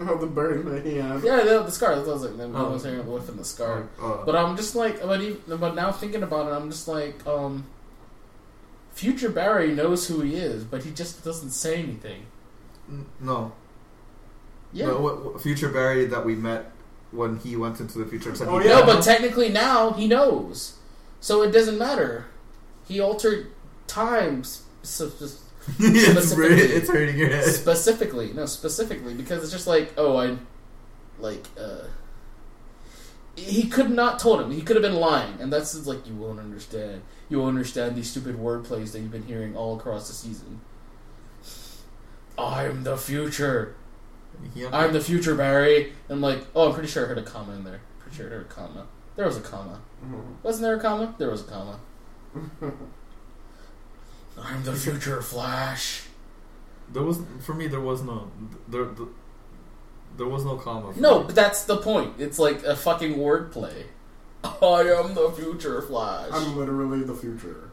Oh, 0.00 0.16
the 0.16 0.26
burn 0.28 0.64
that 0.72 0.86
he 0.86 0.94
had. 0.98 1.24
yeah, 1.24 1.42
the, 1.42 1.62
the 1.64 1.72
scar. 1.72 1.96
That 1.96 2.06
was 2.06 2.22
like 2.22 2.36
the 2.36 2.44
Oh. 2.44 2.48
emo 2.48 2.78
saying 2.78 3.04
whiff 3.04 3.28
and 3.28 3.36
the 3.38 3.44
scar. 3.44 3.88
Uh, 4.00 4.24
But 4.24 4.36
I'm 4.36 4.56
just 4.56 4.76
like, 4.76 5.02
but 5.02 5.20
even, 5.20 5.40
but 5.58 5.74
now 5.74 5.90
thinking 5.90 6.22
about 6.22 6.46
it, 6.46 6.54
I'm 6.54 6.70
just 6.70 6.86
like, 6.86 7.26
um, 7.26 7.64
Future 8.92 9.28
Barry 9.28 9.72
knows 9.74 10.06
who 10.08 10.20
he 10.20 10.36
is, 10.36 10.62
but 10.64 10.84
he 10.84 10.90
just 10.92 11.24
doesn't 11.24 11.50
say 11.50 11.82
anything. 11.82 12.26
no, 13.20 13.52
Yeah. 14.72 14.86
No, 14.86 15.00
what, 15.00 15.24
what- 15.24 15.40
Future 15.42 15.68
Barry 15.68 16.04
that 16.06 16.24
we 16.24 16.34
met 16.36 16.70
when 17.10 17.38
he 17.38 17.56
went 17.56 17.80
into 17.80 17.98
the 17.98 18.06
future. 18.06 18.28
and 18.30 18.38
Said 18.38 18.48
Oh, 18.48 18.58
yeah. 18.60 18.80
No, 18.80 18.86
but 18.86 19.02
technically 19.02 19.48
now 19.48 19.92
he 19.92 20.06
knows, 20.06 20.76
so 21.20 21.42
it 21.42 21.50
doesn't 21.52 21.78
matter. 21.78 22.26
He 22.86 23.00
altered 23.00 23.50
times 23.86 24.62
so, 24.82 25.06
it's, 25.20 25.40
specifically- 25.78 26.48
it's 26.62 26.88
hurting 26.88 27.18
your 27.18 27.28
head. 27.28 27.44
specifically. 27.44 28.32
No, 28.32 28.46
specifically 28.46 29.14
because 29.14 29.42
it's 29.42 29.52
just 29.52 29.66
like, 29.66 29.92
oh, 29.96 30.16
I 30.16 30.36
like. 31.18 31.44
uh 31.60 31.84
He 33.36 33.68
could 33.68 33.90
not 33.90 34.18
told 34.18 34.40
him. 34.40 34.50
He 34.50 34.62
could 34.62 34.76
have 34.76 34.82
been 34.82 34.96
lying, 34.96 35.40
and 35.40 35.52
that's 35.52 35.86
like 35.86 36.06
you 36.06 36.14
won't 36.14 36.38
understand. 36.40 37.02
You 37.28 37.38
won't 37.40 37.50
understand 37.56 37.94
these 37.96 38.10
stupid 38.10 38.38
word 38.38 38.64
plays 38.64 38.92
that 38.92 39.00
you've 39.00 39.10
been 39.10 39.24
hearing 39.26 39.54
all 39.56 39.76
across 39.76 40.08
the 40.08 40.14
season. 40.14 40.60
I'm 42.38 42.84
the 42.84 42.96
future. 42.96 43.74
Yeah. 44.54 44.68
I'm 44.72 44.92
the 44.92 45.00
future, 45.00 45.34
Barry. 45.34 45.92
And 46.08 46.16
I'm 46.16 46.20
like, 46.20 46.46
oh, 46.54 46.68
I'm 46.68 46.74
pretty 46.74 46.88
sure 46.88 47.04
I 47.04 47.08
heard 47.08 47.18
a 47.18 47.22
comma 47.22 47.54
in 47.54 47.64
there. 47.64 47.80
Pretty 48.00 48.16
sure 48.16 48.26
I 48.26 48.30
heard 48.30 48.42
a 48.42 48.48
comma. 48.48 48.86
There 49.16 49.26
was 49.26 49.36
a 49.36 49.40
comma. 49.40 49.80
Mhm. 50.04 50.42
Wasn't 50.42 50.62
there 50.62 50.76
a 50.76 50.80
comma? 50.80 51.14
There 51.18 51.30
was 51.30 51.42
a 51.42 51.44
comma. 51.44 51.80
I'm 54.40 54.62
the 54.62 54.74
future 54.74 55.20
Flash. 55.20 56.04
There 56.92 57.02
was 57.02 57.20
for 57.40 57.54
me. 57.54 57.66
There 57.66 57.80
was 57.80 58.02
no 58.02 58.30
there. 58.68 58.84
there 58.84 59.06
there 60.16 60.26
was 60.26 60.44
no 60.44 60.56
comma. 60.56 60.92
No, 60.96 61.20
me. 61.20 61.26
but 61.26 61.34
that's 61.34 61.64
the 61.64 61.76
point. 61.76 62.14
It's 62.18 62.38
like 62.38 62.62
a 62.64 62.74
fucking 62.74 63.14
wordplay. 63.14 63.84
I 64.44 64.82
am 64.82 65.14
the 65.14 65.30
future 65.36 65.80
Flash. 65.82 66.30
I'm 66.32 66.56
literally 66.56 67.02
the 67.02 67.14
future. 67.14 67.70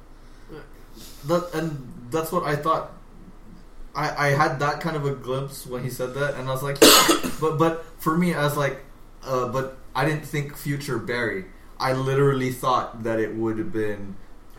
That 1.26 1.50
and 1.54 2.08
that's 2.12 2.32
what 2.32 2.44
I 2.44 2.56
thought. 2.56 2.92
I 3.96 4.28
I 4.28 4.30
had 4.32 4.60
that 4.60 4.82
kind 4.82 4.96
of 4.96 5.06
a 5.06 5.16
glimpse 5.16 5.66
when 5.66 5.84
he 5.84 5.90
said 5.90 6.14
that, 6.16 6.36
and 6.36 6.50
I 6.50 6.52
was 6.52 6.64
like, 6.64 6.80
but 7.40 7.58
but 7.58 7.86
for 8.00 8.18
me, 8.18 8.34
I 8.34 8.44
was 8.44 8.58
like, 8.58 8.78
uh, 9.24 9.48
but 9.50 9.78
I 9.96 10.06
didn't 10.06 10.26
think 10.26 10.56
future 10.58 10.98
Barry. 10.98 11.46
I 11.80 11.94
literally 11.94 12.52
thought 12.52 13.04
that 13.04 13.20
it 13.20 13.36
would 13.36 13.58
have 13.58 13.72
been. 13.72 14.16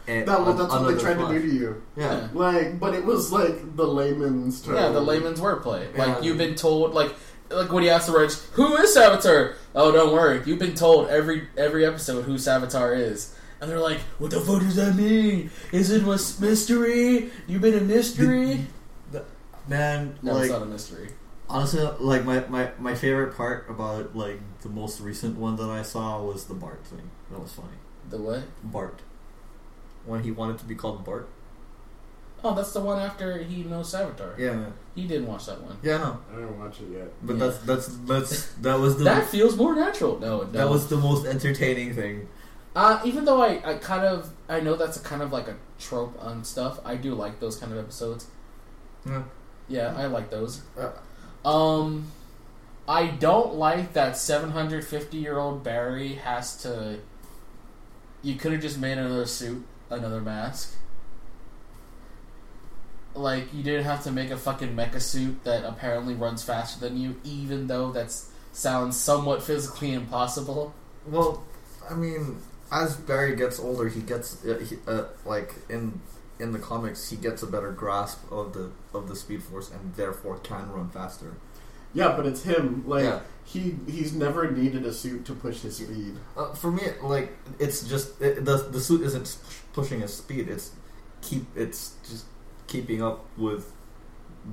an- 0.06 0.26
That, 0.26 0.40
well, 0.42 0.52
that's 0.54 0.70
what 0.72 0.78
they 0.82 0.88
another 0.94 1.00
tried 1.00 1.16
Flash. 1.16 1.32
to 1.32 1.40
do 1.40 1.48
to 1.48 1.54
you. 1.54 1.82
Yeah. 1.96 2.28
Like, 2.34 2.78
but 2.78 2.94
it 2.94 3.04
was 3.04 3.32
like 3.32 3.74
the 3.76 3.86
layman's 3.86 4.60
term. 4.62 4.74
yeah, 4.76 4.88
the 4.90 5.00
layman's 5.00 5.40
wordplay. 5.40 5.96
Like 5.96 6.22
you've 6.22 6.38
been 6.38 6.54
told, 6.54 6.94
like 6.94 7.14
like 7.50 7.70
when 7.72 7.82
he 7.84 7.90
asked 7.90 8.06
the 8.08 8.18
Reds, 8.18 8.44
"Who 8.54 8.76
is 8.76 8.94
Savitar?" 8.96 9.54
Oh, 9.74 9.92
don't 9.92 10.12
worry, 10.12 10.42
you've 10.46 10.58
been 10.58 10.74
told 10.74 11.08
every 11.08 11.48
every 11.56 11.84
episode 11.86 12.22
who 12.22 12.34
Savitar 12.34 12.96
is. 12.98 13.34
And 13.60 13.70
they're 13.70 13.80
like, 13.80 14.00
"What 14.18 14.30
the 14.30 14.40
fuck 14.40 14.60
does 14.60 14.76
that 14.76 14.94
mean? 14.96 15.50
Is 15.72 15.90
it 15.90 16.02
a 16.02 16.06
mystery? 16.42 17.30
You've 17.46 17.62
been 17.62 17.74
a 17.78 17.80
mystery?" 17.80 18.66
Man, 19.68 20.18
No, 20.22 20.34
like 20.34 20.44
it's 20.44 20.52
not 20.52 20.62
a 20.62 20.66
mystery. 20.66 21.10
honestly, 21.48 21.82
like 22.00 22.24
my, 22.24 22.40
my 22.48 22.70
my 22.78 22.94
favorite 22.94 23.36
part 23.36 23.68
about 23.68 24.14
like 24.16 24.40
the 24.62 24.68
most 24.68 25.00
recent 25.00 25.36
one 25.38 25.56
that 25.56 25.68
I 25.68 25.82
saw 25.82 26.22
was 26.22 26.44
the 26.46 26.54
Bart 26.54 26.84
thing. 26.86 27.10
That 27.30 27.40
was 27.40 27.52
funny. 27.52 27.68
The 28.08 28.18
what? 28.18 28.42
Bart, 28.62 29.00
when 30.04 30.22
he 30.22 30.30
wanted 30.30 30.58
to 30.58 30.64
be 30.64 30.74
called 30.74 31.04
Bart. 31.04 31.28
Oh, 32.44 32.54
that's 32.54 32.72
the 32.72 32.80
one 32.80 33.00
after 33.00 33.38
he 33.42 33.64
knows 33.64 33.92
Savitar. 33.92 34.38
Yeah, 34.38 34.52
man. 34.52 34.72
He 34.94 35.08
didn't 35.08 35.26
watch 35.26 35.46
that 35.46 35.60
one. 35.60 35.78
Yeah, 35.82 35.96
no. 35.96 36.20
I 36.30 36.36
didn't 36.36 36.58
watch 36.60 36.80
it 36.80 36.90
yet. 36.92 37.08
But 37.22 37.36
Yeah. 37.36 37.46
that's 37.46 37.58
that's 37.58 37.86
that's 38.06 38.46
that 38.62 38.78
was 38.78 38.98
the 38.98 39.04
That 39.04 39.26
feels 39.26 39.56
more 39.56 39.74
natural. 39.74 40.20
No, 40.20 40.42
it 40.42 40.52
that 40.52 40.68
was 40.68 40.86
the 40.88 40.96
most 40.98 41.26
entertaining 41.26 41.94
thing. 41.94 42.28
Uh, 42.76 43.00
even 43.04 43.24
though 43.24 43.40
I, 43.42 43.62
I 43.64 43.74
kind 43.78 44.04
of 44.04 44.30
I 44.48 44.60
know 44.60 44.76
that's 44.76 44.98
a 44.98 45.00
kind 45.00 45.22
of 45.22 45.32
like 45.32 45.48
a 45.48 45.56
trope 45.80 46.22
on 46.22 46.44
stuff, 46.44 46.78
I 46.84 46.94
do 46.96 47.14
like 47.14 47.40
those 47.40 47.56
kind 47.56 47.72
of 47.72 47.78
episodes. 47.78 48.26
Yeah. 49.06 49.22
Yeah, 49.68 49.94
I 49.96 50.06
like 50.06 50.30
those. 50.30 50.62
Um, 51.44 52.10
I 52.88 53.06
don't 53.06 53.54
like 53.54 53.94
that 53.94 54.16
750 54.16 55.16
year 55.16 55.38
old 55.38 55.64
Barry 55.64 56.14
has 56.14 56.56
to. 56.62 56.98
You 58.22 58.34
could 58.34 58.52
have 58.52 58.62
just 58.62 58.78
made 58.78 58.98
another 58.98 59.26
suit, 59.26 59.64
another 59.90 60.20
mask. 60.20 60.74
Like 63.14 63.52
you 63.52 63.62
didn't 63.62 63.84
have 63.84 64.04
to 64.04 64.12
make 64.12 64.30
a 64.30 64.36
fucking 64.36 64.76
mecha 64.76 65.00
suit 65.00 65.42
that 65.44 65.64
apparently 65.64 66.14
runs 66.14 66.44
faster 66.44 66.78
than 66.78 66.96
you, 66.96 67.16
even 67.24 67.66
though 67.66 67.90
that 67.92 68.14
sounds 68.52 68.96
somewhat 68.96 69.42
physically 69.42 69.92
impossible. 69.92 70.74
Well, 71.06 71.44
I 71.88 71.94
mean, 71.94 72.38
as 72.70 72.96
Barry 72.96 73.34
gets 73.36 73.58
older, 73.58 73.88
he 73.88 74.00
gets 74.00 74.44
uh, 74.44 74.64
he, 74.68 74.76
uh, 74.86 75.04
like 75.24 75.54
in 75.68 76.00
in 76.38 76.52
the 76.52 76.58
comics, 76.58 77.10
he 77.10 77.16
gets 77.16 77.42
a 77.42 77.46
better 77.46 77.72
grasp 77.72 78.20
of 78.30 78.52
the 78.52 78.70
of 78.92 79.08
the 79.08 79.16
Speed 79.16 79.42
Force 79.42 79.70
and 79.70 79.94
therefore 79.94 80.38
can 80.38 80.70
run 80.70 80.88
faster. 80.90 81.34
Yeah, 81.94 82.14
but 82.16 82.26
it's 82.26 82.42
him. 82.42 82.84
Like 82.86 83.04
Yeah. 83.04 83.20
he 83.44 83.76
he's 83.88 84.12
never 84.14 84.50
needed 84.50 84.84
a 84.84 84.92
suit 84.92 85.24
to 85.26 85.34
push 85.34 85.60
his 85.60 85.76
speed. 85.76 86.16
Uh, 86.36 86.52
for 86.52 86.70
me, 86.70 86.82
like 87.02 87.30
it's 87.58 87.88
just 87.88 88.20
it, 88.20 88.44
the 88.44 88.56
the 88.70 88.80
suit 88.80 89.00
isn't 89.02 89.38
pushing 89.72 90.00
his 90.00 90.12
speed. 90.14 90.48
It's 90.48 90.72
keep 91.22 91.46
it's 91.56 91.94
just 92.08 92.26
keeping 92.66 93.02
up 93.02 93.24
with 93.38 93.72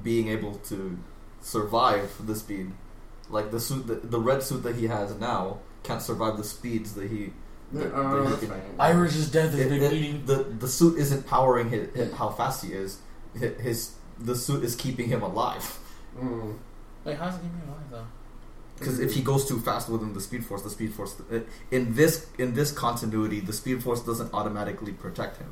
being 0.04 0.28
able 0.30 0.56
to 0.70 0.98
survive 1.42 2.12
the 2.26 2.36
speed. 2.36 2.72
Like 3.30 3.52
the 3.52 3.60
suit, 3.60 3.88
the, 3.88 3.96
the 3.96 4.20
red 4.20 4.42
suit 4.44 4.64
that 4.64 4.76
he 4.76 4.88
has 4.88 5.16
now 5.20 5.60
can't 5.84 6.02
survive 6.02 6.38
the 6.38 6.44
speeds 6.44 6.94
that 6.94 7.10
he. 7.12 7.34
That- 7.74 7.94
Uh, 7.94 8.14
that 8.14 8.24
he 8.24 8.30
that's 8.30 8.40
can- 8.42 8.50
fine. 8.50 8.62
Iris's 8.80 9.32
death 9.32 9.52
has 9.52 9.60
It- 9.60 9.70
been 9.70 9.82
it- 9.84 9.94
eating. 9.94 10.26
the 10.26 10.46
the 10.60 10.68
suit 10.68 10.98
isn't 10.98 11.26
powering 11.28 11.70
his, 11.70 11.94
his- 11.96 12.14
how 12.14 12.30
fast 12.30 12.64
he 12.64 12.74
is. 12.74 12.98
His, 13.34 13.60
his 13.62 13.92
the 14.20 14.36
suit 14.36 14.64
is 14.64 14.76
keeping 14.76 15.08
him 15.10 15.22
alive. 15.24 15.80
Mm. 16.20 16.54
Wait, 17.04 17.18
how's 17.18 17.34
it 17.36 17.38
keeping 17.42 17.58
me 17.58 17.64
alive 17.68 17.84
though? 17.92 18.06
Because 18.78 19.00
if 19.00 19.14
he 19.14 19.22
goes 19.22 19.46
too 19.46 19.60
fast 19.60 19.90
within 19.90 20.14
the 20.14 20.22
speed 20.22 20.46
force, 20.46 20.62
the 20.62 20.70
speed 20.70 20.94
force 20.94 21.16
uh, 21.32 21.40
in 21.72 21.96
this 21.96 22.28
in 22.38 22.54
this 22.54 22.72
continuity, 22.72 23.40
the 23.40 23.54
speed 23.54 23.82
force 23.84 24.02
doesn't 24.02 24.32
automatically 24.34 24.92
protect 24.92 25.38
him 25.38 25.52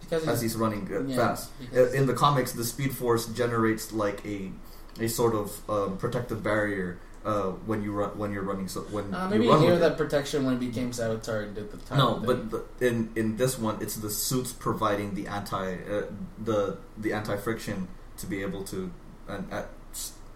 Because 0.00 0.26
as 0.28 0.40
he's 0.42 0.56
running 0.56 0.88
uh, 0.92 1.00
yeah, 1.00 1.16
fast. 1.16 1.50
Uh, 1.74 1.90
In 1.98 2.06
the 2.06 2.14
comics, 2.14 2.52
the 2.52 2.64
speed 2.64 2.94
force 2.96 3.26
generates 3.26 3.92
like 3.92 4.24
a 4.24 4.52
a 5.00 5.08
sort 5.08 5.34
of 5.34 5.46
um, 5.68 5.96
protective 5.98 6.42
barrier 6.42 6.98
uh, 7.24 7.50
when 7.66 7.82
you 7.82 7.92
run 7.92 8.10
when 8.18 8.32
you're 8.32 8.42
running 8.42 8.68
so 8.68 8.80
when 8.92 9.12
Uh, 9.14 9.24
you 9.24 9.30
maybe 9.30 9.48
run 9.48 9.60
he 9.60 9.66
with 9.66 9.74
gave 9.74 9.82
it. 9.82 9.88
that 9.88 9.96
protection 9.96 10.44
when 10.44 10.60
he 10.60 10.66
became 10.68 10.90
Savitar 10.92 11.44
and 11.44 11.54
did 11.54 11.70
the 11.72 11.78
time 11.78 11.98
No, 11.98 12.14
thing. 12.16 12.26
but 12.26 12.38
the, 12.78 12.86
in 12.88 13.10
in 13.16 13.36
this 13.36 13.58
one, 13.58 13.76
it's 13.80 13.96
the 13.96 14.10
suits 14.10 14.52
providing 14.52 15.14
the 15.14 15.26
anti 15.26 15.74
uh, 15.94 16.02
the 16.44 16.76
the 16.98 17.12
anti 17.12 17.36
friction 17.36 17.88
to 18.18 18.26
be 18.26 18.42
able 18.42 18.62
to 18.64 18.90
and 19.28 19.50
uh, 19.52 19.64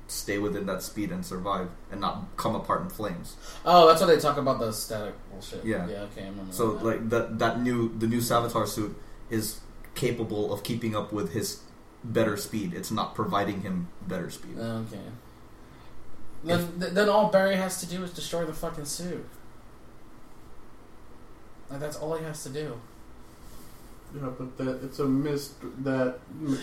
stay 0.07 0.39
within 0.39 0.65
that 0.65 0.83
speed 0.83 1.13
and 1.13 1.25
survive 1.27 1.69
and 1.93 2.01
not 2.01 2.25
come 2.39 2.55
apart 2.55 2.81
in 2.81 2.89
flames. 2.89 3.37
oh, 3.67 3.87
that's 3.87 4.01
why 4.01 4.07
they 4.07 4.19
talk 4.19 4.39
about 4.39 4.59
the 4.59 4.73
static 4.73 5.15
bullshit. 5.31 5.63
Yeah. 5.65 5.87
yeah, 5.87 6.09
okay, 6.09 6.23
I 6.25 6.29
remember. 6.33 6.53
So 6.53 6.73
that. 6.73 6.85
like 6.85 7.09
that 7.11 7.39
that 7.39 7.61
new 7.61 7.93
the 7.99 8.07
new 8.07 8.21
Savitar 8.21 8.67
suit 8.67 8.97
is 9.29 9.61
capable 9.95 10.53
of 10.55 10.63
keeping 10.65 10.97
up 10.97 11.13
with 11.13 11.33
his 11.35 11.61
better 12.03 12.37
speed. 12.39 12.73
It's 12.73 12.91
not 12.91 13.15
providing 13.15 13.61
him 13.61 13.89
better 14.09 14.31
speed. 14.31 14.57
okay. 14.59 15.05
Then, 16.45 16.81
th- 16.81 16.93
then 16.93 17.09
all 17.09 17.31
Barry 17.31 17.57
has 17.57 17.81
to 17.81 17.87
do 17.87 18.03
is 18.05 18.13
destroy 18.13 18.45
the 18.45 18.53
fucking 18.53 18.85
suit. 18.85 19.27
Like 21.71 21.81
that's 21.81 21.97
all 21.97 22.17
he 22.17 22.25
has 22.25 22.43
to 22.45 22.49
do. 22.51 22.81
Yeah, 24.17 24.29
but 24.39 24.57
that 24.57 24.83
it's 24.85 24.99
a 25.01 25.05
mist 25.05 25.53
that. 25.85 26.19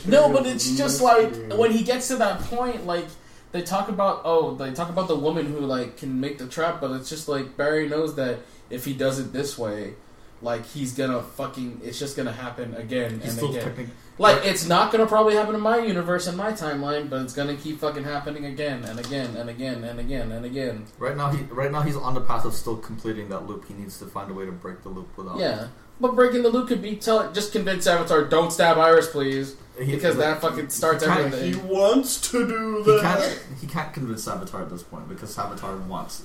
No, 0.08 0.32
but 0.32 0.48
it's 0.48 0.76
just 0.78 1.02
like 1.02 1.30
mystery. 1.30 1.58
when 1.58 1.72
he 1.72 1.84
gets 1.84 2.08
to 2.08 2.16
that 2.16 2.40
point, 2.42 2.86
like 2.88 3.06
they 3.52 3.62
talk 3.62 3.88
about 3.90 4.22
oh, 4.26 4.56
they 4.56 4.72
talk 4.74 4.90
about 4.90 5.08
the 5.08 5.16
woman 5.16 5.46
who 5.46 5.60
like 5.60 5.98
can 5.98 6.20
make 6.20 6.40
the 6.40 6.48
trap, 6.48 6.82
but 6.82 6.92
it's 6.92 7.10
just 7.10 7.28
like 7.28 7.56
Barry 7.56 7.88
knows 7.88 8.16
that 8.16 8.40
if 8.72 8.84
he 8.86 8.94
does 8.94 9.20
it 9.20 9.32
this 9.32 9.58
way, 9.60 9.94
like 10.42 10.66
he's 10.66 10.94
gonna 10.94 11.22
fucking 11.22 11.82
it's 11.84 12.00
just 12.00 12.18
gonna 12.18 12.32
happen 12.32 12.74
again 12.76 13.20
He's 13.20 13.30
and 13.30 13.34
still 13.34 13.52
again. 13.52 13.64
technic- 13.64 13.90
Like 14.18 14.46
it's 14.46 14.66
not 14.66 14.92
gonna 14.92 15.06
probably 15.06 15.36
happen 15.36 15.56
in 15.56 15.62
my 15.62 15.78
universe 15.80 16.26
and 16.28 16.38
my 16.38 16.52
timeline, 16.54 17.10
but 17.10 17.22
it's 17.22 17.34
gonna 17.34 17.56
keep 17.56 17.80
fucking 17.80 18.04
happening 18.06 18.46
again 18.46 18.84
and 18.86 18.98
again 19.00 19.36
and 19.36 19.50
again 19.50 19.84
and 19.84 20.00
again 20.00 20.32
and 20.32 20.46
again. 20.46 20.86
right 21.00 21.18
now 21.18 21.30
he 21.32 21.44
right 21.46 21.72
now 21.72 21.82
he's 21.82 21.98
on 21.98 22.14
the 22.14 22.22
path 22.22 22.46
of 22.46 22.54
still 22.54 22.78
completing 22.78 23.28
that 23.30 23.46
loop. 23.46 23.68
He 23.68 23.74
needs 23.74 24.00
to 24.00 24.06
find 24.06 24.32
a 24.32 24.34
way 24.34 24.46
to 24.46 24.52
break 24.54 24.84
the 24.84 24.90
loop 24.90 25.10
without 25.18 25.38
Yeah. 25.38 25.68
But 26.00 26.16
breaking 26.16 26.44
the 26.44 26.50
loop 26.50 26.68
could 26.70 26.82
be 26.82 26.96
tell 26.96 27.32
just 27.34 27.52
convince 27.52 27.86
Savitar, 27.88 28.30
don't 28.30 28.52
stab 28.52 28.78
Iris, 28.78 29.08
please, 29.10 29.56
He- 29.80 29.92
because 29.96 30.16
like, 30.16 30.26
that 30.28 30.42
fucking 30.42 30.70
starts 30.70 31.04
he 31.04 31.10
everything. 31.10 31.54
he 31.54 31.60
wants 31.60 32.20
to 32.32 32.48
do 32.48 32.84
He 32.86 32.92
that. 33.02 33.20
can't. 33.20 33.40
He 33.62 33.68
can't 33.68 33.94
convince 33.94 34.26
Savitar 34.26 34.62
at 34.62 34.70
this 34.70 34.84
point 34.84 35.10
because 35.10 35.36
Savitar 35.36 35.78
wants. 35.88 36.24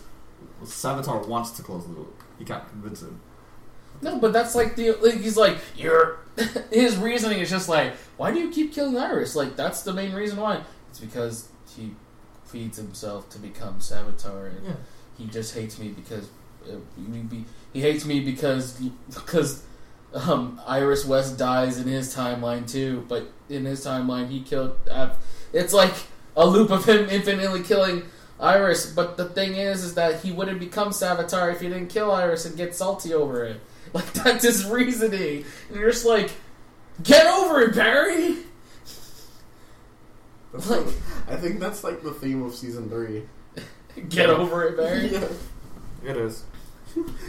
Savitar 0.64 1.26
wants 1.26 1.50
to 1.52 1.62
close 1.62 1.84
the 1.86 1.92
loop. 1.92 2.22
He 2.38 2.44
can't 2.44 2.68
convince 2.68 3.02
him. 3.02 3.20
No, 4.02 4.18
but 4.18 4.32
that's 4.32 4.54
like 4.54 4.76
the 4.76 4.92
like, 4.92 5.20
he's 5.20 5.36
like 5.36 5.58
you're. 5.76 6.18
his 6.72 6.96
reasoning 6.96 7.40
is 7.40 7.50
just 7.50 7.68
like, 7.68 7.92
why 8.16 8.32
do 8.32 8.38
you 8.38 8.50
keep 8.50 8.72
killing 8.72 8.96
Iris? 8.96 9.36
Like 9.36 9.56
that's 9.56 9.82
the 9.82 9.92
main 9.92 10.12
reason 10.14 10.38
why. 10.38 10.62
It's 10.88 10.98
because 11.00 11.48
he 11.76 11.92
feeds 12.44 12.78
himself 12.78 13.28
to 13.30 13.38
become 13.38 13.78
Savitar, 13.78 14.48
and 14.56 14.66
Yeah. 14.66 14.72
he 15.18 15.26
just 15.26 15.54
hates 15.54 15.78
me 15.78 15.88
because 15.88 16.28
uh, 16.70 16.76
be, 17.28 17.44
he 17.72 17.80
hates 17.80 18.04
me 18.06 18.20
because 18.20 18.80
because 19.14 19.64
um, 20.14 20.60
Iris 20.66 21.04
West 21.04 21.36
dies 21.38 21.78
in 21.78 21.86
his 21.86 22.14
timeline 22.14 22.70
too. 22.70 23.04
But 23.08 23.28
in 23.48 23.64
his 23.66 23.84
timeline, 23.84 24.28
he 24.30 24.40
killed. 24.40 24.76
Uh, 24.90 25.10
it's 25.52 25.72
like 25.74 25.94
a 26.36 26.46
loop 26.46 26.70
of 26.70 26.86
him 26.86 27.08
infinitely 27.10 27.62
killing. 27.62 28.04
Iris, 28.38 28.90
but 28.90 29.18
the 29.18 29.26
thing 29.26 29.56
is, 29.56 29.84
is 29.84 29.94
that 29.96 30.22
he 30.22 30.32
wouldn't 30.32 30.58
become 30.60 30.90
Savitar 30.90 31.52
if 31.52 31.60
he 31.60 31.68
didn't 31.68 31.88
kill 31.88 32.10
Iris 32.10 32.46
and 32.46 32.56
get 32.56 32.74
salty 32.74 33.12
over 33.12 33.44
it. 33.44 33.60
Like 33.94 34.12
that's 34.12 34.44
his 34.44 34.66
reasoning, 34.66 35.44
and 35.68 35.76
you're 35.78 35.90
just 35.90 36.04
like, 36.06 36.30
get 37.02 37.26
over 37.26 37.60
it, 37.62 37.74
Barry. 37.74 38.36
That's 40.52 40.68
Like- 40.70 40.86
like, 40.86 40.94
I 41.28 41.36
think 41.36 41.60
that's 41.60 41.84
like 41.84 42.02
the 42.02 42.10
theme 42.12 42.42
of 42.42 42.54
season 42.54 42.88
three. 42.88 43.22
Get 44.08 44.30
over 44.30 44.64
it, 44.64 44.76
Barry. 44.76 45.06
Yeah. 46.02 46.10
It 46.10 46.16
is. 46.16 46.44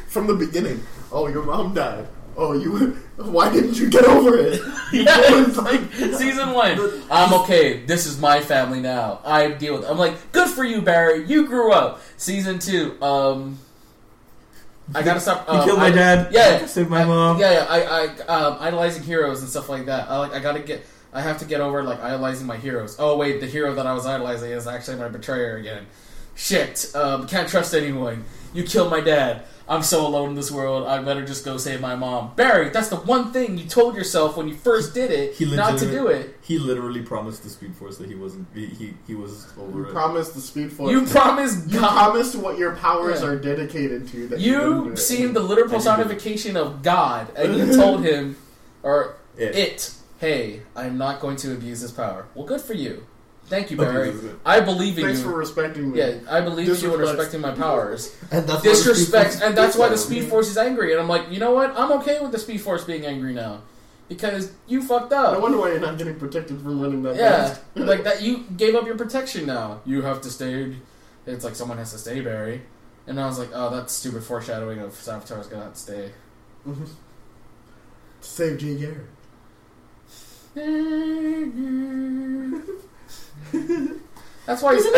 From 0.07 0.27
the 0.27 0.33
beginning. 0.35 0.81
Oh, 1.11 1.27
your 1.27 1.43
mom 1.43 1.73
died. 1.73 2.07
Oh, 2.37 2.53
you. 2.53 2.93
Why 3.17 3.51
didn't 3.51 3.75
you 3.77 3.89
get 3.89 4.05
over 4.05 4.37
it? 4.37 4.61
yeah, 4.93 5.17
it's 5.45 5.57
like 5.57 5.81
season 6.17 6.51
one. 6.51 6.79
I'm 7.11 7.33
okay. 7.41 7.85
This 7.85 8.05
is 8.05 8.17
my 8.19 8.39
family 8.41 8.79
now. 8.79 9.19
I 9.25 9.49
deal 9.51 9.73
with. 9.75 9.83
It. 9.83 9.89
I'm 9.89 9.97
like, 9.97 10.31
good 10.31 10.49
for 10.49 10.63
you, 10.63 10.81
Barry. 10.81 11.25
You 11.25 11.45
grew 11.47 11.71
up. 11.73 12.01
Season 12.17 12.57
two. 12.59 12.95
Um, 13.03 13.59
I 14.95 15.01
gotta 15.03 15.19
stop. 15.19 15.47
Um, 15.49 15.63
killed 15.65 15.79
my 15.79 15.87
I- 15.87 15.91
dad. 15.91 16.33
Yeah, 16.33 16.65
Saved 16.65 16.89
my 16.89 17.01
I- 17.01 17.05
mom. 17.05 17.39
Yeah, 17.39 17.51
yeah. 17.51 17.65
I, 17.69 17.79
I 18.29 18.33
um, 18.33 18.57
idolizing 18.59 19.03
heroes 19.03 19.41
and 19.41 19.49
stuff 19.49 19.69
like 19.69 19.85
that. 19.85 20.09
I 20.09 20.17
like. 20.17 20.33
I 20.33 20.39
gotta 20.39 20.59
get. 20.59 20.85
I 21.13 21.21
have 21.21 21.39
to 21.39 21.45
get 21.45 21.59
over 21.61 21.83
like 21.83 21.99
idolizing 22.01 22.47
my 22.47 22.55
heroes. 22.57 22.95
Oh 22.97 23.17
wait, 23.17 23.41
the 23.41 23.47
hero 23.47 23.73
that 23.75 23.85
I 23.85 23.93
was 23.93 24.05
idolizing 24.05 24.51
is 24.51 24.65
actually 24.67 24.97
my 24.97 25.09
betrayer 25.09 25.57
again. 25.57 25.85
Shit. 26.45 26.89
Um, 26.95 27.27
can't 27.27 27.47
trust 27.47 27.75
anyone. 27.75 28.25
You 28.51 28.63
killed 28.63 28.89
my 28.89 28.99
dad. 28.99 29.43
I'm 29.69 29.83
so 29.83 30.05
alone 30.05 30.29
in 30.29 30.35
this 30.35 30.49
world. 30.51 30.87
I 30.87 30.99
better 31.01 31.23
just 31.23 31.45
go 31.45 31.57
save 31.57 31.79
my 31.79 31.95
mom. 31.95 32.33
Barry, 32.35 32.71
that's 32.71 32.89
the 32.89 32.95
one 32.97 33.31
thing 33.31 33.59
you 33.59 33.65
told 33.65 33.95
yourself 33.95 34.35
when 34.35 34.47
you 34.47 34.55
first 34.55 34.95
did 34.95 35.11
it, 35.11 35.35
He 35.35 35.45
not 35.55 35.77
to 35.79 35.89
do 35.89 36.07
it. 36.07 36.35
He 36.41 36.57
literally 36.57 37.03
promised 37.03 37.43
the 37.43 37.49
Speed 37.49 37.75
Force 37.75 37.97
that 37.99 38.09
he 38.09 38.15
wasn't. 38.15 38.47
He 38.55 38.65
he, 38.65 38.93
he 39.07 39.13
was 39.15 39.53
You 39.55 39.63
over 39.63 39.85
it. 39.87 39.91
promised 39.93 40.33
the 40.33 40.41
speed 40.41 40.73
force. 40.73 40.91
You 40.91 41.05
promised 41.05 41.69
You 41.71 41.79
God. 41.79 41.93
promised 42.11 42.35
what 42.35 42.57
your 42.57 42.75
powers 42.75 43.21
Yeah. 43.21 43.27
are 43.27 43.35
dedicated 43.37 44.07
to. 44.09 44.27
That 44.29 44.39
you, 44.39 44.53
didn't 44.59 44.85
You 44.87 44.91
it. 44.93 44.97
seen 44.97 45.33
the 45.33 45.39
literal 45.41 45.65
And 45.65 45.75
personification 45.75 46.57
of 46.57 46.81
God, 46.81 47.27
and 47.37 47.55
you 47.55 47.73
told 47.75 48.03
him, 48.03 48.35
or 48.83 49.15
It. 49.37 49.55
it, 49.55 49.93
hey, 50.19 50.63
I'm 50.75 50.97
not 50.97 51.21
going 51.21 51.37
to 51.37 51.53
abuse 51.53 51.81
this 51.81 51.91
power. 51.91 52.25
Well, 52.33 52.45
good 52.47 52.61
for 52.61 52.73
you. 52.73 53.05
Thank 53.51 53.69
you, 53.69 53.75
Barry. 53.75 54.11
this 54.11 54.23
is 54.23 54.31
it. 54.31 54.35
I 54.45 54.61
believe 54.61 54.93
in 54.97 55.01
you. 55.01 55.05
Thanks 55.07 55.19
you. 55.19 55.25
for 55.29 55.37
respecting 55.37 55.91
me. 55.91 55.97
yeah, 55.99 56.19
I 56.29 56.39
believe 56.39 56.69
in 56.69 56.75
you 56.75 56.93
and 56.93 57.01
Disrespects- 57.03 57.17
respecting 57.17 57.41
my 57.41 57.51
powers. 57.51 58.15
And 58.31 58.47
that's 58.47 58.63
why 58.63 58.71
the 58.71 58.75
Speed 58.77 58.93
Disrespect, 58.93 59.29
Force- 59.31 59.41
and 59.43 59.57
that's 59.57 59.75
why 59.75 59.89
the 59.89 59.97
Speed 59.97 60.29
Force 60.29 60.47
is 60.49 60.57
angry. 60.57 60.93
And 60.93 61.01
I'm 61.01 61.09
like, 61.09 61.29
you 61.29 61.37
know 61.39 61.51
what? 61.51 61.77
I'm 61.77 61.91
okay 61.99 62.21
with 62.21 62.31
the 62.31 62.39
Speed 62.39 62.61
Force 62.61 62.85
being 62.85 63.05
angry 63.05 63.33
now 63.33 63.63
because 64.07 64.53
you 64.67 64.81
fucked 64.81 65.11
up. 65.11 65.31
No 65.33 65.37
up. 65.37 65.41
wonder 65.41 65.57
why 65.57 65.71
you're 65.71 65.81
not 65.81 65.97
getting 65.97 66.15
protected 66.17 66.61
from 66.61 66.79
running 66.81 67.03
that 67.03 67.17
Yeah, 67.17 67.47
fast. 67.49 67.61
like 67.75 68.05
that. 68.05 68.21
You 68.21 68.45
gave 68.55 68.73
up 68.73 68.85
your 68.85 68.97
protection 68.97 69.45
now. 69.45 69.81
You 69.85 70.01
have 70.01 70.21
to 70.21 70.29
stay. 70.29 70.73
It's 71.27 71.43
like 71.43 71.55
someone 71.55 71.77
has 71.77 71.91
to 71.91 71.97
stay, 71.97 72.21
Barry. 72.21 72.61
And 73.05 73.19
I 73.19 73.25
was 73.25 73.37
like, 73.37 73.49
oh, 73.53 73.69
that's 73.75 73.91
stupid 73.91 74.23
foreshadowing 74.23 74.79
of 74.79 74.91
Savitar's 74.93 75.47
gonna 75.47 75.65
have 75.65 75.73
to 75.73 75.79
stay. 75.79 76.11
Mm-hmm. 76.65 76.85
Save 78.21 78.59
Jay 78.59 78.77
Garrick. 78.77 79.07
That's 84.45 84.61
why. 84.61 84.73
I 84.73 84.79
think, 84.79 84.93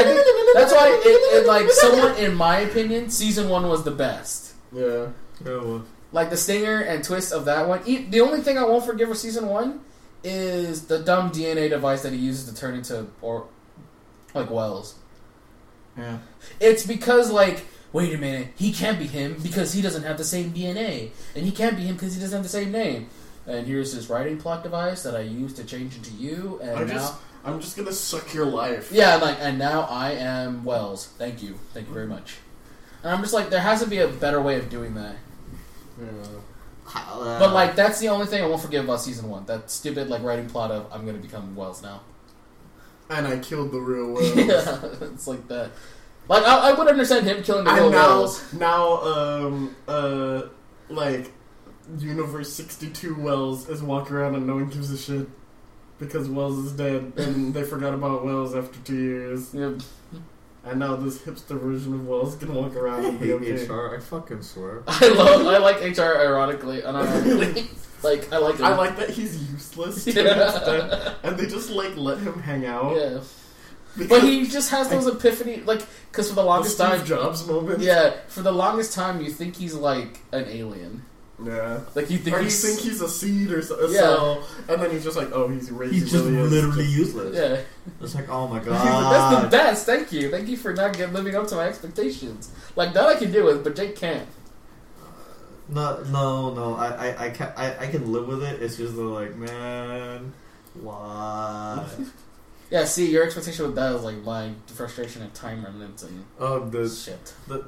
that's 0.54 0.72
why. 0.74 1.00
It, 1.04 1.44
it, 1.44 1.48
like, 1.48 1.70
someone, 1.70 2.16
in 2.18 2.34
my 2.36 2.60
opinion, 2.60 3.10
season 3.10 3.50
one 3.50 3.68
was 3.68 3.84
the 3.84 3.92
best. 3.92 4.54
Yeah. 4.72 5.08
Yeah, 5.46 5.58
well, 5.58 5.86
Like 6.12 6.30
the 6.30 6.38
stinger 6.38 6.80
and 6.82 7.04
twist 7.04 7.34
of 7.34 7.46
that 7.46 7.68
one. 7.68 7.82
E- 7.86 8.06
the 8.10 8.22
only 8.22 8.42
thing 8.42 8.58
I 8.58 8.64
won't 8.64 8.86
forgive 8.86 9.10
for 9.10 9.16
season 9.16 9.48
one 9.48 9.82
is 10.24 10.86
the 10.88 11.00
dumb 11.00 11.32
DNA 11.32 11.70
device 11.70 12.02
that 12.04 12.14
he 12.14 12.20
uses 12.20 12.46
to 12.50 12.56
turn 12.56 12.76
into 12.76 13.08
or 13.22 13.48
like 14.34 14.50
Wells. 14.50 14.96
yeah. 15.98 16.20
It's 16.60 16.86
because 16.86 17.32
like. 17.32 17.66
Wait 17.92 18.12
a 18.12 18.18
minute, 18.18 18.48
he 18.56 18.72
can't 18.74 18.98
be 18.98 19.06
him 19.06 19.38
because 19.44 19.72
he 19.74 19.80
doesn't 19.80 20.02
have 20.02 20.18
the 20.18 20.24
same 20.24 20.52
DNA, 20.52 21.12
and 21.36 21.46
he 21.46 21.52
can't 21.52 21.78
be 21.78 21.84
him 21.84 21.94
because 21.94 22.16
he 22.16 22.20
doesn't 22.20 22.36
have 22.38 22.42
the 22.44 22.50
same 22.50 22.72
name. 22.72 23.08
And 23.46 23.68
here's 23.68 23.94
this 23.94 24.10
writing 24.10 24.40
plot 24.40 24.64
device 24.64 25.04
that 25.04 25.16
I 25.16 25.20
use 25.20 25.54
to 25.54 25.64
change 25.64 25.96
into 25.96 26.10
you, 26.16 26.60
and 26.64 26.72
I 26.72 26.84
now 26.86 26.94
just, 26.94 27.14
I'm 27.46 27.60
just 27.60 27.76
gonna 27.76 27.92
suck 27.92 28.34
your 28.34 28.46
life. 28.46 28.92
Yeah, 28.92 29.16
like, 29.18 29.38
and 29.42 29.60
now 29.60 29.82
I 29.82 30.12
am 30.12 30.64
Wells. 30.64 31.08
Thank 31.18 31.44
you, 31.44 31.60
thank 31.74 31.88
you 31.88 31.94
very 31.94 32.08
much. 32.08 32.38
And 33.04 33.12
I'm 33.12 33.22
just 33.22 33.34
like, 33.34 33.50
there 33.50 33.60
has 33.60 33.82
to 33.84 33.88
be 33.90 33.98
a 34.00 34.08
better 34.08 34.42
way 34.42 34.58
of 34.58 34.70
doing 34.70 34.94
that. 34.96 35.16
Yeah. 36.00 36.08
Uh, 36.96 37.40
But 37.40 37.54
like, 37.54 37.76
that's 37.76 38.00
the 38.00 38.10
only 38.10 38.28
thing 38.28 38.44
I 38.44 38.48
won't 38.48 38.62
forgive 38.62 38.86
about 38.86 39.02
season 39.02 39.30
one. 39.30 39.46
That 39.46 39.70
stupid 39.70 40.10
like 40.10 40.24
writing 40.24 40.48
plot 40.50 40.72
of 40.72 40.88
I'm 40.92 41.06
gonna 41.06 41.18
become 41.18 41.56
Wells 41.56 41.82
now. 41.84 42.02
And 43.10 43.28
I 43.28 43.40
killed 43.40 43.72
the 43.74 43.80
real 43.80 44.08
Will. 44.14 44.36
yeah, 44.40 44.80
it's 45.02 45.28
like 45.28 45.48
that. 45.50 45.72
Like, 46.30 46.44
I, 46.44 46.70
I 46.70 46.74
would 46.74 46.88
understand 46.88 47.26
him 47.28 47.44
killing 47.44 47.66
the 47.66 47.74
real 47.74 47.84
And 47.88 47.92
now, 47.92 48.08
Wells. 48.08 48.54
now, 48.54 49.02
um, 49.02 49.76
uh, 49.90 50.44
like, 50.90 51.32
Universe 52.00 52.54
62 52.54 53.16
Wells 53.16 53.68
is 53.68 53.84
walking 53.84 54.16
around 54.16 54.36
and 54.36 54.48
no 54.48 54.56
one 54.56 54.70
gives 54.70 54.90
a 54.90 54.98
shit 54.98 55.28
because 56.00 56.30
Wells 56.30 56.58
is 56.60 56.72
dead 56.74 57.14
and 57.18 57.54
they 57.54 57.64
forgot 57.64 57.94
about 57.94 58.26
Wells 58.26 58.56
after 58.56 58.80
two 58.80 59.00
years. 59.00 59.54
Yeah. 59.54 59.74
And 60.66 60.80
now 60.80 60.96
this 60.96 61.20
hipster 61.20 61.60
version 61.60 61.94
of 61.94 62.08
Wells 62.08 62.38
can 62.38 62.54
walk 62.54 62.76
around 62.76 63.06
I 63.06 63.10
and 63.10 63.20
be 63.20 63.34
okay. 63.34 63.68
HR. 63.68 63.96
I 63.96 64.00
fucking 64.00 64.42
swear. 64.44 64.84
I 64.88 65.10
love, 65.10 65.46
I 65.46 65.58
like 65.58 65.82
HR 65.82 66.18
ironically, 66.18 66.82
unironically. 66.82 67.68
like, 68.04 68.32
I 68.32 68.38
like 68.38 68.56
him. 68.56 68.66
I 68.66 68.76
like 68.76 68.96
that 68.96 69.10
he's 69.10 69.52
useless 69.52 70.06
to 70.06 70.12
an 70.12 70.40
extent, 70.40 71.16
and 71.24 71.38
they 71.38 71.48
just 71.48 71.70
like 71.70 71.98
let 71.98 72.20
him 72.20 72.42
hang 72.42 72.66
out. 72.66 72.96
Yeah, 72.96 73.20
because 73.98 74.22
but 74.22 74.24
he 74.24 74.48
just 74.48 74.72
has 74.72 74.90
those 74.90 75.06
epiphany, 75.06 75.58
like, 75.66 75.82
because 76.12 76.30
for 76.30 76.36
the 76.36 76.42
the 76.42 76.48
longest 76.48 76.76
Steve 76.76 76.88
time, 76.88 77.06
Jobs 77.06 77.46
moment. 77.46 77.82
Yeah, 77.82 78.16
for 78.28 78.42
the 78.42 78.52
longest 78.52 78.94
time, 78.94 79.22
you 79.22 79.30
think 79.30 79.58
he's 79.58 79.74
like 79.74 80.22
an 80.32 80.46
alien. 80.48 81.04
Yeah. 81.46 81.80
Like 81.96 82.10
you 82.10 82.18
think 82.18 82.36
or 82.36 82.40
you 82.40 82.46
he's 82.46 82.62
think 82.64 82.80
he's 82.80 83.02
a 83.02 83.10
seed 83.10 83.52
or 83.52 83.62
so, 83.62 83.80
Yeah. 83.90 84.00
cell, 84.02 84.48
and 84.70 84.82
then 84.82 84.92
he's 84.92 85.04
just 85.04 85.18
like, 85.18 85.30
oh, 85.32 85.48
he's 85.48 85.72
raised. 85.72 85.94
He's 85.94 86.12
just 86.12 86.26
really 86.26 86.50
literally 86.50 86.86
useless. 86.86 87.36
yeah. 87.36 87.62
It's 88.02 88.16
like, 88.16 88.30
oh 88.30 88.48
my 88.48 88.60
He's 88.60 88.68
like, 88.70 88.82
That's 88.84 89.44
the 89.44 89.50
best. 89.50 89.86
Thank 89.86 90.12
you. 90.12 90.30
Thank 90.32 90.48
you 90.48 90.58
for 90.58 90.74
not 90.74 90.96
get, 90.98 91.12
living 91.14 91.36
up 91.36 91.48
to 91.48 91.56
my 91.56 91.68
expectations. 91.68 92.52
Like 92.76 92.94
that 92.94 93.06
I 93.08 93.16
can 93.16 93.32
deal 93.32 93.46
with, 93.46 93.64
but 93.64 93.76
Jake 93.76 93.96
can't. 93.96 94.28
No, 95.70 96.04
no, 96.12 96.54
no. 96.54 96.76
I, 96.76 96.88
I, 96.88 97.26
I 97.26 97.30
can 97.30 97.54
I, 97.56 97.78
I 97.86 97.88
can 97.88 98.12
live 98.12 98.28
with 98.28 98.44
it. 98.44 98.62
It's 98.62 98.78
just 98.78 98.96
like, 98.96 99.36
man, 99.36 100.34
why? 100.76 101.86
Yeah. 102.70 102.86
See, 102.86 103.12
your 103.12 103.24
expectation 103.24 103.66
with 103.68 103.76
that 103.76 103.94
is 103.96 104.02
like 104.02 104.18
my 104.24 104.52
frustration 104.66 105.22
at 105.22 105.36
time 105.36 105.64
remnants 105.64 106.02
and 106.02 106.26
Um, 106.40 106.72
the 106.72 106.90
shit. 106.90 107.34
the 107.48 107.64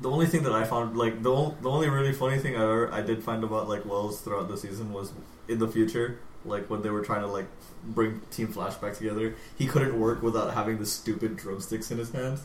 the 0.00 0.10
only 0.10 0.26
thing 0.26 0.42
that 0.42 0.52
I 0.52 0.64
found 0.64 0.96
like 0.96 1.22
the 1.22 1.30
only, 1.32 1.54
the 1.62 1.70
only 1.70 1.88
really 1.88 2.12
funny 2.12 2.38
thing 2.38 2.56
I 2.56 2.62
ever 2.62 2.92
I 2.92 3.00
did 3.02 3.22
find 3.22 3.44
about 3.44 3.68
like 3.68 3.84
Wells 3.86 4.20
throughout 4.20 4.48
the 4.48 4.56
season 4.56 4.92
was 4.92 5.12
in 5.48 5.58
the 5.58 5.68
future, 5.68 6.18
like 6.44 6.68
when 6.70 6.82
they 6.82 6.90
were 6.90 7.02
trying 7.04 7.20
to 7.22 7.26
like 7.28 7.46
bring 7.84 8.20
Team 8.30 8.48
Flash 8.48 8.74
back 8.76 8.94
together, 8.94 9.34
he 9.56 9.66
couldn't 9.66 9.98
work 9.98 10.22
without 10.22 10.54
having 10.54 10.78
the 10.78 10.86
stupid 10.86 11.36
drumsticks 11.36 11.90
in 11.90 11.98
his 11.98 12.10
hands. 12.10 12.40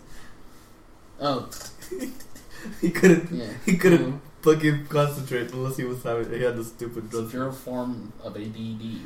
Oh 1.19 1.49
He 2.81 2.91
couldn't. 2.91 3.31
yeah. 3.31 3.51
He 3.65 3.77
couldn't 3.77 4.05
Mhm. 4.13 4.19
fucking 4.41 4.88
concentrate 4.88 5.51
unless 5.53 5.77
he 5.77 5.85
was 5.85 6.03
having. 6.03 6.30
He 6.31 6.43
had 6.43 6.57
the 6.57 6.63
stupid 6.63 7.09
drumsticks. 7.09 7.31
pure 7.31 7.51
form 7.51 8.11
of 8.23 8.35
ADD. 8.35 9.01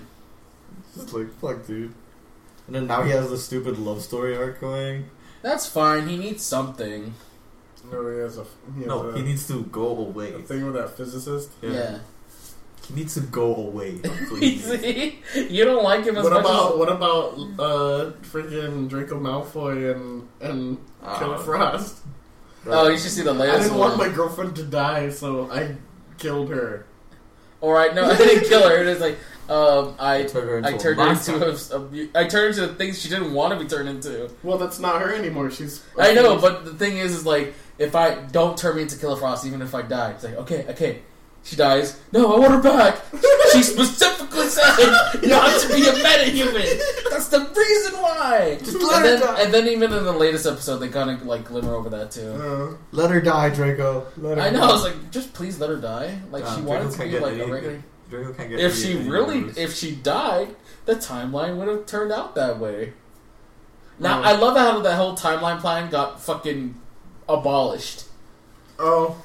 Just 0.96 1.14
like 1.14 1.32
fuck, 1.40 1.66
dude. 1.68 1.94
And 2.68 2.76
then 2.76 2.88
now 2.88 3.04
he 3.04 3.12
has 3.12 3.30
the 3.30 3.38
stupid 3.38 3.78
love 3.78 4.02
story 4.02 4.36
arc 4.36 4.60
going. 4.62 5.10
That's 5.44 5.68
fine. 5.68 6.08
He 6.08 6.18
needs 6.18 6.44
something. 6.44 7.14
No, 7.92 8.10
he 8.12 8.20
has 8.20 8.38
a. 8.38 8.46
He 8.76 8.80
has 8.82 8.88
No, 8.88 9.10
a, 9.10 9.18
he 9.18 9.24
needs 9.24 9.48
to 9.48 9.64
go 9.66 9.98
away. 9.98 10.34
a 10.34 10.40
thing 10.40 10.66
with 10.66 10.76
that 10.76 10.96
physicist. 10.98 11.50
Yeah. 11.62 12.00
He 12.88 12.94
needs 12.96 13.14
to 13.14 13.22
go 13.22 13.56
away. 13.56 14.00
Please. 14.30 14.64
See? 14.82 15.20
you 15.50 15.64
don't 15.64 15.84
like 15.84 16.04
him 16.06 16.18
as 16.18 16.24
What 16.26 16.34
much 16.34 16.42
about 16.42 16.72
as 16.74 16.78
what 16.80 16.92
about 16.92 17.34
uh 17.58 18.12
freaking 18.24 18.90
Draco 18.90 19.20
Malfoy 19.20 19.96
and 19.96 20.28
and 20.42 20.78
Killer 21.18 21.36
Ah. 21.36 21.44
Frost? 21.44 21.98
Oh, 22.66 22.88
you 22.90 22.98
should 22.98 23.12
see 23.12 23.22
the 23.24 23.34
I 23.34 23.38
latest 23.38 23.64
didn't 23.64 23.78
one. 23.78 23.98
want 23.98 24.10
my 24.10 24.14
girlfriend 24.14 24.56
to 24.58 24.64
die, 24.64 25.10
so 25.10 25.50
I 25.52 25.76
killed 26.18 26.50
her. 26.50 26.86
All 27.62 27.72
right, 27.72 27.94
no, 27.96 28.04
I 28.10 28.18
didn't 28.18 28.50
kill 28.50 28.68
her. 28.68 28.76
It 28.82 28.88
is 28.88 29.00
like 29.00 29.18
um, 29.50 29.96
I 30.00 30.24
Turned 30.24 30.50
her 30.50 30.58
into 30.58 30.70
I 30.70 30.74
a 30.74 30.78
turned 30.78 31.00
her 31.00 31.06
monster. 31.06 31.34
into 31.36 31.76
a, 31.76 32.20
a, 32.20 32.24
I 32.26 32.28
turned 32.28 32.56
her 32.56 32.64
into 32.64 32.76
things 32.76 33.02
she 33.02 33.08
didn't 33.10 33.34
want 33.34 33.54
to 33.54 33.60
be 33.64 33.70
turned 33.70 33.88
into. 33.90 34.30
Well, 34.44 34.58
that's 34.58 34.80
not 34.80 35.02
her 35.02 35.14
anymore. 35.14 35.52
She's. 35.52 35.82
I 35.98 36.14
know, 36.14 36.38
but 36.40 36.66
the 36.66 36.74
thing 36.74 36.98
is, 36.98 37.14
is 37.14 37.26
like 37.26 37.54
if 37.78 37.96
I 37.96 38.16
don't 38.16 38.58
turn 38.58 38.76
me 38.76 38.84
into 38.84 38.98
Killer 38.98 39.16
Frost, 39.16 39.46
even 39.46 39.62
if 39.62 39.74
I 39.76 39.82
die, 39.82 40.12
it's 40.12 40.24
like 40.24 40.36
okay, 40.36 40.66
okay, 40.70 41.02
she 41.44 41.56
dies. 41.56 42.00
No, 42.12 42.34
I 42.36 42.40
want 42.40 42.54
her 42.54 42.62
back. 42.62 43.00
she 43.54 43.64
specifically 43.64 44.48
said 44.48 44.76
not 45.24 45.60
to 45.62 45.68
be 45.68 45.82
a 45.88 45.94
metahuman. 45.94 47.10
That's 47.10 47.28
the 47.30 47.40
reason 47.56 48.02
why. 48.02 48.58
Just 48.64 48.76
and 48.76 48.84
her 48.84 49.02
then, 49.02 49.20
die. 49.20 49.42
and 49.42 49.54
then 49.54 49.68
even 49.68 49.92
in 49.94 50.04
the 50.04 50.14
latest 50.14 50.46
episode, 50.46 50.78
they 50.78 50.90
kind 50.90 51.10
of 51.10 51.26
like 51.26 51.46
glimmer 51.46 51.74
over 51.76 51.90
that 51.90 52.12
too. 52.12 52.32
Uh, 52.32 52.78
Let 52.92 53.12
her 53.12 53.20
die, 53.22 53.50
Draco. 53.50 54.06
Let 54.18 54.38
her 54.38 54.44
I 54.44 54.50
know. 54.52 54.60
Die. 54.62 54.70
I 54.70 54.72
was 54.72 54.84
like, 54.84 55.12
just 55.12 55.34
please 55.34 55.60
let 55.60 55.70
her 55.70 55.78
die. 55.78 56.20
Like 56.32 56.44
Uh, 56.46 56.56
she 56.56 56.62
Draco 56.62 56.84
wanted 56.86 56.92
to 56.98 57.04
be 57.04 57.20
like 57.20 57.40
a 57.40 57.52
regular. 57.52 57.84
Draco 58.10 58.34
can't 58.34 58.50
get. 58.50 58.60
If 58.60 58.76
she 58.78 58.96
really, 58.96 59.42
bonus. 59.42 59.58
if 59.58 59.76
she 59.76 59.96
died, 59.96 60.56
the 60.86 60.96
timeline 60.96 61.58
would 61.58 61.68
have 61.68 61.86
turned 61.86 62.12
out 62.12 62.36
that 62.36 62.60
way. 62.60 62.94
Now 64.00 64.20
Oh. 64.20 64.24
I 64.24 64.32
love 64.34 64.58
how 64.58 64.80
that 64.82 64.96
whole 64.96 65.16
timeline 65.16 65.60
plan 65.60 65.90
got 65.90 66.22
fucking 66.22 66.80
abolished. 67.30 68.06
oh, 68.80 69.22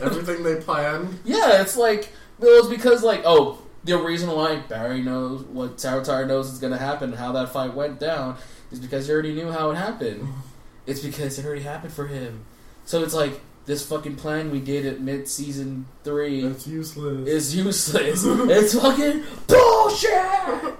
everything 0.00 0.42
they 0.42 0.56
planned. 0.56 1.18
Yeah, 1.24 1.60
it's 1.62 1.76
like 1.76 2.10
well, 2.38 2.58
it's 2.58 2.68
because 2.68 3.02
like 3.02 3.22
oh, 3.24 3.58
the 3.84 3.96
reason 3.98 4.30
why 4.30 4.56
Barry 4.60 5.02
knows 5.02 5.42
what 5.44 5.76
Savitar 5.78 6.26
knows 6.26 6.50
is 6.52 6.58
going 6.58 6.72
to 6.72 6.78
happen, 6.78 7.12
how 7.12 7.32
that 7.32 7.50
fight 7.50 7.74
went 7.74 8.00
down, 8.00 8.36
is 8.72 8.78
because 8.80 9.06
he 9.06 9.12
already 9.12 9.34
knew 9.34 9.50
how 9.50 9.70
it 9.70 9.76
happened. 9.76 10.28
It's 10.86 11.00
because 11.00 11.38
it 11.38 11.46
already 11.46 11.62
happened 11.62 11.94
for 11.94 12.08
him. 12.08 12.44
So 12.84 13.02
it's 13.02 13.14
like 13.14 13.40
this 13.64 13.86
fucking 13.86 14.16
plan 14.16 14.50
we 14.50 14.60
did 14.60 14.84
at 14.84 15.00
mid 15.00 15.26
season 15.28 15.86
three 16.02 16.42
That's 16.42 16.66
useless. 16.66 17.26
is 17.26 17.56
useless. 17.56 18.22
it's 18.26 18.78
fucking 18.78 19.22
bullshit. 19.46 20.74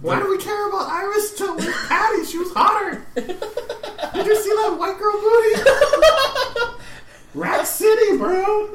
Why 0.00 0.20
do 0.20 0.28
we 0.30 0.38
care 0.38 0.68
about 0.68 0.88
Iris 0.90 1.36
till 1.36 1.56
with 1.56 1.72
Patty? 1.88 2.24
She 2.24 2.38
was 2.38 2.52
hotter. 2.52 3.04
Did 3.14 4.26
you 4.26 4.36
see 4.36 4.50
that 4.50 4.76
white 4.78 4.98
girl 4.98 5.20
booty? 5.20 6.74
Rack 7.34 7.66
City, 7.66 8.16
bro. 8.16 8.74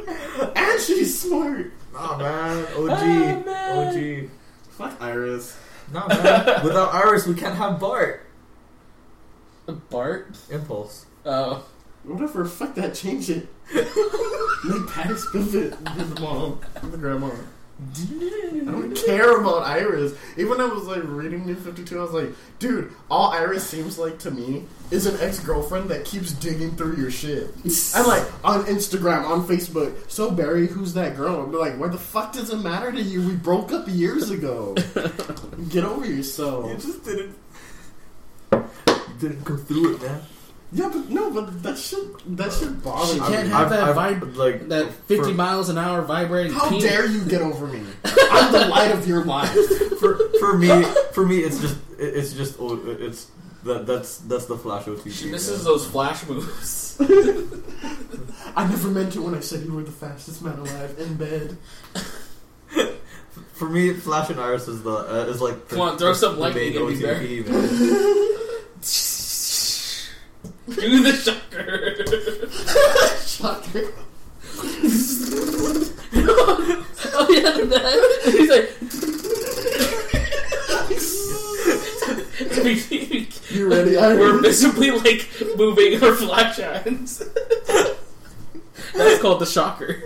And 0.56 0.81
she's 0.81 1.19
smart. 1.19 1.72
Oh 1.95 2.18
man, 2.18 2.65
ah, 2.68 2.73
Oh, 2.76 2.89
OG, 2.89 3.45
man. 3.45 4.23
OG. 4.26 4.30
Fuck 4.72 5.02
Iris. 5.02 5.57
No 5.93 6.07
man, 6.07 6.45
without 6.64 6.93
Iris, 6.93 7.27
we 7.27 7.35
can't 7.35 7.56
have 7.56 7.80
Bart. 7.80 8.26
Bart. 9.89 10.35
Impulse. 10.49 11.06
Oh, 11.26 11.65
Whatever. 12.03 12.45
Fuck 12.45 12.76
that. 12.76 12.95
Change 12.95 13.30
it. 13.30 13.48
Make 13.73 14.88
Patty 14.89 15.15
spill 15.15 15.56
it. 15.56 15.84
Be 15.84 16.03
the 16.03 16.19
mom. 16.22 16.60
Be 16.81 16.88
the 16.88 16.98
grandma. 16.98 17.30
I 17.82 18.72
don't 18.72 18.95
care 18.95 19.40
about 19.40 19.64
Iris. 19.64 20.14
Even 20.38 20.49
when 20.52 20.62
I 20.62 20.66
was 20.66 20.84
like 20.84 21.02
reading 21.03 21.48
New 21.48 21.56
52, 21.56 21.98
I 21.98 22.02
was 22.03 22.12
like, 22.12 22.30
dude, 22.60 22.91
all 23.10 23.32
Iris 23.32 23.68
seems 23.68 23.98
like 23.98 24.20
to 24.20 24.30
me 24.30 24.66
is 24.91 25.08
an 25.08 25.20
ex 25.20 25.40
girlfriend 25.40 25.90
that 25.90 26.06
keeps 26.06 26.32
digging 26.34 26.76
through 26.76 26.98
your 26.98 27.10
shit. 27.10 27.49
And 27.95 28.08
like 28.08 28.24
on 28.44 28.66
Instagram, 28.66 29.26
on 29.26 29.48
Facebook, 29.48 30.10
so 30.10 30.30
Barry, 30.30 30.68
who's 30.68 30.94
that 30.94 31.18
girl? 31.18 31.41
I'm 31.41 31.52
like, 31.52 31.78
why 31.80 31.88
the 31.88 31.98
fuck 31.98 32.34
does 32.34 32.52
it 32.52 32.58
matter 32.58 32.91
to 32.91 33.02
you? 33.02 33.28
We 33.28 33.36
broke 33.36 33.72
up 33.72 33.86
years 33.88 34.30
ago. 34.30 34.76
Get 35.70 35.84
over 35.84 36.06
yourself. 36.06 36.70
You 36.70 36.76
just 36.76 37.03
didn't. 37.03 37.36
You 38.53 38.64
didn't 39.20 39.44
go 39.44 39.58
through 39.58 39.95
it, 39.95 40.02
man. 40.03 40.22
Yeah, 40.73 40.88
but 40.88 41.10
no, 41.10 41.31
but 41.31 41.64
that 41.64 41.77
should 41.77 42.15
that 42.38 42.53
should 42.53 42.81
bother 42.81 43.14
She 43.14 43.19
me. 43.19 43.27
can't 43.27 43.49
have 43.49 43.69
that 43.72 43.84
i 43.84 44.14
vibe- 44.14 44.35
like 44.38 44.69
that 44.69 44.93
fifty 44.93 45.31
for, 45.31 45.35
miles 45.35 45.68
an 45.68 45.77
hour 45.77 46.02
vibrating. 46.02 46.53
How 46.53 46.69
penis. 46.69 46.84
dare 46.85 47.06
you 47.07 47.26
get 47.26 47.41
over 47.41 47.68
me? 47.68 47.81
I'm 48.06 48.53
the 48.53 48.68
light 48.68 48.91
of 48.91 49.06
your 49.06 49.26
life. 49.26 49.52
for 49.99 50.18
for 50.39 50.57
me. 50.57 50.84
For 51.14 51.26
me, 51.26 51.39
it's 51.39 51.60
just 51.60 51.76
it- 51.99 52.15
it's 52.15 52.31
just 52.34 52.56
oh, 52.60 52.80
it's 52.88 53.27
that 53.64 53.85
that's 53.85 54.19
that's 54.19 54.45
the 54.45 54.57
Flash 54.57 54.85
OTP. 54.85 55.11
She 55.11 55.30
misses 55.30 55.57
man. 55.57 55.65
those 55.65 55.85
flash 55.88 56.26
moves. 56.26 56.98
I 58.56 58.68
never 58.68 58.88
meant 58.89 59.15
it 59.15 59.19
when 59.19 59.35
I 59.35 59.39
said 59.41 59.64
you 59.65 59.73
were 59.73 59.84
the 59.84 59.91
fastest 59.91 60.41
man 60.41 60.57
alive 60.57 60.95
in 60.99 61.15
bed. 61.15 61.57
For 63.53 63.69
me, 63.69 63.93
Flash 63.93 64.30
and 64.31 64.39
Iris 64.39 64.68
is 64.68 64.81
the 64.84 64.89
uh, 64.91 65.26
is 65.30 65.41
like 65.41 65.68
the, 65.68 65.76
Come 65.76 65.81
on, 65.89 65.98
throw 65.98 66.14
some 66.14 66.35
the 66.35 66.41
lightning 66.41 66.73
main 66.73 66.81
at 66.81 66.89
me, 66.89 67.02
Bear. 67.02 67.15
OTP, 67.19 67.48
man. 67.49 68.81
Do 70.68 71.03
the 71.03 71.13
shocker. 71.13 72.05
Shocker. 73.26 73.93
oh 77.13 77.27
yeah, 77.30 77.65
that. 77.65 78.22
He's 78.26 78.49
like. 78.49 78.69
You 83.51 83.69
ready, 83.69 83.95
We're 83.97 84.34
Iris? 84.35 84.41
visibly 84.41 84.91
like 84.91 85.27
moving 85.57 86.01
our 86.03 86.13
flash 86.15 86.57
hands. 86.57 87.19
That's 88.95 89.22
called 89.22 89.39
the 89.39 89.45
shocker. 89.45 90.01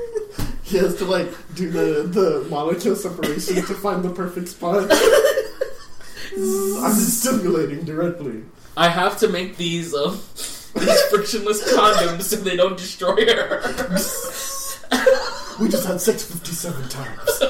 He 0.63 0.77
has 0.77 0.95
to 0.97 1.05
like 1.05 1.29
do 1.53 1.69
the 1.69 2.03
the 2.03 2.47
molecule 2.49 2.95
separation 2.95 3.55
to 3.55 3.73
find 3.75 4.03
the 4.03 4.09
perfect 4.09 4.47
spot. 4.49 4.89
I'm 6.37 6.93
stimulating 6.93 7.85
directly. 7.85 8.43
I 8.77 8.89
have 8.89 9.17
to 9.19 9.27
make 9.29 9.57
these 9.57 9.93
um 9.93 10.19
these 10.75 11.01
frictionless 11.09 11.73
condoms 11.73 12.23
so 12.23 12.35
they 12.37 12.55
don't 12.55 12.77
destroy 12.77 13.25
her. 13.25 13.61
We 15.59 15.69
just 15.69 15.87
had 15.87 16.01
sex 16.01 16.23
57 16.23 16.89
times. 16.89 17.41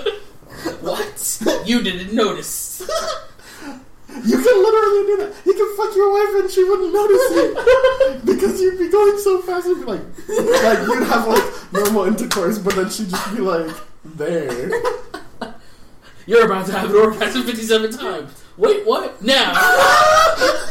what? 0.81 1.64
You 1.65 1.81
didn't 1.81 2.14
notice. 2.14 2.81
You 4.07 4.38
can 4.38 4.64
literally 4.64 5.06
do 5.07 5.18
that. 5.22 5.34
You 5.43 5.53
can 5.53 5.76
fuck 5.76 5.95
your 5.95 6.11
wife 6.14 6.43
and 6.43 6.52
she 6.52 6.64
wouldn't 6.64 6.93
notice 6.93 7.22
it 7.31 8.26
because 8.26 8.61
you'd 8.61 8.77
be 8.77 8.89
going 8.89 9.18
so 9.18 9.41
fast. 9.41 9.65
You'd 9.65 9.80
be 9.80 9.85
like, 9.85 10.02
like 10.30 10.88
you'd 10.88 11.07
have 11.07 11.27
like 11.27 11.73
normal 11.73 12.06
intercourse, 12.06 12.60
but 12.60 12.76
then 12.76 12.89
she'd 12.91 13.10
just 13.10 13.35
be 13.35 13.41
like 13.41 13.76
there. 14.03 14.69
You're 16.27 16.45
about 16.45 16.68
to 16.68 16.73
have 16.73 16.91
an 16.91 16.95
orgasm 16.95 17.43
57 17.43 17.91
times. 17.91 18.43
Wait, 18.57 18.85
what? 18.85 19.19
Now. 19.22 19.53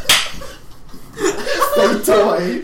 Toy. 2.04 2.62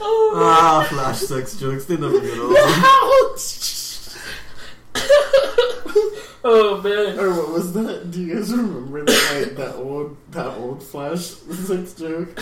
ah, 0.00 0.86
Flash 0.88 1.18
sex 1.18 1.56
jokes. 1.56 1.84
They 1.84 1.96
never 1.96 2.20
get 2.20 2.38
old. 2.38 2.56
Oh 6.48 6.80
man. 6.80 7.18
Or 7.18 7.30
what 7.30 7.50
was 7.50 7.72
that? 7.72 8.12
Do 8.12 8.22
you 8.22 8.36
guys 8.36 8.52
remember 8.52 9.04
that 9.04 9.34
like 9.34 9.56
that 9.56 9.74
old 9.74 10.16
that 10.30 10.56
old 10.56 10.80
Flash 10.80 11.22
sex 11.22 11.94
joke 11.94 12.38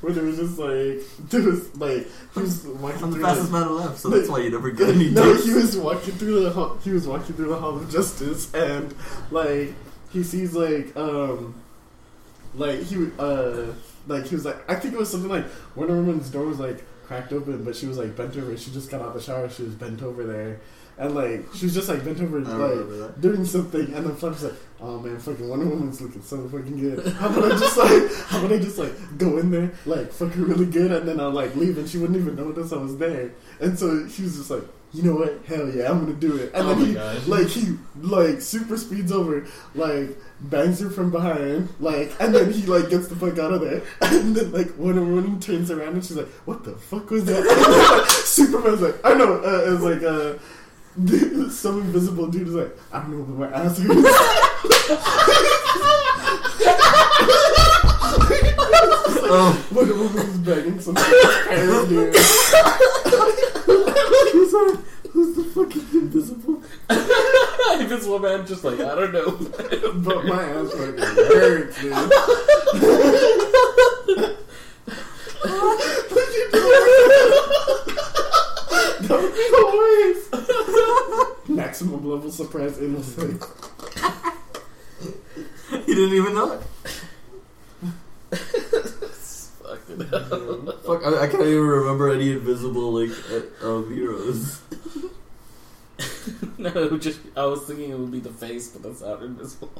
where 0.00 0.12
there 0.12 0.22
was 0.22 0.36
just 0.36 0.60
like 0.60 1.00
there 1.28 1.42
was 1.42 1.74
like 1.76 2.06
he 2.34 2.40
was 2.40 2.64
walking 2.64 3.02
I'm 3.02 3.10
the 3.10 3.18
fastest 3.18 3.50
the, 3.50 3.58
man 3.58 3.66
alive, 3.66 3.98
so 3.98 4.10
that's 4.10 4.28
why 4.28 4.38
you 4.38 4.50
never 4.50 4.70
get 4.70 4.90
any 4.94 5.10
no, 5.10 5.34
dates. 5.34 5.44
he 5.44 5.54
was 5.54 5.76
walking 5.76 6.14
through 6.14 6.44
the 6.44 6.50
hall, 6.50 6.78
he 6.84 6.92
was 6.92 7.08
walking 7.08 7.34
through 7.34 7.48
the 7.48 7.58
Hall 7.58 7.76
of 7.76 7.90
Justice 7.90 8.54
and 8.54 8.94
like 9.32 9.74
he 10.12 10.22
sees 10.22 10.54
like 10.54 10.96
um 10.96 11.60
like 12.54 12.80
he 12.82 13.08
uh 13.18 13.72
like 14.06 14.24
he 14.26 14.36
was 14.36 14.44
like 14.44 14.70
I 14.70 14.76
think 14.76 14.94
it 14.94 14.98
was 15.00 15.10
something 15.10 15.30
like 15.30 15.46
Wonder 15.74 15.94
Woman's 15.94 16.30
door 16.30 16.44
was 16.44 16.60
like 16.60 16.84
cracked 17.06 17.32
open 17.32 17.64
but 17.64 17.74
she 17.74 17.86
was 17.86 17.98
like 17.98 18.14
bent 18.14 18.36
over 18.36 18.56
she 18.56 18.70
just 18.70 18.88
got 18.88 19.00
out 19.00 19.08
of 19.08 19.14
the 19.14 19.20
shower 19.20 19.48
she 19.48 19.64
was 19.64 19.74
bent 19.74 20.00
over 20.00 20.22
there 20.22 20.60
and 20.98 21.14
like 21.14 21.44
she 21.54 21.66
was 21.66 21.74
just 21.74 21.88
like 21.88 22.04
bent 22.04 22.20
over 22.20 22.40
like 22.40 23.20
doing 23.20 23.44
something 23.44 23.94
and 23.94 24.06
then 24.06 24.14
Flash 24.16 24.34
was 24.34 24.44
like 24.44 24.54
oh 24.80 24.98
man 24.98 25.18
fucking 25.18 25.48
Wonder 25.48 25.66
Woman's 25.66 26.00
looking 26.00 26.22
so 26.22 26.48
fucking 26.48 26.78
good. 26.80 27.06
How 27.14 27.28
about 27.28 27.52
I 27.52 27.58
just 27.58 27.76
like 27.76 28.12
how 28.26 28.38
about 28.40 28.52
I 28.52 28.58
just 28.58 28.78
like 28.78 29.18
go 29.18 29.38
in 29.38 29.50
there 29.50 29.70
like 29.86 30.12
fuck 30.12 30.32
her 30.32 30.42
really 30.44 30.66
good 30.66 30.90
and 30.92 31.06
then 31.08 31.20
I'll 31.20 31.30
like 31.30 31.54
leave 31.56 31.78
and 31.78 31.88
she 31.88 31.98
wouldn't 31.98 32.18
even 32.18 32.36
notice 32.36 32.72
I 32.72 32.76
was 32.78 32.96
there. 32.98 33.30
And 33.60 33.78
so 33.78 34.08
she 34.08 34.22
was 34.22 34.36
just 34.36 34.50
like 34.50 34.64
you 34.92 35.02
know 35.02 35.16
what? 35.16 35.40
Hell 35.46 35.68
yeah 35.68 35.90
I'm 35.90 36.00
gonna 36.00 36.14
do 36.14 36.36
it. 36.36 36.52
And 36.54 36.66
Oh 36.66 36.74
then 36.74 36.86
he 36.86 36.94
gosh. 36.94 37.26
like 37.26 37.46
he 37.48 37.76
like 38.00 38.40
super 38.40 38.76
speeds 38.76 39.12
over 39.12 39.46
like 39.74 40.16
bangs 40.40 40.80
her 40.80 40.88
from 40.90 41.10
behind 41.10 41.68
like 41.78 42.12
and 42.20 42.34
then 42.34 42.52
he 42.52 42.62
like 42.66 42.88
gets 42.90 43.06
the 43.08 43.14
fuck 43.16 43.38
out 43.38 43.52
of 43.52 43.60
there. 43.60 43.82
And 44.00 44.34
then 44.34 44.50
like 44.50 44.76
Wonder 44.78 45.04
Woman 45.04 45.38
turns 45.40 45.70
around 45.70 45.94
and 45.94 46.04
she's 46.04 46.16
like 46.16 46.28
what 46.46 46.64
the 46.64 46.72
fuck 46.72 47.10
was 47.10 47.24
that? 47.26 47.44
And 47.46 47.98
like, 48.00 48.10
Superman's 48.10 48.80
like 48.80 48.96
I 49.04 49.14
know 49.14 49.42
uh, 49.44 49.64
it 49.68 49.70
was 49.70 49.82
like 49.82 50.02
uh 50.02 50.34
some 51.50 51.80
invisible 51.82 52.26
dude 52.28 52.48
is 52.48 52.54
like 52.54 52.76
I 52.92 53.00
don't 53.00 53.10
know 53.12 53.22
where 53.24 53.50
my 53.50 53.56
ass 53.56 53.78
hurts 53.78 54.08
Oh, 59.30 59.66
Wonder 59.72 59.94
Woman's 59.94 60.38
begging 60.38 60.80
some 60.80 60.94
parent 60.94 61.88
dude 61.88 62.14
He's 64.32 64.52
like, 64.52 64.78
who's 65.10 65.36
the 65.36 65.44
fucking 65.54 65.86
invisible 66.00 66.62
Invisible 67.80 68.18
man 68.18 68.46
just 68.46 68.64
like, 68.64 68.80
I 68.80 68.94
don't 68.94 69.12
know. 69.12 69.30
But 69.98 70.24
my 70.24 70.42
ass 70.42 70.72
fucking 70.72 70.98
hurts, 70.98 71.80
dude. 71.80 71.94
that 79.00 79.10
would 79.10 79.34
be 79.34 79.44
hilarious. 79.54 81.48
Maximum 81.48 82.08
level 82.08 82.30
surprise 82.30 82.78
innocent. 82.78 83.42
he 85.86 85.94
didn't 85.94 86.14
even 86.14 86.34
know 86.34 86.52
it. 86.52 86.62
Fucking 89.62 90.00
hell. 90.08 90.72
Fuck, 90.86 91.04
I, 91.06 91.22
I 91.22 91.26
can't 91.28 91.42
even 91.42 91.66
remember 91.66 92.12
any 92.12 92.32
invisible 92.32 92.92
like 92.92 93.16
uh, 93.30 93.42
um, 93.66 93.94
heroes. 93.94 94.60
No, 96.58 96.68
it 96.70 96.90
would 96.92 97.02
just 97.02 97.20
I 97.36 97.46
was 97.46 97.62
thinking 97.62 97.90
it 97.90 97.98
would 97.98 98.10
be 98.10 98.20
the 98.20 98.30
face, 98.30 98.68
but 98.68 98.82
that's 98.82 99.00
not 99.00 99.22
invisible. 99.22 99.70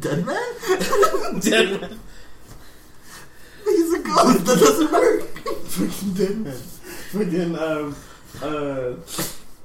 Dead 0.00 0.24
man? 0.24 0.36
Dead 1.40 1.80
man. 1.80 1.98
He's 3.64 3.92
a 3.94 3.98
ghost. 4.00 4.44
That 4.44 4.58
doesn't 4.58 4.92
work. 4.92 5.22
Fucking 5.66 6.14
dead 6.14 6.36
man. 6.38 6.56
Fucking, 7.12 7.56
um, 7.56 7.94
uh, 8.42 8.94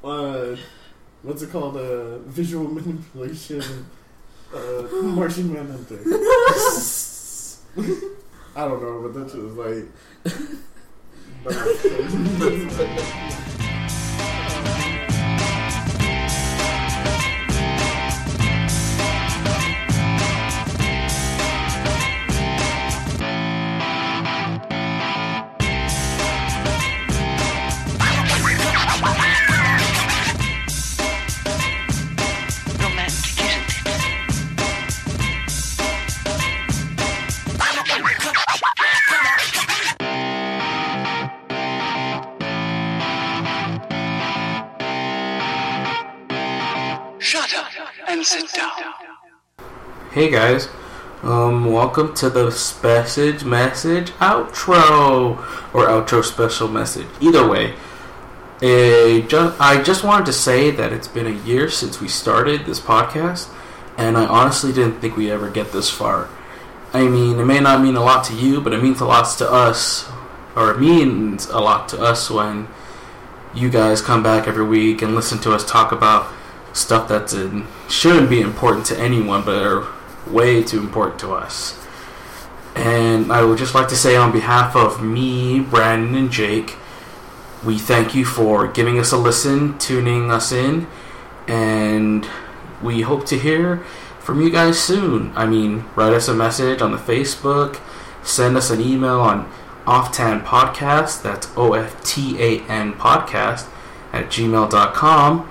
uh, 0.07 0.55
what's 1.23 1.41
it 1.41 1.51
called? 1.51 1.75
Uh, 1.75 2.19
visual 2.19 2.67
manipulation. 2.67 3.63
Uh, 4.53 4.83
Martian 5.01 5.51
Manhunter. 5.51 5.95
I 8.55 8.67
don't 8.67 8.83
know, 8.83 9.01
but 9.01 9.13
that 9.15 9.31
shit 9.31 9.41
was 9.41 9.55
like. 9.55 9.87
that 11.43 11.55
was 11.55 11.81
crazy. 12.75 13.41
Hey 50.13 50.29
guys, 50.29 50.67
um, 51.23 51.71
welcome 51.71 52.13
to 52.15 52.29
the 52.29 52.47
message 52.47 53.45
message 53.45 54.11
outro 54.19 55.37
or 55.73 55.85
outro 55.87 56.21
special 56.21 56.67
message. 56.67 57.07
Either 57.21 57.47
way, 57.47 57.75
eh, 58.61 59.25
I 59.31 59.81
just 59.81 60.03
wanted 60.03 60.25
to 60.25 60.33
say 60.33 60.69
that 60.69 60.91
it's 60.91 61.07
been 61.07 61.27
a 61.27 61.45
year 61.45 61.69
since 61.69 62.01
we 62.01 62.09
started 62.09 62.65
this 62.65 62.81
podcast, 62.81 63.47
and 63.97 64.17
I 64.17 64.25
honestly 64.25 64.73
didn't 64.73 64.99
think 64.99 65.15
we'd 65.15 65.31
ever 65.31 65.49
get 65.49 65.71
this 65.71 65.89
far. 65.89 66.27
I 66.91 67.07
mean, 67.07 67.39
it 67.39 67.45
may 67.45 67.61
not 67.61 67.81
mean 67.81 67.95
a 67.95 68.03
lot 68.03 68.25
to 68.25 68.35
you, 68.35 68.59
but 68.59 68.73
it 68.73 68.83
means 68.83 68.99
a 68.99 69.05
lot 69.05 69.37
to 69.37 69.49
us, 69.49 70.09
or 70.57 70.71
it 70.71 70.81
means 70.81 71.45
a 71.45 71.59
lot 71.59 71.87
to 71.87 72.01
us 72.01 72.29
when 72.29 72.67
you 73.53 73.69
guys 73.69 74.01
come 74.01 74.21
back 74.21 74.45
every 74.45 74.65
week 74.65 75.01
and 75.01 75.15
listen 75.15 75.39
to 75.39 75.53
us 75.53 75.63
talk 75.63 75.93
about 75.93 76.27
stuff 76.73 77.07
that 77.07 77.31
shouldn't 77.87 78.29
be 78.29 78.41
important 78.41 78.85
to 78.87 78.99
anyone, 78.99 79.43
but 79.45 79.63
are 79.63 79.87
way 80.27 80.63
too 80.63 80.79
important 80.79 81.19
to 81.21 81.31
us. 81.31 81.77
And 82.75 83.31
I 83.31 83.43
would 83.43 83.57
just 83.57 83.75
like 83.75 83.87
to 83.89 83.95
say, 83.95 84.15
on 84.15 84.31
behalf 84.31 84.75
of 84.75 85.03
me, 85.03 85.59
Brandon, 85.59 86.15
and 86.15 86.31
Jake, 86.31 86.77
we 87.65 87.77
thank 87.77 88.15
you 88.15 88.25
for 88.25 88.67
giving 88.67 88.97
us 88.97 89.11
a 89.11 89.17
listen, 89.17 89.77
tuning 89.77 90.31
us 90.31 90.51
in, 90.51 90.87
and 91.47 92.27
we 92.81 93.01
hope 93.01 93.25
to 93.27 93.37
hear 93.37 93.77
from 94.19 94.41
you 94.41 94.49
guys 94.49 94.79
soon. 94.79 95.31
I 95.35 95.45
mean, 95.45 95.85
write 95.95 96.13
us 96.13 96.27
a 96.27 96.33
message 96.33 96.81
on 96.81 96.91
the 96.91 96.97
Facebook, 96.97 97.79
send 98.23 98.55
us 98.55 98.69
an 98.69 98.81
email 98.81 99.19
on 99.19 99.51
Oftan 99.85 100.43
Podcast, 100.43 101.21
that's 101.21 101.49
O 101.57 101.73
F 101.73 102.03
T 102.03 102.41
A 102.41 102.61
N 102.61 102.93
Podcast, 102.93 103.67
at 104.13 104.27
gmail.com 104.27 105.49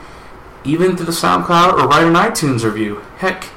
even 0.65 0.97
to 0.97 1.05
the 1.05 1.13
SoundCloud 1.13 1.75
or 1.75 1.89
write 1.89 2.05
an 2.05 2.15
iTunes 2.15 2.65
review. 2.65 3.03
Heck, 3.19 3.49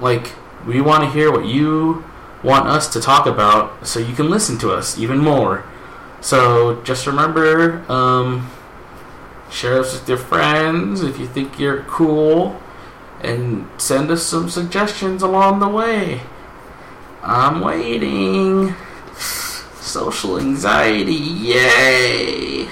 like 0.00 0.32
we 0.66 0.80
want 0.80 1.04
to 1.04 1.10
hear 1.10 1.30
what 1.30 1.46
you 1.46 2.04
want 2.42 2.66
us 2.66 2.88
to 2.94 3.00
talk 3.00 3.26
about, 3.26 3.86
so 3.86 4.00
you 4.00 4.14
can 4.14 4.30
listen 4.30 4.58
to 4.58 4.72
us 4.72 4.98
even 4.98 5.18
more. 5.18 5.64
So 6.20 6.82
just 6.82 7.06
remember, 7.06 7.84
um, 7.90 8.50
share 9.50 9.80
us 9.80 9.92
with 9.98 10.08
your 10.08 10.18
friends 10.18 11.02
if 11.02 11.18
you 11.18 11.26
think 11.26 11.58
you're 11.58 11.82
cool, 11.84 12.60
and 13.20 13.68
send 13.78 14.10
us 14.10 14.22
some 14.22 14.48
suggestions 14.48 15.22
along 15.22 15.60
the 15.60 15.68
way. 15.68 16.22
I'm 17.22 17.60
waiting. 17.60 18.74
Social 19.16 20.38
anxiety, 20.38 21.12
yay! 21.12 22.68